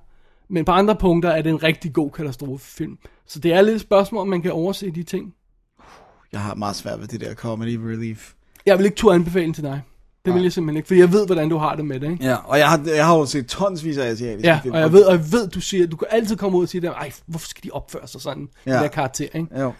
Men 0.50 0.64
på 0.64 0.72
andre 0.72 0.96
punkter 0.96 1.30
er 1.30 1.42
det 1.42 1.50
en 1.50 1.62
rigtig 1.62 1.92
god 1.92 2.10
katastrofefilm. 2.10 2.98
Så 3.26 3.38
det 3.38 3.52
er 3.52 3.60
lidt 3.62 3.74
et 3.74 3.80
spørgsmål, 3.80 4.20
om 4.20 4.28
man 4.28 4.42
kan 4.42 4.52
overse 4.52 4.90
de 4.90 5.02
ting. 5.02 5.34
Jeg 6.32 6.40
har 6.40 6.54
meget 6.54 6.76
svært 6.76 7.00
ved 7.00 7.08
det 7.08 7.20
der 7.20 7.34
comedy 7.34 7.76
relief. 7.76 8.32
Jeg 8.66 8.78
vil 8.78 8.84
ikke 8.84 8.96
turde 8.96 9.14
anbefale 9.14 9.52
til 9.52 9.62
dig. 9.62 9.80
Det 10.24 10.34
vil 10.34 10.42
jeg 10.42 10.52
simpelthen 10.52 10.76
ikke, 10.76 10.86
for 10.86 10.94
jeg 10.94 11.12
ved, 11.12 11.26
hvordan 11.26 11.48
du 11.48 11.56
har 11.56 11.74
det 11.74 11.84
med 11.84 12.00
det. 12.00 12.10
Ikke? 12.10 12.24
Ja, 12.24 12.36
og 12.44 12.58
jeg 12.58 12.68
har, 12.68 12.80
jeg 12.96 13.06
har 13.06 13.16
jo 13.18 13.26
set 13.26 13.46
tonsvis 13.46 13.98
af 13.98 14.06
asiatiske 14.06 14.48
Ja, 14.48 14.60
film. 14.62 14.74
og 14.74 14.80
jeg 14.80 14.92
ved, 14.92 15.04
og 15.04 15.12
jeg 15.12 15.32
ved, 15.32 15.48
du 15.48 15.60
siger, 15.60 15.86
du 15.86 15.96
kan 15.96 16.08
altid 16.10 16.36
komme 16.36 16.58
ud 16.58 16.62
og 16.62 16.68
sige, 16.68 16.80
dem, 16.80 16.90
ej, 16.90 17.12
hvorfor 17.26 17.48
skal 17.48 17.64
de 17.64 17.70
opføre 17.70 18.08
sig 18.08 18.20
sådan. 18.20 18.48
Ja. 18.66 18.74
den 18.74 18.82
der 18.82 18.88
karakter, 18.88 19.26
ikke? 19.34 19.60
Jo. 19.60 19.72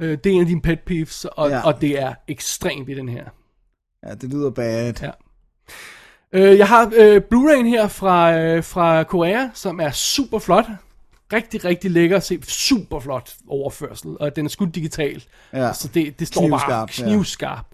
Øh, 0.00 0.18
det 0.24 0.26
er 0.26 0.34
en 0.34 0.40
af 0.40 0.46
dine 0.46 0.62
pet 0.62 0.80
peeves, 0.80 1.24
og, 1.24 1.50
ja. 1.50 1.60
Og 1.66 1.80
det 1.80 2.00
er 2.00 2.14
ekstremt 2.28 2.88
i 2.88 2.94
den 2.94 3.08
her. 3.08 3.24
Ja, 4.06 4.14
det 4.14 4.30
lyder 4.30 4.50
bad. 4.50 4.92
Ja. 5.02 5.10
Øh, 6.32 6.58
jeg 6.58 6.68
har 6.68 6.92
øh, 6.96 7.22
Blu-ray'en 7.32 7.66
her 7.66 7.88
fra, 7.88 8.38
øh, 8.38 8.64
fra 8.64 9.02
Korea, 9.02 9.48
som 9.54 9.80
er 9.80 9.90
super 9.90 10.38
flot. 10.38 10.64
Rigtig, 11.32 11.64
rigtig 11.64 11.90
lækker 11.90 12.16
at 12.16 12.22
se. 12.22 12.38
Super 12.42 13.00
flot 13.00 13.34
overførsel, 13.48 14.16
og 14.20 14.36
den 14.36 14.44
er 14.44 14.50
skudt 14.50 14.74
digital. 14.74 15.24
Ja. 15.52 15.72
Så 15.72 15.88
det, 15.88 16.20
det 16.20 16.26
står 16.26 16.40
bare 16.40 16.48
Knivskarpt, 16.48 17.00
ja. 17.00 17.04
knivskarp. 17.04 17.66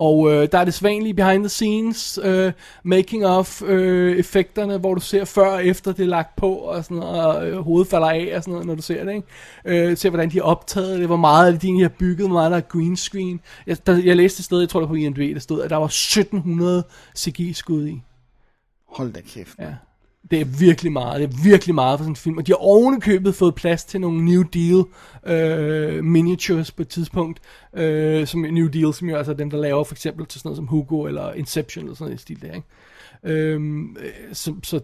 Og 0.00 0.32
øh, 0.32 0.48
der 0.52 0.58
er 0.58 0.64
det 0.64 0.74
svanlige 0.74 1.14
behind 1.14 1.42
the 1.42 1.48
scenes, 1.48 2.18
øh, 2.22 2.52
making 2.82 3.26
of 3.26 3.62
øh, 3.62 4.18
effekterne, 4.18 4.78
hvor 4.78 4.94
du 4.94 5.00
ser 5.00 5.24
før 5.24 5.46
og 5.46 5.66
efter 5.66 5.92
det 5.92 6.02
er 6.02 6.06
lagt 6.06 6.36
på, 6.36 6.54
og 6.54 6.84
sådan 6.84 6.96
noget, 6.96 7.26
og 7.26 7.48
øh, 7.48 7.58
hovedet 7.58 7.88
falder 7.88 8.10
af, 8.10 8.32
og 8.36 8.42
sådan 8.42 8.52
noget, 8.52 8.66
når 8.66 8.74
du 8.74 8.82
ser 8.82 9.04
det, 9.04 9.14
ikke? 9.14 9.88
Øh, 9.90 9.96
ser 9.96 10.10
hvordan 10.10 10.30
de 10.30 10.36
har 10.36 10.42
optaget 10.42 10.98
det, 10.98 11.06
hvor 11.06 11.16
meget 11.16 11.46
af 11.46 11.52
det 11.52 11.62
de 11.62 11.82
har 11.82 11.88
bygget, 11.88 12.28
hvor 12.28 12.36
meget 12.36 12.50
der 12.50 12.56
er 12.56 12.60
green 12.60 12.96
screen. 12.96 13.40
Jeg, 13.66 13.86
der, 13.86 14.02
jeg 14.04 14.16
læste 14.16 14.40
et 14.40 14.44
sted, 14.44 14.60
jeg 14.60 14.68
tror 14.68 14.80
det 14.80 14.88
var 14.88 14.94
på 14.94 14.98
IMDb, 14.98 15.34
der 15.34 15.40
stod, 15.40 15.62
at 15.62 15.70
der 15.70 15.76
var 15.76 15.86
1700 15.86 16.84
CGI-skud 17.18 17.86
i. 17.86 18.02
Hold 18.88 19.12
da 19.12 19.20
kæft. 19.20 19.58
Ja. 19.58 19.74
Det 20.30 20.40
er 20.40 20.44
virkelig 20.44 20.92
meget. 20.92 21.20
Det 21.20 21.28
er 21.28 21.42
virkelig 21.44 21.74
meget 21.74 21.98
for 21.98 22.04
sådan 22.04 22.12
en 22.12 22.16
film. 22.16 22.38
Og 22.38 22.46
de 22.46 22.52
har 22.52 22.56
ovenikøbet 22.56 23.34
fået 23.34 23.54
plads 23.54 23.84
til 23.84 24.00
nogle 24.00 24.24
New 24.24 24.42
Deal 24.42 24.84
øh, 25.26 26.04
miniatures 26.04 26.70
på 26.70 26.82
et 26.82 26.88
tidspunkt. 26.88 27.40
Øh, 27.76 28.26
som 28.26 28.40
New 28.40 28.68
Deal, 28.68 28.94
som 28.94 29.08
jo 29.08 29.16
altså 29.16 29.32
er 29.32 29.36
dem, 29.36 29.50
der 29.50 29.58
laver 29.58 29.84
for 29.84 29.94
eksempel 29.94 30.26
til 30.26 30.40
sådan 30.40 30.48
noget 30.48 30.56
som 30.56 30.66
Hugo 30.66 31.06
eller 31.06 31.32
Inception 31.32 31.84
eller 31.84 31.94
sådan 31.94 32.04
noget 32.04 32.20
i 32.20 32.22
stil 32.22 32.42
der, 32.42 32.52
ikke? 32.52 32.66
Øhm, 33.24 33.96
øh, 34.00 34.10
så, 34.32 34.54
så 34.62 34.80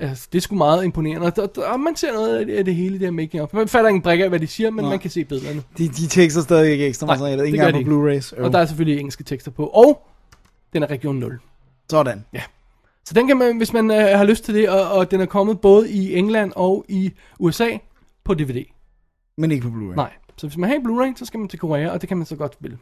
altså, 0.00 0.28
det 0.32 0.38
er 0.38 0.42
sgu 0.42 0.54
meget 0.54 0.84
imponerende. 0.84 1.26
Og, 1.26 1.50
og, 1.72 1.80
man 1.80 1.96
ser 1.96 2.12
noget 2.12 2.38
af 2.38 2.46
det, 2.46 2.54
af 2.54 2.64
det 2.64 2.74
hele, 2.74 2.98
det 2.98 3.06
her 3.06 3.10
making 3.10 3.42
of. 3.42 3.52
Man 3.52 3.68
fatter 3.68 3.88
ingen 3.88 4.02
brik 4.02 4.20
af, 4.20 4.28
hvad 4.28 4.40
de 4.40 4.46
siger, 4.46 4.70
men 4.70 4.82
Nej. 4.84 4.90
man 4.90 4.98
kan 4.98 5.10
se 5.10 5.24
billederne. 5.24 5.62
De, 5.78 5.88
de 5.88 6.06
tekster 6.06 6.42
stadig 6.42 6.72
ikke 6.72 6.86
ekstra 6.86 7.06
materiale. 7.06 7.46
Ikke 7.46 7.58
gør 7.58 7.66
engang 7.66 7.86
på 7.86 7.90
ikke. 7.90 8.18
Blu-rays. 8.18 8.44
Og 8.44 8.52
der 8.52 8.58
er 8.58 8.66
selvfølgelig 8.66 8.98
engelske 8.98 9.24
tekster 9.24 9.50
på. 9.50 9.66
Og 9.66 10.06
den 10.72 10.82
er 10.82 10.90
region 10.90 11.16
0. 11.16 11.38
Sådan. 11.90 12.24
Ja. 12.32 12.42
Så 13.06 13.14
den 13.14 13.26
kan 13.26 13.36
man, 13.36 13.56
hvis 13.56 13.72
man 13.72 13.90
øh, 13.90 14.18
har 14.18 14.24
lyst 14.24 14.44
til 14.44 14.54
det, 14.54 14.68
og, 14.68 14.90
og 14.90 15.10
den 15.10 15.20
er 15.20 15.26
kommet 15.26 15.60
både 15.60 15.90
i 15.90 16.14
England 16.14 16.52
og 16.56 16.84
i 16.88 17.12
USA 17.38 17.68
på 18.24 18.34
DVD. 18.34 18.64
Men 19.38 19.50
ikke 19.50 19.62
på 19.62 19.68
Blu-ray. 19.68 19.94
Nej. 19.96 20.12
Så 20.36 20.46
hvis 20.46 20.56
man 20.56 20.70
har 20.70 20.76
en 20.76 20.86
Blu-ray, 20.86 21.18
så 21.18 21.24
skal 21.24 21.40
man 21.40 21.48
til 21.48 21.58
Korea, 21.58 21.90
og 21.90 22.00
det 22.00 22.08
kan 22.08 22.16
man 22.16 22.26
så 22.26 22.36
godt 22.36 22.52
spille. 22.52 22.78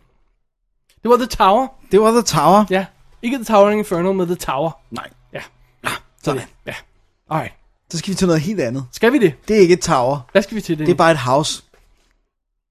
Det 1.02 1.10
var 1.10 1.16
The 1.16 1.26
Tower. 1.26 1.66
Det 1.92 2.00
var 2.00 2.10
The 2.10 2.22
Tower. 2.22 2.64
Ja. 2.70 2.86
Ikke 3.22 3.36
The 3.36 3.44
Towering 3.44 3.78
Inferno, 3.78 4.12
men 4.12 4.26
The 4.26 4.34
Tower. 4.34 4.70
Nej. 4.90 5.08
Ja. 5.32 5.40
Sådan. 6.22 6.42
Ja. 6.66 6.74
Alright. 7.30 7.54
Så 7.90 7.98
skal 7.98 8.10
vi 8.10 8.14
til 8.14 8.26
noget 8.26 8.42
helt 8.42 8.60
andet. 8.60 8.86
Skal 8.92 9.12
vi 9.12 9.18
det? 9.18 9.34
Det 9.48 9.56
er 9.56 9.60
ikke 9.60 9.74
et 9.74 9.80
tower. 9.80 10.20
Hvad 10.32 10.42
skal 10.42 10.56
vi 10.56 10.60
til 10.60 10.78
det? 10.78 10.86
Det 10.86 10.92
er 10.92 10.96
bare 10.96 11.10
et 11.10 11.18
house. 11.18 11.62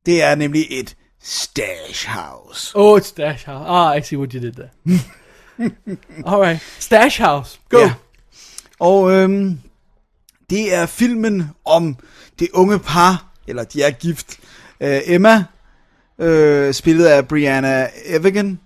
Det 0.06 0.24
er 0.24 0.36
nemlig 0.36 0.66
et 0.70 0.96
stash 1.22 2.08
house. 2.10 2.72
Oh, 2.76 3.00
it's 3.00 3.04
Stash 3.04 3.46
House. 3.46 3.70
Ah, 3.70 3.98
I 3.98 4.02
see 4.02 4.18
what 4.20 4.32
you 4.32 4.42
did 4.42 4.52
there. 4.52 4.70
Alright. 6.26 6.62
Stash 6.80 7.22
House. 7.22 7.60
Go. 7.70 7.78
Ja. 7.78 7.94
Og 8.80 9.12
øhm, 9.12 9.60
det 10.50 10.74
er 10.74 10.86
filmen 10.86 11.50
om 11.66 11.98
det 12.40 12.48
unge 12.54 12.80
par, 12.80 13.26
eller 13.48 13.64
de 13.64 13.84
er 13.84 13.92
gift. 13.92 14.40
Øh, 14.82 15.00
Emma, 15.06 15.44
øh, 16.20 16.74
spillet 16.74 17.06
af 17.06 17.28
Brianna 17.28 17.88
Evigan, 18.06 18.60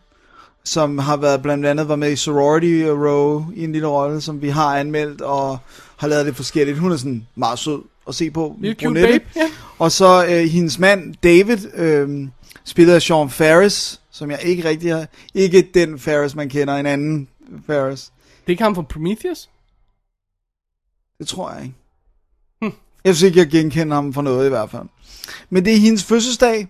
som 0.63 0.97
har 0.97 1.17
været 1.17 1.41
blandt 1.41 1.65
andet 1.65 1.87
var 1.87 1.95
med 1.95 2.11
i 2.11 2.15
Sorority 2.15 2.83
Row 2.83 3.45
i 3.55 3.63
en 3.63 3.71
lille 3.71 3.87
rolle, 3.87 4.21
som 4.21 4.41
vi 4.41 4.49
har 4.49 4.77
anmeldt 4.77 5.21
og 5.21 5.57
har 5.97 6.07
lavet 6.07 6.25
det 6.25 6.35
forskelligt. 6.35 6.77
Hun 6.77 6.91
er 6.91 6.97
sådan 6.97 7.27
meget 7.35 7.59
sød 7.59 7.81
at 8.07 8.15
se 8.15 8.31
på. 8.31 8.55
Lille 8.59 8.75
brunette. 8.75 9.07
babe, 9.07 9.25
ja. 9.35 9.49
Og 9.79 9.91
så 9.91 10.25
øh, 10.25 10.43
hendes 10.43 10.79
mand 10.79 11.15
David, 11.23 11.75
øh, 11.75 12.27
spillet 12.63 12.93
af 12.93 13.01
Sean 13.01 13.29
Ferris, 13.29 14.01
som 14.15 14.31
jeg 14.31 14.39
ikke 14.43 14.69
rigtig 14.69 14.95
har... 14.95 15.07
Ikke 15.33 15.69
den 15.73 15.99
Ferris, 15.99 16.35
man 16.35 16.49
kender, 16.49 16.75
en 16.75 16.85
anden 16.85 17.27
Ferris. 17.65 18.01
Det 18.01 18.47
er 18.47 18.49
ikke 18.49 18.63
ham 18.63 18.75
fra 18.75 18.81
Prometheus? 18.81 19.49
Det 21.19 21.27
tror 21.27 21.51
jeg 21.51 21.63
ikke. 21.63 21.75
Jeg 23.03 23.15
synes 23.15 23.27
ikke, 23.27 23.39
jeg 23.39 23.47
genkender 23.47 23.95
ham 23.95 24.13
for 24.13 24.21
noget 24.21 24.45
i 24.45 24.49
hvert 24.49 24.69
fald. 24.69 24.83
Men 25.49 25.65
det 25.65 25.73
er 25.73 25.77
hendes 25.77 26.03
fødselsdag, 26.03 26.67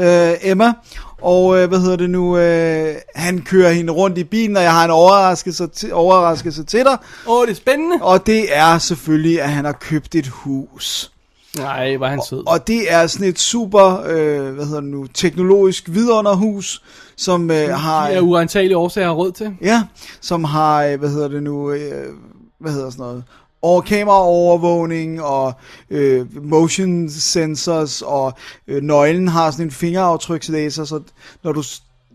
øh, 0.00 0.32
Emma. 0.42 0.72
Og 1.20 1.58
øh, 1.58 1.68
hvad 1.68 1.80
hedder 1.80 1.96
det 1.96 2.10
nu? 2.10 2.38
Øh, 2.38 2.96
han 3.14 3.42
kører 3.42 3.72
hende 3.72 3.92
rundt 3.92 4.18
i 4.18 4.24
bilen, 4.24 4.56
og 4.56 4.62
jeg 4.62 4.72
har 4.72 4.84
en 4.84 4.90
overraskelse 4.90 5.66
til, 5.66 5.92
overraskelse 5.92 6.64
til 6.64 6.84
dig. 6.84 6.98
Åh, 7.26 7.34
oh, 7.36 7.46
det 7.46 7.52
er 7.52 7.56
spændende. 7.56 7.98
Og 8.02 8.26
det 8.26 8.56
er 8.56 8.78
selvfølgelig, 8.78 9.42
at 9.42 9.50
han 9.50 9.64
har 9.64 9.72
købt 9.72 10.14
et 10.14 10.28
hus. 10.28 11.12
Nej, 11.58 11.96
var 11.96 12.08
han 12.08 12.20
sød. 12.28 12.42
Og 12.46 12.66
det 12.66 12.92
er 12.92 13.06
sådan 13.06 13.28
et 13.28 13.38
super, 13.38 14.02
øh, 14.06 14.54
hvad 14.54 14.64
hedder 14.64 14.80
det 14.80 14.90
nu, 14.90 15.06
teknologisk 15.06 15.84
vidunderhus, 15.88 16.82
som 17.16 17.50
øh, 17.50 17.68
har... 17.68 18.06
Er 18.06 18.20
uantagelige 18.20 18.76
årsager 18.76 19.06
har 19.06 19.14
råd 19.14 19.32
til. 19.32 19.56
Ja, 19.60 19.82
som 20.20 20.44
har, 20.44 20.84
øh, 20.84 20.98
hvad 20.98 21.08
hedder 21.08 21.28
det 21.28 21.42
nu, 21.42 21.70
øh, 21.70 22.14
hvad 22.58 22.72
hedder 22.72 22.90
sådan 22.90 23.02
noget, 23.02 23.24
over 23.62 23.80
kameraovervågning 23.80 25.22
og 25.22 25.52
øh, 25.90 26.44
motion 26.44 27.10
sensors, 27.10 28.02
og 28.02 28.32
øh, 28.66 28.82
nøglen 28.82 29.28
har 29.28 29.50
sådan 29.50 29.66
en 29.66 29.70
fingeraftrykslæser, 29.70 30.84
så 30.84 31.00
når 31.42 31.52
du 31.52 31.62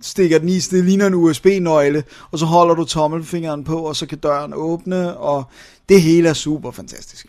stikker 0.02 0.40
den 0.40 0.50
i, 0.50 0.60
så 0.60 0.76
det 0.76 0.86
ligner 0.86 1.08
en 1.08 1.14
USB-nøgle, 1.14 2.04
og 2.32 2.40
så 2.40 2.46
holder 2.46 2.76
du 2.76 2.84
tommelfingeren 2.84 3.64
på, 3.64 3.78
og 3.78 3.96
så 3.96 4.06
kan 4.06 4.18
døren 4.18 4.54
åbne, 4.56 5.18
og 5.18 5.44
det 5.90 6.02
hele 6.02 6.30
er 6.30 6.34
super 6.34 6.72
fantastisk. 6.72 7.28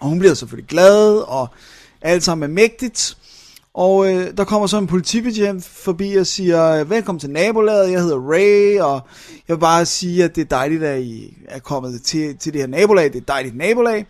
Og 0.00 0.08
hun 0.08 0.18
bliver 0.18 0.34
selvfølgelig 0.34 0.68
glad, 0.68 1.16
og 1.28 1.48
alt 2.02 2.22
sammen 2.24 2.50
er 2.50 2.54
mægtigt. 2.54 3.16
Og 3.74 4.14
øh, 4.14 4.36
der 4.36 4.44
kommer 4.44 4.66
så 4.66 4.78
en 4.78 4.86
politibetjent 4.86 5.64
forbi 5.64 6.14
og 6.14 6.26
siger, 6.26 6.84
velkommen 6.84 7.20
til 7.20 7.30
nabolaget, 7.30 7.92
jeg 7.92 8.00
hedder 8.00 8.16
Ray, 8.32 8.80
og 8.80 9.00
jeg 9.48 9.56
vil 9.56 9.60
bare 9.60 9.86
sige, 9.86 10.24
at 10.24 10.34
det 10.36 10.40
er 10.40 10.44
dejligt, 10.56 10.82
at 10.82 11.00
I 11.02 11.36
er 11.48 11.58
kommet 11.58 12.02
til, 12.02 12.36
til 12.36 12.52
det 12.52 12.60
her 12.60 12.68
nabolag, 12.68 13.04
det 13.04 13.14
er 13.14 13.18
et 13.20 13.28
dejligt 13.28 13.56
nabolag. 13.56 14.06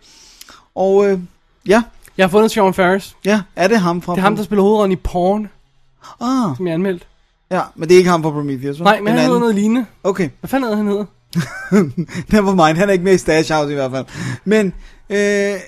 Og 0.75 1.07
øh, 1.09 1.19
ja. 1.67 1.83
Jeg 2.17 2.23
har 2.25 2.29
fundet 2.29 2.51
Sean 2.51 2.73
Ferris. 2.73 3.15
Ja, 3.25 3.41
er 3.55 3.67
det 3.67 3.79
ham 3.79 4.01
fra... 4.01 4.13
Det 4.13 4.19
er 4.19 4.23
ham, 4.23 4.35
der 4.35 4.43
spiller 4.43 4.63
hovedrollen 4.63 4.91
i 4.91 4.95
Porn, 4.95 5.49
Ah, 6.21 6.55
som 6.57 6.67
jeg 6.67 6.73
anmeldt. 6.73 7.07
ja, 7.51 7.61
men 7.75 7.89
det 7.89 7.95
er 7.95 7.97
ikke 7.97 8.09
ham 8.09 8.23
fra 8.23 8.29
Prometheus, 8.31 8.77
hva'? 8.77 8.83
Nej, 8.83 8.99
men 8.99 9.07
En 9.07 9.13
han 9.13 9.25
hedder 9.25 9.39
noget 9.39 9.55
lignende. 9.55 9.85
Okay. 10.03 10.29
Hvad 10.39 10.47
fanden 10.47 10.63
hedder 10.63 10.77
han 10.77 10.87
hedder? 10.87 11.05
Never 12.33 12.67
mind, 12.67 12.77
han 12.77 12.89
er 12.89 12.93
ikke 12.93 13.03
med 13.05 13.13
i 13.13 13.17
Stash 13.17 13.53
House 13.53 13.71
i 13.71 13.75
hvert 13.75 13.91
fald. 13.91 14.05
Men 14.45 14.73
øh, 15.09 15.59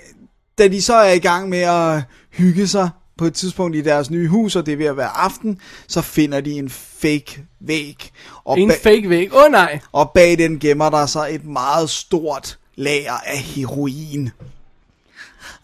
da 0.58 0.68
de 0.68 0.82
så 0.82 0.94
er 0.96 1.12
i 1.12 1.20
gang 1.20 1.50
med 1.50 1.60
at 1.60 2.02
hygge 2.30 2.68
sig 2.68 2.90
på 3.18 3.26
et 3.26 3.34
tidspunkt 3.34 3.76
i 3.76 3.82
deres 3.82 4.10
nye 4.10 4.28
hus, 4.28 4.56
og 4.56 4.66
det 4.66 4.72
er 4.72 4.78
ved 4.78 4.86
at 4.86 4.98
være 4.98 5.18
aften, 5.18 5.58
så 5.88 6.02
finder 6.02 6.42
de 6.42 6.52
en 6.52 6.70
fake 6.70 7.44
væg. 7.60 8.12
Og 8.46 8.60
En 8.60 8.72
fake 8.84 9.10
væg. 9.10 9.34
Åh 9.36 9.44
oh, 9.44 9.52
nej. 9.52 9.80
Og 9.92 10.12
bag 10.16 10.38
den 10.38 10.60
gemmer 10.60 10.90
der 10.90 11.06
sig 11.06 11.28
et 11.32 11.46
meget 11.46 11.90
stort 11.90 12.58
lager 12.76 13.14
af 13.26 13.38
heroin. 13.38 14.30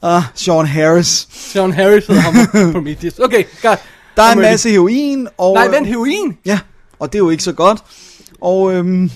Ah, 0.01 0.23
Sean 0.35 0.65
Harris. 0.65 1.27
Sean 1.31 1.71
Harris 1.71 2.07
hedder 2.07 2.21
ham 2.21 2.33
på 2.33 2.71
Prometheus. 2.71 3.19
Okay, 3.19 3.43
godt. 3.61 3.79
Der 4.15 4.23
er 4.23 4.31
en 4.31 4.39
masse 4.39 4.69
heroin. 4.69 5.27
Og, 5.37 5.53
Nej, 5.53 5.67
vent, 5.67 5.87
heroin? 5.87 6.37
Ja, 6.45 6.59
og 6.99 7.13
det 7.13 7.19
er 7.19 7.23
jo 7.23 7.29
ikke 7.29 7.43
så 7.43 7.53
godt. 7.53 7.83
Og, 8.41 8.73
øhm, 8.73 9.11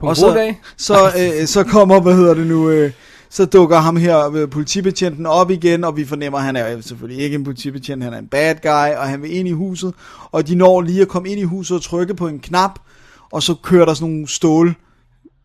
På 0.00 0.06
og 0.06 0.16
så, 0.16 0.34
dag. 0.34 0.60
så, 0.76 1.12
øh, 1.40 1.46
så 1.46 1.64
kommer, 1.64 2.00
hvad 2.00 2.14
hedder 2.14 2.34
det 2.34 2.46
nu, 2.46 2.70
øh, 2.70 2.92
så 3.30 3.44
dukker 3.44 3.78
ham 3.78 3.96
her, 3.96 4.30
øh, 4.30 4.50
politibetjenten 4.50 5.26
op 5.26 5.50
igen, 5.50 5.84
og 5.84 5.96
vi 5.96 6.04
fornemmer, 6.04 6.38
at 6.38 6.44
han 6.44 6.56
er 6.56 6.80
selvfølgelig 6.80 7.24
ikke 7.24 7.34
en 7.34 7.44
politibetjent, 7.44 8.04
han 8.04 8.12
er 8.12 8.18
en 8.18 8.28
bad 8.28 8.54
guy, 8.62 8.96
og 8.96 9.08
han 9.08 9.22
vil 9.22 9.36
ind 9.36 9.48
i 9.48 9.52
huset, 9.52 9.94
og 10.32 10.48
de 10.48 10.54
når 10.54 10.80
lige 10.80 11.02
at 11.02 11.08
komme 11.08 11.28
ind 11.28 11.40
i 11.40 11.44
huset 11.44 11.76
og 11.76 11.82
trykke 11.82 12.14
på 12.14 12.28
en 12.28 12.38
knap, 12.38 12.78
og 13.32 13.42
så 13.42 13.54
kører 13.62 13.84
der 13.84 13.94
sådan 13.94 14.10
nogle 14.10 14.28
stål 14.28 14.74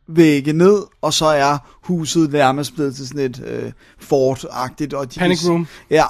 vægge 0.08 0.54
ned, 0.54 0.80
og 1.02 1.14
så 1.14 1.26
er 1.26 1.58
huset 1.82 2.32
nærmest 2.32 2.76
blevet 2.76 2.96
til 2.96 3.08
sådan 3.08 3.22
et 3.22 3.44
øh, 3.48 3.72
fort-agtigt. 4.00 4.94
Og 4.94 5.14
de 5.14 5.20
Panic 5.20 5.40
kan, 5.42 5.50
room. 5.50 5.68
Ja, 5.90 6.06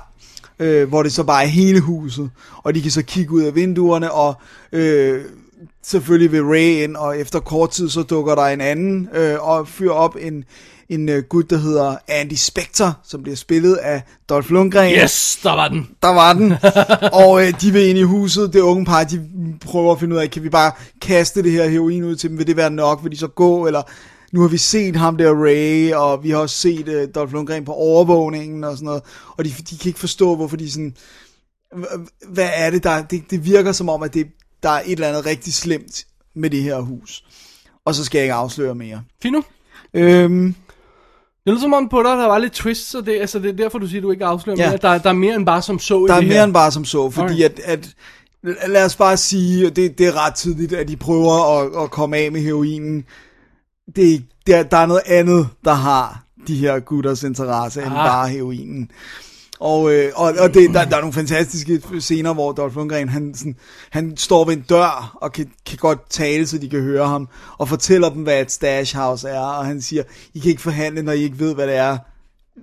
øh, 0.60 0.90
hvor 0.90 1.04
det 1.04 1.14
så 1.14 1.24
bare 1.24 1.44
er 1.44 1.48
hele 1.48 1.80
huset, 1.80 2.30
og 2.58 2.76
de 2.76 2.82
kan 2.82 2.92
så 2.92 3.02
kigge 3.04 3.32
ud 3.32 3.42
af 3.42 3.56
vinduerne, 3.56 4.12
og 4.12 4.36
øh, 4.72 5.26
selvfølgelig 5.86 6.32
vil 6.32 6.44
Ray 6.44 6.84
ind, 6.84 6.96
og 6.96 7.20
efter 7.20 7.40
kort 7.40 7.70
tid 7.70 7.90
så 7.90 8.04
dukker 8.04 8.36
der 8.36 8.46
en 8.46 8.62
anden 8.62 9.10
øh, 9.14 9.48
og 9.48 9.68
fyr 9.68 9.92
op, 9.92 10.16
en, 10.20 10.44
en 10.90 11.10
øh, 11.10 11.24
gut, 11.24 11.50
der 11.50 11.58
hedder 11.58 11.96
Andy 12.08 12.34
Spector, 12.34 13.00
som 13.04 13.24
bliver 13.24 13.36
spillet 13.36 13.76
af 13.76 14.02
Dolph 14.30 14.52
Lundgren. 14.52 14.94
Yes, 14.94 15.40
der 15.44 15.52
var 15.52 15.68
den. 15.68 15.90
Der 16.02 16.14
var 16.14 16.34
den. 16.34 16.54
og 17.24 17.48
øh, 17.48 17.62
de 17.62 17.72
vil 17.72 17.90
ind 17.90 17.98
i 17.98 18.02
huset, 18.02 18.54
det 18.54 18.60
unge 18.60 18.86
par, 18.86 19.04
de 19.04 19.30
prøver 19.66 19.92
at 19.92 20.00
finde 20.00 20.16
ud 20.16 20.22
af, 20.22 20.32
kan 20.32 20.44
vi 20.44 20.50
bare 20.50 20.72
kaste 21.02 21.44
det 21.44 21.52
her 21.52 21.68
heroin 21.70 22.04
ud 22.04 22.16
til 22.16 22.30
dem, 22.30 22.38
vil 22.38 22.48
det 22.48 22.58
være 22.58 22.72
nok, 22.72 23.04
vil 23.04 23.12
de 23.12 23.18
så 23.18 23.28
gå, 23.28 23.68
eller 23.68 23.82
nu 24.32 24.42
har 24.42 24.48
vi 24.48 24.58
set 24.58 24.96
ham 24.96 25.18
der 25.18 25.34
Ray, 25.34 25.94
og 25.94 26.24
vi 26.24 26.30
har 26.30 26.38
også 26.38 26.56
set 26.58 26.88
øh, 26.88 27.08
Dolph 27.16 27.34
Lundgren 27.34 27.66
på 27.66 27.74
overvågningen 27.74 28.64
og 28.64 28.74
sådan 28.74 28.86
noget, 28.86 29.04
og 29.38 29.46
de, 29.46 29.50
de 29.50 29.78
kan 29.78 29.90
ikke 29.90 30.00
forstå, 30.00 30.36
hvorfor 30.36 30.58
de 30.58 30.72
sådan, 30.72 30.96
hva- 31.76 32.30
hvad 32.30 32.50
er 32.54 32.70
det 32.70 32.84
der, 32.84 33.02
det, 33.02 33.24
det 33.30 33.46
virker 33.46 33.72
som 33.72 33.90
om, 33.90 34.04
at 34.04 34.14
det, 34.14 34.28
der 34.66 34.72
er 34.72 34.82
et 34.86 34.92
eller 34.92 35.08
andet 35.08 35.26
rigtig 35.26 35.54
slemt 35.54 36.06
med 36.36 36.50
det 36.50 36.64
her 36.64 36.80
hus. 36.80 37.24
Og 37.86 37.96
så 37.96 38.06
skal 38.06 38.18
jeg 38.20 38.24
ikke 38.26 38.34
afsløre 38.34 38.76
mere. 38.76 39.02
Fino. 39.22 39.42
Øhm, 39.94 40.56
Det 41.46 41.52
lyder 41.52 41.62
som 41.62 41.74
om 41.74 41.90
på 41.90 41.98
dig, 42.04 42.12
der 42.18 42.26
var 42.26 42.38
lidt 42.38 42.54
twist, 42.54 42.90
så 42.90 43.02
det, 43.02 43.20
altså, 43.22 43.40
det 43.40 43.50
er 43.50 43.54
derfor, 43.54 43.78
du 43.80 43.88
siger, 43.88 44.02
du 44.02 44.12
ikke 44.12 44.26
afslører 44.26 44.58
Ja. 44.58 44.70
mere. 44.70 44.78
Der, 44.78 44.98
der 44.98 45.10
er 45.10 45.14
mere 45.14 45.36
end 45.36 45.46
bare 45.46 45.62
som 45.62 45.80
så 45.80 46.06
i 46.06 46.08
Der 46.08 46.14
er 46.16 46.22
mere 46.22 46.34
her. 46.34 46.44
end 46.44 46.54
bare 46.54 46.72
som 46.72 46.86
så, 46.86 47.10
fordi 47.10 47.44
at, 47.44 47.60
at 47.64 47.96
lad 48.68 48.86
os 48.86 48.96
bare 48.96 49.18
sige, 49.18 49.70
det, 49.70 49.98
det 49.98 50.08
er 50.08 50.26
ret 50.26 50.36
tydeligt, 50.36 50.74
at 50.74 50.88
de 50.88 50.96
prøver 50.98 51.60
at, 51.60 51.84
at 51.84 51.92
komme 51.92 52.18
af 52.18 52.32
med 52.32 52.42
heroinen. 52.42 53.06
Det, 53.96 54.24
der, 54.48 54.64
der 54.64 54.78
er 54.78 54.86
noget 54.86 55.02
andet, 55.06 55.48
der 55.66 55.74
har 55.74 56.24
de 56.48 56.56
her 56.58 56.80
gutters 56.80 57.24
interesse, 57.24 57.80
end 57.82 57.90
Ah. 57.90 57.96
bare 58.08 58.30
heroinen. 58.30 58.92
Og, 59.60 59.94
øh, 59.94 60.12
og, 60.16 60.34
og 60.40 60.54
det, 60.54 60.74
der, 60.74 60.86
der 60.86 60.96
er 60.96 61.00
nogle 61.02 61.14
fantastiske 61.14 61.82
scener, 62.00 62.34
hvor 62.34 62.52
Dolph 62.52 62.76
Lundgren, 62.76 63.10
han, 63.10 63.34
sådan, 63.36 63.56
han 63.90 64.18
står 64.18 64.46
ved 64.46 64.54
en 64.54 64.62
dør, 64.62 65.18
og 65.22 65.32
kan, 65.32 65.52
kan 65.66 65.78
godt 65.78 66.10
tale, 66.10 66.48
så 66.48 66.58
de 66.58 66.70
kan 66.70 66.82
høre 66.82 67.08
ham, 67.08 67.30
og 67.58 67.70
fortæller 67.70 68.10
dem, 68.10 68.24
hvad 68.24 68.42
et 68.42 68.52
stash 68.52 68.96
house 68.98 69.28
er, 69.30 69.40
og 69.40 69.66
han 69.66 69.82
siger, 69.82 70.04
I 70.34 70.40
kan 70.40 70.50
ikke 70.50 70.62
forhandle, 70.62 71.02
når 71.02 71.12
I 71.12 71.22
ikke 71.24 71.40
ved, 71.40 71.56
hvad 71.56 71.68
det 71.68 71.76
er, 71.76 71.98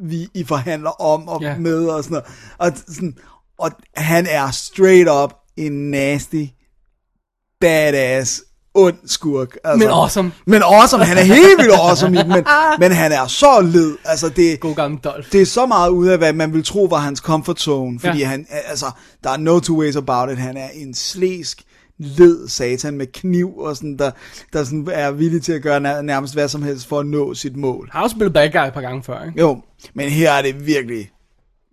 vi, 0.01 0.29
I 0.35 0.45
forhandler 0.45 0.91
om 1.01 1.29
og 1.29 1.43
Ja. 1.43 1.57
med, 1.59 1.87
og 1.87 2.05
sådan 2.05 2.13
noget. 2.15 2.27
Og, 2.59 2.73
sådan, 2.95 3.17
og 3.59 3.71
han 3.97 4.27
er 4.27 4.51
straight 4.51 5.09
up 5.11 5.33
en 5.57 5.91
nasty, 5.91 6.45
badass, 7.61 8.43
ond 8.75 8.95
skurk. 9.07 9.57
Altså. 9.65 9.79
Men 9.79 9.89
awesome. 9.89 10.33
Men 10.47 10.63
awesome, 10.63 11.05
han 11.05 11.19
er 11.19 11.23
helt 11.23 11.59
vildt 11.59 11.73
awesome 11.73 12.17
i 12.19 12.23
den, 12.23 12.29
men, 12.29 12.45
men 12.81 12.93
han 12.93 13.13
er 13.13 13.27
så 13.27 13.61
led. 13.73 13.97
Altså 14.05 14.29
det, 14.29 14.61
God 14.61 14.75
gammel 14.75 15.01
Dolph. 15.01 15.33
det 15.33 15.43
er 15.43 15.47
så 15.47 15.67
meget 15.67 15.91
ud 15.91 16.07
af, 16.07 16.19
hvad 16.19 16.33
man 16.33 16.53
vil 16.53 16.65
tro 16.65 16.85
var 16.85 16.97
hans 16.99 17.19
comfort 17.19 17.61
zone, 17.61 18.01
fordi 18.01 18.19
Ja. 18.19 18.27
han, 18.27 18.47
altså, 18.51 18.87
der 19.25 19.31
er 19.31 19.37
no 19.37 19.61
two 19.61 19.81
ways 19.81 19.97
about 19.97 20.31
it, 20.31 20.39
han 20.39 20.57
er 20.57 20.69
en 20.75 20.95
slæsk 20.95 21.63
led 21.99 22.49
satan 22.49 22.95
med 22.97 23.07
kniv, 23.07 23.59
og 23.59 23.77
sådan, 23.77 23.97
der, 23.99 24.11
der 24.53 24.65
sådan 24.65 24.89
er 24.93 25.11
villig 25.11 25.43
til 25.43 25.53
at 25.53 25.63
gøre 25.63 25.81
nær, 25.81 26.03
nærmest 26.03 26.35
hvad 26.35 26.49
som 26.49 26.63
helst 26.63 26.87
for 26.89 27.01
at 27.01 27.07
nå 27.07 27.35
sit 27.35 27.57
mål. 27.57 27.89
Har 27.93 28.03
også 28.03 28.15
spillet 28.15 28.33
bad 28.33 28.51
guy 28.53 28.67
et 28.67 28.73
par 28.75 28.81
gange 28.81 29.03
før, 29.03 29.25
ikke? 29.25 29.41
Jo, 29.41 29.63
men 29.95 30.09
her 30.11 30.33
er 30.33 30.43
det 30.43 30.67
virkelig, 30.67 31.11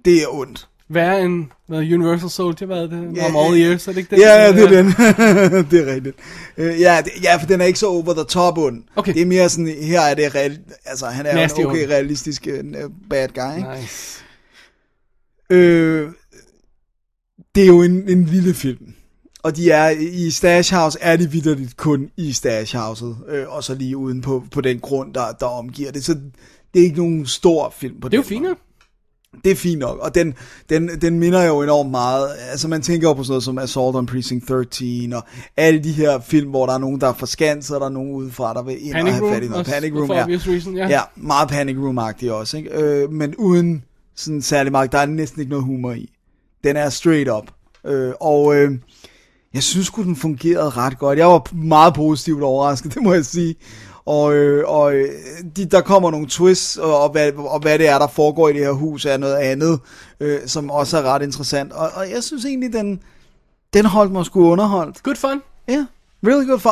det 0.05 0.23
er 0.23 0.27
ondt. 0.29 0.67
Værre 0.91 1.21
end 1.21 1.45
hvad, 1.67 1.79
Universal 1.79 2.29
Soldier, 2.29 2.65
hvad 2.65 2.87
det? 2.87 3.17
Ja, 3.17 3.25
Om 3.25 3.35
all 3.35 3.61
years, 3.61 3.87
er 3.87 3.91
det 3.91 3.99
ikke 3.99 4.15
det? 4.15 4.21
Ja, 4.21 4.45
ja, 4.45 4.51
det 4.51 4.63
er 4.63 4.69
den. 4.69 4.85
det 5.71 5.87
er 5.87 5.93
rigtigt. 5.93 6.15
Øh, 6.57 6.79
ja, 6.81 7.01
det, 7.05 7.11
ja, 7.23 7.35
for 7.35 7.47
den 7.47 7.61
er 7.61 7.65
ikke 7.65 7.79
så 7.79 7.87
over 7.87 8.13
the 8.13 8.23
top 8.23 8.57
ond. 8.57 8.83
Okay. 8.95 9.13
Det 9.13 9.21
er 9.21 9.25
mere 9.25 9.49
sådan, 9.49 9.67
her 9.67 10.01
er 10.01 10.13
det 10.13 10.35
real, 10.35 10.59
altså 10.85 11.05
han 11.05 11.25
er 11.25 11.35
Nasty 11.35 11.59
en 11.59 11.65
okay 11.65 11.83
ond. 11.83 11.91
realistisk 11.91 12.47
uh, 12.53 12.91
bad 13.09 13.27
guy, 13.27 13.57
ikke? 13.57 13.81
Nice. 13.81 14.23
Øh, 15.49 16.09
det 17.55 17.63
er 17.63 17.67
jo 17.67 17.81
en, 17.81 18.09
en 18.09 18.25
lille 18.25 18.53
film. 18.53 18.93
Og 19.43 19.55
de 19.55 19.71
er 19.71 19.89
i 19.99 20.29
Stash 20.29 20.73
House, 20.73 20.97
er 21.01 21.15
de 21.15 21.31
vidderligt 21.31 21.77
kun 21.77 22.09
i 22.17 22.33
Stash 22.33 22.77
Houset, 22.77 23.17
øh, 23.27 23.55
og 23.55 23.63
så 23.63 23.75
lige 23.75 23.97
uden 23.97 24.21
på, 24.21 24.43
på 24.51 24.61
den 24.61 24.79
grund, 24.79 25.13
der, 25.13 25.31
der 25.31 25.45
omgiver 25.45 25.91
det. 25.91 26.05
Så 26.05 26.13
det 26.73 26.79
er 26.79 26.83
ikke 26.83 26.97
nogen 26.97 27.25
stor 27.25 27.73
film 27.77 27.99
på 28.01 28.09
Det 28.09 28.31
er 28.31 28.35
jo 28.35 28.39
nok. 28.39 28.57
Det 29.43 29.51
er 29.51 29.55
fint 29.55 29.79
nok, 29.79 29.99
og 29.99 30.15
den, 30.15 30.33
den, 30.69 30.89
den 31.01 31.19
minder 31.19 31.43
jo 31.43 31.61
enormt 31.61 31.91
meget, 31.91 32.29
altså 32.51 32.67
man 32.67 32.81
tænker 32.81 33.07
jo 33.07 33.13
på 33.13 33.23
sådan 33.23 33.31
noget 33.31 33.43
som 33.43 33.57
Assault 33.57 33.95
on 33.95 34.05
Precinct 34.05 34.47
13, 34.47 35.13
og 35.13 35.23
alle 35.57 35.83
de 35.83 35.91
her 35.91 36.19
film, 36.19 36.49
hvor 36.49 36.65
der 36.65 36.73
er 36.73 36.77
nogen, 36.77 37.01
der 37.01 37.07
er 37.07 37.13
forskanset, 37.13 37.75
og 37.75 37.79
der 37.79 37.85
er 37.85 37.91
nogen 37.91 38.11
udefra, 38.11 38.53
der 38.53 38.63
vil 38.63 38.85
ind 38.85 38.93
Panic 38.93 39.13
og 39.13 39.17
have 39.17 39.33
fat 39.33 39.43
i 39.43 39.47
noget. 39.47 39.65
Panic 39.65 39.93
Room, 39.93 40.11
ja. 40.11 40.25
reason, 40.27 40.77
ja. 40.77 40.87
ja. 40.87 41.01
meget 41.15 41.49
Panic 41.49 41.77
Room-agtig 41.77 42.31
også, 42.31 42.57
ikke? 42.57 42.69
Øh, 42.69 43.11
men 43.11 43.35
uden 43.35 43.83
sådan 44.15 44.41
særlig 44.41 44.71
meget, 44.71 44.91
der 44.91 44.97
er 44.97 45.05
næsten 45.05 45.41
ikke 45.41 45.49
noget 45.49 45.65
humor 45.65 45.91
i. 45.91 46.09
Den 46.63 46.75
er 46.75 46.89
straight 46.89 47.29
up. 47.29 47.51
Øh, 47.85 48.13
og 48.19 48.55
øh, 48.55 48.71
jeg 49.53 49.63
synes 49.63 49.87
sgu, 49.87 50.03
den 50.03 50.15
fungerede 50.15 50.69
ret 50.69 50.99
godt. 50.99 51.19
Jeg 51.19 51.27
var 51.27 51.55
meget 51.55 51.93
positivt 51.93 52.43
overrasket, 52.43 52.93
det 52.95 53.03
må 53.03 53.13
jeg 53.13 53.25
sige. 53.25 53.55
Og, 54.09 54.33
øh, 54.33 54.69
og 54.69 54.93
øh, 54.93 55.09
de, 55.55 55.65
der 55.65 55.81
kommer 55.81 56.11
nogle 56.11 56.27
twists, 56.29 56.77
og, 56.77 57.01
og, 57.01 57.09
hvad, 57.09 57.31
og 57.37 57.59
hvad 57.59 57.79
det 57.79 57.87
er, 57.87 57.99
der 57.99 58.07
foregår 58.07 58.49
i 58.49 58.53
det 58.53 58.61
her 58.61 58.71
hus, 58.71 59.05
er 59.05 59.17
noget 59.17 59.35
andet, 59.35 59.79
øh, 60.19 60.39
som 60.45 60.71
også 60.71 60.97
er 60.97 61.01
ret 61.01 61.21
interessant. 61.21 61.73
Og, 61.73 61.89
og 61.95 62.11
jeg 62.11 62.23
synes 62.23 62.45
egentlig, 62.45 62.73
den, 62.73 62.99
den 63.73 63.85
holdt 63.85 64.11
mig 64.11 64.25
sgu 64.25 64.51
underholdt. 64.51 65.03
Good 65.03 65.15
fun. 65.15 65.41
Ja, 65.67 65.73
yeah, 65.73 65.85
really 66.27 66.47
good 66.47 66.59
fun. 66.59 66.71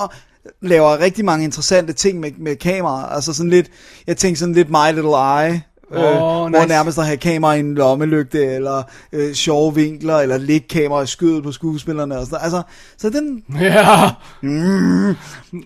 Laver 0.62 1.00
rigtig 1.00 1.26
mange 1.26 1.44
interessante 1.44 1.94
ting 1.94 2.20
med, 2.20 2.32
med 2.38 2.56
kamera. 2.56 3.16
Altså 3.16 3.34
sådan 3.34 3.50
lidt, 3.50 3.72
jeg 4.08 4.18
tænkte 4.18 4.40
sådan 4.40 4.56
lidt 4.56 4.70
My 4.70 4.94
Little 4.94 5.16
Eye. 5.16 5.62
Åh, 5.92 5.98
øh, 6.04 6.12
Hvor 6.18 6.50
nice. 6.50 6.68
nærmest 6.68 6.98
at 6.98 7.06
have 7.06 7.18
kamera 7.18 7.54
i 7.54 7.60
en 7.60 7.76
lommelygte, 7.76 8.46
eller 8.46 8.84
øh, 9.14 9.34
sjove 9.34 9.76
vinkler, 9.76 10.16
eller 10.18 10.38
lægge 10.38 10.68
kamera 10.68 11.02
i 11.02 11.08
skødet 11.08 11.44
på 11.44 11.52
skuespillerne. 11.52 12.18
Og 12.18 12.26
sådan. 12.26 12.40
Altså, 12.44 12.62
så 12.98 13.10
den... 13.10 13.44
Ja. 13.62 14.10
Mm, 14.42 15.16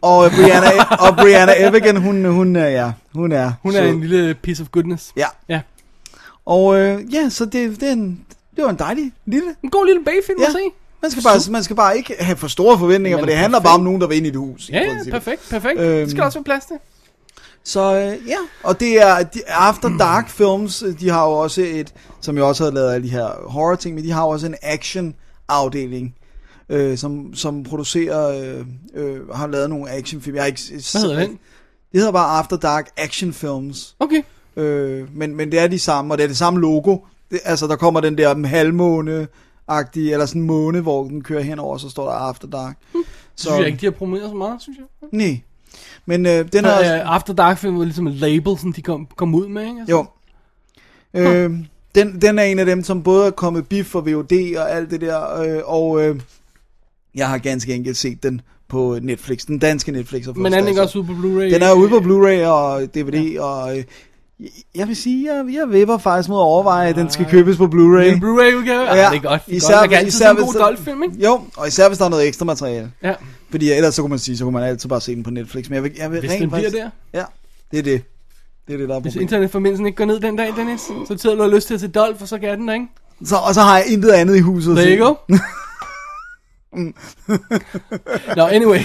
og 0.01 0.25
øh, 0.25 0.31
Brianna, 0.35 0.69
og 0.99 1.15
Brianna 1.17 1.53
Evigan, 1.67 1.97
hun, 1.97 2.25
hun, 2.25 2.55
er, 2.55 2.67
ja, 2.67 2.91
hun 3.13 3.31
er... 3.31 3.51
Hun 3.63 3.75
er 3.75 3.81
sød. 3.81 3.89
en 3.89 3.99
lille 4.01 4.33
piece 4.33 4.63
of 4.63 4.69
goodness. 4.69 5.11
Ja. 5.17 5.25
Ja. 5.49 5.61
Og 6.45 6.79
øh, 6.79 7.13
ja, 7.13 7.29
så 7.29 7.45
det, 7.45 7.79
det, 7.79 7.83
er 7.89 7.93
en, 7.93 8.19
det 8.55 8.63
var 8.63 8.69
en 8.69 8.79
dejlig 8.79 9.11
lille... 9.25 9.47
En 9.63 9.69
god 9.69 9.85
lille 9.85 10.03
bagfilm 10.05 10.39
Ja. 10.41 10.45
at 10.45 10.51
se. 10.51 10.59
Man 11.01 11.11
skal, 11.11 11.23
bare, 11.23 11.51
man 11.51 11.63
skal 11.63 11.75
bare 11.75 11.97
ikke 11.97 12.15
have 12.19 12.37
for 12.37 12.47
store 12.47 12.79
forventninger, 12.79 13.17
Men 13.17 13.21
for 13.21 13.25
det 13.25 13.35
handler 13.37 13.59
perfekt. 13.59 13.67
bare 13.69 13.75
om 13.77 13.83
nogen, 13.83 14.01
der 14.01 14.07
vil 14.07 14.17
ind 14.17 14.25
i 14.25 14.29
et 14.29 14.35
hus. 14.35 14.69
i 14.69 14.71
Ja, 14.71 14.79
ja, 14.79 14.87
princippet. 14.93 15.13
perfekt, 15.23 15.49
perfekt. 15.49 15.79
Øhm. 15.79 15.87
Det 15.99 16.09
skal 16.09 16.19
der 16.19 16.25
også 16.25 16.39
være 16.39 16.43
plads 16.43 16.65
til. 16.65 16.75
Så 17.63 17.95
øh, 17.95 18.27
ja, 18.27 18.37
og 18.63 18.79
det 18.79 19.01
er 19.01 19.23
de, 19.23 19.39
After 19.47 19.97
Dark 20.07 20.29
Films, 20.29 20.83
øh, 20.83 20.99
de 20.99 21.09
har 21.09 21.25
jo 21.25 21.31
også 21.31 21.61
et, 21.61 21.93
som 22.21 22.35
jeg 22.35 22.43
også 22.43 22.63
havde 22.63 22.75
lavet 22.75 22.93
alle 22.93 23.07
de 23.07 23.11
her 23.11 23.49
horror 23.49 23.75
ting, 23.75 23.95
men 23.95 24.03
de 24.03 24.11
har 24.11 24.21
jo 24.21 24.29
også 24.29 24.45
en 24.45 24.55
action 24.61 25.15
afdeling, 25.47 26.15
øh, 26.69 26.97
som, 26.97 27.33
som 27.33 27.63
producerer, 27.63 28.27
øh, 28.57 28.65
øh, 28.93 29.29
har 29.29 29.47
lavet 29.47 29.69
nogle 29.69 29.91
actionfilm. 29.91 30.35
Jeg 30.35 30.43
har 30.43 30.47
ikke, 30.47 30.61
Hvad 30.69 31.01
hedder 31.01 31.19
den? 31.19 31.39
Det 31.91 31.99
hedder 31.99 32.11
bare 32.11 32.39
After 32.39 32.57
Dark 32.57 32.89
Action 32.97 33.33
Films. 33.33 33.95
Okay. 33.99 34.21
Øh, 34.55 35.17
men, 35.17 35.35
men 35.35 35.51
det 35.51 35.59
er 35.59 35.67
de 35.67 35.79
samme, 35.79 36.13
og 36.13 36.17
det 36.17 36.23
er 36.23 36.27
det 36.27 36.37
samme 36.37 36.59
logo. 36.59 36.97
Det, 37.31 37.39
altså, 37.45 37.67
der 37.67 37.75
kommer 37.75 38.01
den 38.01 38.17
der 38.17 38.47
halvmåne 38.47 39.27
agtige 39.67 40.11
eller 40.13 40.25
sådan 40.25 40.41
en 40.41 40.47
måne, 40.47 40.81
hvor 40.81 41.03
den 41.03 41.23
kører 41.23 41.41
henover, 41.41 41.77
så 41.77 41.89
står 41.89 42.05
der 42.05 42.11
After 42.11 42.47
Dark. 42.47 42.77
Så 43.35 43.43
synes 43.43 43.57
jeg 43.57 43.67
ikke, 43.67 43.81
de 43.81 43.85
har 43.85 43.91
promoteret 43.91 44.29
så 44.29 44.35
meget, 44.35 44.61
synes 44.61 44.77
jeg. 44.77 45.09
Nej. 45.11 45.41
Men 46.05 46.25
øh, 46.25 46.45
den 46.53 46.65
er... 46.65 46.69
er, 46.69 47.03
uh, 47.03 47.15
After 47.15 47.33
Dark 47.33 47.57
film 47.57 47.77
var 47.77 47.83
ligesom 47.83 48.07
et 48.07 48.13
label, 48.15 48.57
som 48.57 48.73
de 48.73 48.81
kom, 48.81 49.07
kom 49.15 49.35
ud 49.35 49.47
med, 49.47 49.61
ikke? 49.61 49.79
Altså. 49.79 49.95
Jo. 49.95 50.05
Øh, 51.21 51.51
den, 51.95 52.21
den 52.21 52.39
er 52.39 52.43
en 52.43 52.59
af 52.59 52.65
dem, 52.65 52.83
som 52.83 53.03
både 53.03 53.25
er 53.27 53.31
kommet 53.31 53.67
biff 53.67 53.95
og 53.95 54.05
VOD 54.05 54.55
og 54.57 54.71
alt 54.71 54.91
det 54.91 55.01
der, 55.01 55.41
øh, 55.41 55.61
og 55.65 56.03
øh, 56.03 56.19
jeg 57.15 57.27
har 57.29 57.37
ganske 57.37 57.73
enkelt 57.75 57.97
set 57.97 58.23
den 58.23 58.41
på 58.69 58.97
Netflix, 59.01 59.45
den 59.45 59.59
danske 59.59 59.91
Netflix. 59.91 60.25
har 60.25 60.33
Men 60.33 60.53
er 60.53 60.57
den 60.59 60.67
ikke 60.67 60.77
status. 60.77 60.95
også 60.95 60.99
ude 60.99 61.07
på 61.07 61.13
Blu-ray? 61.13 61.53
Den 61.53 61.61
er 61.61 61.73
ude 61.73 61.89
på 61.89 61.97
Blu-ray 61.99 62.47
og 62.47 62.81
DVD, 62.95 63.39
og 63.39 63.77
øh, 63.77 63.83
jeg 64.75 64.87
vil 64.87 64.95
sige, 64.95 65.33
jeg, 65.33 65.53
jeg 65.53 65.69
vipper 65.71 65.97
faktisk 65.97 66.29
mod 66.29 66.37
at 66.37 66.41
overveje, 66.43 66.89
at 66.89 66.95
den 66.95 67.09
skal 67.09 67.25
købes 67.29 67.57
på 67.57 67.63
Blu-ray. 67.65 68.03
En 68.03 68.19
Blu-ray-udgave? 68.19 68.81
Ja, 68.81 69.09
det 69.09 69.17
er 69.17 69.21
godt. 69.21 69.45
Det 69.45 69.51
er 69.51 69.55
Især, 69.57 69.73
godt. 69.73 69.81
Man 69.81 69.89
kan 69.89 69.97
altid 69.97 70.07
især 70.19 70.29
en 70.31 70.37
god 70.37 70.53
der- 70.53 70.59
Dolph-film, 70.59 71.03
ikke? 71.03 71.15
Jo, 71.25 71.41
og 71.57 71.67
især 71.67 71.87
hvis 71.87 71.97
der 71.97 72.05
er 72.05 72.09
noget 72.09 72.27
ekstra 72.27 72.45
materiale. 72.45 72.91
Ja. 73.03 73.13
Fordi 73.51 73.71
ellers 73.71 73.95
så 73.95 74.01
kunne 74.01 74.09
man 74.09 74.19
sige, 74.19 74.37
så 74.37 74.43
kunne 74.43 74.53
man 74.53 74.63
altid 74.63 74.89
bare 74.89 75.01
se 75.01 75.15
den 75.15 75.23
på 75.23 75.29
Netflix. 75.31 75.69
Men 75.69 75.75
jeg 75.75 75.83
vil, 75.83 75.91
jeg 75.97 76.11
vil 76.11 76.19
Hvis 76.19 76.31
rent 76.31 76.41
den 76.41 76.49
bliver 76.49 76.63
faktisk- 76.63 76.83
der. 76.83 76.89
Ja, 77.19 77.23
det 77.71 77.79
er 77.79 77.83
det. 77.83 78.03
Det 78.67 78.73
er 78.73 78.77
det, 78.77 78.89
der 78.89 78.95
er 78.95 78.99
Hvis 78.99 79.11
problemet. 79.11 79.21
internetforbindelsen 79.21 79.85
ikke 79.85 79.95
går 79.95 80.05
ned 80.05 80.19
den 80.19 80.35
dag, 80.35 80.53
Dennis, 80.57 80.81
så 80.81 81.15
sidder 81.17 81.35
du 81.35 81.43
og 81.43 81.49
lyst 81.49 81.67
til 81.67 81.73
at 81.73 81.79
se 81.79 81.87
Dolph, 81.87 82.21
og 82.21 82.27
så 82.27 82.37
kan 82.37 82.59
den 82.59 82.67
der, 82.67 82.73
ikke? 82.73 82.87
Så, 83.25 83.35
og 83.35 83.53
så 83.53 83.61
har 83.61 83.77
jeg 83.77 83.87
intet 83.87 84.09
andet 84.11 84.35
i 84.35 84.39
huset. 84.39 84.75
There 84.77 84.97
you 84.97 85.05
go. 85.07 85.35
Nå, 88.35 88.43
anyway. 88.43 88.79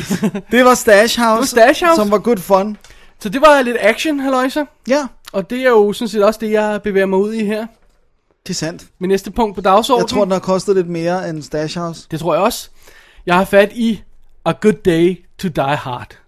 Det 0.51 0.65
var 0.65 0.75
Stash 0.75 1.21
House, 1.21 1.57
Det 1.57 1.63
var 1.63 1.67
Stash 1.67 1.85
House. 1.85 1.97
som 1.97 2.11
var 2.11 2.19
good 2.19 2.37
fun. 2.37 2.77
Så 3.21 3.29
det 3.29 3.41
var 3.41 3.63
lidt 3.63 3.77
action, 3.81 4.21
halløjsa. 4.21 4.65
Ja. 4.89 5.07
Og 5.33 5.51
det 5.51 5.59
er 5.59 5.69
jo 5.71 5.93
sådan 5.93 6.09
set 6.09 6.25
også 6.25 6.41
det, 6.43 6.51
jeg 6.51 6.81
bevæger 6.85 7.07
mig 7.07 7.19
ud 7.19 7.33
i 7.33 7.45
her. 7.45 7.67
Det 8.43 8.51
er 8.51 8.55
sandt. 8.55 8.87
Min 8.99 9.09
næste 9.09 9.31
punkt 9.31 9.55
på 9.55 9.61
dagsordenen. 9.61 10.03
Jeg 10.05 10.09
tror, 10.11 10.25
den 10.25 10.33
har 10.33 10.39
kostet 10.39 10.77
lidt 10.77 10.89
mere 10.89 11.31
end 11.31 11.43
Stash 11.43 11.79
House. 11.79 12.07
Det 12.11 12.21
tror 12.21 12.35
jeg 12.35 12.43
også. 12.43 12.69
Jeg 13.27 13.35
har 13.35 13.45
fat 13.45 13.73
i 13.75 14.03
A 14.47 14.53
Good 14.53 14.83
Day 14.85 15.25
to 15.39 15.49
Die 15.49 15.77
Hard. 15.77 16.19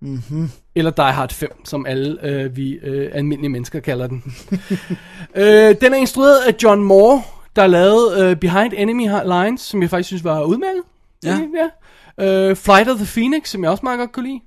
Mhm. 0.00 0.50
Eller 0.74 0.90
Die 0.90 1.12
Hard 1.12 1.32
5, 1.32 1.64
som 1.64 1.86
alle 1.86 2.26
øh, 2.26 2.56
vi 2.56 2.72
øh, 2.72 3.10
almindelige 3.14 3.50
mennesker 3.50 3.80
kalder 3.80 4.06
den. 4.06 4.22
øh, 5.42 5.74
den 5.80 5.92
er 5.92 5.96
instrueret 5.96 6.38
af 6.46 6.54
John 6.62 6.82
Moore, 6.84 7.22
der 7.56 7.66
lavede 7.66 8.30
øh, 8.30 8.36
Behind 8.36 8.72
Enemy 8.76 9.08
Lines, 9.24 9.60
som 9.60 9.82
jeg 9.82 9.90
faktisk 9.90 10.06
synes 10.06 10.24
var 10.24 10.42
udmærket. 10.42 10.82
Ja. 11.24 11.40
ja. 12.18 12.50
Øh, 12.50 12.56
Flight 12.56 12.88
of 12.88 12.96
the 12.96 13.06
Phoenix, 13.06 13.48
som 13.48 13.62
jeg 13.62 13.70
også 13.70 13.82
meget 13.82 13.98
godt 13.98 14.12
kunne 14.12 14.26
lide. 14.26 14.40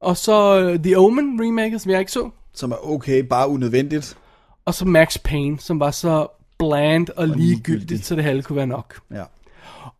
Og 0.00 0.16
så 0.16 0.60
øh, 0.60 0.78
The 0.78 0.98
Omen 0.98 1.40
remake, 1.44 1.78
som 1.78 1.90
jeg 1.90 2.00
ikke 2.00 2.12
så. 2.12 2.30
Som 2.54 2.72
er 2.72 2.88
okay, 2.88 3.20
bare 3.20 3.48
unødvendigt. 3.48 4.16
Og 4.64 4.74
så 4.74 4.84
Max 4.84 5.18
Payne, 5.24 5.60
som 5.60 5.80
var 5.80 5.90
så 5.90 6.26
bland 6.58 7.08
og, 7.08 7.14
og 7.16 7.28
ligegyldigt, 7.28 8.04
så 8.04 8.16
det 8.16 8.24
halve 8.24 8.42
kunne 8.42 8.56
være 8.56 8.66
nok. 8.66 9.00
Ja. 9.10 9.24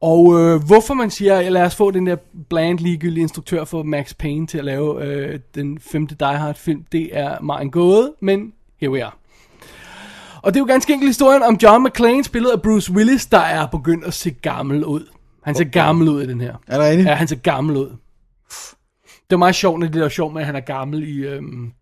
Og 0.00 0.40
øh, 0.40 0.64
hvorfor 0.66 0.94
man 0.94 1.10
siger, 1.10 1.38
at 1.38 1.52
lad 1.52 1.62
os 1.62 1.74
få 1.74 1.90
den 1.90 2.06
der 2.06 2.16
bland 2.48 2.78
ligegyldige 2.78 3.22
instruktør 3.22 3.64
for 3.64 3.82
Max 3.82 4.14
Payne 4.14 4.46
til 4.46 4.58
at 4.58 4.64
lave 4.64 5.04
øh, 5.04 5.40
den 5.54 5.78
femte 5.78 6.14
Die 6.14 6.36
Hard 6.36 6.54
film, 6.54 6.84
det 6.92 7.18
er 7.18 7.40
mig 7.40 7.62
en 7.62 7.70
gåde, 7.70 8.14
men 8.20 8.52
here 8.80 8.90
we 8.90 9.04
are. 9.04 9.12
Og 10.42 10.54
det 10.54 10.60
er 10.60 10.60
jo 10.60 10.66
ganske 10.66 10.92
enkelt 10.92 11.08
historien 11.08 11.42
om 11.42 11.58
John 11.62 11.84
McClane, 11.84 12.24
spillet 12.24 12.50
af 12.50 12.62
Bruce 12.62 12.92
Willis, 12.92 13.26
der 13.26 13.38
er 13.38 13.66
begyndt 13.66 14.04
at 14.04 14.14
se 14.14 14.30
gammel 14.30 14.84
ud. 14.84 15.08
Han 15.42 15.54
ser 15.54 15.64
gammel 15.64 16.08
ud 16.08 16.22
i 16.22 16.26
den 16.26 16.40
her. 16.40 16.54
Er 16.66 16.78
der 16.78 16.88
rigtigt? 16.88 17.08
Ja, 17.08 17.14
han 17.14 17.28
ser 17.28 17.36
gammel 17.36 17.76
ud. 17.76 17.96
Det 19.06 19.32
er 19.32 19.36
meget 19.36 19.54
sjovt, 19.54 19.80
når 19.80 19.86
det 19.86 20.02
er 20.02 20.08
sjovt 20.08 20.32
med, 20.32 20.40
at 20.40 20.46
han 20.46 20.56
er 20.56 20.60
gammel 20.60 21.08
i, 21.08 21.26
øhm, 21.26 21.72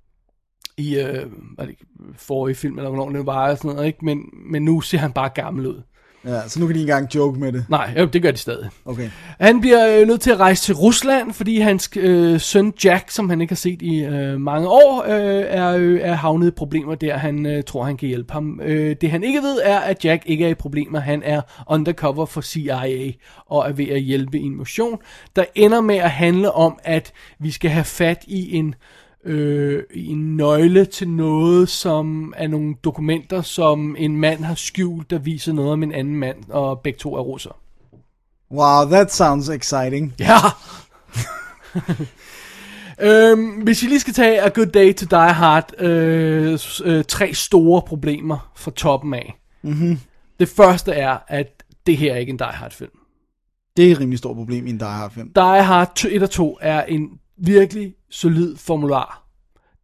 i 0.76 0.98
øh, 0.98 1.26
var 1.58 1.64
det 1.66 1.76
forrige 2.16 2.54
film, 2.54 2.78
eller 2.78 2.90
hvornår 2.90 3.10
det 3.10 3.26
var, 3.26 3.50
og 3.50 3.58
sådan 3.58 3.70
noget, 3.70 3.86
ikke? 3.86 4.04
Men, 4.04 4.18
men 4.50 4.64
nu 4.64 4.80
ser 4.80 4.98
han 4.98 5.12
bare 5.12 5.28
gammel 5.28 5.66
ud. 5.66 5.82
Ja, 6.24 6.48
så 6.48 6.60
nu 6.60 6.66
kan 6.66 6.74
de 6.74 6.80
ikke 6.80 6.92
engang 6.92 7.14
joke 7.14 7.40
med 7.40 7.52
det. 7.52 7.64
Nej, 7.68 7.94
jo, 7.98 8.04
det 8.04 8.22
gør 8.22 8.30
de 8.30 8.36
stadig. 8.36 8.70
Okay. 8.84 9.10
Han 9.40 9.60
bliver 9.60 10.00
øh, 10.00 10.06
nødt 10.06 10.20
til 10.20 10.30
at 10.30 10.40
rejse 10.40 10.62
til 10.62 10.74
Rusland, 10.74 11.32
fordi 11.32 11.60
hans 11.60 11.90
øh, 11.96 12.40
søn 12.40 12.72
Jack, 12.84 13.10
som 13.10 13.30
han 13.30 13.40
ikke 13.40 13.50
har 13.50 13.56
set 13.56 13.82
i 13.82 14.04
øh, 14.04 14.40
mange 14.40 14.68
år, 14.68 15.04
øh, 15.08 15.44
er, 15.48 15.76
øh, 15.76 16.00
er 16.02 16.14
havnet 16.14 16.48
i 16.48 16.50
problemer 16.50 16.94
der. 16.94 17.16
Han 17.16 17.46
øh, 17.46 17.62
tror, 17.64 17.84
han 17.84 17.96
kan 17.96 18.08
hjælpe 18.08 18.32
ham. 18.32 18.60
Øh, 18.64 18.96
det 19.00 19.10
han 19.10 19.22
ikke 19.22 19.42
ved 19.42 19.60
er, 19.64 19.78
at 19.78 20.04
Jack 20.04 20.22
ikke 20.26 20.44
er 20.44 20.48
i 20.48 20.54
problemer. 20.54 21.00
Han 21.00 21.22
er 21.24 21.40
undercover 21.68 22.26
for 22.26 22.40
CIA 22.40 23.12
og 23.46 23.68
er 23.68 23.72
ved 23.72 23.88
at 23.88 24.00
hjælpe 24.00 24.38
i 24.38 24.42
en 24.42 24.56
mission, 24.58 24.98
der 25.36 25.44
ender 25.54 25.80
med 25.80 25.96
at 25.96 26.10
handle 26.10 26.52
om, 26.52 26.78
at 26.84 27.12
vi 27.38 27.50
skal 27.50 27.70
have 27.70 27.84
fat 27.84 28.24
i 28.26 28.56
en 28.56 28.68
øh, 28.68 29.01
i 29.94 30.06
en 30.06 30.36
nøgle 30.36 30.84
til 30.84 31.08
noget, 31.08 31.68
som 31.68 32.34
er 32.36 32.48
nogle 32.48 32.74
dokumenter, 32.84 33.42
som 33.42 33.96
en 33.98 34.16
mand 34.16 34.44
har 34.44 34.54
skjult, 34.54 35.10
der 35.10 35.18
viser 35.18 35.52
noget 35.52 35.72
om 35.72 35.82
en 35.82 35.92
anden 35.92 36.16
mand, 36.16 36.36
og 36.48 36.80
begge 36.80 36.98
to 36.98 37.14
er 37.14 37.20
russer. 37.20 37.58
Wow, 38.52 38.90
that 38.90 39.12
sounds 39.12 39.48
exciting. 39.48 40.14
Ja. 40.18 40.36
øhm, 43.30 43.50
hvis 43.50 43.82
vi 43.82 43.88
lige 43.88 44.00
skal 44.00 44.14
tage 44.14 44.42
A 44.42 44.48
Good 44.48 44.66
Day 44.66 44.94
to 44.94 45.06
Die 45.10 45.32
Hard, 45.32 45.80
øh, 45.80 46.58
øh, 46.84 47.04
tre 47.04 47.34
store 47.34 47.82
problemer 47.82 48.50
fra 48.56 48.70
toppen 48.70 49.14
af. 49.14 49.40
Mhm. 49.62 49.98
Det 50.40 50.48
første 50.48 50.92
er, 50.92 51.18
at 51.28 51.64
det 51.86 51.96
her 51.96 52.12
er 52.12 52.16
ikke 52.16 52.30
en 52.30 52.38
Die 52.38 52.46
Hard 52.46 52.72
film. 52.72 52.90
Det 53.76 53.88
er 53.88 53.92
et 53.92 54.00
rimelig 54.00 54.18
stort 54.18 54.36
problem 54.36 54.66
i 54.66 54.70
en 54.70 54.78
Die 54.78 54.88
Hard 54.88 55.10
film. 55.10 55.32
Die 55.34 55.62
Hard 55.62 56.04
1 56.04 56.22
og 56.22 56.30
2 56.30 56.58
er 56.60 56.82
en 56.82 57.10
virkelig 57.36 57.94
solid 58.10 58.56
formular. 58.56 59.24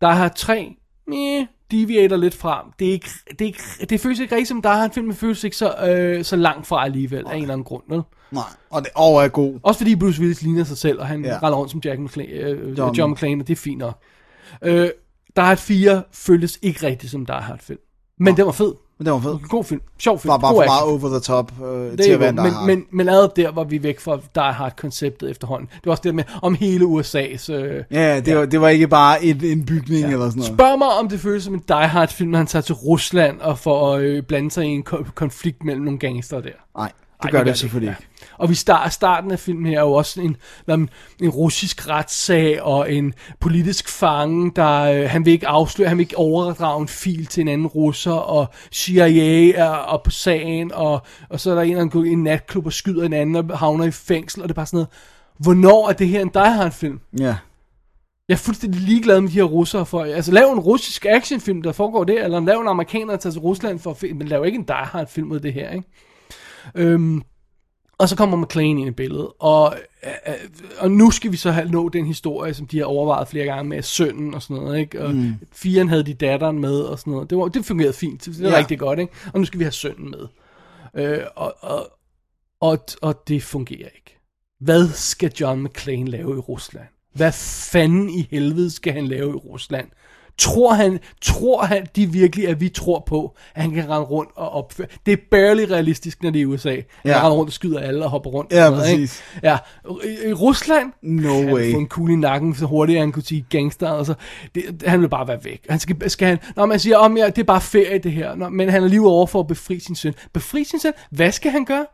Die 0.01 0.11
Hard 0.13 0.35
3, 0.37 0.77
meh, 1.07 1.47
deviater 1.71 2.17
lidt 2.17 2.35
fra. 2.35 2.73
Det, 2.79 2.89
er 2.89 2.93
ikke, 2.93 3.09
det, 3.31 3.41
er 3.41 3.45
ikke, 3.47 3.63
det 3.91 4.01
føles 4.01 4.19
ikke 4.21 4.35
rigtigt 4.35 4.49
som 4.49 4.63
Die 4.63 4.73
Hard 4.73 4.93
film, 4.95 5.07
men 5.07 5.15
føles 5.17 5.45
ikke 5.45 5.57
så, 5.57 5.75
øh, 5.89 6.25
så 6.25 6.37
langt 6.37 6.67
fra 6.67 6.85
alligevel, 6.85 7.27
af 7.27 7.35
en 7.37 7.43
eller 7.43 7.53
anden 7.55 7.65
grund. 7.65 7.83
Vel? 7.89 8.03
Nej, 8.31 8.43
og 8.71 8.83
det 8.83 8.91
og 8.95 9.25
er 9.25 9.29
god. 9.29 9.61
Også 9.63 9.79
fordi 9.79 9.97
Bruce 9.97 10.21
Willis 10.21 10.43
ligner 10.43 10.65
sig 10.65 10.79
selv, 10.79 11.01
og 11.01 11.07
han 11.07 11.25
Ja. 11.25 11.39
render 11.43 11.59
rundt 11.59 11.71
som 11.71 11.81
Jack 11.85 12.01
McClane, 12.01 12.29
øh, 12.31 12.79
John. 12.79 12.95
John 12.97 13.13
McClane, 13.13 13.43
og 13.43 13.49
det 13.49 13.53
er 13.53 13.61
fint 13.61 13.79
nok. 13.79 14.03
Øh, 14.63 14.89
Die 15.37 15.45
Hard 15.45 15.57
4 15.59 16.03
føltes 16.13 16.59
ikke 16.63 16.87
rigtigt 16.87 17.11
som 17.13 17.27
Die 17.27 17.37
Hard 17.37 17.59
film. 17.59 17.79
Men 18.19 18.37
den 18.37 18.47
var 18.47 18.53
fed. 18.53 18.75
Men 18.99 19.07
det 19.07 19.13
var 19.13 19.21
fed. 19.21 19.39
God 19.49 19.65
film. 19.65 19.81
Sjov 19.99 20.19
film. 20.19 20.29
Var 20.31 20.39
bare 20.39 20.55
God 20.55 20.63
for 20.63 20.67
meget 20.67 20.79
action. 20.83 21.01
over 21.05 21.09
the 21.09 21.21
top 21.21 21.53
øh, 21.67 21.91
Det 21.93 22.01
til 22.01 22.11
at 22.11 22.21
være 22.21 22.29
en 22.29 22.35
men, 22.35 22.53
men, 22.67 22.85
men 22.91 23.09
allerede 23.09 23.33
der 23.37 23.51
var 23.51 23.65
vi 23.65 23.83
væk 23.83 24.01
fra 24.01 24.17
Die 24.35 24.53
Hard-konceptet 24.53 25.31
efterhånden. 25.31 25.69
Det 25.75 25.87
var 25.87 25.91
også 25.91 26.03
det 26.05 26.15
med, 26.15 26.25
om 26.43 26.55
hele 26.55 26.85
USA's... 26.85 27.53
Øh, 27.53 27.85
Ja, 27.91 28.21
det, 28.21 28.37
Var, 28.37 28.45
det 28.47 28.61
var 28.61 28.69
ikke 28.69 28.89
bare 28.89 29.25
et, 29.25 29.53
en 29.53 29.67
bygning 29.67 30.01
ja. 30.01 30.07
eller 30.13 30.27
sådan 30.31 30.39
noget. 30.39 30.55
Spørg 30.55 30.79
mig, 30.79 30.89
om 30.89 31.09
det 31.09 31.21
føles 31.21 31.45
som 31.45 31.55
en 31.55 31.63
Die 31.69 31.77
Hard-film, 31.89 32.31
når 32.31 32.39
han 32.39 32.47
tager 32.47 32.63
til 32.63 32.75
Rusland 32.75 33.41
og 33.41 33.59
får 33.59 33.97
øh, 33.97 34.23
blande 34.23 34.51
sig 34.51 34.65
i 34.65 34.69
en 34.69 34.83
ko- 34.83 35.05
konflikt 35.15 35.65
mellem 35.65 35.85
nogle 35.85 35.99
gangster 35.99 36.41
der. 36.41 36.51
Nej, 36.77 36.93
det 37.23 37.25
Ej, 37.25 37.31
gør 37.31 37.39
det 37.39 37.47
det, 37.47 37.59
selvfølgelig 37.59 37.91
ikke. 38.01 38.08
Og 38.39 38.51
vi 38.51 38.55
start, 38.55 38.93
starten 38.93 39.31
af 39.31 39.39
filmen 39.39 39.67
her 39.67 39.79
er 39.79 39.83
jo 39.83 39.93
også 39.93 40.21
en, 40.21 40.37
en, 40.69 40.91
en 41.23 41.31
russisk 41.31 41.89
retssag 41.89 42.63
og 42.63 42.93
en 42.93 43.15
politisk 43.41 43.89
fange, 43.89 44.53
der 44.57 44.81
øh, 44.81 45.11
han 45.11 45.25
vil 45.25 45.33
ikke 45.33 45.49
afsløre, 45.49 45.89
han 45.89 45.99
vil 45.99 46.05
ikke 46.05 46.19
overdrage 46.19 46.83
en 46.83 46.89
fil 46.89 47.27
til 47.27 47.41
en 47.41 47.49
anden 47.49 47.67
russer, 47.67 48.13
og 48.13 48.47
CIA 48.73 49.51
er 49.51 49.71
op 49.71 50.03
på 50.03 50.11
sagen, 50.11 50.73
og, 50.75 51.03
og 51.29 51.41
så 51.41 51.51
er 51.51 51.55
der 51.55 51.63
en, 51.63 51.77
der 51.77 51.87
går 51.87 52.05
i 52.05 52.09
en 52.09 52.23
natklub 52.23 52.67
og 52.67 52.73
skyder 52.73 53.05
en 53.05 53.13
anden 53.13 53.37
og 53.37 53.59
havner 53.59 53.85
i 53.85 53.91
fængsel, 53.91 54.43
og 54.43 54.49
det 54.49 54.53
er 54.53 54.57
bare 54.57 54.67
sådan 54.67 54.77
noget, 54.77 54.89
hvornår 55.39 55.89
er 55.89 55.93
det 55.93 56.09
her 56.09 56.21
en 56.21 56.31
Die 56.35 56.53
Hard 56.53 56.73
film? 56.73 57.01
Ja. 57.19 57.37
Jeg 58.29 58.35
er 58.35 58.39
fuldstændig 58.39 58.81
ligeglad 58.81 59.21
med 59.21 59.29
de 59.29 59.35
her 59.35 59.43
russere 59.43 59.87
for, 59.87 60.03
altså 60.03 60.33
lav 60.33 60.53
en 60.53 60.59
russisk 60.59 61.07
actionfilm, 61.07 61.63
der 61.63 61.73
foregår 61.73 62.05
det, 62.05 62.25
eller 62.25 62.41
lav 62.41 62.61
en 62.61 62.69
amerikaner, 62.69 63.11
der 63.11 63.17
tager 63.17 63.33
til 63.33 63.41
Rusland 63.41 63.79
for 63.79 63.91
at 63.91 64.17
men 64.17 64.29
lav 64.29 64.47
ikke 64.47 64.59
en 64.59 64.65
Die 64.65 64.77
Hard 64.77 65.07
film 65.07 65.31
ud 65.31 65.37
af 65.37 65.43
det 65.43 65.53
her, 65.53 65.71
ikke? 65.71 65.89
Øhm, 66.75 67.23
og 67.99 68.09
så 68.09 68.17
kommer 68.17 68.37
McClane 68.37 68.69
ind 68.81 68.89
i 68.89 68.91
billedet, 68.91 69.29
og, 69.39 69.77
øh, 70.05 70.11
øh, 70.29 70.35
og 70.79 70.91
nu 70.91 71.11
skal 71.11 71.33
vi 71.33 71.37
så 71.37 71.51
have 71.51 71.71
nå 71.71 71.89
den 71.89 72.07
historie, 72.07 72.55
som 72.55 72.67
de 72.67 72.79
har 72.79 72.85
overvejet 72.85 73.29
flere 73.29 73.45
gange 73.45 73.69
med 73.69 73.83
sønnen 73.83 74.35
og 74.35 74.43
sådan 74.43 74.57
noget, 74.63 74.79
ikke? 74.79 75.03
Og 75.05 75.15
Mm. 75.15 75.35
firen 75.53 75.89
havde 75.89 76.03
de 76.03 76.15
datteren 76.15 76.59
med 76.59 76.81
og 76.81 76.99
sådan 76.99 77.11
noget. 77.13 77.31
Det, 77.31 77.39
var, 77.39 77.49
det 77.49 77.65
fungerede 77.65 77.93
fint, 77.93 78.25
det 78.25 78.41
Ja. 78.41 78.49
ja. 78.49 78.57
rigtig 78.59 78.79
godt, 78.79 78.99
ikke? 78.99 79.13
Og 79.33 79.39
nu 79.41 79.45
skal 79.47 79.59
vi 79.59 79.65
have 79.65 79.73
sønnen 79.73 80.11
med. 80.11 80.27
Øh, 81.05 81.25
og, 81.37 81.55
og, 81.61 81.89
og, 82.61 82.79
og 83.03 83.29
det 83.29 83.43
fungerer 83.43 83.89
ikke. 83.97 84.19
Hvad 84.61 84.89
skal 84.89 85.33
John 85.41 85.63
McClane 85.63 86.11
lave 86.11 86.37
i 86.37 86.39
Rusland? 86.39 86.87
Hvad 87.15 87.33
fanden 87.73 88.11
i 88.11 88.29
helvede 88.31 88.71
skal 88.71 88.93
han 88.93 89.07
lave 89.09 89.31
i 89.31 89.35
Rusland? 89.37 89.89
Tror 90.39 90.73
han, 90.73 90.99
tror 91.23 91.63
han 91.63 91.87
de 91.97 92.07
virkelig, 92.13 92.49
at 92.49 92.61
vi 92.61 92.69
tror 92.69 93.03
på, 93.07 93.37
at 93.55 93.63
han 93.63 93.71
kan 93.71 93.85
rende 93.89 94.07
rundt 94.07 94.31
og 94.37 94.51
opføre? 94.51 94.87
Det 95.07 95.13
er 95.13 95.17
barely 95.31 95.63
realistisk, 95.71 96.23
når 96.23 96.31
det 96.31 96.39
er 96.39 96.43
i 96.43 96.45
USA. 96.45 96.71
Han 96.71 96.83
Ja. 97.05 97.19
render 97.19 97.31
rundt 97.31 97.49
og 97.49 97.53
skyder 97.53 97.81
alle 97.81 98.05
og 98.05 98.11
hopper 98.11 98.31
rundt. 98.31 98.53
Ja, 98.53 98.71
noget, 98.71 98.89
ikke? 98.89 99.01
præcis. 99.03 99.23
Ja, 99.43 99.57
i, 100.05 100.29
i 100.29 100.33
Rusland, 100.33 100.93
No 101.03 101.35
han 101.35 101.53
way. 101.55 101.73
få 101.73 101.79
en 101.79 101.87
kugle 101.87 102.13
i 102.13 102.17
nakken, 102.17 102.55
så 102.55 102.67
hurtigt 102.67 102.99
han 102.99 103.13
kunne 103.13 103.23
sige 103.23 103.47
gangster, 103.51 103.89
og 103.89 104.07
så, 104.07 104.15
det, 104.55 104.83
han 104.87 105.01
vil 105.01 105.09
bare 105.09 105.29
være 105.29 105.45
væk. 105.45 105.61
Han 105.71 105.79
skal, 105.79 106.11
skal 106.11 106.29
han, 106.29 106.39
når 106.57 106.67
man 106.67 106.79
siger, 106.81 106.97
om 106.97 107.17
ja, 107.17 107.27
det 107.27 107.39
er 107.39 107.45
bare 107.45 107.61
ferie 107.61 107.99
det 107.99 108.13
her, 108.13 108.35
Nå, 108.35 108.49
men 108.49 108.69
han 108.69 108.83
er 108.85 108.89
lige 108.89 109.01
over 109.07 109.27
for 109.27 109.41
at 109.41 109.47
befri 109.47 109.79
sin 109.81 109.95
søn. 109.97 110.15
Befri 110.33 110.65
sin 110.65 110.81
søn? 110.81 110.93
Hvad 111.11 111.33
skal 111.33 111.51
han 111.51 111.65
gøre? 111.65 111.87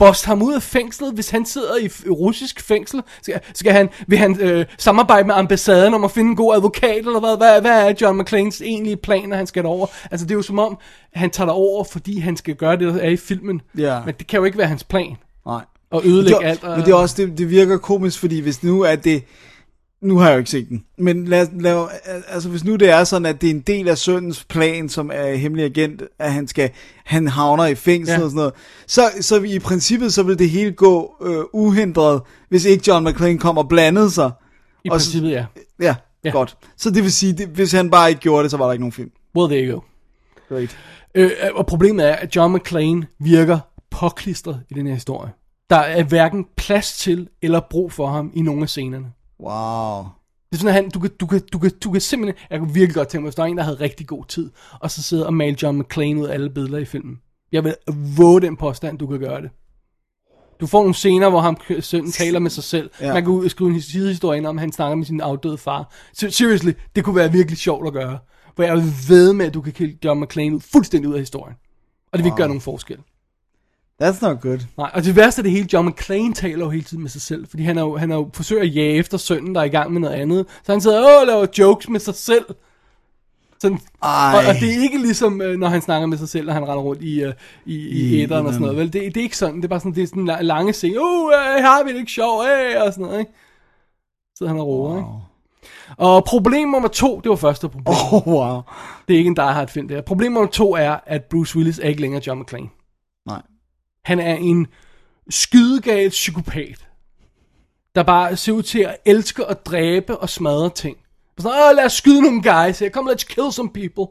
Bost 0.00 0.24
ham 0.24 0.42
ud 0.42 0.54
af 0.54 0.62
fængslet, 0.62 1.14
hvis 1.14 1.30
han 1.30 1.46
sidder 1.46 1.76
i 1.76 2.10
russisk 2.10 2.60
fængsel? 2.60 3.02
Skal, 3.22 3.40
skal 3.54 3.72
han, 3.72 3.88
vil 4.06 4.18
han 4.18 4.40
øh, 4.40 4.66
samarbejde 4.78 5.26
med 5.26 5.34
ambassaden 5.34 5.94
om 5.94 6.04
at 6.04 6.10
finde 6.10 6.30
en 6.30 6.36
god 6.36 6.54
advokat, 6.54 6.96
eller 6.96 7.20
hvad? 7.20 7.36
Hvad, 7.36 7.60
hvad 7.60 7.88
er 7.88 7.94
John 8.00 8.18
McClanes 8.20 8.60
egentlige 8.60 8.96
planer, 8.96 9.36
han 9.36 9.46
skal 9.46 9.62
derover? 9.62 9.86
Altså, 10.10 10.26
det 10.26 10.32
er 10.32 10.36
jo 10.36 10.42
som 10.42 10.58
om, 10.58 10.78
han 11.14 11.30
tager 11.30 11.46
derover, 11.46 11.84
fordi 11.84 12.18
han 12.18 12.36
skal 12.36 12.54
gøre 12.54 12.76
det, 12.76 12.94
der 12.94 13.00
er 13.00 13.08
i 13.08 13.16
filmen. 13.16 13.60
Ja. 13.78 14.00
Men 14.04 14.14
det 14.18 14.26
kan 14.26 14.38
jo 14.38 14.44
ikke 14.44 14.58
være 14.58 14.66
hans 14.66 14.84
plan. 14.84 15.16
Nej. 15.46 15.60
Og 15.90 16.02
ødelægge 16.04 16.44
alt. 16.44 16.64
Og, 16.64 16.76
Men 16.76 16.86
det 16.86 16.92
er 16.92 16.96
også, 16.96 17.14
det, 17.18 17.38
det 17.38 17.50
virker 17.50 17.78
komisk, 17.78 18.18
fordi 18.18 18.40
hvis 18.40 18.62
nu 18.62 18.82
er 18.82 18.96
det, 18.96 19.22
nu 20.02 20.18
har 20.18 20.26
jeg 20.26 20.34
jo 20.34 20.38
ikke 20.38 20.50
set 20.50 20.68
den, 20.68 20.84
men 20.98 21.24
lad, 21.24 21.46
lad, 21.60 21.86
altså 22.28 22.48
hvis 22.48 22.64
nu 22.64 22.76
det 22.76 22.90
er 22.90 23.04
sådan, 23.04 23.26
at 23.26 23.40
det 23.40 23.46
er 23.50 23.54
en 23.54 23.60
del 23.60 23.88
af 23.88 23.98
søndens 23.98 24.44
plan, 24.44 24.88
som 24.88 25.10
er 25.14 25.34
hemmelig 25.34 25.64
agent, 25.64 26.02
at 26.18 26.32
han 26.32 26.48
skal, 26.48 26.70
han 27.04 27.28
havner 27.28 27.66
i 27.66 27.74
fængsel 27.74 28.12
Ja. 28.18 28.24
og 28.24 28.30
sådan 28.30 28.36
noget, 28.36 28.52
så, 28.86 29.02
så 29.20 29.42
i 29.42 29.58
princippet, 29.58 30.12
så 30.12 30.22
vil 30.22 30.38
det 30.38 30.50
hele 30.50 30.72
gå 30.72 31.14
øh, 31.22 31.44
uhindret, 31.52 32.22
hvis 32.48 32.64
ikke 32.64 32.84
John 32.86 33.08
McClane 33.08 33.38
kommer 33.38 33.62
og 33.62 33.68
blandede 33.68 34.10
sig. 34.10 34.30
I 34.84 34.88
Og 34.90 35.00
så- 35.00 35.06
princippet, 35.06 35.30
ja. 35.30 35.44
Ja, 35.80 35.84
ja, 35.86 35.94
Ja. 36.24 36.30
godt. 36.30 36.56
Så 36.76 36.90
det 36.90 37.02
vil 37.02 37.12
sige, 37.12 37.32
det, 37.32 37.48
hvis 37.48 37.72
han 37.72 37.90
bare 37.90 38.08
ikke 38.08 38.20
gjorde 38.20 38.42
det, 38.42 38.50
så 38.50 38.56
var 38.56 38.64
der 38.64 38.72
ikke 38.72 38.82
nogen 38.82 38.92
film. 38.92 39.10
Well, 39.36 39.50
there 39.50 39.68
you 39.68 39.74
go. 39.74 39.80
Great. 40.54 40.76
Øh, 41.14 41.30
og 41.54 41.66
problemet 41.66 42.08
er, 42.08 42.12
at 42.14 42.36
John 42.36 42.54
McClane 42.54 43.06
virker 43.20 43.58
påklistret 43.90 44.60
i 44.70 44.74
den 44.74 44.86
her 44.86 44.94
historie. 44.94 45.30
Der 45.70 45.76
er 45.76 46.02
hverken 46.02 46.46
plads 46.56 46.92
til 46.98 47.28
eller 47.42 47.60
brug 47.70 47.92
for 47.92 48.06
ham 48.06 48.30
i 48.34 48.42
nogle 48.42 48.62
af 48.62 48.68
scenerne. 48.68 49.06
Wow. 49.42 50.04
Det 50.50 50.56
er 50.56 50.60
sådan, 50.60 50.68
at 50.68 50.74
han, 50.74 50.90
du, 50.90 51.00
kan, 51.00 51.10
du, 51.20 51.26
kan, 51.26 51.40
du, 51.52 51.58
kan, 51.58 51.70
du 51.84 51.90
kan 51.90 52.00
simpelthen... 52.00 52.44
Jeg 52.50 52.58
kunne 52.58 52.74
virkelig 52.74 52.94
godt 52.94 53.08
tænke 53.08 53.22
mig, 53.22 53.26
hvis 53.28 53.34
der 53.34 53.42
er 53.42 53.46
en, 53.46 53.56
der 53.56 53.62
havde 53.62 53.80
rigtig 53.80 54.06
god 54.06 54.24
tid, 54.24 54.50
og 54.80 54.90
så 54.90 55.02
sidde 55.02 55.26
og 55.26 55.34
male 55.34 55.56
John 55.62 55.78
McClane 55.78 56.20
ud 56.20 56.26
af 56.26 56.34
alle 56.34 56.50
billeder 56.50 56.78
i 56.78 56.84
filmen. 56.84 57.20
Jeg 57.52 57.64
vil 57.64 57.74
våge 58.16 58.40
den 58.40 58.56
påstand, 58.56 58.98
du 58.98 59.06
kan 59.06 59.18
gøre 59.18 59.42
det. 59.42 59.50
Du 60.60 60.66
får 60.66 60.78
nogle 60.80 60.94
scener, 60.94 61.30
hvor 61.30 61.40
ham 61.40 61.56
sønnen 61.80 62.12
taler 62.12 62.38
med 62.38 62.50
sig 62.50 62.64
selv. 62.64 62.90
Ja. 63.00 63.14
Man 63.14 63.24
kan 63.24 63.50
skrive 63.50 63.70
en 63.70 63.80
sidehistorie 63.80 64.38
ind 64.38 64.46
om, 64.46 64.58
at 64.58 64.60
han 64.60 64.72
snakker 64.72 64.96
med 64.96 65.06
sin 65.06 65.20
afdøde 65.20 65.58
far. 65.58 65.92
Se- 66.12 66.30
Seriously, 66.30 66.72
det 66.96 67.04
kunne 67.04 67.16
være 67.16 67.32
virkelig 67.32 67.58
sjovt 67.58 67.86
at 67.86 67.92
gøre. 67.92 68.18
For 68.56 68.62
jeg 68.62 68.76
ved 69.08 69.32
med, 69.32 69.46
at 69.46 69.54
du 69.54 69.60
kan 69.60 69.72
kille 69.72 69.98
John 70.04 70.20
McClane 70.20 70.54
ud, 70.54 70.60
fuldstændig 70.60 71.08
ud 71.08 71.14
af 71.14 71.20
historien. 71.20 71.56
Og 72.12 72.18
det 72.18 72.24
vil 72.24 72.26
ikke 72.28 72.36
gøre 72.36 72.48
nogen 72.48 72.60
forskel. 72.60 72.98
That's 74.02 74.26
not 74.26 74.40
good. 74.40 74.58
Nej, 74.76 74.90
og 74.94 75.04
det 75.04 75.16
værste 75.16 75.40
af 75.40 75.42
det 75.44 75.52
hele, 75.52 75.68
John 75.72 75.88
McClane 75.88 76.34
taler 76.34 76.64
jo 76.64 76.70
hele 76.70 76.84
tiden 76.84 77.02
med 77.02 77.10
sig 77.10 77.20
selv, 77.20 77.46
fordi 77.48 77.62
han 77.62 77.78
er 77.78 77.82
jo, 77.82 77.96
han 77.96 78.10
er 78.10 78.16
jo 78.16 78.30
forsøger 78.34 78.62
at 78.62 78.76
jage 78.76 78.94
efter 78.94 79.18
sønnen, 79.18 79.54
der 79.54 79.60
er 79.60 79.64
i 79.64 79.68
gang 79.68 79.92
med 79.92 80.00
noget 80.00 80.14
andet. 80.14 80.46
Så 80.62 80.72
han 80.72 80.80
sidder 80.80 81.20
og 81.20 81.26
laver 81.26 81.46
jokes 81.58 81.88
med 81.88 82.00
sig 82.00 82.14
selv. 82.14 82.44
Sådan, 83.62 83.78
Ej. 84.02 84.32
og, 84.34 84.38
og, 84.48 84.54
det 84.54 84.74
er 84.76 84.82
ikke 84.82 84.98
ligesom, 84.98 85.42
øh, 85.42 85.58
når 85.58 85.68
han 85.68 85.80
snakker 85.82 86.06
med 86.06 86.18
sig 86.18 86.28
selv, 86.28 86.46
når 86.46 86.52
han 86.52 86.62
render 86.62 86.82
rundt 86.82 87.02
i, 87.02 87.22
øh, 87.22 87.32
i, 87.66 87.76
i, 87.88 88.22
etteren 88.22 88.46
og 88.46 88.52
sådan 88.52 88.62
noget. 88.62 88.76
Vel? 88.76 88.92
Det, 88.92 89.14
det 89.14 89.16
er 89.16 89.22
ikke 89.24 89.36
sådan. 89.36 89.56
Det 89.56 89.64
er 89.64 89.68
bare 89.68 89.80
sådan, 89.80 89.94
det 89.94 90.02
er 90.02 90.06
sådan 90.06 90.30
la- 90.30 90.42
lange 90.42 90.72
scener. 90.72 91.00
Uh, 91.00 91.30
øh, 91.32 91.64
har 91.64 91.84
vi 91.84 91.92
det 91.92 91.98
ikke 91.98 92.12
sjovt? 92.12 92.46
Øh, 92.46 92.82
og 92.82 92.92
sådan 92.92 93.04
noget, 93.04 93.18
ikke? 93.18 93.32
Så 94.36 94.46
han 94.46 94.58
og 94.58 94.66
roer, 94.66 94.96
ikke? 94.96 95.08
Og 95.96 96.24
problem 96.24 96.68
nummer 96.68 96.88
to, 96.88 97.20
det 97.20 97.30
var 97.30 97.36
første 97.36 97.68
problem. 97.68 97.86
Oh, 98.12 98.28
wow. 98.28 98.60
Det 99.08 99.14
er 99.14 99.18
ikke 99.18 99.28
en 99.28 99.36
Die 99.36 99.44
Hard 99.44 99.68
film, 99.68 99.88
det 99.88 99.96
her. 99.96 100.02
Problem 100.02 100.32
nummer 100.32 100.50
to 100.50 100.74
er, 100.76 100.96
at 101.06 101.24
Bruce 101.24 101.56
Willis 101.56 101.78
er 101.78 101.88
ikke 101.88 102.00
længere 102.00 102.22
John 102.26 102.40
McClane. 102.40 102.68
Han 104.04 104.18
er 104.18 104.34
en 104.34 104.66
skydegal 105.30 106.08
psykopat, 106.08 106.88
der 107.94 108.02
bare 108.02 108.36
ser 108.36 108.52
ud 108.52 108.62
til 108.62 108.78
at 108.78 108.96
elske 109.04 109.46
at 109.46 109.66
dræbe 109.66 110.16
og 110.16 110.28
smadre 110.28 110.70
ting. 110.70 110.96
Sådan, 111.38 111.70
Åh, 111.70 111.76
lad 111.76 111.84
os 111.84 111.92
skyde 111.92 112.22
nogle 112.22 112.42
guys 112.42 112.78
her. 112.78 112.90
Come, 112.90 113.10
let's 113.10 113.34
kill 113.34 113.52
some 113.52 113.70
people. 113.74 114.04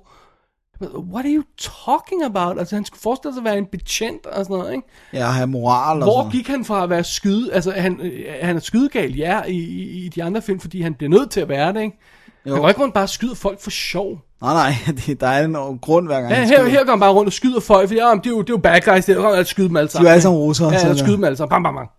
What 1.14 1.26
are 1.26 1.36
you 1.36 1.44
talking 1.58 2.24
about? 2.24 2.60
Altså, 2.60 2.76
han 2.76 2.86
skulle 2.86 3.02
forestille 3.02 3.34
sig 3.34 3.42
at 3.42 3.46
være 3.46 3.58
en 3.58 3.66
betjent 3.66 4.26
og 4.26 4.46
sådan 4.46 4.58
noget, 4.58 4.74
ikke? 4.74 4.88
Ja, 5.14 5.26
have 5.26 5.48
moral 5.48 5.98
og 5.98 6.04
Hvor 6.04 6.20
sådan 6.20 6.32
gik 6.32 6.48
han 6.48 6.66
fra 6.66 6.84
at 6.84 6.90
være 6.90 7.04
skyde... 7.04 7.54
Altså, 7.54 7.72
han, 7.72 8.00
øh, 8.02 8.26
han 8.42 8.56
er 8.56 8.60
skydegal, 8.60 9.16
ja, 9.16 9.44
i, 9.44 9.58
i, 9.58 10.06
i 10.06 10.10
de 10.10 10.24
andre 10.24 10.42
film, 10.42 10.60
fordi 10.60 10.82
han 10.82 10.94
bliver 10.94 11.10
nødt 11.10 11.32
til 11.32 11.40
at 11.42 11.50
være 11.50 11.74
det, 11.74 11.82
ikke? 11.82 11.98
Jo. 12.46 12.54
Han 12.54 12.62
går 12.62 12.70
ikke 12.70 12.82
rundt 12.82 12.94
bare 12.94 13.04
og 13.04 13.10
skyde 13.10 13.36
folk 13.36 13.62
for 13.62 13.70
sjov. 13.70 14.20
Nej, 14.42 14.54
nej, 14.54 14.74
det, 15.06 15.22
der 15.22 15.28
er 15.28 15.46
en 15.46 15.80
grund 15.80 16.08
hver 16.08 16.22
gang. 16.22 16.34
Ja, 16.34 16.40
her, 16.40 16.46
skyder. 16.46 16.70
her 16.70 16.84
går 16.84 16.92
han 16.92 17.00
bare 17.00 17.14
rundt 17.14 17.28
og 17.28 17.34
skyder 17.34 17.60
folk, 17.60 17.88
fordi 17.90 18.00
ja, 18.00 18.12
det, 18.16 18.26
er 18.26 18.30
jo, 18.30 18.42
det 18.42 18.50
er 18.50 18.54
jo 18.54 18.58
bad 18.58 18.82
guys, 18.82 19.06
det 19.06 19.18
er 19.18 19.22
jo 19.22 19.30
at 19.30 19.48
skyde 19.48 19.68
dem 19.68 19.78
alle 19.78 19.90
sammen. 19.90 20.12
alle 20.12 20.22
sammen 20.22 20.42
russere, 20.42 20.72
Ja, 20.72 20.80
så 20.80 20.88
ja, 20.88 20.96
skyde 20.96 21.16
dem 21.16 21.24
alle 21.24 21.38
sammen. 21.38 21.50
Bam, 21.50 21.64
bam, 21.64 21.76
bam. 21.76 21.90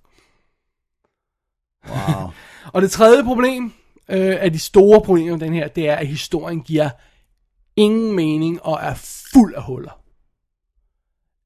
Wow. 1.89 2.31
Og 2.75 2.83
det 2.83 2.91
tredje 2.91 3.25
problem 3.25 3.73
øh, 4.09 4.37
af 4.41 4.53
de 4.53 4.59
store 4.59 5.01
problemer 5.01 5.31
med 5.31 5.41
den 5.41 5.55
her, 5.55 5.69
det 5.69 5.89
er, 5.89 5.97
at 5.97 6.07
historien 6.07 6.61
giver 6.61 6.91
ingen 7.77 8.17
mening 8.17 8.63
og 8.63 8.79
er 8.83 8.95
fuld 9.33 9.55
af 9.55 9.63
huller. 9.63 10.00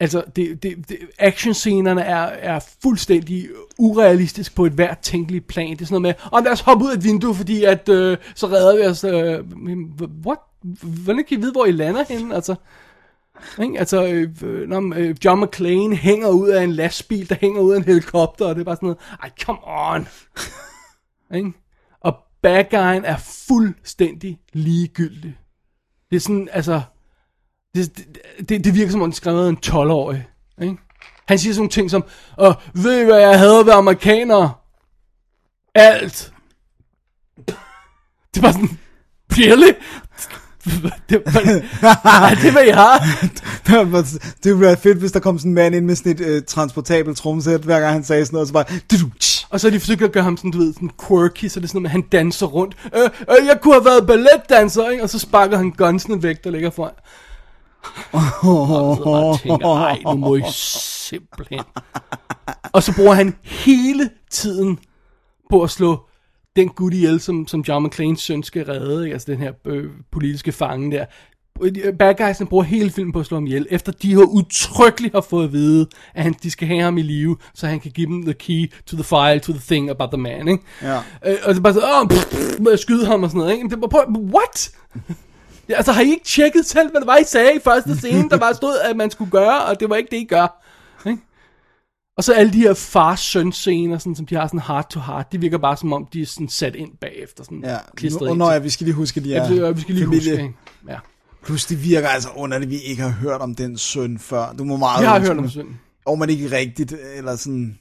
Altså, 0.01 0.25
det, 0.37 0.63
det, 0.63 0.89
det, 0.89 0.99
actionscenerne 1.19 2.01
er, 2.03 2.23
er 2.23 2.61
fuldstændig 2.83 3.49
urealistisk 3.79 4.55
på 4.55 4.67
et 4.67 4.73
hvert 4.73 4.99
tænkeligt 4.99 5.47
plan. 5.47 5.71
Det 5.71 5.83
er 5.83 5.87
sådan 5.87 6.03
noget 6.03 6.17
med, 6.23 6.29
oh, 6.33 6.45
lad 6.45 6.53
os 6.53 6.61
hoppe 6.61 6.85
ud 6.85 6.91
af 6.91 6.95
et 6.95 7.05
vindue, 7.05 7.35
fordi 7.35 7.65
at, 7.65 7.89
øh, 7.89 8.19
så 8.35 8.47
redder 8.47 8.77
vi 8.77 8.83
os. 8.83 9.05
Øh, 9.05 9.45
what? 10.27 10.39
Hvordan 11.05 11.25
kan 11.29 11.39
I 11.39 11.41
vide, 11.41 11.53
hvor 11.53 11.65
I 11.65 11.73
lander 11.73 12.05
henne? 12.09 12.35
Altså, 12.35 12.55
ikke? 13.63 13.79
altså 13.79 14.05
øh, 14.05 14.31
øh, 14.43 14.69
når, 14.69 14.95
øh, 14.97 15.17
John 15.25 15.45
McClane 15.45 15.97
hænger 15.97 16.29
ud 16.29 16.49
af 16.49 16.65
en 16.65 16.73
lastbil, 16.73 17.29
der 17.29 17.37
hænger 17.41 17.61
ud 17.61 17.73
af 17.73 17.77
en 17.77 17.85
helikopter, 17.85 18.47
og 18.47 18.55
det 18.55 18.61
er 18.61 18.65
bare 18.65 18.77
sådan 18.77 18.87
noget, 18.87 18.99
ej, 19.23 19.31
come 19.41 19.59
on. 19.65 20.09
ikke? 21.39 21.53
Og 22.01 22.17
bad 22.43 22.65
guyen 22.71 23.05
er 23.05 23.17
fuldstændig 23.49 24.41
ligegyldig. 24.53 25.39
Det 26.11 26.17
er 26.17 26.21
sådan, 26.21 26.49
altså, 26.53 26.83
det, 27.75 27.97
det, 27.97 28.49
det, 28.49 28.65
det 28.65 28.75
virker 28.75 28.93
som 28.93 29.03
om, 29.03 29.11
det 29.11 29.17
skrevet 29.17 29.47
af 29.47 29.49
en 29.49 29.59
12-årig. 29.67 30.27
Ikke? 30.63 30.77
Han 31.29 31.39
siger 31.39 31.53
sådan 31.53 31.61
nogle 31.61 31.71
ting 31.71 31.91
som, 31.91 32.05
Åh, 32.39 32.55
ved 32.75 33.01
I, 33.01 33.05
hvad 33.05 33.19
jeg 33.19 33.39
havde 33.39 33.67
ved 33.67 33.73
amerikanere? 33.73 34.53
Alt. 35.75 36.33
Det 38.35 38.43
var 38.43 38.53
sådan, 38.53 38.79
really? 39.31 39.73
det, 41.09 41.23
var, 41.27 42.31
er 42.31 42.35
det, 42.35 42.53
hvad 42.53 42.65
I 42.65 42.71
har? 42.71 42.99
det 44.43 44.53
ville 44.53 44.61
være 44.61 44.77
fedt, 44.77 44.99
hvis 44.99 45.13
der 45.13 45.21
kom 45.21 45.39
sådan 45.39 45.51
en 45.51 45.55
mand 45.55 45.75
ind 45.75 45.85
med 45.85 45.97
sådan 45.97 46.13
et 46.13 46.21
øh, 46.21 46.43
transportabelt 46.43 47.17
tromsæt, 47.17 47.61
hver 47.61 47.81
gang 47.81 47.93
han 47.93 48.05
sagde 48.05 48.27
sådan 48.27 48.35
noget, 48.35 48.49
så 48.49 48.55
bare... 48.55 48.65
Og 49.51 49.61
så 49.61 49.67
har 49.67 49.71
de 49.73 49.81
forsøgt 49.81 50.03
at 50.03 50.13
gøre 50.13 50.25
ham 50.25 50.37
sådan, 50.37 50.51
du 50.51 50.59
ved, 50.59 50.75
sådan 50.75 50.91
quirky, 51.09 51.49
så 51.49 51.61
det 51.61 51.65
er 51.65 51.69
sådan 51.69 51.87
at 51.87 51.93
han 51.93 52.03
danser 52.03 52.47
rundt. 52.47 52.77
Øh, 52.97 53.03
øh, 53.03 53.47
jeg 53.47 53.59
kunne 53.63 53.75
have 53.75 53.85
været 53.85 54.07
balletdanser, 54.07 54.89
ikke? 54.89 55.03
Og 55.03 55.11
så 55.11 55.19
sparker 55.19 55.57
han 55.57 55.71
gunsene 55.71 56.23
væk, 56.23 56.45
der 56.45 56.51
ligger 56.51 56.71
foran. 56.71 56.93
Og 58.13 58.97
så 58.97 59.03
bare 59.05 59.39
tænker, 59.39 60.13
nu 60.13 60.19
må 60.19 60.37
I 60.37 60.43
simpelthen. 60.51 61.61
Og 62.73 62.83
så 62.83 62.95
bruger 62.97 63.15
han 63.15 63.37
hele 63.43 64.11
tiden 64.31 64.79
på 65.51 65.63
at 65.63 65.71
slå 65.71 66.07
den 66.57 66.69
gut 66.69 66.95
ihjel, 66.95 67.21
som, 67.21 67.47
som 67.47 67.65
John 67.69 67.87
McClanes 67.87 68.21
søn 68.21 68.43
skal 68.43 68.65
redde, 68.65 69.05
ikke? 69.05 69.13
altså 69.13 69.33
den 69.33 69.41
her 69.41 69.53
øh, 69.65 69.91
politiske 70.13 70.53
fange 70.53 70.93
der. 70.93 71.05
Bad 71.99 72.15
guysene 72.15 72.47
bruger 72.49 72.65
hele 72.65 72.91
filmen 72.91 73.13
på 73.13 73.21
at 73.21 73.27
slå 73.27 73.37
ham 73.37 73.47
ihjel, 73.47 73.67
efter 73.71 73.93
de 73.93 74.15
har 74.15 74.23
udtrykkeligt 74.23 75.15
har 75.15 75.21
fået 75.21 75.45
at 75.45 75.53
vide, 75.53 75.87
at 76.15 76.23
han, 76.23 76.35
de 76.43 76.51
skal 76.51 76.69
have 76.69 76.81
ham 76.81 76.99
i 76.99 77.03
live, 77.03 77.37
så 77.55 77.67
han 77.67 77.81
kan 77.81 77.91
give 77.91 78.07
dem 78.07 78.23
the 78.23 78.35
key 78.35 78.73
to 78.87 78.97
the 78.97 79.05
file, 79.05 79.39
to 79.39 79.53
the 79.53 79.63
thing 79.67 79.91
about 79.91 80.11
the 80.11 80.21
man, 80.21 80.49
ikke? 80.49 80.65
Ja. 80.83 80.97
Øh, 81.27 81.37
og 81.45 81.55
er 81.55 81.61
bare 81.61 81.73
så, 81.73 81.81
åh, 81.81 82.09
pff, 82.09 82.27
pff, 82.27 82.81
skyde 82.81 83.07
ham 83.07 83.23
og 83.23 83.31
sådan 83.31 83.39
noget, 83.39 83.53
ikke? 83.53 83.65
Men 83.65 83.71
det 83.71 83.91
på, 83.91 84.05
what? 84.35 84.71
Ja, 85.69 85.75
altså 85.75 85.93
har 85.93 86.03
I 86.03 86.11
ikke 86.11 86.25
tjekket 86.25 86.67
selv, 86.67 86.91
hvad 86.91 87.01
det 87.01 87.07
var, 87.07 87.17
I 87.17 87.25
sagde 87.25 87.55
i 87.57 87.59
første 87.65 87.97
scene, 87.97 88.29
der 88.31 88.39
bare 88.39 88.55
stod, 88.55 88.79
at 88.85 88.97
man 88.97 89.11
skulle 89.11 89.31
gøre, 89.31 89.65
og 89.65 89.81
det 89.81 89.91
var 89.91 89.97
ikke 89.97 90.11
det, 90.11 90.17
I 90.17 90.25
gør. 90.25 90.65
Ikke? 91.07 91.23
Og 92.17 92.25
så 92.25 92.33
alle 92.33 92.53
de 92.53 92.59
her 92.59 92.75
far-søn 92.75 93.53
scener, 93.53 93.99
sådan, 93.99 94.15
som 94.17 94.27
de 94.27 94.35
har 94.35 94.47
sådan 94.47 94.61
heart 94.61 94.91
to 94.91 95.01
heart, 95.01 95.33
de 95.33 95.41
virker 95.41 95.59
bare 95.59 95.77
som 95.77 95.93
om, 95.93 96.07
de 96.13 96.23
er 96.23 96.27
sådan 96.27 96.49
sat 96.49 96.75
ind 96.75 96.91
bagefter, 97.01 97.45
sådan 97.45 97.61
Ja, 97.65 97.79
klistret 97.97 98.29
ind 98.29 98.39
når 98.39 98.53
ja, 98.53 98.59
vi 98.59 98.71
skal 98.71 98.85
lige 98.85 98.95
huske, 98.95 99.21
de 99.21 99.35
er 99.35 99.53
Ja, 99.53 99.71
vi 99.71 99.81
skal 99.81 99.95
lige 99.95 100.05
familie. 100.05 100.31
huske, 100.31 100.43
ikke? 100.43 100.55
Ja. 100.89 100.99
Plus 101.45 101.67
det 101.67 101.85
virker 101.85 102.09
altså 102.09 102.29
underligt, 102.37 102.69
at 102.69 102.71
vi 102.71 102.79
ikke 102.79 103.03
har 103.03 103.11
hørt 103.11 103.41
om 103.41 103.55
den 103.55 103.79
søn 103.79 104.19
før. 104.19 104.53
Du 104.53 104.65
må 104.65 104.77
meget 104.77 105.01
Vi 105.01 105.07
har 105.07 105.21
hørt 105.21 105.39
om 105.39 105.51
sønnen. 105.51 105.81
Og 106.07 106.19
man 106.19 106.31
ikke 106.31 106.57
rigtigt, 106.57 106.95
eller 107.17 107.37
sådan... 107.37 107.79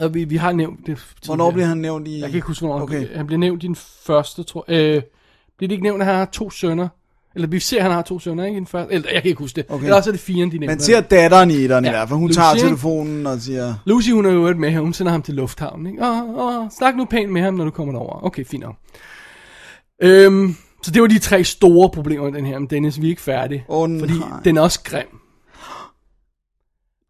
Og 0.00 0.14
vi, 0.14 0.24
vi 0.24 0.36
har 0.36 0.52
nævnt 0.52 0.86
det 0.86 1.14
Hvornår 1.24 1.50
bliver 1.50 1.66
han 1.66 1.78
nævnt 1.78 2.08
i... 2.08 2.20
Jeg 2.20 2.28
kan 2.28 2.36
ikke 2.36 2.46
huske, 2.46 2.66
hvornår 2.66 2.82
okay. 2.82 3.16
han 3.16 3.26
bliver 3.26 3.38
nævnt 3.38 3.62
i 3.62 3.66
den 3.66 3.76
første, 3.76 4.42
tror 4.42 4.64
jeg. 4.68 4.96
Øh, 4.96 5.02
bliver 5.60 5.68
det 5.68 5.72
ikke 5.74 5.82
nævnt, 5.82 6.02
at 6.02 6.06
han 6.06 6.14
har 6.14 6.24
to 6.24 6.50
sønner? 6.50 6.88
Eller 7.34 7.48
vi 7.48 7.60
ser, 7.60 7.76
at 7.76 7.82
han 7.82 7.92
har 7.92 8.02
to 8.02 8.18
sønner, 8.18 8.44
ikke? 8.44 8.56
I 8.56 8.58
den 8.58 8.66
første, 8.66 8.94
eller 8.94 9.08
jeg 9.12 9.22
kan 9.22 9.28
ikke 9.28 9.38
huske 9.38 9.56
det. 9.56 9.64
Okay. 9.68 9.84
Eller 9.84 9.96
også 9.96 10.10
er 10.10 10.12
det 10.12 10.20
fire, 10.20 10.44
de 10.44 10.50
nævner. 10.50 10.66
Man 10.66 10.80
ser 10.80 11.00
datteren 11.00 11.50
i 11.50 11.54
etteren 11.54 11.84
ja. 11.84 11.90
i 11.90 11.92
hvert 11.92 12.08
fald. 12.08 12.18
Hun 12.18 12.28
Lucy, 12.28 12.38
tager 12.38 12.54
telefonen 12.54 13.26
og 13.26 13.40
siger... 13.40 13.74
Lucy, 13.86 14.10
hun 14.10 14.26
er 14.26 14.30
jo 14.30 14.54
med 14.54 14.70
her. 14.70 14.80
Hun 14.80 14.92
sender 14.92 15.12
ham 15.12 15.22
til 15.22 15.34
lufthavnen, 15.34 15.86
ikke? 15.86 16.02
Åh, 16.02 16.28
åh, 16.28 16.66
snak 16.78 16.96
nu 16.96 17.04
pænt 17.04 17.32
med 17.32 17.42
ham, 17.42 17.54
når 17.54 17.64
du 17.64 17.70
kommer 17.70 17.92
derover. 17.92 18.24
Okay, 18.24 18.44
fint 18.44 18.62
nok. 18.62 18.74
Øhm, 20.02 20.56
Så 20.82 20.90
det 20.90 21.02
var 21.02 21.08
de 21.08 21.18
tre 21.18 21.44
store 21.44 21.90
problemer 21.90 22.24
med 22.24 22.32
den 22.32 22.46
her, 22.46 22.58
men 22.58 22.68
Dennis, 22.70 23.00
vi 23.00 23.06
er 23.06 23.10
ikke 23.10 23.22
færdige. 23.22 23.64
Åh, 23.68 23.98
fordi 23.98 24.14
den 24.44 24.56
er 24.56 24.60
også 24.60 24.80
grim. 24.84 25.06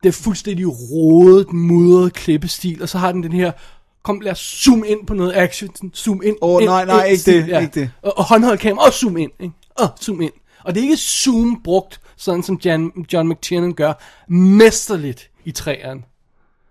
Det 0.03 0.09
er 0.09 0.13
fuldstændig 0.13 0.67
rodet, 0.69 1.53
mudret 1.53 2.13
klippestil, 2.13 2.83
og 2.83 2.89
så 2.89 2.99
har 2.99 3.13
den 3.13 3.23
den 3.23 3.33
her, 3.33 3.53
kom 4.03 4.21
lad 4.21 4.33
os 4.33 4.39
zoome 4.39 4.89
ind 4.89 5.07
på 5.07 5.15
noget 5.15 5.33
action, 5.37 5.71
zoom 5.95 6.23
ind. 6.25 6.37
Åh, 6.43 6.63
ind, 6.63 6.71
nej, 6.71 6.85
nej, 6.85 7.05
ind, 7.05 7.13
ikke 7.13 7.33
det, 7.33 7.63
ikke 7.63 7.81
det. 7.81 7.91
Og, 8.03 8.19
og 8.19 8.25
håndholdt 8.25 8.61
kamera, 8.61 8.87
og 8.87 8.93
zoom 8.93 9.17
ind, 9.17 9.31
ikke? 9.41 9.55
Og 9.75 9.89
zoom 10.03 10.21
ind. 10.21 10.33
Og 10.65 10.75
det 10.75 10.81
er 10.81 10.85
ikke 10.85 10.97
zoom 10.97 11.61
brugt, 11.65 12.01
sådan 12.17 12.43
som 12.43 12.61
John, 12.65 12.93
John 13.13 13.29
McTiernan 13.29 13.75
gør, 13.75 13.93
mesterligt 14.29 15.31
i 15.45 15.51
træerne. 15.51 16.03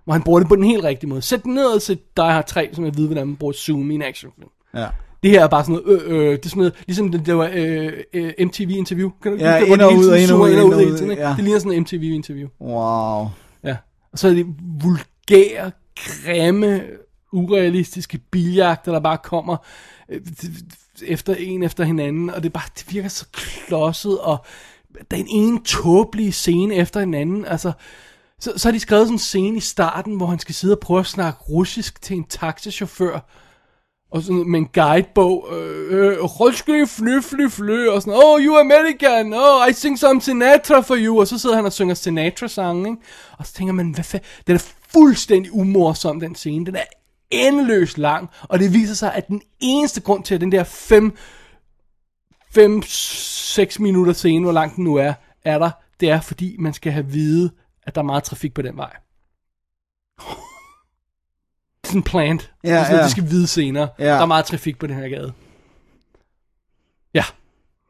Hvor 0.03 0.13
han 0.13 0.23
bruger 0.23 0.39
det 0.39 0.47
på 0.47 0.55
den 0.55 0.63
helt 0.63 0.83
rigtige 0.83 1.09
måde. 1.09 1.21
Sæt 1.21 1.43
den 1.43 1.53
ned 1.53 1.65
og 1.65 1.81
sæt 1.81 1.97
Die 2.17 2.25
Hard 2.25 2.47
3, 2.47 2.69
som 2.73 2.85
jeg 2.85 2.97
ved, 2.97 3.05
hvordan 3.05 3.27
man 3.27 3.35
bruger 3.35 3.53
zoom 3.53 3.91
i 3.91 3.95
en 3.95 4.01
actionfilm. 4.01 4.49
Ja. 4.73 4.87
Det 5.23 5.31
her 5.31 5.43
er 5.43 5.47
bare 5.47 5.63
sådan 5.63 5.81
noget, 5.85 6.01
øh, 6.01 6.17
øh, 6.17 6.31
det 6.31 6.45
er 6.45 6.49
sådan 6.49 6.59
noget, 6.59 6.73
ligesom 6.87 7.11
det, 7.11 7.25
det 7.25 7.37
var 7.37 7.49
øh, 7.53 7.93
øh, 8.13 8.33
MTV-interview. 8.39 9.09
Kan 9.23 9.31
du 9.31 9.37
Ja, 9.37 9.59
det, 9.59 9.67
ind 9.67 9.81
og 9.81 9.93
ud, 9.93 10.03
tiden 10.03 10.21
ind 10.21 10.31
og 10.31 10.39
ud, 10.39 10.51
ind 10.51 10.59
og 10.59 10.65
ud, 10.67 10.97
tiden, 10.97 11.11
ja. 11.11 11.33
Det 11.35 11.43
ligner 11.43 11.59
sådan 11.59 11.71
en 11.71 11.81
MTV-interview. 11.81 12.47
Wow. 12.61 13.27
Ja. 13.63 13.75
Og 14.11 14.19
så 14.19 14.27
er 14.27 14.33
det 14.33 14.45
vulgære, 14.81 15.71
grimme, 15.95 16.81
urealistiske 17.31 18.17
biljagter, 18.31 18.91
der 18.91 18.99
bare 18.99 19.17
kommer 19.17 19.57
øh, 20.09 20.21
efter 21.03 21.35
en 21.35 21.63
efter 21.63 21.83
hinanden, 21.83 22.29
og 22.29 22.43
det, 22.43 22.53
bare, 22.53 22.69
det 22.77 22.93
virker 22.93 23.09
så 23.09 23.25
klodset, 23.33 24.19
og 24.19 24.45
den 25.11 25.27
ene 25.29 25.63
tåbelige 25.63 26.31
scene 26.31 26.75
efter 26.75 26.99
en 26.99 27.13
anden, 27.13 27.45
altså, 27.45 27.71
så, 28.39 28.53
så 28.55 28.67
har 28.67 28.71
de 28.71 28.79
skrevet 28.79 29.07
sådan 29.07 29.15
en 29.15 29.19
scene 29.19 29.57
i 29.57 29.59
starten, 29.59 30.15
hvor 30.15 30.25
han 30.25 30.39
skal 30.39 30.55
sidde 30.55 30.73
og 30.73 30.79
prøve 30.79 30.99
at 30.99 31.05
snakke 31.05 31.39
russisk 31.49 32.01
til 32.01 32.17
en 32.17 32.23
taxichauffør, 32.23 33.19
og 34.11 34.21
sådan 34.21 34.49
med 34.49 34.59
en 34.59 34.67
guidebog, 34.73 35.47
øh, 35.51 36.13
øh, 36.13 36.87
fly, 36.87 37.21
fly, 37.21 37.49
fly, 37.49 37.87
og 37.87 38.01
sådan, 38.01 38.21
oh, 38.25 38.41
you 38.41 38.57
American, 38.57 39.33
oh, 39.33 39.69
I 39.69 39.73
sing 39.73 39.99
some 39.99 40.21
Sinatra 40.21 40.79
for 40.79 40.95
you, 40.99 41.19
og 41.19 41.27
så 41.27 41.37
sidder 41.37 41.55
han 41.55 41.65
og 41.65 41.73
synger 41.73 41.95
Sinatra-sange, 41.95 42.89
ikke? 42.89 43.01
Og 43.37 43.47
så 43.47 43.53
tænker 43.53 43.73
man, 43.73 43.91
hvad 43.91 44.03
fanden, 44.03 44.27
den 44.47 44.55
er 44.55 44.63
fuldstændig 44.93 45.53
umorsom, 45.53 46.19
den 46.19 46.35
scene, 46.35 46.65
den 46.65 46.75
er 46.75 46.83
endeløst 47.31 47.97
lang, 47.97 48.29
og 48.41 48.59
det 48.59 48.73
viser 48.73 48.93
sig, 48.93 49.15
at 49.15 49.27
den 49.27 49.41
eneste 49.59 50.01
grund 50.01 50.23
til, 50.23 50.35
at 50.35 50.41
den 50.41 50.51
der 50.51 50.63
5 50.63 51.17
5-6 52.57 53.79
minutter 53.79 54.13
scene, 54.13 54.43
hvor 54.43 54.51
lang 54.51 54.75
den 54.75 54.83
nu 54.83 54.95
er, 54.95 55.13
er 55.43 55.59
der, 55.59 55.71
det 55.99 56.09
er 56.09 56.21
fordi, 56.21 56.55
man 56.59 56.73
skal 56.73 56.91
have 56.91 57.05
vide, 57.05 57.51
at 57.83 57.95
der 57.95 58.01
er 58.01 58.05
meget 58.05 58.23
trafik 58.23 58.53
på 58.53 58.61
den 58.61 58.77
vej. 58.77 58.95
Det 60.17 60.25
er 61.83 61.87
sådan 61.87 62.03
plant. 62.03 62.51
Ja, 62.63 62.69
det 62.69 62.77
er 62.77 62.83
sådan, 62.83 62.97
ja. 62.97 63.05
de 63.05 63.11
skal 63.11 63.29
vide 63.29 63.47
senere. 63.47 63.89
Ja. 63.99 64.05
Der 64.05 64.21
er 64.21 64.25
meget 64.25 64.45
trafik 64.45 64.79
på 64.79 64.87
den 64.87 64.95
her 64.95 65.09
gade. 65.09 65.33
Ja. 67.13 67.23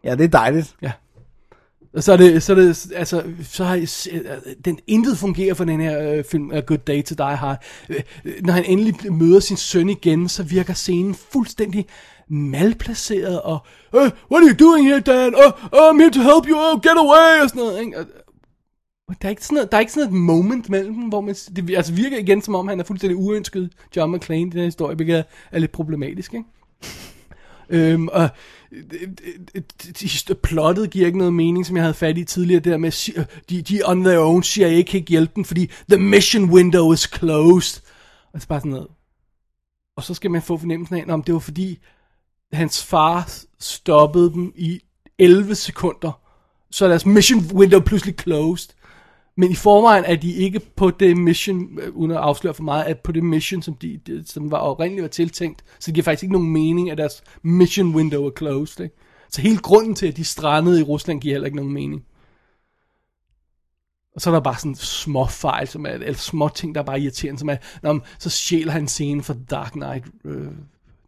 Ja, 0.03 0.16
det 0.16 0.24
er 0.24 0.28
dejligt. 0.28 0.76
Ja. 0.82 0.91
Og 1.94 2.03
så 2.03 2.14
er 2.14 2.18
det, 2.18 2.44
så 2.44 2.52
er 2.52 2.56
det, 2.56 2.91
altså, 2.95 3.24
så 3.44 3.64
har 3.64 3.76
jeg, 3.76 3.88
øh, 4.11 4.53
den 4.66 4.80
intet 4.88 5.18
fungerer 5.18 5.53
for 5.53 5.64
den 5.64 5.82
her 5.82 6.14
øh, 6.14 6.24
film, 6.24 6.52
A 6.52 6.60
Good 6.60 6.78
Day 6.78 7.03
to 7.03 7.16
Die 7.16 7.36
Hard. 7.36 7.64
Øh, 7.90 7.99
øh 8.26 8.34
Når 8.41 8.53
han 8.53 8.66
endelig 8.66 9.14
møder 9.14 9.40
sin 9.40 9.57
søn 9.57 9.90
igen, 9.90 10.30
så 10.30 10.44
virker 10.44 10.74
scenen 10.74 11.16
fuldstændig 11.16 11.86
malplaceret, 12.30 13.41
og, 13.41 13.60
øh, 13.95 14.02
what 14.32 14.44
are 14.44 14.49
you 14.49 14.56
doing 14.60 14.88
here, 14.88 14.99
dad? 14.99 15.28
Oh, 15.28 15.52
oh, 15.72 15.90
I'm 15.90 15.99
here 15.99 16.11
to 16.11 16.22
help 16.22 16.49
you, 16.49 16.57
oh, 16.57 16.82
get 16.82 16.98
away, 16.98 17.44
og 17.44 17.49
sådan 17.49 17.64
noget, 17.64 17.80
ikke? 17.80 17.98
Og, 17.99 18.06
der 19.22 19.28
er 19.28 19.30
ikke 19.30 19.45
sådan 19.45 19.56
noget, 19.56 19.72
der 19.72 19.78
er 19.78 19.82
ikke 19.82 19.91
sådan 19.91 20.07
et 20.10 20.14
moment 20.14 20.70
mellem 20.70 20.94
dem, 20.94 21.03
hvor 21.03 21.22
man, 21.22 21.36
det 21.56 21.76
altså 21.76 21.94
virker 21.94 22.18
igen 22.18 22.41
som 22.41 22.56
om, 22.56 22.68
han 22.68 22.80
er 22.80 22.84
fuldstændig 22.84 23.18
uønsket 23.18 23.70
John 23.95 24.16
McClane 24.16 24.52
den 24.52 24.53
her 24.53 24.66
historie, 24.66 24.95
hvilket 24.95 25.26
er 25.52 25.60
lidt 25.60 25.72
problematisk, 25.72 26.34
ikke? 26.34 26.45
Øhm, 27.70 28.08
og 28.08 28.30
øh, 28.72 30.36
plottet 30.44 30.90
giver 30.90 31.06
ikke 31.06 31.18
noget 31.18 31.34
mening, 31.34 31.66
som 31.66 31.76
jeg 31.76 31.84
havde 31.84 31.94
fat 31.94 32.18
i 32.18 32.24
tidligere, 32.24 32.62
der 32.62 32.78
med, 32.78 33.10
øh, 33.18 33.26
de, 33.50 33.62
de 33.62 33.82
on 33.86 34.04
their 34.04 34.20
own, 34.20 34.44
CIA 34.44 34.82
kan 34.82 35.00
ikke 35.00 35.10
hjælpe 35.10 35.32
dem, 35.36 35.46
fordi 35.46 35.70
the 35.90 36.02
mission 36.02 36.50
window 36.50 36.94
is 36.94 37.10
closed. 37.16 37.82
Og 38.34 38.41
så 38.41 38.48
bare 38.48 38.60
sådan 38.60 38.72
noget. 38.72 38.88
Og 39.98 40.04
så 40.04 40.14
skal 40.14 40.32
man 40.32 40.41
få 40.41 40.58
fornemmelsen 40.58 40.96
af, 40.96 41.14
om 41.14 41.24
det 41.24 41.34
var 41.34 41.40
fordi, 41.40 41.80
hans 42.54 42.84
far 42.84 43.32
stoppede 43.60 44.34
dem 44.34 44.54
i 44.56 44.82
11 45.20 45.56
sekunder, 45.56 46.22
så 46.72 46.86
er 46.86 46.90
deres 46.90 47.06
mission 47.06 47.40
window 47.54 47.80
pludselig 47.80 48.16
closed. 48.20 48.70
Men 49.40 49.52
i 49.52 49.56
forvejen 49.56 50.03
er 50.06 50.16
de 50.16 50.32
ikke 50.34 50.60
på 50.76 50.91
det 50.91 51.18
mission, 51.18 51.80
øh, 51.82 51.94
uden 51.95 52.11
at 52.11 52.18
afsløre 52.18 52.53
for 52.53 52.64
meget, 52.64 52.84
at 52.84 52.99
på 52.99 53.11
det 53.11 53.24
mission, 53.24 53.61
som, 53.61 53.74
de, 53.74 53.99
som 54.26 54.52
var 54.52 54.57
oprindeligt 54.57 55.02
var 55.02 55.07
tiltænkt. 55.10 55.64
Så 55.80 55.86
det 55.86 55.94
giver 55.94 56.03
faktisk 56.03 56.24
ikke 56.24 56.34
nogen 56.34 56.52
mening, 56.53 56.91
at 56.91 56.98
deres 56.98 57.24
mission 57.41 57.95
window 57.95 58.26
er 58.26 58.32
closed. 58.38 58.84
Ikke? 58.84 58.95
Så 59.30 59.41
hele 59.41 59.57
grunden 59.57 59.95
til, 59.95 60.07
at 60.07 60.18
de 60.18 60.24
strandede 60.24 60.80
i 60.80 60.84
Rusland, 60.84 61.22
giver 61.22 61.34
heller 61.34 61.45
ikke 61.45 61.56
nogen 61.56 61.74
mening. 61.74 62.03
Og 64.16 64.22
så 64.22 64.30
er 64.30 64.34
der 64.34 64.41
bare 64.41 64.57
sådan 64.57 64.76
små 64.76 65.26
fejl, 65.26 65.68
som 65.68 65.86
er, 65.86 65.90
eller 65.90 66.14
små 66.14 66.49
ting, 66.56 66.76
der 66.76 66.82
er 66.82 66.86
bare 66.86 66.99
irriterende, 66.99 67.40
som 67.40 67.49
er, 67.49 67.57
når 67.84 67.99
så 68.20 68.30
stjæler 68.30 68.72
han 68.72 68.88
scenen 68.88 69.24
fra 69.24 69.36
Dark 69.49 69.72
Knight, 69.72 70.06
øh, 70.26 70.48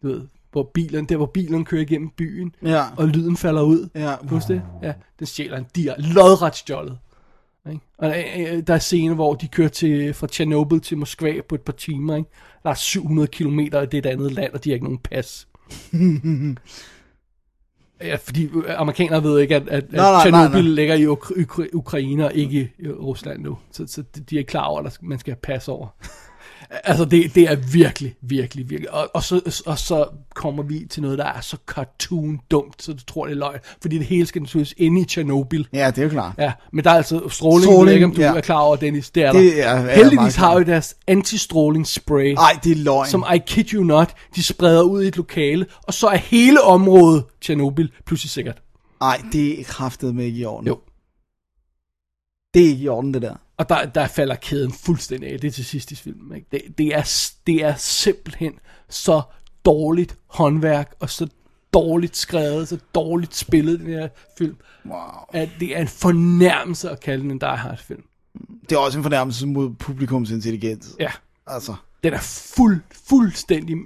du 0.02 0.08
ved, 0.08 0.22
hvor 0.52 0.64
bilen, 0.74 1.06
der 1.06 1.18
hvor 1.18 1.26
bilen 1.26 1.66
kører 1.66 1.82
igennem 1.82 2.10
byen, 2.10 2.56
Ja. 2.62 2.86
og 2.98 3.08
lyden 3.08 3.38
falder 3.38 3.62
ud. 3.62 3.90
Ja. 3.96 4.16
Husk 4.30 4.48
det? 4.48 4.62
Ja, 4.84 4.94
den 5.20 5.28
stjæler 5.28 5.56
han. 5.56 5.66
De 5.76 5.88
er 5.90 5.96
lodret 5.98 6.56
stjålet. 6.56 6.98
Ikke? 7.70 7.82
Og 7.98 8.10
der, 8.10 8.16
er- 8.16 8.62
der 8.62 8.74
er 8.74 8.78
scener, 8.80 9.14
hvor 9.16 9.34
de 9.36 9.48
kører 9.48 9.68
til, 9.70 10.14
fra 10.14 10.28
Tjernobyl 10.28 10.80
til 10.80 10.98
Moskva 10.98 11.34
på 11.50 11.56
et 11.56 11.62
par 11.62 11.74
timer. 11.74 12.16
Ikke? 12.16 12.30
Der 12.64 12.70
er 12.70 12.74
700 12.74 13.28
km 13.28 13.60
i 13.60 13.70
det 13.70 13.94
et 13.94 14.06
andet 14.06 14.32
land, 14.32 14.54
og 14.54 14.64
de 14.64 14.70
har 14.70 14.74
ikke 14.74 14.86
nogen 14.86 15.00
pas. 15.00 15.48
Ja, 18.02 18.16
fordi 18.16 18.44
øh, 18.46 18.64
amerikanere 18.80 19.24
ved 19.24 19.40
ikke, 19.40 19.56
at, 19.56 19.68
at, 19.68 19.92
Nej, 19.92 20.02
nej, 20.02 20.12
nej, 20.12 20.22
Tjernobyl 20.42 20.64
nej. 20.64 20.72
ligger 20.74 20.96
i 20.96 21.06
Uk- 21.06 21.42
Ukra- 21.42 21.70
Ukraine 21.74 22.26
og 22.26 22.34
ikke 22.34 22.72
i 22.80 22.88
Rusland 22.90 23.42
nu. 23.42 23.58
Så, 23.72 23.88
så 23.88 24.04
de 24.16 24.20
de 24.22 24.40
er 24.40 24.44
klar 24.44 24.64
over, 24.66 24.82
at 24.82 24.98
man 25.02 25.20
skal 25.20 25.32
have 25.32 25.40
pas 25.42 25.68
over. 25.68 25.88
Altså, 26.84 27.06
det, 27.06 27.36
det 27.36 27.44
er 27.52 27.56
virkelig, 27.56 28.16
virkelig, 28.22 28.70
virkelig. 28.70 28.94
Og, 28.94 29.10
og, 29.14 29.24
så, 29.24 29.62
og 29.66 29.80
så 29.80 30.06
kommer 30.36 30.64
vi 30.64 30.86
til 30.90 31.02
noget, 31.02 31.18
der 31.18 31.26
er 31.26 31.42
så 31.42 31.58
cartoon-dumt, 31.68 32.84
så 32.84 32.94
du 32.94 33.04
tror, 33.06 33.26
det 33.26 33.32
er 33.34 33.38
løgn. 33.38 33.60
Fordi 33.82 33.98
det 33.98 34.06
hele 34.06 34.26
skal 34.26 34.42
naturligvis 34.42 34.74
inde 34.78 35.02
i 35.02 35.06
Tjernobyl. 35.06 35.64
Ja, 35.74 35.88
det 35.88 35.98
er 35.98 36.04
jo 36.04 36.10
klart. 36.10 36.34
Ja, 36.38 36.52
men 36.74 36.84
der 36.84 36.92
er 36.92 36.96
altså 36.96 37.30
stråling, 37.30 37.64
Stråling, 37.64 37.88
jeg 37.88 37.94
ikke, 37.94 38.06
om 38.06 38.12
du 38.16 38.22
ja. 38.22 38.36
er 38.36 38.42
klar 38.42 38.60
over, 38.60 38.76
Dennis. 38.76 39.10
Det 39.10 39.24
er 39.24 39.32
Det 39.32 39.54
der. 39.56 39.64
er- 39.64 39.74
er 39.76 39.86
jeg 39.86 39.96
Heldigvis 39.96 40.36
har 40.36 40.54
jo 40.54 40.64
deres 40.64 40.96
anti-stråling-spray. 41.08 42.36
Ej, 42.38 42.60
det 42.64 42.72
er 42.72 42.76
løgn. 42.76 43.08
Som 43.10 43.26
I 43.36 43.38
kid 43.48 43.74
you 43.74 43.84
not, 43.84 44.14
de 44.36 44.44
spreder 44.44 44.82
ud 44.82 45.04
i 45.04 45.08
et 45.08 45.18
lokale, 45.18 45.66
og 45.84 45.94
så 45.94 46.08
er 46.08 46.18
hele 46.18 46.62
området 46.62 47.24
Tjernobyl 47.42 47.88
pludselig 48.06 48.30
sikkert. 48.30 48.62
Ej, 49.02 49.22
det 49.32 49.60
er 49.60 49.64
kraftet 49.64 50.16
med 50.16 50.26
ikke 50.26 50.40
i 50.40 50.46
orden. 50.46 50.68
Jo. 50.68 50.80
Det 52.54 52.64
er 52.66 52.68
ikke 52.70 52.84
i 52.84 52.88
orden, 52.88 53.14
det 53.14 53.22
der. 53.22 53.36
Og 53.62 53.70
der, 53.70 53.86
der 53.86 54.08
falder 54.08 54.36
kæden 54.36 54.72
fuldstændig 54.72 55.32
af. 55.32 55.40
Det 55.40 55.48
er 55.48 55.52
til 55.52 55.66
sidst 55.66 55.92
i 55.92 55.96
filmen. 55.96 56.36
Ikke? 56.36 56.48
Det, 56.52 56.78
det, 56.78 56.88
er, 56.88 57.32
det 57.48 57.64
er 57.64 57.76
simpelthen 57.76 58.54
så 58.90 59.22
dårligt 59.66 60.18
håndværk, 60.28 60.96
og 61.00 61.10
så 61.10 61.28
dårligt 61.74 62.18
skrevet, 62.18 62.68
så 62.68 62.78
dårligt 62.96 63.36
spillet, 63.36 63.80
den 63.80 63.88
her 63.88 64.10
film. 64.38 64.58
Wow. 64.86 64.98
At 65.34 65.50
det 65.60 65.78
er 65.78 65.82
en 65.82 65.88
fornærmelse 65.88 66.90
at 66.90 67.00
kalde 67.00 67.24
den 67.24 67.32
en 67.32 67.40
Die 67.40 67.58
Hard 67.58 67.78
film. 67.78 68.04
Det 68.70 68.72
er 68.72 68.80
også 68.80 68.98
en 68.98 69.04
fornærmelse 69.04 69.48
mod 69.48 69.74
publikums 69.74 70.32
intelligens. 70.32 70.96
Ja. 71.00 71.12
Altså. 71.48 71.76
Den 72.04 72.14
er 72.14 72.20
fuld, 72.56 72.82
fuldstændig... 73.10 73.78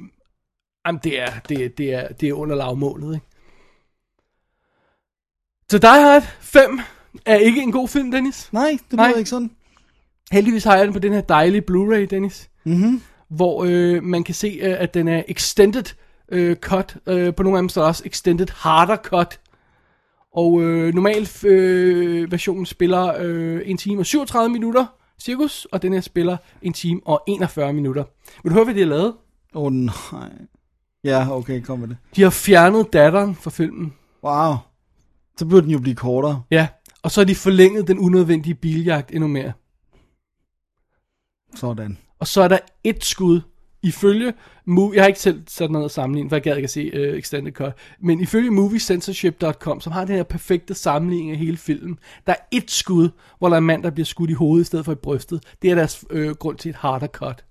Jamen, 0.87 1.01
det 1.03 1.21
er, 1.21 1.39
det, 1.49 1.77
det 1.77 1.93
er, 1.93 2.07
det 2.07 2.29
er 2.29 2.33
under 2.33 2.55
lavmålet, 2.55 3.13
ikke? 3.15 3.25
Så 5.71 5.77
Die 5.77 5.89
Hard 5.89 6.23
5 6.39 6.79
er 7.25 7.35
ikke 7.35 7.61
en 7.61 7.71
god 7.71 7.87
film, 7.87 8.11
Dennis. 8.11 8.53
Nej, 8.53 8.77
det 8.91 8.97
Nej. 8.97 9.07
lyder 9.07 9.17
ikke 9.17 9.29
sådan. 9.29 9.51
Heldigvis 10.31 10.63
har 10.63 10.75
jeg 10.75 10.85
den 10.85 10.93
på 10.93 10.99
den 10.99 11.13
her 11.13 11.21
dejlige 11.21 11.63
Blu-ray, 11.71 12.05
Dennis. 12.05 12.49
Mhm. 12.63 13.01
Hvor 13.29 13.65
øh, 13.67 14.03
man 14.03 14.23
kan 14.23 14.35
se, 14.35 14.59
øh, 14.61 14.75
at 14.79 14.93
den 14.93 15.07
er 15.07 15.23
extended 15.27 15.83
øh, 16.31 16.55
cut. 16.55 16.97
Øh, 17.07 17.35
på 17.35 17.43
nogle 17.43 17.57
af 17.57 17.61
dem 17.61 17.69
står 17.69 17.81
der 17.81 17.87
også 17.87 18.03
extended 18.05 18.47
harder 18.55 18.95
cut. 18.95 19.39
Og 20.33 20.61
øh, 20.63 20.93
normalt 20.93 21.43
øh, 21.43 22.31
versionen 22.31 22.65
spiller 22.65 23.13
øh, 23.19 23.61
1 23.65 23.79
time 23.79 24.01
og 24.01 24.05
37 24.05 24.49
minutter 24.49 24.85
cirkus, 25.19 25.67
og 25.71 25.81
den 25.81 25.93
her 25.93 26.01
spiller 26.01 26.37
1 26.61 26.75
time 26.75 27.01
og 27.05 27.23
41 27.27 27.73
minutter. 27.73 28.03
Vil 28.43 28.49
du 28.49 28.53
høre, 28.53 28.63
hvad 28.63 28.73
de 28.73 28.79
har 28.79 28.87
lavet? 28.87 29.13
Åh 29.55 29.63
oh, 29.63 29.73
nej. 29.73 30.31
Ja, 31.03 31.31
okay, 31.31 31.61
kom 31.61 31.79
med 31.79 31.87
det. 31.87 31.97
De 32.15 32.21
har 32.21 32.29
fjernet 32.29 32.93
datteren 32.93 33.35
fra 33.35 33.49
filmen. 33.49 33.93
Wow. 34.23 34.55
Så 35.37 35.45
burde 35.45 35.61
den 35.61 35.71
jo 35.71 35.79
blive 35.79 35.95
kortere. 35.95 36.41
Ja, 36.51 36.67
og 37.03 37.11
så 37.11 37.21
har 37.21 37.25
de 37.25 37.35
forlænget 37.35 37.87
den 37.87 37.99
unødvendige 37.99 38.53
biljagt 38.53 39.11
endnu 39.11 39.27
mere. 39.27 39.51
Sådan. 41.55 41.97
Og 42.19 42.27
så 42.27 42.41
er 42.41 42.47
der 42.47 42.57
et 42.83 43.03
skud. 43.03 43.41
Ifølge 43.83 44.33
movie, 44.65 44.95
jeg 44.95 45.03
har 45.03 45.07
ikke 45.07 45.19
selv 45.19 45.43
sat 45.47 45.71
noget 45.71 45.85
at 45.85 45.91
sammenligne, 45.91 46.29
for 46.29 46.35
jeg 46.35 46.43
gad 46.43 46.55
ikke 46.55 46.65
at 46.65 46.69
se 46.69 46.91
uh, 46.93 47.17
Extended 47.17 47.53
Cut, 47.53 47.73
men 47.99 48.19
ifølge 48.21 48.51
moviecensorship.com, 48.51 49.81
som 49.81 49.91
har 49.93 50.05
den 50.05 50.15
her 50.15 50.23
perfekte 50.23 50.73
sammenligning 50.73 51.31
af 51.31 51.37
hele 51.37 51.57
filmen, 51.57 51.99
der 52.27 52.33
er 52.33 52.43
et 52.51 52.71
skud, 52.71 53.09
hvor 53.39 53.47
der 53.49 53.55
er 53.55 53.57
en 53.57 53.63
mand, 53.65 53.83
der 53.83 53.89
bliver 53.89 54.05
skudt 54.05 54.29
i 54.29 54.33
hovedet 54.33 54.63
i 54.63 54.67
stedet 54.67 54.85
for 54.85 54.91
i 54.91 54.95
brystet. 54.95 55.43
Det 55.61 55.71
er 55.71 55.75
deres 55.75 56.05
øh, 56.09 56.35
grund 56.35 56.57
til 56.57 56.69
et 56.69 56.75
harder 56.75 57.07
cut. 57.07 57.45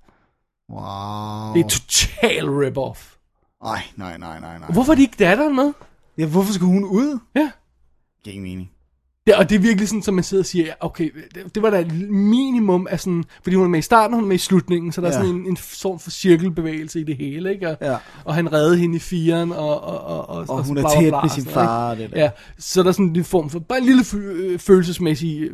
Wow. 0.70 1.54
Det 1.54 1.64
er 1.64 1.68
total 1.68 2.44
rip-off. 2.44 3.18
Ej, 3.64 3.82
nej, 3.96 4.18
nej, 4.18 4.40
nej, 4.40 4.58
nej. 4.58 4.70
Hvorfor 4.72 4.92
er 4.92 4.96
de 4.96 5.02
ikke 5.02 5.16
datteren 5.18 5.56
med? 5.56 5.72
Ja, 6.18 6.26
hvorfor 6.26 6.52
skulle 6.52 6.72
hun 6.72 6.84
ud? 6.84 7.18
Ja. 7.34 7.50
Giver 8.24 8.34
ingen 8.34 8.50
mening. 8.50 8.70
Det, 9.26 9.34
og 9.34 9.48
det 9.50 9.56
er 9.56 9.60
virkelig 9.60 9.88
sådan, 9.88 10.02
som 10.02 10.14
man 10.14 10.24
sidder 10.24 10.42
og 10.42 10.46
siger, 10.46 10.72
okay, 10.80 11.10
det, 11.34 11.54
det 11.54 11.62
var 11.62 11.70
da 11.70 11.80
et 11.80 12.10
minimum 12.10 12.86
af 12.90 13.00
sådan, 13.00 13.24
fordi 13.42 13.56
hun 13.56 13.64
er 13.64 13.68
med 13.68 13.78
i 13.78 13.82
starten, 13.82 14.14
hun 14.14 14.24
er 14.24 14.28
med 14.28 14.36
i 14.36 14.38
slutningen, 14.38 14.92
så 14.92 15.00
der 15.00 15.06
Ja. 15.06 15.12
er 15.14 15.18
sådan 15.18 15.34
en, 15.34 15.46
en 15.46 15.56
form 15.56 15.98
for 15.98 16.10
cirkelbevægelse 16.10 17.00
i 17.00 17.04
det 17.04 17.16
hele, 17.16 17.52
ikke? 17.54 17.68
Og, 17.70 17.76
Ja. 17.80 17.96
og 18.24 18.34
han 18.34 18.52
redde 18.52 18.76
hende 18.76 18.96
i 18.96 18.98
firen, 18.98 19.52
og, 19.52 19.80
og, 19.84 20.00
og, 20.00 20.28
og, 20.28 20.44
Og 20.48 20.64
hun 20.64 20.76
er 20.78 20.82
bla, 20.82 20.90
bla, 20.90 21.00
tæt 21.00 21.10
med 21.12 21.18
og 21.22 21.30
sin 21.30 21.42
noget, 21.44 21.54
far 21.54 21.86
og 21.90 21.92
ikke? 21.92 22.04
det 22.04 22.14
der. 22.16 22.22
Ja, 22.22 22.30
så 22.58 22.82
der 22.82 22.88
er 22.88 22.92
sådan 22.92 23.16
en 23.16 23.24
form 23.24 23.50
for, 23.50 23.58
bare 23.58 23.78
en 23.78 23.84
lille 23.84 24.04
øh, 24.14 24.58
følelsesmæssig 24.58 25.40
øh, 25.40 25.50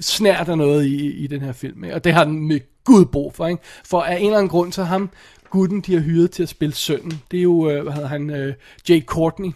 snært 0.00 0.48
af 0.48 0.58
noget 0.58 0.84
i, 0.86 1.12
i 1.12 1.26
den 1.26 1.40
her 1.40 1.52
film, 1.52 1.84
ikke? 1.84 1.94
og 1.96 2.04
det 2.04 2.12
har 2.14 2.24
den 2.24 2.48
med 2.48 2.60
Gud 2.84 3.04
brug 3.04 3.34
for, 3.34 3.46
ikke? 3.46 3.62
For 3.84 4.00
af 4.02 4.16
en 4.18 4.24
eller 4.24 4.38
anden 4.38 4.50
grund, 4.50 4.72
så 4.72 4.84
ham, 4.84 5.10
gutten, 5.50 5.80
de 5.80 5.94
har 5.94 6.00
hyret 6.00 6.30
til 6.30 6.42
at 6.42 6.48
spille 6.48 6.74
sønnen, 6.74 7.22
det 7.30 7.38
er 7.38 7.42
jo, 7.42 7.70
øh, 7.70 7.82
hvad 7.82 7.92
hedder 7.92 8.08
han, 8.08 8.54
Jake 8.88 9.04
Courtney, 9.06 9.50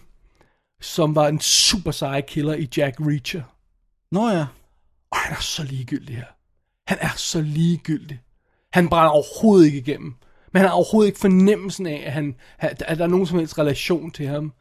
som 0.83 1.15
var 1.15 1.29
en 1.29 1.41
super 1.41 1.91
seje 1.91 2.21
killer 2.21 2.55
i 2.55 2.69
Jack 2.77 2.97
Reacher. 3.01 3.43
Nå 4.11 4.29
ja. 4.29 4.47
Og 5.11 5.19
han 5.19 5.37
er 5.37 5.41
så 5.41 5.65
ligegyldig 5.65 6.17
her. 6.17 6.27
Han 6.87 6.99
er 7.01 7.13
så 7.17 7.41
ligegyldig. 7.41 8.21
Han 8.73 8.89
brænder 8.89 9.11
overhovedet 9.11 9.67
ikke 9.67 9.79
igennem. 9.79 10.15
Men 10.53 10.61
han 10.61 10.69
har 10.69 10.75
overhovedet 10.75 11.09
ikke 11.09 11.21
fornemmelsen 11.21 11.87
af, 11.87 12.03
at, 12.07 12.13
han, 12.13 12.35
at 12.59 12.99
der 12.99 13.05
er 13.05 13.07
nogen 13.07 13.27
som 13.27 13.39
helst 13.39 13.59
relation 13.59 14.11
til 14.11 14.27
ham. 14.27 14.53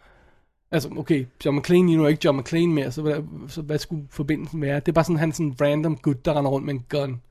Altså, 0.72 0.90
okay, 0.98 1.26
John 1.46 1.58
McClane, 1.58 1.96
nu 1.96 2.04
er 2.04 2.10
ikke 2.10 2.22
John 2.26 2.40
McClane 2.40 2.74
mere, 2.74 2.92
så 2.92 3.02
hvad, 3.02 3.24
så 3.48 3.62
hvad 3.62 3.80
skulle 3.80 4.08
forbindelsen 4.10 4.62
være? 4.62 4.80
Det 4.80 4.88
er 4.88 4.92
bare 4.92 5.06
sådan, 5.06 5.18
han 5.18 5.30
er 5.30 5.34
sådan 5.34 5.46
en 5.46 5.62
random 5.62 5.98
gut, 5.98 6.26
der 6.26 6.38
render 6.38 6.52
rundt 6.52 6.66
med 6.66 6.74
en 6.74 6.86
gun. 6.90 7.22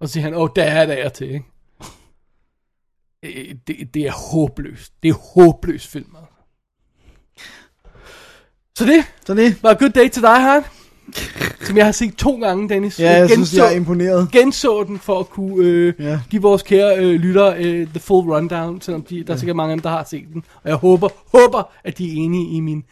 Og 0.00 0.08
så 0.08 0.12
siger 0.12 0.24
han, 0.24 0.34
åh, 0.34 0.40
oh, 0.40 0.48
der 0.56 0.64
er 0.64 0.86
der 0.86 1.08
til, 1.08 1.30
ikke? 1.30 1.46
Det, 3.66 3.94
det 3.94 4.06
er 4.06 4.32
håbløst. 4.32 4.92
Det 5.02 5.08
er 5.08 5.34
håbløst 5.34 5.86
film, 5.86 6.16
altså. 6.16 6.35
Så 8.76 8.84
det 8.84 9.04
Så 9.26 9.34
det. 9.34 9.62
var 9.62 9.70
a 9.70 9.74
good 9.74 9.90
day 9.90 10.08
til 10.08 10.22
dig, 10.22 10.40
Han. 10.40 10.62
Som 11.60 11.76
jeg 11.76 11.84
har 11.84 11.92
set 11.92 12.14
to 12.16 12.40
gange, 12.40 12.68
Dennis. 12.68 13.00
Ja, 13.00 13.12
jeg 13.12 13.30
synes, 13.30 13.54
jeg 13.54 13.66
er 13.72 13.76
imponeret. 13.76 14.28
Genså 14.32 14.84
den 14.84 14.98
for 14.98 15.20
at 15.20 15.28
kunne 15.28 15.66
øh, 15.66 15.94
Ja. 15.98 16.20
give 16.30 16.42
vores 16.42 16.62
kære 16.62 16.98
øh, 16.98 17.20
lyttere 17.20 17.64
øh, 17.64 17.86
the 17.86 18.00
full 18.00 18.30
rundown, 18.32 18.80
selvom 18.80 19.02
de, 19.02 19.24
der 19.24 19.32
er 19.32 19.36
sikkert 19.36 19.56
mange 19.56 19.72
af 19.72 19.76
dem, 19.76 19.82
der 19.82 19.90
har 19.90 20.04
set 20.10 20.24
den. 20.32 20.44
Og 20.62 20.68
jeg 20.68 20.76
håber, 20.76 21.08
håber, 21.38 21.70
at 21.84 21.98
de 21.98 22.08
er 22.08 22.12
enige 22.16 22.56
i 22.56 22.60
min 22.60 22.84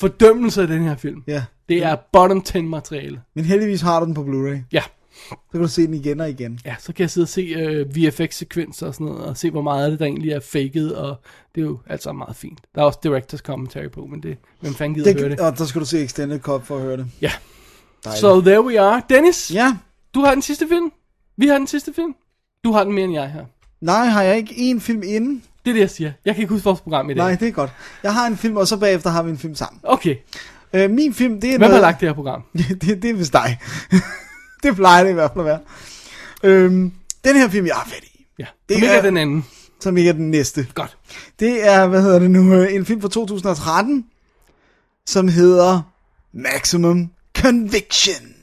fordømmelse 0.00 0.62
af 0.62 0.68
den 0.68 0.82
her 0.82 0.96
film. 0.96 1.22
Ja. 1.26 1.42
Det 1.68 1.84
er 1.84 1.96
bottom 2.12 2.42
10 2.42 2.60
materiale. 2.62 3.20
Men 3.34 3.44
heldigvis 3.44 3.80
har 3.80 4.00
du 4.00 4.06
den 4.06 4.14
på 4.14 4.22
Blu-ray. 4.22 4.58
Ja. 4.72 4.82
Så 5.28 5.36
kan 5.52 5.60
du 5.60 5.68
se 5.68 5.86
den 5.86 5.94
igen 5.94 6.20
og 6.20 6.30
igen. 6.30 6.58
Ja, 6.64 6.74
så 6.78 6.92
kan 6.92 7.02
jeg 7.02 7.10
sidde 7.10 7.24
og 7.24 7.28
se 7.28 7.40
øh, 7.40 7.96
VFX-sekvenser 7.96 8.86
og 8.86 8.94
sådan 8.94 9.06
noget, 9.06 9.24
og 9.24 9.36
se, 9.36 9.50
hvor 9.50 9.62
meget 9.62 9.84
af 9.84 9.90
det, 9.90 10.00
der 10.00 10.06
egentlig 10.06 10.32
er 10.32 10.40
faked, 10.40 10.90
og 10.90 11.20
det 11.54 11.60
er 11.60 11.64
jo 11.64 11.78
alt 11.86 12.02
sammen 12.02 12.18
meget 12.18 12.36
fint. 12.36 12.58
Der 12.74 12.80
er 12.80 12.84
også 12.84 12.98
director's 13.06 13.38
commentary 13.38 13.88
på, 13.88 14.06
men 14.06 14.22
det, 14.22 14.36
hvem 14.60 14.74
fanden 14.74 14.94
gider 14.94 15.12
høre 15.12 15.28
det 15.28 15.38
det? 15.38 15.40
og 15.46 15.58
der 15.58 15.64
skal 15.64 15.80
du 15.80 15.86
se 15.86 16.02
Extended 16.04 16.40
Cut 16.40 16.62
for 16.64 16.76
at 16.76 16.82
høre 16.82 16.96
det. 16.96 17.06
Ja. 17.20 17.32
Dejligt. 18.04 18.20
So 18.20 18.40
there 18.40 18.64
we 18.64 18.80
are. 18.80 19.02
Dennis, 19.08 19.54
Ja. 19.54 19.76
du 20.14 20.20
har 20.20 20.32
den 20.32 20.42
sidste 20.42 20.68
film. 20.68 20.92
Vi 21.36 21.46
har 21.46 21.58
den 21.58 21.66
sidste 21.66 21.92
film. 21.94 22.14
Du 22.64 22.72
har 22.72 22.84
den 22.84 22.92
mere 22.92 23.04
end 23.04 23.14
jeg 23.14 23.30
her. 23.30 23.44
Nej, 23.80 24.04
har 24.04 24.22
jeg 24.22 24.36
ikke 24.36 24.54
én 24.54 24.80
film 24.80 25.02
inden? 25.04 25.42
Det 25.64 25.70
er 25.70 25.74
det, 25.74 25.80
jeg 25.80 25.90
siger. 25.90 26.12
Jeg 26.24 26.34
kan 26.34 26.42
ikke 26.42 26.52
huske 26.54 26.64
vores 26.64 26.80
program 26.80 27.10
i 27.10 27.14
dag. 27.14 27.16
Nej, 27.24 27.34
det 27.40 27.48
er 27.48 27.52
godt. 27.52 27.70
Jeg 28.02 28.14
har 28.14 28.26
en 28.26 28.36
film, 28.36 28.56
og 28.56 28.68
så 28.68 28.76
bagefter 28.76 29.10
har 29.10 29.22
vi 29.22 29.30
en 29.30 29.38
film 29.38 29.54
sammen. 29.54 29.80
Okay. 29.82 30.16
Øh, 30.72 30.90
min 30.90 31.14
film, 31.14 31.40
det 31.40 31.48
er 31.48 31.52
Hvem 31.52 31.60
noget... 31.60 31.74
har 31.74 31.80
lagt 31.80 32.00
det 32.00 32.08
her 32.08 32.14
program? 32.14 32.42
det, 32.80 33.02
det 33.02 33.04
er 33.04 33.14
vist 33.14 33.32
dig. 33.32 33.58
det 34.62 34.76
plejer 34.76 35.02
det 35.04 35.10
i 35.10 35.14
hvert 35.14 35.30
fald 35.34 35.40
at 35.40 35.44
være. 35.46 35.60
Øhm, 36.42 36.92
den 37.24 37.36
her 37.36 37.48
film, 37.48 37.66
jeg 37.66 37.74
har 37.74 37.84
fat 37.88 38.04
i, 38.04 38.26
Ja. 38.38 38.44
Det 38.68 38.74
Som 38.76 38.82
ikke 38.82 38.86
er- 38.94 38.98
er 38.98 39.02
den 39.02 39.16
anden. 39.16 39.44
som 39.80 39.96
ikke 39.96 40.08
er 40.08 40.12
den 40.14 40.30
næste. 40.30 40.66
Godt. 40.74 40.96
Det 41.40 41.66
er, 41.68 41.86
hvad 41.86 42.02
hedder 42.02 42.18
det 42.18 42.30
nu, 42.30 42.54
øh, 42.54 42.74
en 42.74 42.86
film 42.86 43.00
fra 43.00 43.08
2013, 43.08 44.04
som 45.06 45.28
hedder 45.28 45.80
Maximum 46.32 47.10
Conviction. 47.38 48.34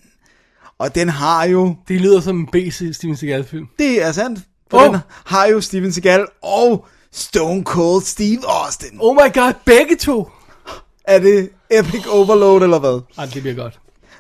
Og 0.78 0.96
den 0.96 1.10
har 1.10 1.44
jo, 1.46 1.76
Det 1.88 2.02
lyder 2.02 2.22
som 2.22 2.40
en 2.40 2.48
BC 2.48 2.90
Steven 2.94 3.18
Seagal-film. 3.18 3.68
det 3.80 4.04
er 4.04 4.12
sandt, 4.12 4.40
for 4.72 4.78
Oh. 4.80 4.94
den 4.94 4.98
har 5.26 5.46
jo 5.46 5.62
Steven 5.62 5.92
Seagal 5.94 6.26
og 6.44 6.86
Stone 7.12 7.64
Cold 7.64 8.04
Steve 8.04 8.40
Austin. 8.48 8.98
Oh 9.00 9.16
my 9.16 9.34
god, 9.34 9.54
begge 9.66 9.96
to! 9.96 10.30
Er 11.04 11.20
det 11.20 11.50
Epic 11.72 12.06
Overload 12.08 12.62
eller 12.62 12.80
hvad? 12.80 13.02
Ej, 13.18 13.26
det 13.26 13.42
bliver 13.42 13.56
godt. 13.56 13.80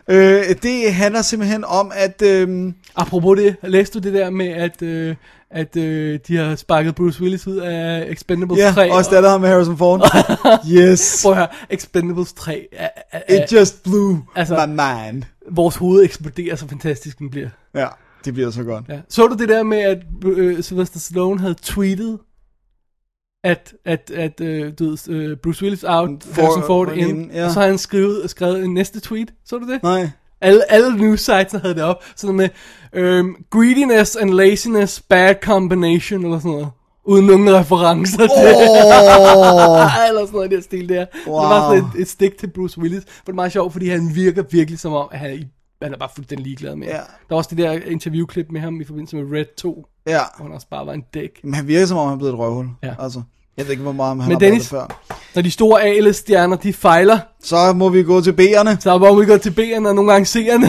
Øh, 0.09 0.43
det 0.63 0.93
handler 0.93 1.21
simpelthen 1.21 1.63
om, 1.63 1.91
at... 1.95 2.21
Øh, 2.21 2.73
Apropos 2.95 3.37
det, 3.37 3.55
læste 3.63 3.99
du 3.99 4.03
det 4.07 4.13
der 4.13 4.29
med, 4.29 4.47
at, 4.47 4.81
øh, 4.81 5.15
at 5.49 5.75
øh, 5.77 6.19
de 6.27 6.37
har 6.37 6.55
sparket 6.55 6.95
Bruce 6.95 7.21
Willis 7.21 7.47
ud 7.47 7.57
af 7.57 8.05
Expendables 8.09 8.59
ja, 8.59 8.71
3? 8.71 8.91
også 8.91 9.11
der, 9.15 9.21
der 9.21 9.29
har 9.29 9.37
med 9.37 9.49
Harrison 9.49 9.77
Ford. 9.77 10.01
yes. 10.77 11.19
Prøv 11.23 11.31
at 11.31 11.37
høre, 11.37 11.47
Expendables 11.69 12.33
3 12.33 12.67
er, 12.71 12.89
er, 13.11 13.21
er, 13.27 13.43
It 13.43 13.51
just 13.51 13.83
blew 13.83 14.17
altså- 14.35 14.65
my 14.65 14.71
mind. 14.71 15.23
vores 15.51 15.75
hoved 15.75 16.03
eksploderer, 16.03 16.55
så 16.55 16.67
fantastisk 16.67 17.19
den 17.19 17.29
bliver. 17.29 17.49
Ja, 17.75 17.87
det 18.25 18.33
bliver 18.33 18.51
så 18.51 18.63
godt. 18.63 18.85
Ja. 18.89 18.99
Så 19.09 19.27
du 19.27 19.35
det 19.35 19.49
der 19.49 19.63
med, 19.63 19.77
at 19.77 19.97
øh, 20.25 20.63
Sylvester 20.63 20.99
Stallone 20.99 21.39
havde 21.39 21.55
tweetet, 21.61 22.19
at, 23.45 23.73
at, 23.85 24.11
at 24.15 24.41
øh, 24.41 24.73
du 24.79 24.89
ved, 24.89 25.09
øh, 25.09 25.37
Bruce 25.37 25.63
Willis 25.63 25.83
out, 25.83 26.09
For- 26.23 26.41
Harrison 26.41 26.63
Ford 26.67 26.87
for 26.87 26.93
in, 26.93 27.31
ja. 27.33 27.45
og 27.45 27.51
så 27.51 27.59
har 27.59 27.67
han 27.67 27.77
skrevet, 27.77 28.29
skrevet 28.29 28.63
en 28.63 28.73
næste 28.73 28.99
tweet. 28.99 29.33
Så 29.45 29.57
du 29.57 29.67
det? 29.71 29.83
Nej. 29.83 30.09
Alle, 30.41 30.71
alle 30.71 30.97
news 30.97 31.19
sites 31.19 31.51
havde 31.61 31.75
det 31.75 31.83
op. 31.83 32.03
Sådan 32.15 32.35
med, 32.35 32.49
øhm, 32.93 33.35
greediness 33.49 34.15
and 34.15 34.29
laziness, 34.29 35.01
bad 35.01 35.35
combination, 35.41 36.23
eller 36.23 36.39
sådan 36.39 36.51
noget. 36.51 36.67
Uden 37.07 37.25
nogen 37.25 37.53
referencer 37.55 38.17
til 38.17 38.27
Åh. 38.27 40.07
eller 40.09 40.21
sådan 40.25 40.33
noget 40.33 40.51
i 40.51 40.55
den 40.55 40.61
stil 40.63 40.89
der. 40.89 41.05
Wow. 41.27 41.41
Det 41.41 41.49
var 41.49 41.69
sådan 41.69 41.83
et, 41.95 42.01
et 42.01 42.07
stik 42.07 42.37
til 42.37 42.47
Bruce 42.47 42.79
Willis. 42.81 43.03
For 43.07 43.21
det 43.25 43.29
er 43.29 43.35
meget 43.35 43.51
sjovt, 43.51 43.71
fordi 43.71 43.89
han 43.89 44.11
virker 44.15 44.43
virkelig 44.51 44.79
som 44.79 44.93
om, 44.93 45.07
at 45.11 45.19
han 45.19 45.43
han 45.81 45.93
er 45.93 45.97
bare 45.97 46.09
fuldstændig 46.15 46.45
ligeglad 46.47 46.75
med. 46.75 46.87
Ja. 46.87 46.93
Der 46.93 47.01
var 47.29 47.37
også 47.37 47.49
det 47.49 47.57
der 47.57 47.71
interviewklip 47.71 48.51
med 48.51 48.61
ham 48.61 48.81
i 48.81 48.83
forbindelse 48.83 49.15
med 49.15 49.37
Red 49.39 49.45
2, 49.57 49.85
Ja, 50.07 50.19
hvor 50.37 50.45
han 50.45 50.53
også 50.55 50.67
bare 50.69 50.85
var 50.85 50.93
en 50.93 51.03
dæk. 51.13 51.39
men 51.43 51.53
han 51.53 51.67
virker 51.67 51.85
som 51.85 51.97
om, 51.97 52.05
han 52.07 52.13
er 52.13 52.17
blevet 52.17 52.33
et 52.33 52.39
røvhul. 52.39 52.67
Ja. 52.83 52.95
Altså, 52.99 53.21
jeg 53.57 53.65
ved 53.65 53.71
ikke, 53.71 53.83
hvor 53.83 53.91
meget 53.91 54.09
han 54.09 54.17
Men 54.17 54.31
har 54.31 54.39
Dennis- 54.39 54.73
været 54.73 54.89
det 54.89 54.95
før. 55.09 55.15
Når 55.35 55.41
de 55.41 55.51
store 55.51 55.83
A-list-stjerner, 55.83 56.55
de 56.57 56.73
fejler, 56.73 57.19
Så 57.43 57.73
må 57.73 57.89
vi 57.89 58.03
gå 58.03 58.21
til 58.21 58.31
B'erne. 58.31 58.79
så 58.79 58.97
må 58.97 59.19
vi 59.19 59.25
gå 59.25 59.37
til 59.37 59.49
B'erne 59.49 59.87
og 59.87 59.95
nogle 59.95 60.11
gange 60.11 60.25
C'erne. 60.39 60.67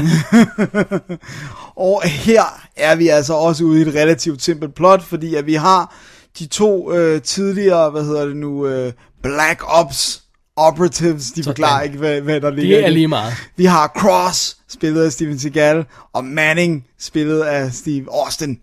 Og 1.76 2.02
her 2.04 2.42
er 2.76 2.96
vi 2.96 3.08
altså 3.08 3.34
også 3.34 3.64
ude 3.64 3.78
i 3.78 3.82
et 3.88 3.94
relativt 3.94 4.42
simpelt 4.42 4.74
plot, 4.74 5.02
fordi 5.02 5.34
at 5.34 5.46
vi 5.46 5.54
har 5.54 5.94
de 6.38 6.46
to 6.46 6.92
øh, 6.94 7.22
tidligere, 7.22 7.90
hvad 7.90 8.04
hedder 8.04 8.26
det 8.26 8.36
nu, 8.36 8.66
øh, 8.66 8.92
Black 9.22 9.62
Ops 9.66 10.22
operatives, 10.56 11.30
de 11.30 11.44
forklarer 11.44 11.82
ikke, 11.82 11.98
hvad, 11.98 12.20
hvad 12.20 12.40
der 12.40 12.50
ligger 12.50 12.76
Det 12.76 12.86
er 12.86 12.90
lige 12.90 13.08
meget. 13.08 13.34
Vi 13.56 13.64
har 13.64 13.92
Cross, 13.98 14.56
spillet 14.68 15.02
af 15.04 15.12
Steven 15.12 15.38
Seagal, 15.38 15.84
og 16.12 16.24
Manning, 16.24 16.84
spillet 17.00 17.40
af 17.40 17.72
Steve 17.72 18.04
Austin. 18.24 18.58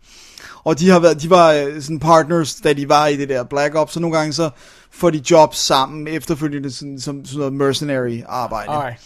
Og 0.64 0.80
de 0.80 0.90
har 0.90 0.99
været, 0.99 1.22
de 1.22 1.30
var 1.30 1.52
øh, 1.52 1.81
sådan 1.81 1.99
partners, 1.99 2.56
da 2.56 2.73
de 2.73 2.90
var 2.90 3.07
i 3.07 3.18
det 3.18 3.30
der 3.30 3.44
Black 3.44 3.76
Ops, 3.76 3.94
så 3.94 3.99
nogle 3.99 4.18
gange 4.18 4.34
så 4.34 4.49
får 4.91 5.10
de 5.10 5.22
jobs 5.31 5.57
sammen 5.57 6.07
efterfølgende 6.07 6.72
sådan, 6.72 6.99
som 6.99 7.26
sådan 7.26 7.38
noget 7.38 7.53
mercenary 7.53 8.22
arbejde. 8.26 8.72
Alright. 8.72 8.99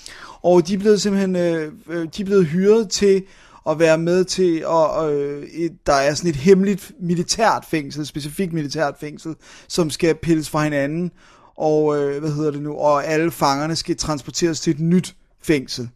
Og 0.44 0.68
de 0.68 0.74
er 0.74 0.78
blevet 0.78 1.02
simpelthen 1.02 1.36
øh, 1.36 1.72
øh, 1.90 2.08
de 2.18 2.22
er 2.22 2.26
blevet 2.26 2.46
hyret 2.46 2.90
til 2.90 3.24
at 3.70 3.80
være 3.80 3.98
med 3.98 4.26
til, 4.26 4.66
at 4.70 5.12
øh, 5.12 5.44
et, 5.44 5.72
der 5.86 5.94
er 5.94 6.14
sådan 6.14 6.30
et 6.30 6.36
hemmeligt 6.36 6.92
militært 7.02 7.66
fængsel, 7.70 8.02
et 8.02 8.08
specifikt 8.08 8.54
militært 8.54 8.96
fængsel, 9.00 9.36
som 9.68 9.90
skal 9.90 10.16
pilles 10.16 10.50
fra 10.50 10.64
hinanden, 10.64 11.12
og 11.58 11.98
øh, 11.98 12.20
hvad 12.20 12.32
hedder 12.32 12.52
det 12.52 12.62
nu, 12.62 12.76
og 12.76 13.06
alle 13.06 13.32
fangerne 13.32 13.76
skal 13.76 13.98
transporteres 13.98 14.60
til 14.60 14.72
et 14.74 14.80
nyt 14.80 15.16
fængsel. 15.44 15.90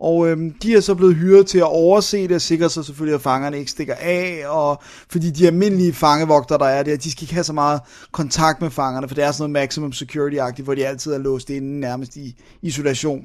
Og 0.00 0.28
øhm, 0.28 0.52
de 0.62 0.74
er 0.74 0.80
så 0.80 0.94
blevet 0.94 1.14
hyret 1.14 1.46
til 1.46 1.58
at 1.58 1.64
overse 1.64 2.22
det 2.22 2.32
og 2.32 2.40
sikre 2.40 2.70
sig 2.70 2.84
selvfølgelig, 2.84 3.14
at 3.14 3.20
fangerne 3.20 3.58
ikke 3.58 3.70
stikker 3.70 3.94
af, 3.94 4.44
og 4.48 4.82
fordi 5.08 5.30
de 5.30 5.46
almindelige 5.46 5.92
fangevogtere, 5.92 6.58
der 6.58 6.64
er 6.64 6.82
der, 6.82 6.96
de 6.96 7.10
skal 7.10 7.22
ikke 7.22 7.34
have 7.34 7.44
så 7.44 7.52
meget 7.52 7.80
kontakt 8.12 8.60
med 8.62 8.70
fangerne, 8.70 9.08
for 9.08 9.14
det 9.14 9.24
er 9.24 9.32
sådan 9.32 9.42
noget 9.50 9.62
maximum 9.62 9.92
security-agtigt, 9.92 10.64
hvor 10.64 10.74
de 10.74 10.86
altid 10.86 11.12
er 11.12 11.18
låst 11.18 11.50
inde 11.50 11.80
nærmest 11.80 12.16
i 12.16 12.36
isolation. 12.62 13.22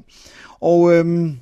Og 0.60 0.94
øhm, 0.94 1.36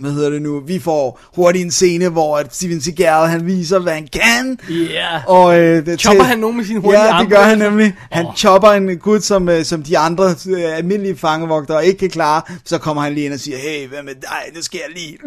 hvad 0.00 0.12
hedder 0.12 0.30
det 0.30 0.42
nu, 0.42 0.60
vi 0.60 0.78
får 0.78 1.20
hurtigt 1.34 1.64
en 1.64 1.70
scene, 1.70 2.08
hvor 2.08 2.38
at 2.38 2.54
Steven 2.54 2.80
Seagal, 2.80 3.28
han 3.28 3.46
viser, 3.46 3.78
hvad 3.78 3.92
han 3.92 4.08
kan, 4.12 4.58
Yeah. 4.70 5.22
og 5.26 5.58
øh, 5.58 5.86
det 5.86 6.00
Chopper 6.00 6.24
han 6.24 6.38
nogen 6.38 6.56
med 6.56 6.64
sine 6.64 6.80
hurtige 6.80 7.14
Ja, 7.14 7.20
det 7.20 7.28
gør 7.28 7.42
han 7.42 7.58
nemlig. 7.58 7.94
Han 8.10 8.26
Åh. 8.26 8.34
chopper 8.34 8.68
en 8.68 8.98
gut, 8.98 9.22
som, 9.22 9.48
øh, 9.48 9.64
som 9.64 9.82
de 9.82 9.98
andre 9.98 10.24
øh, 10.48 10.76
almindelige 10.76 11.16
fangevogtere 11.16 11.86
ikke 11.86 11.98
kan 11.98 12.10
klare. 12.10 12.42
Så 12.64 12.78
kommer 12.78 13.02
han 13.02 13.14
lige 13.14 13.24
ind 13.24 13.34
og 13.34 13.40
siger, 13.40 13.58
hey, 13.58 13.88
hvad 13.88 14.02
med 14.02 14.14
dig? 14.14 14.54
Nu 14.54 14.62
skal 14.62 14.80
jeg 14.86 14.96
lige... 14.96 15.18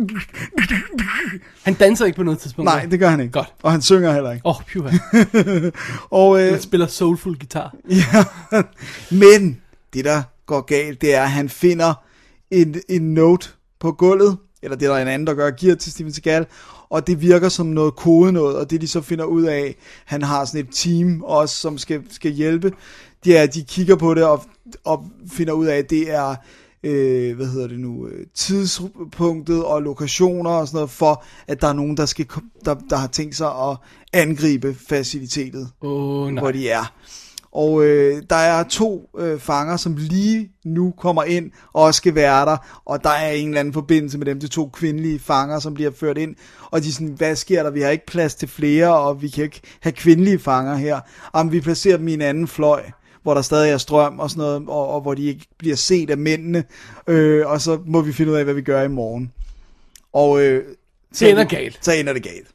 Han 1.64 1.74
danser 1.74 2.06
ikke 2.06 2.16
på 2.16 2.24
noget 2.24 2.40
tidspunkt. 2.40 2.66
Nej, 2.66 2.86
det 2.86 3.00
gør 3.00 3.10
han 3.10 3.20
ikke. 3.20 3.32
Godt. 3.32 3.54
Og 3.64 3.72
han 3.72 3.82
synger 3.82 4.14
heller 4.14 4.32
ikke. 4.32 4.46
Åh, 4.46 4.56
oh, 4.56 4.64
pyha. 4.66 5.70
Og, 6.22 6.42
øh, 6.42 6.52
Han 6.52 6.62
spiller 6.62 6.88
soulful 6.88 7.38
guitar. 7.38 7.76
ja, 7.90 8.24
men 9.12 9.62
det, 9.94 10.06
der 10.06 10.22
går 10.46 10.62
galt, 10.62 11.02
det 11.02 11.16
er, 11.16 11.24
at 11.24 11.32
han 11.32 11.50
finder 11.50 11.94
en, 12.52 12.76
en 12.90 13.14
note 13.14 13.50
på 13.80 13.92
gulvet, 13.92 14.38
eller 14.62 14.78
det 14.78 14.86
er 14.88 14.94
der 14.94 15.02
en 15.02 15.08
anden, 15.08 15.28
der 15.28 15.34
gør, 15.34 15.52
giver 15.52 15.76
til 15.76 15.92
Steven 15.92 16.14
Seagal, 16.14 16.46
og 16.90 17.08
det 17.08 17.22
virker 17.22 17.50
som 17.50 17.66
noget 17.66 17.96
kode 17.96 18.32
noget, 18.32 18.56
og 18.56 18.70
det 18.70 18.82
de 18.82 18.88
så 18.88 19.02
finder 19.02 19.26
ud 19.26 19.44
af, 19.44 19.76
han 20.06 20.22
har 20.22 20.46
sådan 20.46 20.60
et 20.60 20.68
team 20.72 21.24
også, 21.24 21.56
som 21.56 21.78
skal, 21.78 22.04
skal 22.10 22.32
hjælpe, 22.32 22.74
det 23.26 23.38
er, 23.38 23.44
at 23.44 23.54
de 23.54 23.64
kigger 23.64 23.96
på 23.96 24.14
det 24.14 24.24
og, 24.24 24.44
og 24.84 25.06
finder 25.32 25.54
ud 25.54 25.66
af, 25.66 25.78
at 25.78 25.90
det 25.90 26.12
er, 26.12 26.36
øh, 26.84 27.36
hvad 27.36 27.48
hedder 27.48 27.68
det 27.68 27.80
nu, 27.80 28.08
øh, 28.08 28.26
tidspunktet 28.34 29.66
og 29.66 29.82
lokationer 29.82 30.50
og 30.50 30.68
sådan 30.68 30.78
noget, 30.78 30.90
for 30.90 31.24
at 31.48 31.62
der 31.62 31.68
er 31.68 31.74
nogen, 31.74 31.98
der, 31.98 32.06
skal, 32.06 32.28
der, 32.66 32.76
der 32.90 32.96
har 32.96 33.08
tænkt 33.08 33.36
sig 33.36 33.48
at 33.48 33.78
angribe 34.14 34.76
facilitetet, 34.90 35.70
nej. 36.32 36.42
hvor 36.42 36.52
de 36.52 36.70
er. 36.70 36.94
Og 37.58 37.86
øh, 37.86 38.22
der 38.30 38.36
er 38.36 38.64
to 38.64 39.10
øh, 39.20 39.40
fanger, 39.40 39.78
som 39.78 39.96
lige 39.96 40.50
nu 40.66 40.94
kommer 40.98 41.24
ind 41.24 41.52
og 41.74 41.94
skal 41.94 42.16
være 42.16 42.46
der, 42.46 42.82
og 42.86 43.04
der 43.04 43.10
er 43.10 43.32
en 43.32 43.48
eller 43.48 43.60
anden 43.60 43.74
forbindelse 43.74 44.18
med 44.18 44.26
dem, 44.26 44.40
de 44.40 44.48
to 44.48 44.70
kvindelige 44.70 45.20
fanger, 45.20 45.60
som 45.60 45.74
bliver 45.74 45.92
ført 45.92 46.18
ind, 46.18 46.36
og 46.72 46.84
de 46.84 46.88
er 46.88 46.92
sådan, 46.92 47.08
hvad 47.18 47.36
sker 47.36 47.64
der, 47.64 47.70
vi 47.70 47.82
har 47.82 47.90
ikke 47.90 48.06
plads 48.06 48.36
til 48.36 48.48
flere, 48.48 48.98
og 48.98 49.22
vi 49.22 49.30
kan 49.30 49.44
ikke 49.44 49.62
have 49.80 49.94
kvindelige 49.94 50.40
fanger 50.40 50.76
her, 50.76 51.00
om 51.34 51.52
vi 51.52 51.62
placerer 51.62 51.98
dem 51.98 52.08
i 52.08 52.14
en 52.14 52.22
anden 52.22 52.48
fløj, 52.48 52.84
hvor 53.24 53.34
der 53.34 53.42
stadig 53.42 53.72
er 53.72 53.78
strøm 53.78 54.20
og 54.20 54.30
sådan 54.30 54.42
noget, 54.42 54.64
og, 54.68 54.88
og 54.88 55.02
hvor 55.02 55.14
de 55.14 55.26
ikke 55.26 55.48
bliver 55.58 55.76
set 55.76 56.10
af 56.10 56.18
mændene, 56.18 56.64
øh, 57.08 57.48
og 57.48 57.62
så 57.62 57.80
må 57.86 58.02
vi 58.02 58.14
finde 58.14 58.32
ud 58.32 58.38
af, 58.38 58.44
hvad 58.44 58.54
vi 58.54 58.62
gør 58.62 58.84
i 58.84 58.88
morgen. 58.88 59.32
Og 60.14 60.42
øh, 60.42 60.64
Så 61.14 61.28
ender 61.28 61.44
galt. 61.44 61.80
Så 61.82 61.92
ender 61.92 62.14
det 62.14 62.24
galt. 62.24 62.48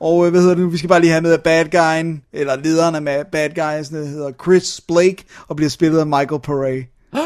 Og 0.00 0.24
øh, 0.26 0.30
hvad 0.30 0.40
hedder 0.40 0.54
det 0.54 0.64
nu? 0.64 0.70
Vi 0.70 0.78
skal 0.78 0.88
bare 0.88 1.00
lige 1.00 1.10
have 1.10 1.22
med, 1.22 1.32
at 1.32 1.42
bad 1.42 1.64
guyen, 1.70 2.22
eller 2.32 2.56
lederen 2.56 3.08
af 3.08 3.26
bad 3.26 3.48
guys, 3.48 3.88
hedder 3.88 4.32
Chris 4.42 4.80
Blake, 4.88 5.24
og 5.48 5.56
bliver 5.56 5.70
spillet 5.70 5.98
af 5.98 6.06
Michael 6.06 6.40
Paré. 6.46 6.94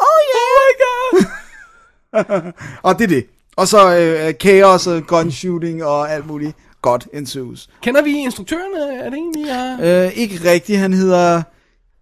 Oh 0.00 0.18
yeah! 0.34 0.48
Oh 0.50 1.20
my 1.20 2.42
god! 2.42 2.52
og 2.90 2.98
det 2.98 3.04
er 3.04 3.08
det. 3.08 3.26
Og 3.56 3.68
så 3.68 3.96
øh, 3.96 4.34
chaos 4.34 4.86
og 4.86 5.02
gunshooting 5.06 5.84
og 5.84 6.12
alt 6.12 6.26
muligt 6.26 6.56
godt 6.82 7.08
ensues. 7.12 7.68
Kender 7.82 8.02
vi 8.02 8.10
instruktøren? 8.10 9.00
Er 9.00 9.10
det 9.10 9.18
en, 9.18 9.34
vi 9.34 9.48
har... 9.48 9.78
Øh, 9.82 10.12
ikke 10.12 10.50
rigtigt, 10.50 10.78
han 10.78 10.92
hedder 10.92 11.42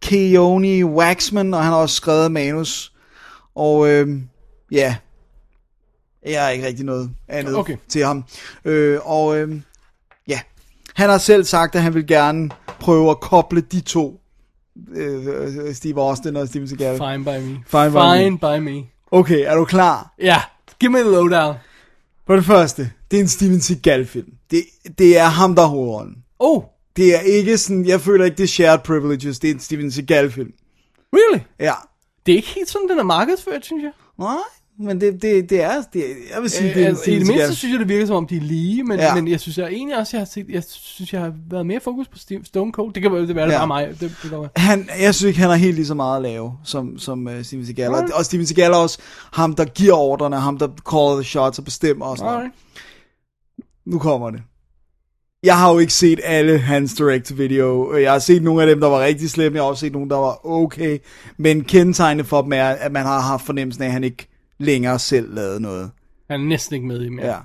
Keone 0.02 0.84
Waxman, 0.86 1.54
og 1.54 1.62
han 1.62 1.72
har 1.72 1.78
også 1.78 1.94
skrevet 1.94 2.32
manus. 2.32 2.92
Og 3.54 3.88
øh, 3.88 4.08
ja, 4.72 4.96
jeg 6.26 6.42
har 6.42 6.50
ikke 6.50 6.66
rigtig 6.66 6.84
noget 6.84 7.10
andet 7.28 7.56
Okay. 7.56 7.76
til 7.88 8.04
ham. 8.04 8.24
Øh, 8.64 8.98
og 9.02 9.38
øh, 9.38 9.48
ja, 9.48 9.56
han 10.96 11.10
har 11.10 11.18
selv 11.18 11.44
sagt, 11.44 11.74
at 11.74 11.82
han 11.82 11.94
vil 11.94 12.06
gerne 12.06 12.50
prøve 12.80 13.10
at 13.10 13.20
koble 13.20 13.60
de 13.60 13.80
to, 13.80 14.20
øh, 14.94 15.74
Steve 15.74 16.00
Austin 16.02 16.36
og 16.36 16.48
Steven 16.48 16.68
Seagal. 16.68 16.96
Fine 16.96 17.24
by 17.24 17.44
me. 17.48 17.58
Fine 17.66 17.90
by 17.90 17.94
Fine 17.94 18.30
me. 18.30 18.38
by 18.38 18.58
me. 18.70 18.84
Okay, 19.10 19.44
er 19.46 19.54
du 19.54 19.64
klar? 19.64 20.14
Ja, 20.18 20.42
give 20.80 20.92
me 20.92 20.98
the 20.98 21.10
lowdown. 21.10 21.54
For 22.26 22.36
det 22.36 22.44
første, 22.44 22.90
det 23.10 23.16
er 23.16 23.20
en 23.20 23.28
Steven 23.28 23.60
Seagal 23.60 24.06
film. 24.06 24.28
Det, 24.50 24.64
det 24.98 25.18
er 25.18 25.24
ham, 25.24 25.54
der 25.54 25.62
er 25.62 25.66
hovedrollen. 25.66 26.16
Oh, 26.38 26.62
Det 26.96 27.14
er 27.16 27.20
ikke 27.20 27.58
sådan, 27.58 27.86
jeg 27.86 28.00
føler 28.00 28.24
ikke, 28.24 28.36
det 28.36 28.42
er 28.44 28.48
shared 28.48 28.78
privileges, 28.78 29.38
det 29.38 29.50
er 29.50 29.54
en 29.54 29.60
Steven 29.60 29.90
Seagal 29.92 30.30
film. 30.30 30.52
really? 31.12 31.40
Ja. 31.60 31.72
Det 32.26 32.32
er 32.32 32.36
ikke 32.36 32.48
helt 32.48 32.68
sådan, 32.70 32.88
den 32.88 32.98
er 32.98 33.02
markedsført, 33.02 33.64
synes 33.64 33.82
jeg. 33.82 33.92
Nej, 34.18 34.36
men 34.78 35.00
det, 35.00 35.22
det, 35.22 35.50
det 35.50 35.62
er, 35.62 35.82
det, 35.92 36.04
jeg 36.34 36.42
vil 36.42 36.50
sige, 36.50 36.68
Øh, 36.68 36.74
det 36.74 36.82
er 36.82 36.86
en 36.86 36.88
altså, 36.88 37.02
I 37.02 37.04
Steven 37.04 37.20
det 37.20 37.28
mindste 37.28 37.54
synes 37.54 37.72
jeg, 37.72 37.80
det 37.80 37.88
virker 37.88 38.06
som 38.06 38.16
om, 38.16 38.26
de 38.26 38.36
er 38.36 38.40
lige, 38.40 38.84
men, 38.84 38.98
Ja. 38.98 39.14
men 39.14 39.28
jeg 39.28 39.40
synes 39.40 39.58
jeg 39.58 39.66
egentlig 39.68 39.98
også, 39.98 40.16
jeg 40.16 40.20
har, 40.20 40.26
set, 40.26 40.46
jeg 40.48 40.62
synes, 40.68 41.12
jeg 41.12 41.20
har 41.20 41.32
været 41.50 41.66
mere 41.66 41.80
fokus 41.80 42.08
på 42.08 42.18
Steve- 42.18 42.44
Stone 42.44 42.72
Cold. 42.72 42.92
Det 42.92 43.02
kan 43.02 43.12
være, 43.12 43.26
det 43.26 43.36
være 43.36 43.46
Ja. 43.46 43.52
ja. 43.52 43.58
bare 43.58 43.66
mig. 43.66 43.88
Det, 43.88 44.00
det 44.00 44.30
kan 44.30 44.40
være. 44.40 44.48
Han, 44.56 44.88
jeg 45.00 45.14
synes 45.14 45.28
ikke, 45.28 45.40
han 45.40 45.50
har 45.50 45.56
helt 45.56 45.74
lige 45.74 45.86
så 45.86 45.94
meget 45.94 46.16
at 46.16 46.22
lave, 46.22 46.52
som, 46.64 46.98
som 46.98 47.26
uh, 47.26 47.42
Steven 47.42 47.66
Seagal. 47.66 47.88
Og, 47.90 47.96
Alright. 47.96 48.14
og 48.14 48.24
Steven 48.24 48.46
Seagal 48.46 48.70
er 48.72 48.76
også 48.76 48.98
ham, 49.32 49.54
der 49.54 49.64
giver 49.64 49.94
ordrene, 49.94 50.36
ham, 50.36 50.58
der 50.58 50.68
caller 50.90 51.14
the 51.14 51.24
shots 51.24 51.58
og 51.58 51.64
bestemmer 51.64 52.06
og 52.06 52.16
sådan 52.16 52.26
noget. 52.32 52.36
Alright. 52.38 52.54
Nu 53.86 53.98
kommer 53.98 54.30
det. 54.30 54.40
Jeg 55.42 55.58
har 55.58 55.72
jo 55.72 55.78
ikke 55.78 55.92
set 55.92 56.20
alle 56.24 56.58
hans 56.58 56.94
direct-video. 56.94 57.96
Jeg 57.96 58.12
har 58.12 58.18
set 58.18 58.42
nogle 58.42 58.62
af 58.62 58.66
dem, 58.68 58.80
der 58.80 58.88
var 58.88 59.00
rigtig 59.00 59.30
slemme. 59.30 59.56
Jeg 59.56 59.62
har 59.64 59.68
også 59.70 59.80
set 59.80 59.92
nogle, 59.92 60.10
der 60.10 60.16
var 60.16 60.46
okay. 60.46 60.98
Men 61.36 61.64
kendetegnet 61.64 62.26
for 62.26 62.42
dem 62.42 62.52
er, 62.52 62.64
at 62.64 62.92
man 62.92 63.02
har 63.06 63.20
haft 63.20 63.46
fornemmelsen 63.46 63.82
af, 63.82 63.86
at 63.86 63.92
han 63.92 64.04
ikke 64.04 64.26
længere 64.58 64.98
selv 64.98 65.34
lavede 65.34 65.60
noget. 65.60 65.90
Han 66.30 66.40
er 66.40 66.44
næsten 66.44 66.74
ikke 66.74 66.86
med 66.86 67.04
i 67.04 67.08
mere. 67.08 67.26
Ja. 67.26 67.40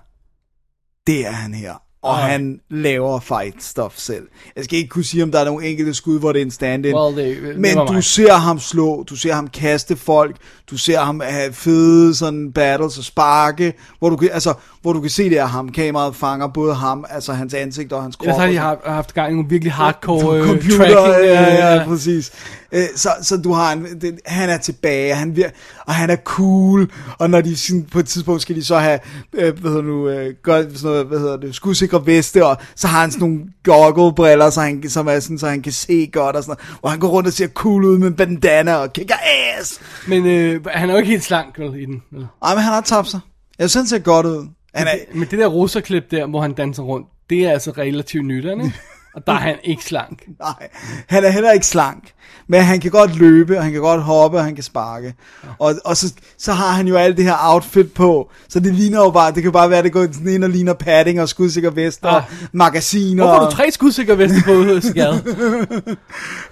Det 1.08 1.26
er 1.28 1.32
han 1.32 1.54
her. 1.54 1.84
Og 2.04 2.14
Alright. 2.14 2.32
han 2.32 2.60
laver 2.70 3.20
fight 3.20 3.64
stuff 3.64 3.94
selv. 3.98 4.24
Jeg 4.56 4.64
skal 4.64 4.78
ikke 4.78 4.90
kunne 4.90 5.04
sige, 5.04 5.24
om 5.24 5.32
der 5.32 5.40
er 5.40 5.46
nogle 5.46 5.66
enkelte 5.68 5.94
skud, 5.94 6.20
hvor 6.20 6.32
det 6.32 6.42
er 6.42 6.46
en 6.46 6.52
stand-in. 6.52 6.96
Well, 6.96 7.18
det- 7.18 7.38
det 7.44 7.60
men 7.60 7.78
du 7.78 7.94
mig. 7.94 8.04
ser 8.04 8.34
ham 8.34 8.60
slå, 8.60 9.04
du 9.04 9.16
ser 9.16 9.34
ham 9.34 9.48
kaste 9.48 9.96
folk, 9.96 10.36
du 10.72 10.78
ser 10.78 11.00
ham 11.00 11.22
have 11.26 11.54
fede 11.54 12.16
sådan 12.16 12.52
battles 12.52 12.98
og 12.98 13.04
sparke, 13.04 13.74
hvor 14.00 14.10
du 14.10 14.16
kan, 14.16 14.30
altså, 14.34 14.54
hvor 14.82 14.94
du 14.94 15.02
kan 15.02 15.10
se, 15.10 15.30
det 15.30 15.38
er 15.40 15.46
ham. 15.46 15.70
Kameraet 15.70 16.16
fanger 16.16 16.48
både 16.48 16.74
ham, 16.74 17.06
altså 17.10 17.34
hans 17.34 17.54
ansigt 17.54 17.94
og 17.94 18.04
hans 18.04 18.16
krop. 18.16 18.28
Jeg 18.28 18.36
har 18.36 18.48
de 18.48 18.58
har 18.58 18.80
haft 18.86 19.14
gang 19.14 19.32
i 19.32 19.34
nogle 19.36 19.50
virkelig 19.50 19.74
hardcore 19.74 20.38
øh, 20.40 20.46
computer, 20.48 20.78
tracking. 20.78 21.26
ja, 21.26 21.54
ja, 21.76 21.80
øh, 21.80 21.86
præcis. 21.88 22.32
Øh, 22.72 22.84
Så, 22.96 23.10
så 23.22 23.38
du 23.38 23.54
har 23.54 23.74
en, 23.74 23.86
det, 24.02 24.20
han 24.26 24.50
er 24.50 24.58
tilbage, 24.58 25.16
han 25.16 25.36
vir, 25.36 25.48
og 25.86 25.94
han 25.94 26.10
er 26.10 26.16
cool, 26.16 26.92
og 27.20 27.30
når 27.30 27.42
de 27.42 27.56
sådan, 27.58 27.84
på 27.92 28.00
et 28.00 28.08
tidspunkt 28.08 28.42
skal 28.42 28.56
de 28.56 28.64
så 28.64 28.78
have, 28.78 29.00
øh, 29.34 29.60
hvad 29.60 29.72
hedder 29.72 29.84
nu, 29.84 30.10
øh, 30.10 30.34
gør, 30.44 30.62
sådan 30.62 30.76
noget, 30.84 31.06
hvad 31.06 31.20
hedder 31.20 31.38
det, 31.38 31.56
skudsikre 31.56 31.91
veste, 32.00 32.46
og 32.46 32.58
så 32.76 32.88
har 32.88 33.02
han 33.02 33.12
sådan 33.12 33.28
nogle 33.28 33.46
goggle-briller, 33.64 34.50
så 34.50 34.62
han, 34.62 34.90
som 34.90 35.08
er 35.08 35.20
sådan, 35.20 35.40
så 35.40 35.48
han 35.48 35.62
kan 35.62 35.72
se 35.72 36.10
godt, 36.14 36.36
og 36.36 36.44
sådan 36.44 36.58
noget, 36.60 36.80
hvor 36.80 36.90
han 36.90 37.00
går 37.00 37.08
rundt 37.08 37.28
og 37.28 37.34
ser 37.34 37.48
cool 37.48 37.86
ud 37.86 37.98
med 37.98 38.12
bandana 38.12 38.76
og 38.76 38.94
kicker 38.94 39.16
ass. 39.60 39.82
Men 40.08 40.26
øh, 40.26 40.66
han 40.66 40.90
er 40.90 40.94
jo 40.94 40.98
ikke 40.98 41.12
helt 41.12 41.24
slank 41.24 41.60
vel, 41.60 41.82
i 41.82 41.86
den. 41.86 42.02
Vel? 42.12 42.28
Ej, 42.44 42.56
men 42.56 42.64
han 42.64 42.74
har 42.74 42.82
tabt 42.82 43.08
sig. 43.08 43.20
Jeg 43.60 43.70
synes, 43.70 43.92
han 43.92 44.00
ser 44.00 44.04
godt 44.04 44.26
ud. 44.26 44.48
Han 44.76 44.88
er, 44.88 44.92
Men 45.14 45.28
det 45.32 45.40
der 45.40 45.48
russerklip 45.48 46.12
der, 46.12 46.28
hvor 46.28 46.42
han 46.42 46.54
danser 46.54 46.84
rundt, 46.84 47.08
det 47.30 47.46
er 47.46 47.52
altså 47.52 47.72
relativt 47.72 48.26
nyt, 48.26 48.44
det 48.44 48.52
ikke? 48.52 48.74
Og 49.16 49.28
der 49.28 49.34
er 49.34 49.38
han 49.38 49.56
ikke 49.64 49.84
slank. 49.84 50.24
Nej, 50.40 50.68
han 51.08 51.24
er 51.24 51.30
heller 51.30 51.52
ikke 51.52 51.66
slank. 51.68 52.12
Men 52.48 52.62
han 52.62 52.80
kan 52.80 52.92
godt 52.92 53.16
løbe, 53.16 53.58
og 53.58 53.64
han 53.64 53.72
kan 53.72 53.82
godt 53.82 54.02
hoppe, 54.02 54.38
og 54.38 54.44
han 54.44 54.56
kan 54.56 54.64
sparke. 54.64 55.14
Og, 55.60 55.76
og 55.86 55.98
så, 55.98 56.14
så 56.38 56.54
har 56.54 56.72
han 56.72 56.88
jo 56.88 56.96
alt 56.96 57.18
det 57.18 57.26
her 57.26 57.36
outfit 57.54 57.94
på. 57.94 58.30
Så 58.50 58.60
det 58.60 58.74
ligner 58.76 58.98
jo 59.00 59.10
bare, 59.12 59.32
det 59.32 59.44
kan 59.44 59.52
bare 59.52 59.70
være, 59.70 59.80
at 59.80 59.86
det 59.86 59.94
går 59.94 60.04
sådan 60.14 60.28
ind 60.28 60.44
og 60.44 60.50
ligner 60.50 60.74
padding 60.74 61.22
og 61.22 61.30
skudsikker 61.30 61.70
vest 61.72 62.06
og 62.06 62.16
Ah. 62.18 62.24
magasiner. 62.52 63.24
Hvorfor 63.24 63.40
har 63.42 63.50
du 63.50 63.56
tre 63.56 63.72
skudsikre 63.72 64.18
veste 64.18 64.38
på, 64.46 64.52
Skade? 64.82 65.24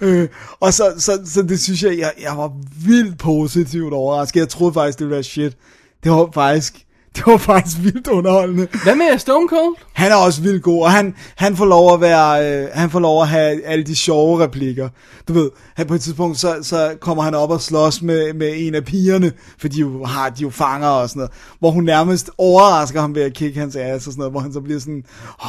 øh, 0.00 0.28
og 0.60 0.72
så, 0.74 0.92
så, 0.98 1.20
så 1.26 1.42
det 1.42 1.60
synes 1.60 1.82
jeg, 1.82 1.98
jeg, 1.98 2.12
jeg 2.22 2.36
var 2.36 2.52
vildt 2.84 3.18
positivt 3.18 3.92
overrasket. 3.92 4.40
Jeg 4.40 4.48
troede 4.48 4.74
faktisk, 4.74 4.98
det 4.98 5.04
ville 5.06 5.14
være 5.14 5.22
shit. 5.22 5.56
Det 6.04 6.12
var 6.12 6.28
faktisk, 6.34 6.84
det 7.16 7.26
var 7.26 7.36
faktisk 7.36 7.76
vildt 7.80 8.08
underholdende. 8.08 8.68
Hvad 8.82 8.94
med 8.94 9.18
Stone 9.18 9.48
Cold? 9.48 9.74
Han 9.92 10.12
er 10.12 10.16
også 10.16 10.42
vildt 10.42 10.62
god, 10.62 10.82
og 10.82 10.90
han, 10.90 11.14
han 11.36 11.56
får 11.56 11.64
lov 11.64 11.94
at 11.94 12.00
være, 12.00 12.62
øh, 12.62 12.68
han 12.72 12.90
får 12.90 13.00
lov 13.00 13.22
at 13.22 13.28
have 13.28 13.64
alle 13.64 13.84
de 13.84 13.96
sjove 13.96 14.44
replikker. 14.44 14.88
Du 15.28 15.32
ved, 15.32 15.50
han 15.76 15.86
på 15.86 15.94
et 15.94 16.00
tidspunkt, 16.00 16.38
så, 16.38 16.56
så 16.62 16.96
kommer 17.00 17.22
han 17.22 17.34
op 17.34 17.50
og 17.50 17.60
slås 17.60 18.02
med, 18.02 18.34
med 18.34 18.52
en 18.56 18.74
af 18.74 18.84
pigerne, 18.84 19.32
for 19.60 19.68
de 19.68 19.78
jo 19.80 20.04
har, 20.04 20.30
de 20.30 20.42
jo 20.42 20.50
fanger 20.50 20.88
og 20.88 21.08
sådan 21.08 21.20
noget, 21.20 21.32
hvor 21.58 21.70
hun 21.70 21.84
nærmest 21.84 22.30
overrasker 22.38 23.00
ham 23.00 23.14
ved 23.14 23.22
at 23.22 23.34
kigge 23.34 23.60
hans 23.60 23.76
ass 23.76 24.06
og 24.06 24.12
sådan 24.12 24.20
noget, 24.20 24.32
hvor 24.32 24.40
han 24.40 24.52
så 24.52 24.60
bliver 24.60 24.80
sådan, 24.80 25.04
åh, 25.44 25.48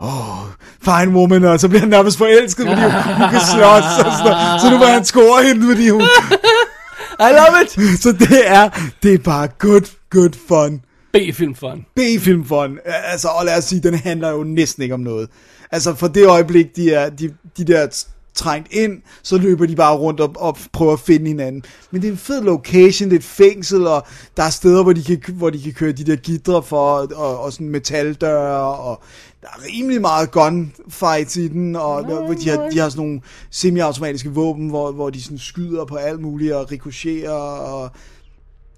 oh, 0.00 0.46
fine 0.80 1.16
woman, 1.16 1.44
og 1.44 1.60
så 1.60 1.68
bliver 1.68 1.80
han 1.80 1.88
nærmest 1.88 2.18
forelsket, 2.18 2.66
fordi 2.66 2.80
hun, 2.82 2.90
hun 2.92 3.28
kan 3.30 3.40
slås 3.40 4.04
og 4.04 4.12
sådan 4.12 4.24
noget. 4.24 4.60
Så 4.60 4.70
nu 4.70 4.78
vil 4.78 4.88
han 4.88 5.04
score 5.04 5.44
hende, 5.44 5.66
fordi 5.66 5.88
hun... 5.88 6.02
I 7.26 7.30
love 7.32 7.62
it! 7.62 8.00
Så 8.02 8.12
det 8.12 8.50
er, 8.50 8.68
det 9.02 9.14
er 9.14 9.18
bare 9.18 9.48
good, 9.58 9.90
good 10.10 10.32
fun. 10.48 10.80
B-film 11.18 11.54
fun. 11.54 11.86
B-film 11.94 12.44
fun. 12.44 12.78
Altså, 12.84 13.28
og 13.28 13.44
lad 13.44 13.58
os 13.58 13.64
sige, 13.64 13.80
den 13.80 13.94
handler 13.94 14.30
jo 14.30 14.44
næsten 14.44 14.82
ikke 14.82 14.94
om 14.94 15.00
noget. 15.00 15.28
Altså, 15.70 15.94
for 15.94 16.08
det 16.08 16.26
øjeblik, 16.26 16.76
de 16.76 16.92
er, 16.92 17.10
de, 17.10 17.34
de 17.56 17.64
der 17.64 17.78
er 17.78 18.04
trængt 18.34 18.72
ind, 18.72 19.02
så 19.22 19.38
løber 19.38 19.66
de 19.66 19.76
bare 19.76 19.96
rundt 19.96 20.20
og, 20.20 20.32
og 20.36 20.56
prøver 20.72 20.92
at 20.92 21.00
finde 21.00 21.26
hinanden. 21.28 21.62
Men 21.90 22.02
det 22.02 22.08
er 22.08 22.12
en 22.12 22.18
fed 22.18 22.42
location, 22.42 23.10
det 23.10 23.16
er 23.16 23.18
et 23.18 23.24
fængsel, 23.24 23.86
og 23.86 24.06
der 24.36 24.42
er 24.42 24.50
steder, 24.50 24.82
hvor 24.82 24.92
de 24.92 25.04
kan, 25.04 25.34
hvor 25.34 25.50
de 25.50 25.62
kan 25.62 25.72
køre 25.72 25.92
de 25.92 26.04
der 26.04 26.16
gitre 26.16 26.62
for, 26.62 27.14
og, 27.14 27.40
og 27.40 27.52
sådan 27.52 27.68
metaldøre, 27.68 28.76
og 28.76 29.02
der 29.40 29.48
er 29.48 29.66
rimelig 29.72 30.00
meget 30.00 30.30
gunfights 30.30 31.36
i 31.36 31.48
den, 31.48 31.76
og 31.76 32.04
hvor 32.04 32.34
de 32.34 32.48
har, 32.48 32.68
de 32.70 32.78
har 32.78 32.88
sådan 32.88 33.06
nogle 33.06 33.20
semi-automatiske 33.50 34.30
våben, 34.30 34.68
hvor, 34.68 34.92
hvor 34.92 35.10
de 35.10 35.22
sådan 35.22 35.38
skyder 35.38 35.84
på 35.84 35.96
alt 35.96 36.20
muligt, 36.20 36.52
og 36.52 36.72
rikocherer, 36.72 37.32
og 37.32 37.90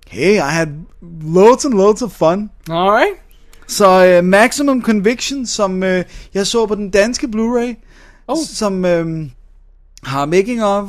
hey, 0.09 0.37
I 0.37 0.51
had 0.51 0.69
loads 1.23 1.65
and 1.65 1.75
loads 1.75 2.03
of 2.03 2.13
fun. 2.13 2.51
Alright. 2.71 3.21
Så 3.67 4.19
uh, 4.19 4.25
Maximum 4.25 4.83
Conviction, 4.83 5.47
som 5.47 5.83
uh, 5.83 6.03
jeg 6.35 6.47
så 6.47 6.67
på 6.67 6.75
den 6.75 6.91
danske 6.91 7.27
Blu-ray, 7.27 7.75
oh. 8.29 8.37
som 8.47 8.85
uh, 8.85 9.27
har 10.03 10.27
making 10.27 10.65
of, 10.65 10.89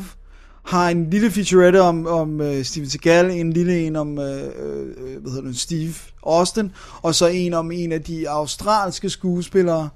har 0.65 0.89
en 0.89 1.09
lille 1.09 1.31
featurette 1.31 1.81
om, 1.81 2.07
om 2.07 2.39
uh, 2.39 2.63
Steven 2.63 2.89
Seagal, 2.89 3.31
en 3.31 3.53
lille 3.53 3.79
en 3.79 3.95
om 3.95 4.09
uh, 4.09 4.17
uh, 4.17 4.23
hvad 5.21 5.31
hedder 5.31 5.47
det, 5.47 5.59
Steve 5.59 5.93
Austin, 6.25 6.71
og 7.01 7.15
så 7.15 7.27
en 7.27 7.53
om 7.53 7.71
en 7.71 7.91
af 7.91 8.03
de 8.03 8.29
australske 8.29 9.09
skuespillere, 9.09 9.89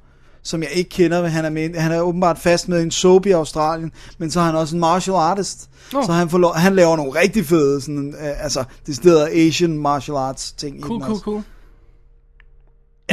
som 0.44 0.62
jeg 0.64 0.72
ikke 0.72 0.90
kender, 0.90 1.28
han 1.28 1.46
er, 1.46 1.50
med, 1.50 1.76
han 1.76 1.92
er 1.92 2.02
åbenbart 2.02 2.40
fast 2.40 2.70
med 2.70 2.82
en 2.82 2.92
soap 2.92 3.26
i 3.26 3.32
Australien, 3.32 3.92
men 4.18 4.32
så 4.32 4.40
er 4.40 4.44
han 4.44 4.56
også 4.56 4.76
en 4.76 4.80
martial 4.80 5.16
artist, 5.16 5.70
Nå. 5.94 6.06
så 6.06 6.12
han, 6.12 6.30
får 6.30 6.38
lov, 6.38 6.56
han 6.56 6.76
laver 6.76 6.96
nogle 6.96 7.20
rigtig 7.20 7.46
fede, 7.46 7.82
sådan, 7.82 8.14
uh, 8.20 8.44
altså, 8.44 8.64
det 8.88 8.96
steder 8.96 9.28
Asian 9.48 9.78
martial 9.78 10.18
arts 10.18 10.52
ting 10.52 10.82
Cool, 10.84 11.00
cool, 11.02 11.12
også. 11.12 11.24
cool. 11.24 11.44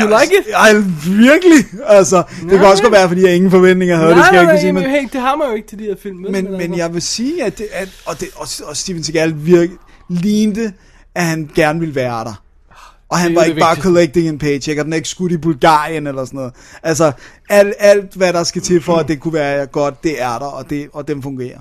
You 0.00 0.06
like 0.08 0.34
it? 0.38 0.54
Ej, 0.54 0.72
virkelig. 1.06 1.64
Altså, 1.86 2.22
det 2.40 2.46
Nej. 2.46 2.56
kan 2.56 2.66
også 2.66 2.82
godt 2.82 2.92
være, 2.92 3.08
fordi 3.08 3.22
jeg 3.22 3.34
ingen 3.36 3.50
forventninger 3.50 3.96
havde. 3.96 4.14
det 4.14 4.24
skal 4.24 4.34
jeg 4.34 4.42
ikke 4.42 4.52
kunne 4.52 4.60
sige, 4.60 4.72
men, 4.72 4.82
men, 4.82 4.90
hey, 4.92 5.08
det 5.12 5.20
har 5.20 5.36
man 5.36 5.48
jo 5.48 5.54
ikke 5.54 5.68
til 5.68 5.78
de 5.78 5.84
her 5.84 5.96
film. 6.02 6.22
vel? 6.22 6.32
men, 6.32 6.46
altså- 6.46 6.68
men 6.68 6.78
jeg 6.78 6.94
vil 6.94 7.02
sige, 7.02 7.44
at, 7.44 7.58
det, 7.58 7.66
at 7.72 7.88
og, 8.06 8.20
det, 8.20 8.28
og, 8.36 8.46
og 8.64 8.76
Steven 8.76 9.02
Seagal 9.04 9.34
virke, 9.46 9.72
lignede, 10.08 10.72
at 11.14 11.24
han 11.24 11.50
gerne 11.54 11.80
ville 11.80 11.94
være 11.94 12.24
der. 12.24 12.42
Og 13.10 13.18
han 13.18 13.34
var 13.34 13.44
ikke 13.44 13.60
bare 13.60 13.76
collecting 13.76 14.28
en 14.28 14.38
paycheck, 14.38 14.78
og 14.78 14.84
den 14.84 14.92
er 14.92 14.96
ikke 14.96 15.08
skudt 15.08 15.32
i 15.32 15.36
Bulgarien 15.36 16.06
eller 16.06 16.24
sådan 16.24 16.38
noget. 16.38 16.52
Altså, 16.82 17.12
alt, 17.48 17.74
alt 17.78 18.14
hvad 18.14 18.32
der 18.32 18.42
skal 18.42 18.62
til 18.62 18.82
for, 18.82 18.96
at 18.96 19.08
det 19.08 19.20
kunne 19.20 19.34
være 19.34 19.66
godt, 19.66 20.04
det 20.04 20.22
er 20.22 20.38
der, 20.38 20.46
og, 20.46 20.70
det, 20.70 20.88
og 20.92 21.08
den 21.08 21.22
fungerer. 21.22 21.58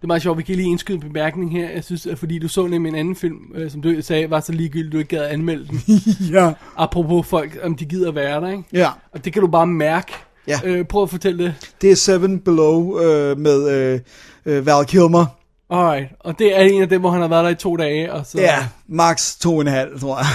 Det 0.00 0.04
er 0.04 0.06
meget 0.06 0.22
sjovt, 0.22 0.38
vi 0.38 0.42
kan 0.42 0.56
lige 0.56 0.68
indskyde 0.68 0.94
en 0.94 1.00
bemærkning 1.00 1.52
her. 1.52 1.70
Jeg 1.70 1.84
synes, 1.84 2.06
at 2.06 2.18
fordi 2.18 2.38
du 2.38 2.48
så 2.48 2.66
nemlig 2.66 2.90
en 2.90 2.96
anden 2.96 3.16
film, 3.16 3.38
øh, 3.54 3.70
som 3.70 3.82
du 3.82 4.02
sagde, 4.02 4.30
var 4.30 4.40
så 4.40 4.52
ligegyldigt, 4.52 4.92
du 4.92 4.98
ikke 4.98 5.16
gad 5.16 5.24
at 5.24 5.30
anmelde 5.30 5.68
den. 5.68 5.80
ja. 6.34 6.52
Apropos 6.76 7.26
folk, 7.26 7.58
om 7.62 7.74
de 7.76 7.84
gider 7.84 8.12
være 8.12 8.40
der, 8.40 8.48
ikke? 8.48 8.64
Ja. 8.72 8.88
Og 9.12 9.24
det 9.24 9.32
kan 9.32 9.42
du 9.42 9.48
bare 9.48 9.66
mærke. 9.66 10.12
Ja. 10.48 10.60
Øh, 10.64 10.84
prøv 10.84 11.02
at 11.02 11.10
fortælle 11.10 11.44
det. 11.44 11.54
Det 11.82 11.90
er 11.90 11.96
Seven 11.96 12.38
Below 12.38 13.00
øh, 13.00 13.38
med 13.38 13.70
øh, 13.70 14.00
øh, 14.46 14.66
Val 14.66 14.84
Kilmer. 14.86 15.26
Alright. 15.70 16.08
Og 16.20 16.38
det 16.38 16.58
er 16.58 16.62
en 16.62 16.82
af 16.82 16.88
dem, 16.88 17.00
hvor 17.00 17.10
han 17.10 17.20
har 17.20 17.28
været 17.28 17.44
der 17.44 17.50
i 17.50 17.54
to 17.54 17.76
dage, 17.76 18.12
og 18.12 18.26
så, 18.26 18.40
Ja, 18.40 18.66
max 18.88 19.38
to 19.38 19.54
og 19.54 19.60
en 19.60 19.66
halv, 19.66 20.00
tror 20.00 20.18
jeg. 20.18 20.26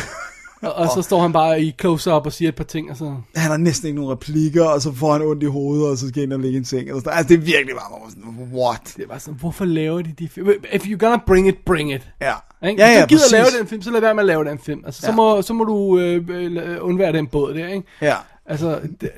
Og, 0.62 0.74
og 0.74 0.88
så 0.96 1.02
står 1.02 1.22
han 1.22 1.34
bare 1.34 1.62
i 1.62 1.76
close-up 1.82 2.26
og 2.26 2.34
siger 2.34 2.50
et 2.50 2.56
par 2.56 2.64
ting, 2.64 2.92
og 2.92 2.98
så... 2.98 3.06
Han 3.36 3.52
har 3.52 3.58
næsten 3.58 3.88
ikke 3.88 3.96
nogen 4.00 4.12
replikker, 4.12 4.66
og 4.66 4.82
så 4.82 4.94
får 4.94 5.12
han 5.12 5.22
ondt 5.22 5.44
i 5.44 5.46
hovedet, 5.46 5.88
og 5.90 5.98
så 5.98 6.08
skal 6.08 6.20
han 6.22 6.24
ind 6.24 6.34
og 6.34 6.40
ligge 6.40 6.58
en 6.58 6.66
seng. 6.66 6.90
Sådan. 6.90 7.04
Altså, 7.14 7.28
det 7.28 7.34
er 7.36 7.42
virkelig 7.46 7.76
bare, 7.76 8.10
sådan, 8.10 8.50
what? 8.54 8.94
Det 8.98 9.04
er 9.04 9.08
bare 9.08 9.20
sådan, 9.20 9.40
hvorfor 9.40 9.66
laver 9.66 10.02
de 10.02 10.14
de 10.20 10.30
film? 10.30 10.50
If 10.74 10.86
you're 10.86 10.98
gonna 10.98 11.20
bring 11.28 11.48
it, 11.48 11.56
bring 11.66 11.94
it. 11.94 12.10
Ja. 12.22 12.34
Ikke? 12.68 12.82
Ja, 12.82 12.88
Hvis 12.90 12.96
ja, 12.98 13.02
du 13.02 13.08
gider 13.08 13.20
præcis. 13.22 13.32
lave 13.32 13.46
den 13.60 13.68
film, 13.68 13.82
så 13.82 13.92
lad 13.92 14.02
være 14.02 14.14
med 14.14 14.24
at 14.24 14.28
lave 14.28 14.46
den 14.46 14.60
film. 14.60 14.82
Altså, 14.86 15.02
så, 15.02 15.08
Ja. 15.08 15.16
må, 15.16 15.42
så 15.42 15.54
må 15.54 15.64
du 15.64 16.00
øh, 16.00 16.24
øh, 16.30 16.78
undvære 16.82 17.12
den 17.14 17.28
båd 17.28 17.54
der, 17.54 17.68
ikke? 17.68 17.88
Ja. 18.02 18.16
Altså, 18.46 18.80
det, 19.02 19.10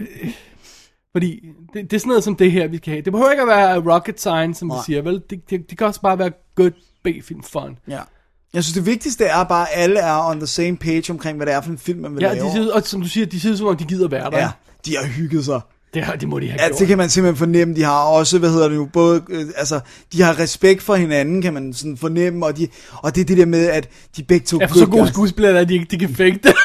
fordi 1.11 1.41
det, 1.73 1.91
det 1.91 1.93
er 1.93 1.99
sådan 1.99 2.09
noget 2.09 2.23
som 2.23 2.35
det 2.35 2.51
her, 2.51 2.67
vi 2.67 2.77
kan 2.77 2.91
have. 2.93 3.01
Det 3.01 3.13
behøver 3.13 3.31
ikke 3.31 3.41
at 3.41 3.47
være 3.47 3.93
rocket 3.93 4.19
science, 4.19 4.59
som 4.59 4.67
vi 4.67 4.73
Nej. 4.73 4.83
siger, 4.85 5.01
vel? 5.01 5.21
Det, 5.29 5.49
det, 5.49 5.69
det 5.69 5.77
kan 5.77 5.87
også 5.87 6.01
bare 6.01 6.19
være 6.19 6.31
good 6.55 6.71
B-film 7.03 7.43
fun. 7.43 7.77
Ja. 7.89 7.99
Jeg 8.53 8.63
synes, 8.63 8.73
det 8.73 8.85
vigtigste 8.85 9.25
er 9.25 9.43
bare, 9.43 9.73
at 9.73 9.83
alle 9.83 9.99
er 9.99 10.29
on 10.29 10.37
the 10.37 10.47
same 10.47 10.77
page 10.77 11.03
omkring, 11.09 11.37
hvad 11.37 11.45
det 11.47 11.53
er 11.55 11.61
for 11.61 11.71
en 11.71 11.77
film, 11.77 11.99
man 11.99 12.15
vil 12.15 12.21
Ja, 12.23 12.33
lave. 12.33 12.45
de 12.65 12.73
og 12.73 12.81
som 12.85 13.01
du 13.01 13.07
siger, 13.07 13.25
de 13.25 13.39
siger 13.39 13.55
som 13.55 13.67
om, 13.67 13.77
de 13.77 13.83
gider 13.85 14.07
være 14.07 14.31
der. 14.31 14.37
ja, 14.37 14.49
de 14.85 14.97
har 14.97 15.05
hygget 15.05 15.45
sig. 15.45 15.61
Det, 15.93 16.03
har, 16.03 16.15
det 16.15 16.27
må 16.29 16.39
de 16.39 16.47
have 16.49 16.61
Ja, 16.61 16.67
gjort. 16.67 16.79
det 16.79 16.87
kan 16.87 16.97
man 16.97 17.09
simpelthen 17.09 17.37
fornemme. 17.37 17.75
De 17.75 17.83
har 17.83 17.99
også, 18.03 18.39
hvad 18.39 18.49
hedder 18.49 18.67
det 18.69 18.77
nu, 18.77 18.85
både, 18.93 19.21
øh, 19.29 19.45
altså, 19.57 19.79
de 20.13 20.21
har 20.21 20.39
respekt 20.39 20.81
for 20.83 20.95
hinanden, 20.95 21.41
kan 21.41 21.53
man 21.53 21.73
sådan 21.73 21.97
fornemme, 21.97 22.45
og, 22.45 22.57
de, 22.57 22.67
og 22.93 23.15
det 23.15 23.21
er 23.21 23.25
det 23.25 23.37
der 23.37 23.45
med, 23.45 23.65
at 23.67 23.89
de 24.17 24.23
begge 24.23 24.45
to 24.45 24.57
Ja, 24.61 24.65
for 24.65 24.75
så 24.77 24.85
gode 24.85 25.07
skuespillere, 25.07 25.59
at 25.59 25.69
de 25.69 25.73
ikke 25.73 25.85
de 25.91 25.99
kan 25.99 26.09
det. 26.17 26.43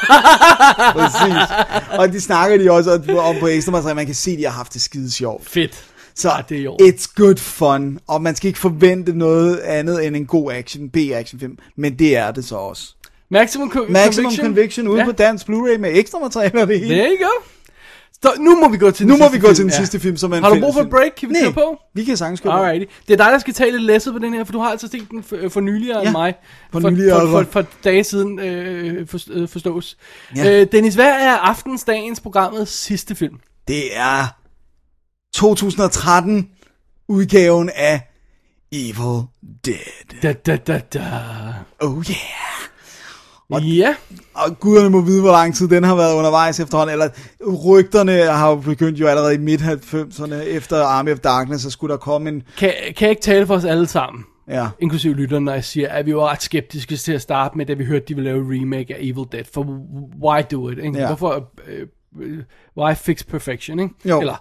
Præcis. 0.95 1.55
Og 1.99 2.13
de 2.13 2.21
snakker 2.21 2.57
de 2.57 2.71
også 2.71 2.91
om 3.19 3.35
på 3.39 3.47
ekstra 3.47 3.71
materiale, 3.71 3.95
man 3.95 4.05
kan 4.05 4.15
se, 4.15 4.31
at 4.31 4.37
de 4.37 4.43
har 4.43 4.51
haft 4.51 4.73
det 4.73 4.81
skide 4.81 5.11
sjovt. 5.11 5.49
Fedt. 5.49 5.83
Så 6.15 6.29
Ja, 6.29 6.41
det 6.49 6.63
er 6.65 6.69
orden. 6.69 6.87
it's 6.89 7.13
good 7.15 7.37
fun, 7.37 7.99
og 8.07 8.21
man 8.21 8.35
skal 8.35 8.47
ikke 8.47 8.59
forvente 8.59 9.17
noget 9.17 9.57
andet 9.59 10.07
end 10.07 10.15
en 10.15 10.25
god 10.25 10.51
action, 10.51 10.89
B-actionfilm, 10.89 11.57
men 11.77 11.99
det 11.99 12.17
er 12.17 12.31
det 12.31 12.45
så 12.45 12.55
også. 12.55 12.93
Maximum, 13.31 13.71
co- 13.75 13.91
Maximum 13.91 14.31
Conviction. 14.31 14.45
Conviction 14.45 14.87
ude 14.87 14.99
ja. 14.99 15.05
på 15.05 15.11
dansk 15.11 15.45
Blu-ray 15.49 15.77
med 15.77 15.89
ekstra 15.93 16.19
materiale 16.19 16.61
og 16.61 16.67
det 16.67 16.79
hele. 16.79 16.93
There 16.95 17.09
you 17.21 17.25
go. 17.25 17.31
Så, 18.23 18.31
nu 18.39 18.59
må 18.59 18.69
vi 18.69 18.77
gå 18.77 18.91
til 18.91 19.05
den 19.05 19.11
Nu 19.11 19.17
må 19.17 19.29
vi 19.29 19.37
gå 19.39 19.47
film. 19.47 19.55
til 19.55 19.63
den 19.63 19.71
sidste 19.71 19.99
film, 19.99 20.17
som 20.17 20.31
er 20.33 20.37
en 20.37 20.43
Har 20.43 20.49
du 20.53 20.59
brug 20.59 20.73
for 20.73 20.81
et 20.81 20.89
break? 20.89 21.11
Kan 21.19 21.29
vi 21.29 21.33
Nej, 21.33 21.51
på? 21.51 21.77
vi 21.93 22.03
kan 22.03 22.17
sagtens 22.17 22.41
på. 22.41 22.49
Alrighty. 22.49 22.85
Det 23.07 23.13
er 23.13 23.17
dig, 23.23 23.31
der 23.31 23.39
skal 23.39 23.53
tage 23.53 23.71
lidt 23.71 23.81
læsset 23.83 24.13
på 24.13 24.19
den 24.19 24.33
her, 24.33 24.43
for 24.43 24.51
du 24.53 24.59
har 24.59 24.69
altså 24.71 24.87
set 24.87 25.07
den 25.11 25.23
for, 25.23 25.37
for 25.49 25.61
nyligere 25.61 25.97
Ja, 25.99 26.03
end 26.03 26.11
mig. 26.11 26.33
for 26.71 26.79
for, 26.79 26.89
nyligere. 26.89 27.21
for, 27.27 27.41
for, 27.43 27.47
for 27.51 27.65
dage 27.83 28.03
siden 28.03 28.39
øh, 28.39 29.07
for, 29.07 29.19
øh, 29.31 29.47
forstås. 29.49 29.97
Ja. 30.35 30.61
Øh, 30.61 30.67
Dennis, 30.71 30.95
hvad 30.95 31.05
er 31.09 31.31
aftens, 31.37 31.83
dagens, 31.83 32.19
programmets 32.19 32.71
sidste 32.71 33.15
film? 33.15 33.35
Det 33.67 33.97
er 33.97 34.35
2013 35.33 36.49
udgaven 37.07 37.69
af 37.75 38.01
Evil 38.71 39.23
Dead. 39.65 40.21
Da, 40.21 40.33
da, 40.33 40.57
da, 40.57 40.81
da. 40.93 41.03
Oh 41.79 42.03
yeah. 42.09 42.43
Ja. 43.61 43.95
Og 44.33 44.59
guderne 44.59 44.89
må 44.89 45.01
vide, 45.01 45.21
hvor 45.21 45.31
lang 45.31 45.55
tid 45.55 45.67
den 45.67 45.83
har 45.83 45.95
været 45.95 46.15
undervejs 46.15 46.59
efterhånden. 46.59 46.93
Eller 46.93 47.09
rygterne 47.65 48.11
har 48.11 48.49
jo 48.49 48.55
begyndt 48.55 48.99
jo 48.99 49.07
allerede 49.07 49.35
i 49.35 49.37
midt-90'erne. 49.37 50.33
Efter 50.33 50.83
Army 50.83 51.11
of 51.11 51.19
Darkness, 51.19 51.63
så 51.63 51.69
skulle 51.69 51.91
der 51.91 51.97
komme 51.97 52.29
en... 52.29 52.43
Kan, 52.57 52.73
kan 52.97 53.05
jeg 53.05 53.09
ikke 53.09 53.21
tale 53.21 53.47
for 53.47 53.55
os 53.55 53.65
alle 53.65 53.87
sammen? 53.87 54.25
Ja. 54.47 54.67
Inklusive 54.79 55.13
lytterne, 55.13 55.45
når 55.45 55.53
jeg 55.53 55.63
siger, 55.63 55.89
at 55.89 56.05
vi 56.05 56.15
var 56.15 56.31
ret 56.31 56.41
skeptiske 56.41 56.97
til 56.97 57.13
at 57.13 57.21
starte 57.21 57.57
med, 57.57 57.65
da 57.65 57.73
vi 57.73 57.85
hørte, 57.85 58.01
at 58.03 58.09
de 58.09 58.15
ville 58.15 58.29
lave 58.29 58.45
en 58.45 58.61
remake 58.61 58.95
af 58.95 58.99
Evil 59.01 59.25
Dead. 59.31 59.43
For 59.53 59.63
why 60.23 60.41
do 60.51 60.69
it? 60.69 60.77
Ikke? 60.77 60.99
Ja. 60.99 61.07
Hvorfor, 61.07 61.49
øh, 61.67 61.87
øh, 62.21 62.43
why 62.77 62.93
fix 62.95 63.25
perfection? 63.25 63.79
Ikke? 63.79 63.93
Jo. 64.05 64.19
Eller, 64.19 64.35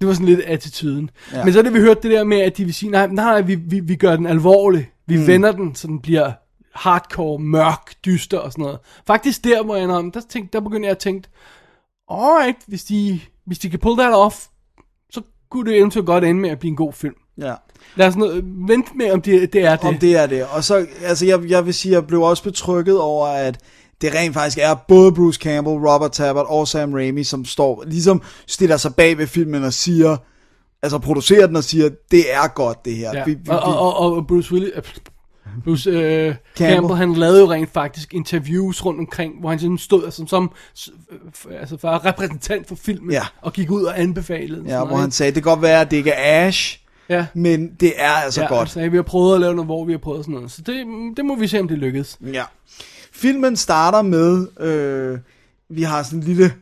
det 0.00 0.08
var 0.08 0.14
sådan 0.14 0.26
lidt 0.26 0.40
attituden. 0.40 1.10
Ja. 1.32 1.44
Men 1.44 1.52
så 1.52 1.62
da 1.62 1.70
vi 1.70 1.78
hørte 1.78 2.00
det 2.02 2.10
der 2.10 2.24
med, 2.24 2.40
at 2.40 2.56
de 2.56 2.64
vil 2.64 2.74
sige, 2.74 2.90
nej, 2.90 3.06
nej, 3.06 3.40
vi, 3.40 3.54
vi, 3.54 3.80
vi 3.80 3.94
gør 3.94 4.16
den 4.16 4.26
alvorlig. 4.26 4.90
Vi 5.06 5.16
mm. 5.16 5.26
vender 5.26 5.52
den, 5.52 5.74
så 5.74 5.86
den 5.86 6.00
bliver 6.00 6.32
hardcore, 6.74 7.38
mørk, 7.38 7.94
dyster 8.04 8.38
og 8.38 8.52
sådan 8.52 8.62
noget. 8.62 8.78
Faktisk 9.06 9.44
der, 9.44 9.64
hvor 9.64 9.76
jeg 9.76 9.88
om, 9.88 10.12
der, 10.12 10.20
tænkte, 10.28 10.52
der 10.52 10.60
begyndte 10.60 10.86
jeg 10.86 10.90
at 10.90 10.98
tænke, 10.98 11.28
alright, 12.10 12.58
hvis 12.66 12.84
de, 12.84 13.20
hvis 13.46 13.58
de 13.58 13.70
kan 13.70 13.78
pull 13.78 13.98
that 13.98 14.14
off, 14.14 14.46
så 15.10 15.22
kunne 15.50 15.70
det 15.70 15.78
eventuelt 15.78 16.06
godt 16.06 16.24
ende 16.24 16.40
med 16.40 16.50
at 16.50 16.58
blive 16.58 16.70
en 16.70 16.76
god 16.76 16.92
film. 16.92 17.14
Ja. 17.38 17.54
Lad 17.96 18.06
os 18.06 18.16
nu, 18.16 18.26
vente 18.44 18.90
med, 18.94 19.10
om 19.10 19.22
det, 19.22 19.52
det 19.52 19.64
er 19.64 19.76
det. 19.76 19.88
Om 19.88 19.98
det 19.98 20.16
er 20.16 20.26
det. 20.26 20.46
Og 20.46 20.64
så, 20.64 20.86
altså 21.02 21.26
jeg, 21.26 21.50
jeg 21.50 21.66
vil 21.66 21.74
sige, 21.74 21.92
jeg 21.92 22.06
blev 22.06 22.22
også 22.22 22.42
betrykket 22.42 23.00
over, 23.00 23.26
at 23.26 23.58
det 24.00 24.14
rent 24.14 24.34
faktisk 24.34 24.58
er 24.62 24.74
både 24.74 25.12
Bruce 25.12 25.40
Campbell, 25.42 25.76
Robert 25.76 26.12
Tabbert 26.12 26.46
og 26.48 26.68
Sam 26.68 26.92
Raimi, 26.94 27.24
som 27.24 27.44
står, 27.44 27.84
ligesom 27.86 28.22
stiller 28.46 28.76
sig 28.76 28.94
bag 28.94 29.18
ved 29.18 29.26
filmen 29.26 29.64
og 29.64 29.72
siger, 29.72 30.16
altså 30.82 30.98
producerer 30.98 31.46
den 31.46 31.56
og 31.56 31.64
siger, 31.64 31.88
det 32.10 32.32
er 32.34 32.48
godt 32.54 32.84
det 32.84 32.96
her. 32.96 33.10
Ja. 33.14 33.24
Vi, 33.24 33.34
vi, 33.34 33.40
og, 33.48 33.60
og, 33.60 33.96
og, 34.16 34.26
Bruce 34.26 34.52
Willis... 34.52 34.70
øh, 34.76 34.82
Bruce 35.64 35.90
øh, 35.90 35.98
Campbell. 35.98 36.34
Campbell. 36.56 36.96
Han 36.96 37.14
lavede 37.14 37.40
jo 37.40 37.50
rent 37.50 37.72
faktisk 37.72 38.14
interviews 38.14 38.84
rundt 38.84 39.00
omkring, 39.00 39.40
hvor 39.40 39.50
han 39.50 39.58
sådan 39.58 39.78
stod 39.78 40.10
som, 40.10 40.26
som 40.28 40.50
f- 41.36 41.54
altså 41.60 41.76
for 41.78 42.04
repræsentant 42.04 42.68
for 42.68 42.74
filmen, 42.74 43.10
Ja. 43.12 43.22
og 43.42 43.52
gik 43.52 43.70
ud 43.70 43.82
og 43.84 44.00
anbefalede 44.00 44.62
ja, 44.66 44.76
hvor 44.78 44.86
noget, 44.86 45.00
han 45.00 45.10
sagde, 45.10 45.32
det 45.34 45.42
kan 45.42 45.50
godt 45.52 45.62
være, 45.62 45.80
at 45.80 45.90
det 45.90 45.96
ikke 45.96 46.10
er 46.10 46.46
Ash, 46.46 46.80
Ja. 47.08 47.26
men 47.34 47.70
det 47.80 47.92
er 47.96 48.10
altså 48.10 48.40
ja, 48.42 48.48
godt. 48.48 48.60
Altså, 48.60 48.88
vi 48.88 48.96
har 48.96 49.02
prøvet 49.02 49.34
at 49.34 49.40
lave 49.40 49.54
noget, 49.54 49.66
hvor 49.66 49.84
vi 49.84 49.92
har 49.92 49.98
prøvet 49.98 50.24
sådan 50.24 50.34
noget. 50.34 50.50
Så 50.50 50.62
det, 50.62 50.86
det 51.16 51.24
må 51.24 51.34
vi 51.36 51.46
se, 51.46 51.60
om 51.60 51.68
det 51.68 51.78
lykkes. 51.78 52.18
Ja. 52.32 52.44
Filmen 53.20 53.56
starter 53.56 54.02
med, 54.02 54.46
øh, 54.60 55.18
vi 55.68 55.82
har 55.82 56.02
sådan 56.02 56.18
en 56.18 56.24
lille, 56.24 56.52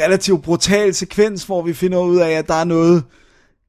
relativt 0.00 0.42
brutal 0.42 0.94
sekvens, 0.94 1.44
hvor 1.44 1.62
vi 1.62 1.72
finder 1.74 1.98
ud 1.98 2.16
af, 2.16 2.30
at 2.30 2.48
der 2.48 2.54
er 2.54 2.64
noget, 2.64 3.04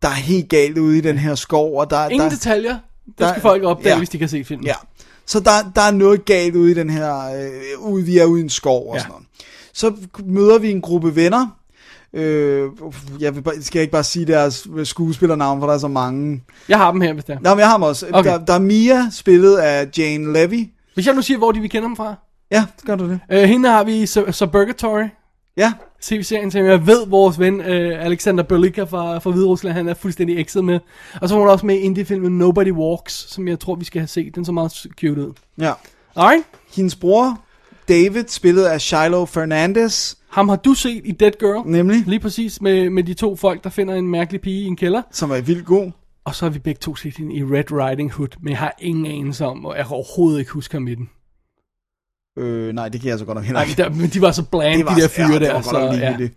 der 0.02 0.08
er 0.08 0.12
helt 0.14 0.50
galt 0.50 0.78
ude 0.78 0.98
i 0.98 1.02
den 1.02 1.18
her 1.18 1.36
skov, 1.36 1.80
og 1.80 1.90
der, 1.90 2.08
Ingen 2.10 2.30
der, 2.30 2.36
detaljer. 2.36 2.78
Det 3.06 3.20
der- 3.20 3.30
skal 3.30 3.42
folk 3.42 3.64
opdage, 3.64 3.90
ja. 3.94 3.98
hvis 3.98 4.10
de 4.10 4.18
kan 4.18 4.30
se 4.30 4.44
filmen. 4.44 4.66
Ja. 4.66 4.74
Så 5.26 5.40
der, 5.40 5.72
der 5.76 5.82
er 5.82 5.92
noget 5.92 6.26
galt 6.26 6.56
ude 6.56 6.72
i 6.72 6.74
den 6.74 6.90
her, 6.90 7.16
øh, 7.18 7.80
ude, 7.80 8.04
vi 8.06 8.18
er 8.18 8.26
ude 8.26 8.40
i 8.40 8.44
en 8.44 8.50
skov 8.50 8.90
og 8.90 8.96
Ja. 8.96 9.00
sådan 9.00 9.12
noget. 9.12 9.26
Så 9.74 9.94
møder 10.26 10.58
vi 10.60 10.72
en 10.72 10.82
gruppe 10.82 11.16
venner. 11.16 11.48
Øh, 12.14 12.70
jeg 13.20 13.36
vil, 13.36 13.42
bare- 13.42 13.62
skal 13.62 13.80
jeg 13.80 13.82
ikke 13.82 13.92
bare 13.92 14.04
sige 14.04 14.26
deres 14.26 14.68
skuespillernavn, 14.84 15.60
for 15.60 15.68
der 15.68 15.74
er 15.74 15.78
så 15.78 15.88
mange. 15.88 16.44
Jeg 16.70 16.78
har 16.78 16.92
dem 16.92 17.02
her, 17.02 17.14
hvis 17.14 17.24
det 17.24 17.34
er. 17.36 17.40
Nå, 17.42 17.50
men 17.50 17.60
jeg 17.60 17.68
har 17.68 17.78
dem 17.78 17.84
også. 17.84 18.06
Okay. 18.14 18.30
Der, 18.30 18.46
der 18.46 18.54
er 18.54 18.60
Mia, 18.60 19.10
spillet 19.12 19.58
af 19.58 19.90
Jane 19.98 20.34
Levy. 20.34 20.70
Hvis 20.98 21.08
jeg 21.08 21.16
nu 21.16 21.22
siger, 21.22 21.38
hvor 21.38 21.52
de 21.52 21.60
vi 21.60 21.68
kender 21.68 21.88
dem 21.88 21.96
fra. 21.96 22.16
Ja, 22.52 22.66
gør 22.86 22.96
du 22.96 23.10
det. 23.10 23.20
Øh, 23.32 23.44
hende 23.44 23.70
har 23.70 23.84
vi 23.84 23.96
i 23.96 24.04
Sub- 24.04 24.32
Suburgatory. 24.32 25.04
Ja, 25.58 25.74
tv-serien, 26.02 26.52
som 26.52 26.66
jeg 26.66 26.88
ved, 26.88 27.08
vores 27.08 27.40
ven 27.40 27.62
øh, 27.62 28.06
Alexander 28.06 28.44
Berlika 28.44 28.84
fra, 28.84 29.18
fra 29.20 29.32
Hvide 29.32 29.46
Rusland, 29.46 29.76
han 29.76 29.88
er 29.90 29.94
fuldstændig 29.94 30.40
ekset 30.40 30.64
med. 30.66 30.80
Og 31.22 31.30
så 31.30 31.36
var 31.36 31.42
hun 31.42 31.50
også 31.50 31.66
med 31.66 31.76
i 31.76 31.80
indie-filmen 31.80 32.38
Nobody 32.38 32.72
Walks, 32.72 33.14
som 33.34 33.48
jeg 33.48 33.60
tror, 33.60 33.76
vi 33.76 33.86
skal 33.86 34.00
have 34.02 34.08
set. 34.08 34.36
Den 34.36 34.46
så 34.46 34.52
meget 34.52 34.86
cute 35.00 35.28
ud. 35.28 35.34
ja. 35.58 35.72
Alright. 36.16 36.44
Hendes 36.76 36.96
bror, 36.96 37.40
David, 37.88 38.24
spillet 38.28 38.64
af 38.66 38.82
Shiloh 38.82 39.28
Fernandez, 39.28 40.16
Ham 40.30 40.50
har 40.50 40.56
du 40.56 40.74
set 40.74 41.02
i 41.06 41.12
Dead 41.12 41.32
Girl. 41.40 41.72
nemlig, 41.72 42.04
Lige 42.08 42.20
præcis 42.20 42.62
med, 42.62 42.90
med 42.90 43.04
de 43.04 43.14
to 43.14 43.36
folk, 43.36 43.64
der 43.64 43.70
finder 43.70 43.96
en 43.96 44.08
mærkelig 44.08 44.42
pige 44.42 44.62
i 44.62 44.66
en 44.66 44.76
kælder. 44.76 45.02
som 45.12 45.32
er 45.32 45.42
vildt 45.42 45.66
god. 45.66 45.92
Og 46.28 46.36
så 46.36 46.46
har 46.46 46.50
vi 46.50 46.60
begge 46.60 46.80
to 46.80 46.96
set 46.96 47.18
hende 47.18 47.36
i 47.36 47.44
Red 47.44 47.72
Riding 47.72 48.12
Hood, 48.12 48.28
men 48.42 48.50
jeg 48.52 48.58
har 48.60 48.76
ingen 48.80 49.06
anelse 49.06 49.46
om, 49.46 49.66
og 49.66 49.78
jeg 49.78 49.86
kan 49.86 49.96
overhovedet 49.96 50.40
ikke 50.40 50.52
huske 50.52 50.74
ham 50.74 50.88
i 50.88 50.96
den. 50.96 51.10
Øh, 52.40 52.74
nej, 52.74 52.90
det 52.90 53.02
kan 53.02 53.10
jeg 53.10 53.20
så 53.20 53.26
godt 53.26 53.36
nok 53.36 53.46
heller 53.46 53.60
Nej, 53.60 53.70
ikke. 53.70 53.84
der, 53.84 53.90
men 53.90 54.10
de 54.10 54.22
var 54.22 54.32
så 54.32 54.44
bland, 54.44 54.84
var- 54.84 54.96
de 54.96 55.02
der 55.02 55.08
fyre 55.08 55.28
ja, 55.28 55.34
det 55.34 55.42
der. 55.42 55.62
Så, 55.62 55.80
ja. 55.80 55.92
ligegyldigt. 55.92 56.34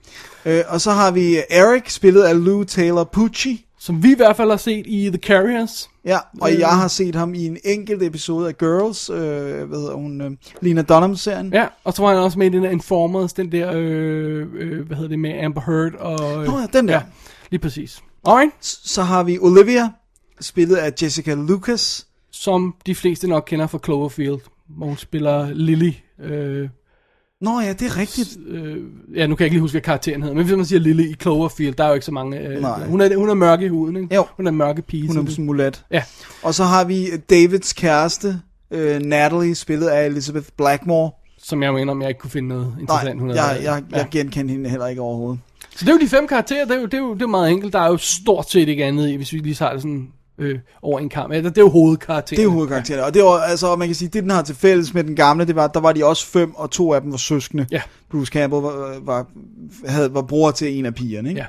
Øh, 0.47 0.63
og 0.69 0.81
så 0.81 0.91
har 0.91 1.11
vi 1.11 1.37
Eric, 1.51 1.93
spillet 1.93 2.23
af 2.23 2.45
Lou 2.45 2.65
Taylor 2.65 3.05
Pucci. 3.05 3.67
Som 3.79 4.03
vi 4.03 4.13
i 4.13 4.17
hvert 4.17 4.37
fald 4.37 4.51
har 4.51 4.57
set 4.57 4.87
i 4.87 5.09
The 5.09 5.19
Carriers. 5.19 5.91
Ja, 6.05 6.19
og 6.41 6.53
Øh. 6.53 6.59
jeg 6.59 6.69
har 6.69 6.89
set 6.89 7.15
ham 7.15 7.35
i 7.35 7.47
en 7.47 7.57
enkelt 7.65 8.03
episode 8.03 8.49
af 8.49 8.59
Girls, 8.59 9.11
øh, 9.11 9.17
hvad 9.69 9.79
hedder 9.79 9.95
hun, 9.95 10.21
øh, 10.21 10.31
Lena 10.61 10.83
Dunham-serien. 10.83 11.53
Ja, 11.53 11.67
og 11.85 11.93
så 11.93 12.03
var 12.03 12.09
han 12.09 12.19
også 12.19 12.39
med 12.39 12.47
i 12.47 12.51
den 12.51 12.63
der 12.65 12.71
Informers, 12.71 13.33
den 13.33 13.53
der, 13.53 13.73
øh, 13.75 14.47
øh, 14.55 14.87
hvad 14.87 14.97
hedder 14.97 15.09
det, 15.09 15.19
med 15.19 15.45
Amber 15.45 15.61
Heard 15.61 15.95
og... 15.95 16.43
Øh, 16.45 16.53
Nå 16.53 16.59
ja, 16.59 16.67
den 16.73 16.89
der. 16.89 16.95
Ja, 16.95 17.03
lige 17.51 17.61
præcis. 17.61 18.01
Alright, 18.27 18.53
Så 18.65 19.03
har 19.03 19.23
vi 19.23 19.39
Olivia, 19.39 19.89
spillet 20.41 20.77
af 20.77 20.93
Jessica 21.03 21.35
Lucas. 21.35 22.07
som 22.33 22.75
de 22.87 22.95
fleste 22.95 23.29
nok 23.29 23.45
kender 23.47 23.67
fra 23.67 23.79
Cloverfield, 23.85 24.39
hvor 24.69 24.87
hun 24.87 24.97
spiller 24.97 25.51
Lily, 25.53 25.93
øh, 26.23 26.69
Nå 27.41 27.61
ja, 27.61 27.73
det 27.73 27.83
er 27.83 27.97
rigtigt. 27.97 28.37
Øh, 28.47 28.77
ja, 29.15 29.27
nu 29.27 29.35
kan 29.35 29.43
jeg 29.45 29.47
ikke 29.47 29.55
lige 29.55 29.61
huske, 29.61 29.73
hvad 29.75 29.81
karakteren 29.83 30.23
hedder, 30.23 30.37
men 30.37 30.45
hvis 30.47 30.57
man 30.57 30.67
siger 30.67 30.81
Lille 30.81 31.11
i 31.11 31.15
Cloverfield, 31.15 31.75
der 31.75 31.85
er 31.85 31.89
jo 31.89 31.95
ikke 31.95 32.07
så 32.07 32.13
mange... 32.13 32.39
Øh, 32.41 32.61
Nej. 32.61 32.87
hun, 32.87 33.01
er, 33.01 33.17
hun 33.17 33.29
er 33.29 33.35
mørk 33.35 33.61
i 33.63 33.69
huden, 33.69 33.97
ikke? 33.97 34.15
Jo. 34.15 34.27
Hun 34.37 34.47
er 34.47 34.51
mørke 34.51 34.83
pige. 34.83 35.07
Hun 35.07 35.27
er 35.27 35.31
sådan 35.31 35.45
mulat. 35.45 35.85
Ja. 35.91 36.03
Og 36.43 36.55
så 36.55 36.65
har 36.65 36.85
vi 36.85 37.07
Davids 37.31 37.73
kæreste, 37.73 38.41
øh, 38.71 39.01
Natalie, 39.01 39.55
spillet 39.55 39.87
af 39.87 40.07
Elizabeth 40.07 40.47
Blackmore. 40.57 41.11
Som 41.43 41.63
jeg 41.63 41.75
mener, 41.75 41.93
om 41.93 42.01
jeg 42.03 42.09
ikke 42.09 42.21
kunne 42.21 42.31
finde 42.31 42.49
noget 42.49 42.67
Nej, 42.67 42.81
interessant. 42.81 43.21
hun 43.21 43.31
havde 43.31 43.43
jeg, 43.43 43.61
i. 43.61 43.65
jeg, 43.65 43.83
jeg 43.91 44.09
genkendte 44.11 44.53
hende 44.53 44.71
heller 44.71 44.87
ikke 44.87 45.01
overhovedet. 45.03 45.41
Så 45.77 45.85
det 45.85 45.89
er 45.89 45.93
jo 45.93 46.01
de 46.01 46.09
fem 46.09 46.27
karakterer, 46.27 46.65
det 46.65 46.77
er 46.77 46.81
jo, 46.81 46.85
det 46.87 46.95
er 46.95 46.99
jo, 46.99 47.15
det 47.15 47.23
er 47.23 47.27
meget 47.27 47.51
enkelt. 47.51 47.73
Der 47.73 47.79
er 47.81 47.87
jo 47.89 47.97
stort 47.97 48.51
set 48.51 48.69
ikke 48.69 48.85
andet 48.85 49.09
i, 49.09 49.15
hvis 49.15 49.33
vi 49.33 49.39
lige 49.39 49.55
tager 49.55 49.73
det 49.73 49.83
sådan 49.83 50.09
øh, 50.39 50.59
over 50.83 51.01
en 51.01 51.09
kamp. 51.09 51.33
Ja, 51.33 51.39
det 51.39 51.59
er 51.59 51.63
jo 51.63 51.69
hovedkarakteren. 51.69 52.37
Det 52.41 52.45
er 52.45 52.49
hovedkaraktererne. 52.51 53.05
Og 53.05 53.15
det 53.15 53.23
var, 53.23 53.31
altså, 53.41 53.77
man 53.77 53.89
kan 53.89 53.95
sige, 53.95 54.09
det 54.09 54.23
den 54.23 54.31
har 54.31 54.43
til 54.43 54.55
fælles 54.55 54.95
med 54.95 55.05
den 55.05 55.17
gamle, 55.17 55.45
det 55.47 55.57
var, 55.57 55.67
der 55.67 55.81
var 55.81 55.93
de 55.93 56.05
også 56.05 56.27
fem, 56.27 56.55
og 56.55 56.71
to 56.71 56.93
af 56.95 57.01
dem 57.01 57.11
var 57.11 57.17
søskende. 57.19 57.67
Ja. 57.71 57.83
Bruce 58.11 58.33
Campbell 58.33 58.63
var, 58.63 58.99
var, 59.03 59.27
havde, 59.87 60.15
var 60.15 60.23
bror 60.23 60.51
til 60.51 60.79
en 60.79 60.87
af 60.87 60.95
pigerne, 60.95 61.29
ikke? 61.29 61.41
Ja. 61.41 61.47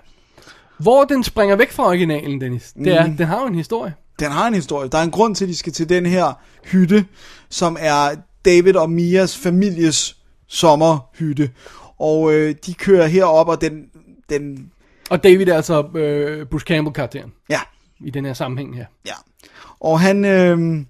Hvor 0.78 1.04
den 1.04 1.24
springer 1.24 1.56
væk 1.56 1.72
fra 1.72 1.88
originalen, 1.88 2.42
Dennis, 2.42 2.74
det 2.74 2.88
er, 2.88 3.08
Mhm. 3.08 3.18
den 3.18 3.28
har 3.28 3.42
jo 3.42 3.48
en 3.48 3.56
historie. 3.56 3.94
Den 4.20 4.32
har 4.32 4.48
en 4.48 4.54
historie. 4.54 4.90
Der 4.90 4.98
er 4.98 5.04
en 5.04 5.12
grund 5.12 5.36
til, 5.36 5.46
at 5.46 5.50
de 5.50 5.56
skal 5.56 5.74
til 5.74 5.90
den 5.90 6.06
her 6.06 6.40
hytte, 6.66 7.06
som 7.50 7.78
er 7.80 8.10
David 8.46 8.76
og 8.76 8.90
Mias 8.90 9.38
families 9.38 10.16
sommerhytte. 10.48 11.50
Og 12.00 12.34
øh, 12.34 12.56
de 12.66 12.74
kører 12.74 13.08
herop, 13.08 13.48
og 13.48 13.62
den, 13.62 13.72
den... 14.40 14.72
Og 15.10 15.24
David 15.24 15.48
er 15.48 15.56
altså 15.56 15.84
øh, 15.96 16.46
Bruce 16.46 16.66
Campbell-karakteren. 16.68 17.32
Ja. 17.50 17.60
I 18.06 18.10
den 18.10 18.26
her 18.26 18.34
sammenhæng 18.34 18.76
her. 18.76 18.86
Ja. 19.06 19.14
Og 19.80 20.00
han... 20.00 20.26
Øh, 20.26 20.84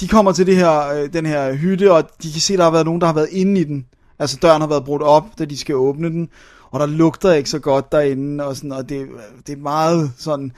de 0.00 0.08
kommer 0.08 0.32
til 0.32 0.46
det 0.46 0.56
her, 0.56 0.88
øh, 0.88 1.12
den 1.12 1.26
her 1.26 1.54
hytte, 1.54 1.92
og 1.92 2.02
de 2.22 2.32
kan 2.32 2.40
se, 2.40 2.52
at 2.52 2.58
der 2.58 2.64
har 2.64 2.70
været 2.70 2.84
nogen, 2.86 3.00
der 3.00 3.06
har 3.06 3.14
været 3.14 3.28
inde 3.32 3.60
i 3.60 3.64
den. 3.64 3.86
Altså 4.18 4.38
døren 4.42 4.60
har 4.60 4.68
været 4.68 4.84
brudt 4.84 5.02
op, 5.02 5.24
da 5.38 5.44
de 5.44 5.58
skal 5.58 5.74
åbne 5.74 6.08
den. 6.10 6.28
Og 6.70 6.80
der 6.80 6.86
lugter 6.86 7.32
ikke 7.32 7.50
så 7.50 7.58
godt 7.58 7.92
derinde, 7.92 8.44
og, 8.44 8.56
sådan, 8.56 8.72
og 8.72 8.88
det, 8.88 9.06
det 9.46 9.52
er 9.52 9.56
meget 9.56 10.12
sådan... 10.18 10.52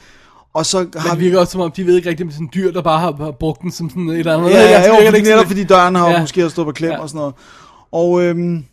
Og 0.54 0.66
så 0.66 0.78
Men 0.78 0.90
har 0.96 1.10
det 1.10 1.20
virker 1.20 1.38
også 1.40 1.52
som 1.52 1.60
om, 1.60 1.70
de 1.72 1.86
ved 1.86 1.96
ikke 1.96 2.08
rigtigt, 2.08 2.26
om 2.26 2.28
det 2.28 2.34
er 2.34 2.36
sådan 2.36 2.50
dyr, 2.54 2.72
der 2.72 2.82
bare 2.82 2.98
har, 3.00 3.12
har 3.24 3.30
brugt 3.30 3.62
den 3.62 3.70
som 3.70 3.90
sådan 3.90 4.08
et 4.08 4.18
eller 4.18 4.36
andet. 4.38 4.50
Ja, 4.50 4.60
ja, 4.60 4.66
Altså, 4.66 4.90
jo, 4.90 4.96
det 4.96 5.04
fordi 5.06 5.16
ikke 5.16 5.28
netop 5.28 5.38
sådan- 5.38 5.48
fordi 5.48 5.64
døren 5.64 5.94
har 5.94 6.06
Ja. 6.08 6.12
ja. 6.14 6.20
måske 6.20 6.40
har 6.40 6.48
stået 6.48 6.66
på 6.66 6.72
klem 6.72 6.90
Ja. 6.90 6.96
ja. 6.96 7.02
og 7.02 7.08
sådan 7.08 7.18
noget. 7.18 7.34
Og 7.92 8.22
øhm, 8.22 8.64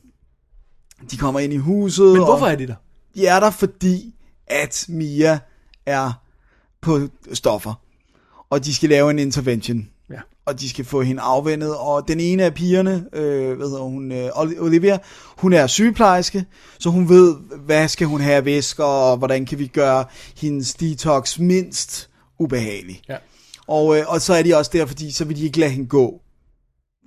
de 1.11 1.17
kommer 1.17 1.39
ind 1.39 1.53
i 1.53 1.57
huset. 1.57 2.05
Men 2.13 2.23
hvorfor 2.23 2.45
og 2.45 2.51
er 2.51 2.55
de 2.55 2.67
der? 2.67 2.75
De 3.15 3.27
er 3.27 3.39
der, 3.39 3.49
fordi 3.49 4.13
at 4.47 4.85
Mia 4.89 5.39
er 5.85 6.11
på 6.81 6.99
stoffer. 7.33 7.73
Og 8.49 8.65
de 8.65 8.75
skal 8.75 8.89
lave 8.89 9.11
en 9.11 9.19
intervention. 9.19 9.89
Ja. 10.09 10.19
Og 10.45 10.59
de 10.59 10.69
skal 10.69 10.85
få 10.85 11.01
hende 11.01 11.21
afvendet. 11.21 11.75
Og 11.77 12.07
den 12.07 12.19
ene 12.19 12.43
af 12.43 12.53
pigerne, 12.53 13.05
øh, 13.13 13.57
hvad 13.57 13.67
hedder 13.67 13.81
hun, 13.83 14.11
øh, 14.11 14.29
Oli- 14.29 14.59
Olivia, 14.59 14.97
hun 15.37 15.53
er 15.53 15.67
sygeplejerske, 15.67 16.45
så 16.79 16.89
hun 16.89 17.09
ved, 17.09 17.35
hvad 17.65 17.87
skal 17.87 18.07
hun 18.07 18.21
have 18.21 18.35
af 18.35 18.45
væsker, 18.45 18.83
og 18.83 19.17
hvordan 19.17 19.45
kan 19.45 19.59
vi 19.59 19.67
gøre 19.67 20.05
hendes 20.37 20.73
detox 20.73 21.39
mindst 21.39 22.09
ubehagelig. 22.39 23.01
Ja. 23.09 23.17
Og, 23.67 23.97
øh, 23.97 24.03
og 24.07 24.21
så 24.21 24.33
er 24.33 24.43
de 24.43 24.57
også 24.57 24.71
der, 24.73 24.85
fordi 24.85 25.11
så 25.11 25.25
vil 25.25 25.37
de 25.37 25.45
ikke 25.45 25.59
lade 25.59 25.71
hende 25.71 25.87
gå. 25.87 26.21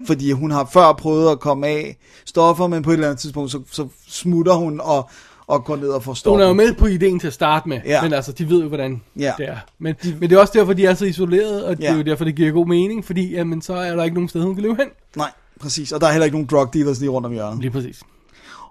Fordi 0.06 0.30
hun 0.32 0.50
har 0.50 0.68
før 0.72 0.92
prøvet 0.92 1.30
at 1.30 1.40
komme 1.40 1.66
af 1.66 1.96
stoffer, 2.24 2.66
men 2.66 2.82
på 2.82 2.90
et 2.90 2.94
eller 2.94 3.08
andet 3.08 3.20
tidspunkt, 3.20 3.50
så, 3.50 3.62
så 3.70 3.88
smutter 4.08 4.54
hun 4.54 4.80
og, 4.80 5.10
og 5.46 5.64
går 5.64 5.76
ned 5.76 5.88
og 5.88 6.02
får 6.02 6.30
Hun 6.30 6.40
er 6.40 6.46
jo 6.46 6.52
med 6.52 6.74
på 6.74 6.86
ideen 6.86 7.18
til 7.18 7.26
at 7.26 7.32
starte 7.32 7.68
med, 7.68 7.80
Ja. 7.84 8.02
men 8.02 8.12
altså, 8.12 8.32
de 8.32 8.48
ved 8.50 8.62
jo, 8.62 8.68
hvordan 8.68 9.02
Ja. 9.18 9.32
det 9.38 9.48
er. 9.48 9.56
Men, 9.78 9.94
men 10.20 10.30
det 10.30 10.36
er 10.36 10.40
også 10.40 10.52
derfor, 10.56 10.72
de 10.72 10.86
er 10.86 10.94
så 10.94 11.04
isoleret, 11.04 11.64
og 11.64 11.76
det 11.76 11.88
er 11.88 11.96
jo 11.96 12.02
derfor, 12.02 12.24
det 12.24 12.34
giver 12.34 12.52
god 12.52 12.66
mening, 12.66 13.04
fordi 13.04 13.30
jamen, 13.32 13.62
så 13.62 13.74
er 13.74 13.96
der 13.96 14.04
ikke 14.04 14.14
nogen 14.14 14.28
sted, 14.28 14.42
hun 14.42 14.54
kan 14.54 14.62
løbe 14.62 14.76
hen. 14.76 14.88
Nej, 15.16 15.30
præcis. 15.60 15.92
Og 15.92 16.00
der 16.00 16.06
er 16.06 16.12
heller 16.12 16.24
ikke 16.24 16.34
nogen 16.36 16.48
drug 16.50 16.74
dealers 16.74 17.00
lige 17.00 17.10
rundt 17.10 17.26
om 17.26 17.32
hjørnet. 17.32 17.60
Lige 17.60 17.70
præcis. 17.70 18.00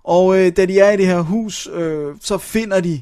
Og 0.03 0.39
øh, 0.39 0.51
da 0.57 0.65
de 0.65 0.79
er 0.79 0.91
i 0.91 0.97
det 0.97 1.05
her 1.07 1.21
hus, 1.21 1.69
øh, 1.73 2.15
så 2.21 2.37
finder 2.37 2.79
de 2.79 3.01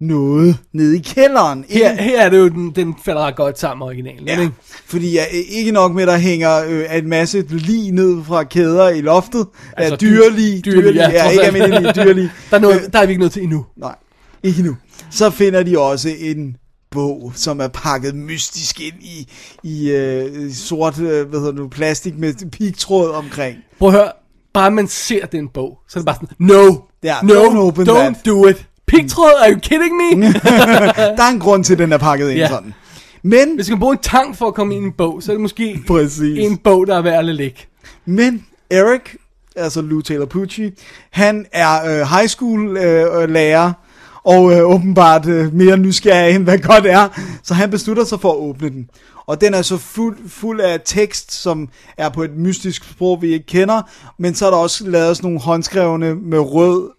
noget 0.00 0.56
nede 0.72 0.96
i 0.96 1.00
kælderen. 1.00 1.64
Her, 1.68 2.02
her 2.02 2.20
er 2.22 2.28
det 2.28 2.38
jo, 2.38 2.48
den, 2.48 2.70
den 2.76 2.94
falder 3.04 3.20
ret 3.20 3.36
godt 3.36 3.58
sammen 3.58 3.78
med 3.78 3.86
originalen. 3.86 4.26
Ja, 4.28 4.40
ikke? 4.40 4.52
fordi 4.86 5.12
ja, 5.12 5.24
ikke 5.48 5.72
nok 5.72 5.92
med, 5.94 6.06
der 6.06 6.18
hænger 6.18 6.64
øh, 6.68 6.96
en 6.98 7.08
masse 7.08 7.44
lige 7.50 7.90
ned 7.90 8.24
fra 8.24 8.44
kæder 8.44 8.88
i 8.88 9.00
loftet. 9.00 9.46
Altså, 9.76 9.92
Altså, 9.92 10.06
ja, 10.06 10.12
dyrelig, 10.12 10.66
dyr- 10.66 10.70
dyrelig, 10.72 10.94
ja, 10.94 11.30
ikke 11.30 11.42
almindelig 11.44 11.94
dyrelig. 11.96 12.30
Der 12.50 12.56
er, 12.56 12.60
noget, 12.60 12.92
der 12.92 12.98
er 12.98 13.06
vi 13.06 13.10
ikke 13.12 13.20
nået 13.20 13.32
til 13.32 13.42
endnu. 13.42 13.66
Nej, 13.76 13.94
ikke 14.42 14.62
nu. 14.62 14.76
Så 15.10 15.30
finder 15.30 15.62
de 15.62 15.78
også 15.78 16.08
en 16.18 16.56
bog, 16.90 17.32
som 17.34 17.60
er 17.60 17.68
pakket 17.68 18.14
mystisk 18.14 18.80
ind 18.80 18.94
i, 19.00 19.28
i 19.62 19.90
øh, 19.90 20.52
sort 20.52 20.98
øh, 21.00 21.28
hvad 21.28 21.40
hedder 21.40 21.62
det 21.62 21.70
plastik 21.70 22.18
med 22.18 22.50
pigtråd 22.50 23.10
omkring. 23.10 23.56
Prøv 23.78 23.88
at 23.88 23.94
høre, 23.94 24.12
bare 24.54 24.70
man 24.70 24.88
ser 24.88 25.26
den 25.26 25.48
bog, 25.48 25.78
så 25.88 25.98
er 25.98 26.00
det 26.00 26.06
bare 26.06 26.16
sådan, 26.16 26.28
no, 26.38 26.74
Ja, 27.02 27.16
no, 27.22 27.32
don't 27.32 27.56
open 27.58 27.88
don't 27.88 27.92
that. 27.94 28.26
do 28.26 28.46
it. 28.46 28.66
Pigtråd, 28.90 29.32
are 29.42 29.50
you 29.52 29.58
kidding 29.58 29.96
me? 29.96 30.32
Der 31.16 31.22
er 31.22 31.28
en 31.32 31.40
grund 31.40 31.64
til, 31.64 31.72
at 31.72 31.78
den 31.78 31.92
er 31.92 31.98
pakket 31.98 32.30
ind 32.30 32.38
Ja. 32.38 32.48
sådan. 32.48 32.74
Men, 33.22 33.54
Hvis 33.54 33.70
man 33.70 33.78
bruger 33.78 33.92
en 33.92 33.98
tang 34.02 34.36
for 34.36 34.46
at 34.46 34.54
komme 34.54 34.74
ind 34.74 34.84
i 34.84 34.86
en 34.86 34.92
bog, 34.92 35.22
så 35.22 35.32
er 35.32 35.34
det 35.34 35.40
måske 35.40 35.82
Præcis. 35.86 36.38
en 36.38 36.56
bog, 36.56 36.86
der 36.86 36.96
er 36.96 37.02
værd 37.02 37.28
at 37.28 37.34
ligge. 37.34 37.66
men 38.06 38.44
Eric, 38.70 39.00
altså 39.56 39.80
Lou 39.82 40.00
Taylor 40.00 40.26
Pucci, 40.26 40.70
han 41.10 41.46
er 41.52 41.84
øh, 42.00 42.06
high 42.08 42.28
school 42.28 42.76
øh, 42.76 43.28
lærer, 43.30 43.72
og 44.24 44.52
øh, 44.52 44.64
åbenbart 44.64 45.26
øh, 45.26 45.54
mere 45.54 45.76
nysgerrig 45.76 46.34
end 46.34 46.44
hvad 46.44 46.58
godt 46.58 46.86
er, 46.86 47.08
så 47.42 47.54
han 47.54 47.70
beslutter 47.70 48.04
sig 48.04 48.20
for 48.20 48.30
at 48.32 48.36
åbne 48.38 48.68
den. 48.68 48.88
Og 49.26 49.40
den 49.40 49.54
er 49.54 49.62
så 49.62 49.76
fuld, 49.76 50.16
fuld 50.28 50.60
af 50.60 50.80
tekst, 50.84 51.32
som 51.32 51.68
er 51.98 52.08
på 52.08 52.22
et 52.22 52.36
mystisk 52.36 52.84
sprog, 52.90 53.22
vi 53.22 53.32
ikke 53.32 53.46
kender, 53.46 53.82
men 54.18 54.34
så 54.34 54.46
er 54.46 54.50
der 54.50 54.56
også 54.58 54.88
lavet 54.88 55.16
sådan 55.16 55.26
nogle 55.28 55.40
håndskrevne 55.40 56.14
med 56.14 56.38
rød, 56.38 56.90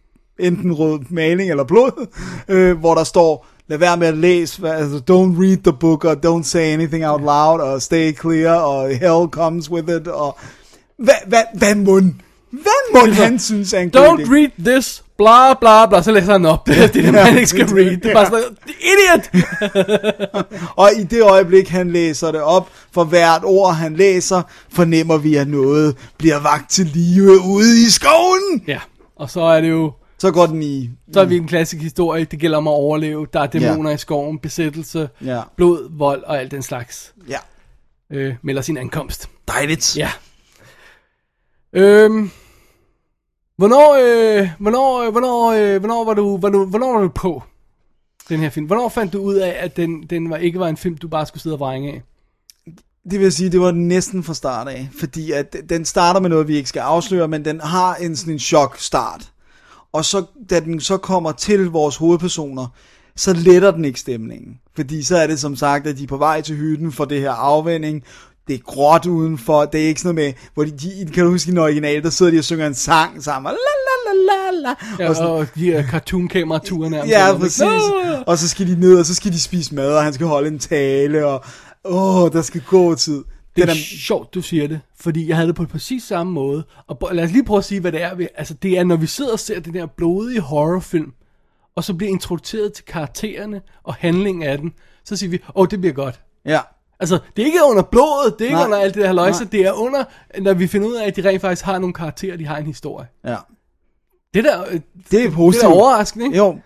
enten 0.42 0.74
rød 0.74 1.00
maling 1.10 1.50
eller 1.50 1.64
blod, 1.64 2.08
øh, 2.48 2.78
hvor 2.80 2.96
der 2.96 3.04
står, 3.04 3.48
lad 3.68 3.78
være 3.78 3.98
med 3.98 4.08
at 4.08 4.18
læse, 4.18 4.70
altså, 4.70 4.98
don't 4.98 5.42
read 5.42 5.58
the 5.58 5.74
book, 5.80 6.06
og 6.06 6.18
don't 6.26 6.44
say 6.44 6.74
anything 6.74 7.06
out 7.08 7.22
loud, 7.22 7.60
og 7.60 7.82
stay 7.82 8.18
clear, 8.20 8.56
og 8.56 8.90
hell 8.90 9.28
comes 9.32 9.72
with 9.72 9.90
it, 9.96 10.08
og 10.08 10.38
hvad, 10.98 11.14
hvad, 11.28 11.44
hvad 11.54 11.76
mund? 11.76 12.14
Hvad 12.52 13.02
mund 13.02 13.12
han 13.12 13.40
synes 13.40 13.74
er 13.74 13.80
en 13.80 13.90
god 13.90 14.02
Don't 14.02 14.22
idé? 14.22 14.34
read 14.34 14.50
this, 14.66 15.04
bla 15.18 15.54
bla 15.54 15.86
bla, 15.86 16.02
så 16.02 16.12
læser 16.12 16.32
han 16.32 16.46
op. 16.46 16.66
Det 16.68 16.84
er 16.84 16.88
det, 16.88 17.14
man 17.14 17.36
ikke 17.36 17.48
skal 17.48 17.66
read. 17.66 17.98
Det 17.98 18.06
er 18.06 18.14
bare 18.14 18.26
sådan, 18.26 18.44
idiot! 18.68 19.46
Og 20.82 20.90
i 21.00 21.04
det 21.04 21.22
øjeblik, 21.24 21.70
han 21.70 21.92
læser 21.92 22.32
det 22.32 22.42
op, 22.42 22.70
for 22.94 23.04
hvert 23.04 23.42
ord, 23.44 23.76
han 23.76 23.96
læser, 23.96 24.42
fornemmer 24.74 25.18
vi, 25.18 25.36
at 25.36 25.48
noget 25.48 25.96
bliver 26.18 26.40
vagt 26.40 26.70
til 26.72 26.86
live 26.86 27.40
ude 27.46 27.82
i 27.88 27.90
skoven. 27.90 28.62
Ja, 28.68 28.80
og 29.16 29.30
så 29.30 29.42
er 29.42 29.62
det 29.62 29.70
jo, 29.70 29.92
Så 30.22 30.32
går 30.32 30.46
den 30.46 30.64
i... 30.64 30.90
så 31.14 31.20
er 31.20 31.26
vi 31.26 31.38
en 31.38 31.48
klassisk 31.48 31.82
historie, 31.82 32.26
det 32.26 32.40
gælder 32.40 32.58
om 32.58 32.68
at 32.68 32.72
overleve. 32.72 33.28
Der 33.34 33.40
er 33.40 33.48
dæmoner 33.48 33.92
i 33.92 33.98
skoven, 33.98 34.40
besættelse, 34.40 35.10
Ja. 35.26 35.42
blod, 35.56 35.90
vold 35.98 36.24
og 36.24 36.40
alt 36.40 36.52
den 36.52 36.62
slags. 36.62 37.14
Ja. 37.30 37.38
Øh, 38.10 38.36
melder 38.42 38.62
sin 38.62 38.78
ankomst. 38.78 39.30
Dejligt. 39.48 39.98
Ja. 39.98 40.12
Øhm, 41.74 42.32
hvornår, 43.58 43.94
øh, 44.42 44.50
hvornår, 44.60 45.02
øh, 45.02 45.12
hvornår, 45.12 45.52
øh, 45.52 45.80
hvornår 45.80 46.06
var 46.06 46.14
du, 46.14 46.38
hvornår, 46.38 46.66
hvornår 46.66 46.94
var 46.94 47.02
du 47.02 47.10
på 47.16 47.44
den 48.30 48.40
her 48.40 48.50
film? 48.50 48.66
Hvornår 48.66 48.90
fandt 48.90 49.14
du 49.14 49.20
ud 49.20 49.36
af, 49.36 49.56
at 49.60 49.78
den, 49.78 50.04
den 50.04 50.30
var, 50.30 50.38
ikke 50.38 50.60
var 50.60 50.68
en 50.68 50.78
film, 50.78 50.98
du 50.98 51.08
bare 51.08 51.26
skulle 51.26 51.42
sidde 51.44 51.56
og 51.56 51.60
vrænge 51.60 51.92
af? 51.94 52.02
Det 53.12 53.20
vil 53.20 53.32
sige, 53.32 53.50
det 53.50 53.62
var 53.62 53.72
næsten 53.72 54.24
fra 54.24 54.34
start 54.34 54.68
af, 54.68 54.90
fordi 55.00 55.32
at 55.32 55.56
den 55.70 55.86
starter 55.86 56.20
med 56.20 56.30
noget, 56.30 56.48
vi 56.48 56.56
ikke 56.56 56.70
skal 56.70 56.80
afsløre, 56.80 57.28
men 57.28 57.46
den 57.46 57.60
har 57.62 57.96
en 57.96 58.16
sådan 58.16 58.34
en 58.34 58.40
chok 58.40 58.78
start. 58.78 59.32
Og 59.94 60.06
så, 60.06 60.24
da 60.50 60.60
den 60.60 60.80
så 60.80 60.98
kommer 60.98 61.32
til 61.32 61.66
vores 61.66 61.96
hovedpersoner, 61.96 62.68
så 63.16 63.34
letter 63.34 63.72
den 63.72 63.86
ikke 63.86 64.00
stemningen. 64.00 64.56
Fordi 64.76 65.04
så 65.04 65.18
er 65.18 65.28
det 65.28 65.40
som 65.40 65.56
sagt, 65.56 65.88
at 65.88 65.98
de 65.98 66.04
er 66.04 66.08
på 66.08 66.18
vej 66.18 66.42
til 66.42 66.56
hytten 66.56 66.92
for 66.92 67.06
det 67.06 67.22
her 67.22 67.32
afvænding. 67.32 68.04
Det 68.48 68.56
er 68.56 68.60
gråt 68.60 69.06
udenfor. 69.06 69.66
Det 69.66 69.84
er 69.84 69.88
ikke 69.88 70.02
sådan 70.02 70.16
noget 70.16 70.28
med, 70.28 70.34
hvor 70.54 70.64
de, 70.64 71.06
de 71.06 71.12
kan 71.14 71.24
du 71.24 71.32
huske 71.32 71.48
i 71.48 71.52
den 71.52 71.58
originale, 71.58 72.04
der 72.04 72.10
sidder 72.10 72.32
de 72.32 72.38
og 72.38 72.44
synger 72.44 72.68
en 72.68 72.74
sang 72.74 73.24
sammen. 73.24 73.52
La, 73.52 73.58
la, 73.88 74.14
la, 74.14 74.34
la, 74.34 74.70
la. 74.70 75.04
Ja, 75.04 75.10
og 75.10 75.16
sådan, 75.16 75.32
og 75.32 75.48
de 75.56 75.66
her 75.66 75.84
cartoon-kameraturer 75.84 76.90
nærmest. 76.90 77.12
Ja, 77.12 77.38
præcis. 77.38 77.62
Og 78.28 78.38
så 78.38 78.48
skal 78.48 78.68
de 78.68 78.80
ned, 78.80 79.00
og 79.00 79.06
så 79.06 79.16
skal 79.16 79.32
de 79.32 79.40
spise 79.40 79.76
mad, 79.76 79.94
og 79.94 80.04
han 80.04 80.14
skal 80.14 80.28
holde 80.28 80.48
en 80.48 80.60
tale, 80.60 81.26
og 81.26 81.44
åh, 81.84 82.32
der 82.32 82.42
skal 82.42 82.62
gå 82.68 82.96
tid. 82.96 83.24
Det 83.56 83.64
er 83.64 83.68
er, 83.68 83.74
sjovt, 83.76 84.34
du 84.34 84.42
siger 84.42 84.68
det, 84.68 84.80
fordi 85.00 85.28
jeg 85.28 85.36
havde 85.36 85.48
det 85.48 85.56
på 85.56 85.66
præcis 85.66 86.04
samme 86.04 86.34
måde. 86.34 86.64
Og 86.88 87.10
lad 87.16 87.24
os 87.24 87.32
lige 87.32 87.44
prøve 87.46 87.58
at 87.58 87.66
sige, 87.66 87.82
hvad 87.82 87.92
det 87.92 88.02
er. 88.02 88.28
Altså, 88.36 88.54
det 88.54 88.80
er, 88.80 88.84
når 88.84 88.96
vi 88.96 89.06
sidder 89.08 89.32
og 89.32 89.40
ser 89.40 89.60
den 89.60 89.74
der 89.74 89.86
blodige 89.86 90.40
horrorfilm, 90.42 91.14
og 91.76 91.84
så 91.84 91.94
bliver 91.94 92.12
introduceret 92.12 92.74
til 92.74 92.86
karaktererne 92.86 93.62
og 93.84 93.94
handlingen 93.94 94.44
af 94.44 94.58
den, 94.58 94.74
så 95.06 95.16
siger 95.16 95.30
vi, 95.30 95.40
åh, 95.44 95.50
oh, 95.62 95.68
det 95.72 95.80
bliver 95.82 95.94
godt. 95.94 96.22
ja. 96.46 96.60
Altså, 97.00 97.20
det 97.36 97.42
er 97.42 97.46
ikke 97.46 97.60
under 97.70 97.84
blodet, 97.84 98.36
det 98.40 98.46
er 98.46 98.50
ikke 98.50 98.56
Nej. 98.56 98.66
under 98.66 98.78
alt 98.78 98.94
det 98.94 99.02
der 99.02 99.08
haløjse, 99.08 99.44
Nej. 99.44 99.50
det 99.52 99.62
er 99.62 99.72
under, 99.72 100.04
når 100.42 100.54
vi 100.54 100.68
finder 100.68 100.88
ud 100.88 100.96
af, 100.96 101.08
at 101.08 101.16
de 101.16 101.30
rent 101.30 101.42
faktisk 101.42 101.66
har 101.66 101.80
nogle 101.80 101.94
karakterer, 101.94 102.38
de 102.38 102.46
har 102.46 102.58
en 102.58 102.66
historie. 102.66 103.08
Ja. 103.26 103.38
Det 104.34 104.44
der, 104.44 104.62
øh, 104.70 104.80
Det 105.12 105.20
er 105.20 105.24
det 105.24 105.34
positivt. 105.34 105.72
er 105.72 105.76
overraskende, 105.76 106.26
ikke? 106.26 106.38
Jo. 106.38 106.60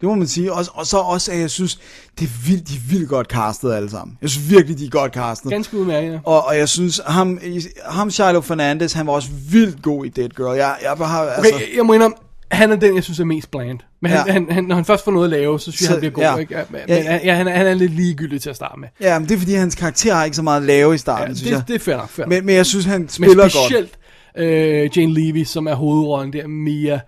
Det 0.00 0.08
må 0.08 0.14
man 0.14 0.26
sige. 0.26 0.52
Og, 0.52 0.64
og 0.74 0.86
så 0.86 0.96
også, 0.98 1.32
at 1.32 1.38
jeg 1.38 1.50
synes, 1.50 1.78
det 2.18 2.24
er 2.24 2.46
vildt, 2.48 2.68
de 2.68 2.74
er 2.74 2.80
vildt 2.90 3.08
godt 3.08 3.26
castet 3.26 3.72
alle 3.74 3.90
sammen. 3.90 4.18
Jeg 4.22 4.30
synes 4.30 4.50
virkelig, 4.50 4.78
de 4.78 4.84
er 4.86 4.90
godt 4.90 5.12
castet. 5.14 5.50
Ganske 5.50 5.76
udmærket. 5.78 6.12
ja. 6.12 6.18
Og, 6.24 6.44
og 6.46 6.58
jeg 6.58 6.68
synes, 6.68 7.00
ham, 7.06 7.38
ham 7.86 8.10
Shiloh 8.10 8.42
Fernandez, 8.42 8.92
han 8.92 9.06
var 9.06 9.12
også 9.12 9.28
vildt 9.50 9.82
god 9.82 10.04
i 10.04 10.08
Dead 10.08 10.28
Girl. 10.28 10.56
Jeg, 10.56 10.76
jeg 10.82 10.94
bare 10.98 11.08
har, 11.08 11.22
altså... 11.24 11.54
Okay, 11.54 11.76
jeg 11.76 11.86
må 11.86 11.92
indrømme, 11.92 12.16
han 12.50 12.72
er 12.72 12.76
den, 12.76 12.94
jeg 12.94 13.04
synes 13.04 13.20
er 13.20 13.24
mest 13.24 13.50
bland. 13.50 13.78
Men 14.02 14.10
han, 14.10 14.26
Ja. 14.26 14.32
han, 14.32 14.46
han, 14.50 14.64
når 14.64 14.74
han 14.74 14.84
først 14.84 15.04
får 15.04 15.12
noget 15.12 15.24
at 15.24 15.30
lave, 15.30 15.60
så 15.60 15.72
synes 15.72 15.82
jeg, 15.82 15.90
han 15.90 15.98
bliver 15.98 16.12
god. 16.12 16.22
ja. 16.24 16.36
Ikke? 16.36 16.54
Men, 16.70 16.80
Ja. 16.88 16.96
men 16.98 17.06
han, 17.06 17.20
ja, 17.24 17.34
han, 17.34 17.48
er, 17.48 17.52
han 17.56 17.66
er 17.66 17.74
lidt 17.74 17.92
ligegyldig 17.94 18.42
til 18.42 18.50
at 18.50 18.56
starte 18.56 18.80
med. 18.80 18.88
Ja, 19.00 19.18
men 19.18 19.28
det 19.28 19.34
er 19.34 19.38
fordi, 19.38 19.52
hans 19.54 19.74
karakter 19.74 20.14
har 20.14 20.24
ikke 20.24 20.36
så 20.36 20.42
meget 20.42 20.60
at 20.60 20.66
lave 20.66 20.94
i 20.94 20.98
starten, 20.98 21.28
Ja, 21.28 21.34
synes 21.34 21.50
jeg. 21.50 21.58
det, 21.58 21.68
det 21.68 21.74
er 21.74 21.78
fair. 21.78 22.06
Fair. 22.10 22.26
Men, 22.26 22.46
men 22.46 22.54
jeg 22.54 22.66
synes, 22.66 22.84
han 22.84 23.00
Men 23.00 23.08
spiller 23.08 23.36
godt. 23.42 23.52
specielt 23.52 23.90
øh, 24.38 24.98
Jane 24.98 25.14
Levy, 25.14 25.44
som 25.44 25.66
er 25.66 25.74
hovedrollen 25.74 26.32
der, 26.32 26.46
Mia, 26.46 27.00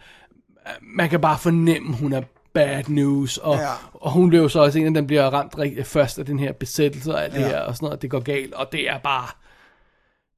man 0.96 1.08
kan 1.10 1.20
bare 1.20 1.38
fornemme, 1.38 1.94
hun 1.96 2.12
er 2.12 2.20
bad 2.56 2.84
news, 2.88 3.38
og, 3.38 3.54
Ja. 3.56 3.62
ja. 3.62 3.72
og 3.94 4.12
hun 4.12 4.28
bliver 4.28 4.42
jo 4.42 4.48
så 4.48 4.60
også 4.60 4.78
en 4.78 4.84
af 4.84 4.88
dem, 4.88 4.94
der 4.94 5.02
bliver 5.06 5.22
ramt 5.30 5.58
rigtig, 5.58 5.86
først 5.86 6.18
af 6.18 6.26
den 6.26 6.38
her 6.38 6.52
besættelse 6.52 7.14
og 7.14 7.24
alt 7.24 7.32
det 7.34 7.40
Ja. 7.40 7.46
her, 7.48 7.60
og 7.60 7.76
sådan 7.76 7.86
noget, 7.86 8.02
det 8.02 8.10
går 8.10 8.20
galt, 8.20 8.54
og 8.54 8.68
det 8.72 8.90
er 8.90 8.98
bare, 8.98 9.28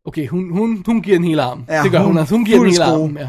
okay, 0.04 0.28
hun, 0.28 0.50
hun, 0.52 0.82
hun 0.86 1.02
giver 1.02 1.16
en 1.16 1.24
hel 1.24 1.40
arm, 1.40 1.64
Ja, 1.68 1.82
det 1.82 1.90
gør 1.90 1.98
hun, 1.98 2.06
hun- 2.06 2.12
hun, 2.12 2.18
altså, 2.18 2.34
hun 2.34 2.44
giver 2.44 2.56
en 2.56 2.60
fuld 2.60 2.68
hel 2.68 2.76
skrue. 2.76 3.04
arm, 3.04 3.16
ja. 3.16 3.28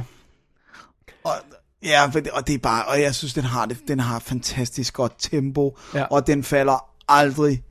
Ja, 1.83 2.05
for 2.05 2.19
det, 2.19 2.31
og 2.31 2.47
det 2.47 2.55
er 2.55 2.59
bare, 2.59 2.85
og 2.85 3.01
jeg 3.01 3.15
synes, 3.15 3.33
den 3.33 3.43
har, 3.43 3.65
det, 3.65 3.77
den 3.87 3.99
har 3.99 4.19
fantastisk 4.19 4.93
godt 4.93 5.13
tempo, 5.17 5.77
Ja. 5.95 6.03
og 6.03 6.27
den 6.27 6.43
falder 6.43 6.85
aldrig 7.07 7.63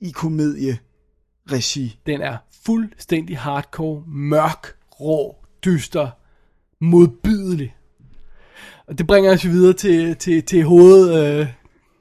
i 0.00 0.10
komedie-regi. 0.10 1.98
Den 2.06 2.20
er 2.20 2.36
fuldstændig 2.66 3.38
hardcore, 3.38 4.02
mørk, 4.06 4.76
rå, 5.00 5.36
dyster, 5.64 6.10
modbydelig. 6.80 7.74
Og 8.88 8.98
det 8.98 9.06
bringer 9.06 9.32
os 9.32 9.44
jo 9.44 9.50
videre 9.50 9.72
til, 9.72 10.16
til, 10.16 10.42
til 10.42 10.64
hoved... 10.64 11.24
Øh, 11.24 11.46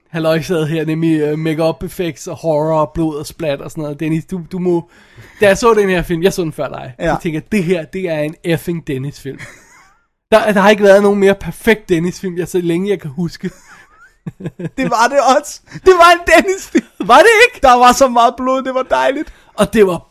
halløjsaget 0.10 0.68
her, 0.68 0.86
nemlig 0.86 1.34
uh, 1.34 1.40
make-up 1.40 1.84
effects 1.84 2.28
og 2.28 2.36
horror 2.36 2.80
og 2.80 2.92
blod 2.94 3.16
og 3.16 3.26
splat 3.26 3.62
og 3.62 3.72
sådan 3.72 3.82
noget. 3.82 4.00
Dennis, 4.00 4.26
du, 4.26 4.42
du 4.52 4.60
må... 4.60 4.90
Da 5.42 5.48
jeg 5.48 5.58
så 5.58 5.74
den 5.74 5.90
her 5.90 6.02
film, 6.02 6.24
jeg 6.24 6.34
så 6.34 6.42
den 6.42 6.54
før 6.54 6.68
dig, 6.68 6.94
Ja. 7.00 7.06
ja. 7.06 7.12
jeg 7.12 7.20
tænker, 7.22 7.40
det 7.52 7.64
her, 7.64 7.86
det 7.86 8.10
er 8.10 8.20
en 8.20 8.36
effing 8.44 8.88
Dennis-film. 8.88 9.40
Der, 10.32 10.52
der 10.54 10.62
har 10.62 10.70
ikke 10.70 10.84
været 10.84 11.04
nogen 11.04 11.20
mere 11.20 11.36
perfekt 11.36 11.90
Dennis-film, 11.90 12.38
jeg 12.38 12.48
så 12.48 12.60
længe 12.62 12.90
jeg 12.90 13.00
kan 13.00 13.12
huske. 13.12 13.50
Det 14.78 14.90
var 14.90 15.08
det 15.10 15.20
også. 15.40 15.62
Det 15.74 15.94
var 15.94 16.12
en 16.12 16.20
Dennis-film. 16.36 16.86
Var 17.08 17.18
det 17.18 17.30
ikke? 17.48 17.60
Der 17.68 17.74
var 17.78 17.94
så 17.94 18.08
meget 18.08 18.34
blod, 18.38 18.62
det 18.64 18.74
var 18.74 18.84
dejligt. 18.84 19.34
Og 19.54 19.74
det 19.74 19.88
var 19.88 20.08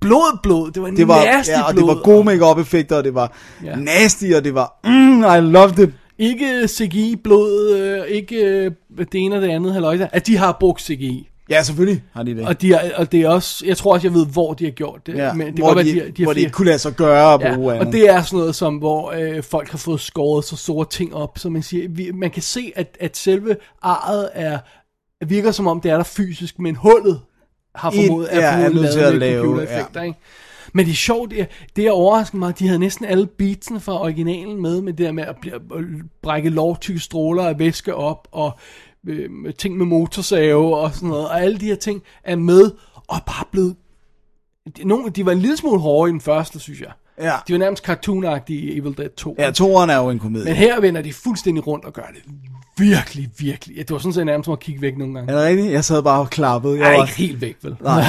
blod, 0.00 0.38
blod. 0.42 0.70
Det 0.70 0.82
var, 0.82 0.90
Det 0.90 1.08
var, 1.08 1.24
nasty 1.24 1.50
ja, 1.52 1.62
og 1.62 1.74
blod. 1.74 1.88
det 1.88 1.96
var 1.96 2.02
gode 2.02 2.24
make-up 2.24 2.58
effekter, 2.58 2.96
og 2.96 3.04
det 3.04 3.14
var 3.14 3.32
ja. 3.64 3.74
nasty, 3.76 4.24
og 4.36 4.44
det 4.44 4.54
var, 4.54 4.80
mm, 4.84 5.20
I 5.24 5.50
loved 5.52 5.78
it. 5.78 5.90
Ikke 6.20 6.68
CGI, 6.68 7.16
blod, 7.24 7.76
øh, 7.76 8.06
ikke 8.06 8.36
øh, 8.36 8.70
det 8.98 9.14
ene 9.14 9.36
og 9.36 9.42
det 9.42 9.48
andet, 9.48 9.72
halløjsa. 9.72 10.06
At 10.12 10.26
de 10.26 10.36
har 10.36 10.56
brugt 10.60 10.82
CGI. 10.82 11.26
Ja, 11.50 11.62
selvfølgelig 11.62 12.02
har 12.12 12.22
de 12.22 12.34
det. 12.36 12.46
Og, 12.46 12.62
de 12.62 12.72
er, 12.72 12.96
og 12.96 13.12
det 13.12 13.20
er 13.20 13.28
også, 13.28 13.64
jeg 13.66 13.76
tror 13.76 13.92
også, 13.94 14.06
jeg 14.06 14.14
ved, 14.14 14.26
hvor 14.26 14.54
de 14.54 14.64
har 14.64 14.70
gjort 14.70 15.06
det. 15.06 15.14
ja, 15.16 15.32
men 15.32 15.46
det 15.46 15.54
hvor, 15.58 15.74
godt 15.74 15.86
de, 15.86 15.92
de, 15.92 15.98
har- 16.00 16.06
de 16.06 16.12
har 16.22 16.24
hvor 16.24 16.32
det 16.32 16.34
flere- 16.34 16.40
ikke 16.40 16.52
kunne 16.52 16.66
lade 16.66 16.78
sig 16.78 16.92
gøre 16.92 17.34
at 17.34 17.40
Ja, 17.40 17.54
bruge 17.54 17.74
og 17.80 17.86
det 17.86 18.08
er 18.08 18.22
sådan 18.22 18.38
noget 18.38 18.54
som, 18.54 18.74
hvor 18.76 19.12
øh, 19.20 19.42
folk 19.42 19.70
har 19.70 19.78
fået 19.78 20.00
skåret 20.00 20.44
så 20.44 20.56
store 20.56 20.86
ting 20.90 21.14
op, 21.14 21.38
så 21.38 21.48
man 21.50 21.62
siger, 21.62 21.88
vi, 21.88 22.10
man 22.14 22.30
kan 22.30 22.42
se, 22.42 22.72
at, 22.76 22.96
at 23.00 23.16
selve 23.16 23.56
arret 23.82 24.28
er, 24.34 24.58
virker 25.26 25.50
som 25.50 25.66
om 25.66 25.80
det 25.80 25.90
er 25.90 25.96
der 25.96 26.04
fysisk, 26.04 26.58
men 26.58 26.76
hullet 26.76 27.20
har 27.74 27.92
I- 27.92 28.06
formået 28.06 28.28
ja, 28.32 28.56
formået 28.56 28.74
nødt 28.74 28.92
til 28.92 29.00
lavet 29.00 29.06
at 29.12 29.18
med 29.18 29.20
lave, 29.20 29.44
computereffekter, 29.44 30.02
ikke? 30.02 30.18
Men 30.74 30.86
det 30.86 30.92
er 30.92 30.96
sjovt, 30.96 31.30
det 31.30 31.40
er, 31.40 31.46
det 31.76 31.86
er 31.86 31.90
overraskende 31.90 32.38
mig, 32.38 32.58
de 32.58 32.66
havde 32.66 32.78
næsten 32.78 33.04
alle 33.04 33.26
beatsene 33.26 33.80
fra 33.80 34.00
originalen 34.02 34.62
med, 34.62 34.80
med 34.80 34.92
det 34.92 35.06
der 35.06 35.12
med 35.12 35.24
at, 35.24 35.36
blive, 35.40 35.54
at 35.54 35.60
brække 36.22 36.50
lovtykke 36.50 37.00
stråler 37.00 37.42
af 37.48 37.58
væske 37.58 37.94
op, 37.94 38.28
og 38.32 38.52
øh, 39.06 39.30
ting 39.58 39.76
med 39.76 39.86
motorsave 39.86 40.76
og 40.76 40.94
sådan 40.94 41.08
noget, 41.08 41.28
og 41.28 41.40
alle 41.42 41.58
de 41.58 41.66
her 41.66 41.74
ting 41.76 42.02
er 42.24 42.36
med, 42.36 42.70
og 43.08 43.16
er 43.16 43.20
bare 43.26 43.44
blevet 43.52 43.76
de- 44.76 44.84
nogle, 44.88 45.10
de 45.10 45.26
var 45.26 45.32
en 45.32 45.38
lille 45.38 45.56
smule 45.56 45.80
hårde 45.80 46.10
i 46.10 46.12
den 46.12 46.20
første, 46.20 46.60
synes 46.60 46.80
jeg. 46.80 46.92
Ja. 47.18 47.32
De 47.48 47.52
var 47.52 47.58
nærmest 47.58 47.84
cartoonagtige 47.84 48.60
i 48.60 48.78
Evil 48.78 48.96
Dead 48.96 49.08
2. 49.08 49.36
Ja, 49.38 49.50
toeren 49.50 49.90
er 49.90 49.96
jo 49.96 50.10
en 50.10 50.18
komedie. 50.18 50.44
Men 50.44 50.54
her 50.54 50.80
vender 50.80 51.02
de 51.02 51.12
fuldstændig 51.12 51.66
rundt 51.66 51.84
og 51.84 51.92
gør 51.92 52.02
det 52.14 52.32
virkelig, 52.80 53.30
virkelig. 53.38 53.76
Det 53.78 53.90
var 53.90 53.98
sådan 53.98 54.12
set 54.12 54.26
nærmest 54.26 54.44
som 54.44 54.52
at 54.52 54.60
kigge 54.60 54.80
væk 54.82 54.98
nogle 54.98 55.14
gange. 55.14 55.32
Er 55.32 55.36
det 55.36 55.46
rigtigt? 55.46 55.72
Jeg 55.72 55.84
sad 55.84 56.02
bare 56.02 56.20
og 56.20 56.30
klappede. 56.30 56.74
Jeg 56.74 56.82
Jeg 56.82 56.92
er 56.92 56.96
var, 56.96 57.04
ikke 57.04 57.16
helt 57.16 57.40
væk, 57.40 57.56
vel? 57.62 57.76
Nej. 57.82 58.04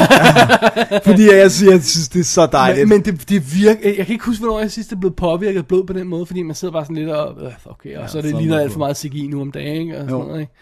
fordi 1.08 1.32
jeg, 1.32 1.52
synes, 1.52 1.72
jeg 1.72 1.84
synes, 1.84 2.10
det 2.10 2.20
er 2.20 2.24
så 2.24 2.46
dejligt. 2.46 2.88
Men, 2.90 3.04
men 3.06 3.16
det, 3.16 3.30
det 3.30 3.56
virker, 3.56 3.90
jeg 3.98 4.06
kan 4.06 4.14
ikke 4.14 4.26
huske, 4.26 4.44
hvornår 4.44 4.60
jeg 4.60 4.72
sidst 4.72 4.90
det 4.90 5.00
blev 5.00 5.16
påvirket 5.16 5.58
af 5.58 5.68
blod 5.68 5.84
på 5.84 5.94
den 5.94 6.08
måde, 6.08 6.26
fordi 6.26 6.42
man 6.42 6.56
sidder 6.56 6.72
bare 6.72 6.86
sådan 6.86 6.96
lidt 6.96 7.10
og, 7.10 7.46
øh, 7.46 7.52
okay, 7.66 7.96
og 7.96 8.02
Ja, 8.02 8.08
så 8.08 8.18
er 8.18 8.22
det 8.22 8.34
meget 8.34 8.62
alt 8.62 8.72
for 8.72 8.80
meget 8.80 8.98
CGI 8.98 9.28
nu 9.28 9.42
om 9.42 9.52
dagen, 9.52 9.82
ikke? 9.82 9.98
Og 9.98 10.02
sådan 10.02 10.16
Jo. 10.16 10.24
noget, 10.28 10.42
ikke? 10.42 10.54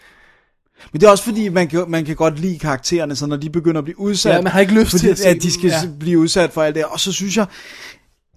Men 0.92 1.00
det 1.00 1.06
er 1.06 1.10
også 1.10 1.24
fordi, 1.24 1.48
man 1.48 1.68
kan, 1.68 1.84
man 1.88 2.04
kan 2.04 2.16
godt 2.16 2.40
lide 2.40 2.58
karaktererne, 2.58 3.16
så 3.16 3.26
når 3.26 3.36
de 3.36 3.50
begynder 3.50 3.78
at 3.78 3.84
blive 3.84 4.00
udsat. 4.00 4.34
Ja, 4.34 4.40
man 4.42 4.52
har 4.52 4.60
ikke 4.60 4.74
lyst 4.74 4.90
fordi, 4.90 5.00
til 5.02 5.08
at 5.26 5.36
at 5.36 5.42
de 5.42 5.52
skal 5.52 5.68
ja. 5.68 5.88
blive 6.00 6.18
udsat 6.18 6.50
for 6.50 6.62
alt 6.62 6.74
det. 6.74 6.84
Og 6.84 7.00
så 7.00 7.12
synes 7.12 7.36
jeg, 7.36 7.46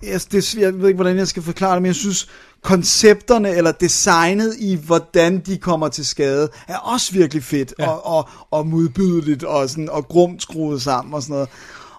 jeg, 0.07 0.21
det, 0.31 0.55
jeg 0.55 0.79
ved 0.79 0.87
ikke, 0.87 0.95
hvordan 0.95 1.17
jeg 1.17 1.27
skal 1.27 1.43
forklare 1.43 1.73
det, 1.73 1.81
men 1.81 1.87
jeg 1.87 1.95
synes, 1.95 2.27
koncepterne 2.63 3.49
eller 3.49 3.71
designet 3.71 4.55
i, 4.59 4.75
hvordan 4.75 5.39
de 5.39 5.57
kommer 5.57 5.87
til 5.87 6.05
skade, 6.05 6.49
er 6.67 6.77
også 6.77 7.13
virkelig 7.13 7.43
fedt 7.43 7.73
ja. 7.79 7.89
og, 7.89 8.17
og, 8.17 8.29
og 8.51 8.67
modbydeligt 8.67 9.43
og, 9.43 9.69
sådan, 9.69 9.89
og 9.89 10.07
grumt 10.07 10.41
skruet 10.41 10.81
sammen 10.81 11.13
og 11.13 11.21
sådan 11.21 11.33
noget. 11.33 11.49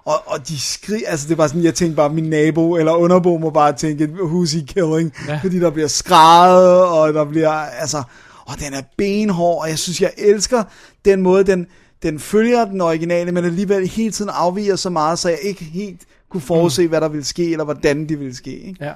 Og, 0.04 0.22
og 0.26 0.48
de 0.48 0.60
skrig, 0.60 1.02
altså 1.06 1.28
det 1.28 1.38
var 1.38 1.46
sådan, 1.46 1.64
jeg 1.64 1.74
tænkte 1.74 1.96
bare, 1.96 2.10
min 2.10 2.24
nabo 2.24 2.76
eller 2.76 2.92
underbo 2.92 3.38
må 3.38 3.50
bare 3.50 3.72
tænke, 3.72 4.04
who's 4.04 4.56
he 4.56 4.66
killing? 4.66 5.12
Ja. 5.28 5.38
Fordi 5.42 5.58
der 5.60 5.70
bliver 5.70 5.88
skrejet, 5.88 6.84
og 6.84 7.14
der 7.14 7.24
bliver, 7.24 7.50
altså, 7.50 8.02
og 8.46 8.60
den 8.60 8.74
er 8.74 8.82
benhård, 8.96 9.62
og 9.62 9.68
jeg 9.68 9.78
synes, 9.78 10.00
jeg 10.00 10.12
elsker 10.18 10.62
den 11.04 11.22
måde, 11.22 11.44
den, 11.44 11.66
den 12.02 12.20
følger 12.20 12.64
den 12.64 12.80
originale, 12.80 13.32
men 13.32 13.44
alligevel 13.44 13.88
hele 13.88 14.10
tiden 14.10 14.30
afviger 14.34 14.76
så 14.76 14.90
meget, 14.90 15.18
så 15.18 15.28
jeg 15.28 15.38
ikke 15.42 15.64
helt 15.64 16.00
kunne 16.28 16.40
forudse, 16.40 16.82
mm. 16.82 16.88
hvad 16.88 17.00
der 17.00 17.08
ville 17.08 17.24
ske, 17.24 17.50
eller 17.52 17.64
hvordan 17.64 18.08
det 18.08 18.20
ville 18.20 18.34
ske. 18.34 18.50
Ikke? 18.60 18.84
Ja. 18.84 18.92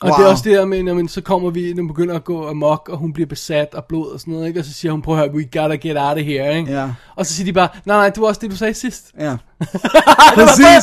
Og 0.00 0.08
Wow. 0.08 0.16
det 0.18 0.24
er 0.26 0.30
også 0.30 0.44
det 0.44 0.52
der 0.58 0.64
med, 0.64 0.82
når 0.82 0.94
man, 0.94 1.08
så 1.08 1.20
kommer 1.20 1.50
vi, 1.50 1.72
når 1.74 1.82
man 1.82 1.88
begynder 1.88 2.14
at 2.14 2.24
gå 2.24 2.48
amok, 2.48 2.88
og 2.88 2.98
hun 2.98 3.12
bliver 3.12 3.26
besat 3.26 3.68
af 3.74 3.84
blod 3.84 4.12
og 4.12 4.20
sådan 4.20 4.34
noget, 4.34 4.46
ikke? 4.48 4.60
og 4.60 4.64
så 4.64 4.72
siger 4.72 4.92
hun, 4.92 5.02
prøv 5.02 5.14
at 5.14 5.20
høre, 5.20 5.34
we 5.34 5.42
gotta 5.60 5.88
get 5.88 5.96
out 5.98 6.18
of 6.18 6.24
here, 6.24 6.58
ikke? 6.58 6.72
Ja. 6.72 6.90
Og 7.16 7.26
så 7.26 7.32
siger 7.34 7.44
de 7.44 7.52
bare, 7.52 7.68
nej, 7.84 7.96
nej, 7.96 8.08
det 8.08 8.20
var 8.20 8.26
også 8.26 8.40
det, 8.40 8.50
du 8.50 8.56
sagde 8.56 8.74
sidst. 8.74 9.12
Ja. 9.18 9.36
det 10.36 10.42
var 10.46 10.56
bare, 10.66 10.82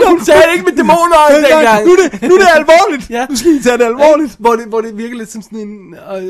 no, 0.00 0.08
hun 0.10 0.24
sagde 0.24 0.40
det 0.42 0.52
ikke 0.54 0.64
med 0.64 0.76
dæmoner 0.76 1.16
dengang. 1.48 1.86
Nu 1.86 1.92
er 1.92 1.96
det, 2.02 2.22
nu 2.22 2.34
er 2.34 2.38
det 2.38 2.48
alvorligt. 2.54 3.10
Ja. 3.10 3.26
Nu 3.30 3.36
skal 3.36 3.50
I 3.50 3.62
tage 3.62 3.78
det 3.78 3.84
alvorligt. 3.84 4.36
Hvor 4.38 4.52
det, 4.52 4.64
hvor 4.68 4.80
det 4.80 4.98
virker 4.98 5.16
lidt 5.16 5.30
som 5.32 5.42
sådan 5.42 5.58
en, 5.58 5.94
øh, 6.16 6.22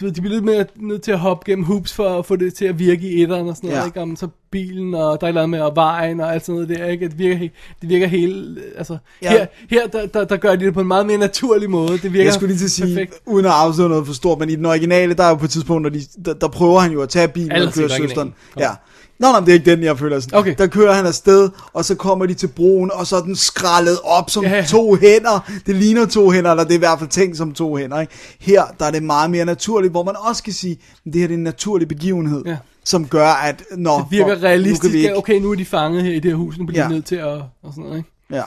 du 0.00 0.04
ved, 0.04 0.12
de 0.12 0.20
bliver 0.20 0.34
lidt 0.34 0.44
mere 0.44 0.64
nødt 0.76 1.02
til 1.02 1.12
at 1.12 1.18
hoppe 1.18 1.50
gennem 1.50 1.64
hoops 1.64 1.92
for 1.92 2.18
at 2.18 2.26
få 2.26 2.36
det 2.36 2.54
til 2.54 2.64
at 2.64 2.78
virke 2.78 3.02
i 3.08 3.22
etteren 3.22 3.48
og 3.48 3.56
sådan 3.56 3.70
noget, 3.70 3.80
Ja. 3.82 3.86
ikke? 3.86 4.00
Om 4.00 4.16
så 4.16 4.28
bilen, 4.50 4.94
og 4.94 5.00
der 5.00 5.08
er 5.08 5.12
et 5.12 5.28
eller 5.28 5.42
andet 5.42 5.50
med 5.50 5.60
og 5.60 5.76
vejen 5.76 6.20
og 6.20 6.32
alt 6.34 6.46
sådan 6.46 6.54
noget 6.62 6.68
der, 6.78 6.86
ikke? 6.86 7.08
Det 7.08 7.18
virker, 7.18 7.38
det 7.80 7.88
virker 7.88 8.06
helt, 8.06 8.58
altså, 8.78 8.96
Ja. 9.22 9.30
her, 9.30 9.46
her 9.70 9.86
der, 9.86 10.06
der, 10.06 10.24
der, 10.24 10.36
gør 10.36 10.56
de 10.56 10.64
det 10.64 10.74
på 10.74 10.80
en 10.80 10.86
meget 10.88 11.06
mere 11.06 11.18
naturlig 11.18 11.70
måde. 11.70 11.92
Det 11.98 12.12
virker 12.12 12.24
Jeg 12.24 12.32
skulle 12.34 12.48
lige 12.48 12.58
til 12.58 12.64
at 12.64 12.70
sige, 12.70 12.94
perfekt. 12.94 13.14
uden 13.26 13.46
at 13.46 13.52
afsløre 13.52 13.88
noget 13.88 14.06
for 14.06 14.14
stort, 14.14 14.38
men 14.38 14.50
i 14.50 14.56
den 14.56 14.66
originale, 14.66 15.14
der 15.14 15.24
er 15.24 15.28
jo 15.28 15.34
på 15.34 15.44
et 15.44 15.50
tidspunkt, 15.50 15.82
når 15.82 15.90
de, 15.90 16.00
der, 16.24 16.34
der 16.34 16.48
prøver 16.48 16.80
han 16.80 16.92
jo 16.92 17.02
at 17.02 17.08
tage 17.08 17.28
bilen 17.28 17.52
Alle 17.52 17.68
og 17.68 17.72
køre 17.74 17.88
søsteren. 17.88 18.34
Ja. 18.58 18.70
Nå, 19.18 19.26
nej, 19.30 19.40
det 19.40 19.48
er 19.48 19.52
ikke 19.52 19.70
den, 19.70 19.82
jeg 19.82 19.98
føler 19.98 20.20
sådan. 20.20 20.38
Okay. 20.38 20.54
Der 20.58 20.66
kører 20.66 20.92
han 20.92 21.06
afsted, 21.06 21.50
og 21.72 21.84
så 21.84 21.94
kommer 21.94 22.26
de 22.26 22.34
til 22.34 22.46
broen, 22.46 22.90
og 22.94 23.06
så 23.06 23.16
er 23.16 23.20
den 23.20 23.36
skrællet 23.36 23.98
op 24.04 24.30
som 24.30 24.44
Ja. 24.44 24.64
to 24.68 24.94
hænder. 24.94 25.50
Det 25.66 25.76
ligner 25.76 26.06
to 26.06 26.30
hænder, 26.30 26.50
eller 26.50 26.64
det 26.64 26.70
er 26.72 26.74
i 26.76 26.78
hvert 26.78 26.98
fald 26.98 27.10
tænkt 27.10 27.36
som 27.36 27.52
to 27.52 27.76
hænder. 27.76 28.00
Ikke? 28.00 28.12
Her, 28.40 28.62
der 28.80 28.86
er 28.86 28.90
det 28.90 29.02
meget 29.02 29.30
mere 29.30 29.44
naturligt, 29.44 29.90
hvor 29.90 30.02
man 30.04 30.14
også 30.28 30.42
kan 30.42 30.52
sige, 30.52 30.72
at 31.06 31.12
det 31.12 31.20
her 31.20 31.26
det 31.28 31.34
er 31.34 31.38
en 31.38 31.44
naturlig 31.44 31.88
begivenhed, 31.88 32.42
Ja. 32.46 32.56
som 32.84 33.06
gør, 33.08 33.28
at 33.28 33.62
når 33.76 33.98
Det 33.98 34.06
virker 34.10 34.26
for- 34.34 34.34
nu 34.34 34.46
realistisk. 34.46 34.92
vi 34.94 34.98
ikke, 34.98 35.16
Okay, 35.16 35.40
nu 35.40 35.50
er 35.50 35.54
de 35.54 35.64
fanget 35.64 36.02
her 36.02 36.12
i 36.12 36.18
det 36.18 36.30
her 36.30 36.36
hus, 36.36 36.58
nu 36.58 36.66
bliver 36.66 36.82
de 36.82 36.88
Ja. 36.88 36.94
nødt 36.94 37.04
til 37.06 37.16
at, 37.16 37.26
og 37.26 37.42
sådan 37.70 37.84
noget, 37.84 37.96
ikke? 37.98 38.10
ja. 38.30 38.42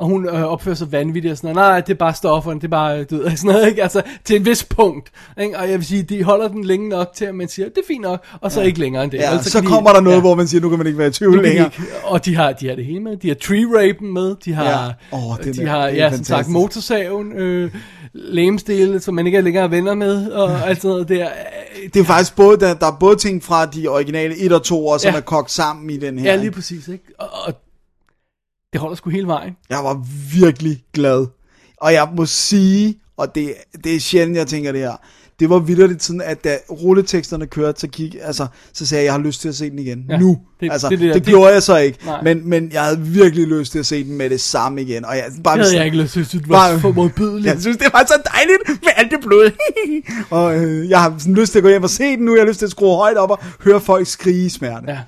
Og 0.00 0.06
hun 0.06 0.28
øh, 0.28 0.42
opfører 0.42 0.74
sig 0.74 0.92
vanvittigt 0.92 1.32
og 1.32 1.36
sådan 1.38 1.54
noget. 1.54 1.68
Nej, 1.70 1.80
det 1.80 1.90
er 1.92 1.96
bare 1.96 2.14
stofferne, 2.14 2.60
det 2.60 2.64
er 2.66 2.70
bare, 2.70 3.04
du 3.04 3.16
ved, 3.16 3.30
sådan 3.36 3.50
noget, 3.54 3.68
ikke? 3.68 3.82
Altså, 3.82 4.02
til 4.24 4.36
en 4.36 4.46
vis 4.46 4.64
punkt. 4.64 5.10
Ikke? 5.40 5.58
Og 5.58 5.70
jeg 5.70 5.78
vil 5.78 5.86
sige, 5.86 6.02
de 6.02 6.22
holder 6.22 6.48
den 6.48 6.64
længe 6.64 6.88
nok 6.88 7.08
til, 7.14 7.24
at 7.24 7.34
man 7.34 7.48
siger, 7.48 7.68
det 7.68 7.78
er 7.78 7.86
fint 7.88 8.02
nok, 8.02 8.24
og 8.40 8.52
så 8.52 8.60
Ja. 8.60 8.66
ikke 8.66 8.78
længere 8.80 9.04
end 9.04 9.10
det. 9.12 9.18
Ja, 9.18 9.30
Ellers 9.30 9.46
så, 9.46 9.58
kan 9.60 9.66
de- 9.66 9.74
kommer 9.74 9.92
der 9.92 10.00
noget, 10.00 10.16
ja. 10.16 10.20
hvor 10.20 10.34
man 10.34 10.48
siger, 10.48 10.60
nu 10.60 10.68
kan 10.68 10.78
man 10.78 10.86
ikke 10.86 10.98
være 10.98 11.08
i 11.08 11.10
tvivl 11.10 11.42
længere. 11.42 11.66
ikke, 11.66 11.82
og 12.04 12.24
de 12.24 12.36
har, 12.36 12.52
de 12.52 12.68
har 12.68 12.74
det 12.74 12.84
hele 12.84 13.00
med. 13.00 13.16
De 13.16 13.28
har 13.28 13.34
tree 13.34 13.66
rapen 13.88 14.12
med. 14.14 14.34
De 14.44 14.52
har, 14.52 14.64
Ja. 15.12 15.16
Åh, 15.16 15.36
den 15.44 15.54
de 15.54 15.62
er- 15.62 15.66
har 15.70 15.86
det 15.90 16.00
er 16.00 16.04
ja, 16.04 16.10
som 16.10 16.16
sagt, 16.24 16.26
fantastisk. 16.26 16.52
motorsaven, 16.52 17.32
øh, 17.32 17.70
lægemstille, 18.14 19.00
som 19.00 19.14
man 19.14 19.26
ikke 19.26 19.38
er 19.38 19.42
længere 19.42 19.70
venner 19.70 19.94
med, 19.94 20.30
og 20.30 20.68
alt 20.68 20.82
sådan 20.82 20.90
noget 20.90 21.08
der. 21.08 21.28
Det 21.94 22.00
er 22.00 22.04
faktisk 22.04 22.36
både, 22.36 22.60
der, 22.60 22.74
der 22.74 22.86
er 22.86 22.96
både 23.00 23.16
ting 23.16 23.42
fra 23.42 23.66
de 23.66 23.88
originale 23.88 24.36
1 24.38 24.52
og 24.52 24.62
2, 24.62 24.86
og 24.86 25.00
som 25.00 25.10
Ja. 25.12 25.16
er 25.16 25.20
kogt 25.20 25.50
sammen 25.50 25.90
i 25.90 25.96
den 25.96 26.18
her. 26.18 26.30
Ja, 26.30 26.36
lige 26.40 26.50
præcis, 26.50 26.88
ikke? 26.88 27.04
Og, 27.18 27.28
og 27.46 27.54
det 28.72 28.80
holder 28.80 28.96
sgu 28.96 29.10
hele 29.10 29.26
vejen. 29.26 29.56
Jeg 29.70 29.78
var 29.78 30.04
virkelig 30.40 30.82
glad. 30.94 31.26
Og 31.80 31.92
jeg 31.92 32.08
må 32.16 32.26
sige, 32.26 32.94
og 33.16 33.34
det, 33.34 33.54
det 33.84 33.94
er 33.96 34.00
sjældent, 34.00 34.36
jeg 34.38 34.46
tænker 34.46 34.72
det 34.72 34.80
her, 34.80 34.92
det 35.40 35.50
var 35.50 35.58
vildt 35.58 36.02
sådan, 36.02 36.20
at 36.24 36.44
da 36.44 36.56
rulleteksterne 36.70 37.46
kørte, 37.46 37.80
så, 37.80 37.86
gik, 37.88 38.16
altså, 38.22 38.46
så 38.72 38.86
sagde 38.86 39.00
jeg, 39.02 39.06
jeg 39.06 39.12
har 39.14 39.20
lyst 39.20 39.40
til 39.40 39.48
at 39.48 39.54
se 39.54 39.70
den 39.70 39.78
igen. 39.78 40.04
Ja, 40.08 40.18
nu. 40.18 40.38
det- 40.60 40.72
altså, 40.72 40.88
det- 40.88 40.98
det, 40.98 41.04
det 41.06 41.14
det, 41.14 41.14
der- 41.14 41.24
det, 41.24 41.28
gjorde 41.28 41.52
jeg 41.52 41.62
så 41.62 41.76
ikke. 41.76 41.98
Nej. 42.06 42.22
Men, 42.22 42.48
men 42.48 42.70
jeg 42.72 42.82
havde 42.82 43.00
virkelig 43.00 43.46
lyst 43.46 43.72
til 43.72 43.78
at 43.78 43.86
se 43.86 44.04
den 44.04 44.16
med 44.16 44.30
det 44.30 44.40
samme 44.40 44.82
igen. 44.82 45.04
Og 45.04 45.16
jeg, 45.16 45.24
bare, 45.44 45.56
Det 45.58 45.64
havde 45.64 45.76
jeg 45.76 45.84
ikke 45.84 45.96
lyst 45.98 46.12
til, 46.12 46.26
synes, 46.26 46.42
det 46.42 46.50
var 46.50 46.78
for 46.78 46.92
modbydeligt. 46.92 47.46
Jeg 47.46 47.60
synes, 47.60 47.76
det 47.76 47.86
var 47.92 48.04
så 48.08 48.22
dejligt 48.34 48.82
med 48.84 48.92
alt 48.96 49.10
det 49.10 49.18
blod. 49.26 49.50
og 50.38 50.56
øh, 50.64 50.88
jeg 50.88 51.00
har 51.02 51.14
sådan 51.18 51.34
lyst 51.34 51.52
til 51.52 51.58
at 51.58 51.62
gå 51.62 51.68
hjem 51.68 51.82
og 51.82 51.90
se 51.90 52.04
den 52.04 52.24
nu. 52.24 52.34
Jeg 52.34 52.42
har 52.42 52.48
lyst 52.48 52.58
til 52.58 52.66
at 52.66 52.70
skrue 52.70 52.96
højt 52.96 53.16
op 53.16 53.30
og 53.30 53.38
høre 53.64 53.80
folk 53.80 54.06
skrige 54.06 54.50
smerte. 54.50 54.92
Ja. 54.92 54.98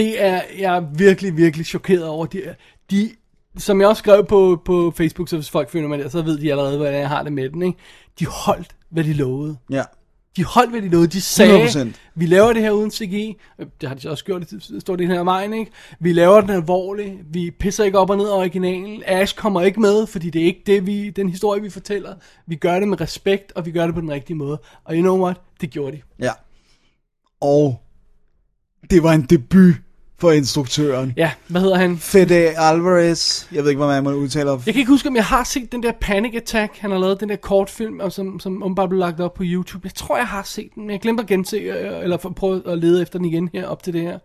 Det 0.00 0.22
er, 0.22 0.42
jeg 0.58 0.76
er 0.76 0.80
virkelig, 0.80 1.36
virkelig 1.36 1.66
chokeret 1.66 2.06
over. 2.06 2.26
De, 2.26 2.54
de, 2.90 3.10
som 3.58 3.80
jeg 3.80 3.88
også 3.88 4.00
skrev 4.00 4.26
på, 4.26 4.62
på 4.64 4.92
Facebook, 4.96 5.28
så 5.28 5.36
hvis 5.36 5.50
folk 5.50 5.70
følger 5.70 5.88
mig 5.88 5.98
der, 5.98 6.08
så 6.08 6.22
ved 6.22 6.38
de 6.38 6.50
allerede, 6.50 6.76
hvordan 6.76 7.00
jeg 7.00 7.08
har 7.08 7.22
det 7.22 7.32
med 7.32 7.50
den. 7.50 7.62
Ikke? 7.62 7.78
De 8.18 8.26
holdt, 8.26 8.76
hvad 8.90 9.04
de 9.04 9.12
lovede. 9.12 9.56
Ja. 9.70 9.82
De 10.36 10.44
holdt, 10.44 10.70
hvad 10.70 10.82
de 10.82 10.88
lovede. 10.88 11.08
De 11.08 11.20
sagde, 11.20 11.64
100%. 11.64 11.88
vi 12.14 12.26
laver 12.26 12.52
det 12.52 12.62
her 12.62 12.70
uden 12.70 12.90
CGI. 12.90 13.36
Det 13.80 13.88
har 13.88 13.94
de 13.96 14.00
så 14.00 14.10
også 14.10 14.24
gjort 14.24 14.52
i 14.52 14.80
stor 14.80 14.96
del 14.96 15.06
her 15.06 15.18
af 15.18 15.26
vejen, 15.26 15.52
ikke? 15.52 15.70
Vi 16.00 16.12
laver 16.12 16.40
den 16.40 16.50
alvorligt. 16.50 17.14
Vi 17.24 17.50
pisser 17.50 17.84
ikke 17.84 17.98
op 17.98 18.10
og 18.10 18.16
ned 18.16 18.28
af 18.28 18.36
originalen. 18.36 19.02
Ash 19.06 19.36
kommer 19.36 19.60
ikke 19.60 19.80
med, 19.80 20.06
fordi 20.06 20.30
det 20.30 20.42
er 20.42 20.46
ikke 20.46 20.62
det, 20.66 20.86
vi, 20.86 21.10
den 21.10 21.28
historie, 21.28 21.62
vi 21.62 21.70
fortæller. 21.70 22.14
Vi 22.46 22.54
gør 22.54 22.78
det 22.78 22.88
med 22.88 23.00
respekt, 23.00 23.52
og 23.52 23.66
vi 23.66 23.70
gør 23.70 23.86
det 23.86 23.94
på 23.94 24.00
den 24.00 24.10
rigtige 24.10 24.36
måde. 24.36 24.60
Og 24.84 24.94
you 24.94 25.02
know 25.02 25.22
what? 25.22 25.40
Det 25.60 25.70
gjorde 25.70 25.96
de. 25.96 26.02
Ja. 26.18 26.32
Og 27.40 27.80
det 28.90 29.02
var 29.02 29.12
en 29.12 29.22
debut 29.22 29.74
for 30.20 30.30
instruktøren. 30.30 31.12
Ja, 31.16 31.32
hvad 31.48 31.60
hedder 31.60 31.76
han? 31.76 31.98
Fede 31.98 32.58
Alvarez. 32.58 33.46
Jeg 33.52 33.62
ved 33.62 33.70
ikke, 33.70 33.82
hvordan 33.82 34.04
man 34.04 34.14
udtaler. 34.14 34.52
Jeg 34.52 34.74
kan 34.74 34.80
ikke 34.80 34.90
huske, 34.90 35.08
om 35.08 35.16
jeg 35.16 35.24
har 35.24 35.44
set 35.44 35.72
den 35.72 35.82
der 35.82 35.92
Panic 36.00 36.34
Attack. 36.34 36.76
Han 36.76 36.90
har 36.90 36.98
lavet 36.98 37.20
den 37.20 37.28
der 37.28 37.36
kortfilm, 37.36 38.00
og 38.00 38.12
som, 38.12 38.40
som 38.40 38.62
åbenbart 38.62 38.88
blev 38.88 38.98
lagt 38.98 39.20
op 39.20 39.34
på 39.34 39.42
YouTube. 39.46 39.80
Jeg 39.84 39.94
tror, 39.94 40.16
jeg 40.16 40.26
har 40.26 40.42
set 40.42 40.74
den, 40.74 40.82
men 40.82 40.90
jeg 40.90 41.00
glemte 41.00 41.22
at 41.22 41.26
gense, 41.26 41.56
øh, 41.56 42.02
eller 42.02 42.16
prøve 42.16 42.62
at 42.66 42.78
lede 42.78 43.02
efter 43.02 43.18
den 43.18 43.26
igen 43.26 43.50
her 43.52 43.66
op 43.66 43.82
til 43.82 43.92
det 43.92 44.02
her. 44.02 44.18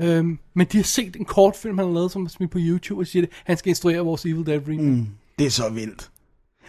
Øhm, 0.00 0.38
men 0.54 0.66
de 0.72 0.76
har 0.76 0.84
set 0.84 1.16
en 1.16 1.24
kortfilm, 1.24 1.78
han 1.78 1.86
har 1.86 1.94
lavet, 1.94 2.12
som 2.12 2.24
er 2.24 2.28
smidt 2.28 2.50
på 2.50 2.58
YouTube, 2.60 3.00
og 3.00 3.06
siger 3.06 3.22
det, 3.22 3.30
han 3.44 3.56
skal 3.56 3.68
instruere 3.68 3.98
vores 3.98 4.24
Evil 4.24 4.46
Dead 4.46 4.60
remake. 4.68 4.82
Mm. 4.82 5.06
Det 5.38 5.46
er 5.46 5.50
så 5.50 5.68
vildt. 5.68 6.10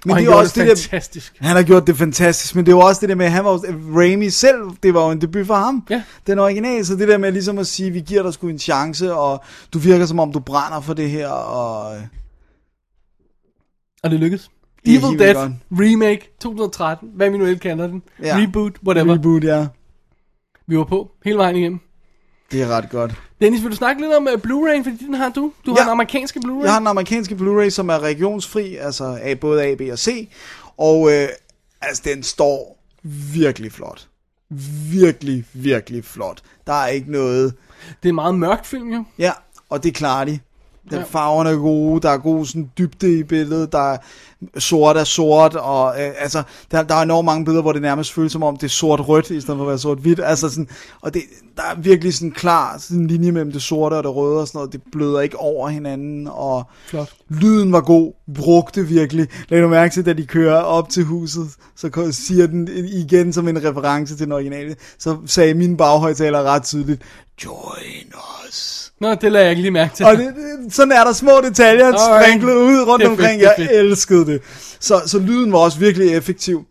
Men 0.05 0.13
og 0.15 0.19
det 0.21 0.27
er 0.27 0.33
også 0.33 0.59
det 0.61 0.67
det 0.69 0.77
der- 0.77 0.83
fantastisk. 0.83 1.35
Han 1.39 1.55
har 1.55 1.63
gjort 1.63 1.87
det 1.87 1.97
fantastisk, 1.97 2.55
men 2.55 2.65
det 2.65 2.75
var 2.75 2.83
også 2.83 3.01
det 3.01 3.09
der 3.09 3.15
med, 3.15 3.25
at 3.25 3.31
han 3.31 3.43
var 3.45 3.59
Raimi 3.97 4.29
selv, 4.29 4.61
det 4.83 4.93
var 4.93 5.05
jo 5.05 5.11
en 5.11 5.21
debut 5.21 5.47
for 5.47 5.53
ham. 5.55 5.83
Ja. 5.89 6.03
Den 6.27 6.39
originale, 6.39 6.85
så 6.85 6.95
det 6.95 7.07
der 7.07 7.17
med 7.17 7.31
ligesom 7.31 7.57
at 7.57 7.67
sige, 7.67 7.91
vi 7.91 7.99
giver 7.99 8.23
dig 8.23 8.33
sgu 8.33 8.47
en 8.47 8.59
chance, 8.59 9.13
og 9.13 9.43
du 9.73 9.79
virker 9.79 10.05
som 10.05 10.19
om, 10.19 10.31
du 10.33 10.39
brænder 10.39 10.81
for 10.81 10.93
det 10.93 11.09
her, 11.09 11.27
og... 11.29 11.97
Og 14.03 14.09
det 14.11 14.19
lykkedes. 14.19 14.49
Det 14.85 14.95
er 14.95 14.99
Evil 15.07 15.19
Dead 15.19 15.33
godt. 15.33 15.51
remake 15.71 16.29
2013, 16.39 17.09
hvad 17.15 17.29
vi 17.29 17.37
nu 17.37 17.45
end 17.45 17.59
kalder 17.59 17.87
den. 17.87 18.03
Ja. 18.23 18.37
Reboot, 18.37 18.73
whatever. 18.87 19.13
Reboot, 19.13 19.43
ja. 19.43 19.67
Vi 20.67 20.77
var 20.77 20.83
på 20.83 21.11
hele 21.25 21.37
vejen 21.37 21.55
igennem. 21.55 21.79
Det 22.51 22.61
er 22.61 22.67
ret 22.67 22.89
godt. 22.89 23.11
Dennis, 23.41 23.61
vil 23.63 23.71
du 23.71 23.75
snakke 23.75 24.01
lidt 24.01 24.13
om 24.13 24.27
uh, 24.27 24.33
Blu-ray, 24.33 24.83
fordi 24.83 25.05
den 25.05 25.13
har 25.13 25.29
du. 25.29 25.53
Du 25.65 25.71
har 25.71 25.77
Ja. 25.77 25.81
den 25.83 25.89
amerikanske 25.91 26.39
Blu-ray. 26.45 26.63
Jeg 26.63 26.71
har 26.71 26.79
den 26.79 26.87
amerikanske 26.87 27.35
Blu-ray, 27.35 27.69
som 27.69 27.89
er 27.89 27.99
regionsfri, 27.99 28.75
altså 28.75 29.19
af 29.21 29.39
både 29.39 29.63
A, 29.63 29.75
B 29.75 29.81
og 29.91 29.99
C, 29.99 30.29
og 30.77 31.11
øh, 31.13 31.27
altså, 31.81 32.01
den 32.05 32.23
står 32.23 32.83
virkelig 33.33 33.71
flot. 33.71 34.07
Virkelig, 34.91 35.45
virkelig 35.53 36.05
flot. 36.05 36.41
Der 36.67 36.73
er 36.73 36.87
ikke 36.87 37.11
noget... 37.11 37.53
Det 38.03 38.09
er 38.09 38.09
en 38.09 38.15
meget 38.15 38.35
mørkt 38.35 38.67
film, 38.67 38.93
jo. 38.93 39.03
Ja, 39.19 39.31
og 39.69 39.83
det 39.83 39.95
klarer 39.95 40.25
de. 40.25 40.39
Den 40.89 40.97
Ja. 40.97 41.03
farverne 41.03 41.49
er 41.49 41.55
gode, 41.55 42.01
der 42.01 42.09
er 42.09 42.17
god 42.17 42.45
sådan 42.45 42.69
dybde 42.77 43.19
i 43.19 43.23
billedet, 43.23 43.71
der 43.71 43.93
er 43.93 43.97
sort 44.57 44.97
er 44.97 45.03
sort, 45.03 45.55
og 45.55 46.01
øh, 46.01 46.11
altså, 46.17 46.43
der, 46.71 46.83
der 46.83 46.95
er 46.95 47.01
enormt 47.01 47.25
mange 47.25 47.45
billeder, 47.45 47.61
hvor 47.61 47.71
det 47.71 47.81
nærmest 47.81 48.13
føles 48.13 48.31
som 48.31 48.43
om, 48.43 48.57
det 48.57 48.63
er 48.63 48.69
sort-rødt, 48.69 49.29
i 49.29 49.41
stedet 49.41 49.57
for 49.57 49.63
at 49.63 49.67
være 49.67 49.77
sort-hvidt, 49.77 50.19
altså 50.23 50.49
sådan, 50.49 50.67
og 51.01 51.13
det, 51.13 51.21
der 51.55 51.63
er 51.63 51.75
virkelig 51.75 52.13
sådan 52.13 52.31
klar 52.31 52.77
sådan 52.77 53.07
linje 53.07 53.31
mellem 53.31 53.51
det 53.51 53.61
sorte 53.61 53.93
og 53.93 54.03
det 54.03 54.15
røde 54.15 54.41
og 54.41 54.47
sådan 54.47 54.57
noget, 54.57 54.73
det 54.73 54.81
bløder 54.91 55.19
ikke 55.19 55.37
over 55.39 55.69
hinanden, 55.69 56.27
og 56.31 56.63
Flot. 56.85 57.13
lyden 57.29 57.71
var 57.71 57.81
god, 57.81 58.13
brugte 58.35 58.87
virkelig, 58.87 59.27
lad 59.49 59.61
nu 59.61 59.67
mærke 59.67 59.93
til, 59.93 60.05
da 60.05 60.13
de 60.13 60.25
kører 60.25 60.61
op 60.61 60.89
til 60.89 61.03
huset, 61.03 61.47
så 61.75 62.07
siger 62.11 62.47
den 62.47 62.67
igen 62.87 63.33
som 63.33 63.47
en 63.47 63.63
reference 63.63 64.17
til 64.17 64.25
den 64.25 64.31
originale, 64.31 64.75
så 64.99 65.17
sagde 65.25 65.53
min 65.53 65.77
baghøjtaler 65.77 66.43
ret 66.43 66.63
tydeligt, 66.63 67.01
join 67.45 68.13
us. 68.47 68.80
Nå, 69.01 69.13
det 69.15 69.31
lader 69.31 69.43
jeg 69.45 69.49
ikke 69.51 69.61
lige 69.61 69.71
mærke 69.71 69.95
til. 69.95 70.05
Og 70.05 70.17
det, 70.17 70.25
det, 70.65 70.73
sådan 70.73 70.91
er 70.91 71.03
der 71.03 71.13
små 71.13 71.31
detaljer 71.43 71.85
Alright. 71.85 72.25
sprinklet 72.25 72.53
ud 72.53 72.87
rundt 72.87 73.05
omkring. 73.05 73.41
fedt, 73.41 73.43
er 73.43 73.47
Jeg 73.47 73.69
fedt. 73.69 73.71
elskede 73.71 74.25
det. 74.25 74.41
Så, 74.79 75.01
så 75.05 75.19
lyden 75.19 75.51
var 75.51 75.57
også 75.59 75.79
virkelig 75.79 76.13
effektiv. 76.15 76.65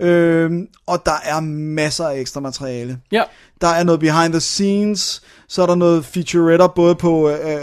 Øhm, 0.00 0.66
og 0.86 1.02
der 1.06 1.12
er 1.24 1.40
masser 1.40 2.04
af 2.06 2.18
ekstra 2.20 2.40
materiale. 2.40 2.98
Ja. 3.12 3.22
Der 3.60 3.68
er 3.68 3.84
noget 3.84 4.00
behind 4.00 4.32
the 4.32 4.40
scenes, 4.40 5.22
så 5.48 5.62
er 5.62 5.66
der 5.66 5.74
noget 5.74 6.04
featuretter 6.04 6.66
både 6.66 6.94
på, 6.94 7.28
øh, 7.30 7.34
øh, 7.52 7.54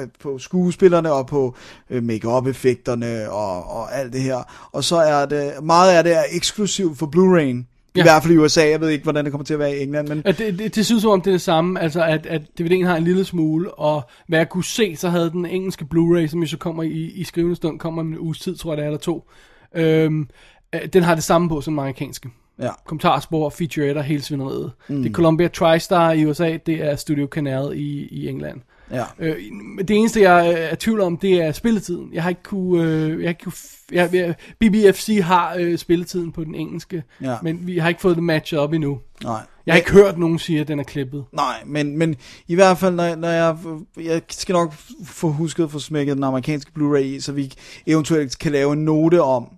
øh, 0.00 0.08
på 0.22 0.38
skuespillerne 0.38 1.12
og 1.12 1.26
på 1.26 1.54
øh, 1.90 2.02
make-up-effekterne 2.02 3.30
og, 3.30 3.70
og 3.70 3.98
alt 3.98 4.12
det 4.12 4.20
her. 4.22 4.68
Og 4.72 4.84
så 4.84 4.96
er 4.96 5.26
det, 5.26 5.52
meget 5.62 5.92
af 5.92 6.04
det 6.04 6.16
er 6.16 6.22
eksklusivt 6.30 6.98
for 6.98 7.06
Blu-ray'en. 7.06 7.75
I 7.96 8.00
Ja. 8.00 8.04
hvert 8.04 8.22
fald 8.22 8.34
i 8.34 8.36
USA, 8.36 8.68
jeg 8.70 8.80
ved 8.80 8.88
ikke, 8.88 9.02
hvordan 9.02 9.24
det 9.24 9.32
kommer 9.32 9.44
til 9.44 9.54
at 9.54 9.60
være 9.60 9.76
i 9.76 9.82
England, 9.82 10.08
men 10.08 10.22
At 10.24 10.38
det, 10.38 10.58
det, 10.58 10.74
det 10.74 10.86
synes 10.86 11.04
om 11.04 11.20
det 11.20 11.30
er 11.30 11.34
det 11.34 11.40
samme, 11.40 11.80
altså 11.80 12.04
at, 12.04 12.26
at 12.26 12.42
DVD'en 12.60 12.84
har 12.86 12.96
en 12.96 13.04
lille 13.04 13.24
smule, 13.24 13.74
og 13.74 14.02
hvad 14.28 14.38
jeg 14.38 14.48
kunne 14.48 14.64
se, 14.64 14.96
så 14.96 15.08
havde 15.08 15.30
den 15.30 15.46
engelske 15.46 15.86
Blu-ray, 15.94 16.26
som 16.26 16.40
jo 16.40 16.46
så 16.46 16.56
kommer 16.56 16.82
i, 16.82 16.90
i 17.14 17.24
skrivende 17.24 17.56
stund, 17.56 17.78
kommer 17.78 18.02
om 18.02 18.08
en 18.12 18.18
uges 18.18 18.38
tid, 18.38 18.56
tror 18.56 18.70
jeg 18.72 18.76
det 18.76 18.82
er, 18.82 18.86
eller 18.88 18.98
to. 18.98 19.28
Øhm, 19.74 20.28
øh, 20.74 20.80
den 20.92 21.02
har 21.02 21.14
det 21.14 21.24
samme 21.24 21.48
på 21.48 21.60
som 21.60 21.72
den 21.74 21.78
amerikanske. 21.78 22.28
ja. 22.62 22.70
Kommentarspor, 22.86 23.50
featuretter, 23.50 24.02
hele 24.02 24.22
svineriet. 24.22 24.72
Mm. 24.88 25.02
Det 25.02 25.08
er 25.08 25.12
Columbia 25.12 25.48
TriStar 25.48 26.12
i 26.12 26.24
USA, 26.26 26.56
det 26.66 26.84
er 26.84 26.96
Studio 26.96 27.26
Canal 27.30 27.72
i, 27.74 28.08
i 28.10 28.28
England. 28.28 28.60
Ja. 28.90 29.04
Øh, 29.18 29.36
det 29.78 29.90
eneste, 29.96 30.20
jeg 30.20 30.52
er 30.52 30.74
tvivl 30.74 31.00
om, 31.00 31.16
det 31.16 31.42
er 31.42 31.52
spilletiden. 31.52 32.10
Jeg 32.12 32.22
har 32.22 32.28
ikke 32.30 32.42
kunne... 32.42 32.82
Øh, 32.84 33.10
jeg 33.10 33.26
har 33.26 33.28
ikke 33.28 33.42
kunne 33.44 33.52
jeg, 33.92 34.14
jeg, 34.14 34.34
BBFC 34.60 35.20
har 35.22 35.54
øh, 35.58 35.78
spilletiden 35.78 36.32
på 36.32 36.44
den 36.44 36.54
engelske, 36.54 37.02
Ja. 37.22 37.36
men 37.42 37.66
vi 37.66 37.78
har 37.78 37.88
ikke 37.88 38.00
fået 38.00 38.16
det 38.16 38.24
matchet 38.24 38.58
op 38.58 38.72
endnu. 38.72 38.98
Nej. 39.22 39.40
Jeg 39.66 39.72
har 39.74 39.78
ikke 39.78 39.92
hørt 39.92 40.18
nogen 40.18 40.38
sige, 40.38 40.60
at 40.60 40.68
den 40.68 40.78
er 40.78 40.82
klippet. 40.84 41.24
Nej, 41.32 41.62
men, 41.66 41.98
men 41.98 42.16
i 42.48 42.54
hvert 42.54 42.78
fald, 42.78 42.94
når, 42.94 43.14
når 43.14 43.28
jeg, 43.28 43.56
jeg 44.04 44.22
skal 44.30 44.52
nok 44.52 44.74
få 45.04 45.28
husket 45.28 45.64
at 45.64 45.70
få 45.70 45.78
smækket 45.78 46.16
den 46.16 46.24
amerikanske 46.24 46.70
Blu-ray 46.78 46.98
i, 46.98 47.20
så 47.20 47.32
vi 47.32 47.52
eventuelt 47.86 48.38
kan 48.38 48.52
lave 48.52 48.72
en 48.72 48.84
note 48.84 49.22
om, 49.22 49.48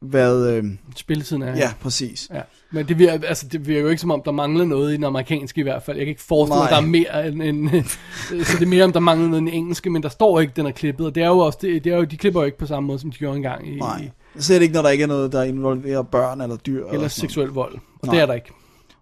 hvad... 0.00 0.50
Øh, 0.52 0.64
Spilletiden 0.96 1.42
er... 1.42 1.56
ja, 1.56 1.72
præcis. 1.80 2.28
ja. 2.34 2.40
Men 2.70 2.88
det 2.88 2.98
virker, 2.98 3.28
altså, 3.28 3.48
det 3.48 3.66
virker 3.66 3.80
jo 3.80 3.88
ikke 3.88 4.00
som 4.00 4.10
om, 4.10 4.22
der 4.24 4.30
mangler 4.30 4.64
noget 4.64 4.92
i 4.92 4.96
den 4.96 5.04
amerikanske 5.04 5.60
i 5.60 5.62
hvert 5.62 5.82
fald. 5.82 5.96
Jeg 5.96 6.06
kan 6.06 6.10
ikke 6.10 6.22
forestille 6.22 6.58
mig, 6.58 6.70
der 6.70 6.76
er 6.76 6.80
mere 6.80 7.28
end... 7.28 7.42
end 7.42 7.84
så 8.46 8.56
det 8.58 8.62
er 8.62 8.66
mere, 8.66 8.84
om 8.84 8.92
der 8.92 9.00
mangler 9.00 9.28
noget 9.28 9.42
i 9.42 9.44
den 9.44 9.54
engelske, 9.54 9.90
men 9.90 10.02
der 10.02 10.08
står 10.08 10.40
ikke, 10.40 10.52
den 10.56 10.66
er 10.66 10.70
klippet. 10.70 11.06
Og 11.06 11.14
det 11.14 11.22
er 11.22 11.28
jo 11.28 11.38
også... 11.38 11.58
Det, 11.62 11.84
det 11.84 11.92
er 11.92 11.96
jo, 11.96 12.04
de 12.04 12.16
klipper 12.16 12.40
jo 12.40 12.46
ikke 12.46 12.58
på 12.58 12.66
samme 12.66 12.86
måde, 12.86 12.98
som 12.98 13.10
de 13.10 13.18
gjorde 13.18 13.36
engang 13.36 13.68
i... 13.68 13.78
Nej. 13.78 14.10
Det 14.34 14.62
ikke, 14.62 14.74
når 14.74 14.82
der 14.82 14.88
ikke 14.88 15.02
er 15.02 15.08
noget, 15.08 15.32
der 15.32 15.42
involverer 15.42 16.02
børn 16.02 16.40
eller 16.40 16.56
dyr. 16.56 16.84
Eller 16.84 16.92
noget. 16.92 17.12
seksuel 17.12 17.48
vold. 17.48 17.74
Og 17.74 18.06
Nej. 18.06 18.14
det 18.14 18.22
er 18.22 18.26
der 18.26 18.34
ikke. 18.34 18.50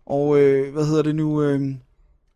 Og 0.06 0.38
øh, 0.38 0.72
hvad 0.72 0.84
hedder 0.86 1.02
det 1.02 1.14
nu? 1.14 1.42
Øh, 1.42 1.60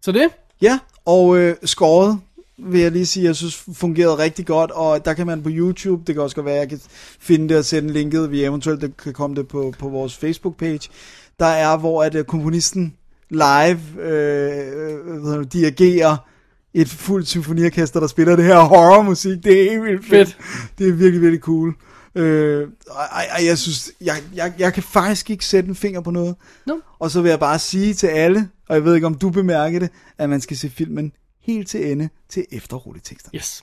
Så 0.03 0.13
det? 0.13 0.29
ja, 0.63 0.79
og 1.05 1.39
øh, 1.39 1.57
skåret 1.65 2.21
vil 2.59 2.81
jeg 2.81 2.93
lige 2.93 3.07
sige, 3.07 3.25
jeg 3.25 3.37
synes 3.37 3.67
fungerede 3.73 4.19
rigtig 4.19 4.47
godt, 4.47 4.71
og 4.71 5.05
der 5.05 5.15
kan 5.15 5.27
man 5.27 5.43
på 5.43 5.49
YouTube, 5.53 6.03
det 6.07 6.15
kan 6.15 6.23
også 6.23 6.37
godt 6.37 6.47
være, 6.47 6.55
at 6.55 6.61
jeg 6.61 6.69
kan 6.69 6.81
finde 7.21 7.49
det 7.49 7.59
og 7.59 7.65
sætte 7.65 7.93
linket, 7.93 8.31
vi 8.31 8.45
eventuelt 8.45 8.97
kan 8.97 9.13
komme 9.13 9.37
det 9.37 9.49
på, 9.49 9.75
på 9.79 9.89
vores 9.89 10.25
Facebook-page, 10.25 10.89
der 11.39 11.47
er, 11.47 11.77
hvor 11.77 12.05
at 12.05 12.15
øh, 12.15 12.25
komponisten 12.25 12.95
live 13.31 14.01
øh, 14.01 15.39
øh, 15.39 15.45
dirigerer 15.53 16.17
et 16.75 16.89
fuldt 16.89 17.29
symfoniorkester, 17.29 18.01
der 18.01 18.07
spiller 18.07 18.37
det 18.37 18.45
her 18.45 18.59
horrormusik. 18.61 19.45
Det 19.45 19.67
er 19.67 19.71
helt 19.71 19.83
vildt 19.83 20.07
fedt. 20.07 20.29
Fedt. 20.29 20.79
Det 20.79 20.89
er 20.89 20.93
virkelig, 20.93 21.23
virkelig 21.23 21.41
cool. 21.41 21.75
Øh, 22.15 22.69
ej, 22.91 23.25
ej, 23.25 23.47
jeg 23.47 23.59
synes, 23.59 23.93
jeg, 24.01 24.23
jeg, 24.35 24.53
jeg 24.59 24.75
kan 24.75 24.83
faktisk 24.83 25.31
ikke 25.31 25.47
sætte 25.47 25.69
en 25.69 25.75
finger 25.75 26.01
på 26.01 26.11
noget. 26.11 26.37
No. 26.67 26.75
Og 26.99 27.11
så 27.11 27.23
vil 27.23 27.29
jeg 27.29 27.41
bare 27.41 27.59
sige 27.59 27.95
til 27.95 28.07
alle, 28.07 28.49
og 28.69 28.75
jeg 28.75 28.85
ved 28.85 28.95
ikke, 28.95 29.07
om 29.07 29.15
du 29.15 29.31
bemærker 29.31 29.79
det, 29.79 29.91
at 30.19 30.31
man 30.31 30.41
skal 30.41 30.57
se 30.57 30.71
filmen 30.71 31.13
helt 31.43 31.69
til 31.69 31.93
ende 31.93 32.09
til 32.29 32.45
efterrulletekster. 32.53 33.31
Yes. 33.35 33.63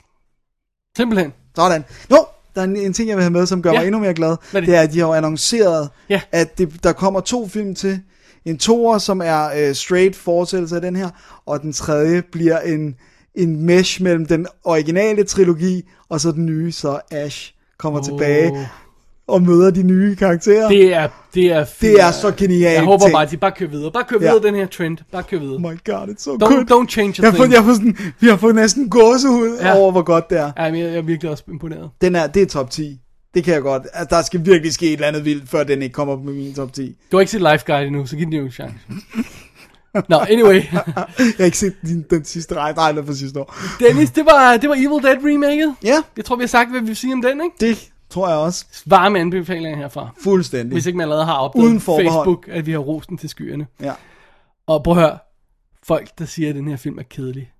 Simpelthen. 0.97 1.33
Sådan. 1.55 1.83
Nå, 2.09 2.17
der 2.55 2.61
er 2.61 2.65
en, 2.65 2.75
en 2.77 2.93
ting, 2.93 3.09
jeg 3.09 3.17
vil 3.17 3.23
have 3.23 3.31
med, 3.33 3.45
som 3.45 3.61
gør 3.61 3.71
Ja. 3.71 3.79
mig 3.79 3.85
endnu 3.87 3.99
mere 4.01 4.13
glad. 4.13 4.35
Hvad 4.51 4.61
det? 4.61 4.67
Det 4.67 4.75
er, 4.77 4.81
at 4.81 4.93
de 4.93 4.99
har 4.99 5.07
jo 5.07 5.13
annonceret, 5.13 5.89
Ja. 6.09 6.21
at 6.31 6.57
det, 6.57 6.83
der 6.83 6.93
kommer 6.93 7.19
to 7.19 7.47
film 7.47 7.75
til. 7.75 7.99
En 8.45 8.57
toer, 8.57 8.97
som 8.97 9.21
er 9.25 9.49
øh, 9.57 9.75
straight 9.75 10.15
fortsættelse 10.15 10.75
af 10.75 10.81
den 10.81 10.95
her, 10.95 11.09
og 11.45 11.61
den 11.61 11.73
tredje 11.73 12.21
bliver 12.31 12.59
en, 12.59 12.95
en 13.35 13.65
mesh 13.65 14.01
mellem 14.01 14.25
den 14.25 14.47
originale 14.63 15.23
trilogi, 15.23 15.89
og 16.09 16.21
så 16.21 16.31
den 16.31 16.45
nye, 16.45 16.71
så 16.71 16.99
Ash 17.11 17.53
kommer 17.77 17.99
Åh. 17.99 18.05
tilbage 18.05 18.69
og 19.27 19.41
møder 19.41 19.71
de 19.71 19.83
nye 19.83 20.15
karakterer. 20.15 20.67
Det 20.69 20.93
er, 20.93 21.07
det 21.35 21.45
er, 21.51 21.65
Det 21.81 22.01
er 22.01 22.11
så 22.11 22.31
genialt 22.37 22.73
Jeg 22.73 22.83
håber 22.83 23.09
bare, 23.11 23.23
at 23.23 23.31
de 23.31 23.37
bare 23.37 23.51
kører 23.51 23.69
videre. 23.69 23.91
Bare 23.91 24.03
kører 24.03 24.21
Ja. 24.23 24.29
videre 24.31 24.43
den 24.47 24.55
her 24.55 24.65
trend. 24.67 24.97
Bare 25.11 25.23
kører 25.23 25.41
videre. 25.41 25.55
Oh 25.55 25.61
my 25.61 25.77
god, 25.85 26.07
it's 26.09 26.23
so 26.23 26.31
Don't, 26.35 26.37
good. 26.55 26.71
don't 26.71 26.87
change 26.89 27.21
a 27.23 27.25
Jeg 27.25 27.33
thing. 27.33 27.51
jeg 27.51 27.59
har 27.59 27.65
fået 27.65 27.75
sådan, 27.77 27.97
vi 28.19 28.27
har 28.27 28.37
fået 28.37 28.55
næsten 28.55 28.89
gåsehud 28.89 29.57
Ja. 29.61 29.77
over, 29.77 29.91
hvor 29.91 30.01
godt 30.01 30.29
det 30.29 30.39
er. 30.39 30.51
Ja, 30.57 30.71
men 30.71 30.79
jeg, 30.79 30.87
jeg 30.89 30.97
er 30.97 31.01
virkelig 31.01 31.31
også 31.31 31.43
imponeret. 31.51 31.89
Den 32.01 32.15
er, 32.15 32.27
det 32.27 32.41
er 32.41 32.45
top 32.45 32.69
10. 32.71 32.99
Det 33.33 33.43
kan 33.43 33.53
jeg 33.53 33.61
godt. 33.61 33.83
Altså, 33.93 34.15
der 34.15 34.21
skal 34.21 34.45
virkelig 34.45 34.73
ske 34.73 34.85
et 34.87 34.93
eller 34.93 35.07
andet 35.07 35.25
vildt, 35.25 35.49
før 35.49 35.63
den 35.63 35.81
ikke 35.81 35.93
kommer 35.93 36.15
på 36.15 36.21
min 36.23 36.53
top 36.53 36.73
10. 36.73 36.95
Du 37.11 37.17
har 37.17 37.19
ikke 37.21 37.31
set 37.31 37.41
Lifeguide 37.51 37.87
endnu, 37.87 38.05
så 38.05 38.15
giv 38.15 38.25
den 38.25 38.33
jo 38.33 38.43
en 38.45 38.51
chance. 38.51 38.75
Nå, 40.09 40.17
anyway. 40.29 40.61
jeg 40.73 40.93
har 41.37 41.45
ikke 41.45 41.57
set 41.57 41.73
den, 41.81 42.05
den 42.09 42.25
sidste 42.25 42.55
rej, 42.55 42.73
nej, 42.73 43.03
fra 43.05 43.13
sidste 43.13 43.39
år. 43.39 43.55
Dennis, 43.79 44.11
det 44.11 44.25
var, 44.25 44.57
det 44.57 44.69
var 44.69 44.75
Evil 44.75 45.03
Dead 45.03 45.17
remaket. 45.33 45.75
Ja. 45.83 45.95
Jeg 46.17 46.25
tror, 46.25 46.35
vi 46.35 46.41
har 46.43 46.47
sagt, 46.47 46.71
hvad 46.71 46.79
vi 46.81 46.85
vil 46.87 46.95
sige 46.95 47.13
om 47.13 47.21
den, 47.21 47.41
ikke? 47.43 47.73
Det 47.73 47.89
tror 48.09 48.27
jeg 48.29 48.37
også. 48.37 48.65
Varme 48.85 49.19
anbefalinger 49.19 49.77
herfra. 49.77 50.09
Fuldstændig. 50.23 50.73
Hvis 50.73 50.85
ikke 50.85 50.97
man 50.97 51.03
allerede 51.03 51.25
har 51.25 51.37
opdaget 51.37 51.81
på. 51.85 51.97
Facebook, 51.97 52.47
at 52.51 52.65
vi 52.65 52.71
har 52.71 52.79
rosten 52.79 53.17
til 53.17 53.29
skyerne. 53.29 53.67
Ja. 53.81 53.93
Og 54.67 54.83
prøv 54.83 54.97
at 54.97 55.01
høre. 55.01 55.17
Folk, 55.83 56.09
der 56.19 56.25
siger, 56.25 56.49
at 56.49 56.55
den 56.55 56.67
her 56.67 56.77
film 56.77 56.97
er 56.99 57.03
kedelig. 57.03 57.51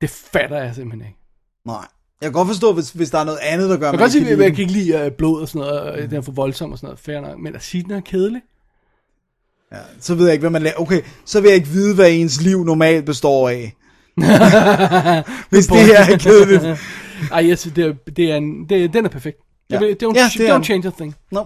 Det 0.00 0.10
fatter 0.10 0.62
jeg 0.62 0.74
simpelthen 0.74 1.08
ikke. 1.08 1.18
Nej. 1.64 1.86
Jeg 2.20 2.26
kan 2.26 2.32
godt 2.32 2.48
forstå, 2.48 2.72
hvis, 2.72 2.90
hvis 2.90 3.10
der 3.10 3.18
er 3.18 3.24
noget 3.24 3.38
andet, 3.42 3.70
der 3.70 3.76
gør, 3.76 3.86
Jeg 3.86 3.92
kan 3.92 4.00
godt 4.00 4.12
sige, 4.12 4.30
at 4.30 4.38
jeg 4.38 4.52
kan 4.54 4.62
ikke 4.62 4.72
lide 4.72 5.06
uh, 5.06 5.12
blod 5.12 5.40
og 5.40 5.48
sådan 5.48 5.60
noget, 5.60 5.80
og 5.80 5.98
den 5.98 6.14
er 6.14 6.20
for 6.20 6.32
voldsom 6.32 6.72
og 6.72 6.78
sådan 6.78 6.86
noget, 6.86 6.98
fair 6.98 7.20
nok. 7.20 7.38
Men 7.38 7.54
at 7.54 7.62
sige, 7.62 7.80
at 7.80 7.86
den 7.88 7.96
er 7.96 8.00
kedelig? 8.00 8.42
Ja, 9.72 9.78
så 10.00 10.14
ved 10.14 10.24
jeg 10.24 10.32
ikke, 10.32 10.42
hvad 10.42 10.50
man 10.50 10.62
laver. 10.62 10.80
Okay, 10.80 11.02
så 11.24 11.40
vil 11.40 11.48
jeg 11.48 11.56
ikke 11.56 11.68
vide, 11.68 11.94
hvad 11.94 12.10
ens 12.10 12.42
liv 12.42 12.64
normalt 12.64 13.04
består 13.04 13.48
af. 13.48 13.74
Hvis 15.50 15.66
det 15.66 15.80
her 15.80 16.00
er 16.00 16.18
kedeligt. 16.18 16.62
Ej, 17.32 17.48
jeg 17.48 17.58
synes, 17.58 17.74
det 17.74 17.86
er, 17.86 17.92
det 18.16 18.32
er 18.32 18.36
en, 18.36 18.68
det, 18.68 18.92
den 18.92 19.04
er 19.04 19.08
perfekt. 19.08 19.38
Ja. 19.70 19.80
Ja. 19.80 19.80
Don't, 19.80 20.16
Ja, 20.18 20.30
det 20.38 20.40
er 20.40 20.50
don't 20.50 20.54
den. 20.54 20.64
change 20.64 20.88
a 20.88 20.90
thing. 20.90 21.14
No. 21.32 21.44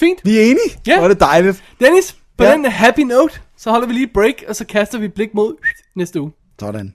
Fint. 0.00 0.18
Vi 0.24 0.38
er 0.38 0.42
enige. 0.42 0.70
Ja. 0.86 0.96
Hvor 0.96 1.04
er 1.04 1.08
det 1.08 1.20
dejligt. 1.20 1.62
Dennis, 1.80 2.16
på 2.38 2.44
Ja. 2.44 2.52
den 2.52 2.64
happy 2.64 3.00
note, 3.00 3.34
så 3.58 3.70
holder 3.70 3.86
vi 3.86 3.92
lige 3.92 4.04
et 4.04 4.12
break, 4.14 4.34
og 4.48 4.56
så 4.56 4.64
kaster 4.64 4.98
vi 4.98 5.04
et 5.04 5.12
blik 5.14 5.28
mod 5.34 5.54
næste 5.96 6.20
uge. 6.20 6.32
Sådan. 6.60 6.94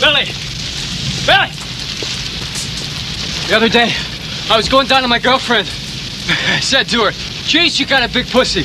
Billy! 0.00 0.26
Billy! 1.28 1.48
The 3.48 3.56
other 3.56 3.68
day, 3.68 3.88
I 4.52 4.56
was 4.56 4.68
going 4.68 4.88
down 4.88 5.02
to 5.02 5.08
my 5.08 5.20
girlfriend. 5.28 5.66
I 6.58 6.60
said 6.62 6.84
to 6.86 6.98
her, 7.04 7.12
Jeez, 7.50 7.78
you 7.80 7.86
got 7.86 8.02
a 8.02 8.10
big 8.18 8.26
pussy. 8.32 8.64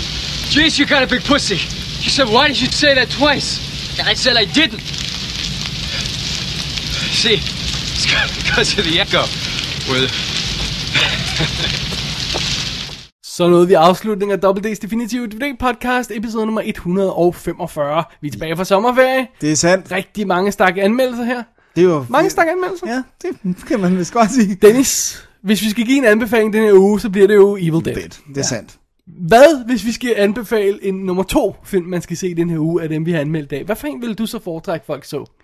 Jeez, 0.53 0.79
you 0.79 0.85
got 0.87 1.01
a 1.03 1.05
big 1.15 1.23
pussy. 1.25 1.57
She 2.03 2.09
said, 2.09 2.27
Why 2.29 2.47
did 2.47 2.61
you 2.61 2.67
say 2.71 2.95
that 2.95 3.09
twice? 3.19 3.49
And 3.99 4.07
I 4.07 4.15
said 4.15 4.37
I 4.37 4.45
didn't. 4.45 4.81
See, 7.21 7.35
it's 7.35 8.05
because 8.41 8.77
of 8.79 8.85
the 8.85 8.99
echo. 9.01 9.23
The... 9.89 10.07
Så 13.23 13.49
nåede 13.49 13.67
vi 13.67 13.73
afslutningen 13.73 14.39
af 14.43 14.47
WD's 14.47 14.79
Definitive 14.81 15.27
DVD 15.27 15.57
podcast, 15.59 16.11
episode 16.11 16.45
nummer 16.45 16.61
145. 16.65 18.03
Vi 18.21 18.27
er 18.27 18.31
tilbage 18.31 18.55
fra 18.55 18.65
sommerferie. 18.65 19.27
Det 19.41 19.51
er 19.51 19.55
sandt. 19.55 19.91
Rigtig 19.91 20.27
mange 20.27 20.51
stak 20.51 20.77
anmeldelser 20.77 21.23
her. 21.23 21.43
Det 21.75 21.81
er 21.81 21.85
jo... 21.85 22.05
Mange 22.09 22.29
stak 22.29 22.47
anmeldelser. 22.51 22.87
Ja, 22.87 23.03
det 23.21 23.65
kan 23.67 23.79
man 23.79 23.97
vist 23.97 24.13
godt 24.13 24.31
sige. 24.31 24.55
Dennis, 24.55 25.23
hvis 25.41 25.61
vi 25.61 25.69
skal 25.69 25.85
give 25.85 25.97
en 25.97 26.05
anbefaling 26.05 26.53
den 26.53 26.63
her 26.63 26.73
uge, 26.73 26.99
så 26.99 27.09
bliver 27.09 27.27
det 27.27 27.35
jo 27.35 27.55
Evil 27.55 27.85
Dead. 27.85 27.95
Dead. 27.95 28.09
Det 28.27 28.37
er 28.37 28.43
sandt. 28.43 28.77
Hvad, 29.07 29.65
hvis 29.65 29.85
vi 29.85 29.91
skal 29.91 30.13
anbefale 30.17 30.85
en 30.85 30.95
nummer 30.95 31.23
to 31.23 31.55
film, 31.63 31.85
man 31.85 32.01
skal 32.01 32.17
se 32.17 32.35
den 32.35 32.49
her 32.49 32.59
uge, 32.59 32.83
af 32.83 32.89
dem 32.89 33.05
vi 33.05 33.11
har 33.11 33.19
anmeldt 33.19 33.53
af? 33.53 33.63
Hvad 33.63 33.75
for 33.75 33.87
en 33.87 34.01
vil 34.01 34.13
du 34.13 34.25
så 34.25 34.39
foretrække, 34.43 34.85
folk 34.85 35.05
så? 35.05 35.38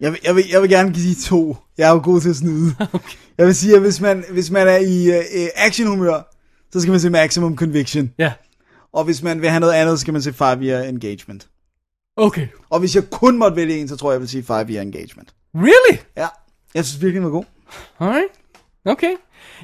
Jeg 0.00 0.12
vil, 0.12 0.20
jeg, 0.24 0.34
vil, 0.36 0.44
jeg 0.52 0.62
vil 0.62 0.70
gerne 0.70 0.92
give 0.92 1.08
de 1.10 1.14
to. 1.22 1.56
Jeg 1.78 1.88
er 1.88 1.92
jo 1.94 2.00
god 2.04 2.20
til 2.20 2.28
at 2.30 2.36
snyde. 2.36 2.74
okay. 2.92 3.14
Jeg 3.38 3.46
vil 3.46 3.54
sige, 3.54 3.74
at 3.74 3.80
hvis 3.80 4.00
man, 4.00 4.24
hvis 4.30 4.50
man 4.50 4.68
er 4.68 4.76
i 4.76 5.08
uh, 5.18 5.24
actionhumør, 5.56 6.34
så 6.72 6.80
skal 6.80 6.90
man 6.90 7.00
se 7.00 7.10
Maximum 7.10 7.56
Conviction. 7.56 8.12
Ja. 8.18 8.32
Og 8.92 9.04
hvis 9.04 9.22
man 9.22 9.40
vil 9.40 9.50
have 9.50 9.60
noget 9.60 9.72
andet, 9.74 9.98
så 9.98 10.00
skal 10.00 10.12
man 10.12 10.22
se 10.22 10.32
Five 10.32 10.58
Year 10.62 10.82
Engagement. 10.82 11.48
Okay. 12.16 12.46
Og 12.70 12.78
hvis 12.80 12.94
jeg 12.94 13.10
kun 13.10 13.38
måtte 13.38 13.56
vælge 13.56 13.78
en, 13.78 13.88
så 13.88 13.96
tror 13.96 14.10
jeg, 14.10 14.14
jeg 14.14 14.20
vil 14.20 14.28
sige 14.28 14.42
Five 14.42 14.66
Year 14.70 14.82
Engagement. 14.82 15.34
Really? 15.54 15.98
Ja. 16.16 16.26
Jeg 16.74 16.84
synes 16.84 17.02
virkelig, 17.02 17.16
den 17.16 17.24
var 17.24 17.30
god. 17.30 17.44
Alright. 18.00 18.28
Okay. 18.84 19.12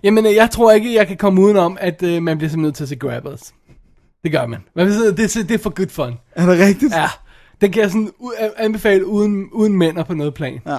Jamen, 0.05 0.27
øh, 0.27 0.35
jeg 0.35 0.51
tror 0.51 0.73
ikke, 0.73 0.95
jeg 0.95 1.07
kan 1.09 1.17
komme 1.17 1.41
udenom, 1.43 1.79
at 1.81 2.03
øh, 2.03 2.23
man 2.23 2.39
bliver 2.39 2.51
simpelthen 2.51 2.63
nødt 2.63 2.75
til 2.75 2.83
at 2.83 2.89
se 2.89 2.97
Grabbers. 2.97 3.55
Det 4.25 4.33
gør 4.33 4.47
man. 4.47 4.61
Man 4.77 4.87
det, 4.87 5.37
er- 5.37 5.43
det 5.43 5.51
er 5.51 5.59
for 5.59 5.71
good 5.71 5.89
fun. 5.89 6.15
Er 6.33 6.47
det 6.47 6.59
rigtigt? 6.59 6.93
Ja. 6.95 7.09
Den 7.65 7.73
kan 7.73 7.83
jeg 7.83 7.91
sådan 7.91 8.11
anbefale 8.57 9.07
uden, 9.07 9.49
uden 9.53 9.77
mænd 9.77 10.05
på 10.05 10.15
noget 10.15 10.35
plan. 10.35 10.61
Ja. 10.67 10.79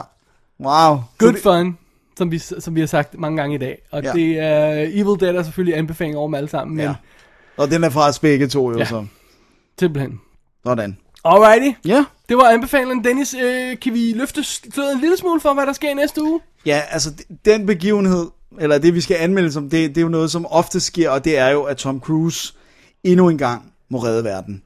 Wow. 0.59 0.97
Good 1.17 1.33
det, 1.33 1.41
fun, 1.41 1.77
som 2.17 2.31
vi, 2.31 2.37
som 2.39 2.75
vi 2.75 2.79
har 2.79 2.87
sagt 2.87 3.19
mange 3.19 3.37
gange 3.37 3.55
i 3.55 3.57
dag. 3.57 3.81
Og 3.91 4.03
Ja. 4.03 4.11
det 4.11 4.39
er 4.39 4.69
Evil 4.81 5.19
Dead 5.19 5.35
er 5.35 5.43
selvfølgelig 5.43 5.77
anbefaling 5.77 6.17
over 6.17 6.27
dem 6.27 6.33
alle 6.35 6.49
sammen, 6.49 6.77
men 6.77 6.85
Ja. 6.85 6.93
Og 7.57 7.71
den 7.71 7.83
er 7.83 7.89
fra 7.89 8.07
os 8.09 8.19
begge 8.19 8.47
to, 8.47 8.71
jo 8.71 8.77
Ja. 8.77 8.85
så. 8.85 9.05
simpelthen. 9.79 10.19
Sådan. 10.65 10.97
Alrighty. 11.25 11.79
Ja. 11.87 12.05
Det 12.29 12.37
var 12.37 12.43
anbefalingen. 12.49 13.03
Dennis, 13.03 13.33
øh, 13.43 13.79
kan 13.79 13.93
vi 13.93 14.13
løfte 14.15 14.43
sløret 14.43 14.93
en 14.93 14.99
lille 15.01 15.17
smule 15.17 15.39
for, 15.41 15.53
hvad 15.53 15.65
der 15.65 15.73
sker 15.73 15.95
næste 15.95 16.21
uge? 16.23 16.39
Ja, 16.65 16.81
altså 16.89 17.09
den 17.45 17.65
begivenhed, 17.65 18.27
eller 18.59 18.77
det 18.77 18.93
vi 18.95 19.01
skal 19.01 19.17
anmelde 19.19 19.51
som, 19.51 19.69
det, 19.69 19.89
det 19.89 19.97
er 19.97 20.01
jo 20.01 20.09
noget, 20.09 20.31
som 20.31 20.45
ofte 20.45 20.79
sker, 20.79 21.09
og 21.09 21.25
det 21.25 21.37
er 21.37 21.49
jo, 21.49 21.63
at 21.63 21.77
Tom 21.77 21.99
Cruise 21.99 22.53
endnu 23.03 23.29
en 23.29 23.37
gang 23.37 23.73
må 23.89 23.97
redde 23.97 24.23
verden. 24.23 24.61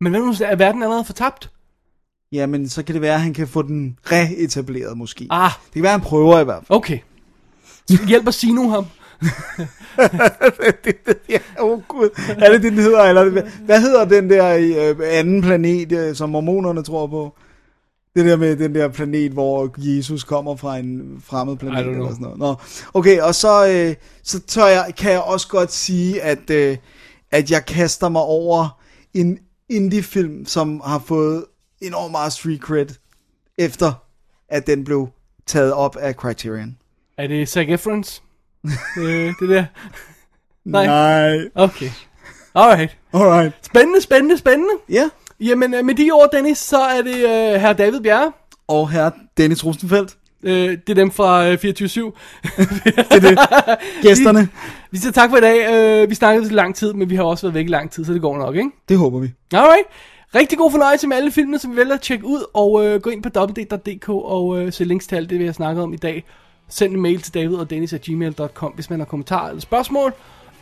Men 0.00 0.12
hvad 0.12 0.20
nu, 0.20 0.34
er 0.44 0.56
verden 0.56 0.82
allerede 0.82 1.04
fortabt? 1.04 1.50
Jamen, 2.32 2.68
så 2.68 2.82
kan 2.82 2.94
det 2.94 3.02
være, 3.02 3.14
at 3.14 3.20
han 3.20 3.34
kan 3.34 3.48
få 3.48 3.62
den 3.62 3.98
reetableret 4.12 4.98
måske. 4.98 5.26
Ah, 5.30 5.50
Det 5.66 5.72
kan 5.72 5.82
være, 5.82 5.94
at 5.94 6.00
han 6.00 6.08
prøver 6.08 6.40
i 6.40 6.44
hvert 6.44 6.66
fald. 6.66 6.76
okay. 6.76 6.98
Hjælp 8.08 8.28
at 8.28 8.34
sige 8.34 8.54
nu 8.54 8.70
ham. 8.70 8.86
ja, 11.28 11.38
oh 11.58 11.80
gud. 11.88 12.08
Er 12.28 12.52
det 12.52 12.62
det, 12.62 12.72
den 12.72 12.80
hedder? 12.80 13.02
Eller, 13.02 13.30
hvad, 13.30 13.42
hvad 13.42 13.80
hedder 13.80 14.04
den 14.04 14.30
der 14.30 14.56
øh, 14.90 14.96
anden 15.18 15.42
planet, 15.42 15.92
øh, 15.92 16.14
som 16.14 16.28
mormonerne 16.30 16.82
tror 16.82 17.06
på? 17.06 17.34
Det 18.16 18.26
der 18.26 18.36
med 18.36 18.56
den 18.56 18.74
der 18.74 18.88
planet, 18.88 19.32
hvor 19.32 19.74
Jesus 19.78 20.24
kommer 20.24 20.56
fra 20.56 20.76
en 20.76 21.22
fremmed 21.24 21.56
planet 21.56 21.86
eller 21.86 22.08
sådan 22.08 22.20
noget. 22.20 22.38
Nå, 22.38 22.54
okay, 22.94 23.20
og 23.20 23.34
så, 23.34 23.68
øh, 23.68 23.94
så 24.22 24.40
tør 24.40 24.66
jeg, 24.66 24.92
kan 24.96 25.12
jeg 25.12 25.20
også 25.20 25.48
godt 25.48 25.72
sige, 25.72 26.22
at, 26.22 26.50
øh, 26.50 26.76
at 27.30 27.50
jeg 27.50 27.66
kaster 27.66 28.08
mig 28.08 28.22
over 28.22 28.80
en 29.14 29.38
indie-film, 29.68 30.46
som 30.46 30.80
har 30.84 30.98
fået 30.98 31.44
enormt 31.80 32.10
meget 32.10 32.32
street 32.32 32.60
cred, 32.60 32.86
efter 33.58 33.92
at 34.48 34.66
den 34.66 34.84
blev 34.84 35.08
taget 35.46 35.72
op 35.72 35.96
af 35.96 36.14
Criterion. 36.14 36.76
Er 37.16 37.26
det 37.26 37.48
Zac 37.48 37.66
Efrons? 37.68 38.22
øh, 38.98 39.34
det 39.40 39.48
der? 39.48 39.64
Nej. 40.64 40.86
Nej. 40.86 41.48
Okay. 41.54 41.90
Alright. 42.54 42.96
Alright. 43.12 43.54
Spændende, 43.62 44.00
spændende, 44.00 44.38
spændende. 44.38 44.74
Ja. 44.88 45.10
Jamen, 45.40 45.74
øh, 45.74 45.84
med 45.84 45.94
de 45.94 46.10
ord, 46.10 46.28
Dennis, 46.32 46.58
så 46.58 46.78
er 46.78 47.02
det 47.02 47.14
øh, 47.16 47.60
herr 47.60 47.72
David 47.72 48.00
Bjerre. 48.00 48.32
Og 48.68 48.90
her 48.90 49.10
Dennis 49.36 49.64
Rosenfeldt. 49.64 50.17
Øh, 50.42 50.70
det 50.70 50.88
er 50.90 50.94
dem 50.94 51.10
fra 51.10 51.48
øh, 51.48 51.54
24-7. 51.54 51.60
Det 51.64 51.74
er 53.10 53.20
det. 53.20 53.38
Gæsterne. 54.02 54.40
Vi, 54.40 54.48
vi 54.90 54.98
siger 54.98 55.12
tak 55.12 55.30
for 55.30 55.36
i 55.36 55.40
dag. 55.40 55.74
Øh, 55.74 56.10
vi 56.10 56.14
snakkede 56.14 56.44
lidt 56.44 56.54
lang 56.54 56.74
tid, 56.74 56.92
men 56.92 57.10
vi 57.10 57.16
har 57.16 57.22
også 57.22 57.46
været 57.46 57.54
væk 57.54 57.64
i 57.64 57.68
lang 57.68 57.90
tid, 57.90 58.04
så 58.04 58.12
det 58.12 58.20
går 58.20 58.38
nok, 58.38 58.56
ikke? 58.56 58.70
Det 58.88 58.98
håber 58.98 59.18
vi. 59.18 59.32
Alright. 59.52 59.86
Rigtig 60.34 60.58
god 60.58 60.70
fornøjelse 60.70 61.06
med 61.06 61.16
alle 61.16 61.30
filmene, 61.30 61.58
som 61.58 61.70
vi 61.70 61.76
vælger 61.76 61.94
at 61.94 62.00
tjekke 62.00 62.26
ud, 62.26 62.44
og 62.54 62.86
øh, 62.86 63.00
gå 63.00 63.10
ind 63.10 63.22
på 63.22 63.28
www.dk 63.36 64.08
og 64.08 64.62
øh, 64.62 64.72
se 64.72 64.84
links 64.84 65.06
til 65.06 65.16
alt 65.16 65.30
det, 65.30 65.38
vi 65.38 65.44
har 65.44 65.52
snakket 65.52 65.82
om 65.82 65.92
i 65.92 65.96
dag. 65.96 66.24
Send 66.68 66.92
en 66.94 67.00
mail 67.00 67.20
til 67.20 67.34
david 67.34 67.56
og 67.56 67.70
dennis 67.70 67.92
at 67.92 68.00
gmail.com, 68.00 68.72
hvis 68.72 68.90
man 68.90 68.98
har 68.98 69.06
kommentarer 69.06 69.48
eller 69.48 69.60
spørgsmål, 69.60 70.12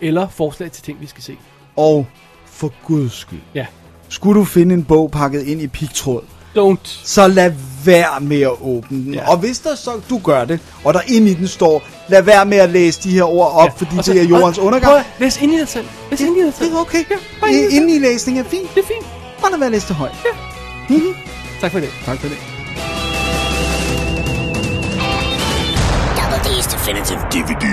eller 0.01 0.29
forslag 0.29 0.71
til 0.71 0.83
ting, 0.83 1.01
vi 1.01 1.07
skal 1.07 1.23
se. 1.23 1.37
Og 1.77 2.07
for 2.45 2.73
guds 2.85 3.13
skyld. 3.13 3.41
Ja. 3.55 3.67
Skulle 4.09 4.41
du 4.41 4.45
finde 4.45 4.75
en 4.75 4.85
bog 4.85 5.11
pakket 5.11 5.43
ind 5.43 5.61
i 5.61 5.67
pigtråd, 5.67 6.23
Don't. 6.57 7.01
så 7.05 7.27
lad 7.29 7.53
være 7.85 8.21
med 8.21 8.41
at 8.41 8.51
åbne 8.61 8.99
den. 9.05 9.15
Ja. 9.15 9.31
Og 9.31 9.37
hvis 9.37 9.59
der 9.59 9.75
så 9.75 9.91
du 10.11 10.19
gør 10.25 10.45
det, 10.45 10.61
og 10.85 10.95
der 10.95 11.01
inde 11.07 11.31
i 11.31 11.35
den 11.35 11.49
står, 11.49 11.83
lad 12.09 12.23
være 12.23 12.47
med 12.47 12.59
at 12.59 12.71
læse 12.71 13.03
de 13.03 13.11
her 13.11 13.25
ord 13.25 13.53
op, 13.55 13.65
ja. 13.65 13.71
fordi 13.77 14.03
så- 14.03 14.13
det 14.13 14.21
er 14.21 14.25
jordens 14.25 14.59
og- 14.59 14.65
undergang. 14.65 14.93
Prøv 14.93 15.03
læs 15.19 15.43
ind 15.43 15.53
i 15.55 15.59
dig 15.61 15.69
selv. 15.69 15.87
Læs 16.11 16.21
ind 16.21 16.37
i 16.39 16.43
dig 16.45 16.53
selv. 16.55 16.69
Det 16.71 16.77
er 16.77 16.81
okay. 16.81 16.99
Ja, 17.11 17.17
bare 17.41 17.53
ind 17.53 17.91
i 17.91 17.97
I, 17.97 17.99
læsning 17.99 18.39
er 18.39 18.45
fint. 18.45 18.75
Det 18.75 18.83
er 18.83 18.87
fint. 18.87 19.07
Bare 19.41 19.51
lad 19.51 19.59
være 19.59 19.67
at 19.67 19.73
læse 19.73 19.89
det 19.89 19.97
højt. 19.97 20.13
Tak 21.61 21.73
for 21.73 21.81
det. 21.81 21.89
Tak 22.07 22.19
for 22.21 22.29
det. 22.29 22.37
Double 26.19 26.39
D's 26.47 26.67
Definitive 26.75 27.19
DVD 27.33 27.65